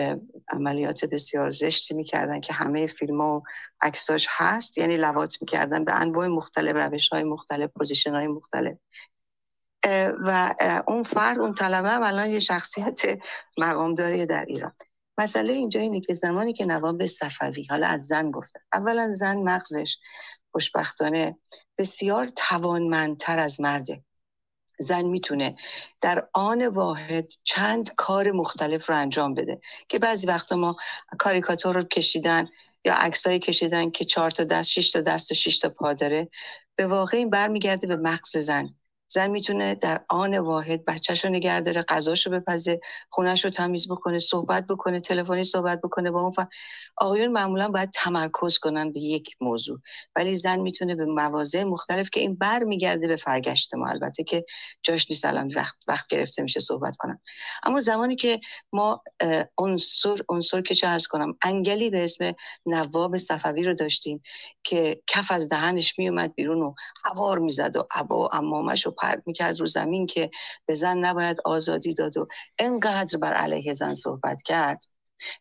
عملیات 0.50 1.06
بسیار 1.06 1.50
زشتی 1.50 1.94
می‌کردن 1.94 2.42
که 2.42 2.54
همه 2.54 2.88
فیلم 2.88 3.22
ها 3.22 3.38
و 3.38 3.44
عکساش 3.82 4.28
هست. 4.30 4.78
یعنی 4.78 4.98
لواط 4.98 5.38
می‌کردن 5.42 5.86
به 5.86 5.94
انواع 6.02 6.28
مختلف 6.28 6.76
روش 6.76 7.10
های 7.10 7.24
مختلف 7.24 7.70
position 7.78 8.16
های 8.16 8.28
مختلف. 8.28 8.78
و 10.24 10.56
اون 10.88 11.04
فرد 11.04 11.40
اون 11.40 11.54
طلبه 11.54 11.90
هم 11.90 12.04
الان 12.04 12.30
یه 12.30 12.40
شخصیت 12.40 13.02
مقامداری 13.58 14.26
در 14.26 14.46
ایران. 14.46 14.72
مسئله 15.18 15.54
اینجا 15.54 15.80
اینه 15.80 16.00
که 16.02 16.14
زمانی 16.14 16.54
که 16.54 16.66
نواب 16.66 17.06
صفوی 17.06 17.68
حالا 17.70 17.88
از 17.88 18.08
زن 18.08 18.32
گفته 18.32 18.60
اولا 18.74 19.12
زن 19.12 19.38
مغزش 19.38 19.98
خوشبختانه 20.52 21.38
بسیار 21.78 22.28
توانمندتر 22.28 23.40
از 23.40 23.62
مرده. 23.62 24.04
زن 24.80 25.02
می‌تونه 25.02 25.56
در 26.02 26.28
آن 26.34 26.68
واحد 26.68 27.34
چند 27.44 27.96
کار 27.96 28.32
مختلف 28.32 28.90
رو 28.90 28.96
انجام 28.96 29.34
بده 29.34 29.60
که 29.90 30.00
بعضی 30.00 30.28
وقتا 30.28 30.56
ما 30.56 30.76
کاریکاتور 31.20 31.76
رو 31.76 31.84
کشیدن 31.84 32.48
یا 32.86 32.96
عکسایی 32.96 33.40
کشیدن 33.40 33.90
که 33.92 34.06
چهار 34.06 34.32
تا 34.32 34.44
دست 34.44 34.70
شش 34.70 34.92
تا 34.92 35.02
دست 35.02 35.32
و 35.32 35.34
شش 35.36 35.60
تا 35.60 35.70
پا 35.70 35.94
داره 35.94 36.30
به 36.76 36.88
واقع 36.88 37.18
این 37.18 37.30
برمیگرده 37.30 37.88
به 37.88 37.96
مغز 37.96 38.38
زن. 38.38 38.70
زن 39.08 39.32
می‌تونه 39.32 39.76
در 39.76 40.06
آن 40.10 40.38
واحد 40.38 40.86
بچهش 40.86 41.26
رو 41.26 41.32
نگه 41.32 41.62
داره 41.62 41.82
غذاش 41.82 42.28
رو 42.28 42.32
بپزه 42.34 42.80
خونش 43.10 43.44
رو 43.44 43.50
تمیز 43.52 43.88
بکنه 43.92 44.20
صحبت 44.20 44.68
بکنه 44.68 45.00
تلفنی 45.00 45.44
صحبت 45.44 45.82
بکنه 45.82 46.12
با 46.12 46.22
اون 46.22 46.32
ف... 46.32 46.40
آقایون 46.98 47.32
معمولا 47.32 47.68
باید 47.68 47.90
تمرکز 47.94 48.58
کنن 48.58 48.92
به 48.94 49.00
یک 49.00 49.36
موضوع. 49.42 49.80
ولی 50.16 50.36
زن 50.36 50.60
می‌تونه 50.60 50.96
به 50.96 51.06
مواضع 51.06 51.64
مختلف 51.64 52.10
که 52.10 52.20
این 52.20 52.36
بر 52.36 52.64
میگرده 52.64 53.08
به 53.08 53.16
فرگشت 53.16 53.76
ما. 53.76 53.88
البته 53.88 54.24
که 54.24 54.46
جاش 54.84 55.10
نیست 55.10 55.26
الان 55.26 55.52
وقت, 55.56 55.78
وقت 55.88 56.08
گرفته 56.08 56.44
میشه 56.44 56.60
صحبت 56.60 56.96
کنم 56.98 57.22
اما 57.64 57.80
زمانی 57.80 58.16
که 58.16 58.40
ما 58.74 59.04
عنصر 59.58 60.18
عنصر 60.30 60.62
که 60.62 60.76
چه 60.76 60.88
ارز 60.88 61.08
کنم 61.08 61.38
انگلی 61.44 61.90
به 61.90 62.04
اسم 62.04 62.34
نواب 62.66 63.18
صفوی 63.18 63.64
رو 63.64 63.74
داشتیم 63.74 64.22
که 64.64 65.02
کف 65.08 65.32
از 65.32 65.50
دهنش 65.50 66.00
میومد 66.00 66.36
بیرون 66.36 66.62
و 66.62 66.74
هوار 67.04 67.40
می‌زد 67.40 67.76
و 67.76 67.88
عبا 67.96 68.30
امامش 68.34 68.88
و 68.88 68.92
پرد 69.06 69.24
می‌کرد 69.26 69.60
رو 69.60 69.66
زمین 69.66 70.06
که 70.06 70.30
به 70.66 70.74
زن 70.74 70.98
نباید 70.98 71.42
آزادی 71.46 71.94
داد 71.94 72.18
و 72.18 72.28
انقدر 72.60 73.18
بر 73.18 73.34
علیه 73.34 73.74
زن 73.74 73.94
صحبت 73.94 74.42
کرد. 74.42 74.84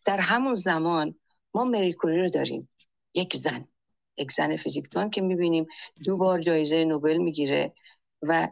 در 0.07 0.18
همون 0.18 0.55
زمان 0.55 1.15
ما 1.55 1.65
مریکوری 1.65 2.23
رو 2.23 2.28
داریم. 2.28 2.68
یک 3.15 3.36
زن. 3.36 3.68
یک 4.17 4.33
زن 4.33 4.57
فیزیکتوان 4.57 5.10
که 5.10 5.20
می‌بینیم 5.20 5.67
دو 6.05 6.17
بار 6.17 6.41
جایزه 6.41 6.84
نوبل 6.84 7.17
می‌گیره 7.17 7.73
و 8.23 8.49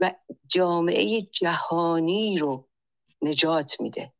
و 0.00 0.12
جامعه 0.48 1.22
جهانی 1.22 2.38
رو 2.38 2.68
نجات 3.22 3.80
میده. 3.80 4.12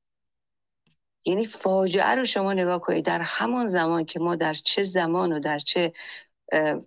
یعنی 1.25 1.47
فاجعه 1.47 2.15
رو 2.15 2.25
شما 2.25 2.53
نگاه 2.53 2.81
کنید. 2.81 3.05
در 3.05 3.21
همان 3.21 3.67
زمان 3.67 4.05
که 4.05 4.21
ما 4.21 4.37
در 4.37 4.55
چه 4.55 4.83
زمان 4.83 5.33
و 5.33 5.41
در 5.41 5.59
چه 5.59 5.93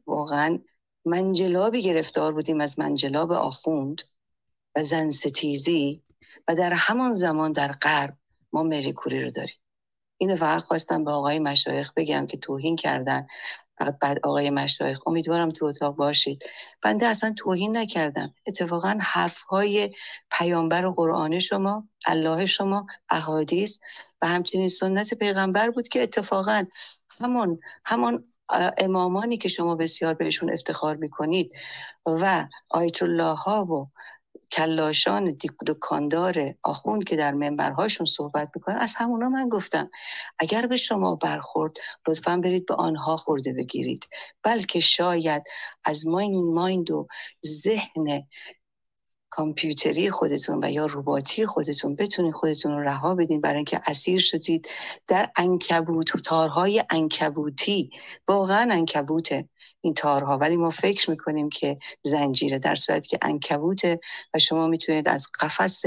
واقعا 0.08 0.60
منجلابی 1.06 1.82
گرفتار 1.82 2.34
بودیم 2.34 2.62
از 2.62 2.80
منجلاب 2.80 3.32
آخوند 3.32 4.02
و 4.76 4.84
زن 4.84 5.10
ستیزی 5.10 6.04
و 6.48 6.56
در 6.56 6.74
همان 6.74 7.14
زمان 7.14 7.52
در 7.52 7.72
غرب 7.72 8.18
ما 8.54 8.64
مریکوری 8.64 9.24
رو 9.24 9.30
داریم. 9.30 9.56
اینو 10.18 10.36
فقط 10.36 10.62
خواستم 10.62 11.04
به 11.04 11.12
آقای 11.12 11.40
مشایخ 11.40 11.94
بگم 11.96 12.26
که 12.26 12.38
توهین 12.38 12.76
کردن. 12.76 13.28
فقط 13.80 14.00
بعد 14.00 14.20
آقای 14.24 14.50
مشایخ 14.50 15.08
امیدوارم 15.08 15.52
تو 15.52 15.66
اتاق 15.66 15.96
باشید. 15.96 16.44
بنده 16.82 17.06
اصلا 17.06 17.34
توهین 17.38 17.78
نکردم. 17.78 18.34
اتفاقا 18.48 18.98
حرف 19.02 19.42
های 19.42 19.92
پیامبر 20.32 20.86
و 20.86 20.92
قرآن 20.92 21.40
شما 21.40 21.88
الله 22.08 22.46
شما 22.46 22.88
احادیث 23.10 23.80
و 24.22 24.28
همچنین 24.28 24.68
سنت 24.68 25.14
پیغمبر 25.14 25.70
بود 25.70 25.88
که 25.88 26.04
اتفاقا 26.04 26.66
همون 27.22 27.60
همون 27.86 28.32
امامانی 28.78 29.38
که 29.38 29.50
شما 29.50 29.76
بسیار 29.76 30.14
بهشون 30.14 30.54
افتخار 30.54 30.96
می‌کنید 30.96 31.54
و 32.06 32.48
آیت 32.70 33.04
الله 33.04 33.34
ها 33.36 33.64
و 33.66 33.88
کلاشان 34.52 35.38
دکاندار 35.68 36.56
آخوند 36.64 37.04
که 37.04 37.16
در 37.16 37.34
منبرهاشون 37.34 38.06
صحبت 38.06 38.50
می‌کنن 38.56 38.76
از 38.76 38.96
همونا 38.98 39.30
من 39.30 39.50
گفتم 39.50 39.90
اگر 40.40 40.68
به 40.68 40.78
شما 40.78 41.16
برخورد 41.16 41.74
لطفا 42.08 42.38
برید 42.38 42.66
به 42.66 42.76
آنها 42.76 43.18
خورده 43.18 43.54
بگیرید. 43.54 44.08
بلکه 44.44 44.80
شاید 44.80 45.44
از 45.86 46.08
مایند 46.08 46.54
مایند 46.54 46.92
و 46.92 47.08
ذهن 47.46 48.28
کامپیوتری 49.32 50.12
خودتون 50.12 50.60
و 50.64 50.72
یا 50.72 50.86
رباتی 50.86 51.48
خودتون 51.48 51.96
بتونید 51.96 52.34
خودتون 52.34 52.74
رو 52.74 52.80
رها 52.80 53.16
بدین 53.16 53.42
برای 53.42 53.58
اینکه 53.58 53.82
اسیر 53.88 54.22
شدید 54.22 54.70
در 55.08 55.32
انکبوت 55.38 56.16
و 56.16 56.20
تارهای 56.20 56.84
انکبوتی. 56.92 57.92
واقعا 58.30 58.68
انکبوته. 58.72 59.50
این 59.82 59.94
تارها. 59.94 60.38
ولی 60.38 60.58
ما 60.58 60.70
فکر 60.70 61.10
می‌کنیم 61.10 61.50
که 61.50 61.78
زنجیره 62.04 62.60
در 62.60 62.76
صورتی 62.76 63.08
که 63.08 63.20
انکبوته 63.22 64.00
و 64.34 64.40
شما 64.40 64.68
می‌تونید 64.68 65.10
از 65.10 65.28
قفس 65.40 65.82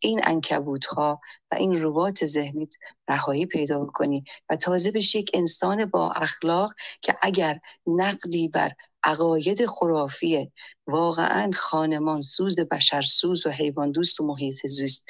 این 0.00 0.20
انکبوت 0.24 0.86
ها 0.86 1.20
و 1.52 1.54
این 1.54 1.82
ربات 1.82 2.24
ذهنیت 2.24 2.74
رهایی 3.08 3.46
پیدا 3.46 3.86
کنید 3.86 4.24
و 4.50 4.56
تازه 4.56 4.90
بشی 4.90 5.18
یک 5.18 5.30
انسان 5.34 5.84
با 5.84 6.10
اخلاق 6.10 6.72
که 7.02 7.14
اگر 7.22 7.60
نقدی 7.86 8.48
بر 8.48 8.72
عقاید 9.04 9.66
خرافی 9.66 10.50
واقعا 10.86 11.50
خانمان 11.54 12.20
سوز 12.20 12.60
بشر 12.60 13.02
سوز 13.02 13.46
و 13.46 13.50
حیوان 13.50 13.92
دوست 13.92 14.20
و 14.20 14.26
محیط 14.26 14.66
زیست 14.66 15.06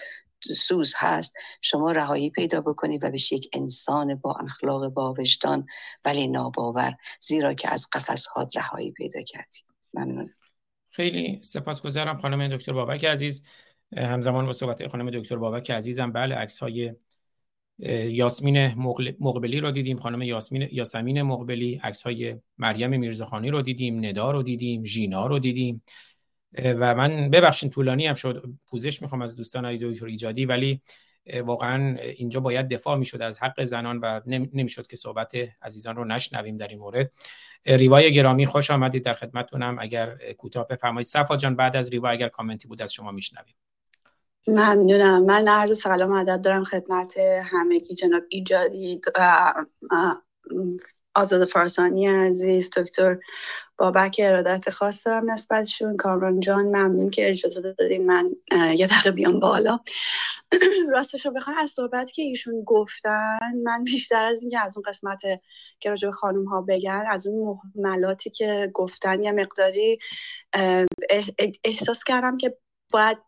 سوز 0.50 0.94
هست 0.97 1.34
شما 1.60 1.92
رهایی 1.92 2.31
پیدا 2.31 2.60
بکنید 2.60 3.05
و 3.05 3.10
بشی 3.10 3.36
یک 3.36 3.48
انسان 3.52 4.14
با 4.14 4.34
اخلاق 4.34 4.89
با 4.89 5.14
وجدان 5.18 5.66
ولی 6.05 6.28
ناباور 6.28 6.97
زیرا 7.20 7.55
که 7.55 7.73
از 7.73 7.89
قفس 7.92 8.26
هات 8.26 8.56
رهایی 8.56 8.90
پیدا 8.90 9.23
کردید. 9.23 9.64
ممنون. 9.94 10.31
خیلی 10.90 11.40
سپاسگزارم 11.42 12.18
خانم 12.18 12.56
دکتر 12.56 12.73
بابک 12.73 13.05
عزیز. 13.05 13.44
همزمان 13.97 14.47
با 14.47 14.52
صحبت 14.52 14.89
خانم 14.89 15.10
دکتر 15.10 15.36
بابک 15.36 15.70
عزیزم 15.70 16.12
بله 16.12 16.34
عکس 16.34 16.58
های 16.58 16.94
یاسمین 17.78 18.66
مقبلی 19.20 19.60
رو 19.60 19.70
دیدیم 19.70 19.98
خانم 19.98 20.23
یاسمین 20.23 20.68
یاسمین 20.73 21.23
مقبلی 21.23 21.81
عکس 21.82 22.02
های 22.02 22.36
مریم 22.58 23.00
میرزخانی 23.00 23.50
رو 23.50 23.62
دیدیم 23.62 24.05
ندا 24.05 24.31
رو 24.31 24.42
دیدیم 24.42 24.84
ژینا 24.84 25.26
رو 25.26 25.39
دیدیم. 25.39 25.82
و 26.58 26.94
من 26.94 27.31
ببخشید 27.31 27.73
طولانی 27.73 28.07
هم 28.07 28.15
شد. 28.15 28.44
پوزش 28.66 29.02
می‌خوام 29.02 29.23
از 29.23 29.36
دوستان 29.36 29.65
های 29.65 29.78
دکتر 29.78 30.07
ایجادی 30.07 30.47
ولی 30.47 30.81
واقعا 31.44 31.97
اینجا 31.99 32.41
باید 32.41 32.68
دفاع 32.68 32.97
می‌شد 32.97 33.23
از 33.23 33.42
حق 33.42 33.65
زنان 33.65 33.99
و 33.99 34.20
نمی‌شد 34.26 34.86
که 34.86 34.97
صحبت 34.97 35.33
عزیزان 35.62 35.97
رو 35.97 36.05
نشنویم 36.05 36.57
در 36.57 36.68
این 36.68 36.78
مورد. 36.78 37.10
ریوای 37.66 38.15
گرامی 38.15 38.47
خوش 38.47 38.70
آمدید 38.70 39.05
در 39.05 39.12
خدمتتونم 39.12 39.76
اگر 39.81 40.33
کوتاه 40.39 40.68
بفرمایید. 40.68 41.07
صفا 41.07 41.36
جان 41.36 41.57
بعد 41.57 41.76
از 41.76 41.91
ریوا 41.91 42.08
اگر 42.08 42.28
کامنتی 42.28 42.68
بود 42.68 42.83
از 42.83 42.92
شما 42.92 43.10
میشنویم. 43.12 43.55
ممنونم 44.47 45.24
من 45.24 45.49
عرض 45.49 45.78
سلام 45.78 46.12
عدد 46.12 46.41
دارم 46.44 46.65
خدمت 46.65 47.15
همگی 47.52 47.94
جناب 47.94 48.23
ایجادی 48.28 49.00
آزاد 51.15 51.49
فارسانی 51.49 52.07
عزیز 52.07 52.70
دکتر 52.76 53.18
بابک 53.78 54.20
ارادت 54.24 54.70
خاص 54.70 55.06
دارم 55.06 55.30
نسبتشون 55.30 55.96
کامران 55.96 56.40
جان 56.40 56.64
ممنون 56.64 57.08
که 57.08 57.30
اجازه 57.30 57.74
دادین 57.78 58.06
من 58.06 58.30
یه 58.76 58.86
دقیقه 58.86 59.10
بیام 59.10 59.40
بالا. 59.40 59.78
راستش 60.94 61.26
رو 61.26 61.32
بخوام 61.32 61.56
از 61.58 61.70
صحبت 61.70 62.12
که 62.12 62.22
ایشون 62.22 62.62
گفتن 62.66 63.38
من 63.62 63.84
بیشتر 63.84 64.24
از 64.24 64.42
اینکه 64.42 64.60
از 64.60 64.76
اون 64.76 64.84
قسمت 64.88 65.20
که 65.80 65.90
راجع 65.90 66.10
خانم 66.10 66.44
ها 66.44 66.60
بگن 66.60 67.04
از 67.10 67.26
اون 67.26 67.58
محملاتی 67.74 68.30
که 68.30 68.70
گفتن 68.74 69.22
یه 69.22 69.32
مقداری 69.32 69.98
احساس 71.64 72.04
کردم 72.04 72.36
که 72.36 72.56
باید 72.92 73.18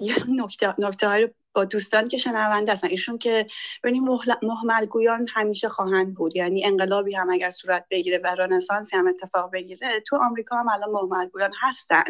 یه 0.00 0.14
نکته, 0.42 0.74
نکته 0.78 1.34
با 1.52 1.64
دوستان 1.64 2.04
که 2.04 2.16
شنونده 2.16 2.72
هستن. 2.72 2.88
ایشون 2.88 3.18
که 3.18 3.46
ببینیم 3.84 4.04
مهمل 4.42 4.86
گویان 4.86 5.26
همیشه 5.34 5.68
خواهند 5.68 6.14
بود. 6.14 6.36
یعنی 6.36 6.66
انقلابی 6.66 7.14
هم 7.14 7.30
اگر 7.30 7.50
صورت 7.50 7.86
بگیره 7.90 8.18
و 8.18 8.26
رنسانسی 8.26 8.96
هم 8.96 9.08
اتفاق 9.08 9.52
بگیره 9.52 10.00
تو 10.00 10.16
آمریکا 10.16 10.56
هم 10.56 10.68
الان 10.68 10.90
مهمل 10.90 11.26
گویان 11.26 11.52
هستن. 11.60 12.04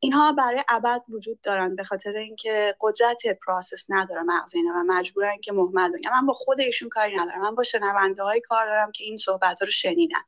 اینها 0.00 0.32
برای 0.32 0.64
ابد 0.68 1.02
وجود 1.08 1.40
دارن 1.40 1.76
به 1.76 1.84
خاطر 1.84 2.16
اینکه 2.16 2.76
قدرت 2.80 3.22
process 3.46 3.86
نداره 3.88 4.22
مغز 4.22 4.54
اینا 4.54 4.70
و 4.70 4.82
مجبورن 4.86 5.36
که 5.42 5.52
مهمل 5.52 5.92
بگن 5.92 6.10
من 6.10 6.26
با 6.26 6.32
خود 6.32 6.60
ایشون 6.60 6.88
کاری 6.88 7.16
ندارم. 7.16 7.40
من 7.40 7.54
با 7.54 7.62
شنونده 7.62 8.22
های 8.22 8.40
کار 8.40 8.66
دارم 8.66 8.92
که 8.92 9.04
این 9.04 9.16
صحبت 9.16 9.62
رو 9.62 9.70
شنیدن 9.70 10.20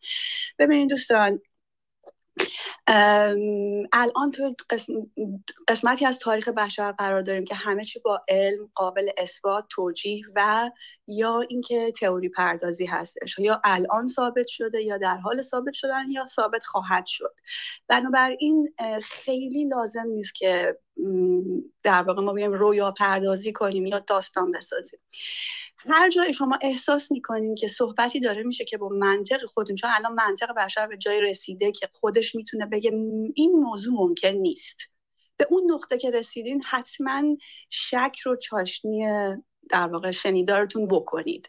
ببینید 0.58 0.90
دوستان 0.90 1.40
الان 3.92 4.30
تو 4.32 4.54
قسمتی 5.68 6.06
از 6.06 6.18
تاریخ 6.18 6.48
بشر 6.48 6.92
قرار 6.92 7.22
داریم 7.22 7.44
که 7.44 7.54
همه 7.54 7.84
چی 7.84 7.98
با 8.00 8.22
علم 8.28 8.70
قابل 8.74 9.10
اثبات 9.18 9.64
توجیه 9.68 10.24
و 10.34 10.70
یا 11.06 11.40
اینکه 11.40 11.92
تئوری 12.00 12.28
پردازی 12.28 12.86
هستش. 12.86 13.38
یا 13.38 13.60
الان 13.64 14.06
ثابت 14.06 14.46
شده 14.46 14.82
یا 14.82 14.98
در 14.98 15.16
حال 15.16 15.42
ثابت 15.42 15.72
شدن 15.72 16.10
یا 16.10 16.26
ثابت 16.26 16.64
خواهد 16.64 17.06
شد. 17.06 17.34
بنابراین 17.88 18.74
خیلی 19.02 19.68
لازم 19.68 20.06
نیست 20.06 20.34
که 20.34 20.78
در 21.84 22.02
واقع 22.02 22.22
ما 22.22 22.32
بیایم 22.32 22.52
رویا 22.52 22.92
پردازی 22.92 23.52
کنیم 23.52 23.86
یا 23.86 23.98
داستان 23.98 24.52
بسازیم. 24.52 25.00
هر 25.88 26.10
جای 26.10 26.32
شما 26.32 26.58
احساس 26.62 27.12
می‌کنین 27.12 27.54
که 27.54 27.68
صحبتی 27.68 28.20
داره 28.20 28.42
میشه 28.42 28.64
که 28.64 28.78
با 28.78 28.88
منطق 28.88 29.44
خودتون 29.44 29.76
چون 29.76 29.90
الان 29.92 30.12
منطق 30.12 30.54
بشر 30.54 30.86
به 30.86 30.96
جای 30.96 31.20
رسیده 31.20 31.72
که 31.72 31.88
خودش 31.92 32.34
می‌تونه 32.34 32.66
بگه 32.66 32.90
این 33.34 33.52
موضوع 33.52 33.94
ممکن 33.94 34.28
نیست. 34.28 34.76
به 35.36 35.46
اون 35.50 35.72
نقطه 35.72 35.98
که 35.98 36.10
رسیدین 36.10 36.62
حتما 36.62 37.22
شک 37.70 38.16
رو 38.24 38.36
چاشنی 38.36 39.06
در 39.70 39.88
واقع 39.88 40.10
شنیدارتون 40.10 40.86
بکنید. 40.86 41.48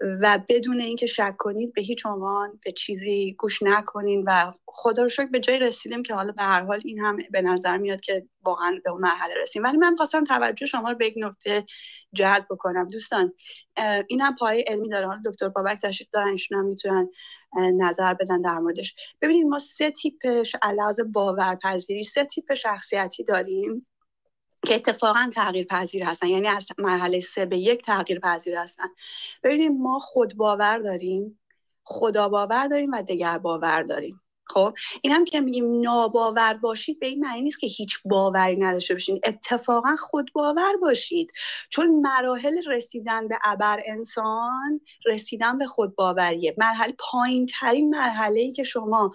و 0.00 0.38
بدون 0.48 0.80
اینکه 0.80 1.06
شک 1.06 1.34
کنید 1.38 1.72
به 1.72 1.82
هیچ 1.82 2.06
عنوان 2.06 2.60
به 2.64 2.72
چیزی 2.72 3.34
گوش 3.38 3.62
نکنین 3.62 4.24
و 4.26 4.52
خدا 4.66 5.02
رو 5.02 5.08
شکر 5.08 5.26
به 5.26 5.40
جای 5.40 5.58
رسیدیم 5.58 6.02
که 6.02 6.14
حالا 6.14 6.32
به 6.32 6.42
هر 6.42 6.62
حال 6.62 6.80
این 6.84 6.98
هم 6.98 7.16
به 7.30 7.42
نظر 7.42 7.76
میاد 7.76 8.00
که 8.00 8.26
واقعا 8.44 8.80
به 8.84 8.90
اون 8.90 9.00
مرحله 9.00 9.34
رسیم. 9.42 9.62
ولی 9.62 9.76
من 9.76 9.96
خواستم 9.96 10.24
توجه 10.24 10.66
شما 10.66 10.90
رو 10.90 10.96
به 10.96 11.06
یک 11.06 11.14
نکته 11.16 11.64
جلب 12.12 12.46
بکنم. 12.50 12.88
دوستان 12.88 13.32
این 14.08 14.20
هم 14.20 14.36
پای 14.36 14.60
علمی 14.60 14.88
داره. 14.88 15.06
حالا 15.06 15.22
دکتر 15.24 15.48
بابک 15.48 15.78
تشریف 15.82 16.08
دارن 16.12 16.28
ایشون 16.28 16.58
هم 16.58 16.64
می‌تونن 16.64 17.08
نظر 17.56 18.14
بدن 18.14 18.40
در 18.40 18.58
موردش. 18.58 18.94
ببینید 19.20 19.46
ما 19.46 19.58
سه 19.58 19.90
تیپش 19.90 20.56
علاوه 20.62 21.04
باورپذیری 21.12 22.04
سه 22.04 22.24
تیپ 22.24 22.54
شخصیتی 22.54 23.24
داریم. 23.24 23.86
که 24.66 24.74
اتفاقا 24.74 25.30
تغییر 25.34 25.66
پذیر 25.66 26.04
هستن. 26.04 26.26
یعنی 26.26 26.48
از 26.48 26.66
مرحله 26.78 27.20
سه 27.20 27.46
به 27.46 27.58
یک 27.58 27.82
تغییر 27.82 28.20
پذیر 28.20 28.56
هستن. 28.56 28.88
ببینید 29.42 29.72
ما 29.72 29.98
خود 29.98 30.36
باور 30.36 30.78
داریم 30.78 31.40
خدا 31.84 32.28
باور 32.28 32.66
داریم 32.66 32.90
و 32.92 33.02
دگر 33.02 33.38
باور 33.38 33.82
داریم. 33.82 34.20
خب 34.46 34.74
این 35.02 35.12
هم 35.12 35.24
که 35.24 35.40
میگیم 35.40 35.80
ناباور 35.80 36.54
باشید 36.54 37.00
به 37.00 37.06
این 37.06 37.20
معنی 37.20 37.42
نیست 37.42 37.60
که 37.60 37.66
هیچ 37.66 37.98
باوری 38.04 38.56
نداشته 38.56 38.94
باشید 38.94 39.20
اتفاقا 39.24 39.96
خود 39.96 40.30
باور 40.34 40.76
باشید. 40.82 41.32
چون 41.68 42.00
مراحل 42.00 42.62
رسیدن 42.66 43.28
به 43.28 43.38
ابر 43.44 43.80
انسان 43.86 44.80
رسیدن 45.06 45.58
به 45.58 45.66
خود 45.66 45.94
باوریه. 45.94 46.54
مرحله 46.58 46.94
پایین 46.98 47.46
ترین 47.46 47.90
مرحله 47.90 48.40
ای 48.40 48.52
که 48.52 48.62
شما 48.62 49.12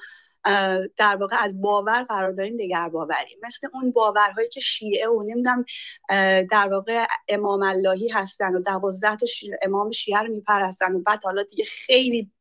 در 0.98 1.16
واقع 1.16 1.36
از 1.44 1.62
باور 1.62 2.04
قرار 2.04 2.32
دارین 2.32 2.58
دگر 2.58 2.90
باوری 2.90 3.38
مثل 3.44 3.68
اون 3.74 3.92
باورهایی 3.92 4.50
که 4.50 4.60
شیعه 4.60 5.08
و 5.08 5.24
نمی‌دونم 5.24 5.66
در 6.52 6.68
واقع 6.72 7.06
امام 7.28 7.64
اللهی 7.64 8.10
هستن 8.10 8.56
و 8.56 8.62
دوازده 8.62 9.16
تا 9.16 9.26
امام 9.62 9.92
شیعه 9.92 10.20
رو 10.20 10.28
میپرستن 10.34 10.96
و 10.96 11.00
بعد 11.00 11.24
حالا 11.24 11.44
دیگه 11.44 11.66
خیلی 11.66 12.32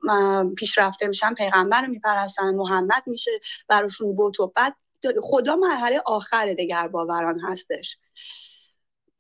پیشرفته 0.57 1.07
میشن 1.07 1.34
پیغمبر 1.34 1.81
رو 1.81 1.89
میپرستن 1.89 2.55
محمد 2.55 3.02
میشه 3.07 3.31
براشون 3.68 4.16
بوت 4.16 4.41
و 4.41 4.47
بعد 4.47 4.76
خدا 5.23 5.57
مرحله 5.57 6.02
آخر 6.07 6.55
دگر 6.55 6.89
باوران 6.89 7.41
هستش. 7.41 7.99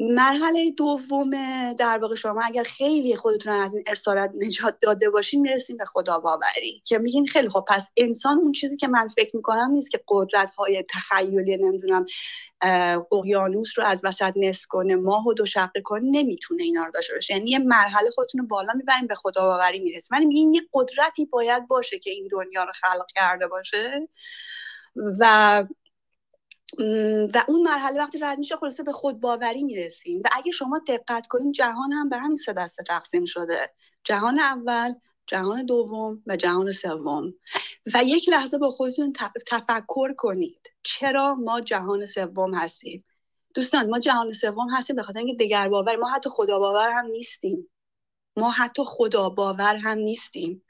مرحله 0.00 0.70
دوم 0.70 1.30
در 1.72 1.98
واقع 1.98 2.14
شما 2.14 2.42
اگر 2.44 2.62
خیلی 2.62 3.16
خودتون 3.16 3.52
از 3.52 3.74
این 3.74 3.84
اسارت 3.86 4.30
نجات 4.36 4.76
داده 4.80 5.10
باشین 5.10 5.40
می‌رسیم 5.40 5.76
به 5.76 5.84
خدا 5.84 6.18
باوری 6.18 6.82
که 6.86 6.98
میگین 6.98 7.26
خیلی 7.26 7.48
خب 7.48 7.64
پس 7.68 7.90
انسان 7.96 8.38
اون 8.38 8.52
چیزی 8.52 8.76
که 8.76 8.88
من 8.88 9.08
فکر 9.08 9.36
می‌کنم 9.36 9.70
نیست 9.70 9.90
که 9.90 10.00
قدرت 10.08 10.50
های 10.54 10.84
تخیلی 10.90 11.56
نمی‌دونم 11.56 12.06
اقیانوس 13.12 13.78
رو 13.78 13.84
از 13.84 14.00
وسط 14.04 14.32
نس 14.36 14.66
کنه 14.66 14.96
ماه 14.96 15.26
و 15.26 15.34
دو 15.34 15.46
شقه 15.46 15.80
کنه 15.80 16.02
نمی‌تونه 16.10 16.62
اینا 16.62 16.84
رو 16.84 16.90
داشته 16.90 17.14
باشه. 17.14 17.34
یعنی 17.34 17.50
یه 17.50 17.58
مرحله 17.58 18.10
خودتون 18.10 18.40
رو 18.40 18.46
بالا 18.46 18.72
می‌بریم 18.76 19.06
به 19.06 19.14
خدا 19.14 19.42
باوری 19.42 19.78
می‌رسیم 19.80 20.16
ولی 20.16 20.26
میگین 20.26 20.54
یه 20.54 20.62
قدرتی 20.72 21.26
باید 21.26 21.68
باشه 21.68 21.98
که 21.98 22.10
این 22.10 22.28
دنیا 22.32 22.64
رو 22.64 22.72
خلق 22.74 23.06
کرده 23.14 23.46
باشه. 23.46 24.08
و 25.20 25.64
و 27.34 27.44
اون 27.48 27.62
مرحله 27.62 27.98
وقتی 27.98 28.18
رد 28.18 28.38
میشه 28.38 28.56
خلاصه 28.56 28.82
به 28.82 28.92
خود 28.92 29.20
باوری 29.20 29.62
می‌رسیم. 29.62 30.20
و 30.24 30.28
اگه 30.32 30.52
شما 30.52 30.80
دقت 30.88 31.26
کنید 31.26 31.54
جهان 31.54 31.92
هم 31.92 32.08
به 32.08 32.16
همین 32.16 32.36
سه 32.36 32.52
دسته 32.52 32.82
تقسیم 32.82 33.24
شده. 33.24 33.74
جهان 34.04 34.38
اول 34.38 34.94
جهان 35.26 35.66
دوم 35.66 36.22
و 36.26 36.36
جهان 36.36 36.72
سوم. 36.72 37.34
و 37.94 38.04
یک 38.04 38.28
لحظه 38.28 38.58
با 38.58 38.70
خودتون 38.70 39.12
تفکر 39.46 40.14
کنید. 40.16 40.70
چرا 40.82 41.34
ما 41.34 41.60
جهان 41.60 42.06
سوم 42.06 42.54
هستیم؟ 42.54 43.04
دوستان 43.54 43.90
ما 43.90 43.98
جهان 43.98 44.32
سوم 44.32 44.70
هستیم 44.70 44.96
به 44.96 45.02
خاطر 45.02 45.18
اینکه 45.18 45.44
دگر 45.44 45.68
باور 45.68 45.96
ما 45.96 46.08
حتی 46.10 46.30
خدا 46.30 46.58
باور 46.58 46.90
هم 46.90 47.06
نیستیم. 47.06 47.70
ما 48.36 48.50
حتی 48.50 48.82
خدا 48.86 49.28
باور 49.28 49.76
هم 49.76 49.98
نیستیم. 49.98 50.63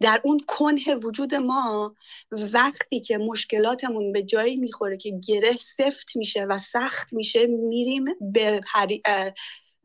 در 0.00 0.20
اون 0.24 0.40
کنه 0.48 0.94
وجود 0.94 1.34
ما 1.34 1.94
وقتی 2.30 3.00
که 3.00 3.18
مشکلاتمون 3.18 4.12
به 4.12 4.22
جایی 4.22 4.56
می‌خوره 4.56 4.96
که 4.96 5.10
گره 5.28 5.56
سفت 5.56 6.16
میشه 6.16 6.44
و 6.44 6.58
سخت 6.58 7.12
میشه 7.12 7.46
میریم 7.46 8.04
به 8.20 8.60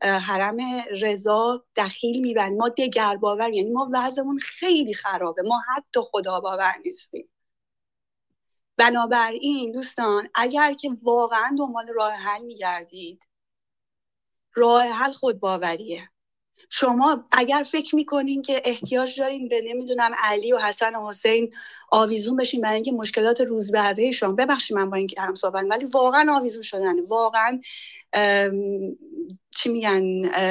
حرم 0.01 0.57
رضا 1.01 1.65
دخیل 1.75 2.21
میبند 2.21 2.57
ما 2.57 2.69
دگر 2.69 3.15
باور 3.15 3.53
یعنی 3.53 3.71
ما 3.71 3.89
وضعمون 3.93 4.37
خیلی 4.37 4.93
خرابه. 4.93 5.41
ما 5.41 5.61
حتی 5.75 5.99
خدا 6.03 6.39
باور 6.39 6.73
نیستیم. 6.85 7.29
بنابراین 8.77 9.71
دوستان 9.71 10.29
اگر 10.35 10.73
که 10.73 10.91
واقعا 11.03 11.55
دنبال 11.59 11.87
راه 11.87 12.11
حل 12.13 12.41
میگردید 12.43 13.21
راه 14.55 14.83
حل 14.83 15.11
خود 15.11 15.39
باوریه 15.39 16.09
شما 16.69 17.25
اگر 17.31 17.63
فکر 17.71 17.95
می‌کنین 17.95 18.41
که 18.41 18.61
احتیاج 18.65 19.19
دارین 19.19 19.47
به 19.47 19.61
نمی‌دونم 19.65 20.11
علی 20.23 20.53
و 20.53 20.57
حسن 20.57 20.95
و 20.95 21.09
حسین 21.09 21.53
آویزون 21.91 22.37
بشین 22.37 22.61
برای 22.61 22.75
اینکه 22.75 22.91
مشکلات 22.91 23.41
روزمره 23.41 24.11
شما 24.11 24.31
ببخشید 24.33 24.77
من 24.77 24.89
با 24.89 24.97
این 24.97 25.09
هم 25.17 25.35
صحبت 25.35 25.65
ولی 25.69 25.85
واقعا 25.85 26.35
آویزون 26.37 26.61
شدن 26.61 27.05
واقعا 27.05 27.61
چی 29.57 29.69
میگن 29.69 30.03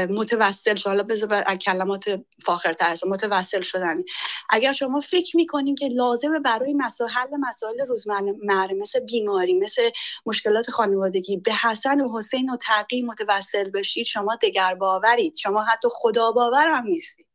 متوسل 0.06 0.76
شد. 0.76 0.88
حالا 0.88 1.04
بذار 1.04 1.56
کلمات 1.56 2.04
فاخر 2.46 2.74
ترس 2.74 3.04
متوسل 3.06 3.62
شدن 3.62 3.98
اگر 4.50 4.74
شما 4.74 5.00
فکر 5.00 5.38
می‌کنین 5.38 5.76
که 5.76 5.88
لازمه 5.88 6.40
برای 6.40 6.74
مسائل 6.74 7.10
حل 7.10 7.36
مسائل 7.40 7.80
روزمره 7.88 8.34
مثل 8.80 9.00
بیماری 9.00 9.54
مثل 9.60 9.90
مشکلات 10.26 10.70
خانوادگی 10.70 11.38
به 11.38 11.54
حسن 11.54 12.02
و 12.02 12.18
حسین 12.18 12.50
و 12.50 12.58
تقی 12.58 13.02
متوسل 13.02 13.70
بشید 13.70 14.06
شما 14.06 14.36
دگر 14.42 14.76
باورید 14.76 15.36
شما 15.36 15.64
حتی 15.64 15.88
خدا 15.92 16.32
باور 16.32 16.68
هم 16.68 16.86
نیستید. 16.88 17.27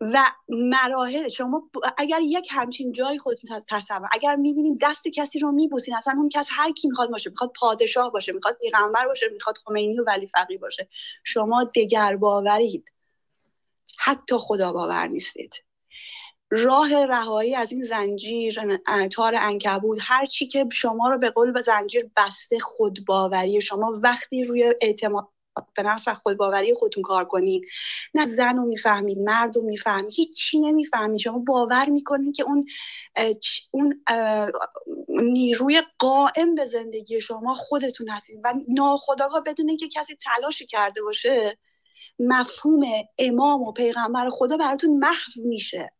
و 0.00 0.24
مراحل 0.48 1.28
شما 1.28 1.70
اگر 1.98 2.20
یک 2.22 2.48
همچین 2.50 2.92
جای 2.92 3.18
خودتون 3.18 3.60
تصور 3.68 4.08
اگر 4.12 4.36
می‌بینید 4.36 4.78
دست 4.82 5.08
کسی 5.08 5.38
رو 5.38 5.52
میبوسین 5.52 5.96
اصلا 5.96 6.14
اون 6.16 6.28
کس 6.28 6.48
هر 6.50 6.72
کی 6.72 6.88
می‌خواد 6.88 7.10
باشه 7.10 7.30
می‌خواد 7.30 7.52
پادشاه 7.60 8.12
باشه 8.12 8.32
می‌خواد 8.32 8.56
پیغمبر 8.60 9.06
باشه 9.06 9.26
می‌خواد 9.32 9.56
خمینی 9.56 9.98
و 10.00 10.04
ولی 10.04 10.26
فقی 10.26 10.56
باشه 10.56 10.88
شما 11.24 11.64
دگر 11.64 12.16
باورید. 12.16 12.92
حتی 13.98 14.36
خدا 14.38 14.72
باور 14.72 15.06
نیستید. 15.06 15.64
راه 16.50 17.04
رهایی 17.06 17.54
از 17.54 17.72
این 17.72 17.82
زنجیر 17.82 18.60
تار 19.12 19.34
انکبود 19.38 19.98
هر 20.00 20.26
چی 20.26 20.46
که 20.46 20.68
شما 20.72 21.08
رو 21.08 21.18
به 21.18 21.30
قول 21.30 21.52
به 21.52 21.60
زنجیر 21.62 22.10
بسته 22.16 22.58
خود 22.58 22.98
باوری 23.06 23.60
شما 23.60 24.00
وقتی 24.02 24.44
روی 24.44 24.74
اعتماد 24.80 25.28
به 25.74 25.82
نفس 25.82 26.08
و 26.08 26.14
خودباوری 26.14 26.74
خودتون 26.74 27.02
کار 27.02 27.24
کنین. 27.24 27.64
نه 28.14 28.26
زن 28.26 28.56
رو 28.56 28.64
می‌فهمید 28.64 29.18
مرد 29.18 29.56
رو 29.56 29.62
می‌فهمید 29.62 30.12
هیچی 30.12 30.60
نمی‌فهمید. 30.60 31.20
شما 31.20 31.38
باور 31.38 31.88
می‌کنید 31.88 32.36
که 32.36 32.42
اون 32.42 32.66
اون 33.70 34.04
نیروی 35.08 35.82
قائم 35.98 36.54
به 36.54 36.64
زندگی 36.64 37.20
شما 37.20 37.54
خودتون 37.54 38.08
هستید 38.08 38.40
و 38.44 38.54
ناخداگاه 38.68 39.42
بدون 39.46 39.76
که 39.76 39.88
کسی 39.88 40.16
تلاشی 40.22 40.66
کرده 40.66 41.02
باشه 41.02 41.58
مفهوم 42.18 42.82
امام 43.18 43.62
و 43.62 43.72
پیغمبر 43.72 44.30
خدا 44.30 44.56
براتون 44.56 44.98
محو 44.98 45.32
میشه. 45.44 45.92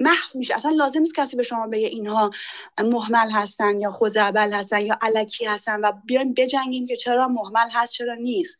محو 0.00 0.38
میشه. 0.38 0.54
اصلا 0.54 0.70
لازم 0.70 1.00
نیست 1.00 1.14
کسی 1.14 1.36
به 1.36 1.42
شما 1.42 1.66
بگه 1.66 1.86
اینها 1.86 2.30
محمل 2.78 3.30
هستن 3.30 3.80
یا 3.80 3.90
خوزعبل 3.90 4.52
هستن 4.52 4.80
یا 4.80 4.98
علکی 5.02 5.44
هستن 5.44 5.80
و 5.80 5.92
بیایم 6.04 6.34
بجنگیم 6.34 6.86
که 6.86 6.96
چرا 6.96 7.28
محمل 7.28 7.68
هست 7.72 7.92
چرا 7.92 8.14
نیست. 8.14 8.58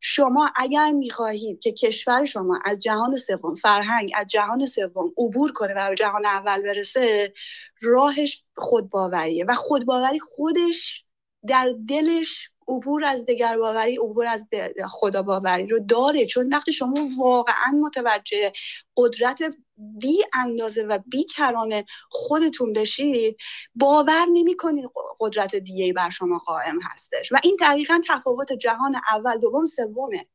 شما 0.00 0.50
اگر 0.56 0.90
می‌خواهید 0.90 1.60
که 1.60 1.72
کشور 1.72 2.24
شما 2.24 2.58
از 2.64 2.78
جهان 2.78 3.16
سوم 3.16 3.54
فرهنگ 3.54 4.12
از 4.14 4.26
جهان 4.26 4.66
سوم 4.66 5.12
عبور 5.18 5.52
کنه 5.52 5.74
و 5.74 5.88
به 5.88 5.94
جهان 5.94 6.26
اول 6.26 6.62
برسه 6.62 7.34
راهش 7.82 8.44
خودباوریه 8.56 9.44
و 9.48 9.54
خودباوری 9.54 10.20
خودش 10.20 11.04
در 11.46 11.74
دلش 11.88 12.50
عبور 12.70 13.04
از 13.04 13.26
دگر 13.26 13.58
باوری 13.58 13.96
عبور 13.96 14.26
از 14.26 14.46
خدا 14.88 15.22
باوری 15.22 15.66
رو 15.66 15.80
داره. 15.80 16.26
چون 16.26 16.48
وقتی 16.52 16.72
شما 16.72 17.08
واقعا 17.18 17.78
متوجه 17.82 18.52
قدرت 18.96 19.42
بی 19.76 20.22
اندازه 20.34 20.82
و 20.82 20.98
بی 21.06 21.24
کرانه 21.24 21.84
خودتون 22.10 22.72
بشید 22.72 23.36
باور 23.74 24.26
نمی 24.32 24.56
کنید 24.56 24.90
قدرت 25.20 25.56
دیگه 25.56 25.92
بر 25.92 26.10
شما 26.10 26.38
قائم 26.38 26.78
هستش. 26.82 27.32
و 27.32 27.36
این 27.42 27.56
دقیقا 27.60 28.00
تفاوت 28.08 28.52
جهان 28.52 29.00
اول 29.12 29.38
دوم 29.38 29.64
سومه. 29.64 30.26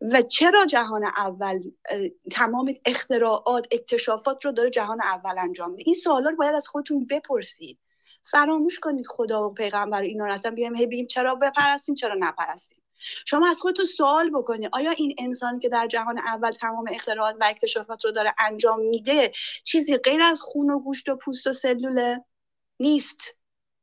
و 0.00 0.22
چرا 0.22 0.66
جهان 0.66 1.04
اول 1.04 1.60
تمام 2.30 2.74
اختراعات 2.84 3.66
اکتشافات 3.72 4.44
رو 4.44 4.52
داره 4.52 4.70
جهان 4.70 5.00
اول 5.02 5.38
انجام 5.38 5.70
میده؟ 5.70 5.82
این 5.86 5.94
سوالا 5.94 6.30
رو 6.30 6.36
باید 6.36 6.54
از 6.54 6.68
خودتون 6.68 7.06
بپرسید. 7.06 7.78
فراموش 8.24 8.78
کنید 8.78 9.06
خدا 9.06 9.48
و 9.48 9.54
پیغمبر 9.54 10.02
اینا 10.02 10.26
رو. 10.26 10.32
اصلا 10.32 10.50
بیایم 10.50 10.74
هی 10.74 11.06
چرا 11.06 11.34
بپرستیم 11.34 11.94
چرا 11.94 12.14
نپرستیم. 12.18 12.78
شما 13.26 13.48
از 13.48 13.60
خودتون 13.60 13.84
سوال 13.84 14.30
بکنید. 14.30 14.68
آیا 14.72 14.90
این 14.90 15.14
انسان 15.18 15.58
که 15.58 15.68
در 15.68 15.86
جهان 15.86 16.18
اول 16.18 16.50
تمام 16.50 16.84
اختراعات 16.90 17.36
و 17.40 17.44
اکتشافات 17.44 18.04
رو 18.04 18.10
داره 18.10 18.34
انجام 18.38 18.80
میده 18.80 19.32
چیزی 19.64 19.96
غیر 19.96 20.22
از 20.22 20.40
خون 20.40 20.70
و 20.70 20.78
گوشت 20.78 21.08
و 21.08 21.16
پوست 21.16 21.46
و 21.46 21.52
سلوله؟ 21.52 22.24
نیست. 22.80 23.36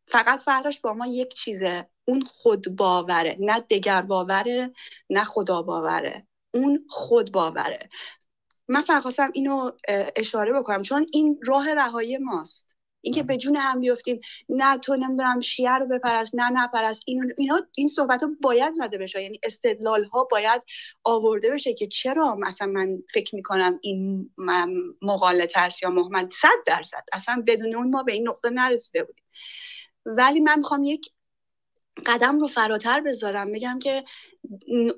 فقط 0.08 0.40
فرقش 0.40 0.82
با 0.82 0.94
ما 0.94 1.08
یک 1.08 1.34
چیزه. 1.34 1.90
اون 2.06 2.22
خود 2.22 2.76
باوره. 2.76 3.38
نه 3.40 3.60
دگر 3.60 4.02
باوره 4.02 4.74
نه 5.10 5.24
خدا 5.24 5.62
باوره. 5.62 6.28
اون 6.54 6.86
خود 6.90 7.32
باوره. 7.32 7.90
من 8.68 8.82
فقط 8.82 9.20
اینو 9.34 9.72
اشاره 10.16 10.54
بکنم. 10.54 10.82
چون 10.82 11.06
این 11.14 11.40
راه 11.46 11.74
رهایی 11.74 12.18
ماست. 12.18 12.69
اینکه 13.02 13.24
به 13.24 13.38
جون 13.38 13.56
هم 13.56 13.80
بیفتیم. 13.80 14.20
نه 14.50 14.78
تو 14.78 14.96
نمی‌دونم 14.96 15.40
شیعه 15.40 15.72
رو 15.72 15.86
بپرست 15.86 16.36
نه 16.36 16.50
نپرست. 16.50 17.04
این 17.06 17.34
اینا 17.38 17.62
این 17.78 17.88
صحبت 17.88 18.24
ها 18.24 18.30
باید 18.42 18.74
زده 18.74 18.98
بشه. 18.98 19.22
یعنی 19.22 19.40
استدلال 19.44 20.04
ها 20.04 20.28
باید 20.32 20.62
آورده 21.04 21.52
بشه 21.52 21.74
که 21.74 21.88
چرا 21.88 22.36
مثلا 22.36 22.68
من 22.68 23.04
فکر 23.14 23.36
می‌کنم 23.36 23.80
این 23.82 24.30
مقالطه 25.02 25.60
است 25.60 25.84
یا 25.84 25.90
محمد 25.90 26.32
صد 26.32 26.64
درصد. 26.66 27.04
اصلا 27.14 27.44
بدون 27.48 27.76
اون 27.76 27.90
ما 27.90 28.04
به 28.04 28.14
این 28.14 28.28
نقطه 28.28 28.50
نرسیده 28.50 29.04
بودیم. 29.04 29.24
ولی 30.06 30.40
من 30.40 30.58
می‌خوام 30.58 30.84
یک 30.84 31.12
قدم 32.06 32.40
رو 32.40 32.48
فراتر 32.48 33.02
بذارم. 33.02 33.52
بگم 33.52 33.80
که 33.80 34.04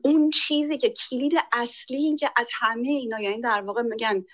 اون 0.03 0.29
چیزی 0.29 0.77
که 0.77 0.89
کلید 0.89 1.33
اصلی 1.53 1.97
این 1.97 2.15
که 2.15 2.29
از 2.35 2.49
همه 2.53 2.89
اینا 2.89 3.21
یعنی 3.21 3.41
در 3.41 3.61
واقع 3.61 3.81
میگن 3.81 4.25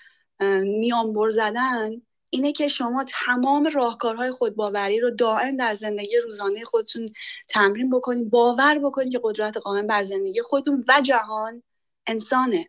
میانبر 0.62 1.30
زدن 1.30 2.02
اینه 2.30 2.52
که 2.52 2.68
شما 2.68 3.04
تمام 3.08 3.66
راهکارهای 3.74 4.30
خودباوری 4.30 5.00
رو 5.00 5.10
دائم 5.10 5.56
در 5.56 5.74
زندگی 5.74 6.16
روزانه 6.16 6.64
خودتون 6.64 7.08
تمرین 7.48 7.90
بکنید 7.90 8.30
باور 8.30 8.78
بکنید 8.78 9.12
که 9.12 9.20
قدرت 9.22 9.56
قائم 9.56 9.86
بر 9.86 10.02
زندگی 10.02 10.42
خودتون 10.42 10.84
و 10.88 11.00
جهان 11.00 11.62
انسانه. 12.06 12.68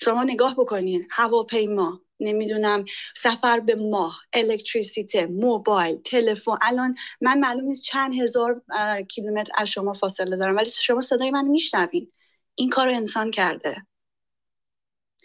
شما 0.00 0.24
نگاه 0.24 0.54
بکنید 0.54 1.06
هواپیما 1.10 2.00
نمی‌دونم 2.20 2.84
سفر 3.16 3.60
به 3.60 3.74
ماه 3.74 4.20
الکتریسیته 4.32 5.26
موبایل 5.26 5.96
تلفن. 5.96 6.56
الان 6.62 6.94
من 7.20 7.38
معلوم 7.40 7.64
نیست 7.64 7.84
چند 7.84 8.14
هزار 8.14 8.62
کیلومتر 9.08 9.52
از 9.58 9.68
شما 9.68 9.92
فاصله 9.92 10.36
دارم 10.36 10.56
ولی 10.56 10.68
شما 10.70 11.00
صدای 11.00 11.30
من 11.30 11.48
میشنوید 11.48 12.12
این 12.54 12.70
کار 12.70 12.88
انسان 12.88 13.30
کرده. 13.30 13.86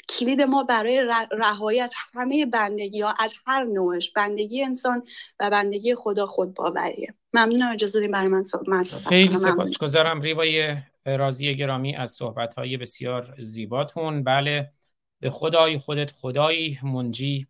کلید 0.09 0.41
ما 0.41 0.63
برای 0.63 1.05
رهایی 1.31 1.79
از 1.79 1.93
همه 2.13 2.45
بندگی 2.45 3.01
ها 3.01 3.13
از 3.19 3.33
هر 3.45 3.63
نوعش 3.63 4.11
بندگی 4.11 4.63
انسان 4.63 5.03
و 5.39 5.49
بندگی 5.49 5.95
خدا 5.95 6.25
خود 6.25 6.53
باوریه 6.53 7.13
ممنونم 7.33 7.71
اجازه 7.73 7.99
داریم 7.99 8.11
برای 8.11 8.27
من 8.27 8.43
صحبت 8.43 9.07
خیلی 9.09 9.37
سپاسگزارم. 9.37 10.21
ریوای 10.21 10.75
رازی 11.05 11.55
گرامی 11.55 11.95
از 11.95 12.11
صحبت 12.11 12.53
های 12.53 12.77
بسیار 12.77 13.35
زیباتون. 13.37 14.23
بله 14.23 14.71
به 15.19 15.29
خدای 15.29 15.77
خودت 15.77 16.11
خدایی 16.11 16.79
منجی 16.83 17.47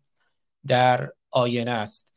در 0.66 1.12
آینه 1.30 1.70
است. 1.70 2.14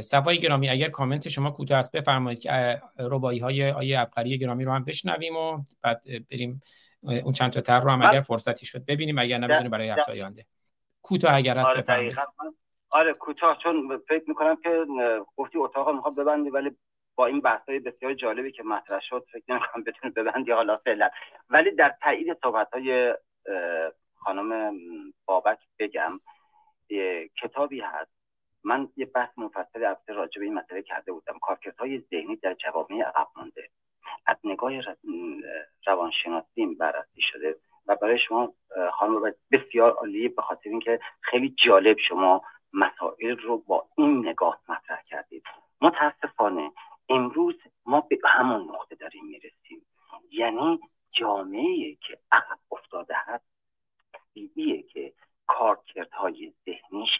صفای 0.00 0.40
گرامی 0.40 0.68
اگر 0.68 0.88
کامنت 0.88 1.28
شما 1.28 1.50
کوتاه 1.50 1.78
است 1.78 1.96
بفرمایید 1.96 2.40
که 2.40 2.82
ربایی 2.98 3.38
های 3.38 3.70
آیه 3.70 4.00
ابقری 4.00 4.38
گرامی 4.38 4.64
رو 4.64 4.72
هم 4.72 4.84
بشنویم 4.84 5.36
و 5.36 5.62
بعد 5.82 6.02
بریم 6.30 6.60
اون 7.02 7.32
چند 7.32 7.52
تا 7.52 7.60
تر 7.60 7.80
رو 7.80 7.90
هم 7.90 8.02
اگر 8.02 8.20
فرصتی 8.20 8.66
شد 8.66 8.84
ببینیم 8.84 9.18
اگر 9.18 9.38
نه 9.38 9.68
برای 9.68 9.88
هفته 9.88 10.12
آینده. 10.12 10.46
کوتاه 11.02 11.34
اگر 11.34 11.58
هست 11.58 11.70
آره 11.70 12.14
آره 12.90 13.12
کوتاه 13.12 13.58
چون 13.62 13.98
فکر 14.08 14.24
می‌کنم 14.28 14.56
که 14.56 14.86
گفتی 15.36 15.58
اتاق 15.58 15.90
می‌خوام 15.94 16.14
ببندی 16.14 16.50
ولی 16.50 16.76
با 17.14 17.26
این 17.26 17.42
های 17.68 17.78
بسیار 17.78 18.14
جالبی 18.14 18.52
که 18.52 18.62
مطرح 18.62 19.00
شد 19.00 19.26
فکر 19.32 19.42
نمی‌کنم 19.48 19.84
بتونی 19.84 20.12
ببندی 20.12 20.52
حالا 20.52 20.76
فعلا. 20.76 21.10
ولی 21.50 21.70
در 21.70 21.94
تایید 22.02 22.38
صحبت 22.42 22.68
های 22.72 23.14
خانم 24.14 24.72
بابک 25.24 25.58
بگم 25.78 26.20
کتابی 27.42 27.80
هست. 27.80 28.10
من 28.64 28.88
یه 28.96 29.06
بحث 29.06 29.30
مفصل 29.36 29.84
افته 29.84 30.12
راجع 30.12 30.38
به 30.38 30.44
این 30.44 30.54
مسئله 30.54 30.82
کرده 30.82 31.12
بودم. 31.12 31.38
کارکردهای 31.42 31.98
ذهنی 32.10 32.36
در 32.36 32.54
جوامع 32.54 33.02
عقب 33.02 33.28
مانده 33.36 33.70
از 34.26 34.36
نگاه 34.44 34.72
روانشناسی 35.86 36.66
بررسی 36.66 37.20
شده 37.20 37.56
و 37.86 37.96
برای 37.96 38.18
شما 38.18 38.54
خانم 38.92 39.34
بسیار 39.52 39.90
عالی 39.90 40.28
به 40.28 40.42
خاطر 40.42 40.70
اینکه 40.70 41.00
خیلی 41.20 41.54
جالب 41.64 41.98
شما 42.08 42.42
مسائل 42.72 43.36
رو 43.36 43.58
با 43.58 43.88
این 43.96 44.28
نگاه 44.28 44.60
مطرح 44.68 45.02
کردید. 45.02 45.42
متاسفانه 45.80 46.72
امروز 47.08 47.54
ما 47.86 48.00
به 48.00 48.18
همون 48.24 48.74
نقطه 48.74 48.94
داریم 48.94 49.26
می‌رسیم. 49.26 49.86
یعنی 50.30 50.80
جامعه 51.14 51.94
که 51.94 52.18
عقب 52.32 52.58
افتاده 52.70 53.14
هست 53.16 53.44
طبیعیه 54.12 54.82
که 54.82 55.12
کارکردهای 55.46 56.52
ذهنیش 56.66 57.10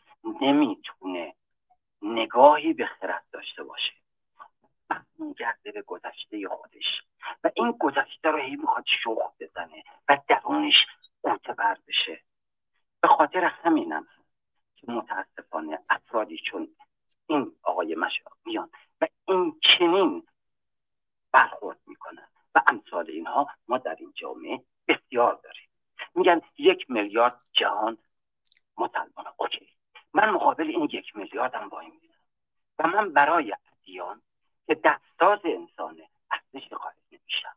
نمی‌تونه 0.41 1.35
نگاهی 2.03 2.73
به 2.73 2.87
خرد 2.87 3.25
داشته 3.33 3.65
باشه. 3.65 3.93
میگرده 5.19 5.73
به 5.73 5.83
گذشته 5.83 6.49
خودش 6.49 7.03
و 7.45 7.51
این 7.55 7.77
گذشته 7.81 8.31
رو 8.31 8.39
هی 8.39 8.57
می‌خواد 8.57 8.85
شوخ 9.03 9.33
بزنه 9.41 9.85
و 10.09 10.19
درونش 10.29 10.75
قوطه 11.23 11.53
بر 11.53 11.79
بشه. 11.89 12.23
به 13.01 13.09
خاطر 13.09 13.45
همینم 13.45 14.07
که 14.77 14.93
متاسفانه 14.93 15.79
افرادی 15.91 16.39
چون 16.51 16.77
این 17.27 17.57
آقای 17.63 17.95
مشاق 17.95 18.37
میان 18.45 18.71
و 19.01 19.07
این 19.29 19.61
چنین 19.63 20.27
برخورد 21.33 21.81
می‌کنن 21.87 22.29
و 22.55 22.63
امثال 22.67 23.11
اینها 23.11 23.49
ما 23.69 23.79
در 23.79 23.97
این 23.99 24.13
جامعه 24.15 24.65
بسیار 24.89 25.41
داریم. 25.45 25.69
میگن 26.15 26.41
یک 26.59 26.91
میلیارد 26.91 27.41
جهان 27.53 27.99
مسلمان. 28.79 29.27
اوکی. 29.37 29.69
من 30.13 30.31
مقابل 30.31 30.67
این 30.67 30.89
یک 30.93 31.17
میلیاردم 31.17 31.69
وای 31.69 31.87
میدم 31.87 32.15
و 32.79 32.87
من 32.87 33.13
برای 33.13 33.57
ادیان 33.73 34.23
که 34.69 34.75
دستاز 34.85 35.39
انسانه. 35.45 36.09
ارزش 36.31 36.73
خارج 36.73 36.97
نمیشم. 37.13 37.57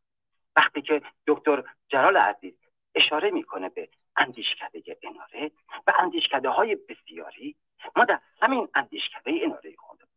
وقتی 0.56 0.81
که 0.81 1.01
دکتر 1.27 1.64
جلال 1.88 2.17
عزیز 2.17 2.53
اشاره 2.95 3.31
می‌کنه 3.31 3.69
به 3.69 3.90
اندیشکده 4.15 4.98
اناره 5.03 5.51
و 5.88 5.93
اندیشکده 5.99 6.49
های 6.49 6.75
بسیاری 6.75 7.56
ما 7.95 8.06
در 8.06 8.19
همین 8.41 8.67
اندیشکده 8.75 9.31
اناره 9.43 9.75
خودمون 9.77 10.09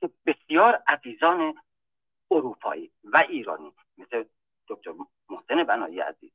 که 0.00 0.10
بسیار 0.26 0.82
عزیزان 0.88 1.54
اروپایی 2.30 2.92
و 3.04 3.24
ایرانی 3.28 3.72
مثل 3.98 4.24
دکتر 4.68 4.94
محسن 5.28 5.64
بنایی 5.64 6.00
عزیز 6.00 6.32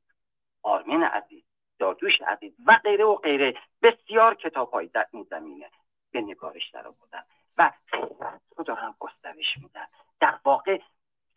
آرمین 0.62 1.02
عزیز 1.02 1.42
داردوش 1.78 2.20
عزیز 2.26 2.52
و 2.66 2.80
غیره 2.84 3.04
و 3.04 3.14
غیره 3.14 3.54
بسیار 3.82 4.34
کتاب 4.34 4.84
در 4.84 5.06
این 5.12 5.26
زمینه 5.30 5.70
به 6.10 6.20
نگارش 6.20 6.70
در 6.70 6.82
بودن 6.82 7.24
و 7.58 7.72
رو 8.56 8.64
دارن 8.64 8.94
گسترش 8.98 9.58
میدن 9.62 9.86
در 10.20 10.38
واقع 10.44 10.80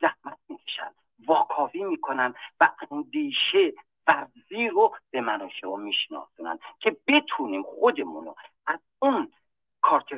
زحمت 0.02 0.38
می‌کشن 0.50 0.92
واکاوی 1.26 1.84
می‌کنن 1.84 2.34
و 2.60 2.70
اندیشه 2.92 3.74
ورزی 4.08 4.68
رو 4.68 4.96
به 5.12 5.22
من 5.22 5.42
و 5.42 5.50
شما 5.62 5.76
میشناسونن 5.76 6.60
که 6.80 6.98
بتونیم 7.08 7.64
خودمون 7.64 8.26
رو 8.26 8.36
از 8.68 8.80
اون 9.00 9.32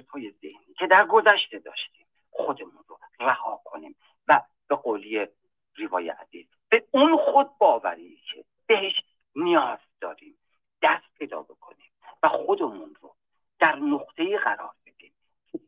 های 0.10 0.32
ذهنی 0.42 0.74
که 0.78 0.88
در 0.88 1.06
گذشته 1.06 1.60
داشتیم 1.60 2.08
خودمون 2.32 2.84
رو 2.88 3.00
رها 3.20 3.62
کنیم 3.66 3.96
و 4.28 4.42
به 4.68 4.76
قولی 4.76 5.28
ریوای 5.76 6.10
عزیز 6.10 6.48
به 6.70 6.88
اون 6.92 7.18
خود 7.18 7.58
باوری 7.58 8.22
که 8.34 8.46
بهش 8.66 9.02
نیاز 9.36 9.80
داریم 10.02 10.38
دست 10.82 11.14
پیدا 11.18 11.42
بکنیم 11.42 11.92
و 12.24 12.28
خودمون 12.28 12.96
رو 13.02 13.16
در 13.60 13.76
نقطه 13.76 14.38
قرار 14.38 14.74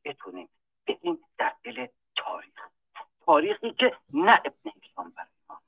بتونیم 0.06 0.50
بدیم 0.88 1.20
در 1.38 1.54
دل 1.64 1.88
تاریخ. 2.16 2.68
تاریخی 3.26 3.72
که 3.72 3.96
نه 4.14 4.34
ابن 4.34 4.72
هشام 4.84 5.14
برای 5.16 5.30
ما 5.50 5.62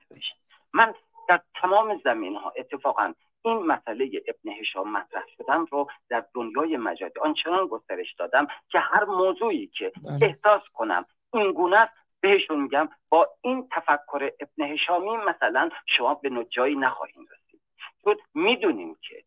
من 0.74 0.94
در 1.28 1.42
تمام 1.56 2.02
زمین 2.04 2.36
ها 2.36 2.54
اتفاقا 2.58 3.14
این 3.42 3.58
مسئله 3.58 4.24
ابن 4.28 4.52
هشام 4.60 4.92
مطرح 4.92 5.24
شدن 5.38 5.66
رو 5.66 5.88
در 6.10 6.26
دنیای 6.34 6.78
مجازی 6.78 7.20
آنچنان 7.22 7.68
گسترش 7.68 8.14
دادم 8.14 8.48
که 8.70 8.80
هر 8.80 9.06
موضوعی 9.06 9.68
که 9.68 9.92
بله. 10.04 10.26
احساس 10.26 10.62
کنم 10.74 11.06
این 11.34 11.52
گونه 11.52 11.78
است 11.78 11.94
بهشون 12.22 12.62
میگم 12.62 12.90
با 13.10 13.30
این 13.42 13.68
تفکر 13.72 14.32
ابن 14.40 14.72
هشامی 14.74 15.18
مثلا 15.18 15.70
شما 15.86 16.14
به 16.14 16.30
نجایی 16.30 16.76
نخواهیم 16.76 17.28
رسید. 17.32 17.62
چون 18.04 18.16
می‌دونیم 18.34 18.98
که 19.02 19.24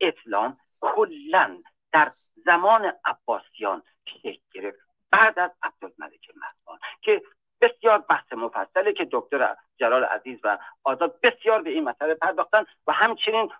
اسلام 0.00 0.56
کلا 0.80 1.62
در 1.92 2.12
زمان 2.46 2.92
عباسیان 3.04 3.82
شکل 4.08 4.40
گرفت. 4.52 4.78
بعد 5.10 5.38
از 5.38 5.50
عبدالملک 5.62 6.30
مروان 6.36 6.78
که 7.00 7.22
بسیار 7.60 7.98
بحث 7.98 8.32
مفصله 8.32 8.92
که 8.92 9.08
دکتر 9.12 9.56
جلال 9.76 10.04
عزیز 10.04 10.38
و 10.44 10.58
آزاد 10.84 11.20
بسیار 11.20 11.62
به 11.62 11.70
این 11.70 11.84
مسئله 11.84 12.14
پرداختن 12.14 12.64
و 12.86 12.92
همچنین 12.92 13.50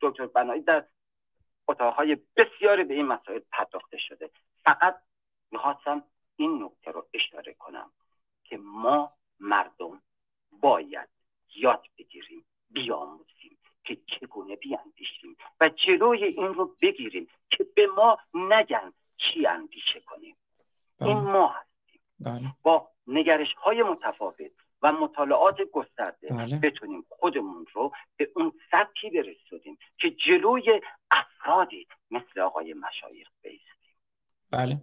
دکتر 0.00 0.26
بنایی 0.26 0.62
در 0.62 0.84
اتاقهای 1.68 2.18
بسیاری 2.36 2.84
به 2.84 2.94
این 2.94 3.06
مسائل 3.06 3.40
پرداخته 3.52 3.98
شده. 3.98 4.30
فقط 4.64 4.96
می‌خواستم 5.50 6.04
این 6.36 6.64
نکته 6.64 6.90
رو 6.90 7.06
اشاره 7.14 7.54
کنم 7.54 7.92
که 8.44 8.56
ما 8.56 9.12
مردم 9.40 10.02
باید 10.52 11.08
یاد 11.54 11.86
بگیریم 11.98 12.44
بیاموزیم 12.70 13.58
که 13.84 13.96
چگونه 14.06 14.56
بیاندیشیم 14.56 15.36
و 15.60 15.68
جلوی 15.68 16.24
این 16.24 16.54
رو 16.54 16.76
بگیریم 16.82 17.28
که 17.50 17.64
به 17.64 17.86
ما 17.86 18.18
نگن 18.34 18.92
چی 19.16 19.46
اندیشه 19.46 20.00
کنیم؟ 20.00 20.36
این 21.00 21.20
بله. 21.20 21.32
ما 21.32 21.48
هستیم. 21.48 22.00
بله. 22.20 22.54
با 22.62 22.90
نگرش 23.06 23.54
های 23.54 23.82
متفاوت 23.82 24.52
و 24.82 24.92
مطالعات 24.92 25.56
گسترده 25.72 26.28
بله. 26.28 26.58
بتونیم 26.58 27.06
خودمون 27.08 27.66
رو 27.72 27.92
به 28.16 28.30
اون 28.36 28.52
سطحی 28.70 29.10
برسونیم 29.10 29.78
که 29.98 30.10
جلوی 30.10 30.80
افرادی 31.10 31.86
مثل 32.10 32.40
آقای 32.40 32.74
مشایخ 32.74 33.28
بیستیم. 33.42 33.94
بله. 34.50 34.82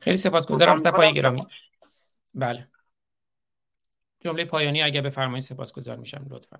خیلی 0.00 0.16
سپاسگزارم. 0.16 0.78
سپای 0.78 1.14
گرامی. 1.14 1.46
بله. 2.34 2.68
جمله 4.20 4.44
پایانی 4.44 4.82
اگر 4.82 5.00
بفرمایید 5.00 5.42
سپاسگزار 5.42 5.96
میشم 5.96 6.26
لطفا. 6.30 6.58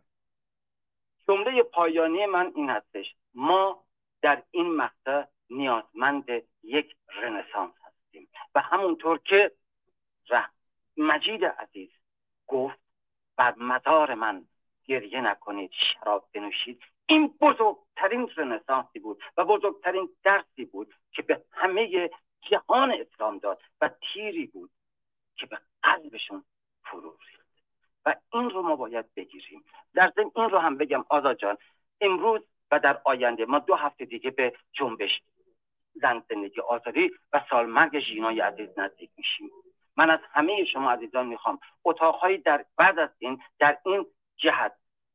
جمله 1.28 1.62
پایانی 1.62 2.26
من 2.26 2.52
این 2.56 2.70
هستش. 2.70 3.14
ما 3.34 3.84
در 4.22 4.42
این 4.50 4.76
مقطع 4.76 5.24
نیازمند 5.56 6.28
یک 6.62 6.96
رنسانس 7.14 7.72
هستیم. 7.84 8.28
و 8.54 8.60
همونطور 8.60 9.18
که 9.18 9.52
مجید 10.96 11.44
عزیز 11.44 11.90
گفت 12.46 12.78
بر 13.36 13.54
مدار 13.56 14.14
من 14.14 14.44
گریه 14.84 15.20
نکنید 15.20 15.70
شراب 15.72 16.28
بنوشید. 16.34 16.82
این 17.06 17.34
بزرگترین 17.40 18.28
رنسانسی 18.36 18.98
بود 18.98 19.22
و 19.36 19.44
بزرگترین 19.44 20.08
درسی 20.22 20.64
بود 20.64 20.94
که 21.12 21.22
به 21.22 21.44
همه 21.50 22.10
جهان 22.40 22.92
اسلام 22.92 23.38
داد 23.38 23.62
و 23.80 23.90
تیری 24.12 24.46
بود 24.46 24.70
که 25.36 25.46
به 25.46 25.58
قلبشون 25.82 26.44
فرو 26.84 27.16
ریخت. 27.30 27.46
و 28.06 28.14
این 28.32 28.50
رو 28.50 28.62
ما 28.62 28.76
باید 28.76 29.14
بگیریم. 29.14 29.64
در 29.94 30.12
ضمن 30.16 30.30
این 30.36 30.50
رو 30.50 30.58
هم 30.58 30.76
بگم 30.76 31.04
آزاد 31.08 31.38
جان 31.38 31.56
امروز 32.00 32.40
و 32.70 32.78
در 32.78 33.00
آینده 33.04 33.44
ما 33.44 33.58
دو 33.58 33.74
هفته 33.74 34.04
دیگه 34.04 34.30
به 34.30 34.52
جنبش 34.72 35.22
زن 35.94 36.22
زندگی 36.28 36.60
آزادی 36.60 37.10
و 37.32 37.40
سالمرگ 37.50 38.00
ژینای 38.00 38.40
عزیز 38.40 38.68
نزدیک 38.76 39.10
میشیم. 39.16 39.50
من 39.96 40.10
از 40.10 40.20
همه 40.32 40.64
شما 40.72 40.92
عزیزان 40.92 41.26
می‌خوام 41.26 41.58
اتاقهایی 41.84 42.38
در 42.38 42.64
بعد 42.76 42.98
از 42.98 43.10
این 43.18 43.38
در 43.58 43.78
این 43.86 44.06
جهت 44.36 44.72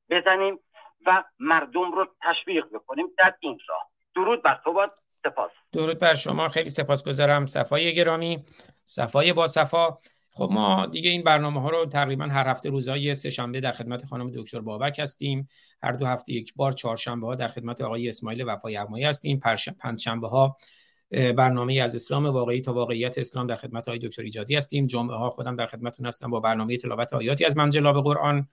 بزنیم 0.09 0.59
و 1.05 1.23
مردم 1.39 1.91
رو 1.91 2.07
تشویق 2.21 2.65
بکنیم 2.73 3.05
در 3.17 3.35
این 3.39 3.59
راه. 3.69 3.89
درود 4.15 4.41
بر 4.41 4.61
تو 4.63 4.87
سپاس. 5.23 5.51
درود 5.73 5.99
بر 5.99 6.13
شما. 6.13 6.49
خیلی 6.49 6.69
سپاسگزارم. 6.69 7.45
صفای 7.45 7.95
گرامی 7.95 8.45
صفای 8.85 9.33
با 9.33 9.47
صفا. 9.47 9.97
خب 10.37 10.49
ما 10.51 10.85
دیگه 10.85 11.09
این 11.09 11.23
برنامه 11.23 11.61
ها 11.61 11.69
رو 11.69 11.85
تقریبا 11.85 12.25
هر 12.25 12.47
هفته 12.47 12.69
روزهای 12.69 13.15
سه 13.15 13.29
شنبه 13.29 13.59
در 13.59 13.71
خدمت 13.71 14.05
خانم 14.05 14.31
دکتر 14.31 14.59
بابک 14.59 14.99
هستیم. 14.99 15.47
هر 15.83 15.91
دو 15.91 16.05
هفته 16.05 16.33
یک 16.33 16.53
بار 16.55 16.71
چهارشنبه 16.71 17.27
ها 17.27 17.35
در 17.35 17.47
خدمت 17.47 17.81
آقای 17.81 18.09
اسماعیل 18.09 18.43
وفای 18.47 19.03
هستیم. 19.03 19.39
پنج 19.79 19.99
شنبه 19.99 20.27
ها 20.27 20.57
برنامه 21.11 21.73
از 21.73 21.95
اسلام 21.95 22.25
واقعی 22.25 22.61
تا 22.61 22.73
واقعیت 22.73 23.17
اسلام 23.17 23.47
در 23.47 23.55
خدمت 23.55 23.87
های 23.87 23.99
دکتر 23.99 24.21
ایجادی 24.21 24.55
هستیم. 24.55 24.87
جمعه 24.87 25.17
ها 25.17 25.29
خودم 25.29 25.55
در 25.55 25.65
خدمتتون 25.65 26.05
هستم 26.05 26.29
با 26.29 26.39
برنامه 26.39 26.77
تلاوت 26.77 27.13
آیاتی 27.13 27.45
از 27.45 27.57
منجلاب 27.57 28.03
قرآن. 28.03 28.47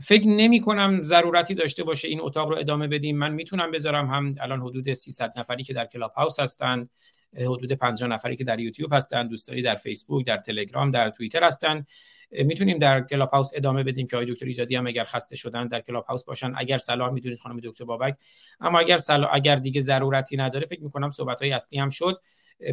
فکر 0.00 0.28
نمی 0.28 0.60
کنم 0.60 1.02
ضرورتی 1.02 1.54
داشته 1.54 1.84
باشه 1.84 2.08
این 2.08 2.20
اتاق 2.20 2.48
رو 2.48 2.56
ادامه 2.56 2.88
بدیم. 2.88 3.18
من 3.18 3.32
می‌تونم 3.32 3.70
بذارم 3.70 4.06
هم 4.06 4.32
الان 4.40 4.60
حدود 4.60 4.92
300 4.92 5.38
نفری 5.38 5.64
که 5.64 5.72
در 5.72 5.86
کلاب 5.86 6.12
هاوس 6.12 6.40
هستن 6.40 6.88
حدود 7.36 7.72
50 7.72 8.08
نفری 8.08 8.36
که 8.36 8.44
در 8.44 8.60
یوتیوب 8.60 8.92
هستن 8.94 9.28
دوستانی 9.28 9.62
در 9.62 9.74
فیسبوک 9.74 10.26
در 10.26 10.36
تلگرام 10.36 10.90
در 10.90 11.10
توییتر 11.10 11.44
هستن. 11.44 11.86
می‌تونیم 12.30 12.78
در 12.78 13.00
کلاب 13.00 13.30
هاوس 13.30 13.50
ادامه 13.54 13.82
بدیم 13.82 14.06
که 14.06 14.16
آقای 14.16 14.32
دکتر 14.32 14.46
ایجادی 14.46 14.76
هم 14.76 14.86
اگر 14.86 15.04
خسته 15.04 15.36
شدن 15.36 15.68
در 15.68 15.80
کلاب 15.80 16.04
هاوس 16.04 16.24
باشن. 16.24 16.52
اگر 16.56 16.78
صلاح 16.78 17.10
می‌دونید 17.10 17.38
خانم 17.38 17.60
دکتر 17.60 17.84
بابک. 17.84 18.16
اما 18.60 18.78
اگر 18.78 18.96
صلاح 18.96 19.30
اگر 19.34 19.56
دیگه 19.56 19.80
ضرورتی 19.80 20.36
نداره 20.36 20.66
فکر 20.66 20.82
می‌کنم 20.82 21.10
صحبت 21.10 21.42
های 21.42 21.52
اصلی 21.52 21.78
هم 21.78 21.88
شد. 21.88 22.18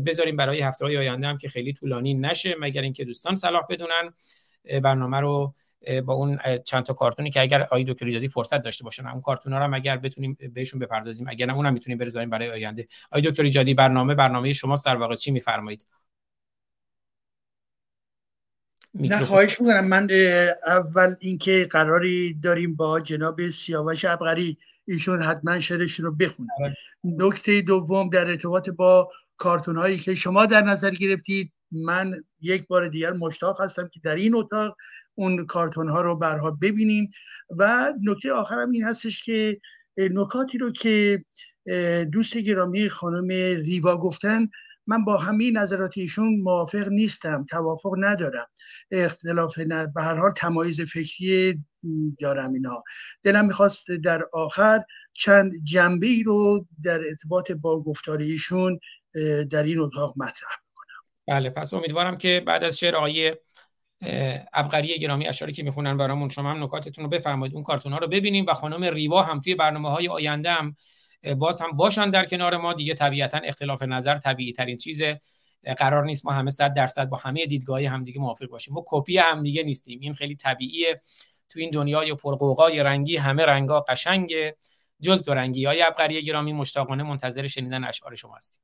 بذاریم 0.05 0.35
برای 0.35 0.61
هفته 0.61 0.85
های 0.85 0.97
آینده 0.97 1.27
هم 1.27 1.37
که 1.37 1.49
خیلی 1.49 1.73
طولانی 1.73 2.13
نشه 2.13 2.55
مگر 2.59 2.81
اینکه 2.81 3.05
دوستان 3.05 3.35
صلاح 3.35 3.63
بدونن. 3.69 4.13
برنامه 4.83 5.19
رو 5.19 5.53
با 6.05 6.13
اون 6.13 6.39
چند 6.65 6.83
تا 6.83 6.93
کارتونی 6.93 7.31
که 7.31 7.41
اگر 7.41 7.61
آقای 7.61 7.83
دکتر 7.83 8.05
ایجادی 8.05 8.29
فرصت 8.29 8.61
داشته 8.61 8.83
باشن 8.83 9.07
اون 9.07 9.21
کارتونا 9.21 9.57
رو 9.57 9.63
هم 9.63 9.73
اگر 9.73 9.97
بتونیم 9.97 10.37
بهشون 10.53 10.79
بپردازیم 10.79 11.27
اگر 11.29 11.45
نه 11.45 11.55
اونم 11.55 11.73
می‌تونیم 11.73 11.97
بذاریم 11.97 12.29
برای 12.29 12.51
آینده. 12.51 12.87
آقای 13.11 13.21
دکتر 13.21 13.43
ایجادی 13.43 13.73
برنامه 13.73 14.15
برنامه 14.15 14.51
شما 14.51 14.75
در 14.85 14.95
واقع 14.95 15.15
چی 15.15 15.31
میفرمایید؟ 15.31 15.85
نه 18.93 19.25
خواهش 19.25 19.61
می‌کنم. 19.61 19.87
من 19.87 20.07
اول 20.67 21.15
اینکه 21.19 21.67
قراری 21.71 22.33
داریم 22.33 22.75
با 22.75 22.99
جناب 22.99 23.49
سیاوش 23.49 24.05
ابغری 24.05 24.57
ایشون 24.87 25.21
حتما 25.21 25.59
شعرش 25.59 25.99
رو 25.99 26.15
بخونن 26.15 26.49
آره. 26.63 26.75
نکته 27.03 27.61
دوم 27.61 28.09
در 28.09 28.27
ارتباط 28.27 28.69
با 28.69 29.11
کارتون 29.37 29.77
هایی 29.77 29.97
که 29.97 30.15
شما 30.15 30.45
در 30.45 30.61
نظر 30.61 30.91
گرفتید 30.91 31.51
من 31.71 32.23
یک 32.41 32.67
بار 32.67 32.87
دیگر 32.87 33.11
مشتاق 33.11 33.61
هستم 33.61 33.89
که 33.93 33.99
در 34.03 34.15
این 34.15 34.35
اتاق 34.35 34.77
اون 35.19 35.45
کارتون 35.45 35.89
ها 35.89 36.01
رو 36.01 36.15
برها 36.15 36.51
ببینیم. 36.51 37.09
و 37.57 37.93
نکته 38.03 38.31
آخرم 38.31 38.71
این 38.71 38.83
هستش 38.83 39.23
که 39.23 39.61
نکاتی 39.97 40.57
رو 40.57 40.71
که 40.71 41.23
دوست 42.11 42.37
گرامی 42.37 42.89
خانم 42.89 43.27
ریوا 43.65 43.97
گفتن 43.97 44.47
من 44.87 45.05
با 45.05 45.17
همه 45.17 45.51
نظرات 45.51 45.91
ایشون 45.97 46.41
موافق 46.41 46.87
نیستم 46.87 47.45
توافق 47.49 47.95
ندارم. 47.97 48.47
اختلاف 48.91 49.59
به 49.95 50.01
هر 50.01 50.15
حال 50.15 50.31
تمایز 50.31 50.81
فکری 50.81 51.63
دارم 52.19 52.53
اینا 52.53 52.83
دلم 53.23 53.45
می‌خواست 53.45 53.91
در 54.03 54.21
آخر 54.33 54.83
چند 55.13 55.51
جنبه 55.63 56.07
ای 56.07 56.23
رو 56.23 56.67
در 56.83 56.99
ارتباط 57.09 57.51
با 57.51 57.83
گفتار 57.83 58.19
ایشون 58.19 58.79
در 59.51 59.63
این 59.63 59.79
اتاق 59.79 60.13
مطرح 60.17 60.51
بکنم. 60.71 61.03
بله 61.27 61.49
پس 61.49 61.73
امیدوارم 61.73 62.17
که 62.17 62.43
بعد 62.47 62.63
از 62.63 62.77
شعر 62.77 62.95
آقای 62.95 63.35
ابقری 64.53 64.99
گرامی 64.99 65.27
اشاری 65.27 65.53
که 65.53 65.63
می‌خونن 65.63 65.97
برامون 65.97 66.29
شما 66.29 66.51
هم 66.51 66.63
نکاتتون 66.63 67.03
رو 67.03 67.09
بفرمایید 67.09 67.55
اون 67.55 67.63
کارتون 67.63 67.93
ها 67.93 67.97
رو 67.99 68.07
ببینیم 68.07 68.45
و 68.47 68.53
خانم 68.53 68.83
ریوا 68.83 69.23
هم 69.23 69.41
توی 69.41 69.55
برنامه 69.55 69.89
های 69.89 70.07
آینده 70.07 70.51
هم 70.51 70.75
باز 71.37 71.61
هم 71.61 71.71
باشن 71.71 72.09
در 72.09 72.25
کنار 72.25 72.57
ما. 72.57 72.73
دیگه 72.73 72.93
طبیعتا 72.93 73.37
اختلاف 73.37 73.81
نظر 73.81 74.17
طبیعی 74.17 74.53
ترین 74.53 74.77
چیزه 74.77 75.21
قرار 75.77 76.05
نیست 76.05 76.25
ما 76.25 76.31
همه 76.31 76.49
صد 76.49 76.73
درصد 76.73 77.09
با 77.09 77.17
همه 77.17 77.45
دیدگاهی 77.45 77.85
همدیگه 77.85 78.19
موافق 78.19 78.47
باشیم. 78.47 78.73
ما 78.73 78.83
کپی 78.87 79.17
همدیگه 79.17 79.63
نیستیم. 79.63 79.99
این 79.99 80.13
خیلی 80.13 80.35
طبیعیه. 80.35 81.01
تو 81.49 81.59
این 81.59 81.69
دنیای 81.69 82.13
پرقوقای 82.13 82.79
رنگی 82.79 83.17
همه 83.17 83.45
رنگا 83.45 83.81
قشنگه. 83.81 84.55
جز 85.01 85.23
دو 85.23 85.33
رنگی 85.33 85.65
های 85.65 85.81
ابقری 85.81 86.25
گرامی 86.25 86.53
مشتاقانه 86.53 87.03
منتظر 87.03 87.47
شنیدن 87.47 87.83
اشعار 87.83 88.15
شما 88.15 88.35
هستیم. 88.35 88.61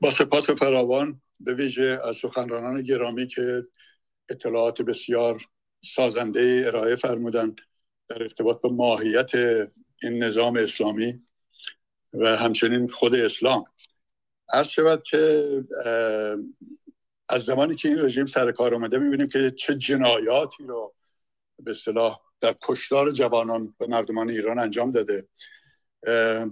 با 0.00 0.10
سپاس 0.10 0.50
فراوان. 0.50 1.20
به 1.44 1.54
ویژه 1.54 1.98
از 2.04 2.16
سخنرانان 2.16 2.82
گرامی 2.82 3.26
که 3.26 3.62
اطلاعات 4.28 4.82
بسیار 4.82 5.42
سازنده 5.84 6.62
ارائه 6.66 6.96
فرمودن 6.96 7.54
در 8.08 8.22
ارتباط 8.22 8.60
به 8.60 8.68
ماهیت 8.68 9.30
این 10.02 10.22
نظام 10.22 10.56
اسلامی 10.56 11.22
و 12.12 12.36
همچنین 12.36 12.88
خود 12.88 13.14
اسلام. 13.14 13.64
عرض 14.52 14.68
شود 14.68 15.02
که 15.02 15.46
از 17.28 17.42
زمانی 17.42 17.74
که 17.74 17.88
این 17.88 17.98
رژیم 17.98 18.26
سر 18.26 18.52
کار 18.52 18.74
آمده 18.74 18.98
می‌بینیم 18.98 19.28
که 19.28 19.50
چه 19.50 19.74
جنایاتی 19.74 20.64
رو 20.64 20.94
به 21.58 21.70
اصطلاح 21.70 22.20
در 22.40 22.54
کشتار 22.62 23.10
جوانان 23.10 23.74
و 23.80 23.86
مردمان 23.86 24.30
ایران 24.30 24.58
انجام 24.58 24.90
داده. 24.90 25.28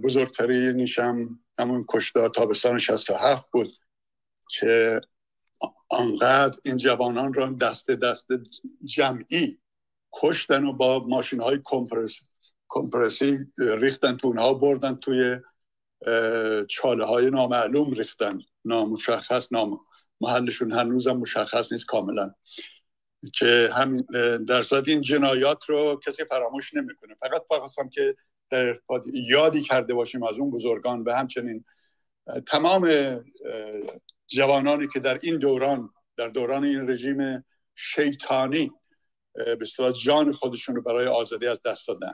بزرگترینش 0.03 0.99
هم 0.99 1.39
همون 1.59 1.85
کشتار 1.89 2.29
تابستان 2.29 2.77
67 2.77 3.45
بود. 3.51 3.71
که 4.59 5.01
آنقدر 5.89 6.59
این 6.65 6.77
جوانان 6.77 7.33
را 7.33 7.49
دست 7.49 7.91
دست 7.91 8.27
جمعی 8.83 9.59
کشتن 10.13 10.65
و 10.65 10.73
با 10.73 10.99
ماشین 10.99 11.41
های 11.41 11.59
کمپرس، 11.63 12.19
کمپرسی 12.69 13.39
ریختن 13.57 14.17
تو 14.17 14.27
اونها 14.27 14.53
بردن 14.53 14.95
توی 14.95 15.37
چاله 16.67 17.05
های 17.05 17.29
نامعلوم 17.29 17.91
ریختن. 17.91 18.39
نامشخص 18.65 19.51
نام 19.51 19.79
محلشون 20.21 20.71
هنوزم 20.71 21.17
مشخص 21.17 21.71
نیست 21.71 21.85
کاملا. 21.85 22.33
که 23.33 23.69
همین 23.75 24.05
در 24.47 24.63
این 24.87 25.01
جنایات 25.01 25.65
رو 25.65 25.99
کسی 26.05 26.25
فراموش 26.25 26.73
نمی‌کنه. 26.73 27.15
فقط 27.21 27.43
فقط 27.49 27.89
که 27.89 28.15
در 28.49 28.79
یادی 29.13 29.61
کرده 29.61 29.93
باشیم 29.93 30.23
از 30.23 30.37
اون 30.37 30.51
بزرگان 30.51 31.03
و 31.03 31.15
همچنین 31.15 31.65
تمام 32.47 32.89
جوانانی 34.31 34.87
که 34.87 34.99
در 34.99 35.19
این 35.23 35.37
دوران 35.37 35.89
در 36.17 36.27
دوران 36.27 36.63
این 36.63 36.89
رژیم 36.89 37.45
شیطانی 37.75 38.71
به 39.33 39.57
اصطلاح 39.61 39.91
جان 39.91 40.31
خودشون 40.31 40.75
رو 40.75 40.81
برای 40.81 41.07
آزادی 41.07 41.47
از 41.47 41.61
دست 41.61 41.87
دادن. 41.87 42.13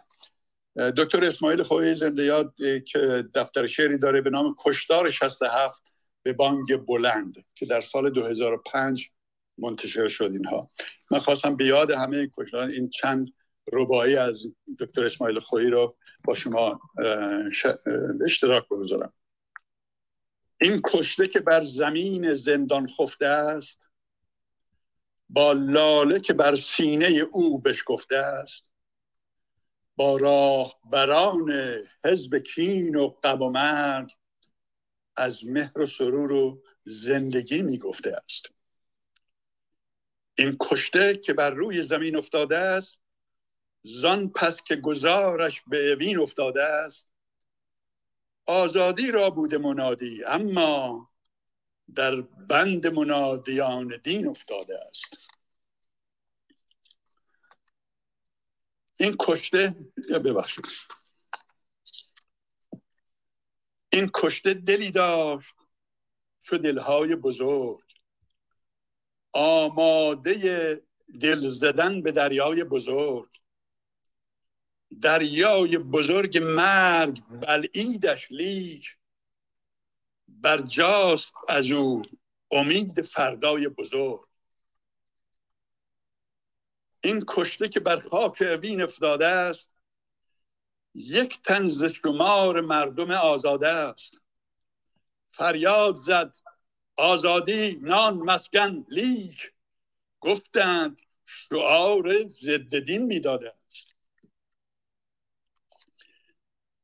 دکتر 0.92 1.26
اسماعیل 1.26 1.64
خویی 1.64 1.96
زنده 1.96 2.24
یاد 2.24 2.54
که 2.88 3.26
دفتر 3.36 3.68
شعری 3.68 3.98
داره 3.98 4.22
به 4.22 4.30
نام 4.30 4.56
کشدار 4.66 5.12
67 5.12 5.82
به 6.24 6.34
بانگ 6.34 6.86
بلند 6.86 7.46
که 7.56 7.66
در 7.66 7.82
سال 7.82 8.10
2005 8.10 9.12
منتشر 9.58 10.08
شد 10.08 10.30
اینها. 10.34 10.72
من 11.12 11.20
خواستم 11.20 11.56
به 11.56 11.66
یاد 11.66 11.92
همه 11.92 12.32
کشدار 12.38 12.68
این 12.68 12.90
چند 12.90 13.34
ربایی 13.74 14.16
از 14.16 14.48
دکتر 14.80 15.06
اسماعیل 15.06 15.40
خویی 15.40 15.70
رو 15.70 15.98
با 16.24 16.36
شما 16.36 16.80
اشتراک 18.26 18.66
بگذارم. 18.66 19.14
این 20.62 20.82
کشته 20.86 21.28
که 21.28 21.40
بر 21.40 21.64
زمین 21.64 22.34
زندان 22.34 22.88
خفته 22.88 23.26
است 23.26 23.88
با 25.30 25.54
لاله 25.54 26.20
که 26.20 26.34
بر 26.34 26.56
سینه 26.56 27.08
او 27.08 27.60
بشکفته 27.62 28.18
است 28.18 28.72
با 29.96 30.18
راه 30.18 30.80
بران 30.92 31.52
حزب 32.06 32.38
کین 32.38 32.96
و 32.96 33.08
غم 33.08 33.42
و 33.42 33.50
مرگ 33.50 34.12
از 35.16 35.46
مهر 35.46 35.80
و 35.80 35.86
سرور 35.86 36.32
و 36.32 36.64
زندگی 36.84 37.62
می‌گفته 37.62 38.16
است. 38.24 38.46
این 40.38 40.58
کشته 40.60 41.18
که 41.18 41.34
بر 41.34 41.50
روی 41.50 41.82
زمین 41.82 42.16
افتاده 42.16 42.58
است 42.58 43.00
زان 43.84 44.30
پس 44.30 44.64
که 44.64 44.76
گزارش 44.76 45.62
به 45.68 45.92
اوین 45.92 46.20
افتاده 46.20 46.64
است 46.64 47.07
آزادی 48.48 49.12
را 49.12 49.30
بوده 49.30 49.58
منادی 49.58 50.24
اما 50.24 51.10
در 51.96 52.22
بند 52.22 52.88
منادیان 52.88 53.98
دین 54.04 54.28
افتاده 54.28 54.80
است. 54.90 55.28
این 59.00 59.16
کشته 59.20 59.76
ببخشید. 60.26 60.66
این 63.90 64.10
کشته 64.14 64.54
دلی 64.54 64.92
داشت 64.92 65.56
چو 66.42 66.58
دلهای 66.58 67.16
بزرگ. 67.16 67.84
آماده 69.34 70.82
دل 71.22 71.50
زدن 71.50 72.02
به 72.02 72.12
دریای 72.12 72.64
بزرگ. 72.64 73.37
دریای 75.02 75.78
بزرگ 75.78 76.38
مرگ 76.38 77.24
بلعیدش 77.26 78.32
لیک. 78.32 78.98
برجاست 80.28 81.34
از 81.50 81.72
او 81.72 82.02
امید 82.52 83.02
فردای 83.02 83.68
بزرگ. 83.68 84.28
این 87.04 87.24
کشته 87.28 87.70
که 87.70 87.80
بر 87.80 88.00
خاک 88.00 88.42
اوین 88.42 88.82
افتاده 88.82 89.28
است 89.28 89.70
یک 90.94 91.42
تنز 91.42 91.84
شمار 91.84 92.62
مردم 92.62 93.12
آزاده 93.12 93.68
است. 93.68 94.14
فریاد 95.32 95.96
زد 95.96 96.34
آزادی 96.96 97.76
نان 97.82 98.18
مسکن 98.18 98.86
لیک. 98.90 99.54
گفتند 100.20 101.02
شعار 101.26 102.28
ضد 102.28 102.80
دین 102.80 103.06
می‌داده 103.06 103.54
است 103.70 103.96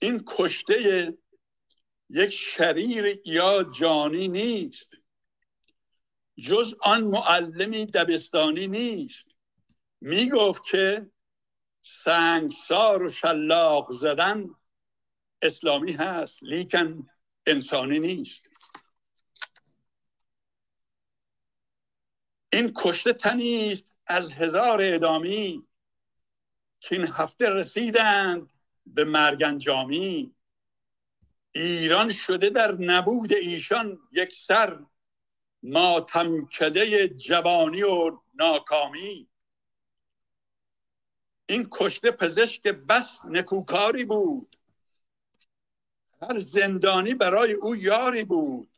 این 0.03 0.23
کشته 0.27 1.17
یک 2.09 2.29
شریر 2.29 3.21
یا 3.25 3.63
جانی 3.63 4.27
نیست. 4.27 4.97
جز 6.37 6.75
آن 6.81 7.03
معلمی 7.03 7.85
دبستانی 7.85 8.67
نیست. 8.67 9.25
می‌گفت 10.01 10.63
که 10.63 11.11
سنگسار 11.81 13.03
و 13.03 13.11
شلاق 13.11 13.91
زدن 13.91 14.49
اسلامی 15.41 15.91
هست 15.91 16.43
لیکن 16.43 17.09
انسانی 17.45 17.99
نیست. 17.99 18.49
این 22.53 22.73
کشته 22.75 23.13
تنی 23.13 23.85
از 24.07 24.31
هزار 24.31 24.79
ادامی 24.81 25.67
که 26.79 26.95
این 26.95 27.07
هفته 27.07 27.49
رسیدند 27.49 28.52
به 28.85 29.03
مرگنجامی 29.03 30.35
ایران 31.51 32.13
شده 32.13 32.49
در 32.49 32.71
نبود 32.71 33.33
ایشان 33.33 33.99
یک 34.11 34.33
سر 34.33 34.79
ماتم 35.63 36.45
کده 36.45 37.07
جوانی 37.07 37.83
و 37.83 38.19
ناکامی. 38.33 39.27
این 41.45 41.67
کشته 41.71 42.11
پزشک 42.11 42.67
بس 42.67 43.09
نکوکاری 43.25 44.05
بود. 44.05 44.57
هر 46.21 46.39
زندانی 46.39 47.13
برای 47.13 47.53
او 47.53 47.75
یاری 47.75 48.23
بود. 48.23 48.69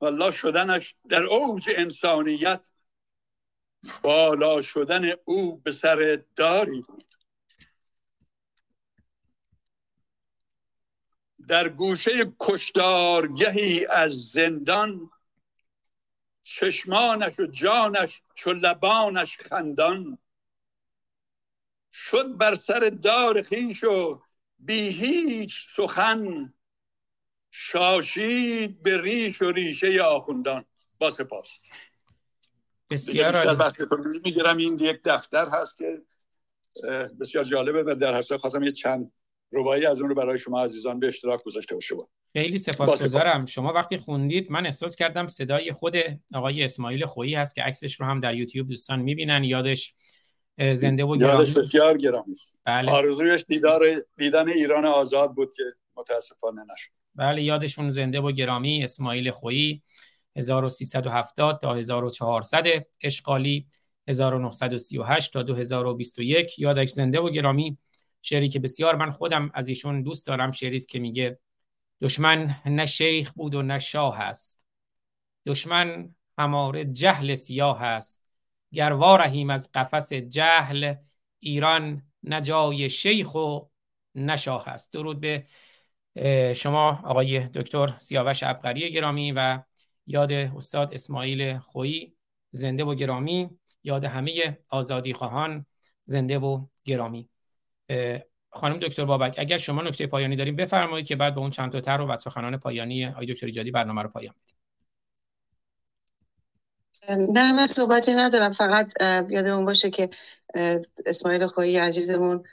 والله 0.00 0.30
شدنش 0.30 0.94
در 1.08 1.22
اوج 1.22 1.70
انسانیت 1.76 2.70
بالا 4.02 4.62
شدن 4.62 5.12
او 5.24 5.56
به 5.56 5.72
سر 5.72 6.24
داری 6.36 6.80
بود. 6.80 7.13
در 11.48 11.68
گوشه 11.68 12.32
کشدارگهی 12.40 13.86
از 13.86 14.12
زندان 14.12 15.10
چشمانش 16.42 17.40
و 17.40 17.46
جانش 17.46 18.22
چو 18.34 18.52
لبانش 18.52 19.36
خندان. 19.36 20.18
شد 21.92 22.36
بر 22.36 22.54
سر 22.54 22.98
دار 23.02 23.42
خیش 23.42 23.84
و 23.84 24.22
بی 24.58 24.88
هیچ 24.88 25.66
سخن 25.76 26.54
شاشید 27.50 28.82
به 28.82 29.00
ریش 29.00 29.42
و 29.42 29.50
ریشه 29.50 30.02
آخوندان. 30.02 30.64
با 30.98 31.10
سپاس. 31.10 31.48
بسیار 32.90 33.70
می‌گیرم. 34.24 34.56
این 34.56 34.78
یک 34.78 35.00
دفتر 35.04 35.48
هست 35.48 35.78
که 35.78 36.02
بسیار 37.20 37.44
جالبه 37.44 37.82
و 37.82 37.94
در 37.94 38.14
حساب 38.18 38.40
خواستم 38.40 38.62
یه 38.62 38.72
چند 38.72 39.12
ربایی 39.54 39.86
از 39.86 40.00
اون 40.00 40.08
رو 40.08 40.14
برای 40.14 40.38
شما 40.38 40.64
عزیزان 40.64 41.00
به 41.00 41.08
اشتراک 41.08 41.42
گذاشته 41.44 41.74
باشه. 41.74 41.94
خیلی 42.32 42.58
سپاسگزارم 42.58 43.46
شما 43.46 43.72
وقتی 43.72 43.96
خوندید 43.96 44.50
من 44.50 44.66
احساس 44.66 44.96
کردم 44.96 45.26
صدای 45.26 45.72
خود 45.72 45.94
آقای 46.34 46.64
اسماعیل 46.64 47.06
خویی 47.06 47.34
هست 47.34 47.54
که 47.54 47.62
عکسش 47.62 48.00
رو 48.00 48.06
هم 48.06 48.20
در 48.20 48.34
یوتیوب 48.34 48.68
دوستان 48.68 49.00
می‌بینن. 49.00 49.44
یادش 49.44 49.94
زنده 50.72 51.04
و 51.04 51.16
یادش 51.16 51.52
بسیار 51.52 51.98
گرامی 51.98 52.32
است. 52.32 52.60
بله. 52.64 52.90
آرزویش 52.90 53.44
دیدار 53.48 53.86
دیدن 54.16 54.48
ایران 54.48 54.84
آزاد 54.84 55.34
بود 55.34 55.52
که 55.52 55.62
متاسفانه 55.96 56.62
نشد. 56.62 56.90
بله 57.14 57.42
یادشون 57.42 57.88
زنده 57.88 58.20
و 58.20 58.32
گرامی 58.32 58.82
اسماعیل 58.82 59.30
خویی 59.30 59.82
1370 60.36 61.60
تا 61.60 61.74
1400 61.74 62.64
اشغالی 63.02 63.66
1938 64.08 65.32
تا 65.32 65.42
2021 65.42 66.58
یادش 66.58 66.90
زنده 66.90 67.20
و 67.20 67.30
گرامی. 67.30 67.78
شعری 68.26 68.48
که 68.48 68.58
بسیار 68.58 68.96
من 68.96 69.10
خودم 69.10 69.50
از 69.54 69.68
ایشون 69.68 70.02
دوست 70.02 70.26
دارم 70.26 70.50
شعری 70.50 70.80
که 70.80 70.98
میگه 70.98 71.38
دشمن 72.00 72.56
نه 72.66 72.86
شیخ 72.86 73.32
بود 73.32 73.54
و 73.54 73.62
نه 73.62 73.78
شاه 73.78 74.20
است. 74.20 74.60
دشمن 75.46 76.14
هماره 76.38 76.84
جهل 76.84 77.34
سیاه 77.34 77.82
است. 77.82 78.28
گر 78.72 78.92
وارهیم 78.92 79.50
از 79.50 79.70
قفس 79.72 80.12
جهل 80.12 80.94
ایران 81.40 82.02
نه 82.22 82.40
جای 82.40 82.90
شیخ 82.90 83.34
و 83.34 83.60
نه 84.14 84.36
شاه 84.36 84.68
است. 84.68 84.92
درود 84.92 85.20
به 85.20 85.46
شما 86.54 87.00
آقای 87.04 87.48
دکتر 87.48 87.94
سیاوش 87.98 88.42
ابقری 88.42 88.92
گرامی 88.92 89.32
و 89.32 89.62
یاد 90.06 90.32
استاد 90.32 90.94
اسماعیل 90.94 91.58
خویی 91.58 92.16
زنده 92.50 92.84
و 92.84 92.94
گرامی 92.94 93.50
یاد 93.84 94.04
همه 94.04 94.58
آزادی 94.68 95.12
خواهان 95.12 95.66
زنده 96.04 96.38
و 96.38 96.66
گرامی. 96.84 97.28
خانم 98.50 98.78
دکتر 98.78 99.04
بابک 99.04 99.34
اگر 99.38 99.58
شما 99.58 99.82
نکته 99.82 100.06
پایانی 100.06 100.36
داریم 100.36 100.56
بفرمایید 100.56 101.06
که 101.06 101.16
بعد 101.16 101.34
به 101.34 101.40
اون 101.40 101.50
چند 101.50 101.72
تا 101.72 101.80
تر 101.80 102.00
و 102.00 102.16
سخنان 102.16 102.56
پایانی 102.56 103.06
آقای 103.06 103.26
دکتر 103.26 103.46
ایجادی 103.46 103.70
برنامه 103.70 104.02
رو 104.02 104.08
پایان 104.08 104.34
بدیم. 104.44 104.56
نه 107.34 107.52
من 107.56 107.66
صحبتی 107.66 108.14
ندارم. 108.14 108.52
فقط 108.52 108.92
یادمون 109.30 109.64
باشه 109.64 109.90
که 109.90 110.10
اسماعیل 111.06 111.46
خویی 111.46 111.76
عزیزمون 111.76 112.44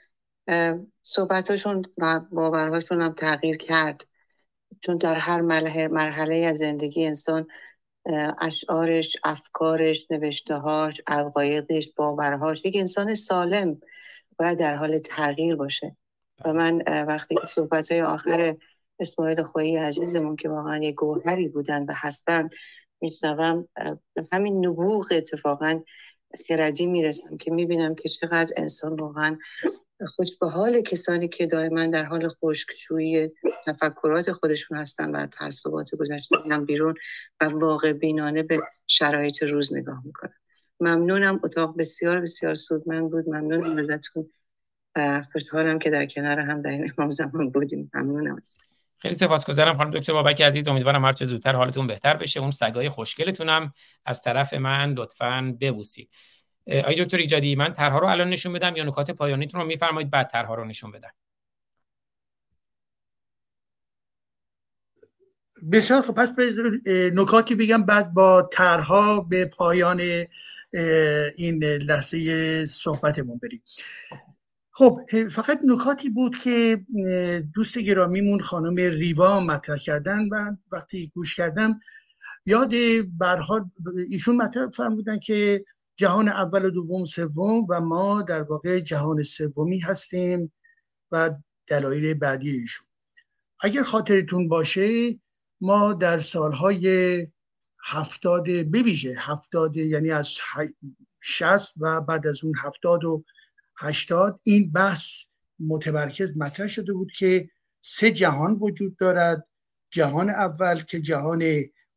صحبتاشون 1.04 1.86
و 1.98 2.20
باورهاشون 2.32 3.02
هم 3.02 3.14
تغییر 3.14 3.58
کرد. 3.58 4.06
چون 4.82 4.98
در 4.98 5.16
هر 5.16 5.42
مرحله 5.88 6.36
از 6.36 6.58
زندگی 6.58 7.06
انسان 7.06 7.48
اشعارش 8.42 9.18
افکارش 9.24 10.08
نوشتهاش 10.12 11.02
عقایدش 11.08 11.90
باورهاش 11.96 12.62
یک 12.66 12.76
انسان 12.76 13.14
سالم 13.14 13.82
باید 14.42 14.60
در 14.60 14.76
حال 14.76 14.98
تغییر 14.98 15.56
باشه. 15.56 15.96
و 16.46 16.54
من 16.54 16.82
وقتی 16.88 17.36
صحبت 17.48 17.92
های 17.92 18.02
آخر 18.02 18.56
اسماعیل 19.00 19.44
خویی 19.44 19.78
عزیزمون 19.78 20.36
که 20.36 20.50
واقعا 20.50 20.78
یک 20.78 20.96
گوهری 20.96 21.48
بودن 21.48 21.84
و 21.84 21.94
هستن 21.96 22.50
میشنوم 23.02 23.68
همین 24.32 24.66
نبوغ 24.66 25.08
اتفاقا 25.12 25.82
خردی 26.48 26.86
می‌رسم 26.86 27.38
که 27.38 27.52
می‌بینم 27.52 27.96
که 27.96 28.10
چقدر 28.10 28.54
انسان 28.58 28.96
واقعا 28.96 29.38
خوش 30.08 30.28
به 30.42 30.50
حال 30.50 30.82
کسانی 30.82 31.28
که 31.28 31.46
دائما 31.46 31.86
در 31.86 32.04
حال 32.04 32.30
خشکشویی 32.30 33.32
تفکرات 33.66 34.32
خودشون 34.32 34.78
هستن 34.78 35.12
و 35.12 35.26
تعصبات 35.26 35.96
گذشته 35.96 36.38
بیرون 36.68 36.96
و 37.42 37.46
واقع 37.46 37.94
بینانه 37.94 38.44
به 38.44 38.60
شرایط 38.88 39.44
روز 39.44 39.74
نگاه 39.74 40.02
می‌کنن. 40.06 40.41
ممنونم. 40.82 41.40
اتاق 41.44 41.78
بسیار 41.78 42.22
بسیار 42.22 42.54
سودمند 42.54 43.12
بود. 43.12 43.30
ممنونم 43.30 43.78
ازتون 43.78 44.30
خوشحالم 45.32 45.80
که 45.80 45.90
در 45.90 46.06
کنار 46.06 46.40
هم 46.40 46.62
در 46.62 46.70
این 46.70 46.92
امام 46.98 47.12
زمان 47.12 47.50
بودیم. 47.50 47.92
ممنونم 47.94 48.36
است 48.36 48.66
خیلی 48.98 49.16
سپاسگزارم 49.16 49.78
خانم 49.78 49.92
دکتر 49.92 50.14
بابک 50.14 50.42
عزیز. 50.42 50.68
امیدوارم 50.68 51.06
هر 51.06 51.14
چه 51.14 51.26
زودتر 51.26 51.56
حالتون 51.56 51.88
بهتر 51.88 52.18
بشه. 52.18 52.40
اون 52.40 52.52
سگای 52.52 52.90
خوشگلتونم 52.90 53.74
از 54.06 54.22
طرف 54.22 54.54
من 54.54 54.94
لطفا 54.94 55.58
ببوسید. 55.62 56.10
آقای 56.68 57.04
دکتر 57.06 57.18
ایجادی 57.18 57.56
من 57.56 57.74
طرحها 57.74 58.00
رو 58.00 58.08
الان 58.08 58.30
نشون 58.30 58.54
بدم 58.54 58.76
یا 58.76 58.84
نکات 58.84 59.12
پایانیتون 59.12 59.62
رو 59.62 59.68
میفرمایید 59.68 60.10
بعد 60.10 60.30
طرحها 60.30 60.56
رو 60.56 60.66
نشون 60.66 60.92
بدم. 60.92 61.12
بسیار 65.72 66.02
خب 66.02 66.14
پس 66.14 66.32
نکاتی 67.14 67.56
بگم 67.56 67.84
بعد 67.84 68.14
با 68.14 68.50
طرحها 68.52 69.22
به 69.22 69.46
پایان 69.46 70.02
این 71.36 71.64
لحظه 71.64 72.66
صحبتمون 72.66 73.38
بریم. 73.38 73.64
خب 74.72 75.00
فقط 75.32 75.60
نکاتی 75.64 76.10
بود 76.10 76.38
که 76.38 76.86
دوست 77.54 77.78
گرامیمون 77.78 78.42
خانم 78.42 78.76
ریوا 78.76 79.40
مطرح 79.40 79.78
کردن 79.78 80.30
و 80.32 80.56
وقتی 80.72 81.12
گوش 81.16 81.36
کردم 81.36 81.80
یاد 82.46 82.72
برها 83.18 83.72
ایشون 84.10 84.36
مطرح 84.36 84.70
فرمودن 84.70 85.20
که 85.20 85.66
جهان 85.96 86.28
اول 86.28 86.66
و 86.66 86.70
دوم 86.70 87.06
سوم 87.06 87.66
و 87.70 87.82
ما 87.82 88.22
در 88.22 88.44
واقع 88.44 88.80
جهان 88.80 89.24
سومی 89.24 89.80
هستیم 89.80 90.54
و 91.12 91.30
دلایل 91.68 92.14
بعدی 92.14 92.50
ایشون. 92.50 92.88
اگر 93.62 93.84
خاطرتون 93.84 94.48
باشه 94.48 95.16
ما 95.62 95.94
در 95.94 96.20
سالهای 96.20 97.28
هفتاد 97.84 98.66
بویژه 98.72 99.16
هفتاد 99.18 99.78
یعنی 99.78 100.12
از 100.12 100.38
شست 101.22 101.74
و 101.78 102.02
بعد 102.02 102.28
از 102.28 102.44
اون 102.44 102.54
هفتاد 102.58 103.06
و 103.06 103.24
هشتاد 103.78 104.40
این 104.44 104.72
بحث 104.72 105.26
متمرکز 105.60 106.38
مطرح 106.38 106.68
شده 106.68 106.94
بود 106.94 107.12
که 107.12 107.50
سه 107.82 108.12
جهان 108.12 108.54
وجود 108.54 108.98
دارد. 108.98 109.48
جهان 109.92 110.30
اول 110.30 110.82
که 110.82 111.02
جهان 111.02 111.44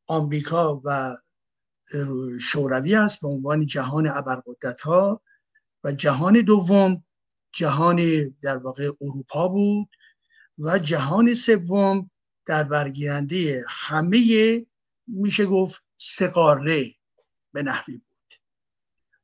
آمریکا 0.07 0.81
و 0.85 1.17
شوروی 2.41 2.95
است 2.95 3.21
به 3.21 3.29
عنوان 3.29 3.67
جهان 3.67 4.07
ابرقدرت 4.07 4.81
ها 4.81 5.23
و 5.85 5.93
جهان 5.93 6.41
دوم 6.41 7.05
جهان 7.53 8.29
در 8.43 8.57
واقع 8.57 8.91
اروپا 9.01 9.49
بود 9.49 9.89
و 10.59 10.79
جهان 10.79 11.35
سوم 11.35 12.11
در 12.47 12.65
برگیرنده 12.65 13.65
همه 13.69 14.19
میشه 15.07 15.47
گفت 15.47 15.85
سقاره 15.97 16.87
به 17.53 17.63
نحوی 17.63 17.99
بود 17.99 18.35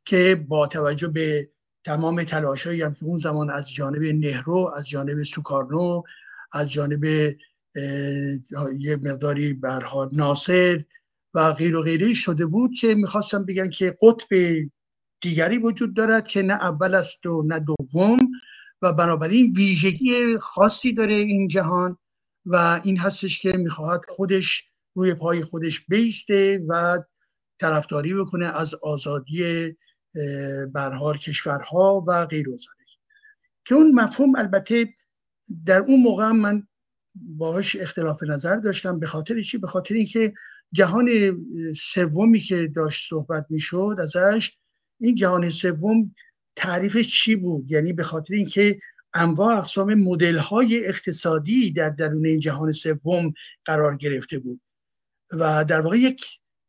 که 0.04 0.44
با 0.48 0.66
توجه 0.66 1.08
به 1.08 1.50
تمام 1.84 2.24
تلاشایی 2.24 2.82
هم 2.82 2.94
اون 3.02 3.18
زمان 3.18 3.50
از 3.50 3.72
جانب 3.72 4.02
نهرو 4.02 4.72
از 4.76 4.88
جانب 4.88 5.22
سوکارنو 5.22 6.02
از 6.52 6.68
جانب 6.70 7.04
یه 8.78 8.96
مقداری 9.02 9.52
برها 9.52 10.08
ناصر 10.12 10.84
و 11.34 11.52
غیر 11.52 11.76
و 11.76 11.82
غیره 11.82 12.14
شده 12.14 12.46
بود 12.46 12.70
که 12.80 12.94
می‌خواستم 12.94 13.44
بگن 13.44 13.70
که 13.70 13.98
قطب 14.02 14.28
دیگری 15.20 15.58
وجود 15.58 15.96
دارد 15.96 16.28
که 16.28 16.42
نه 16.42 16.52
اول 16.52 16.94
است 16.94 17.26
و 17.26 17.42
نه 17.46 17.58
دوم 17.60 18.28
و 18.82 18.92
بنابراین 18.92 19.52
ویژگی 19.56 20.38
خاصی 20.38 20.92
داره 20.92 21.14
این 21.14 21.48
جهان 21.48 21.96
و 22.46 22.80
این 22.84 22.98
هستش 22.98 23.42
که 23.42 23.52
می‌خواهد 23.52 24.00
خودش 24.08 24.69
روی 25.00 25.14
پای 25.14 25.44
خودش 25.44 25.80
بیسته 25.88 26.64
و 26.68 26.98
طرفداری 27.60 28.14
بکنه 28.14 28.46
از 28.46 28.74
آزادی 28.74 29.76
برحال 30.72 31.16
کشورها 31.16 32.04
و 32.08 32.26
غیر 32.26 32.46
که 33.64 33.74
اون 33.74 33.92
مفهوم 33.92 34.36
البته 34.36 34.94
در 35.66 35.78
اون 35.78 36.02
موقع 36.02 36.30
من 36.30 36.62
باهاش 37.14 37.76
اختلاف 37.76 38.22
نظر 38.22 38.56
داشتم 38.56 38.98
به 38.98 39.06
خاطر 39.06 39.42
چی؟ 39.42 39.58
به 39.58 39.66
خاطر 39.66 39.94
اینکه 39.94 40.32
جهان 40.72 41.08
سومی 41.78 42.38
که 42.38 42.66
داشت 42.76 43.08
صحبت 43.08 43.46
می‌شد 43.50 43.96
ازش 44.02 44.52
این 45.00 45.14
جهان 45.14 45.50
سوم 45.50 46.14
تعریفش 46.56 47.22
چی 47.22 47.36
بود؟ 47.36 47.72
یعنی 47.72 47.92
به 47.92 48.02
خاطر 48.02 48.34
اینکه 48.34 48.78
انواع 49.14 49.58
اقسام 49.58 49.94
مدل 49.94 50.38
های 50.38 50.86
اقتصادی 50.86 51.72
در 51.72 51.90
درون 51.90 52.26
این 52.26 52.40
جهان 52.40 52.72
سوم 52.72 53.32
قرار 53.64 53.96
گرفته 53.96 54.38
بود. 54.38 54.60
و 55.32 55.64
در 55.64 55.80
واقع 55.80 55.98
یک 55.98 56.24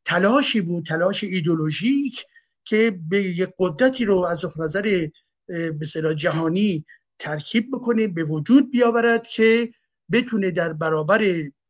تلاشی 0.05 0.61
بود 0.61 0.85
تلاش 0.85 1.23
ایدولوژیک 1.23 2.25
که 2.65 2.99
به 3.09 3.23
یک 3.23 3.49
قدرتی 3.59 4.05
رو 4.05 4.17
از 4.17 4.45
نظر 4.59 5.07
به 5.47 5.85
جهانی 6.17 6.85
ترکیب 7.19 7.67
بکنه 7.73 8.07
به 8.07 8.23
وجود 8.23 8.71
بیاورد 8.71 9.27
که 9.27 9.69
بتونه 10.11 10.51
در 10.51 10.73
برابر 10.73 11.21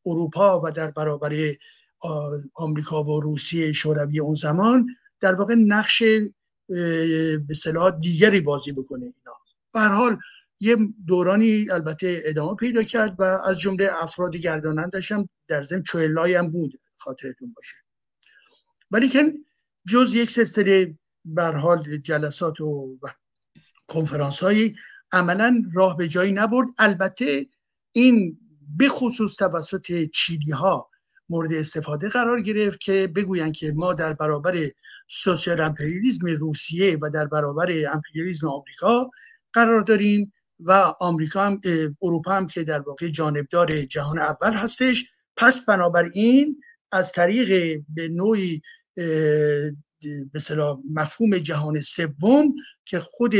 اروپا 0.05 0.61
و 0.63 0.71
در 0.71 0.91
برابر 0.91 1.55
آمریکا 2.53 3.03
و 3.03 3.21
روسیه 3.21 3.73
شوروی 3.73 4.19
اون 4.19 4.35
زمان 4.35 4.87
در 5.19 5.35
واقع 5.35 5.55
نقش 5.55 6.03
به 7.47 7.55
دیگری 8.01 8.41
بازی 8.41 8.71
بکنه 8.71 9.05
اینا. 9.05 9.37
به 9.73 9.79
حال 9.79 10.17
یه 10.61 10.77
دورانی 11.07 11.71
البته 11.71 12.21
ادامه 12.25 12.55
پیدا 12.55 12.83
کرد 12.83 13.15
و 13.19 13.23
از 13.23 13.59
جمله 13.59 13.89
افراد 14.03 14.35
گردانندش 14.35 15.11
هم 15.11 15.29
در 15.47 15.63
ضمن 15.63 15.83
چوئلای 15.83 16.35
هم 16.35 16.51
بود 16.51 16.73
خاطرتون 16.97 17.53
باشه. 17.53 17.75
ولی 18.91 19.07
که 19.07 19.33
جز 19.87 20.13
یک 20.13 20.31
سلسله 20.31 20.97
بر 21.25 21.57
حال 21.57 21.97
جلسات 21.97 22.61
و 22.61 22.97
کنفرانس 23.87 24.39
هایی 24.43 24.75
عملا 25.11 25.63
راه 25.73 25.97
به 25.97 26.07
جایی 26.07 26.31
نبرد. 26.31 26.67
البته 26.77 27.47
این 27.91 28.39
به 28.77 28.89
خصوص 28.89 29.35
توسط 29.35 30.09
چیلی 30.13 30.51
ها 30.51 30.89
مورد 31.29 31.53
استفاده 31.53 32.09
قرار 32.09 32.41
گرفت 32.41 32.79
که 32.79 33.07
بگویند 33.15 33.53
که 33.53 33.71
ما 33.75 33.93
در 33.93 34.13
برابر 34.13 34.57
سوسیال 35.07 35.61
امپریالیسم 35.61 36.25
روسیه 36.25 36.97
و 37.01 37.09
در 37.09 37.25
برابر 37.25 37.71
امپریالیسم 37.93 38.47
آمریکا 38.47 39.09
قرار 39.53 39.81
داریم 39.81 40.33
و 40.61 40.93
آمریکا 40.99 41.45
هم 41.45 41.61
اروپا 42.01 42.31
هم 42.31 42.47
که 42.47 42.63
در 42.63 42.79
واقع 42.79 43.07
جانبدار 43.07 43.81
جهان 43.81 44.19
اول 44.19 44.53
هستش. 44.53 45.05
پس 45.35 45.65
بنابراین 45.65 46.61
از 46.91 47.11
طریق 47.11 47.81
به 47.95 48.07
نوعی 48.07 48.61
به 48.95 50.41
مفهوم 50.93 51.37
جهان 51.37 51.81
سوم 51.81 52.55
که 52.85 52.99
خود 52.99 53.33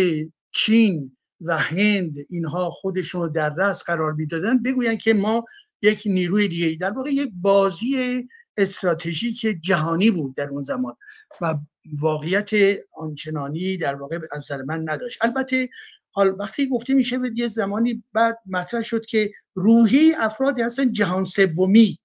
چین 0.51 1.17
و 1.41 1.58
هند 1.58 2.16
اینها 2.30 2.69
خودشون 2.72 3.32
در 3.32 3.56
رأس 3.58 3.83
قرار 3.83 4.14
می‌دادن 4.14 4.64
بگوین 4.64 4.98
که 4.98 5.14
ما 5.14 5.45
یک 5.82 6.01
نیروی 6.06 6.48
دیگه 6.48 6.77
در 6.80 6.91
واقع 6.91 7.09
یک 7.09 7.32
بازی 7.41 8.27
استراتژیک 8.58 9.58
جهانی 9.61 10.11
بود 10.11 10.35
در 10.35 10.50
اون 10.50 10.64
زمان 10.64 10.95
و 11.41 11.56
واقعیت 12.00 12.50
آنچنانی 12.93 13.77
در 13.77 13.95
واقع 13.95 14.19
از 14.32 14.40
نظر 14.40 14.61
من 14.61 14.90
نداشت. 14.90 15.17
البته 15.22 15.69
حال 16.11 16.35
وقتی 16.40 16.69
گفته 16.69 16.93
میشه 16.93 17.17
به 17.17 17.31
یه 17.35 17.48
زمانی 17.48 18.03
بعد 18.14 18.40
مطرح 18.45 18.81
شد 18.81 19.06
که 19.06 19.31
روحی 19.53 20.14
افرادی 20.19 20.61
هستن 20.61 20.91
جهان 20.91 21.25
سومی. 21.25 21.99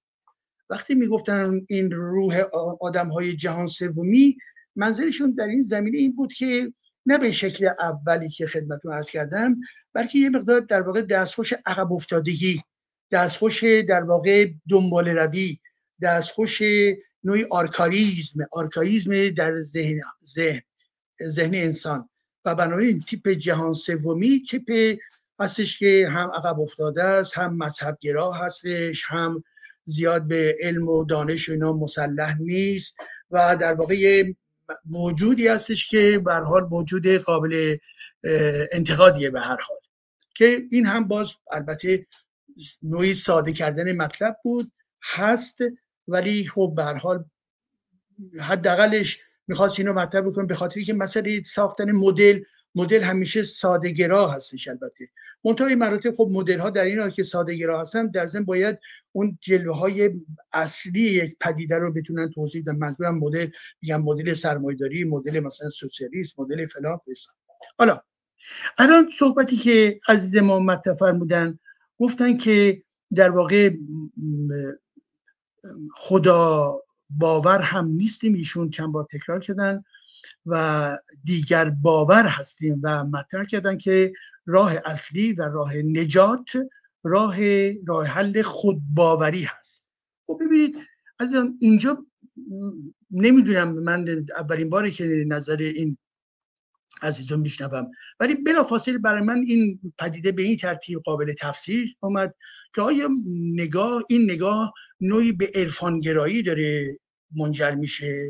وقتی 0.70 0.94
می‌گفتن 0.94 1.60
این 1.68 1.90
روح 1.90 2.42
آدم 2.80 3.08
های 3.08 3.36
جهان 3.36 3.66
سومی 3.66 4.36
منظرشون 4.76 5.30
در 5.34 5.46
این 5.46 5.62
زمینه 5.62 5.98
این 5.98 6.16
بود 6.16 6.32
که 6.32 6.72
نه 7.06 7.18
به 7.18 7.32
شکل 7.32 7.68
اولی 7.80 8.28
که 8.28 8.46
خدمتون 8.46 8.92
عرض 8.92 9.10
کردم 9.10 9.56
بلکه 9.92 10.18
یه 10.18 10.30
مقدار 10.30 10.60
در 10.60 10.82
واقع 10.82 11.02
دستخوش 11.02 11.52
عقب 11.66 11.92
افتادگی 11.92 12.62
دستخوش 13.10 13.64
در 13.64 14.02
واقع 14.02 14.50
دنبال 14.70 15.08
روی 15.08 15.58
دستخوش 16.02 16.62
نوعی 17.24 17.44
آرکاریزم 17.50 18.40
آرکاییزم 18.52 19.28
در 19.28 19.56
ذهن 19.56 20.00
ذهن 20.24 20.62
ذهن 21.22 21.54
انسان. 21.54 22.08
و 22.46 22.54
بنابراین 22.54 23.00
تیپ 23.00 23.28
جهان 23.28 23.74
سومی 23.74 24.42
تیپ 24.50 24.98
هستش 25.40 25.78
که 25.78 26.08
هم 26.10 26.30
عقب 26.30 26.60
افتاده 26.60 27.04
است 27.04 27.38
هم 27.38 27.56
مذهبگرا 27.56 28.32
هستش 28.32 29.04
هم 29.06 29.44
زیاد 29.84 30.28
به 30.28 30.56
علم 30.62 30.88
و 30.88 31.04
دانش 31.04 31.48
و 31.48 31.52
اینا 31.52 31.72
مسلح 31.72 32.40
نیست 32.40 32.96
و 33.30 33.56
در 33.60 33.74
واقع 33.74 34.32
موجودی 34.84 35.48
هستش 35.48 35.88
که 35.88 36.22
به 36.24 36.34
حال 36.34 36.64
موجود 36.70 37.08
قابل 37.08 37.76
انتقادیه 38.72 39.30
به 39.30 39.40
هر 39.40 39.56
حال. 39.60 39.78
که 40.34 40.62
این 40.70 40.86
هم 40.86 41.08
باز 41.08 41.32
البته 41.52 42.06
نوعی 42.82 43.14
ساده 43.14 43.52
کردن 43.52 43.96
مطلب 43.96 44.36
بود 44.44 44.72
هست 45.02 45.58
ولی 46.08 46.48
خب 46.48 46.72
به 46.76 46.84
حال 46.84 47.24
حداقلش 48.40 49.18
می‌خواست 49.48 49.78
اینو 49.78 49.92
مطرح 49.92 50.20
بکنم 50.20 50.46
به 50.46 50.54
خاطری 50.54 50.84
که 50.84 50.94
مسئله 50.94 51.42
ساختن 51.42 51.92
مدل 51.92 52.40
مدل 52.74 53.02
همیشه 53.02 53.42
سادهگرا 53.42 54.30
هستش 54.30 54.68
البته. 54.68 55.04
منتهای 55.44 55.74
مراتب 55.74 56.10
خب 56.10 56.28
مدل 56.32 56.58
ها 56.58 56.70
در 56.70 56.84
این 56.84 56.98
حال 56.98 57.10
که 57.10 57.22
سادهگرا 57.22 57.80
هستن 57.80 58.06
در 58.06 58.26
ضمن 58.26 58.44
باید 58.44 58.78
اون 59.12 59.38
جلوه 59.40 59.76
های 59.76 60.10
اصلی 60.52 61.00
یک 61.00 61.36
پدیده 61.40 61.78
رو 61.78 61.92
بتونن 61.92 62.30
توضیح 62.30 62.62
بدن. 62.62 62.76
منظورم 62.76 63.18
مدل 63.18 63.48
میگم 63.82 64.02
مدل 64.02 64.34
سرمایه‌داری 64.34 65.04
مدل 65.04 65.40
مثلا 65.40 65.70
سوسیالیسم 65.70 66.42
مدل 66.42 66.66
فلان 66.66 67.00
حالا 67.78 68.00
الان 68.78 69.10
صحبتی 69.18 69.56
که 69.56 69.98
عزیز 70.08 70.36
ما 70.36 70.60
مطرح 70.60 70.94
فرمودن 70.94 71.58
گفتن 71.98 72.36
که 72.36 72.82
در 73.14 73.30
واقع 73.30 73.70
خدا 75.96 76.82
باور 77.10 77.60
هم 77.60 77.86
نیستیم 77.86 78.34
ایشون 78.34 78.70
چند 78.70 78.92
بار 78.92 79.06
تکرار 79.12 79.40
کردن 79.40 79.84
و 80.46 80.98
دیگر 81.24 81.70
باور 81.70 82.26
هستیم 82.26 82.80
و 82.84 83.04
مطرح 83.04 83.44
کردن 83.44 83.78
که 83.78 84.12
راه 84.46 84.72
اصلی 84.84 85.32
و 85.32 85.42
راه 85.42 85.76
نجات 85.76 86.50
راه 87.04 87.36
راه 87.86 88.06
حل 88.06 88.42
خودباوری 88.42 89.42
هست. 89.42 89.90
خب 90.26 90.38
ببینید 90.40 90.76
از 91.18 91.34
اینجا 91.60 92.06
نمی‌دونم 93.10 93.72
من 93.72 94.24
اولین 94.38 94.70
باری 94.70 94.90
که 94.90 95.24
نظر 95.28 95.56
این 95.56 95.98
عزیزان 97.02 97.40
میشنوم. 97.40 97.90
ولی 98.20 98.34
بلافاصله 98.34 98.98
برای 98.98 99.22
من 99.22 99.38
این 99.46 99.78
پدیده 99.98 100.32
به 100.32 100.42
این 100.42 100.56
ترتیب 100.56 100.98
قابل 100.98 101.34
تفسیر 101.38 101.94
آمد 102.00 102.34
که 102.74 102.82
آیا 102.82 103.08
نگاه 103.54 104.02
این 104.08 104.30
نگاه 104.30 104.74
نوعی 105.00 105.32
به 105.32 105.50
عرفانگرایی 105.54 106.42
داره 106.42 106.98
منجر 107.36 107.74
میشه؟ 107.74 108.26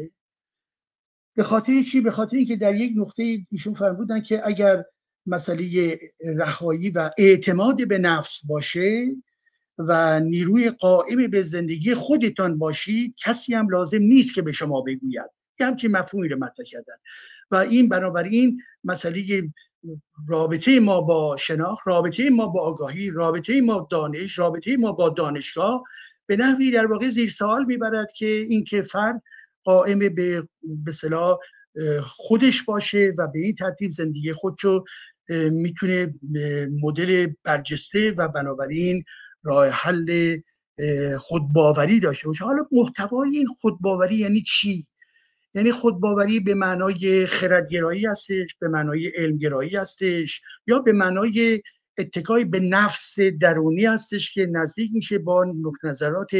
به 1.36 1.42
خاطر 1.42 1.82
چی؟ 1.82 2.00
به 2.00 2.10
خاطر 2.10 2.36
اینکه 2.36 2.56
در 2.56 2.74
یک 2.74 2.92
نقطه 2.96 3.46
ایشون 3.52 3.74
فرمودن 3.74 4.22
که 4.22 4.46
اگر 4.46 4.84
مسئله 5.26 5.98
رهایی 6.36 6.90
و 6.90 7.10
اعتماد 7.18 7.88
به 7.88 7.98
نفس 7.98 8.46
باشه 8.46 9.06
و 9.78 10.20
نیروی 10.20 10.70
قائم 10.70 11.26
به 11.26 11.42
زندگی 11.42 11.94
خودتان 11.94 12.58
باشید 12.58 13.14
کسی 13.24 13.54
هم 13.54 13.68
لازم 13.68 13.98
نیست 13.98 14.34
که 14.34 14.42
به 14.42 14.52
شما 14.52 14.80
بگوید. 14.80 15.30
یه 15.60 15.66
همچین 15.66 15.90
مفهومی 15.90 16.28
رو 16.28 16.38
مطرح 16.38 16.66
کردن. 16.66 16.94
و 17.50 17.56
این 17.56 17.88
بنابراین 17.88 18.62
مسئله 18.84 19.22
رابطه 20.28 20.80
ما 20.80 21.00
با 21.00 21.36
شناخت 21.36 21.86
رابطه 21.86 22.30
ما 22.30 22.46
با 22.46 22.60
آگاهی 22.60 23.10
رابطه 23.10 23.60
ما 23.60 23.88
دانش 23.90 24.38
رابطه 24.38 24.76
ما 24.76 24.92
با 24.92 25.08
دانشگاه 25.08 25.82
به 26.26 26.36
نحوی 26.36 26.70
در 26.70 26.86
واقع 26.86 27.08
زیر 27.08 27.30
سوال 27.30 27.64
می‌برد 27.64 28.12
که 28.12 28.26
اینکه 28.26 28.82
فرد 28.82 29.22
قائم 29.64 29.98
به 29.98 30.42
به 30.64 30.92
خودش 32.02 32.62
باشه 32.62 33.12
و 33.18 33.28
به 33.28 33.38
این 33.38 33.54
ترتیب 33.54 33.90
زندگی 33.90 34.32
خودشو 34.32 34.84
می‌تونه 35.50 36.14
مدل 36.82 37.32
برجسته 37.44 38.10
و 38.10 38.28
بنابراین 38.28 39.04
راه 39.42 39.68
حل 39.68 40.36
خودباوری 41.18 42.00
داشته 42.00 42.28
باشه. 42.28 42.44
حالا 42.44 42.66
محتوای 42.72 43.36
این 43.36 43.46
خودباوری 43.60 44.16
یعنی 44.16 44.42
چی؟ 44.42 44.84
یعنی 45.56 45.72
خودباوری 45.72 46.40
به 46.40 46.54
معنای 46.54 47.26
خردگرایی 47.26 48.06
هستش 48.06 48.54
به 48.60 48.68
معنای 48.68 49.08
علمگرایی 49.16 49.76
هستش 49.76 50.40
یا 50.66 50.78
به 50.78 50.92
معنای 50.92 51.62
اتکای 51.98 52.44
به 52.44 52.60
نفس 52.60 53.20
درونی 53.20 53.84
هستش 53.84 54.32
که 54.32 54.46
نزدیک 54.46 54.90
میشه 54.94 55.18
با 55.18 55.44
نقط 55.44 55.84
نظرات 55.84 56.30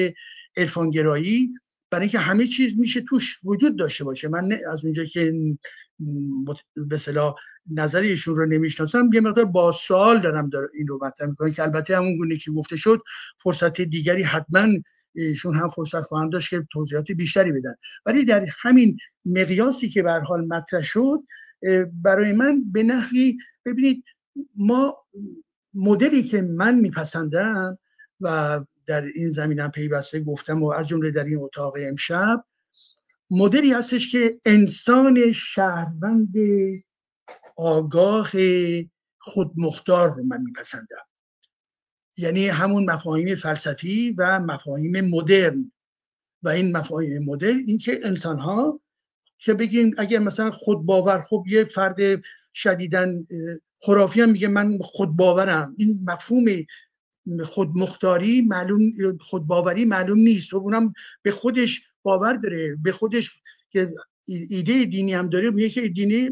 عرفانگرایی. 0.57 1.55
برای 1.91 2.03
اینکه 2.03 2.19
همه 2.19 2.47
چیز 2.47 2.79
میشه 2.79 3.01
توش 3.01 3.39
وجود 3.45 3.79
داشته 3.79 4.05
باشه. 4.05 4.29
من 4.29 4.53
از 4.73 4.85
اونجا 4.85 5.05
که 5.05 5.35
به 6.77 6.99
صلاح 6.99 7.35
نظر 7.71 8.01
ایشون 8.01 8.37
رو 8.37 8.47
نمی‌شناسم 8.47 9.11
یه 9.15 9.21
مقدار 9.21 9.45
با 9.45 9.73
سوال 9.73 10.21
دارم 10.21 10.49
دار 10.49 10.71
این 10.75 10.87
رو 10.87 10.99
مطرح 11.03 11.29
می‌کنم 11.29 11.53
که 11.53 11.63
البته 11.63 11.97
همون 11.97 12.17
گونه 12.17 12.37
که 12.37 12.51
گفته 12.51 12.77
شد 12.77 13.03
فرصت 13.39 13.81
دیگری 13.81 14.23
حتما 14.23 14.69
ایشون 15.17 15.57
هم 15.57 15.69
فرصت 15.69 16.01
خواهند 16.01 16.33
داشت 16.33 16.51
که 16.51 16.67
توضیحات 16.73 17.13
بیشتری 17.13 17.53
بدن. 17.53 17.75
ولی 18.07 18.25
در 18.25 18.47
همین 18.63 18.99
مقیاسی 19.25 19.89
که 19.89 20.03
به 20.03 20.13
حال 20.13 20.47
مطرح 20.47 20.83
شد 20.83 21.23
برای 22.03 22.33
من 22.33 22.73
به 22.73 22.83
نحوی 22.83 23.37
ببینید 23.65 24.05
ما 24.57 24.97
مدلی 25.75 26.29
که 26.29 26.43
من 26.43 26.75
میپسندم 26.75 27.79
و 28.21 28.61
در 28.87 29.05
این 29.05 29.29
زمینم 29.29 29.71
پیوسته 29.71 30.21
گفتم 30.21 30.63
و 30.63 30.73
از 30.73 30.89
جمله 30.89 31.11
در 31.11 31.25
این 31.25 31.39
اتاق 31.39 31.75
امشب 31.81 32.45
مدلی 33.31 33.73
هستش 33.73 34.13
که 34.13 34.41
انسان 34.45 35.33
شهروند 35.33 36.35
آگاه 37.57 38.31
خودمختار 39.19 40.15
رو 40.17 40.23
من 40.23 40.43
میپسندم. 40.43 41.07
یعنی 42.17 42.49
همون 42.49 42.91
مفاهیم 42.91 43.35
فلسفی 43.35 44.15
و 44.19 44.41
مفاهیم 44.41 45.01
مدرن. 45.01 45.73
و 46.43 46.49
این 46.49 46.77
مفاهیم 46.77 47.25
مدرن 47.25 47.63
اینکه 47.67 48.01
انسان 48.05 48.39
ها 48.39 48.81
که 49.39 49.55
بگیم 49.55 49.95
اگر 49.99 50.19
مثلا 50.19 50.51
خود 50.51 50.87
باور 50.87 51.21
خب 51.21 51.45
یه 51.49 51.65
فرد 51.65 51.97
شدیدن 52.55 53.27
خرافی 53.81 54.21
هم 54.21 54.31
میگه 54.31 54.49
من 54.49 54.79
خود 54.79 55.17
باورم. 55.17 55.75
این 55.79 56.01
مفهوم 56.09 56.45
خودمختاری 57.45 58.41
معلوم 58.41 58.81
خودباوری 59.21 59.85
معلوم 59.85 60.19
نیست. 60.19 60.55
و 60.55 60.57
اونم 60.57 60.93
به 61.23 61.31
خودش 61.31 61.81
باور 62.03 62.35
داره 62.35 62.77
به 62.83 62.93
خودش 62.93 63.31
که 63.71 63.91
ایده 64.27 64.85
دینی 64.85 65.15
هم 65.15 65.29
داره 65.29 65.51
میگه 65.51 65.69
که 65.69 65.89
دینی 65.89 66.31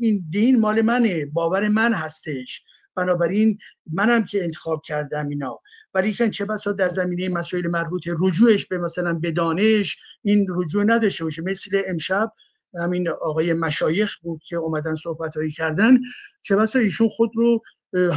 این 0.00 0.24
دین 0.30 0.60
مال 0.60 0.82
منه 0.82 1.26
باور 1.26 1.68
من 1.68 1.92
هستش. 1.92 2.64
بنابراین 3.04 3.58
منم 3.92 4.24
که 4.24 4.44
انتخاب 4.44 4.82
کردم 4.84 5.28
اینا. 5.28 5.60
ولی 5.94 6.12
چه 6.12 6.44
بسا 6.44 6.72
در 6.72 6.88
زمینه 6.88 7.28
مسائل 7.28 7.66
مربوط 7.66 8.02
رجوعش 8.20 8.66
به 8.66 8.78
مثلا 8.78 9.14
به 9.14 9.30
دانش 9.30 9.96
این 10.22 10.46
رجوع 10.50 10.84
نداشته 10.84 11.24
باشه. 11.24 11.42
مثل 11.42 11.82
امشب 11.88 12.32
همین 12.74 13.08
آقای 13.08 13.52
مشایخ 13.52 14.16
بود 14.16 14.42
که 14.48 14.56
اومدن 14.56 14.94
صحبت 14.94 15.36
هایی 15.36 15.50
کردن. 15.50 15.98
چه 16.42 16.56
بسا 16.56 16.78
ایشون 16.78 17.08
خود 17.08 17.30
رو 17.34 17.62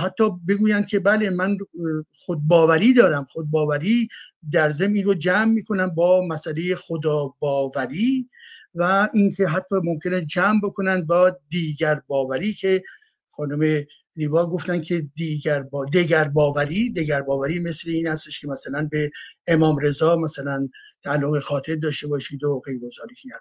حتی 0.03 0.23
بگویند 0.47 0.87
که 0.87 0.99
بله 0.99 1.29
من 1.29 1.57
خود 2.11 2.47
باوری 2.47 2.93
دارم. 2.93 3.25
خود 3.25 3.51
باوری 3.51 4.07
در 4.51 4.69
زمین 4.69 5.05
رو 5.05 5.13
جمع 5.13 5.53
می‌کنم 5.53 5.89
با 5.89 6.27
مسئله 6.27 6.75
خدا 6.75 7.33
باوری 7.39 8.29
و 8.75 9.09
اینکه 9.13 9.47
حتی 9.47 9.75
ممکنه 9.83 10.25
جمع 10.25 10.59
بکنن 10.63 11.05
با 11.05 11.37
دیگر 11.49 12.01
باوری 12.07 12.53
که 12.53 12.83
خانم 13.29 13.85
ریوا 14.15 14.45
گفتن 14.49 14.81
که 14.81 15.07
دیگر 15.15 15.61
با 15.61 15.85
دیگر 15.85 16.27
باوری 16.27 16.89
دیگر 16.89 17.21
باوری 17.21 17.59
مثل 17.59 17.89
این 17.89 18.07
هستش 18.07 18.41
که 18.41 18.47
مثلا 18.47 18.87
به 18.91 19.11
امام 19.47 19.77
رضا 19.77 20.15
مثلا 20.15 20.69
تعلق 21.03 21.39
خاطر 21.39 21.75
داشته 21.75 22.07
باشید 22.07 22.43
و 22.43 22.61
غیر 22.65 22.81
این 23.23 23.33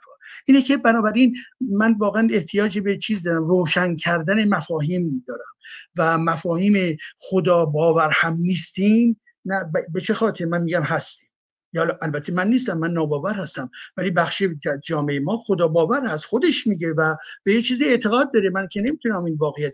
اینه 0.47 0.62
که 0.62 0.76
بنابراین 0.76 1.36
من 1.60 1.94
واقعا 1.99 2.28
احتیاجی 2.33 2.81
به 2.81 2.99
چیز 2.99 3.23
دارم. 3.23 3.44
روشن 3.44 3.97
کردن 3.97 4.49
مفاهیم 4.49 5.25
دارم 5.28 5.52
و 5.97 6.18
مفاهیم 6.18 6.97
خدا 7.17 7.67
باور 7.67 8.10
هم 8.12 8.36
نیستیم. 8.36 9.20
نه 9.44 9.73
به 9.92 10.01
چه 10.01 10.15
خاطر؟ 10.15 10.44
من 10.44 10.62
میگم 10.62 10.83
هستیم. 10.83 11.32
یا 11.73 11.99
البته 12.02 12.33
من 12.33 12.49
نیستم 12.49 12.78
من 12.78 12.91
ناباور 12.91 13.34
هستم. 13.34 13.70
ولی 13.97 14.10
بخشی 14.10 14.60
جامعه 14.84 15.20
ما 15.20 15.36
خدا 15.47 15.68
باور 15.68 16.07
هست 16.07 16.25
خودش 16.25 16.67
میگه 16.67 16.92
و 16.92 17.17
به 17.44 17.55
یه 17.55 17.62
چیزی 17.62 17.84
اعتقاد 17.84 18.33
داره. 18.33 18.51
من 18.51 18.68
که 18.68 18.81
نمی‌تونم 18.81 19.25
این 19.25 19.36
واقعیت 19.36 19.73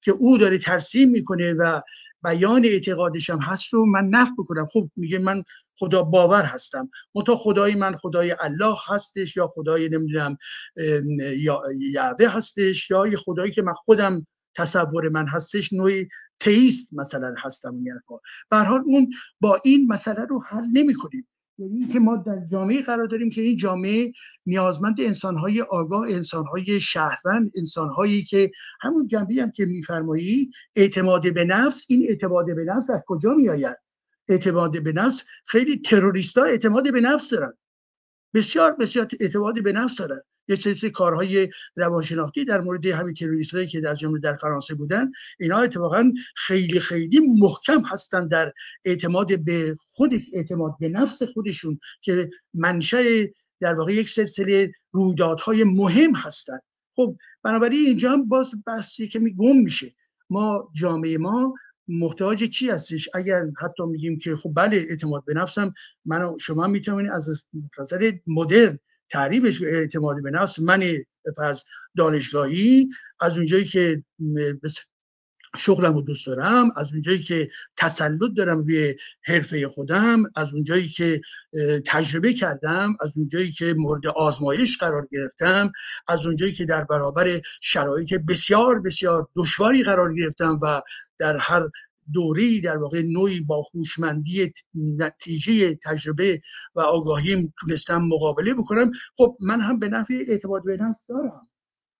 که 0.00 0.10
او 0.10 0.38
داره 0.38 0.58
ترسیم 0.58 1.10
می‌کنه 1.10 1.52
و 1.52 1.80
بیان 2.22 2.64
اعتقادش 2.64 3.30
هم 3.30 3.38
هست 3.38 3.74
و 3.74 3.86
من 3.86 4.08
نف 4.08 4.28
بکنم 4.38 4.66
خب 4.72 4.90
میگه 4.96 5.18
من 5.18 5.42
خدا 5.78 6.02
باور 6.02 6.42
هستم. 6.42 6.90
منتها 7.14 7.36
خدای 7.36 7.74
من 7.74 7.96
خدای 7.96 8.34
الله 8.40 8.76
هستش 8.86 9.36
یا 9.36 9.52
خدای 9.54 9.88
نمی‌دونم 9.88 10.36
یا 11.36 11.62
یعوه 11.92 12.28
هستش 12.28 12.90
یا 12.90 13.06
خدایی 13.24 13.52
که 13.52 13.62
من 13.62 13.74
خودم 13.74 14.26
تصور 14.56 15.08
من 15.08 15.26
هستش 15.26 15.72
نوعی 15.72 16.08
تئیست 16.40 16.94
مثلا 16.94 17.34
هستم 17.38 17.80
یعنی 17.82 18.00
به 18.50 18.56
حال 18.56 18.82
اون 18.86 19.10
با 19.40 19.60
این 19.64 19.86
مسئله 19.92 20.24
رو 20.24 20.42
حل 20.48 20.64
نمی 20.72 20.94
کنیم 20.94 21.28
یعنی 21.58 21.86
که 21.92 21.98
ما 21.98 22.16
در 22.16 22.46
جامعه 22.50 22.82
قرار 22.82 23.06
داریم 23.06 23.30
که 23.30 23.40
این 23.40 23.56
جامعه 23.56 24.12
نیازمند 24.46 25.00
انسانهای 25.00 25.62
آگاه 25.62 26.08
انسانهای 26.08 26.80
شهروند 26.80 27.50
انسانهایی 27.56 28.22
که 28.22 28.50
همون 28.80 29.06
جنبه 29.06 29.34
هم 29.34 29.50
که 29.50 29.64
میفرمایی 29.64 30.50
اعتماد 30.76 31.34
به 31.34 31.44
نفس. 31.44 31.84
این 31.88 32.06
اعتماد 32.08 32.46
به 32.46 32.64
نفس 32.64 32.90
از 32.90 33.02
کجا 33.06 33.34
میآید؟ 33.34 33.76
اعتماد 34.28 34.82
به 34.82 34.92
نفس 34.92 35.22
خیلی 35.46 35.76
تروریست 35.76 36.38
ها 36.38 36.44
اعتماد 36.44 36.92
به 36.92 37.00
نفس 37.00 37.30
دارن. 37.30 37.52
بسیار 38.34 38.72
بسیار 38.72 39.08
اعتماد 39.20 39.62
به 39.62 39.72
نفس 39.72 39.96
دارن. 39.96 40.20
یه 40.48 40.56
سری 40.56 40.90
کارهای 40.90 41.48
روانشناختی 41.76 42.44
در 42.44 42.60
مورد 42.60 42.86
همین 42.86 43.14
تروریستایی 43.14 43.66
که 43.66 43.80
در 43.80 43.94
جمله 43.94 44.20
در 44.20 44.36
فرانسه 44.36 44.74
بودن 44.74 45.10
اینا 45.40 45.58
اتفاقا 45.58 46.12
خیلی 46.36 46.80
خیلی 46.80 47.20
محکم 47.20 47.82
هستن 47.84 48.28
در 48.28 48.52
اعتماد 48.84 49.44
به 49.44 49.76
خود 49.88 50.12
اعتماد 50.32 50.76
به 50.80 50.88
نفس 50.88 51.22
خودشون 51.22 51.78
که 52.00 52.30
منشأ 52.54 53.02
در 53.60 53.74
واقع 53.74 53.92
یک 53.92 54.08
سلسله 54.08 54.72
رویدادهای 54.92 55.64
مهم 55.64 56.14
هستند 56.14 56.62
خب 56.96 57.16
بنابراین 57.42 57.86
اینجا 57.86 58.12
هم 58.12 58.28
باز 58.28 58.50
بحثی 58.66 59.08
که 59.08 59.18
گم 59.18 59.56
میشه. 59.56 59.86
ما 60.30 60.70
جامعه 60.74 61.18
ما 61.18 61.54
محتاج 61.88 62.44
چی 62.44 62.70
هستش؟ 62.70 63.08
اگر 63.14 63.46
حتی 63.60 63.82
میگیم 63.82 64.18
که 64.18 64.36
خب 64.36 64.52
بله 64.56 64.76
اعتماد 64.76 65.24
به 65.24 65.34
نفسم 65.34 65.74
من 66.04 66.38
شما 66.38 66.66
می‌تونید 66.66 67.10
از 67.10 67.44
نظر 67.78 68.12
مدرن 68.26 68.78
تعریفش 69.10 69.62
اعتماد 69.62 70.22
به 70.22 70.30
نفس 70.30 70.58
من 70.58 70.82
از 71.38 71.64
دانشگاهی 71.96 72.88
از 73.20 73.36
اونجایی 73.36 73.64
که 73.64 74.02
شغلم 75.56 75.94
رو 75.94 76.02
دوست 76.02 76.26
دارم 76.26 76.68
از 76.76 76.92
اونجایی 76.92 77.18
که 77.18 77.48
تسلط 77.76 78.30
دارم 78.36 78.58
روی 78.58 78.94
حرفه 79.22 79.68
خودم 79.68 80.22
از 80.36 80.54
اونجایی 80.54 80.88
که 80.88 81.20
تجربه 81.86 82.32
کردم 82.32 82.96
از 83.00 83.16
اونجایی 83.16 83.52
که 83.52 83.74
مورد 83.78 84.06
آزمایش 84.06 84.78
قرار 84.78 85.08
گرفتم 85.12 85.72
از 86.08 86.26
اونجایی 86.26 86.52
که 86.52 86.64
در 86.64 86.84
برابر 86.84 87.40
شرایط 87.60 88.14
بسیار 88.28 88.80
بسیار 88.80 89.28
دشواری 89.36 89.82
قرار 89.82 90.14
گرفتم 90.14 90.58
و 90.62 90.82
در 91.18 91.36
هر 91.36 91.68
دوره 92.12 92.60
در 92.60 92.76
واقع 92.76 93.02
نوعی 93.02 93.40
با 93.40 93.64
هوشمندی 93.74 94.52
نتیجه 94.74 95.78
تجربه 95.84 96.40
و 96.74 96.80
آگاهی 96.80 97.52
تونستم 97.60 98.02
مقابله 98.02 98.54
بکنم. 98.54 98.90
خب 99.16 99.36
من 99.40 99.60
هم 99.60 99.78
به 99.78 99.88
نفع 99.88 100.24
اعتماد 100.28 100.64
به 100.64 100.76
نفس 100.76 101.06
دارم. 101.08 101.48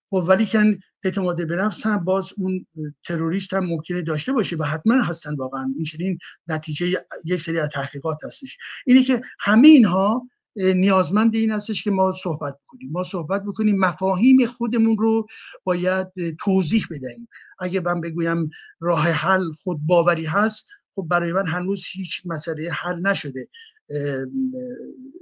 خب 0.09 0.25
ولی 0.27 0.45
کن 0.45 0.77
اعتماد 1.03 1.47
به 1.47 1.55
نفس 1.55 1.85
هم 1.85 2.05
باز 2.05 2.29
اون 2.37 2.65
تروریست 3.05 3.53
هم 3.53 3.65
ممکنه 3.65 4.01
داشته 4.01 4.33
باشه 4.33 4.55
و 4.55 4.63
حتما 4.63 5.01
هستن 5.01 5.35
واقعا. 5.35 5.73
این 5.77 5.85
چنین 5.85 6.17
نتیجه 6.47 6.91
یک 7.25 7.41
سری 7.41 7.59
از 7.59 7.69
تحقیقات 7.73 8.17
هستش. 8.23 8.57
اینه 8.85 9.03
که 9.03 9.21
همه 9.39 9.67
اینها 9.67 10.27
نیازمند 10.55 11.35
این 11.35 11.51
هستش 11.51 11.83
که 11.83 11.91
ما 11.91 12.11
صحبت 12.11 12.55
بکنیم. 12.63 12.91
ما 12.91 13.03
صحبت 13.03 13.43
بکنیم 13.43 13.79
مفاهیم 13.79 14.45
خودمون 14.45 14.97
رو 14.97 15.27
باید 15.63 16.07
توضیح 16.39 16.85
بدهیم. 16.91 17.27
اگه 17.59 17.79
من 17.79 18.01
بگویم 18.01 18.49
راه 18.79 19.03
حل 19.03 19.51
خود 19.51 19.79
باوری 19.85 20.25
هست 20.25 20.67
خب 20.95 21.07
برای 21.09 21.33
من 21.33 21.47
هنوز 21.47 21.83
هیچ 21.91 22.21
مسئله 22.25 22.71
حل 22.71 22.99
نشده 23.01 23.47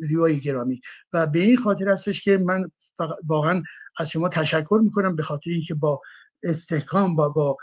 ریوای 0.02 0.40
گرامی. 0.40 0.82
و 1.14 1.28
به 1.28 1.40
این 1.40 1.58
خاطر 1.58 1.90
هستش 1.90 2.24
که 2.24 2.38
من 2.38 2.72
واقعا 3.28 3.64
از 4.00 4.10
شما 4.10 4.30
تشکر 4.30 4.80
می‌کنم 4.84 5.16
به 5.16 5.24
خاطر 5.24 5.50
اینکه 5.50 5.74
با 5.74 6.02
استحکام 6.44 7.16
با 7.16 7.30
با 7.30 7.58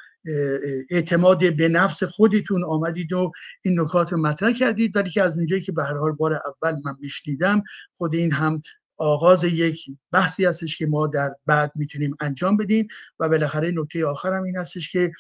اعتماد 0.90 1.56
به 1.56 1.68
نفس 1.68 2.04
خودتون 2.04 2.64
آمدید 2.64 3.12
و 3.12 3.32
این 3.62 3.80
نکات 3.80 4.12
رو 4.12 4.20
مطرح 4.20 4.52
کردید. 4.52 4.96
ولی 4.96 5.10
که 5.10 5.22
از 5.22 5.36
اونجایی 5.36 5.62
که 5.62 5.72
به 5.72 5.84
هر 5.84 5.96
حال 5.96 6.12
بار 6.12 6.32
اول 6.32 6.74
من 6.84 6.94
بشنیدم 7.02 7.62
خود 7.96 8.14
این 8.14 8.32
هم 8.32 8.62
آغاز 8.96 9.44
یک 9.44 9.84
بحثی 10.12 10.44
هستش 10.44 10.78
که 10.78 10.86
ما 10.86 11.06
در 11.06 11.34
بعد 11.46 11.72
می‌تونیم 11.76 12.16
انجام 12.20 12.56
بدیم 12.56 12.88
و 13.20 13.28
بالاخره 13.28 13.70
نکته 13.70 14.06
آخرم 14.06 14.42
این 14.42 14.56
هستش 14.56 14.92
که 14.92 15.12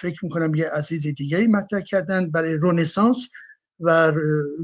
فکر 0.00 0.24
می‌کنم 0.24 0.54
یه 0.54 0.68
عزیز 0.70 1.06
دیگری 1.06 1.46
مطرح 1.46 1.80
کردن 1.80 2.30
برای 2.30 2.54
رونسانس 2.54 3.28
و 3.80 4.12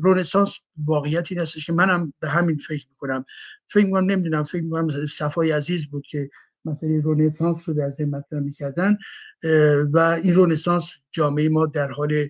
رونسانس 0.03 0.55
واقعیت 0.85 1.27
این 1.31 1.41
هستش 1.41 1.67
که 1.67 1.73
منم 1.73 2.13
به 2.21 2.29
همین 2.29 2.59
فکر 2.69 2.87
می‌کنم. 2.91 3.25
فکر 3.73 3.87
می‌کنم 3.87 4.11
نمی‌دونم 4.11 4.45
فکر 4.45 4.63
می‌کنم 4.63 5.07
صفای 5.07 5.51
عزیز 5.51 5.87
بود 5.87 6.07
که 6.07 6.31
مثلا 6.65 7.01
رونسانس 7.05 7.69
رو 7.69 7.75
در 7.75 7.91
ذهن 7.91 8.23
می‌کردن. 8.31 8.97
و 9.93 9.99
این 9.99 10.35
رونسانس 10.35 10.91
جامعه 11.11 11.49
ما 11.49 11.67
در 11.67 11.91
حال 11.91 12.29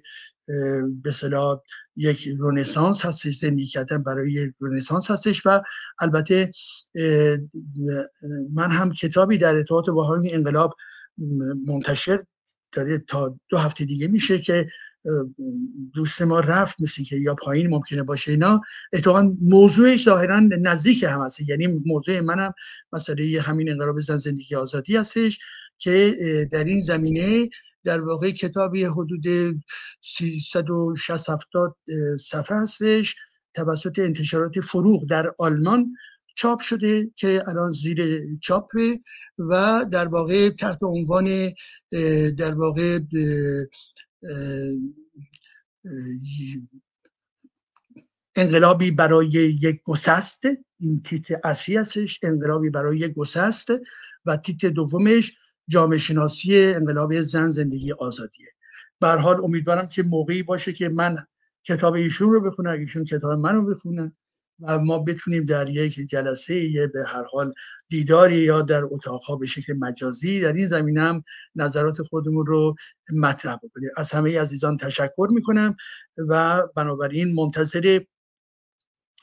به 1.03 1.13
صلاح 1.13 1.61
یک 1.97 2.29
رونسانس 2.39 3.05
هستش 3.05 3.39
زندگی 3.39 3.67
کردن 3.67 4.03
برای 4.03 4.53
رونسانس 4.59 5.11
هستش 5.11 5.47
و 5.47 5.63
البته 6.01 6.53
من 8.53 8.71
هم 8.71 8.93
کتابی 8.93 9.39
در 9.39 9.55
ارتباط 9.55 9.91
با 9.91 10.15
همین 10.15 10.35
انقلاب 10.35 10.77
منتشر 11.67 12.25
داره 12.73 12.99
تا 12.99 13.39
دو 13.49 13.59
هفته 13.59 13.85
دیگه 13.85 14.09
میشه 14.09 14.39
که 14.39 14.67
دوست 15.95 16.23
ما 16.23 16.41
رفت 16.41 16.81
مثل 16.81 17.05
که 17.05 17.17
یا 17.17 17.35
پایین 17.35 17.67
ممکنه 17.67 18.03
باشه 18.03 18.31
اینا. 18.31 18.61
اتفاقا 18.93 19.37
موضوعش 19.41 20.05
ظاهرا 20.05 20.41
نزدیک 20.41 21.03
هم 21.03 21.23
هست 21.23 21.41
یعنی 21.41 21.67
موضوع 21.67 22.21
منم 22.21 22.53
مسئله 22.93 23.41
همین 23.41 23.71
انقلاب 23.71 24.01
زن 24.01 24.17
زندگی 24.17 24.55
آزادی 24.55 24.97
هستش 24.97 25.39
که 25.79 26.15
در 26.53 26.65
این 26.65 26.81
زمینه 26.81 27.49
در 27.89 28.01
واقع 28.01 28.31
کتابی 28.31 28.85
حدود 28.85 29.25
360 30.03 31.31
70 31.31 31.77
صفحه 32.21 32.57
هستش 32.57 33.15
توسط 33.55 33.99
انتشارات 33.99 34.61
فروغ 34.61 35.07
در 35.11 35.33
آلمان 35.39 35.95
چاپ 36.37 36.61
شده 36.61 37.11
که 37.17 37.43
الان 37.47 37.73
زیر 37.73 38.21
چاپه 38.43 39.01
و 39.39 39.85
در 39.91 40.09
واقع 40.09 40.51
تحت 40.51 40.79
عنوان 40.83 41.53
در 42.39 42.55
واقع 42.55 42.99
انقلابی 48.37 48.91
برای 48.91 49.59
یک 49.63 49.81
گسست 49.85 50.45
این 50.81 51.03
تیت 51.03 51.27
اصلی 51.45 51.77
هستش 51.77 52.21
انقلابی 52.23 52.71
برای 52.71 52.99
یک 52.99 53.13
گسست 53.13 53.69
و 54.27 54.37
تیت 54.37 54.67
دومش 54.67 55.38
جامعه 55.69 55.99
شناسی 55.99 56.65
انقلاب 56.65 57.23
زن 57.23 57.51
زندگی 57.51 57.93
آزادیه 57.93 58.47
به 59.01 59.09
حال 59.09 59.45
امیدوارم 59.45 59.87
که 59.87 60.03
موقعی 60.03 60.43
باشه 60.43 60.73
که 60.73 60.89
من 60.89 61.17
کتاب 61.65 61.95
ایشون 61.95 62.31
رو 62.31 62.41
بخونم 62.41 62.73
ایشون 62.73 63.05
کتاب 63.05 63.39
من 63.39 63.55
رو 63.55 63.75
بخونم 63.75 64.17
و 64.61 64.79
ما 64.79 64.99
بتونیم 64.99 65.45
در 65.45 65.69
یک 65.69 65.95
جلسه 65.95 66.55
یه 66.55 66.87
به 66.87 67.05
هر 67.09 67.25
حال 67.33 67.53
دیداری 67.89 68.37
یا 68.39 68.63
در 68.63 68.83
اتاقها 68.85 69.37
به 69.37 69.47
شکل 69.47 69.73
مجازی 69.73 70.41
در 70.41 70.53
این 70.53 70.67
زمینه 70.67 71.23
نظرات 71.55 72.03
خودمون 72.03 72.47
رو 72.47 72.75
مطرح 73.13 73.57
بکنیم. 73.57 73.91
از 73.97 74.13
همه 74.13 74.41
عزیزان 74.41 74.77
تشکر 74.77 75.29
می‌کنم 75.31 75.77
و 76.29 76.63
بنابراین 76.77 77.35
منتظر 77.35 78.01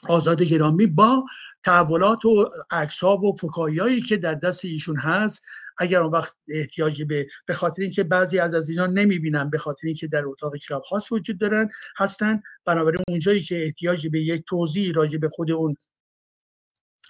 آزاد 0.08 0.44
گرامی 0.44 0.88
با 0.88 1.26
تحولات 1.64 2.26
و 2.26 2.50
عکس 2.72 3.04
و 3.04 3.36
فکایایی 3.40 4.02
که 4.02 4.18
در 4.18 4.36
دست 4.36 4.66
ایشون 4.66 4.98
هست 4.98 5.42
اگر 5.78 6.02
اون 6.02 6.12
وقت 6.12 6.34
احتیاجی 6.48 7.06
به 7.06 7.28
به 7.46 7.54
خاطر 7.54 7.82
اینکه 7.82 8.04
بعضی 8.04 8.40
از 8.40 8.56
از 8.56 8.70
اینا 8.70 8.86
نمی‌بینن 8.86 9.50
به 9.50 9.58
خاطر 9.58 9.88
اینکه 9.88 10.08
در 10.08 10.26
اتاق 10.26 10.56
کتاب 10.58 10.84
خاص 10.84 11.12
وجود 11.12 11.40
دارن 11.40 11.70
هستن. 11.98 12.42
بنابراین 12.66 13.04
اونجایی 13.08 13.42
که 13.42 13.64
احتیاجی 13.66 14.10
به 14.10 14.20
یک 14.22 14.44
توضیح 14.48 14.94
راجع 14.96 15.18
به 15.18 15.30
خود 15.30 15.52
اون 15.52 15.76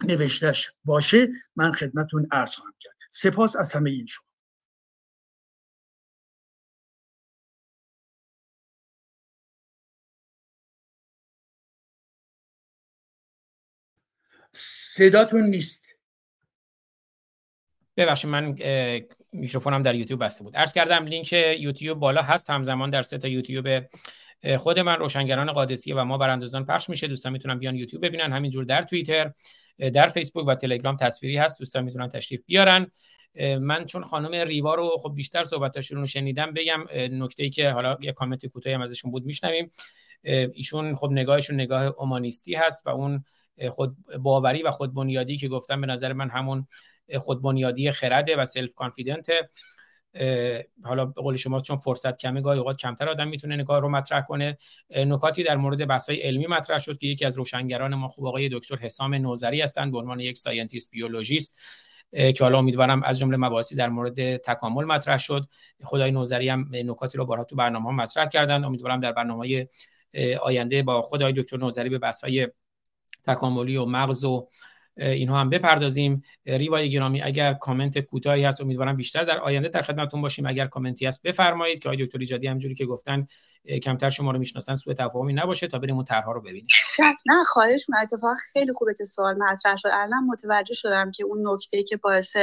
نوشتش 0.03 0.71
باشه 0.85 1.27
من 1.55 1.71
خدمتون 1.71 2.27
عرض 2.31 2.51
خواهم 2.55 2.73
کرد. 2.79 2.95
سپاس 3.11 3.55
از 3.55 3.73
همه 3.73 3.89
این 3.89 4.05
شما. 4.05 4.25
صداتون 14.53 15.43
نیست. 15.43 15.94
ببخشید 17.97 18.29
من 18.29 18.55
میکروفونم 19.31 19.83
در 19.83 19.95
یوتیوب 19.95 20.23
بسته 20.23 20.43
بود. 20.43 20.57
عرض 20.57 20.73
کردم 20.73 21.05
لینک 21.05 21.33
یوتیوب 21.33 21.99
بالا 21.99 22.21
هست 22.21 22.49
همزمان 22.49 22.89
در 22.89 23.01
سه 23.01 23.17
تا 23.17 23.27
یوتیوب 23.27 23.85
خود 24.57 24.79
من 24.79 24.95
روشنگران 24.95 25.51
قادسیه 25.51 25.95
و 25.95 26.03
ما 26.03 26.17
براندازان 26.17 26.65
پخش 26.65 26.89
میشه. 26.89 27.07
دوستان 27.07 27.31
می‌تونن 27.31 27.59
بیان 27.59 27.75
یوتیوب 27.75 28.05
ببینن. 28.05 28.33
همینجور 28.33 28.63
در 28.63 28.81
توییتر 28.81 29.31
در 29.93 30.07
فیسبوک 30.07 30.47
و 30.47 30.55
تلگرام 30.55 30.95
تصویری 30.95 31.37
هست. 31.37 31.59
دوستان 31.59 31.83
می‌تونن 31.83 32.07
تشریف 32.07 32.41
بیارن. 32.45 32.87
من 33.59 33.85
چون 33.85 34.03
خانم 34.03 34.31
ریوا 34.47 34.75
رو 34.75 34.97
خب 34.99 35.11
بیشتر 35.15 35.43
صحبتاشون 35.43 35.97
رو 35.97 36.05
شنیدم 36.05 36.53
بگم 36.53 36.85
نکته 36.95 37.43
ای 37.43 37.49
که 37.49 37.69
حالا 37.69 37.97
یه 38.01 38.11
کامنت 38.11 38.45
کوتاهی 38.45 38.73
هم 38.73 38.81
ازشون 38.81 39.11
بود 39.11 39.25
میشنویم. 39.25 39.71
ایشون 40.53 40.95
خب 40.95 41.09
نگاهشون 41.11 41.55
نگاه 41.55 41.83
اومانیستی 41.83 42.55
هست 42.55 42.87
و 42.87 42.89
اون 42.89 43.23
خود 43.69 43.95
باوری 44.19 44.63
و 44.63 44.71
خود 44.71 44.93
بنیادی 44.93 45.37
که 45.37 45.47
گفتم 45.47 45.81
به 45.81 45.87
نظر 45.87 46.13
من 46.13 46.29
همون 46.29 46.67
خود 47.17 47.41
بنیادی 47.41 47.91
خرده 47.91 48.35
و 48.35 48.45
self-confident 48.45 49.27
حالا 50.83 51.05
به 51.05 51.21
قول 51.21 51.35
شما 51.35 51.59
چون 51.59 51.77
فرصت 51.77 52.17
کمه 52.17 52.41
گاهی 52.41 52.59
اوقات 52.59 52.77
کمتر 52.77 53.09
آدم 53.09 53.27
می‌تونه 53.27 53.55
نگاه 53.55 53.79
رو 53.79 53.89
مطرح 53.89 54.21
کنه. 54.21 54.57
نکاتی 54.95 55.43
در 55.43 55.57
مورد 55.57 55.87
بحث 55.87 56.09
علمی 56.09 56.47
مطرح 56.47 56.77
شد 56.77 56.97
که 56.97 57.07
یکی 57.07 57.25
از 57.25 57.37
روشنگران 57.37 57.95
ما 57.95 58.07
خوب 58.07 58.25
آقای 58.25 58.49
دکتر 58.49 58.75
حسام 58.75 59.13
نوذری 59.13 59.61
هستند 59.61 59.91
به 59.91 59.97
عنوان 59.97 60.19
یک 60.19 60.37
scientist 60.37 60.91
biologist 60.91 61.59
که 62.11 62.37
حالا 62.39 62.57
امیدوارم 62.57 63.03
از 63.03 63.19
جمله 63.19 63.37
مباحثی 63.37 63.75
در 63.75 63.89
مورد 63.89 64.37
تکامل 64.37 64.85
مطرح 64.85 65.17
شد. 65.17 65.45
خدای 65.83 66.11
نوزری 66.11 66.49
هم 66.49 66.69
نکاتی 66.73 67.17
رو 67.17 67.25
بارها 67.25 67.43
تو 67.43 67.55
برنامه 67.55 67.91
مطرح 67.91 68.29
کردن. 68.29 68.63
امیدوارم 68.63 68.99
در 68.99 69.11
برنامه 69.11 69.67
آینده 70.41 70.83
با 70.83 71.01
خدای 71.01 71.33
دکتر 71.33 71.57
نوزری 71.57 71.89
به 71.89 71.97
بحث 71.97 72.23
تکاملی 73.23 73.77
و 73.77 73.85
مغز 73.85 74.23
و 74.23 74.49
اینها 74.97 75.39
هم 75.39 75.49
بپردازیم. 75.49 76.23
ریوای 76.45 76.91
گرامی 76.91 77.21
اگر 77.21 77.53
کامنت 77.53 77.99
کوتاهی 77.99 78.43
هست 78.43 78.61
امیدوارم 78.61 78.95
بیشتر 78.95 79.23
در 79.23 79.37
آینده 79.37 79.69
در 79.69 79.81
خدمتتون 79.81 80.21
باشیم. 80.21 80.45
اگر 80.45 80.67
کامنتی 80.67 81.05
هست 81.05 81.23
بفرمایید 81.23 81.79
که 81.79 81.89
آقای 81.89 82.05
دکتر 82.05 82.19
ایجادی 82.19 82.47
همجوری 82.47 82.75
که 82.75 82.85
گفتن 82.85 83.27
کمتر 83.83 84.09
شما 84.09 84.31
رو 84.31 84.39
می‌شناسن 84.39 84.75
سوء 84.75 84.93
تفاهمی 84.93 85.33
نباشه 85.33 85.67
تا 85.67 85.79
بریم 85.79 85.95
اون 85.95 86.03
طرحها 86.03 86.31
رو 86.31 86.41
ببینیم. 86.41 86.67
نه 87.25 87.43
خواهش 87.43 87.89
من 87.89 87.97
اتفاق 88.01 88.35
خیلی 88.53 88.73
خوبه 88.73 88.93
که 88.93 89.05
سوال 89.05 89.35
مطرح 89.37 89.75
شد. 89.75 89.89
الان 89.93 90.23
متوجه 90.23 90.73
شدم 90.73 91.11
که 91.11 91.23
اون 91.23 91.53
نکته 91.53 91.83
که 91.83 91.97
باعث 91.97 92.37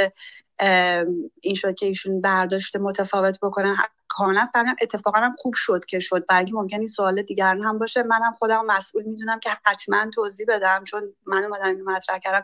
این 1.41 1.55
شد 1.55 1.75
که 1.75 1.87
ایشون 1.87 2.21
برداشت 2.21 2.77
متفاوت 2.77 3.39
بکنن 3.43 3.77
کاملا 4.13 4.49
فهمیدم 4.55 4.77
اتفاقا 4.83 5.19
هم 5.19 5.37
خوب 5.39 5.55
شد 5.57 5.85
که 5.85 5.99
شد. 5.99 6.27
برای 6.27 6.53
ممکن 6.53 6.79
این 6.79 6.87
سوال 6.87 7.23
دیگران 7.23 7.63
هم 7.65 7.79
باشه. 7.79 8.03
منم 8.03 8.33
خودم 8.39 8.67
مسئول 8.67 9.05
می‌دونم 9.05 9.41
که 9.41 9.51
حتما 9.67 10.11
توضیح 10.15 10.47
بدم 10.49 10.85
چون 10.85 11.15
من 11.27 11.45
اومدم 11.45 11.67
اینو 11.67 11.85
مطرح 11.91 12.19
کردم. 12.19 12.43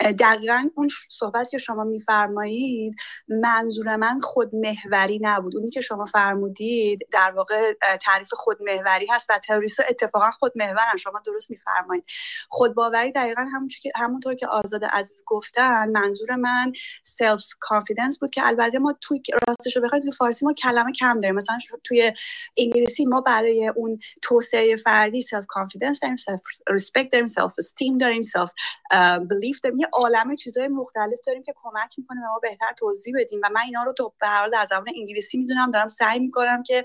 دقیقا 0.00 0.68
اون 0.74 0.88
صحبت 1.08 1.50
که 1.50 1.58
شما 1.58 1.84
میفرمایید 1.84 2.94
منظور 3.28 3.96
من 3.96 4.20
خودمهوری 4.20 5.18
نبود. 5.22 5.56
اونی 5.56 5.70
که 5.70 5.80
شما 5.80 6.06
فرمودید 6.06 7.08
در 7.12 7.32
واقع 7.36 7.72
تعریف 8.00 8.28
خودمهوری 8.32 9.06
هست 9.10 9.26
و 9.30 9.38
تروریست 9.38 9.80
اتفاقا 9.88 10.30
خودمهورن 10.30 10.96
شما 10.98 11.22
درست 11.26 11.50
میفرمایید. 11.50 12.04
خودباوری 12.48 13.12
دقیقا 13.12 13.46
همونطور 13.94 14.34
که 14.34 14.46
آزاد 14.46 14.84
عزیز 14.84 15.22
گفتن 15.26 15.88
منظور 15.88 16.36
من 16.36 16.72
self-confidence 17.02 18.18
بود 18.18 18.30
که 18.30 18.46
البته 18.46 18.78
ما 18.78 18.94
توی 19.00 19.22
راستش 19.48 19.76
رو 19.76 19.82
بخواید 19.82 20.04
تو 20.04 20.10
فارسی 20.10 20.46
ما 20.46 20.52
کلمه 20.52 20.92
کم 20.92 21.20
داریم. 21.20 21.34
مثلا 21.36 21.58
توی 21.84 22.12
انگلیسی 22.58 23.04
ما 23.04 23.20
برای 23.20 23.68
اون 23.76 23.98
توسعه 24.22 24.76
فردی 24.76 25.22
self-confidence 25.22 26.00
داریم 26.00 26.16
self-respect 26.16 27.10
داریم 27.12 27.26
self-esteem 27.26 27.98
داریم 27.98 28.22
self-belief 28.22 29.60
داریم. 29.60 29.78
عالمه 29.92 30.36
چیزهای 30.36 30.68
مختلف 30.68 31.18
داریم 31.26 31.42
که 31.42 31.54
کمک 31.62 31.94
می‌کنه 31.98 32.20
به 32.20 32.26
ما 32.26 32.38
بهتر 32.42 32.72
توضیح 32.78 33.14
بدیم. 33.18 33.40
و 33.42 33.48
من 33.54 33.60
اینا 33.60 33.82
رو 33.82 33.92
تو 33.92 34.12
به 34.20 34.28
حال 34.28 34.50
در 34.50 34.64
زبان 34.64 34.86
انگلیسی 34.96 35.38
می‌دونم 35.38 35.70
دارم 35.70 35.88
سعی 35.88 36.18
می‌کنم 36.18 36.62
که 36.62 36.84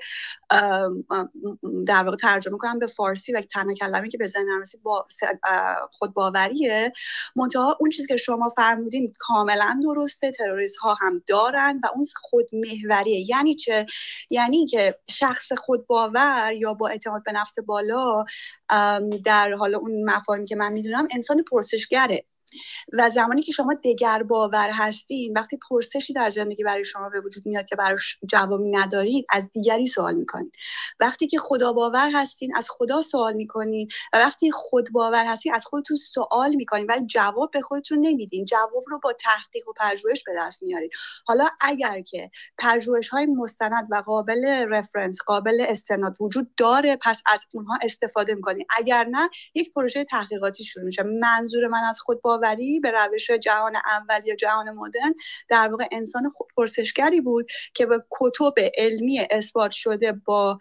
در 1.87 2.03
واقع 2.03 2.17
ترجمه 2.17 2.57
کنم 2.57 2.79
به 2.79 2.87
فارسی 2.87 3.33
و 3.33 3.41
تنها 3.41 3.73
کلمه 3.73 4.09
که 4.09 4.17
به 4.17 4.27
ذهنم 4.27 4.61
رسید 4.61 4.83
با 4.83 5.07
خود 5.91 6.13
باوریه 6.13 6.93
منتها 7.35 7.77
اون 7.79 7.89
چیزی 7.89 8.07
که 8.07 8.17
شما 8.17 8.49
فرمودین 8.49 9.13
کاملا 9.19 9.79
درسته 9.83 10.31
تروریست 10.31 10.77
ها 10.77 10.93
هم 11.01 11.23
دارن 11.27 11.79
و 11.83 11.87
اون 11.95 12.05
خود 12.21 12.49
محوریه 12.53 13.29
یعنی 13.29 13.55
چه؟ 13.55 13.85
یعنی 14.29 14.65
که 14.65 14.99
شخص 15.09 15.53
خود 15.53 15.87
باور 15.87 16.53
یا 16.53 16.73
با 16.73 16.87
اعتماد 16.87 17.23
به 17.23 17.31
نفس 17.31 17.59
بالا 17.59 18.25
در 19.25 19.53
حال 19.53 19.75
اون 19.75 20.03
مفاهیمی 20.03 20.45
که 20.45 20.55
من 20.55 20.73
می‌دونم 20.73 21.07
انسان 21.11 21.43
پرسشگره. 21.43 22.25
و 22.93 23.09
زمانی 23.09 23.41
که 23.41 23.51
شما 23.51 23.73
دگر 23.83 24.23
باور 24.23 24.69
هستین 24.73 25.33
وقتی 25.37 25.59
پرسشی 25.69 26.13
در 26.13 26.29
زندگی 26.29 26.63
برای 26.63 26.83
شما 26.83 27.09
به 27.09 27.19
وجود 27.19 27.45
میاد 27.45 27.65
که 27.65 27.75
براش 27.75 28.17
جوابی 28.29 28.69
ندارید 28.69 29.25
از 29.29 29.51
دیگری 29.51 29.85
سوال 29.85 30.15
می‌کنید 30.15 30.53
وقتی 30.99 31.27
که 31.27 31.37
خدا 31.39 31.73
باور 31.73 32.11
هستین 32.13 32.55
از 32.55 32.67
خدا 32.69 33.01
سوال 33.01 33.33
می‌کنید 33.33 33.93
و 34.13 34.17
وقتی 34.17 34.51
خود 34.51 34.89
باور 34.91 35.25
هستین 35.25 35.53
از 35.53 35.65
خودتون 35.65 35.97
سوال 35.97 36.55
می‌کنید 36.55 36.89
ولی 36.89 37.05
جواب 37.05 37.51
به 37.51 37.61
خودتون 37.61 37.99
نمیدین. 37.99 38.45
جواب 38.45 38.83
رو 38.87 38.99
با 39.03 39.13
تحقیق 39.13 39.67
و 39.67 39.73
پژوهش 39.79 40.23
به 40.23 40.31
دست 40.37 40.63
میارید 40.63 40.91
حالا 41.25 41.47
اگر 41.61 42.01
که 42.01 42.31
پژوهش 42.57 43.09
های 43.09 43.25
مستند 43.25 43.87
و 43.91 44.03
قابل 44.05 44.65
رفرنس 44.69 45.17
قابل 45.25 45.65
استناد 45.69 46.17
وجود 46.21 46.55
داره 46.55 46.97
پس 47.01 47.21
از 47.25 47.45
اونها 47.53 47.79
استفاده 47.81 48.35
می‌کنید 48.35 48.67
اگر 48.77 49.07
نه 49.11 49.29
یک 49.55 49.73
پروژه 49.73 50.03
تحقیقاتی 50.03 50.63
شروع 50.63 50.85
میشه. 50.85 51.03
منظور 51.03 51.67
من 51.67 51.83
از 51.83 51.99
خود 51.99 52.21
باور 52.21 52.42
به 52.79 52.91
روش 52.91 53.31
جهان 53.31 53.73
اول 53.75 54.27
یا 54.27 54.35
جهان 54.35 54.69
مدرن 54.71 55.13
در 55.49 55.67
واقع 55.71 55.85
انسان 55.91 56.33
پرسشگری 56.57 57.21
بود 57.21 57.47
که 57.73 57.85
به 57.85 58.03
کتب 58.11 58.53
علمی 58.77 59.19
اثبات 59.31 59.71
شده 59.71 60.11
با 60.25 60.59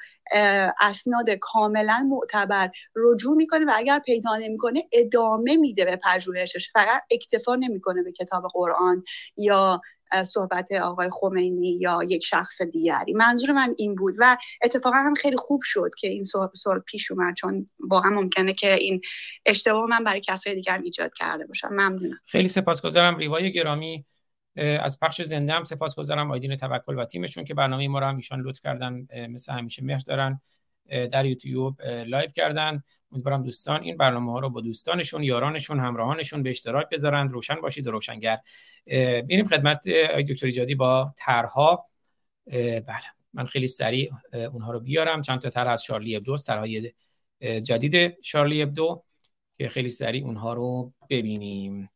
اسناد 0.80 1.30
کاملا 1.30 2.06
معتبر 2.10 2.70
رجوع 2.96 3.36
می‌کنه 3.36 3.64
و 3.64 3.70
اگر 3.74 3.98
پیدا 3.98 4.36
نمی‌کنه 4.36 4.82
ادامه 4.92 5.56
میده 5.56 5.84
به 5.84 5.98
پژوهشش. 6.04 6.70
فقط 6.72 7.02
اکتفا 7.10 7.54
نمی‌کنه 7.54 8.02
به 8.02 8.12
کتاب 8.12 8.44
قرآن 8.54 9.04
یا 9.36 9.80
صحبت 10.24 10.72
آقای 10.72 11.08
خمینی 11.12 11.78
یا 11.80 12.00
یک 12.08 12.24
شخص 12.24 12.62
دیگری. 12.62 13.12
منظور 13.12 13.52
من 13.52 13.74
این 13.78 13.94
بود 13.94 14.14
و 14.18 14.36
اتفاقا 14.62 14.96
هم 14.96 15.14
خیلی 15.14 15.36
خوب 15.36 15.60
شد 15.64 15.90
که 15.98 16.08
این 16.08 16.24
سوال 16.54 16.78
پیش 16.86 17.10
اومد 17.10 17.34
چون 17.34 17.66
هم 18.04 18.14
ممکنه 18.14 18.52
که 18.52 18.74
این 18.74 19.00
اشتباه 19.46 19.90
من 19.90 20.04
برای 20.04 20.20
کسای 20.20 20.54
دیگر 20.54 20.80
ایجاد 20.84 21.14
کرده 21.14 21.46
باشم. 21.46 21.68
ممنونم. 21.68 22.20
خیلی 22.26 22.48
سپاسگزارم. 22.48 23.16
ریوای 23.16 23.52
گرامی 23.52 24.04
از 24.56 25.00
پخش 25.00 25.22
زنده 25.22 25.52
هم 25.52 25.64
سپاسگزارم 25.64 26.30
آیدین 26.30 26.56
توکل 26.56 26.98
و 26.98 27.04
تیمشون 27.04 27.44
که 27.44 27.54
برنامه 27.54 27.88
ما 27.88 27.98
رو 27.98 28.06
هم 28.06 28.16
ایشان 28.16 28.40
لطف 28.40 28.60
کردن 28.60 29.06
مثل 29.30 29.52
همیشه 29.52 29.84
مهر 29.84 29.98
دارن. 29.98 30.40
در 30.88 31.26
یوتیوب 31.26 31.82
live 31.82 32.30
کردن. 32.30 32.82
امیدوارم 33.12 33.42
دوستان 33.42 33.82
این 33.82 33.96
برنامه 33.96 34.32
ها 34.32 34.38
رو 34.38 34.50
با 34.50 34.60
دوستانشون 34.60 35.22
یارانشون 35.22 35.80
همراهانشون 35.80 36.42
به 36.42 36.50
اشتراک 36.50 36.88
بذارند 36.88 37.32
روشن 37.32 37.54
باشید 37.54 37.86
و 37.86 37.90
روشنگر. 37.90 38.38
میریم 39.26 39.44
خدمت 39.44 39.86
آقای 39.86 40.22
دکتر 40.24 40.46
ایجادی 40.46 40.74
با 40.74 41.14
طرحها. 41.16 41.86
بله 42.46 43.04
من 43.32 43.46
خیلی 43.46 43.66
سریع 43.66 44.12
اونها 44.32 44.72
رو 44.72 44.80
بیارم. 44.80 45.22
چند 45.22 45.40
تا 45.40 45.48
طرح 45.48 45.70
از 45.70 45.84
شارلی 45.84 46.16
ابدو 46.16 46.36
طرحهای 46.36 46.92
جدید 47.40 48.22
شارلی 48.22 48.62
ابدو 48.62 49.02
که 49.58 49.68
خیلی 49.68 49.88
سریع 49.88 50.24
اونها 50.24 50.54
رو 50.54 50.92
ببینیم. 51.10 51.90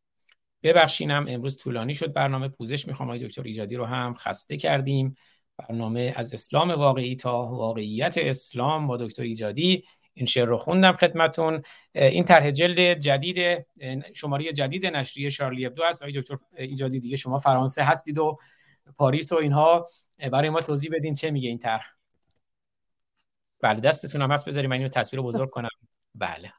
ببخشینم 0.63 1.27
امروز 1.29 1.57
طولانی 1.57 1.95
شد 1.95 2.13
برنامه. 2.13 2.49
پوزش 2.49 2.89
می‌خوام 2.89 3.09
آقای 3.09 3.27
دکتر 3.27 3.43
ایجادی 3.43 3.77
رو 3.77 3.85
هم 3.85 4.15
خسته 4.15 4.57
کردیم. 4.57 5.17
برنامه 5.59 6.13
از 6.17 6.35
اسلام 6.35 6.71
واقعی 6.71 7.17
تا 7.17 7.43
واقعیت 7.43 8.19
اسلام 8.19 8.87
با 8.87 8.97
دکتر 8.97 9.23
ایجادی. 9.23 9.85
این 10.15 10.27
شعر 10.27 10.45
رو 10.47 10.57
خوندم 10.59 10.93
خدمتون. 10.93 11.63
این 11.95 12.25
طرح 12.25 12.51
جلد 12.51 12.99
جدید 13.01 13.67
شماره 14.15 14.53
جدید 14.53 14.87
نشریه 14.87 15.31
شارلی 15.31 15.67
ابدو 15.67 15.85
است. 15.85 16.03
آقای 16.03 16.21
دکتر 16.21 16.37
ایجادی 16.57 17.01
دیگه 17.01 17.17
شما 17.17 17.39
فرانسه 17.39 17.83
هستید 17.83 18.19
و 18.19 18.39
پاریس 18.97 19.33
و 19.33 19.37
اینها. 19.37 19.87
برای 20.33 20.51
ما 20.51 20.61
توضیح 20.61 20.91
بدین 20.95 21.15
چه 21.15 21.31
میگه 21.31 21.49
این 21.49 21.59
طرح. 21.59 21.87
بله 23.61 23.81
دستتون 23.81 24.23
هم 24.23 24.31
هست 24.33 24.49
بذاریم 24.49 24.71
من 24.71 24.77
اینو 24.77 24.89
تصویر 24.89 25.23
بزرگ 25.23 25.51
کنم. 25.51 25.69
بله. 26.15 26.53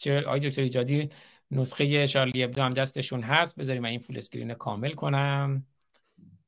چه 0.00 0.20
آقای 0.20 0.40
دکتر 0.40 0.62
ایجادی 0.62 1.08
نسخه 1.50 2.06
شارلی 2.06 2.44
ابدو 2.44 2.62
هم 2.62 2.70
دستشون 2.70 3.22
هست. 3.22 3.56
بذاریم 3.56 3.82
من 3.82 3.88
این 3.88 4.00
full 4.00 4.18
screen 4.18 4.54
کامل 4.54 4.92
کنم 4.92 5.66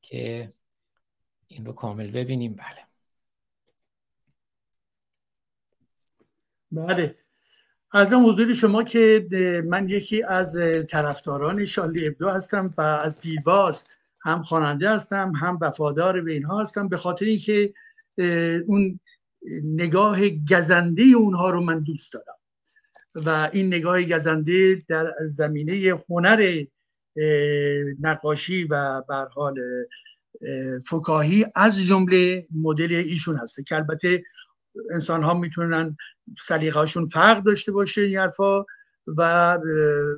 که 0.01 0.49
این 1.53 1.65
رو 1.65 1.73
کامل 1.73 2.11
ببینیم. 2.11 2.53
بله. 2.53 2.83
بله. 6.71 7.15
از 7.93 8.13
حضور 8.13 8.53
شما 8.53 8.83
که 8.83 9.27
من 9.67 9.89
یکی 9.89 10.23
از 10.23 10.57
طرفداران 10.89 11.65
شارلی 11.65 12.07
ابدو 12.07 12.29
هستم 12.29 12.69
و 12.77 12.81
از 12.81 13.21
دیرباز 13.21 13.83
هم 14.21 14.43
خواننده 14.43 14.89
هستم 14.89 15.33
هم 15.35 15.57
وفادار 15.61 16.21
به 16.21 16.33
اینها 16.33 16.61
هستم. 16.61 16.87
به 16.87 16.97
خاطر 16.97 17.25
اینکه 17.25 17.73
اون 18.67 18.99
نگاه 19.63 20.19
گزنده 20.29 21.03
اونها 21.03 21.49
رو 21.49 21.61
من 21.61 21.83
دوست 21.83 22.13
دارم. 22.13 22.37
و 23.15 23.49
این 23.53 23.67
نگاه 23.67 24.03
گزنده 24.03 24.79
در 24.89 25.13
زمینه 25.37 26.03
هنر 26.09 26.63
نقاشی 28.01 28.63
و 28.63 29.01
بر 29.09 29.27
حال 29.27 29.59
فکاهی 30.89 31.45
از 31.55 31.79
جمله 31.79 32.43
مدل 32.55 32.93
ایشون 32.95 33.37
هست 33.37 33.67
که 33.67 33.75
البته 33.75 34.23
انسان 34.91 35.23
ها 35.23 35.33
می‌تونن 35.33 35.97
سلیقهاشون 36.47 37.09
فرق 37.09 37.43
داشته 37.43 37.71
باشه 37.71 38.01
این 38.01 38.17
حرفا 38.17 38.63
و 39.17 39.57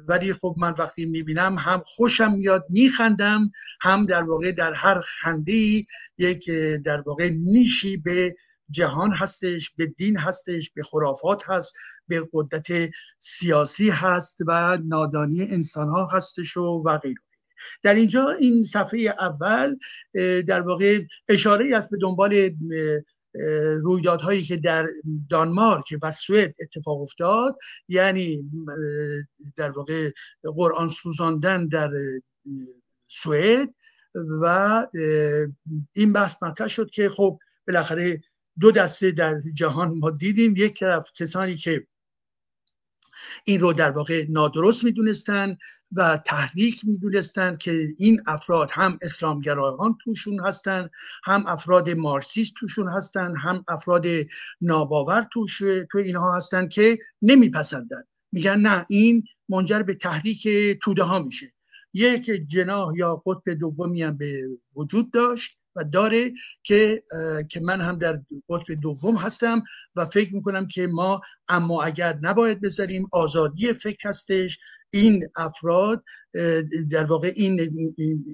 ولی 0.08 0.34
خب 0.34 0.56
من 0.58 0.74
وقتی 0.78 1.06
می‌بینم 1.06 1.56
هم 1.60 1.84
خوشم 1.86 2.32
میاد 2.34 2.66
میخندم 2.70 3.52
هم 3.82 4.06
در 4.06 4.24
واقع 4.24 4.52
در 4.52 4.74
هر 4.74 5.00
خنده 5.00 5.86
یک 6.18 6.50
در 6.86 7.02
واقع 7.02 7.30
نیشی 7.30 7.98
به 7.98 8.36
جهان 8.70 9.12
هستش 9.12 9.72
به 9.78 9.86
دین 9.86 10.18
هستش 10.18 10.72
به 10.72 10.84
خرافات 10.84 11.50
هست 11.50 11.74
به 12.08 12.30
قدرت 12.34 12.92
سیاسی 13.20 13.90
هست 13.90 14.38
و 14.48 14.78
نادانی 14.86 15.42
انسان 15.42 15.90
ها 15.90 16.10
هستش 16.14 16.58
و, 16.58 16.62
و 16.62 16.98
غیره. 16.98 17.25
در 17.84 17.94
اینجا 17.94 18.30
این 18.30 18.64
صفحه 18.64 19.00
اول 19.00 19.76
در 20.48 20.62
واقع 20.62 21.00
اشاره 21.30 21.76
است 21.76 21.92
به 21.92 21.98
دنبال 22.02 22.52
رویدادهایی 23.84 24.44
که 24.44 24.58
در 24.58 24.90
دانمارک 25.30 25.86
و 26.02 26.12
سوئد 26.12 26.56
اتفاق 26.62 27.02
افتاد. 27.02 27.58
یعنی 27.88 28.52
در 29.56 29.72
واقع 29.72 30.12
قرآن 30.44 30.90
سوزاندن 30.90 31.68
در 31.68 31.92
سوئد 33.08 33.74
و 34.42 34.88
این 35.94 36.14
بحث 36.14 36.44
مطرح 36.44 36.68
شد 36.68 36.90
که 36.90 37.10
خب 37.10 37.40
بالاخره 37.68 38.22
دو 38.60 38.72
دسته 38.72 39.12
در 39.12 39.40
جهان 39.54 39.98
ما 39.98 40.12
دیدیم. 40.12 40.54
یک 40.58 40.80
طرف 40.80 41.12
کسانی 41.16 41.56
که 41.56 41.88
این 43.45 43.60
رو 43.60 43.74
در 43.74 43.92
واقع 43.92 44.26
نادرست 44.30 44.84
می‌دونستن 44.84 45.58
و 45.92 46.18
تحریک 46.26 46.82
می‌دونستن 46.84 47.56
که 47.56 47.88
این 47.98 48.22
افراد 48.28 48.70
هم 48.72 49.00
اسلامگرایان 49.02 49.98
توشون 50.04 50.40
هستن 50.42 50.90
هم 51.24 51.44
افراد 51.48 51.90
مارکسیست 51.90 52.54
توشون 52.58 52.90
هستن 52.90 53.36
هم 53.38 53.64
افراد 53.68 54.06
ناباور 54.62 55.28
توش 55.34 55.58
تو 55.92 55.98
اینها 55.98 56.36
هستن 56.36 56.68
که 56.68 56.98
نمیپسندن. 57.22 58.04
میگن 58.32 58.60
نه 58.60 58.86
این 58.90 59.24
منجر 59.50 59.84
به 59.84 59.94
تحریک 59.94 60.48
توده 60.84 61.04
ها 61.04 61.20
میشه. 61.20 61.45
یک 61.94 62.26
جناح 62.26 62.94
یا 62.98 63.24
قطب 63.26 63.54
دومی 63.54 64.04
هم 64.04 64.18
به 64.18 64.42
وجود 64.76 65.12
داشت. 65.12 65.58
و 65.76 65.84
داره 65.84 66.32
که 66.64 67.04
که 67.50 67.60
من 67.60 67.82
هم 67.82 67.98
در 67.98 68.22
قطب 68.50 68.74
دوم 68.82 69.16
هستم 69.16 69.64
و 69.95 70.06
فکر 70.06 70.34
می‌کنم 70.34 70.68
که 70.68 70.88
ما 70.88 71.22
اما 71.48 71.84
اگر 71.84 72.20
نباید 72.22 72.62
بذاریم 72.62 73.08
آزادی 73.12 73.74
فکر 73.74 74.10
هستش 74.10 74.60
این 74.95 75.27
افراد 75.35 76.03
در 76.91 77.06
واقع 77.06 77.33
این 77.35 77.59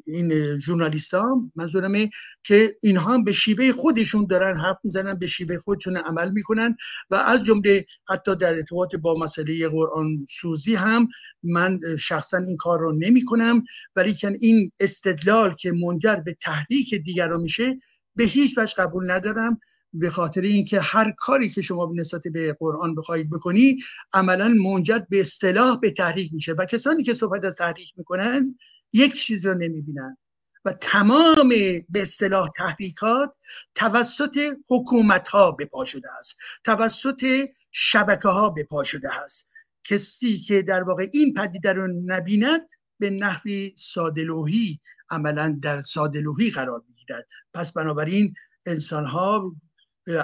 این 0.06 0.57
ژورنالیست 0.57 1.14
ها 1.14 1.51
منظورمه 1.56 2.09
که 2.43 2.77
اینها 2.81 3.14
هم 3.14 3.23
به 3.23 3.33
شیوه 3.33 3.72
خودشون 3.72 4.25
دارن 4.25 4.59
حرف 4.59 4.77
می‌زنن 4.83 5.14
به 5.14 5.27
شیوه 5.27 5.57
خودشون 5.57 5.98
عمل 5.98 6.31
می‌کنن 6.31 6.75
و 7.09 7.15
از 7.15 7.43
جمله 7.43 7.85
حتی 8.09 8.35
در 8.35 8.53
ارتباط 8.53 8.95
با 8.95 9.14
مسئله 9.19 9.67
قرآن 9.67 10.25
سوزی 10.30 10.75
هم 10.75 11.07
من 11.43 11.80
شخصا 11.99 12.38
این 12.38 12.57
کار 12.57 12.80
رو 12.80 12.91
نمی 12.99 13.25
کنم 13.25 13.64
ولی 13.95 14.14
که 14.14 14.33
این 14.41 14.72
استدلال 14.80 15.53
که 15.53 15.72
منجر 15.72 16.15
به 16.15 16.38
تحریک 16.41 16.95
دیگران 16.95 17.41
میشه 17.41 17.77
به 18.15 18.23
هیچ 18.23 18.57
وجه 18.57 18.73
قبول 18.77 19.11
ندارم. 19.11 19.59
به 19.94 20.10
خاطر 20.10 20.42
اینکه 20.42 20.82
هر 20.82 21.11
کاری 21.18 21.50
که 21.50 21.61
شما 21.61 21.92
نسبت 21.95 22.22
به 22.22 22.58
قرآن 22.60 22.95
بخواید 22.95 23.30
بکنی 23.30 23.78
عملا 24.14 24.48
منجر 24.48 25.00
به 25.10 25.20
اصطلاح 25.20 25.80
به 25.80 25.92
تحریک 25.92 26.34
میشه. 26.34 26.53
و 26.53 26.66
کسانی 26.66 27.03
که 27.03 27.14
صحبت 27.14 27.45
از 27.45 27.56
تحریک 27.56 27.94
می‌کنن 27.98 28.56
یک 28.94 29.14
چیز 29.14 29.45
رو 29.45 29.53
نمی‌بینن. 29.53 30.18
و 30.66 30.74
تمام 30.74 31.50
به 31.90 32.02
اصطلاح 32.02 32.50
تحریکات 32.56 33.34
توسط 33.76 34.40
حکومت 34.70 35.28
ها 35.28 35.52
پا 35.72 35.86
شده 35.86 36.08
است. 36.18 36.38
توسط 36.64 37.26
شبکه 37.72 38.28
ها 38.28 38.50
به 38.50 38.64
پا 38.64 38.84
شده 38.84 39.16
است. 39.24 39.50
کسی 39.84 40.38
که 40.38 40.61
در 40.61 40.84
واقع 40.84 41.08
این 41.14 41.34
پدیده 41.34 41.74
رو 41.74 41.88
نبیند 42.06 42.61
به 43.00 43.10
نحوی 43.10 43.74
سادلوهی 43.78 44.80
عملا 45.10 45.60
در 45.64 45.82
سادلوهی 45.82 46.50
قرار 46.50 46.84
می‌گیرد. 46.88 47.28
پس 47.53 47.72
بنابراین 47.72 48.34
انسان 48.66 49.06
ها 49.06 49.56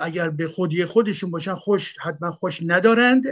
اگر 0.01 0.29
به 0.29 0.47
خودی 0.47 0.85
خودشون 0.85 1.31
باشن 1.31 1.55
خوش 1.55 1.95
حتما 2.01 2.31
خوش 2.31 2.59
ندارند. 2.65 3.23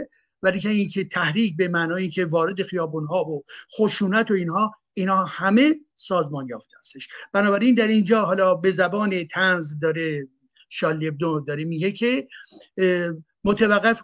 ولی 0.42 0.60
که 0.60 0.68
اینکه 0.68 1.04
تحریک 1.04 1.56
به 1.56 1.68
معنای 1.68 2.08
که 2.08 2.24
وارد 2.24 2.62
خیابون 2.62 3.06
ها 3.06 3.24
و 3.24 3.42
خشونت 3.76 4.30
و 4.30 4.34
اینها 4.34 4.74
اینا 4.94 5.24
همه 5.24 5.74
سازمان 5.94 6.48
یافته 6.48 6.76
هستش. 6.78 7.08
بنابراین 7.32 7.74
در 7.74 7.86
اینجا 7.86 8.24
حالا 8.24 8.54
به 8.54 8.70
زبان 8.70 9.24
تنز 9.24 9.78
داره 9.78 10.28
شالیبدو 10.68 11.40
داره 11.40 11.64
میگه 11.64 11.92
که 11.92 12.28
متوقف 13.44 14.00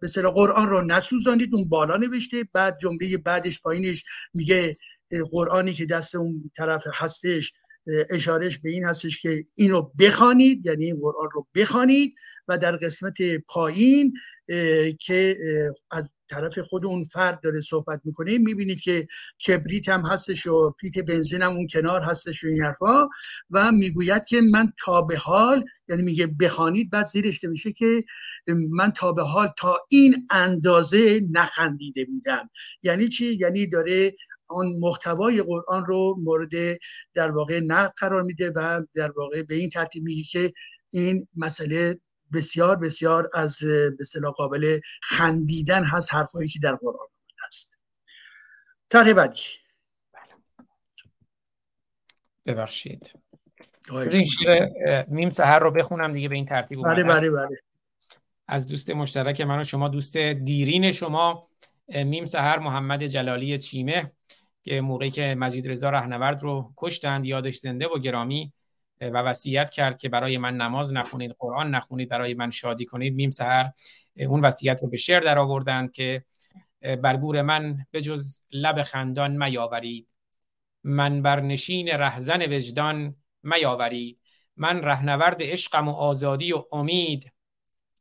به 0.00 0.08
قرآن 0.30 0.68
رو 0.68 0.84
نسوزانید 0.84 1.54
اون 1.54 1.68
بالا 1.68 1.96
نوشته. 1.96 2.44
بعد 2.52 2.78
جمله 2.78 3.18
بعدش 3.18 3.60
پایینش 3.60 4.04
میگه 4.34 4.76
قرآنی 5.30 5.72
که 5.72 5.86
دست 5.86 6.14
اون 6.14 6.50
طرف 6.56 6.82
هستش 6.94 7.52
اشارش 8.10 8.58
به 8.58 8.70
این 8.70 8.84
هستش 8.84 9.22
که 9.22 9.44
اینو 9.56 9.82
بخوانید 9.98 10.66
یعنی 10.66 10.84
این 10.84 11.00
قرآن 11.00 11.28
رو 11.32 11.46
بخوانید 11.54 12.14
و 12.48 12.58
در 12.58 12.76
قسمت 12.76 13.14
پایین 13.48 14.12
که 15.00 15.36
از 15.90 16.10
طرف 16.30 16.58
خود 16.58 16.86
اون 16.86 17.04
فرد 17.04 17.40
داره 17.40 17.60
صحبت 17.60 18.00
می‌کنه 18.04 18.38
می‌بینید 18.38 18.80
که 18.80 19.06
کبریت 19.46 19.88
هم 19.88 20.06
هستش 20.06 20.46
و 20.46 20.70
پیت 20.80 20.98
بنزین 20.98 21.42
هم 21.42 21.56
اون 21.56 21.66
کنار 21.66 22.00
هستش 22.00 22.44
و 22.44 22.46
این 22.46 22.62
حرفا 22.62 23.08
و 23.50 23.72
می‌گوید 23.72 24.24
که 24.24 24.40
من 24.40 24.72
تا 24.84 25.02
به 25.02 25.16
حال 25.16 25.64
یعنی 25.88 26.02
میگه 26.02 26.26
بخوانید 26.26 26.90
بعد 26.90 27.06
زیرش 27.06 27.44
میشه 27.44 27.72
که 27.72 28.04
من 28.70 28.92
تا 28.96 29.12
به 29.12 29.22
حال 29.22 29.48
تا 29.58 29.78
این 29.88 30.26
اندازه 30.30 31.20
نخندیده 31.30 32.04
بودم. 32.04 32.50
یعنی 32.82 33.08
چی؟ 33.08 33.34
یعنی 33.34 33.66
داره 33.66 34.12
آن 34.52 34.66
محتوای 34.78 35.42
قرآن 35.42 35.84
رو 35.86 36.16
مورد 36.18 36.78
در 37.14 37.30
واقع 37.30 37.60
نه 37.60 37.88
قرار 37.88 38.22
میده 38.22 38.50
و 38.56 38.82
در 38.94 39.10
واقع 39.10 39.42
به 39.42 39.54
این 39.54 39.70
ترتیب 39.70 40.02
میگه 40.02 40.22
که 40.22 40.52
این 40.90 41.28
مسئله 41.36 42.00
بسیار 42.32 42.76
بسیار 42.76 43.30
از 43.34 43.58
به 43.98 44.30
قابل 44.36 44.80
خندیدن 45.02 45.84
هست 45.84 46.14
حرفایی 46.14 46.48
که 46.48 46.58
در 46.62 46.74
قرآن 46.74 47.08
هست 47.46 47.70
طرح 48.90 49.12
بعدی. 49.12 49.40
ببخشید. 52.46 53.12
این 53.90 54.28
شیر 54.28 55.02
میم 55.08 55.30
سهر 55.30 55.58
رو 55.58 55.70
بخونم 55.70 56.12
دیگه 56.12 56.28
به 56.28 56.34
این 56.34 56.46
ترتیب 56.46 56.82
بله 56.84 57.02
بله 57.02 57.30
بله. 57.30 57.58
از 58.48 58.66
دوست 58.66 58.90
مشترک 58.90 59.40
من 59.40 59.60
و 59.60 59.64
شما 59.64 59.88
دوست 59.88 60.16
دیرین 60.16 60.92
شما 60.92 61.48
میم 61.88 62.26
سهر 62.26 62.58
محمد 62.58 63.06
جلالی 63.06 63.58
چیمه. 63.58 64.12
که 64.62 64.80
موقعی 64.80 65.10
که 65.10 65.34
مجید 65.38 65.70
رضا 65.70 65.90
رهنورد 65.90 66.42
رو 66.42 66.72
کشتند 66.76 67.26
یادش 67.26 67.56
زنده 67.56 67.88
و 67.88 67.98
گرامی 67.98 68.52
و 69.00 69.18
وصیت 69.18 69.70
کرد 69.70 69.98
که 69.98 70.08
برای 70.08 70.38
من 70.38 70.56
نماز 70.56 70.92
نخونید 70.92 71.36
قرآن 71.38 71.74
نخونید 71.74 72.08
برای 72.08 72.34
من 72.34 72.50
شادی 72.50 72.84
کنید 72.84 73.14
میم 73.14 73.30
سهر 73.30 73.70
اون 74.16 74.40
وصیت 74.40 74.82
رو 74.82 74.88
به 74.88 74.96
شعر 74.96 75.20
در 75.20 75.38
آوردند 75.38 75.92
که 75.92 76.24
برگور 77.02 77.42
من 77.42 77.86
به 77.90 78.00
جز 78.00 78.40
لب 78.52 78.82
خندان 78.82 79.44
میاورید. 79.44 80.08
من 80.84 81.22
بر 81.22 81.40
نشین 81.40 81.88
رهزن 81.88 82.42
وجدان 82.42 83.16
میاورید. 83.42 84.18
من 84.56 84.82
رهنورد 84.82 85.36
عشقم 85.40 85.88
و 85.88 85.92
آزادی 85.92 86.52
و 86.52 86.64
امید. 86.72 87.32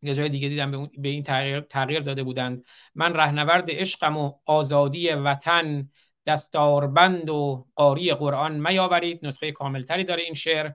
یه 0.02 0.16
جای 0.16 0.30
دیگه 0.30 0.50
دیدم 0.50 0.90
به 0.98 1.10
این 1.10 1.24
تغییر, 1.24 1.60
تغییر 1.60 2.00
داده 2.00 2.24
بودند. 2.24 2.66
من 2.96 3.14
رهنورد 3.14 3.66
عشقم 3.70 4.18
و 4.18 4.34
آزادی 4.46 5.10
وطن. 5.10 5.90
دستاربند 6.26 7.30
و 7.30 7.68
قاری 7.76 8.14
قرآن 8.14 8.70
میاورید 8.70 9.26
نسخه 9.26 9.52
کاملتری 9.52 10.04
داره 10.04 10.24
این 10.24 10.34
شعر. 10.34 10.72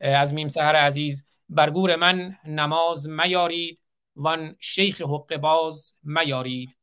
از 0.00 0.34
میم 0.34 0.48
سهر 0.48 0.76
عزیز 0.76 1.26
برگور 1.48 1.96
من 1.96 2.36
نماز 2.46 3.08
میارید 3.08 3.80
وان 4.16 4.56
شیخ 4.60 5.02
حق 5.02 5.36
باز 5.36 5.94
میارید 6.02 6.76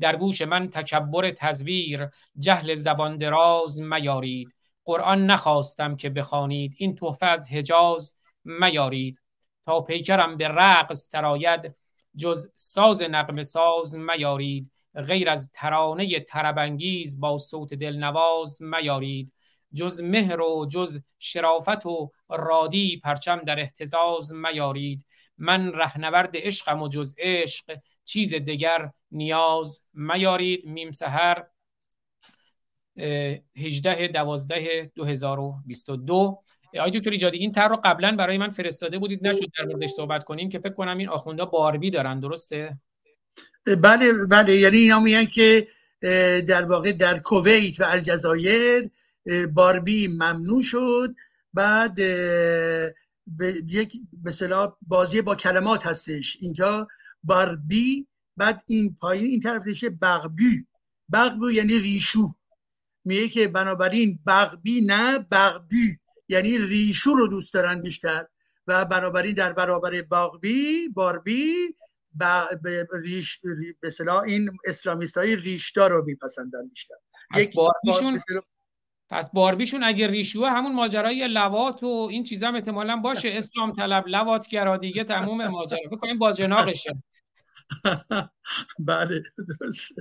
در 0.00 0.16
گوش 0.16 0.42
من 0.42 0.68
تکبر 0.68 1.30
تزویر 1.30 2.08
جهل 2.38 2.74
زبان 2.74 3.16
دراز 3.16 3.80
میارید 3.80 4.48
قرآن 4.84 5.26
نخواستم 5.26 5.96
که 5.96 6.10
بخوانید 6.10 6.74
این 6.76 6.94
تحفه 6.94 7.26
از 7.26 7.48
حجاز 7.48 8.18
میارید 8.44 9.18
تا 9.66 9.80
پیکرم 9.80 10.36
به 10.36 10.48
رقص 10.48 11.08
تراید 11.08 11.74
جز 12.16 12.48
ساز 12.54 13.02
نقم 13.02 13.42
ساز 13.42 13.96
میارید 13.96 14.70
غیر 14.94 15.30
از 15.30 15.50
ترانه 15.54 16.20
تربنگیز 16.20 17.20
با 17.20 17.38
صوت 17.38 17.74
دلنواز 17.74 18.62
میارید. 18.62 19.32
جز 19.74 20.02
مهر 20.02 20.40
و 20.40 20.66
جز 20.70 21.02
شرافت 21.18 21.86
و 21.86 22.10
رادی 22.28 23.00
پرچم 23.04 23.38
در 23.38 23.60
احتزاز 23.60 24.32
میارید. 24.32 25.06
من 25.38 25.72
رهنورد 25.72 26.30
عشقم 26.34 26.82
و 26.82 26.88
جز 26.88 27.14
عشق 27.18 27.78
چیز 28.04 28.34
دیگر 28.34 28.90
نیاز 29.10 29.88
میارید. 29.94 30.66
میم 30.66 30.90
سهر 30.90 31.44
18 33.56 34.08
12 34.08 34.92
2022 34.94 36.42
آقای 36.78 36.90
دکتر 36.90 37.10
ایجادی 37.10 37.38
این 37.38 37.52
تر 37.52 37.68
رو 37.68 37.80
قبلا 37.84 38.16
برای 38.16 38.38
من 38.38 38.48
فرستاده 38.48 38.98
بودید. 38.98 39.26
نشد 39.26 39.50
در 39.58 39.64
موردش 39.64 39.88
صحبت 39.88 40.24
کنیم 40.24 40.48
که 40.48 40.58
فکر 40.58 40.72
کنم 40.72 40.98
این 40.98 41.08
آخوندا 41.08 41.44
باربی 41.44 41.90
دارن. 41.90 42.20
درسته؟ 42.20 42.78
بله 43.66 44.26
بله 44.26 44.56
یعنی 44.56 44.76
اینا 44.78 45.00
میگن 45.00 45.24
که 45.24 45.66
در 46.48 46.64
واقع 46.64 46.92
در 46.92 47.18
کویت 47.18 47.80
و 47.80 47.84
الجزایر 47.84 48.90
باربی 49.52 50.08
ممنوع 50.08 50.62
شد. 50.62 51.14
بعد 51.54 51.98
یک 53.68 53.92
به 54.12 54.32
بازی 54.82 55.22
با 55.22 55.34
کلمات 55.34 55.86
هستش 55.86 56.36
اینجا. 56.40 56.88
باربی 57.24 58.06
بعد 58.36 58.62
این 58.66 58.94
پایین 58.94 59.24
این 59.26 59.40
طرف 59.40 59.66
ریشه 59.66 59.90
بغبی. 59.90 60.66
بغبو 61.12 61.50
یعنی 61.50 61.78
ریشو. 61.78 62.34
میگه 63.04 63.28
که 63.28 63.48
بنابراین 63.48 64.18
بغبی 64.26 64.80
نه 64.80 65.18
بغبی. 65.18 65.98
یعنی 66.28 66.58
ریشو 66.58 67.10
رو 67.10 67.26
دوست 67.28 67.54
دارن 67.54 67.82
بیشتر. 67.82 68.26
و 68.66 68.84
بنابراین 68.84 69.34
در 69.34 69.52
برابر 69.52 70.02
باغبی 70.02 70.88
باربی 70.88 71.74
به 72.62 72.86
ریش 73.02 73.40
به 73.82 74.22
این 74.26 74.50
اسلامیست 74.66 75.16
های 75.16 75.36
ریشدار 75.36 75.90
رو 75.90 76.04
میپسندن 76.04 76.68
بیشتر. 76.68 76.94
یک 77.36 77.54
باربیشون 77.54 78.20
پس 79.10 79.30
باربیشون 79.30 79.84
اگه 79.84 80.06
ریشوه 80.06 80.50
همون 80.50 80.74
ماجرای 80.74 81.28
لوات 81.28 81.82
و 81.82 82.08
این 82.10 82.24
چیزا 82.24 82.48
هم 82.48 82.54
احتمالا 82.54 82.96
باشه. 82.96 83.28
اسلام 83.36 83.72
طلب 83.72 84.08
لوات 84.08 84.48
گرا 84.48 84.76
دیگه 84.76 85.04
تموم 85.04 85.46
ماجرا. 85.46 85.78
بکنیم 85.90 86.18
با 86.18 86.32
جناقشه 86.32 87.02
بله 88.78 89.22
درست 89.60 89.92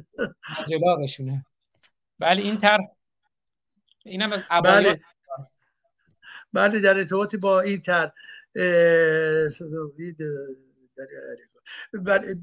جناقشونه 0.70 1.46
بله 2.20 2.42
این 2.42 2.58
تر 2.58 2.78
اینم 4.06 4.32
از 4.32 4.46
بله. 4.64 5.00
بله 6.54 6.80
در 6.80 6.98
ارتباط 6.98 7.36
با 7.36 7.62
این 7.62 7.82
تر 7.82 8.12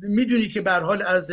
می‌دونی 0.02 0.48
که 0.48 0.60
به 0.60 0.72
حال 0.72 1.02
از 1.02 1.30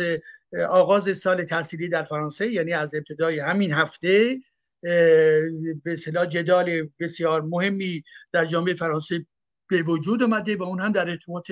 آغاز 0.68 1.18
سال 1.18 1.44
تحصیلی 1.44 1.88
در 1.88 2.02
فرانسه 2.02 2.52
یعنی 2.52 2.72
از 2.72 2.94
ابتدای 2.94 3.38
همین 3.38 3.72
هفته 3.72 4.36
به 4.82 5.92
اصطلاح 5.92 6.26
جدال 6.26 6.88
بسیار 7.00 7.42
مهمی 7.42 8.04
در 8.32 8.44
جامعه 8.44 8.74
فرانسه 8.74 9.26
به 9.70 9.82
وجود 9.82 10.22
اومده 10.22 10.56
و 10.56 10.62
اون 10.62 10.80
هم 10.80 10.92
در 10.92 11.08
ارتباط 11.08 11.50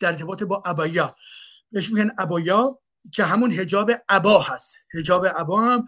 در 0.00 0.08
ارتباط 0.08 0.42
با 0.42 0.62
ابایا 0.66 1.16
بهش 1.72 1.90
میگن 1.90 2.10
ابایا 2.18 2.78
که 3.12 3.24
همون 3.24 3.52
حجاب 3.52 3.90
ابا 4.08 4.42
هست. 4.42 4.76
حجاب 4.94 5.26
ابا 5.36 5.60
هم 5.60 5.86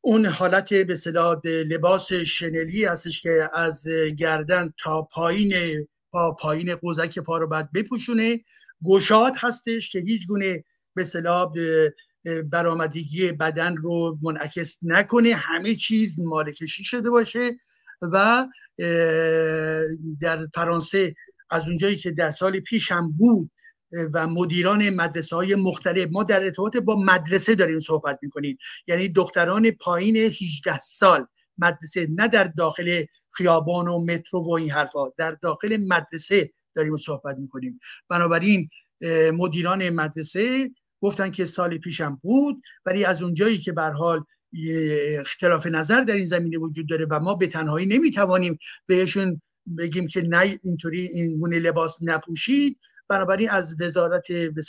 اون 0.00 0.26
حالت 0.26 0.74
به 0.74 0.92
اصطلاح 0.92 1.40
لباس 1.44 2.12
شنلی 2.12 2.84
هستش 2.84 3.22
که 3.22 3.48
از 3.54 3.88
گردن 4.18 4.72
تا 4.78 5.02
پایین 5.02 5.54
پا 6.12 6.32
پایین 6.32 6.76
قوزک 6.76 7.18
پا 7.18 7.38
رو 7.38 7.46
باید 7.46 7.72
بپوشونه 7.72 8.40
گشاد 8.84 9.32
هستش 9.36 9.90
که 9.90 9.98
هیچ 9.98 10.26
گونه 10.26 10.64
به 10.94 11.94
برآمدگی 12.50 13.32
بدن 13.32 13.76
رو 13.76 14.18
منعکس 14.22 14.78
نکنه. 14.82 15.34
همه 15.34 15.74
چیز 15.74 16.20
مالکشی 16.20 16.84
شده 16.84 17.10
باشه 17.10 17.50
و 18.02 18.46
در 20.20 20.46
فرانسه 20.54 21.14
از 21.50 21.68
اونجایی 21.68 21.96
که 21.96 22.10
در 22.10 22.30
سال 22.30 22.60
پیش 22.60 22.92
هم 22.92 23.12
بود 23.12 23.50
و 24.14 24.26
مدیران 24.26 24.90
مدرسه 24.90 25.36
های 25.36 25.54
مختلف 25.54 26.08
ما 26.10 26.22
در 26.22 26.44
ارتباط 26.44 26.76
با 26.76 26.96
مدرسه 26.96 27.54
داریم 27.54 27.80
صحبت 27.80 28.18
می‌کنیم. 28.22 28.58
یعنی 28.86 29.08
دختران 29.08 29.70
پایین 29.70 30.16
18 30.16 30.78
سال 30.78 31.26
مدرسه 31.58 32.08
نه 32.10 32.28
در 32.28 32.44
داخل 32.44 33.04
خیابان 33.30 33.88
و 33.88 34.04
مترو 34.04 34.44
و 34.44 34.50
این 34.50 34.70
حرفا 34.70 35.08
در 35.18 35.30
داخل 35.30 35.76
مدرسه 35.76 36.50
داریم 36.76 36.96
صحبت 36.96 37.36
می‌کنیم. 37.38 37.80
بنابراین 38.08 38.68
مدیران 39.32 39.90
مدرسه 39.90 40.70
گفتن 41.00 41.30
که 41.30 41.46
سال 41.46 41.78
پیشم 41.78 42.20
بود 42.22 42.62
ولی 42.86 43.04
از 43.04 43.22
اونجایی 43.22 43.58
که 43.58 43.72
بر 43.72 43.90
حال 43.90 44.24
اختلاف 45.18 45.66
نظر 45.66 46.00
در 46.00 46.14
این 46.14 46.26
زمینه 46.26 46.58
وجود 46.58 46.88
داره 46.88 47.06
و 47.10 47.20
ما 47.20 47.34
به 47.34 47.46
تنهایی 47.46 47.86
نمی‌توانیم 47.86 48.58
بهشون 48.86 49.42
بگیم 49.78 50.06
که 50.06 50.22
نه 50.22 50.58
اینطوری 50.62 51.00
این 51.00 51.38
گونه 51.38 51.58
لباس 51.58 51.98
نپوشید. 52.02 52.78
بنابراین 53.08 53.50
از 53.50 53.76
وزارت 53.80 54.32
به 54.32 54.62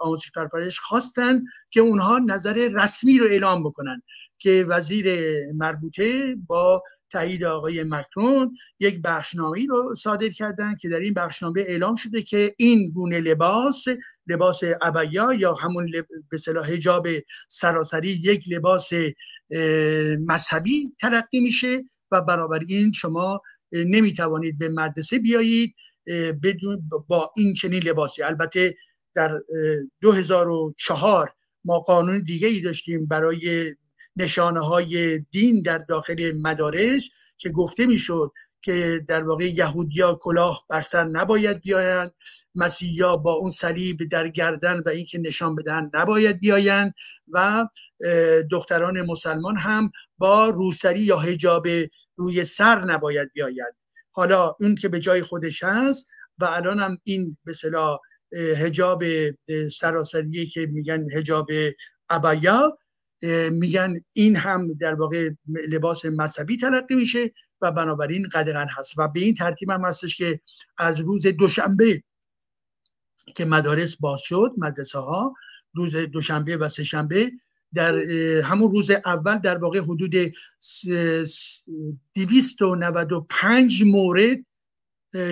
آموزش 0.00 0.30
پرورش 0.30 0.80
خواستن 0.80 1.44
که 1.70 1.80
اونها 1.80 2.18
نظر 2.18 2.68
رسمی 2.72 3.18
رو 3.18 3.26
اعلام 3.26 3.62
بکنن. 3.62 4.02
که 4.44 4.64
وزیر 4.68 5.06
مربوطه 5.52 6.36
با 6.46 6.82
تایید 7.10 7.44
آقای 7.44 7.84
مکرون 7.84 8.56
یک 8.80 9.02
بخشنامه 9.04 9.66
رو 9.66 9.94
صادر 9.94 10.28
کردن 10.28 10.76
که 10.76 10.88
در 10.88 11.00
این 11.00 11.14
بخشنامه 11.14 11.60
اعلام 11.60 11.96
شده 11.96 12.22
که 12.22 12.54
این 12.58 12.90
گونه 12.90 13.20
لباس 13.20 13.84
لباس 14.26 14.60
ابیا 14.82 15.34
یا 15.34 15.54
همون 15.54 15.92
به 16.30 16.38
صلاح 16.38 16.72
حجاب 16.72 17.06
سراسری 17.48 18.10
یک 18.10 18.44
لباس 18.48 18.90
مذهبی 20.26 20.92
تلقی 21.00 21.40
میشه 21.40 21.84
و 22.10 22.24
این 22.68 22.92
شما 22.92 23.40
نمی‌توانید 23.72 24.58
به 24.58 24.68
مدرسه 24.68 25.18
بیایید 25.18 25.74
بدون 26.42 26.90
با 27.08 27.32
این 27.36 27.54
چنین 27.54 27.82
لباسی. 27.82 28.22
البته 28.22 28.74
در 29.14 29.40
2004 30.00 31.34
ما 31.64 31.80
قانون 31.80 32.22
دیگه 32.22 32.48
ای 32.48 32.60
داشتیم 32.60 33.06
برای 33.06 33.74
نشانه 34.16 34.60
های 34.60 35.18
دین 35.18 35.62
در 35.62 35.78
داخل 35.78 36.32
مدارس 36.42 37.08
که 37.38 37.50
گفته 37.50 37.86
می‌شد 37.86 38.32
که 38.62 39.04
در 39.08 39.24
واقع 39.24 39.44
یهودیا 39.44 40.18
کلاه 40.20 40.64
بر 40.68 40.80
سر 40.80 41.04
نباید 41.04 41.60
بیایند 41.60 42.12
مسیحیا 42.54 43.16
با 43.16 43.32
اون 43.32 43.50
صلیب 43.50 43.98
در 44.10 44.28
گردن 44.28 44.82
و 44.86 44.88
اینکه 44.88 45.18
نشان 45.18 45.54
بدن 45.54 45.90
نباید 45.94 46.40
بیایند 46.40 46.94
و 47.28 47.68
دختران 48.50 49.02
مسلمان 49.02 49.56
هم 49.56 49.90
با 50.18 50.48
روسری 50.48 51.00
یا 51.00 51.18
حجاب 51.18 51.66
روی 52.16 52.44
سر 52.44 52.84
نباید 52.84 53.32
بیایند. 53.32 53.76
حالا 54.10 54.54
اون 54.60 54.74
که 54.74 54.88
به 54.88 55.00
جای 55.00 55.22
خودش 55.22 55.62
هست 55.62 56.06
و 56.38 56.44
الان 56.44 56.78
هم 56.80 56.98
این 57.02 57.36
به 57.44 57.52
صلاح 57.52 57.98
هجاب 58.32 59.04
سراسری 59.72 60.46
که 60.46 60.66
میگن 60.66 61.06
هجاب 61.12 61.48
ابایا 62.10 62.78
میگن 63.52 64.00
این 64.12 64.36
هم 64.36 64.72
در 64.72 64.94
واقع 64.94 65.30
لباس 65.68 66.04
مذهبی 66.04 66.56
تلقی 66.56 66.94
میشه 66.94 67.32
و 67.60 67.72
بنابراین 67.72 68.28
قدغن 68.28 68.66
هست. 68.68 68.98
و 68.98 69.08
به 69.08 69.20
این 69.20 69.34
ترتیب 69.34 69.70
هم 69.70 69.84
هستش 69.84 70.16
که 70.16 70.40
از 70.78 71.00
روز 71.00 71.26
دوشنبه 71.26 72.02
که 73.34 73.44
مدارس 73.44 73.96
باز 73.96 74.20
شد 74.20 74.52
مدرسه 74.58 74.98
ها 74.98 75.34
روز 75.74 75.96
دوشنبه 75.96 76.56
و 76.56 76.68
سهشنبه 76.68 77.32
در 77.74 77.98
همون 78.40 78.70
روز 78.70 78.90
اول 78.90 79.38
در 79.38 79.58
واقع 79.58 79.80
حدود 79.80 80.14
295 82.14 83.84
مورد 83.84 84.38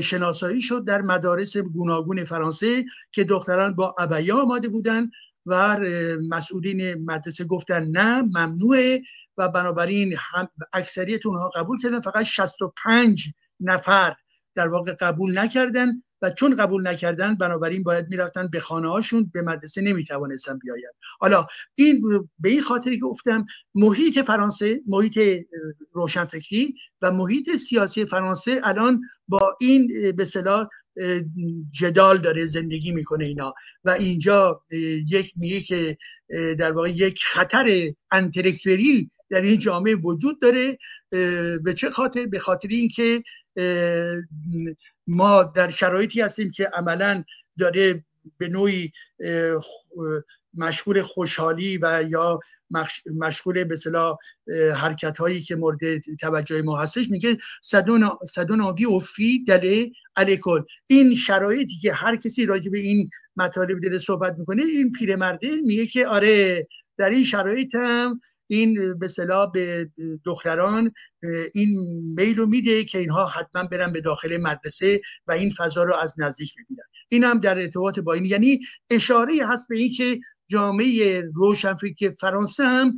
شناسایی 0.03 0.63
شد 0.63 0.85
در 0.85 1.03
مدارس 1.03 1.57
گوناگون 1.57 2.25
فرانسه 2.25 2.85
که 3.13 3.25
دختران 3.25 3.75
با 3.75 3.95
ابیا 3.99 4.43
آماده 4.43 4.69
بودن 4.69 5.11
و 5.47 5.79
مسئولین 6.29 6.95
مدرسه 7.05 7.45
گفتن 7.45 7.85
نه 7.85 8.23
ممنوعه 8.23 9.03
و 9.37 9.49
بنابراین 9.49 10.17
اکثریت 10.73 11.27
اونها 11.27 11.49
قبول 11.49 11.79
کردن. 11.79 12.01
فقط 12.01 12.23
65 12.23 13.25
نفر 13.61 14.15
در 14.55 14.69
واقع 14.69 14.93
قبول 14.93 15.39
نکردن 15.39 16.03
و 16.23 16.31
چون 16.31 16.57
قبول 16.57 16.89
نکردن 16.89 17.35
بنابراین 17.35 17.83
باید 17.83 18.09
می‌رفتن 18.09 18.49
به 18.49 18.61
خانه 18.61 18.91
هاشون 18.91 19.31
به 19.35 19.43
مدرسه 19.43 19.81
نمی‌توانستن 19.81 20.59
بیاین. 20.59 20.85
حالا 21.21 21.47
این 21.75 22.03
به 22.39 22.49
این 22.49 22.63
خاطری 22.63 22.97
که 22.97 23.03
گفتم 23.03 23.45
محیط 23.75 24.19
فرانسه 24.19 24.81
محیط 24.87 25.45
روشنفکری 25.93 26.75
و 27.03 27.11
محیط 27.11 27.57
سیاسی 27.57 28.05
فرانسه 28.05 28.61
الان 28.65 29.01
با 29.29 29.57
این 29.61 30.13
به 30.17 30.25
صلاح 30.25 30.69
جدال 31.71 32.19
داره 32.19 32.47
زندگی 32.47 32.93
می‌کنه 32.93 33.25
اینا. 33.25 33.55
و 33.85 33.91
اینجا 33.91 34.63
یک 35.11 35.33
میگه 35.37 35.61
که 35.61 35.99
در 36.59 36.73
واقع 36.73 36.91
یک 36.91 37.21
خطر 37.23 37.93
انتلکتوری 38.11 39.11
در 39.31 39.41
این 39.41 39.59
جامعه 39.59 39.95
وجود 39.95 40.41
داره 40.41 40.79
به 41.65 41.75
چه 41.77 41.91
خاطر؟ 41.91 42.27
به 42.27 42.39
خاطر 42.39 42.69
اینکه 42.69 43.23
ما 45.07 45.43
در 45.43 45.71
شرایطی 45.71 46.21
هستیم 46.21 46.51
که 46.51 46.71
عملا 46.75 47.25
داره 47.59 48.05
به 48.39 48.49
نوعی 48.49 48.93
مشغول 50.55 51.03
خوشحالی 51.03 51.79
و 51.83 52.05
یا 52.09 52.41
مشغول 53.19 53.65
به 53.65 53.77
صلاح 53.77 54.17
حرکت 54.75 55.19
هایی 55.19 55.41
که 55.41 55.57
مورد 55.57 55.99
توجه 56.21 56.63
ما 56.63 56.81
هستش 56.81 57.11
میگه 57.11 57.37
صدون 58.25 58.61
آوی 58.61 58.87
افی 58.87 59.45
دله 59.45 59.91
الکل. 60.17 60.63
این 60.87 61.15
شرایطی 61.15 61.79
که 61.83 61.93
هر 61.93 62.17
کسی 62.17 62.47
راجع 62.47 62.71
به 62.71 62.79
این 62.79 63.11
مطالب 63.37 63.81
داره 63.81 63.99
صحبت 63.99 64.35
می‌کنه 64.39 64.63
این 64.63 64.93
پیرمرده 64.93 65.61
میگه 65.65 65.87
که 65.87 66.07
آره 66.07 66.67
در 66.99 67.11
این 67.11 67.25
شرایط 67.25 67.75
هم 67.75 68.21
این 68.47 68.99
به 68.99 69.09
صلاح 69.09 69.51
به 69.53 69.91
دختران 70.25 70.93
این 71.55 71.69
میل 72.17 72.37
رو 72.37 72.47
میده 72.47 72.85
که 72.85 72.99
اینها 72.99 73.27
حتما 73.27 73.65
برن 73.65 73.93
به 73.93 74.01
داخل 74.01 74.37
مدرسه 74.37 75.01
و 75.27 75.33
این 75.33 75.51
فضا 75.51 75.85
رو 75.85 75.95
از 75.95 76.15
نزدیک 76.19 76.55
ببینن. 76.55 76.85
این 77.09 77.25
هم 77.25 77.41
در 77.41 77.59
ارتباط 77.59 77.99
با 77.99 78.13
این. 78.13 78.25
یعنی 78.25 78.61
اشاره 78.91 79.47
هست 79.47 79.69
به 79.69 79.77
این 79.77 79.93
که 79.93 80.21
جامعه 80.53 81.23
روشنفکر 81.35 82.11
فرانسه 82.11 82.65
هم 82.65 82.97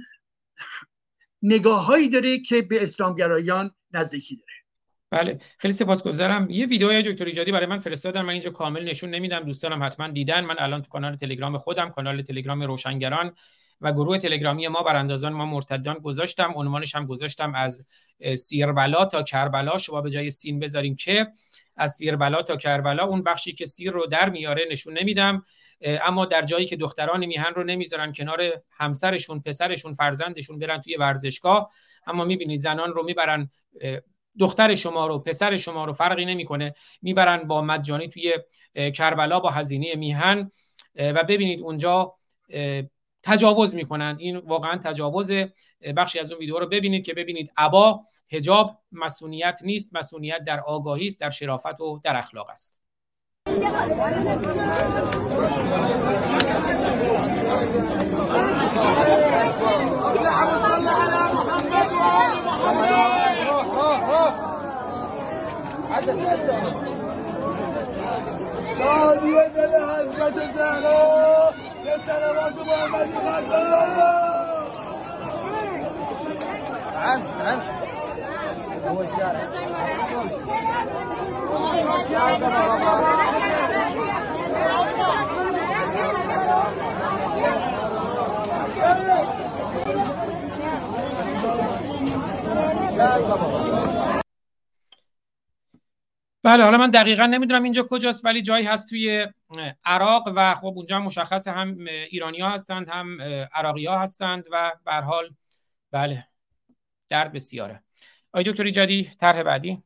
نگاههایی 1.43 2.09
داره 2.09 2.39
که 2.39 2.63
به 2.63 2.83
اسلامگرایان 2.83 3.71
نزدیکی 3.93 4.37
داره. 4.37 4.55
بله 5.11 5.39
خیلی 5.59 5.75
سپاسگزارم. 5.75 6.51
یه 6.51 6.67
ویدیو 6.67 7.03
دکتر 7.03 7.25
ایجادی 7.25 7.53
برای 7.53 7.67
من 7.67 7.79
فرستادن 7.79 8.23
من 8.23 8.33
اینجا 8.33 8.51
کامل 8.51 8.85
نشون 8.85 9.11
نمیدم. 9.11 9.41
دوستانم 9.41 9.83
حتما 9.83 10.09
دیدن. 10.09 10.45
من 10.45 10.57
الان 10.59 10.83
تو 10.83 10.89
کانال 10.89 11.17
تلگرام 11.17 11.59
خودم 11.59 11.91
کانال 11.91 12.23
تلگرام 12.23 12.63
روشنگران 12.63 13.35
و 13.81 13.93
گروه 13.93 14.19
تلگرامی 14.19 14.69
ما 14.69 14.83
براندازان 14.83 15.33
ما 15.33 15.47
مرتدان 15.47 15.99
گذاشتم. 15.99 16.53
عنوانش 16.57 16.95
هم 16.95 17.07
گذاشتم 17.07 17.55
از 17.55 17.87
سیربلا 18.37 19.05
تا 19.05 19.23
کربلا. 19.23 19.79
شما 19.79 20.01
به 20.01 20.11
جای 20.11 20.31
سین 20.31 20.59
بذاریم 20.59 20.97
که 20.97 21.27
از 21.77 21.93
سیربلا 21.93 22.43
تا 22.43 22.57
کربلا 22.57 23.05
اون 23.05 23.23
بخشی 23.23 23.53
که 23.53 23.67
سیر 23.67 23.91
رو 23.91 24.07
در 24.07 24.31
میاره 24.31 24.65
نشون 24.71 24.99
نمیدم. 24.99 25.45
اما 25.83 26.27
در 26.27 26.43
جایی 26.43 26.67
که 26.67 26.77
دختران 26.77 27.25
میهن 27.27 27.55
رو 27.55 27.65
نمی‌ذارن 27.65 28.13
کنار 28.13 28.63
همسرشون 28.71 29.41
پسرشون 29.41 29.95
فرزندشون 29.95 30.59
برن 30.59 30.81
توی 30.81 30.97
ورزشگاه. 30.97 31.71
اما 32.07 32.25
می‌بینید 32.25 32.61
زنان 32.61 32.93
رو 32.93 33.03
می‌برن 33.03 33.51
دختر 34.39 34.75
شما 34.75 35.07
رو 35.07 35.19
پسر 35.19 35.57
شما 35.57 35.85
رو 35.85 35.93
فرقی 35.93 36.25
نمی‌کنه. 36.25 36.75
می‌برن 37.03 37.49
با 37.49 37.63
مجانی 37.63 38.09
توی 38.09 38.35
کربلا 38.91 39.41
با 39.41 39.51
هزینه 39.51 39.95
میهن. 39.95 40.51
و 40.97 41.25
ببینید 41.25 41.61
اونجا 41.61 42.15
تجاوز 43.23 43.75
می‌کنن. 43.75 44.17
این 44.19 44.37
واقعا 44.37 44.79
تجاوز 44.79 45.33
بخشی 45.97 46.19
از 46.19 46.33
اون 46.33 46.41
ویدیو 46.41 46.59
رو 46.59 46.67
ببینید 46.67 47.05
که 47.05 47.15
ببینید 47.15 47.53
ابا 47.57 48.05
هجاب 48.33 48.79
مسئولیت 48.93 49.61
نیست. 49.65 49.91
مسئولیت 49.93 50.45
در 50.45 50.61
آگاهی 50.61 51.07
است 51.07 51.21
در 51.21 51.31
شرافت 51.31 51.81
و 51.81 52.01
در 52.05 52.17
اخلاق 52.17 52.51
است. 52.51 52.84
اللهم 60.11 60.53
صل 60.63 60.89
على 60.89 61.35
محمد 61.35 61.93
وآل 61.93 62.37
يا 71.85 71.97
سلامات 71.99 72.55
محمد 72.59 73.09
خاتم 73.25 73.53
الله 73.53 74.25
عمش 76.97 77.27
عمش. 77.47 77.84
بله 96.43 96.65
حالا 96.65 96.79
من 96.79 96.91
دقیقا 96.91 97.27
نمی‌دونم 97.27 97.63
اینجا 97.63 97.87
کجاست 97.91 98.25
ولی 98.25 98.43
جایی 98.43 98.67
هست 98.67 98.91
توی 98.91 99.27
عراق 99.85 100.33
و 100.37 100.55
خب 100.55 100.73
اونجا 100.77 101.01
مشخص 101.01 101.49
هم 101.49 101.77
ایرانی 102.11 102.41
ها 102.41 102.51
هستند 102.51 102.89
هم 102.89 103.23
عراقی 103.55 103.87
ها 103.87 103.99
هستند 103.99 104.45
و 104.53 104.73
به 104.85 104.93
حال 104.93 105.31
بله 105.91 106.27
درد 107.09 107.33
بسیاره. 107.33 107.83
آی 108.35 108.45
دکتر 108.45 108.65
ایجادی 108.65 109.11
طرح 109.21 109.43
بعدی. 109.43 109.83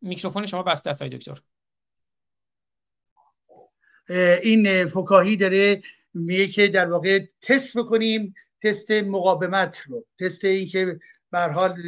میکروفون 0.00 0.46
شما 0.46 0.62
بسته 0.62 0.90
است 0.90 1.02
آی 1.02 1.08
دکتر. 1.08 1.40
این 4.42 4.86
فکاهی 4.86 5.36
داره 5.36 5.82
میگه 6.14 6.46
که 6.46 6.68
در 6.68 6.86
واقع 6.90 7.26
تست 7.42 7.78
بکنیم 7.78 8.34
تست 8.62 8.90
مقاومت 8.90 9.78
رو. 9.78 10.04
تست 10.20 10.44
این 10.44 10.68
که 10.68 10.98
به 11.30 11.38
حال 11.38 11.82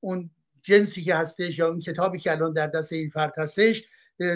اون 0.00 0.30
جنسی 0.62 1.02
که 1.02 1.14
هستش 1.14 1.58
یا 1.58 1.68
اون 1.68 1.80
کتابی 1.80 2.18
که 2.18 2.30
الان 2.30 2.52
در 2.52 2.66
دست 2.66 2.92
این 2.92 3.08
فرد 3.08 3.38
هستش 3.38 3.84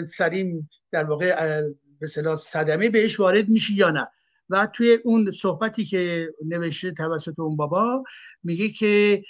سریم 0.07 0.69
در 0.91 1.03
واقع 1.03 1.61
به 1.99 2.07
صدمه 2.37 2.89
بهش 2.89 3.19
وارد 3.19 3.49
میشه 3.49 3.73
یا 3.73 3.89
نه. 3.89 4.07
و 4.49 4.67
توی 4.73 4.97
اون 5.03 5.31
صحبتی 5.31 5.85
که 5.85 6.33
نوشته 6.45 6.91
توسط 6.91 7.39
اون 7.39 7.55
بابا 7.55 8.03
میگه 8.43 8.69
که 8.69 9.23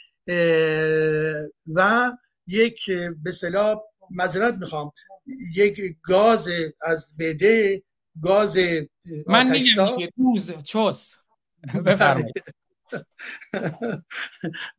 و 1.76 2.12
یک 2.48 2.92
به 3.24 3.32
صلاح 3.32 3.78
مذارت 4.12 4.54
می‌خوام 4.54 4.92
یک 5.56 5.82
گاز 6.02 6.48
از 6.82 7.14
بده 7.20 7.84
گاز 8.22 8.58
من 9.28 9.50
میگم 9.50 9.88
دوز 10.18 10.52
چوس. 10.64 11.16
بفرمایید. 11.86 12.34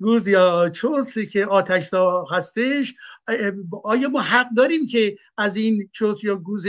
گوز 0.00 0.28
یا 0.28 0.70
چوسی 0.74 1.26
که 1.26 1.46
آتش 1.46 1.90
هستش 2.30 2.94
آیا 3.84 4.08
ما 4.08 4.20
حق 4.20 4.46
داریم 4.56 4.86
که 4.86 5.16
از 5.38 5.56
این 5.56 5.88
چوس 5.92 6.24
یا 6.24 6.36
گوز 6.36 6.66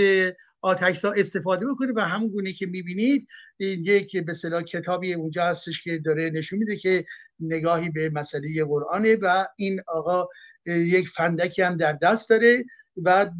آتش 0.61 1.06
استفاده 1.06 1.66
بکنیم؟ 1.66 1.95
و 1.95 2.00
همون 2.00 2.30
گونه 2.30 2.53
که 2.53 2.66
می‌بینید 2.66 3.27
یک 3.59 4.17
به 4.17 4.34
صلاح 4.34 4.61
کتابی 4.61 5.14
اونجا 5.14 5.45
هستش 5.45 5.84
که 5.84 5.98
داره 5.98 6.30
نشون 6.30 6.59
میده 6.59 6.75
که 6.75 7.06
نگاهی 7.40 7.90
به 7.90 8.09
مسئله 8.09 8.66
قرآنه 8.66 9.16
و 9.16 9.45
این 9.56 9.82
آقا 9.88 10.27
یک 10.66 11.09
فندکی 11.09 11.61
هم 11.61 11.77
در 11.77 11.93
دست 11.93 12.30
داره 12.30 12.66
و 13.03 13.32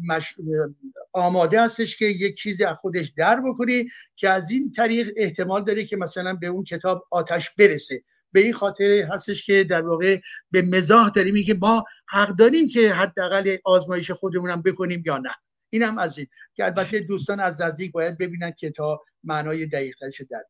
آماده 1.12 1.62
هستش 1.62 1.96
که 1.96 2.04
یک 2.04 2.36
چیزی 2.36 2.64
از 2.64 2.76
خودش 2.76 3.12
در 3.16 3.40
بکنه 3.40 3.84
که 4.16 4.28
از 4.28 4.50
این 4.50 4.72
طریق 4.72 5.12
احتمال 5.16 5.64
داره 5.64 5.84
که 5.84 5.96
مثلا 5.96 6.34
به 6.34 6.46
اون 6.46 6.64
کتاب 6.64 7.06
آتش 7.10 7.50
برسه. 7.50 8.02
به 8.32 8.40
این 8.40 8.52
خاطر 8.52 9.02
هستش 9.12 9.46
که 9.46 9.64
در 9.64 9.82
واقع 9.82 10.20
به 10.50 10.62
مزاح 10.62 11.10
داریم 11.10 11.44
که 11.46 11.54
ما 11.54 11.84
حق 12.08 12.28
داریم 12.28 12.68
که 12.68 12.92
حداقل 12.92 13.56
آزمایش 13.64 14.10
خودمونم 14.10 14.62
بکنیم 14.62 15.02
یا 15.06 15.18
نه. 15.18 15.30
این 15.70 15.82
هم 15.82 15.98
از 15.98 16.18
این. 16.18 16.26
که 16.54 16.64
البته 16.64 17.00
دوستان 17.00 17.40
از 17.40 17.62
نزدیک 17.62 17.92
باید 17.92 18.18
ببینن 18.18 18.52
که 18.52 18.70
تا 18.70 19.04
معنای 19.24 19.66
دقیقترش 19.66 20.22
در 20.30 20.44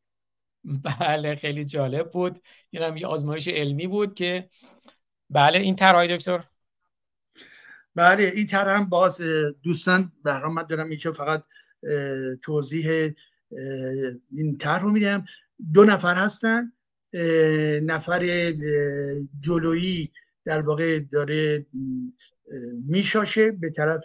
بله 1.01 1.37
خیلی 1.37 1.65
جالب 1.65 2.11
بود. 2.11 2.43
این 2.71 2.83
هم 2.83 2.97
یه 2.97 3.07
آزمایش 3.07 3.49
علمی 3.49 3.87
بود 3.87 4.15
که 4.15 4.51
بله 5.31 5.59
این 5.59 5.77
طرح 5.77 6.07
دکتر. 6.07 6.45
بله 7.95 8.33
این 8.35 8.47
طرح 8.47 8.77
هم 8.77 8.89
باز 8.89 9.23
دوستان 9.63 10.13
برام 10.25 10.55
من 10.55 10.63
دارم 10.63 10.89
اینجا 10.89 11.13
فقط 11.13 11.45
توضیح 12.43 13.13
این 14.31 14.59
طرح 14.59 14.83
رو 14.83 14.91
میدم. 14.91 15.25
دو 15.73 15.85
نفر 15.85 16.15
هستن. 16.15 16.73
نفر 17.83 18.53
جلویی 19.41 20.13
در 20.45 20.61
واقع 20.61 21.01
داره 21.01 21.67
میشاشه 22.87 23.53
به 23.53 23.71
طرف 23.71 24.03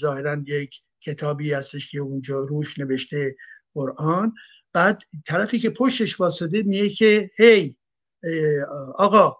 ظاهرا 0.00 0.42
یک 0.46 0.80
کتابی 1.00 1.52
هستش 1.52 1.90
که 1.90 1.98
اونجا 1.98 2.40
روش 2.40 2.78
نوشته 2.78 3.36
قرآن. 3.74 4.34
بعد 4.72 5.02
طرفی 5.26 5.58
که 5.58 5.70
پشتش 5.70 6.20
واسده 6.20 6.62
میگه 6.62 6.88
که 6.88 7.30
هی 7.38 7.76
آقا 8.94 9.36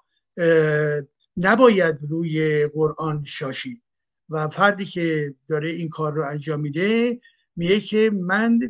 نباید 1.37 1.97
روی 2.09 2.67
قرآن 2.67 3.25
شاشی. 3.25 3.83
و 4.29 4.49
فردی 4.49 4.85
که 4.85 5.35
داره 5.49 5.71
این 5.71 5.89
کار 5.89 6.13
رو 6.13 6.29
انجام 6.29 6.61
میده 6.61 7.21
میگه 7.57 7.81
که 7.81 8.11
من 8.15 8.61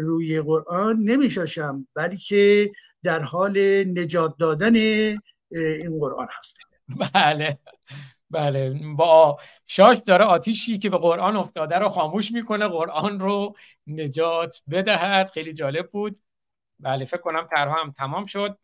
روی 0.00 0.40
قرآن 0.40 1.02
نمیشاشم 1.02 1.88
بلکه 1.94 2.72
در 3.02 3.20
حال 3.20 3.84
نجات 3.84 4.36
دادن 4.38 4.76
این 5.50 5.98
قرآن 5.98 6.28
هستم. 6.38 6.68
بله. 7.14 7.58
بله. 8.30 8.80
با 8.96 9.38
شاش 9.66 9.96
داره 10.06 10.24
آتیشی 10.24 10.78
که 10.78 10.90
به 10.90 10.98
قرآن 10.98 11.36
افتاده 11.36 11.78
رو 11.78 11.88
خاموش 11.88 12.32
می‌کنه 12.32 12.68
قرآن 12.68 13.20
رو 13.20 13.54
نجات 13.86 14.62
بدهد. 14.70 15.30
خیلی 15.30 15.52
جالب 15.52 15.90
بود. 15.90 16.20
بله 16.80 17.04
فکر 17.04 17.20
کنم 17.20 17.48
طرح 17.50 17.74
هم 17.80 17.92
تمام 17.98 18.26
شد. 18.26 18.58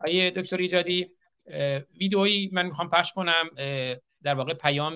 آیه 0.00 0.30
دکتر 0.30 0.56
ایجادی 0.56 1.10
ویدئویی 2.00 2.50
من 2.52 2.66
می‌خوام 2.66 2.90
پخش 2.90 3.12
کنم 3.12 3.50
در 4.22 4.34
واقع 4.34 4.54
پیام 4.54 4.94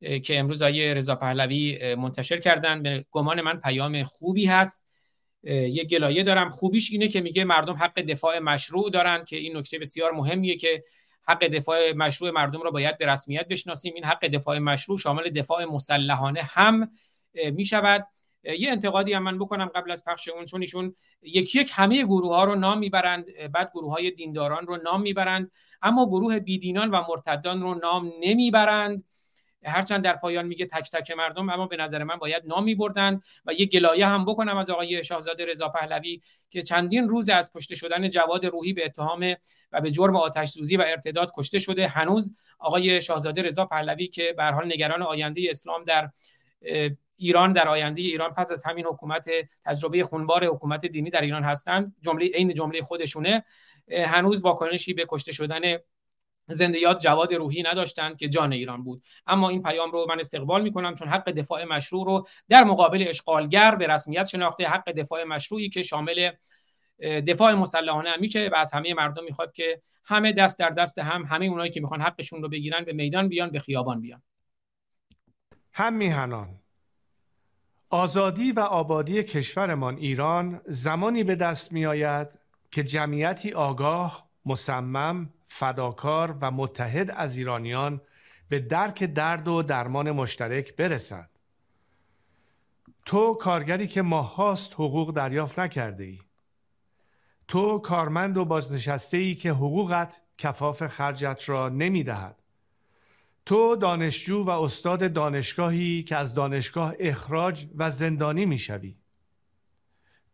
که 0.00 0.38
امروز 0.38 0.62
آیه 0.62 0.94
رضا 0.94 1.14
پهلوی 1.14 1.94
منتشر 1.94 2.38
کردن. 2.38 2.82
به 2.82 3.04
گمان 3.10 3.40
من 3.40 3.60
پیام 3.60 4.04
خوبی 4.04 4.46
هست. 4.46 4.88
یه 5.44 5.84
گلایه 5.84 6.22
دارم. 6.22 6.48
خوبیش 6.50 6.92
اینه 6.92 7.08
که 7.08 7.20
میگه 7.20 7.44
مردم 7.44 7.74
حق 7.74 8.00
دفاع 8.00 8.38
مشروع 8.38 8.90
دارن 8.90 9.24
که 9.24 9.36
این 9.36 9.56
نکته 9.56 9.78
بسیار 9.78 10.12
مهمیه 10.12 10.56
که 10.56 10.84
حق 11.28 11.46
دفاع 11.46 11.92
مشروع 11.92 12.30
مردم 12.30 12.62
را 12.62 12.70
باید 12.70 12.98
به 12.98 13.06
رسمیت 13.06 13.48
بشناسیم. 13.48 13.94
این 13.94 14.04
حق 14.04 14.26
دفاع 14.26 14.58
مشروع 14.58 14.98
شامل 14.98 15.30
دفاع 15.30 15.64
مسلحانه 15.64 16.42
هم 16.42 16.90
می 17.34 17.64
شود 17.64 18.06
یه 18.58 18.70
انتقادی 18.70 19.12
هم 19.12 19.22
من 19.22 19.38
بکنم 19.38 19.66
قبل 19.66 19.90
از 19.90 20.04
پخش 20.04 20.28
اون 20.28 20.44
چون 20.44 20.60
ایشون 20.60 20.94
یکی 21.22 21.60
یک 21.60 21.72
همه 21.74 22.02
گروه 22.04 22.34
ها 22.34 22.44
رو 22.44 22.54
نام 22.54 22.78
می‌برند 22.78 23.26
بعد 23.52 23.70
گروه 23.74 23.92
های 23.92 24.10
دینداران 24.10 24.66
رو 24.66 24.76
نام 24.76 25.02
می‌برند 25.02 25.50
اما 25.82 26.06
گروه 26.06 26.38
بیدینان 26.38 26.90
و 26.90 27.02
مرتدان 27.08 27.62
رو 27.62 27.74
نام 27.74 28.12
نمی‌برند. 28.20 29.04
هرچند 29.64 30.04
در 30.04 30.16
پایان 30.16 30.46
میگه 30.46 30.66
تک 30.66 30.90
تک 30.90 31.10
مردم 31.10 31.50
اما 31.50 31.66
به 31.66 31.76
نظر 31.76 32.04
من 32.04 32.16
باید 32.16 32.42
نام 32.46 32.74
بردند 32.74 33.22
و 33.46 33.52
یه 33.52 33.66
گلایه 33.66 34.06
هم 34.06 34.24
بکنم 34.24 34.56
از 34.56 34.70
آقای 34.70 35.04
شاهزاده 35.04 35.46
رضا 35.46 35.68
پهلوی 35.68 36.20
که 36.50 36.62
چندین 36.62 37.08
روز 37.08 37.28
از 37.28 37.50
کشته 37.54 37.74
شدن 37.74 38.08
جواد 38.08 38.46
روحی 38.46 38.72
به 38.72 38.84
اتهام 38.84 39.36
و 39.72 39.80
به 39.80 39.90
جرم 39.90 40.16
آتش 40.16 40.48
سوزی 40.48 40.76
و 40.76 40.84
ارتداد 40.86 41.32
کشته 41.36 41.58
شده. 41.58 41.88
هنوز 41.88 42.34
آقای 42.58 43.00
شاهزاده 43.00 43.42
رضا 43.42 43.66
پهلوی 43.66 44.08
که 44.08 44.34
به 44.36 44.44
حال 44.44 44.66
نگران 44.66 45.02
آینده 45.02 45.46
اسلام 45.50 45.84
در 45.84 46.10
ایران 47.16 47.52
در 47.52 47.68
آینده 47.68 48.02
ایران 48.02 48.30
پس 48.30 48.52
از 48.52 48.64
همین 48.64 48.86
حکومت 48.86 49.28
تجربه 49.64 50.04
خونبار 50.04 50.44
حکومت 50.46 50.86
دینی 50.86 51.10
در 51.10 51.20
ایران 51.20 51.44
هستند 51.44 51.96
جمله 52.00 52.26
عین 52.26 52.54
جمله 52.54 52.82
خودشونه 52.82 53.44
هنوز 54.06 54.40
واکنشی 54.40 54.94
به 54.94 55.06
کشته 55.08 55.32
شدن 55.32 55.60
زندیات 56.52 56.98
جواد 56.98 57.34
روحی 57.34 57.62
نداشتند 57.62 58.16
که 58.16 58.28
جان 58.28 58.52
ایران 58.52 58.84
بود. 58.84 59.02
اما 59.26 59.48
این 59.48 59.62
پیام 59.62 59.90
رو 59.90 60.06
من 60.08 60.20
استقبال 60.20 60.62
می‌کنم 60.62 60.94
چون 60.94 61.08
حق 61.08 61.30
دفاع 61.30 61.64
مشروع 61.64 62.06
رو 62.06 62.26
در 62.48 62.64
مقابل 62.64 63.04
اشغالگر 63.08 63.74
به 63.74 63.86
رسمیت 63.86 64.24
شناخته 64.24 64.68
حق 64.68 64.92
دفاع 64.92 65.24
مشروعی 65.24 65.68
که 65.68 65.82
شامل 65.82 66.30
دفاع 67.26 67.52
مسلحانه 67.52 68.10
هم 68.10 68.20
میشه 68.20 68.50
و 68.52 68.56
از 68.56 68.72
همه 68.72 68.94
مردم 68.94 69.24
می‌خواد 69.24 69.52
که 69.52 69.82
همه 70.04 70.32
دست 70.32 70.58
در 70.58 70.70
دست 70.70 70.98
هم 70.98 71.22
همه 71.22 71.46
اونایی 71.46 71.70
که 71.70 71.80
می‌خوان 71.80 72.00
حقشون 72.00 72.42
رو 72.42 72.48
بگیرن 72.48 72.84
به 72.84 72.92
میدان 72.92 73.28
بیان 73.28 73.50
به 73.50 73.58
خیابان 73.58 74.00
بیان. 74.00 74.22
هم 75.72 75.92
میهنان 75.92 76.48
آزادی 77.90 78.52
و 78.52 78.60
آبادی 78.60 79.22
کشورمان 79.22 79.96
ایران 79.96 80.60
زمانی 80.66 81.24
به 81.24 81.36
دست 81.36 81.72
میآید 81.72 82.38
که 82.70 82.82
جمعیتی 82.82 83.52
آگاه 83.52 84.28
مصمم 84.46 85.30
فداکار 85.54 86.38
و 86.40 86.50
متحد 86.50 87.10
از 87.10 87.36
ایرانیان 87.36 88.00
به 88.48 88.58
درک 88.58 89.04
درد 89.04 89.48
و 89.48 89.62
درمان 89.62 90.10
مشترک 90.10 90.76
برسند 90.76 91.30
تو 93.04 93.34
کارگری 93.34 93.86
که 93.86 94.02
ماهاست 94.02 94.74
حقوق 94.74 95.14
دریافت 95.14 95.58
نکرده 95.58 96.04
ای 96.04 96.18
تو 97.48 97.78
کارمند 97.78 98.36
و 98.36 98.44
بازنشسته 98.44 99.16
ای 99.16 99.34
که 99.34 99.50
حقوقت 99.50 100.22
کفاف 100.38 100.86
خرجت 100.86 101.42
را 101.46 101.68
نمی 101.68 102.04
دهد. 102.04 102.42
تو 103.46 103.76
دانشجو 103.76 104.44
و 104.44 104.50
استاد 104.50 105.12
دانشگاهی 105.12 106.02
که 106.02 106.16
از 106.16 106.34
دانشگاه 106.34 106.94
اخراج 106.98 107.66
و 107.76 107.90
زندانی 107.90 108.46
می 108.46 108.58
شوی. 108.58 108.96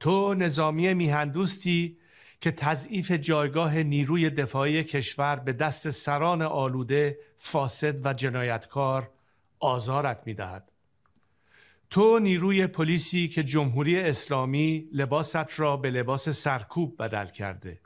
تو 0.00 0.34
نظامی 0.34 0.94
میهندوستی 0.94 1.98
که 2.40 2.50
تضعیف 2.50 3.10
جایگاه 3.10 3.82
نیروی 3.82 4.30
دفاعی 4.30 4.84
کشور 4.84 5.36
به 5.36 5.52
دست 5.52 5.90
سران 5.90 6.42
آلوده 6.42 7.18
فاسد 7.38 8.06
و 8.06 8.14
جنایتکار 8.14 9.10
آزارت 9.60 10.22
می‌دهد. 10.26 10.72
تو 11.90 12.18
نیروی 12.18 12.66
پلیسی 12.66 13.28
که 13.28 13.42
جمهوری 13.42 14.00
اسلامی 14.00 14.88
لباست 14.92 15.60
را 15.60 15.76
به 15.76 15.90
لباس 15.90 16.28
سرکوب 16.28 17.02
بدل 17.02 17.26
کرده. 17.26 17.80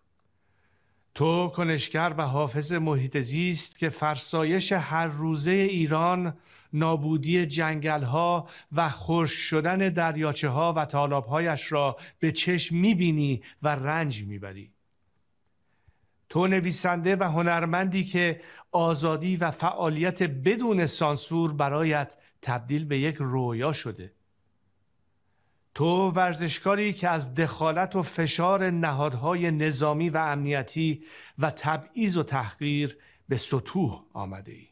تو 1.15 1.49
کنشگر 1.49 2.15
و 2.19 2.23
حافظ 2.23 2.73
محیط 2.73 3.19
زیست 3.19 3.79
که 3.79 3.89
فرسایش 3.89 4.73
هر 4.73 5.09
روزه 5.09 5.51
ایران 5.51 6.37
نابودی 6.73 7.47
جنگل 7.47 8.03
ها 8.03 8.49
و 8.73 8.89
خشک 8.89 9.39
شدن 9.39 9.79
دریاچه 9.79 10.49
ها 10.49 10.75
و 10.77 11.21
هایش 11.21 11.73
را 11.73 11.97
به 12.19 12.33
چشم 12.33 12.77
می‌بینی 12.77 13.43
و 13.63 13.69
رنج 13.69 14.25
می‌بری. 14.25 14.73
تو 16.29 16.47
نویسنده 16.47 17.17
و 17.17 17.23
هنرمندی 17.23 18.05
که 18.05 18.41
آزادی 18.73 19.37
و 19.37 19.51
فعالیت 19.51 20.23
بدون 20.23 20.87
سانسور 20.87 21.53
برایت 21.53 22.17
تبدیل 22.43 22.85
به 22.85 22.99
یک 22.99 23.17
رویا 23.17 23.73
شده. 23.73 24.13
تو 25.75 26.11
ورزشکاری 26.11 26.93
که 26.93 27.09
از 27.09 27.35
دخالت 27.35 27.97
و 27.97 28.03
فشار 28.03 28.71
نهادهای 28.71 29.51
نظامی 29.51 30.11
و 30.11 30.17
امنیتی 30.17 31.05
و 31.39 31.51
تبعیض 31.51 32.17
و 32.17 32.23
تحقیر 32.23 32.99
به 33.29 33.37
سطوح 33.37 34.05
آمده 34.13 34.53
ای 34.53 34.72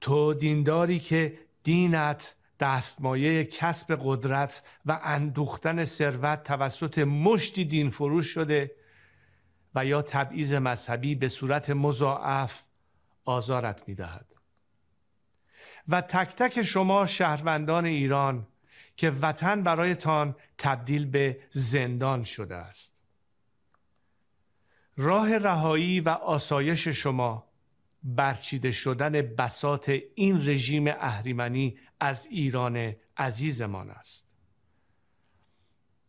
تو 0.00 0.34
دینداری 0.34 0.98
که 0.98 1.38
دینت 1.62 2.36
دستمایه 2.60 3.44
کسب 3.44 3.98
قدرت 4.02 4.62
و 4.86 5.00
اندوختن 5.02 5.84
ثروت 5.84 6.42
توسط 6.42 6.98
مشتی 6.98 7.64
دین 7.64 7.90
فروش 7.90 8.26
شده 8.26 8.76
و 9.74 9.84
یا 9.84 10.02
تبعیض 10.02 10.52
مذهبی 10.52 11.14
به 11.14 11.28
صورت 11.28 11.70
مضاعف 11.70 12.62
آزارت 13.24 13.88
می 13.88 13.94
دهد. 13.94 14.26
و 15.88 16.00
تک 16.00 16.34
تک 16.36 16.62
شما 16.62 17.06
شهروندان 17.06 17.84
ایران 17.84 18.46
که 18.96 19.10
وطن 19.10 19.62
برایتان 19.62 20.36
تبدیل 20.58 21.06
به 21.06 21.40
زندان 21.50 22.24
شده 22.24 22.54
است 22.54 23.02
راه 24.96 25.38
رهایی 25.38 26.00
و 26.00 26.08
آسایش 26.08 26.88
شما 26.88 27.46
برچیده 28.06 28.72
شدن 28.72 29.12
بسات 29.12 29.98
این 30.14 30.48
رژیم 30.48 30.86
اهریمنی 30.88 31.78
از 32.00 32.26
ایران 32.26 32.92
عزیزمان 33.16 33.90
است. 33.90 34.36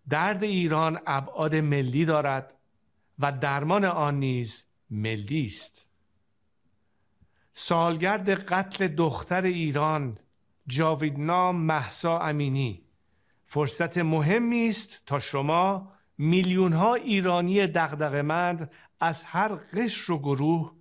درد 0.09 0.43
ایران 0.43 1.00
ابعاد 1.06 1.56
ملی 1.56 2.06
دارد 2.06 2.53
و 3.19 3.32
درمان 3.32 3.85
آن 3.85 4.19
نیز 4.19 4.66
ملی 4.90 5.45
است. 5.45 5.90
سالگرد 7.53 8.30
قتل 8.30 8.88
دختر 8.88 9.42
ایران 9.42 10.17
جاویدنام 10.67 11.56
محسا 11.56 12.19
امینی 12.19 12.84
فرصت 13.45 13.98
مهمی 13.98 14.67
است 14.67 15.03
تا 15.06 15.19
شما 15.19 15.92
میلیون 16.17 16.74
ها 16.74 16.95
ایرانی 16.95 17.67
دغدغه‌مند 17.67 18.72
از 19.00 19.24
هر 19.24 19.56
قشر 19.56 20.11
و 20.11 20.19
گروه 20.19 20.76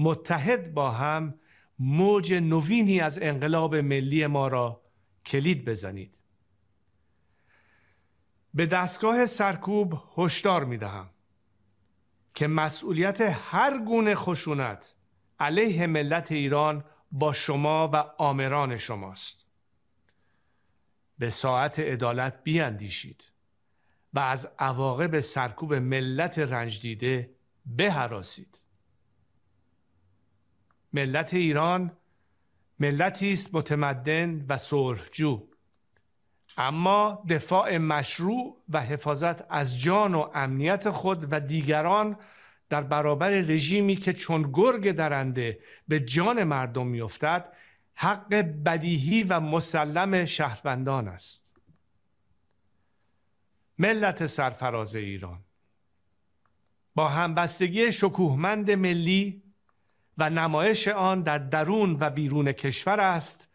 متحد 0.00 0.74
با 0.74 0.90
هم 0.90 1.34
موج 1.78 2.32
نوینی 2.32 3.00
از 3.00 3.18
انقلاب 3.22 3.76
ملی 3.76 4.26
ما 4.26 4.48
را 4.48 4.82
کلید 5.26 5.64
بزنید. 5.64 6.22
به 8.54 8.66
دستگاه 8.66 9.26
سرکوب 9.26 10.02
هشدار 10.16 10.64
می 10.64 10.78
دهم 10.78 11.10
که 12.34 12.46
مسئولیت 12.46 13.20
هر 13.20 13.78
گونه 13.78 14.14
خشونت 14.14 14.96
علیه 15.40 15.86
ملت 15.86 16.32
ایران 16.32 16.84
با 17.12 17.32
شما 17.32 17.90
و 17.92 17.96
آمران 18.18 18.76
شماست. 18.76 19.46
به 21.18 21.30
ساعت 21.30 21.78
عدالت 21.78 22.44
بیاندیشید 22.44 23.32
و 24.14 24.18
از 24.18 24.48
عواقب 24.58 25.20
سرکوب 25.20 25.74
ملت 25.74 26.38
رنج 26.38 26.80
دیده 26.80 27.34
بهراسید. 27.66 28.59
ملت 30.92 31.34
ایران 31.34 31.96
ملتی 32.78 33.32
است 33.32 33.54
متمدن 33.54 34.46
و 34.48 34.56
صلحجو 34.56 35.46
اما 36.58 37.24
دفاع 37.28 37.78
مشروع 37.78 38.62
و 38.68 38.80
حفاظت 38.80 39.52
از 39.52 39.80
جان 39.80 40.14
و 40.14 40.30
امنیت 40.34 40.90
خود 40.90 41.26
و 41.30 41.40
دیگران 41.40 42.16
در 42.68 42.82
برابر 42.82 43.30
رژیمی 43.30 43.96
که 43.96 44.12
چون 44.12 44.50
گرگ 44.52 44.92
درنده 44.92 45.60
به 45.88 46.00
جان 46.00 46.44
مردم 46.44 46.86
میافتد 46.86 47.52
حق 47.94 48.34
بدیهی 48.64 49.22
و 49.22 49.40
مسلم 49.40 50.24
شهروندان 50.24 51.08
است. 51.08 51.56
ملت 53.78 54.26
سرفراز 54.26 54.94
ایران. 54.94 55.44
با 56.94 57.08
همبستگی 57.08 57.92
شکوهمند 57.92 58.70
ملی 58.70 59.42
و 60.20 60.30
نمایش 60.30 60.88
آن 60.88 61.22
در 61.22 61.38
درون 61.38 61.96
و 62.00 62.10
بیرون 62.10 62.52
کشور 62.52 63.00
است 63.00 63.48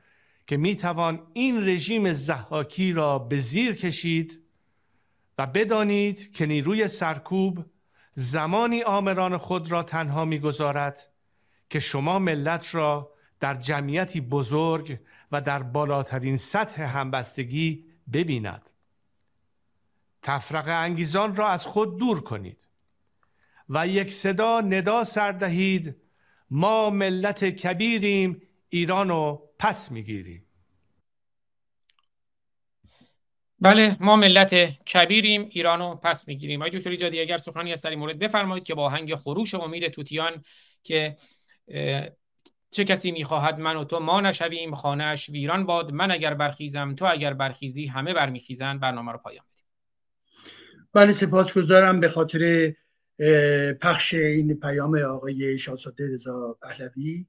که 0.47 0.57
می‌توان 0.57 1.27
این 1.33 1.67
رژیم 1.67 2.13
زحاکی 2.13 2.93
را 2.93 3.19
به 3.19 3.39
زیر 3.39 3.75
کشید 3.75 4.41
و 5.37 5.47
بدانید 5.47 6.31
که 6.31 6.45
نیروی 6.45 6.87
سرکوب 6.87 7.65
زمانی 8.13 8.83
آمران 8.83 9.37
خود 9.37 9.71
را 9.71 9.83
تنها 9.83 10.25
می‌گذارد 10.25 11.09
که 11.69 11.79
شما 11.79 12.19
ملت 12.19 12.75
را 12.75 13.11
در 13.39 13.55
جمعیتی 13.55 14.21
بزرگ 14.21 14.99
و 15.31 15.41
در 15.41 15.63
بالاترین 15.63 16.37
سطح 16.37 16.81
همبستگی 16.81 17.85
ببیند. 18.13 18.69
تفرق 20.21 20.67
انگیزان 20.67 21.35
را 21.35 21.47
از 21.47 21.65
خود 21.65 21.99
دور 21.99 22.21
کنید 22.23 22.67
و 23.69 23.87
یک 23.87 24.13
صدا 24.13 24.61
ندا 24.61 25.03
سردهید 25.03 26.04
ما 26.49 26.89
ملت 26.89 27.45
کبیریم 27.45 28.41
ایران 28.69 29.09
رو 29.09 29.49
پس 29.59 29.91
می‌گیریم. 29.91 30.41
بله 33.59 33.97
ما 33.99 34.15
ملت 34.15 34.55
کبیریم 34.83 35.47
ایرانو 35.51 35.95
پس 35.95 36.27
می‌گیریم. 36.27 36.61
آقای 36.61 36.71
دکتر 36.71 36.89
ایجادی 36.89 37.19
اگر 37.19 37.37
سخنی 37.37 37.71
از 37.71 37.81
در 37.81 37.89
این 37.89 37.99
مورد 37.99 38.19
بفرمایید 38.19 38.63
که 38.63 38.73
با 38.75 38.89
هنگ 38.89 39.15
خروش 39.15 39.53
امید 39.55 39.87
توتیان 39.87 40.43
که 40.83 41.15
چه 42.71 42.83
کسی 42.83 43.11
می‌خواهد 43.11 43.59
من 43.59 43.75
و 43.75 43.83
تو 43.83 43.99
ما 43.99 44.21
نشویم 44.21 44.75
خانهش 44.75 45.29
ویران 45.29 45.65
باد. 45.65 45.91
من 45.91 46.11
اگر 46.11 46.33
برخیزم 46.33 46.95
تو 46.95 47.05
اگر 47.05 47.33
برخیزی 47.33 47.85
همه 47.85 48.13
برمیخیزند 48.13 48.79
برنامه 48.79 49.11
رو 49.11 49.17
پایان 49.17 49.45
بدیم. 49.51 49.65
بله 50.93 51.13
سپاسگزارم. 51.13 51.99
به 51.99 52.09
خاطر 52.09 52.73
پخش 53.81 54.13
این 54.13 54.59
پیام 54.59 54.95
آقای 54.95 55.59
شاهزاده 55.59 56.07
رضا 56.07 56.57
پهلوی 56.61 57.25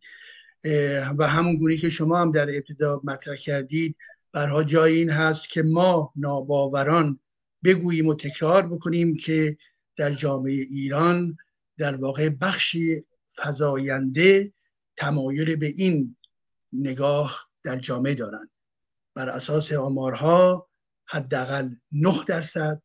و 1.18 1.26
همون 1.28 1.56
گونه 1.56 1.76
که 1.76 1.90
شما 1.90 2.20
هم 2.20 2.30
در 2.30 2.48
ابتدا 2.56 3.00
مطرح 3.04 3.36
کردید 3.36 3.96
برها 4.32 4.64
جای 4.64 4.98
این 4.98 5.10
هست 5.10 5.48
که 5.48 5.62
ما 5.62 6.12
ناباوران 6.16 7.20
بگوییم 7.64 8.06
و 8.06 8.14
تکرار 8.14 8.66
بکنیم 8.66 9.16
که 9.16 9.56
در 9.96 10.10
جامعه 10.10 10.52
ایران 10.52 11.36
در 11.78 11.96
واقع 11.96 12.28
بخشی 12.28 13.04
فضاینده 13.36 14.52
تمایل 14.96 15.56
به 15.56 15.66
این 15.66 16.16
نگاه 16.72 17.48
در 17.64 17.78
جامعه 17.78 18.14
دارند 18.14 18.50
بر 19.14 19.28
اساس 19.28 19.72
آمارها 19.72 20.68
حداقل 21.04 21.70
9 21.92 22.24
درصد 22.26 22.82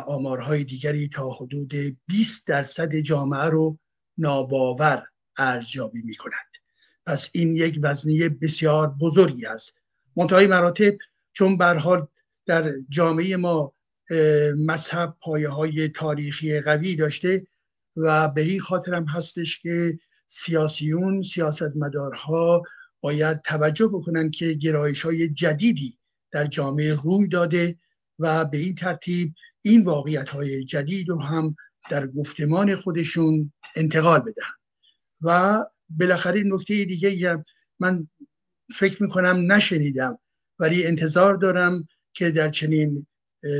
آمارهای 0.00 0.64
دیگری 0.64 1.08
تا 1.08 1.30
حدود 1.30 1.72
20 2.06 2.46
درصد 2.46 2.94
جامعه 2.94 3.44
رو 3.44 3.78
ناباور 4.18 5.06
ارزیابی 5.38 6.02
می 6.02 6.14
کنند 6.14 6.54
پس 7.06 7.30
این 7.32 7.56
یک 7.56 7.78
وزنی 7.82 8.28
بسیار 8.28 8.88
بزرگی 9.00 9.46
است. 9.46 9.78
منتهای 10.16 10.46
مراتب 10.46 10.94
چون 11.32 11.62
حال 11.62 12.06
در 12.46 12.72
جامعه 12.88 13.36
ما 13.36 13.74
مذهب 14.56 15.16
پایه 15.20 15.48
های 15.48 15.88
تاریخی 15.88 16.60
قوی 16.60 16.96
داشته 16.96 17.46
و 17.96 18.28
به 18.28 18.40
این 18.40 18.60
خاطر 18.60 19.04
هستش 19.08 19.60
که 19.60 19.98
سیاسیون 20.26 21.22
سیاستمدارها 21.22 22.62
باید 23.00 23.42
توجه 23.42 23.88
بکنن 23.88 24.30
که 24.30 24.52
گرایش 24.52 25.02
های 25.02 25.28
جدیدی 25.28 25.98
در 26.30 26.46
جامعه 26.46 26.94
روی 26.94 27.28
داده 27.28 27.78
و 28.18 28.44
به 28.44 28.58
این 28.58 28.74
ترتیب 28.74 29.34
این 29.66 29.84
واقعیت 29.84 30.28
های 30.28 30.64
جدید 30.64 31.08
رو 31.08 31.22
هم 31.22 31.56
در 31.90 32.06
گفتمان 32.06 32.76
خودشون 32.76 33.52
انتقال 33.76 34.20
بدهن 34.20 34.54
و 35.22 35.58
بالاخره 35.88 36.42
نکته 36.46 36.84
دیگه 36.84 37.44
من 37.78 38.08
فکر 38.74 39.02
می‌کنم 39.02 39.52
نشنیدم 39.52 40.18
ولی 40.58 40.86
انتظار 40.86 41.34
دارم 41.36 41.88
که 42.12 42.30
در 42.30 42.48
چنین 42.48 43.06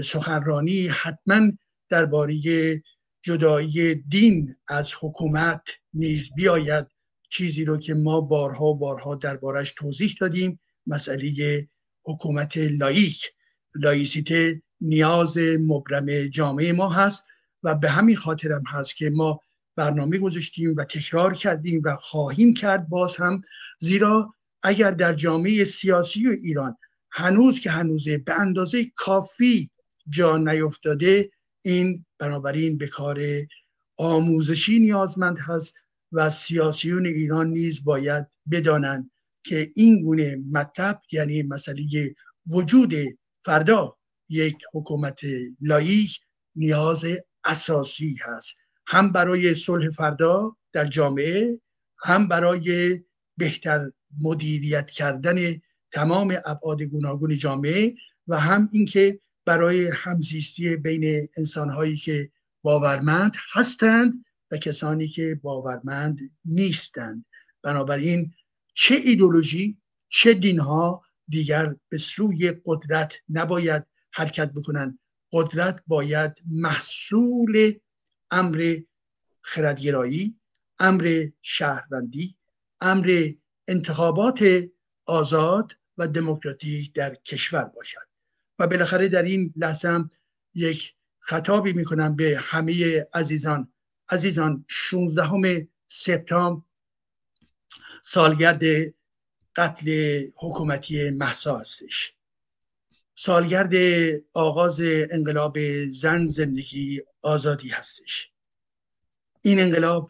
سخنرانی 0.05 0.87
حتما 0.87 1.51
درباره 1.89 2.41
جدایی 3.23 3.95
دین 3.95 4.55
از 4.69 4.95
حکومت 5.01 5.69
نیز 5.95 6.35
بیاید. 6.37 6.87
چیزی 7.31 7.65
رو 7.65 7.79
که 7.79 7.95
ما 7.95 8.21
بارها 8.21 8.73
بارها 8.73 9.15
دربارش 9.15 9.75
توضیح 9.77 10.15
دادیم 10.21 10.61
مسئله 10.87 11.33
حکومت 12.05 12.57
لایک 12.57 13.33
لایسیته 13.75 14.63
نیاز 14.85 15.39
مبرم 15.61 16.27
جامعه 16.27 16.73
ما 16.73 16.89
هست 16.89 17.25
و 17.63 17.75
به 17.75 17.91
همین 17.91 18.17
خاطرم 18.17 18.63
هست 18.67 18.97
که 18.97 19.11
ما 19.11 19.41
برنامه 19.77 20.19
گذاشتیم 20.19 20.75
و 20.77 20.85
تکرار 20.85 21.35
کردیم 21.35 21.83
و 21.85 21.97
خواهیم 21.97 22.55
کرد 22.55 22.89
باز 22.89 23.17
هم. 23.17 23.43
زیرا 23.79 24.35
اگر 24.63 24.91
در 24.91 25.15
جامعه 25.15 25.65
سیاسی 25.65 26.29
و 26.29 26.31
ایران 26.31 26.77
هنوز 27.11 27.61
که 27.61 27.71
هنوزه 27.71 28.19
به 28.19 28.41
اندازه 28.41 28.85
کافی 28.97 29.71
جا 30.09 30.37
نیفتاده 30.37 31.31
این 31.63 32.05
بنابراین 32.19 32.79
به 32.79 32.87
کار 32.87 33.21
آموزشی 33.97 34.79
نیازمند 34.79 35.39
هست 35.41 35.75
و 36.13 36.31
سیاسیون 36.31 37.07
ایران 37.07 37.47
نیز 37.47 37.85
باید 37.85 38.27
بدانند 38.51 39.11
که 39.45 39.73
این 39.77 40.03
گونه 40.03 40.37
مطلب 40.53 41.01
یعنی 41.13 41.43
مسئله 41.43 42.15
وجود 42.47 42.95
فردا 43.45 43.97
یک 44.29 44.57
حکومت 44.73 45.21
لایک 45.61 46.21
نیاز 46.57 47.05
اساسی 47.45 48.17
هست. 48.25 48.57
هم 48.87 49.13
برای 49.13 49.55
صلح 49.55 49.91
فردا 49.91 50.57
در 50.73 50.87
جامعه 50.87 51.61
هم 51.99 52.29
برای 52.29 53.01
بهتر 53.37 53.91
مدیریت 54.21 54.91
کردن 54.91 55.37
تمام 55.93 56.37
ابعاد 56.47 56.83
گوناگون 56.83 57.39
جامعه 57.39 57.95
و 58.29 58.41
هم 58.41 58.69
اینکه 58.73 59.21
برای 59.45 59.89
همزیستی 59.89 60.77
بین 60.77 61.29
انسانهایی 61.37 61.97
که 61.97 62.31
باورمند 62.63 63.33
هستند 63.53 64.25
و 64.51 64.57
کسانی 64.57 65.09
که 65.09 65.41
باورمند 65.43 66.19
نیستند. 66.45 67.25
بنابراین 67.63 68.33
چه 68.75 68.95
ایدولوژی 68.95 69.79
چه 70.09 70.35
دینها 70.35 71.03
دیگر 71.29 71.77
به 71.89 71.99
سوی 71.99 72.55
قدرت 72.67 73.13
نباید 73.29 73.87
حرکت 74.15 74.53
بکنند 74.53 74.99
قدرت 75.33 75.83
باید 75.87 76.33
محصول 76.47 77.75
امر 78.31 78.77
خردگرایی 79.43 80.41
امر 80.79 81.27
شهروندی 81.43 82.37
امر 82.81 83.33
انتخابات 83.69 84.45
آزاد 85.07 85.73
و 85.99 86.09
دموکراتیک 86.09 86.93
در 86.93 87.15
کشور 87.15 87.65
باشد. 87.65 88.09
و 88.59 88.67
بالاخره 88.67 89.09
در 89.09 89.23
این 89.23 89.53
لحظه 89.57 89.89
هم 89.89 90.11
یک 90.55 90.95
خطابی 91.19 91.73
می‌کنم 91.73 92.17
به 92.17 92.39
همه 92.41 93.07
عزیزان. 93.15 93.73
عزیزان 94.09 94.65
16 94.69 95.69
سپتامبر 95.89 96.63
سالگرد 98.03 98.63
قتل 99.57 100.21
حکومتی 100.37 101.11
محسا 101.11 101.59
هستش. 101.59 102.15
سالگرد 103.15 103.75
آغاز 104.33 104.81
انقلاب 105.11 105.59
زن 105.87 106.27
زندگی 106.27 107.03
آزادی 107.23 107.69
هستش. 107.69 108.33
این 109.43 109.61
انقلاب 109.61 110.09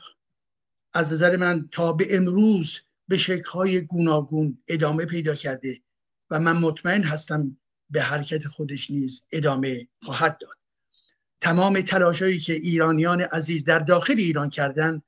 از 0.93 1.13
نظر 1.13 1.37
من 1.37 1.69
تا 1.73 1.93
به 1.93 2.17
امروز 2.17 2.81
به 3.09 3.17
شکلهای 3.17 3.81
گوناگون 3.81 4.63
ادامه 4.69 5.05
پیدا 5.05 5.35
کرده 5.35 5.81
و 6.31 6.41
من 6.41 6.57
مطمئن 6.57 7.03
هستم 7.03 7.59
به 7.91 8.03
حرکت 8.03 8.45
خودش 8.45 8.91
نیز 8.91 9.25
ادامه 9.33 9.89
خواهد 10.03 10.39
داد. 10.39 10.57
تمام 11.41 11.81
تلاشهایی 11.81 12.39
که 12.39 12.53
ایرانیان 12.53 13.21
عزیز 13.21 13.65
در 13.65 13.79
داخل 13.79 14.15
ایران 14.19 14.51
کردن 14.51 15.03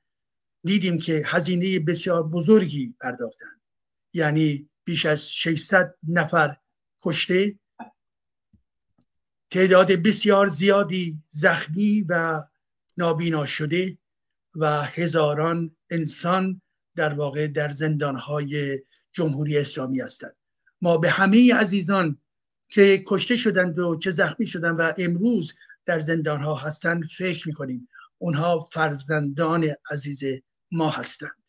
دیدیم 0.63 0.99
که 0.99 1.23
هزینه 1.25 1.79
بسیار 1.79 2.23
بزرگی 2.23 2.95
پرداختند 3.01 3.61
یعنی 4.13 4.69
بیش 4.83 5.05
از 5.05 5.33
600 5.33 5.95
نفر 6.07 6.57
کشته 7.03 7.59
تعداد 9.51 9.91
بسیار 9.91 10.47
زیادی 10.47 11.23
زخمی 11.29 12.05
و 12.09 12.43
نابینا 12.97 13.45
شده 13.45 13.97
و 14.55 14.83
هزاران 14.83 15.75
انسان 15.89 16.61
در 16.95 17.13
واقع 17.13 17.47
در 17.47 17.69
زندانهای 17.69 18.79
جمهوری 19.11 19.57
اسلامی 19.57 19.99
هستند. 19.99 20.35
ما 20.81 20.97
به 20.97 21.09
همه 21.09 21.53
عزیزان 21.53 22.17
که 22.69 23.03
کشته 23.07 23.35
شدند 23.35 23.79
و 23.79 23.99
که 23.99 24.11
زخمی 24.11 24.45
شدند 24.45 24.79
و 24.79 24.93
امروز 24.97 25.53
در 25.85 25.99
زندانها 25.99 26.55
هستند 26.55 27.05
فکر 27.17 27.47
می‌کنیم 27.47 27.89
اونها 28.17 28.59
فرزندان 28.59 29.75
عزیز 29.91 30.23
ما 30.71 30.89
هستند. 30.89 31.43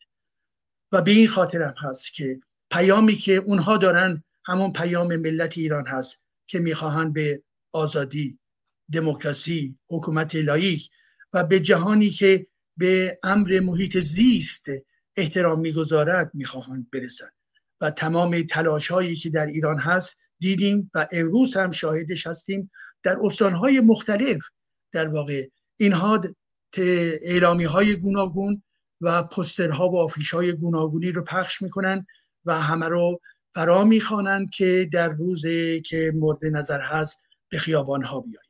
و 0.91 1.01
به 1.01 1.11
این 1.11 1.27
خاطر 1.27 1.73
هست 1.77 2.13
که 2.13 2.39
پیامی 2.71 3.15
که 3.15 3.35
اونها 3.35 3.77
دارن 3.77 4.23
همون 4.45 4.73
پیام 4.73 5.15
ملت 5.15 5.57
ایران 5.57 5.87
هست 5.87 6.21
که 6.47 6.59
می‌خواهند 6.59 7.13
به 7.13 7.43
آزادی 7.71 8.39
دموکراسی 8.93 9.79
حکومت 9.89 10.35
لایک 10.35 10.89
و 11.33 11.43
به 11.43 11.59
جهانی 11.59 12.09
که 12.09 12.47
به 12.77 13.19
امر 13.23 13.59
محیط 13.59 13.97
زیست 13.97 14.65
احترام 15.15 15.59
می‌گذارد 15.59 16.31
می‌خواهند 16.33 16.89
برسند. 16.91 17.33
و 17.81 17.91
تمام 17.91 18.41
تلاش 18.41 18.87
هایی 18.91 19.15
که 19.15 19.29
در 19.29 19.45
ایران 19.45 19.79
هست 19.79 20.15
دیدیم 20.39 20.91
و 20.93 21.07
امروز 21.11 21.57
هم 21.57 21.71
شاهدش 21.71 22.27
هستیم 22.27 22.71
در 23.03 23.17
استانهای 23.21 23.79
مختلف. 23.79 24.41
در 24.91 25.07
واقع 25.07 25.47
اینها 25.77 26.21
اعلامی 27.21 27.63
های 27.63 27.95
گوناگون 27.95 28.63
و 29.01 29.23
پسترها 29.23 29.89
و 29.89 29.97
آفیش 29.97 30.33
های 30.33 30.53
گوناگونی 30.53 31.11
رو 31.11 31.23
پخش 31.23 31.61
می‌کنن 31.61 32.05
و 32.45 32.61
همه 32.61 32.87
رو 32.87 33.19
فرا 33.55 33.83
می‌خوانند 33.83 34.49
که 34.49 34.89
در 34.93 35.09
روزی 35.09 35.81
که 35.81 36.11
مورد 36.15 36.45
نظر 36.45 36.81
هست 36.81 37.17
به 37.49 37.57
خیابان 37.57 38.03
ها 38.03 38.19
بیایند 38.19 38.43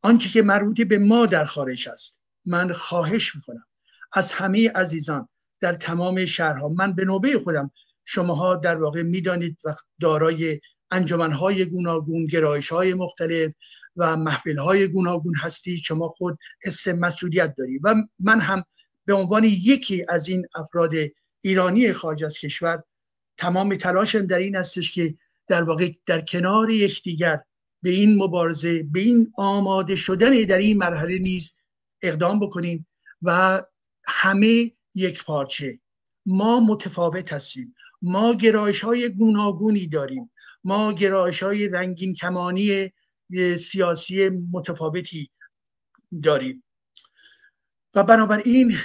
آنچه 0.00 0.28
که 0.28 0.42
مربوط 0.42 0.80
به 0.80 0.98
ما 0.98 1.26
در 1.26 1.44
خارج 1.44 1.88
است 1.88 2.20
من 2.46 2.72
خواهش 2.72 3.34
می‌کنم. 3.34 3.66
از 4.12 4.32
همه 4.32 4.70
عزیزان 4.70 5.28
در 5.60 5.72
تمام 5.72 6.26
شهرها 6.26 6.68
من 6.68 6.94
به 6.94 7.04
نوبه 7.04 7.38
خودم 7.38 7.70
شماها 8.04 8.56
در 8.56 8.76
واقع 8.76 9.02
می‌دانید 9.02 9.58
و 9.64 9.74
دارای 10.00 10.60
انجمنهای 10.90 11.64
گوناگون 11.64 12.26
گرایش 12.26 12.68
های 12.68 12.94
مختلف 12.94 13.54
و 13.96 14.16
محفل 14.16 14.58
های 14.58 14.88
گوناگون 14.88 15.34
هستید. 15.34 15.78
شما 15.78 16.08
خود 16.08 16.38
حس 16.62 16.88
مسئولیت 16.88 17.54
دارید 17.58 17.80
و 17.84 17.94
من 18.18 18.40
هم 18.40 18.64
به 19.04 19.14
عنوان 19.14 19.44
یکی 19.44 20.06
از 20.08 20.28
این 20.28 20.46
افراد 20.54 20.92
ایرانی 21.40 21.92
خارج 21.92 22.24
از 22.24 22.38
کشور 22.38 22.82
تمام 23.36 23.76
تلاشم 23.76 24.26
در 24.26 24.38
این 24.38 24.56
هستش 24.56 24.94
که 24.94 25.14
در 25.48 25.62
واقع 25.62 25.90
در 26.06 26.20
کنار 26.20 26.70
یکدیگر 26.70 27.42
به 27.82 27.90
این 27.90 28.22
مبارزه 28.22 28.82
به 28.82 29.00
این 29.00 29.32
آماده 29.36 29.96
شدن 29.96 30.42
در 30.42 30.58
این 30.58 30.78
مرحله 30.78 31.18
نیز 31.18 31.54
اقدام 32.02 32.40
بکنیم 32.40 32.86
و 33.22 33.62
همه 34.04 34.72
یک 34.94 35.24
پارچه. 35.24 35.78
ما 36.26 36.60
متفاوت 36.60 37.32
هستیم. 37.32 37.74
ما 38.02 38.34
گرایش 38.34 38.80
های 38.80 39.08
گوناگونی 39.08 39.86
داریم. 39.86 40.30
ما 40.64 40.92
گرایش 40.92 41.42
های 41.42 41.68
رنگین 41.68 42.14
کمانی 42.14 42.92
سیاسی 43.58 44.28
متفاوتی 44.28 45.30
داریم. 46.22 46.64
و 47.94 48.02
بنابراین 48.02 48.76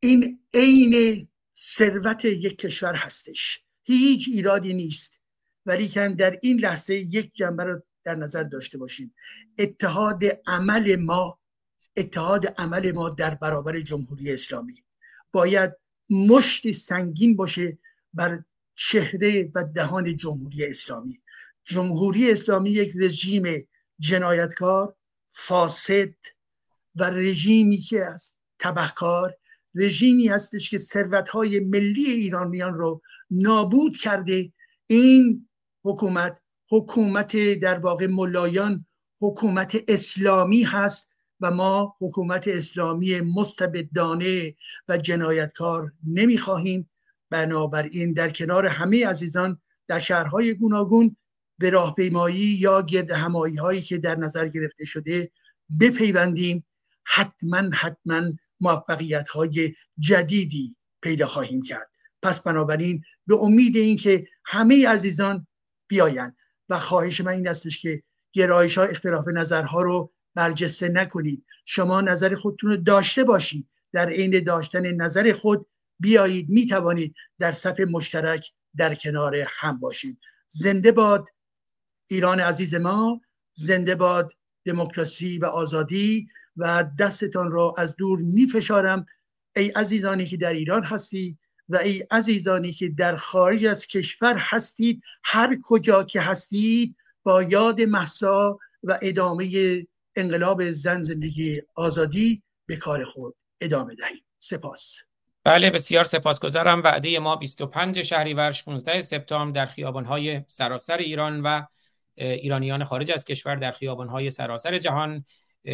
این 0.00 0.40
عین 0.54 1.28
ثروت 1.56 2.24
یک 2.24 2.58
کشور 2.58 2.94
هستش. 2.94 3.64
هیچ 3.84 4.28
ایرادی 4.32 4.74
نیست. 4.74 5.20
ولی 5.66 5.88
کن 5.88 6.14
در 6.14 6.38
این 6.42 6.60
لحظه 6.60 6.94
یک 6.94 7.34
جنبه 7.34 7.64
رو 7.64 7.82
در 8.04 8.14
نظر 8.14 8.42
داشته 8.42 8.78
باشیم 8.78 9.14
اتحاد 9.58 10.22
عمل 10.46 10.96
ما 10.96 11.40
اتحاد 11.96 12.46
عمل 12.58 12.92
ما 12.92 13.08
در 13.08 13.34
برابر 13.34 13.80
جمهوری 13.80 14.32
اسلامی. 14.32 14.84
باید 15.32 15.72
مشت 16.10 16.72
سنگین 16.72 17.36
باشه 17.36 17.78
بر 18.14 18.44
چهره 18.74 19.50
و 19.54 19.64
دهان 19.64 20.16
جمهوری 20.16 20.66
اسلامی. 20.66 21.22
جمهوری 21.64 22.30
اسلامی 22.30 22.70
یک 22.70 22.92
رژیم 22.96 23.68
جنایتکار 23.98 24.96
فاسد 25.28 26.14
و 26.94 27.04
رژیمی 27.10 27.76
که 27.76 28.04
است 28.04 28.40
تبهکار 28.58 29.36
رژیمی 29.74 30.28
هستش 30.28 30.70
که 30.70 30.78
ثروتهای 30.78 31.60
ملی 31.60 32.04
ایرانیان 32.04 32.74
رو 32.74 33.02
نابود 33.30 33.96
کرده. 33.96 34.52
این 34.86 35.48
حکومت 35.84 36.40
حکومت 36.70 37.54
در 37.54 37.78
واقع 37.78 38.06
ملایان 38.06 38.86
حکومت 39.20 39.76
اسلامی 39.88 40.62
هست 40.62 41.10
و 41.40 41.50
ما 41.50 41.96
حکومت 42.00 42.48
اسلامی 42.48 43.20
مستبدانه 43.20 44.54
و 44.88 44.98
جنایتکار 44.98 45.92
نمی‌خواهیم. 46.06 46.90
بنابراین 47.30 48.12
در 48.12 48.30
کنار 48.30 48.66
همه 48.66 49.06
عزیزان 49.06 49.60
در 49.88 49.98
شهرهای 49.98 50.54
گوناگون 50.54 51.16
به 51.58 51.70
راهپیمایی 51.70 52.38
یا 52.38 52.82
گرد 52.82 53.10
همایی 53.10 53.56
هایی 53.56 53.82
که 53.82 53.98
در 53.98 54.16
نظر 54.16 54.48
گرفته 54.48 54.84
شده 54.84 55.30
بپیوندیم. 55.80 56.66
حتما 57.04 57.62
حتما 57.72 58.22
موفقیت 58.60 59.28
های 59.28 59.74
جدیدی 59.98 60.76
پیدا 61.02 61.26
خواهیم 61.26 61.62
کرد. 61.62 61.90
پس 62.22 62.40
بنابراین 62.40 63.02
به 63.26 63.34
امید 63.34 63.76
اینکه 63.76 64.26
همه 64.44 64.88
عزیزان 64.88 65.46
بیاین 65.88 66.32
و 66.70 66.78
خواهش 66.78 67.20
من 67.20 67.32
این 67.32 67.48
استش 67.48 67.82
که 67.82 68.02
گرایش 68.32 68.78
ها 68.78 68.84
اختلاف 68.84 69.28
نظرها 69.28 69.82
رو 69.82 70.12
برجسته 70.34 70.88
نکنید. 70.88 71.44
شما 71.64 72.00
نظر 72.00 72.34
خودتون 72.34 72.70
رو 72.70 72.76
داشته 72.76 73.24
باشید. 73.24 73.68
در 73.92 74.08
عین 74.08 74.44
داشتن 74.44 74.86
نظر 74.86 75.32
خود 75.32 75.66
بیایید. 75.98 76.48
می 76.48 76.66
توانید 76.66 77.14
در 77.38 77.52
صف 77.52 77.80
مشترک 77.80 78.52
در 78.76 78.94
کنار 78.94 79.36
هم 79.48 79.80
باشید. 79.80 80.18
زنده 80.48 80.92
باد 80.92 81.28
ایران 82.10 82.40
عزیز 82.40 82.74
ما. 82.74 83.20
زنده 83.54 83.94
باد 83.94 84.32
دموکراسی 84.64 85.38
و 85.38 85.44
آزادی. 85.44 86.28
و 86.56 86.84
دستتان 86.98 87.50
را 87.50 87.74
از 87.78 87.96
دور 87.96 88.18
می 88.18 88.46
فشارم 88.46 89.06
ای 89.56 89.68
عزیزانی 89.68 90.26
که 90.26 90.36
در 90.36 90.52
ایران 90.52 90.84
هستید 90.84 91.38
و 91.70 91.76
ای 91.76 92.04
عزیزانی 92.10 92.72
که 92.72 92.88
در 92.88 93.16
خارج 93.16 93.66
از 93.66 93.86
کشور 93.86 94.34
هستید 94.38 95.02
هر 95.24 95.56
کجا 95.64 96.04
که 96.04 96.20
هستید 96.20 96.96
با 97.22 97.42
یاد 97.42 97.80
محسا 97.80 98.58
و 98.82 98.98
ادامه 99.02 99.48
انقلاب 100.16 100.70
زن 100.70 101.02
زندگی 101.02 101.60
آزادی 101.74 102.42
به 102.66 102.76
کار 102.76 103.04
خود 103.04 103.36
ادامه 103.60 103.94
دهید 103.94 104.24
سپاس. 104.38 104.96
بله 105.44 105.70
بسیار 105.70 106.04
سپاسگزارم. 106.04 106.82
وعده 106.82 107.18
ما 107.18 107.36
25 107.36 108.02
شهریور 108.02 108.50
16 108.52 109.00
سپتامبر 109.00 109.64
در 109.64 109.70
خیابان‌های 109.70 110.42
سراسر 110.46 110.96
ایران 110.96 111.40
و 111.40 111.62
ایرانیان 112.14 112.84
خارج 112.84 113.12
از 113.12 113.24
کشور 113.24 113.56
در 113.56 113.72
خیابان‌های 113.72 114.30
سراسر 114.30 114.78
جهان 114.78 115.24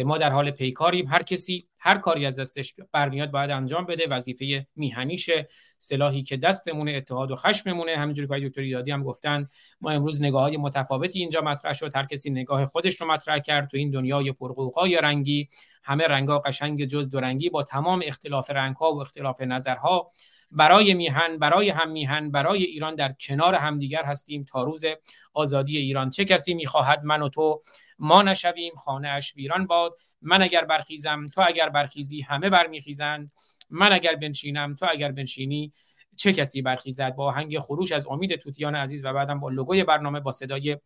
ما 0.05 0.17
در 0.17 0.29
حال 0.29 0.51
پیکاریم. 0.51 1.07
هر 1.07 1.23
کسی 1.23 1.67
هر 1.79 1.97
کاری 1.97 2.25
از 2.25 2.39
دستش 2.39 2.75
برمیاد 2.91 3.31
باید 3.31 3.51
انجام 3.51 3.85
بده. 3.85 4.07
وظیفه 4.09 4.67
میهنیشه. 4.75 5.47
سلاحی 5.77 6.23
که 6.23 6.37
دستمونه 6.37 6.91
اتحاد 6.91 7.31
و 7.31 7.35
خشممونه. 7.35 7.97
همینجوری 7.97 8.41
که 8.41 8.47
دکتر 8.47 8.61
ایرادی 8.61 8.91
هم 8.91 9.03
گفتن 9.03 9.47
ما 9.81 9.91
امروز 9.91 10.21
نگاه 10.21 10.41
های 10.41 10.57
متفاوتی 10.57 11.19
اینجا 11.19 11.41
مطرح 11.41 11.73
شد. 11.73 11.95
هر 11.95 12.05
کسی 12.05 12.29
نگاه 12.29 12.65
خودش 12.65 13.01
رو 13.01 13.07
مطرح 13.07 13.39
کرد 13.39 13.67
تو 13.69 13.77
این 13.77 13.91
دنیای 13.91 14.31
پرقوقای 14.31 14.95
رنگی. 14.95 15.47
همه 15.83 16.03
رنگا 16.03 16.39
قشنگ 16.39 16.85
جز 16.85 17.09
دو 17.09 17.19
رنگی 17.19 17.49
با 17.49 17.63
تمام 17.63 18.01
اختلاف 18.05 18.49
رنگها 18.49 18.93
و 18.93 19.01
اختلاف 19.01 19.41
نظرها. 19.41 20.11
برای 20.51 20.93
میهن 20.93 21.37
برای 21.37 21.69
هم 21.69 21.91
میهن 21.91 22.31
برای 22.31 22.63
ایران 22.63 22.95
در 22.95 23.15
کنار 23.19 23.55
همدیگر 23.55 24.03
هستیم. 24.03 24.43
تا 24.43 24.63
روز 24.63 24.85
آزادی 25.33 25.77
ایران 25.77 26.09
چه 26.09 26.25
کسی 26.25 26.53
می‌خواهد؟ 26.53 27.03
من 27.03 27.21
و 27.21 27.29
تو 27.29 27.61
ما 27.99 28.21
نشویم 28.21 28.75
خانه 28.75 29.07
اش 29.07 29.35
ویران 29.35 29.67
باد. 29.67 29.95
من 30.21 30.41
اگر 30.41 30.65
برخیزم 30.65 31.25
تو 31.25 31.41
اگر 31.47 31.69
برخیزی 31.69 32.21
همه 32.21 32.49
برمیخیزند. 32.49 33.31
من 33.69 33.91
اگر 33.91 34.15
بنشینم 34.15 34.75
تو 34.75 34.85
اگر 34.91 35.11
بنشینی. 35.11 35.71
چه 36.15 36.33
کسی 36.33 36.61
برخیزد؟ 36.61 37.15
با 37.15 37.31
هنگ 37.31 37.59
خروش 37.59 37.91
از 37.91 38.07
امید 38.07 38.35
توتیان 38.35 38.75
عزیز 38.75 39.05
و 39.05 39.13
بعدم 39.13 39.39
با 39.39 39.49
لوگوی 39.49 39.83
برنامه 39.83 40.19
با 40.19 40.31
صدای 40.31 40.77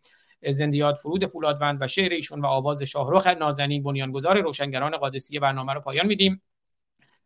زندیات 0.50 0.98
فرود 0.98 1.26
فولادوند 1.26 1.82
و 1.82 1.88
شعر 1.88 2.12
ایشون 2.12 2.42
و 2.42 2.46
آواز 2.46 2.84
شاهرخ 2.84 3.28
نازنین 3.28 3.84
بنیانگذار 3.84 4.42
روشنگران 4.42 4.98
قادسی 4.98 5.40
برنامه 5.40 5.74
رو 5.74 5.82
پایان 5.82 6.06
میدیم. 6.06 6.42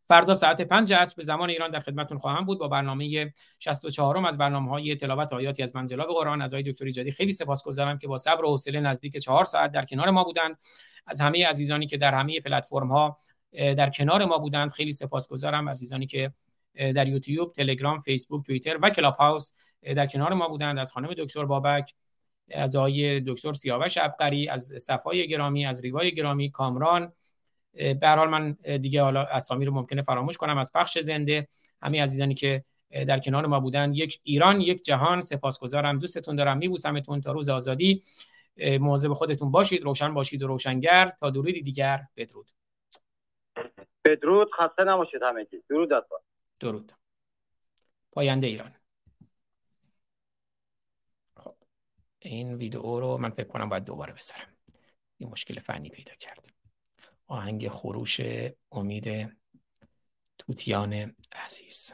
فردا 0.08 0.34
ساعت 0.34 0.62
5 0.62 0.94
عصر 0.94 1.14
به 1.18 1.24
زمان 1.24 1.50
ایران 1.50 1.72
در 1.72 1.80
خدمتتون 1.80 2.18
خواهم 2.18 2.46
بود. 2.46 2.60
با 2.60 2.68
برنامه 2.68 3.34
64 3.60 4.28
از 4.28 4.38
برنامه 4.38 4.70
های 4.70 4.96
تلاوت 4.96 5.34
آیاتی 5.34 5.64
از 5.64 5.76
منجلاب 5.76 6.08
قرآن 6.08 6.42
از 6.42 6.54
آقای 6.54 6.72
دکتر 6.72 6.86
ایجادی 6.86 7.12
خیلی 7.12 7.34
سپاسگزارم 7.34 7.98
که 7.98 8.08
با 8.08 8.18
صبر 8.18 8.46
و 8.46 8.48
حوصله 8.48 8.80
نزدیک 8.80 9.18
4 9.18 9.46
ساعت 9.46 9.72
در 9.72 9.86
کنار 9.86 10.10
ما 10.10 10.24
بودند. 10.24 10.58
از 11.08 11.22
همه 11.22 11.48
عزیزانی 11.48 11.88
که 11.88 11.98
در 11.98 12.14
همه 12.14 12.40
پلتفرم 12.40 12.88
ها 12.88 13.18
در 13.54 13.90
کنار 13.90 14.26
ما 14.26 14.38
بودند 14.38 14.72
خیلی 14.72 14.92
سپاسگزارم. 14.92 15.70
عزیزانی 15.70 16.06
که 16.06 16.34
در 16.76 17.10
یوتیوب، 17.10 17.52
تلگرام، 17.52 18.00
فیسبوک، 18.02 18.46
توییتر 18.46 18.78
و 18.82 18.90
کلاب 18.90 19.16
هاوس 19.16 19.52
در 19.82 20.08
کنار 20.08 20.34
ما 20.34 20.48
بودند. 20.48 20.80
از 20.80 20.92
خانم 20.92 21.14
دکتر 21.14 21.46
بابک 21.46 21.94
از 22.52 22.76
آقای 22.76 23.20
دکتر 23.20 23.54
سیاوش 23.54 23.98
ابقری 23.98 24.50
از 24.50 24.74
صفای 24.78 25.28
گرامی 25.28 25.66
از 25.66 25.82
ریوای 25.82 26.14
گرامی 26.14 26.52
کامران 26.52 27.14
به 27.76 28.08
حال 28.08 28.30
من 28.30 28.52
دیگه 28.52 29.02
حالا 29.02 29.22
اسامی 29.22 29.66
رو 29.66 29.74
ممکنه 29.74 30.02
فراموش 30.02 30.38
کنم. 30.38 30.58
از 30.58 30.72
پخش 30.76 31.00
زنده 31.00 31.48
همه 31.82 32.04
عزیزانی 32.04 32.34
که 32.34 32.64
در 32.90 33.20
کنار 33.20 33.46
ما 33.46 33.60
بودن 33.60 33.94
یک 33.94 34.20
ایران 34.24 34.62
یک 34.62 34.84
جهان 34.84 35.22
سپاسگزارم. 35.22 36.00
دوستتون 36.00 36.36
دارم 36.36 36.58
میبوسمتون 36.58 37.22
تا 37.22 37.32
روز 37.32 37.50
آزادی. 37.50 38.04
مواظب 38.80 39.14
خودتون 39.14 39.52
باشید. 39.52 39.84
روشن 39.84 40.14
باشید 40.14 40.44
و 40.44 40.48
روشنگر. 40.48 41.08
تا 41.08 41.30
درودی 41.30 41.62
دیگر 41.62 42.02
بدرود. 42.16 42.52
بدرود. 44.06 44.48
خسته 44.60 44.84
نباشید 44.84 45.22
همگی. 45.24 45.64
درود 45.70 45.90
درود. 46.60 46.92
پاینده 48.12 48.48
ایران. 48.48 48.76
خب 51.36 51.56
این 52.20 52.54
ویدیو 52.54 53.00
رو 53.00 53.18
من 53.18 53.30
فکر 53.30 53.48
کنم 53.48 53.70
باید 53.70 53.84
دوباره 53.84 54.14
بذارم. 54.14 54.48
این 55.18 55.30
مشکل 55.30 55.60
فنی 55.60 55.90
پیدا 55.90 56.14
کرد 56.16 56.40
آهنگ 57.28 57.68
خروش 57.70 58.22
امید 58.72 59.38
توتیان 60.38 61.16
عزیز. 61.32 61.94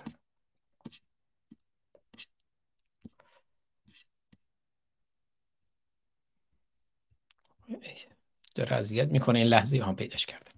داره 8.56 8.76
اذیت 8.76 9.08
می‌کنه 9.08 9.40
این 9.40 9.48
لحظه 9.48 9.84
هم 9.84 9.96
پیداش 9.96 10.26
کرده. 10.26 10.51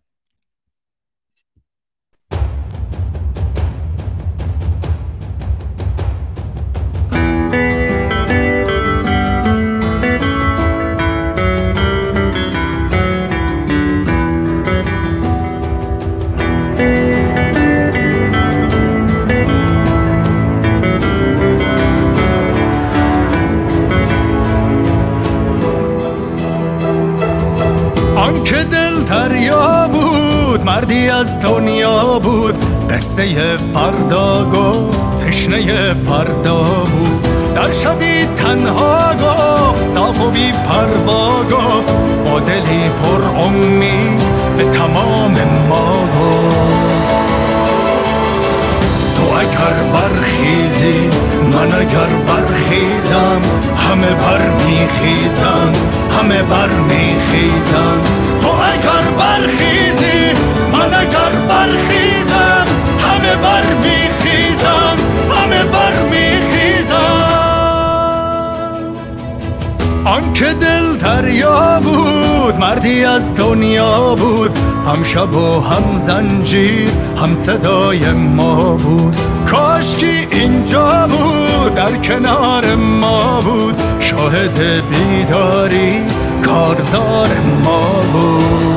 از 31.24 31.40
دنیا 31.40 32.20
بود 32.20 32.66
قصه 32.90 33.58
فردا 33.74 34.46
گفت 34.46 35.00
تشنه 35.26 35.94
فردا 35.94 36.64
بود. 36.64 37.28
در 37.56 37.72
شبی 37.72 38.26
تنها 38.36 39.14
گفت 39.14 39.88
صاف 39.88 40.22
و 40.22 40.30
بی 40.30 40.52
پروا 40.52 41.44
گفت. 41.44 41.94
با 42.26 42.40
دلی 42.40 42.90
پر 42.90 43.42
امید 43.46 44.24
به 44.58 44.64
تمام 44.64 45.36
ما 45.70 45.92
گفت. 45.92 46.58
تو 49.16 49.24
اگر 49.40 49.76
برخیزی 49.94 51.10
من 51.54 51.80
اگر 51.80 52.10
برخیزم 52.28 53.42
همه 53.78 54.14
بر 54.14 54.50
میخیزم 54.66 55.72
همه 56.20 56.44
بر 56.44 56.70
میخیزم 56.70 58.02
تو 58.42 58.48
اگر 58.48 59.12
برخیزی 59.18 60.33
برخیزم. 61.64 62.66
همه 63.00 63.36
بر 63.36 63.64
میخیزم. 63.74 64.98
همه 65.32 65.64
بر 65.64 66.04
میخیزم. 66.04 66.94
آنکه 70.06 70.46
دل 70.46 70.96
دریا 70.96 71.80
بود 71.80 72.58
مردی 72.60 73.06
از 73.06 73.36
دنیا 73.36 74.16
بود. 74.16 74.60
هم 74.88 75.04
شب 75.04 75.36
و 75.36 75.60
هم 75.60 75.98
زنجیر 75.98 76.90
هم 77.22 77.36
صدای 77.36 78.12
ما 78.12 78.74
بود. 78.74 79.16
کاشکی 79.52 80.28
اینجا 80.32 81.08
بود 81.08 81.76
در 81.76 81.98
کنار 81.98 82.76
ما 82.76 83.42
بود. 83.42 83.82
شاهد 84.00 84.62
بیداری 84.90 86.02
کارزار 86.46 87.30
ما 87.64 88.02
بود. 88.14 88.73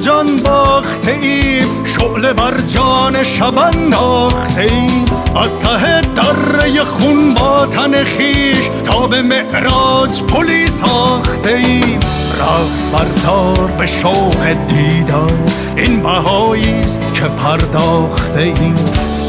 جان 0.00 0.36
باخته 0.36 1.10
ایم. 1.10 1.84
شعله 1.84 2.32
بر 2.32 2.60
جان 2.60 3.22
شب 3.22 3.58
انداخته 3.58 4.60
ایم. 4.60 5.04
از 5.36 5.58
ته 5.58 6.00
دره 6.00 6.84
خون 6.84 7.34
با 7.34 7.66
تن 7.66 8.04
خویش 8.04 8.70
تا 8.84 9.06
به 9.06 9.22
معراج 9.22 10.22
پلی 10.22 10.66
ساخته 10.66 11.50
ایم. 11.50 12.00
رقص 12.40 12.88
بردار 12.88 13.72
به 13.78 13.86
شوق 13.86 14.46
دیدار. 14.68 15.38
این 15.76 16.02
بهایی 16.02 16.74
است 16.74 17.14
که 17.14 17.24
پرداخته 17.24 18.40
ایم. 18.40 18.74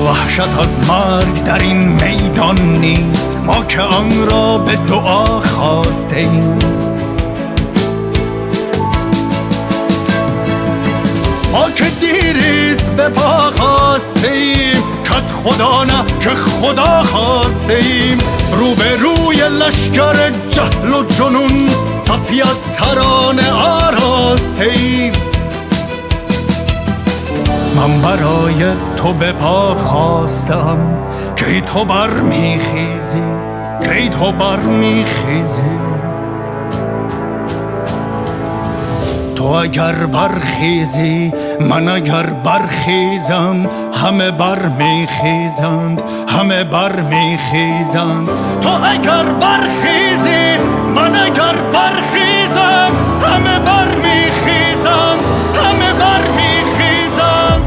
وحشت 0.05 0.59
از 0.61 0.89
مرگ 0.89 1.43
در 1.43 1.59
این 1.59 1.77
میدان 1.77 2.59
نیست. 2.59 3.37
ما 3.45 3.63
که 3.63 3.81
آن 3.81 4.27
را 4.27 4.57
به 4.57 4.75
دعا 4.75 5.41
خواسته 5.41 6.17
ایم. 6.17 6.90
ما 11.51 11.71
که 11.71 11.85
دیریست 11.99 12.91
به 12.91 13.09
پا 13.09 13.51
خواستیم. 13.51 14.83
کت 15.03 15.31
خدا 15.43 15.83
نه 15.83 16.05
که 16.19 16.29
خدا 16.29 17.03
خواستیم. 17.03 18.17
رو 18.51 18.75
به 18.75 18.95
روی 18.95 19.37
لشکر 19.37 20.29
جهل 20.49 20.93
و 20.93 21.03
جنون 21.03 21.69
صفی 21.91 22.41
از 22.41 22.63
ترانه 22.75 23.51
آراستیم. 23.51 25.13
من 27.75 28.01
برای 28.01 28.73
تو 28.97 29.13
به 29.13 29.31
پا 29.31 29.75
خواستم. 29.75 30.77
که 31.35 31.61
تو 31.61 31.85
بر 31.85 32.09
میخیزی 32.09 33.23
که 33.83 34.09
تو 34.09 34.31
بر 34.31 34.59
تو 39.41 39.47
اگر 39.47 40.05
برخیزی 40.05 41.33
من 41.59 41.89
اگر 41.89 42.23
برخیزم 42.23 43.69
همه 43.93 44.31
بر 44.31 44.67
میخیزند 44.67 46.01
همه 46.27 46.63
بر 46.63 46.99
میخیزند 47.01 48.29
تو 48.61 48.69
اگر 48.69 49.23
برخیزی 49.23 50.57
من 50.95 51.15
اگر 51.15 51.55
برخیزم 51.73 52.91
همه 53.21 53.59
بر 53.59 53.95
میخیزند 53.95 55.19
همه 55.63 55.93
بر 55.93 56.23
میخیزند 56.37 57.61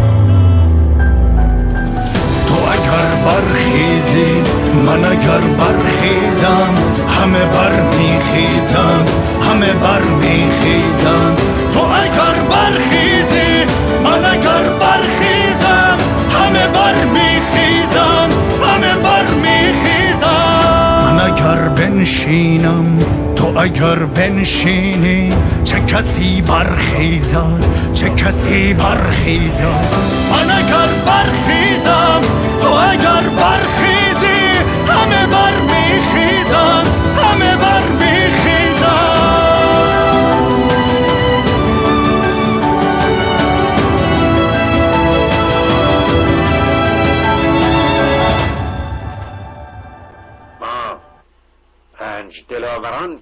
تو 2.49 2.55
اگر 2.55 3.25
برخیزی 3.25 4.43
من 4.87 5.05
اگر 5.05 5.39
برخیزم 5.39 6.94
همه 7.25 7.45
بر 7.45 7.81
میخیزند 7.81 9.11
همه 9.43 9.73
بر 9.73 10.03
میخیزند 10.03 11.41
تو 11.73 11.81
اگر 11.81 12.41
برخیزی 12.51 13.65
من 14.05 14.25
اگر 14.25 14.63
برخیزم 14.81 15.99
همه 16.31 16.67
بر 16.67 17.05
میخیزم 17.05 18.29
همه 18.67 18.95
بر 19.03 19.27
میخیزم 19.35 20.27
من 21.05 21.21
اگر 21.21 21.69
بنشینم 21.69 22.99
تو 23.37 23.59
اگر 23.59 23.95
بنشینی 23.95 25.33
چه 25.65 25.81
کسی 25.81 26.43
برخیزد 26.43 27.65
چه 27.95 28.11
کسی 28.11 28.75
برخیزد 28.75 29.95
من 30.31 30.51
اگر 30.51 30.89
برخیزم 31.07 32.21
تو 32.61 32.69
اگر 32.69 33.29
برخیزی 33.37 33.95
میخیزند 35.61 36.34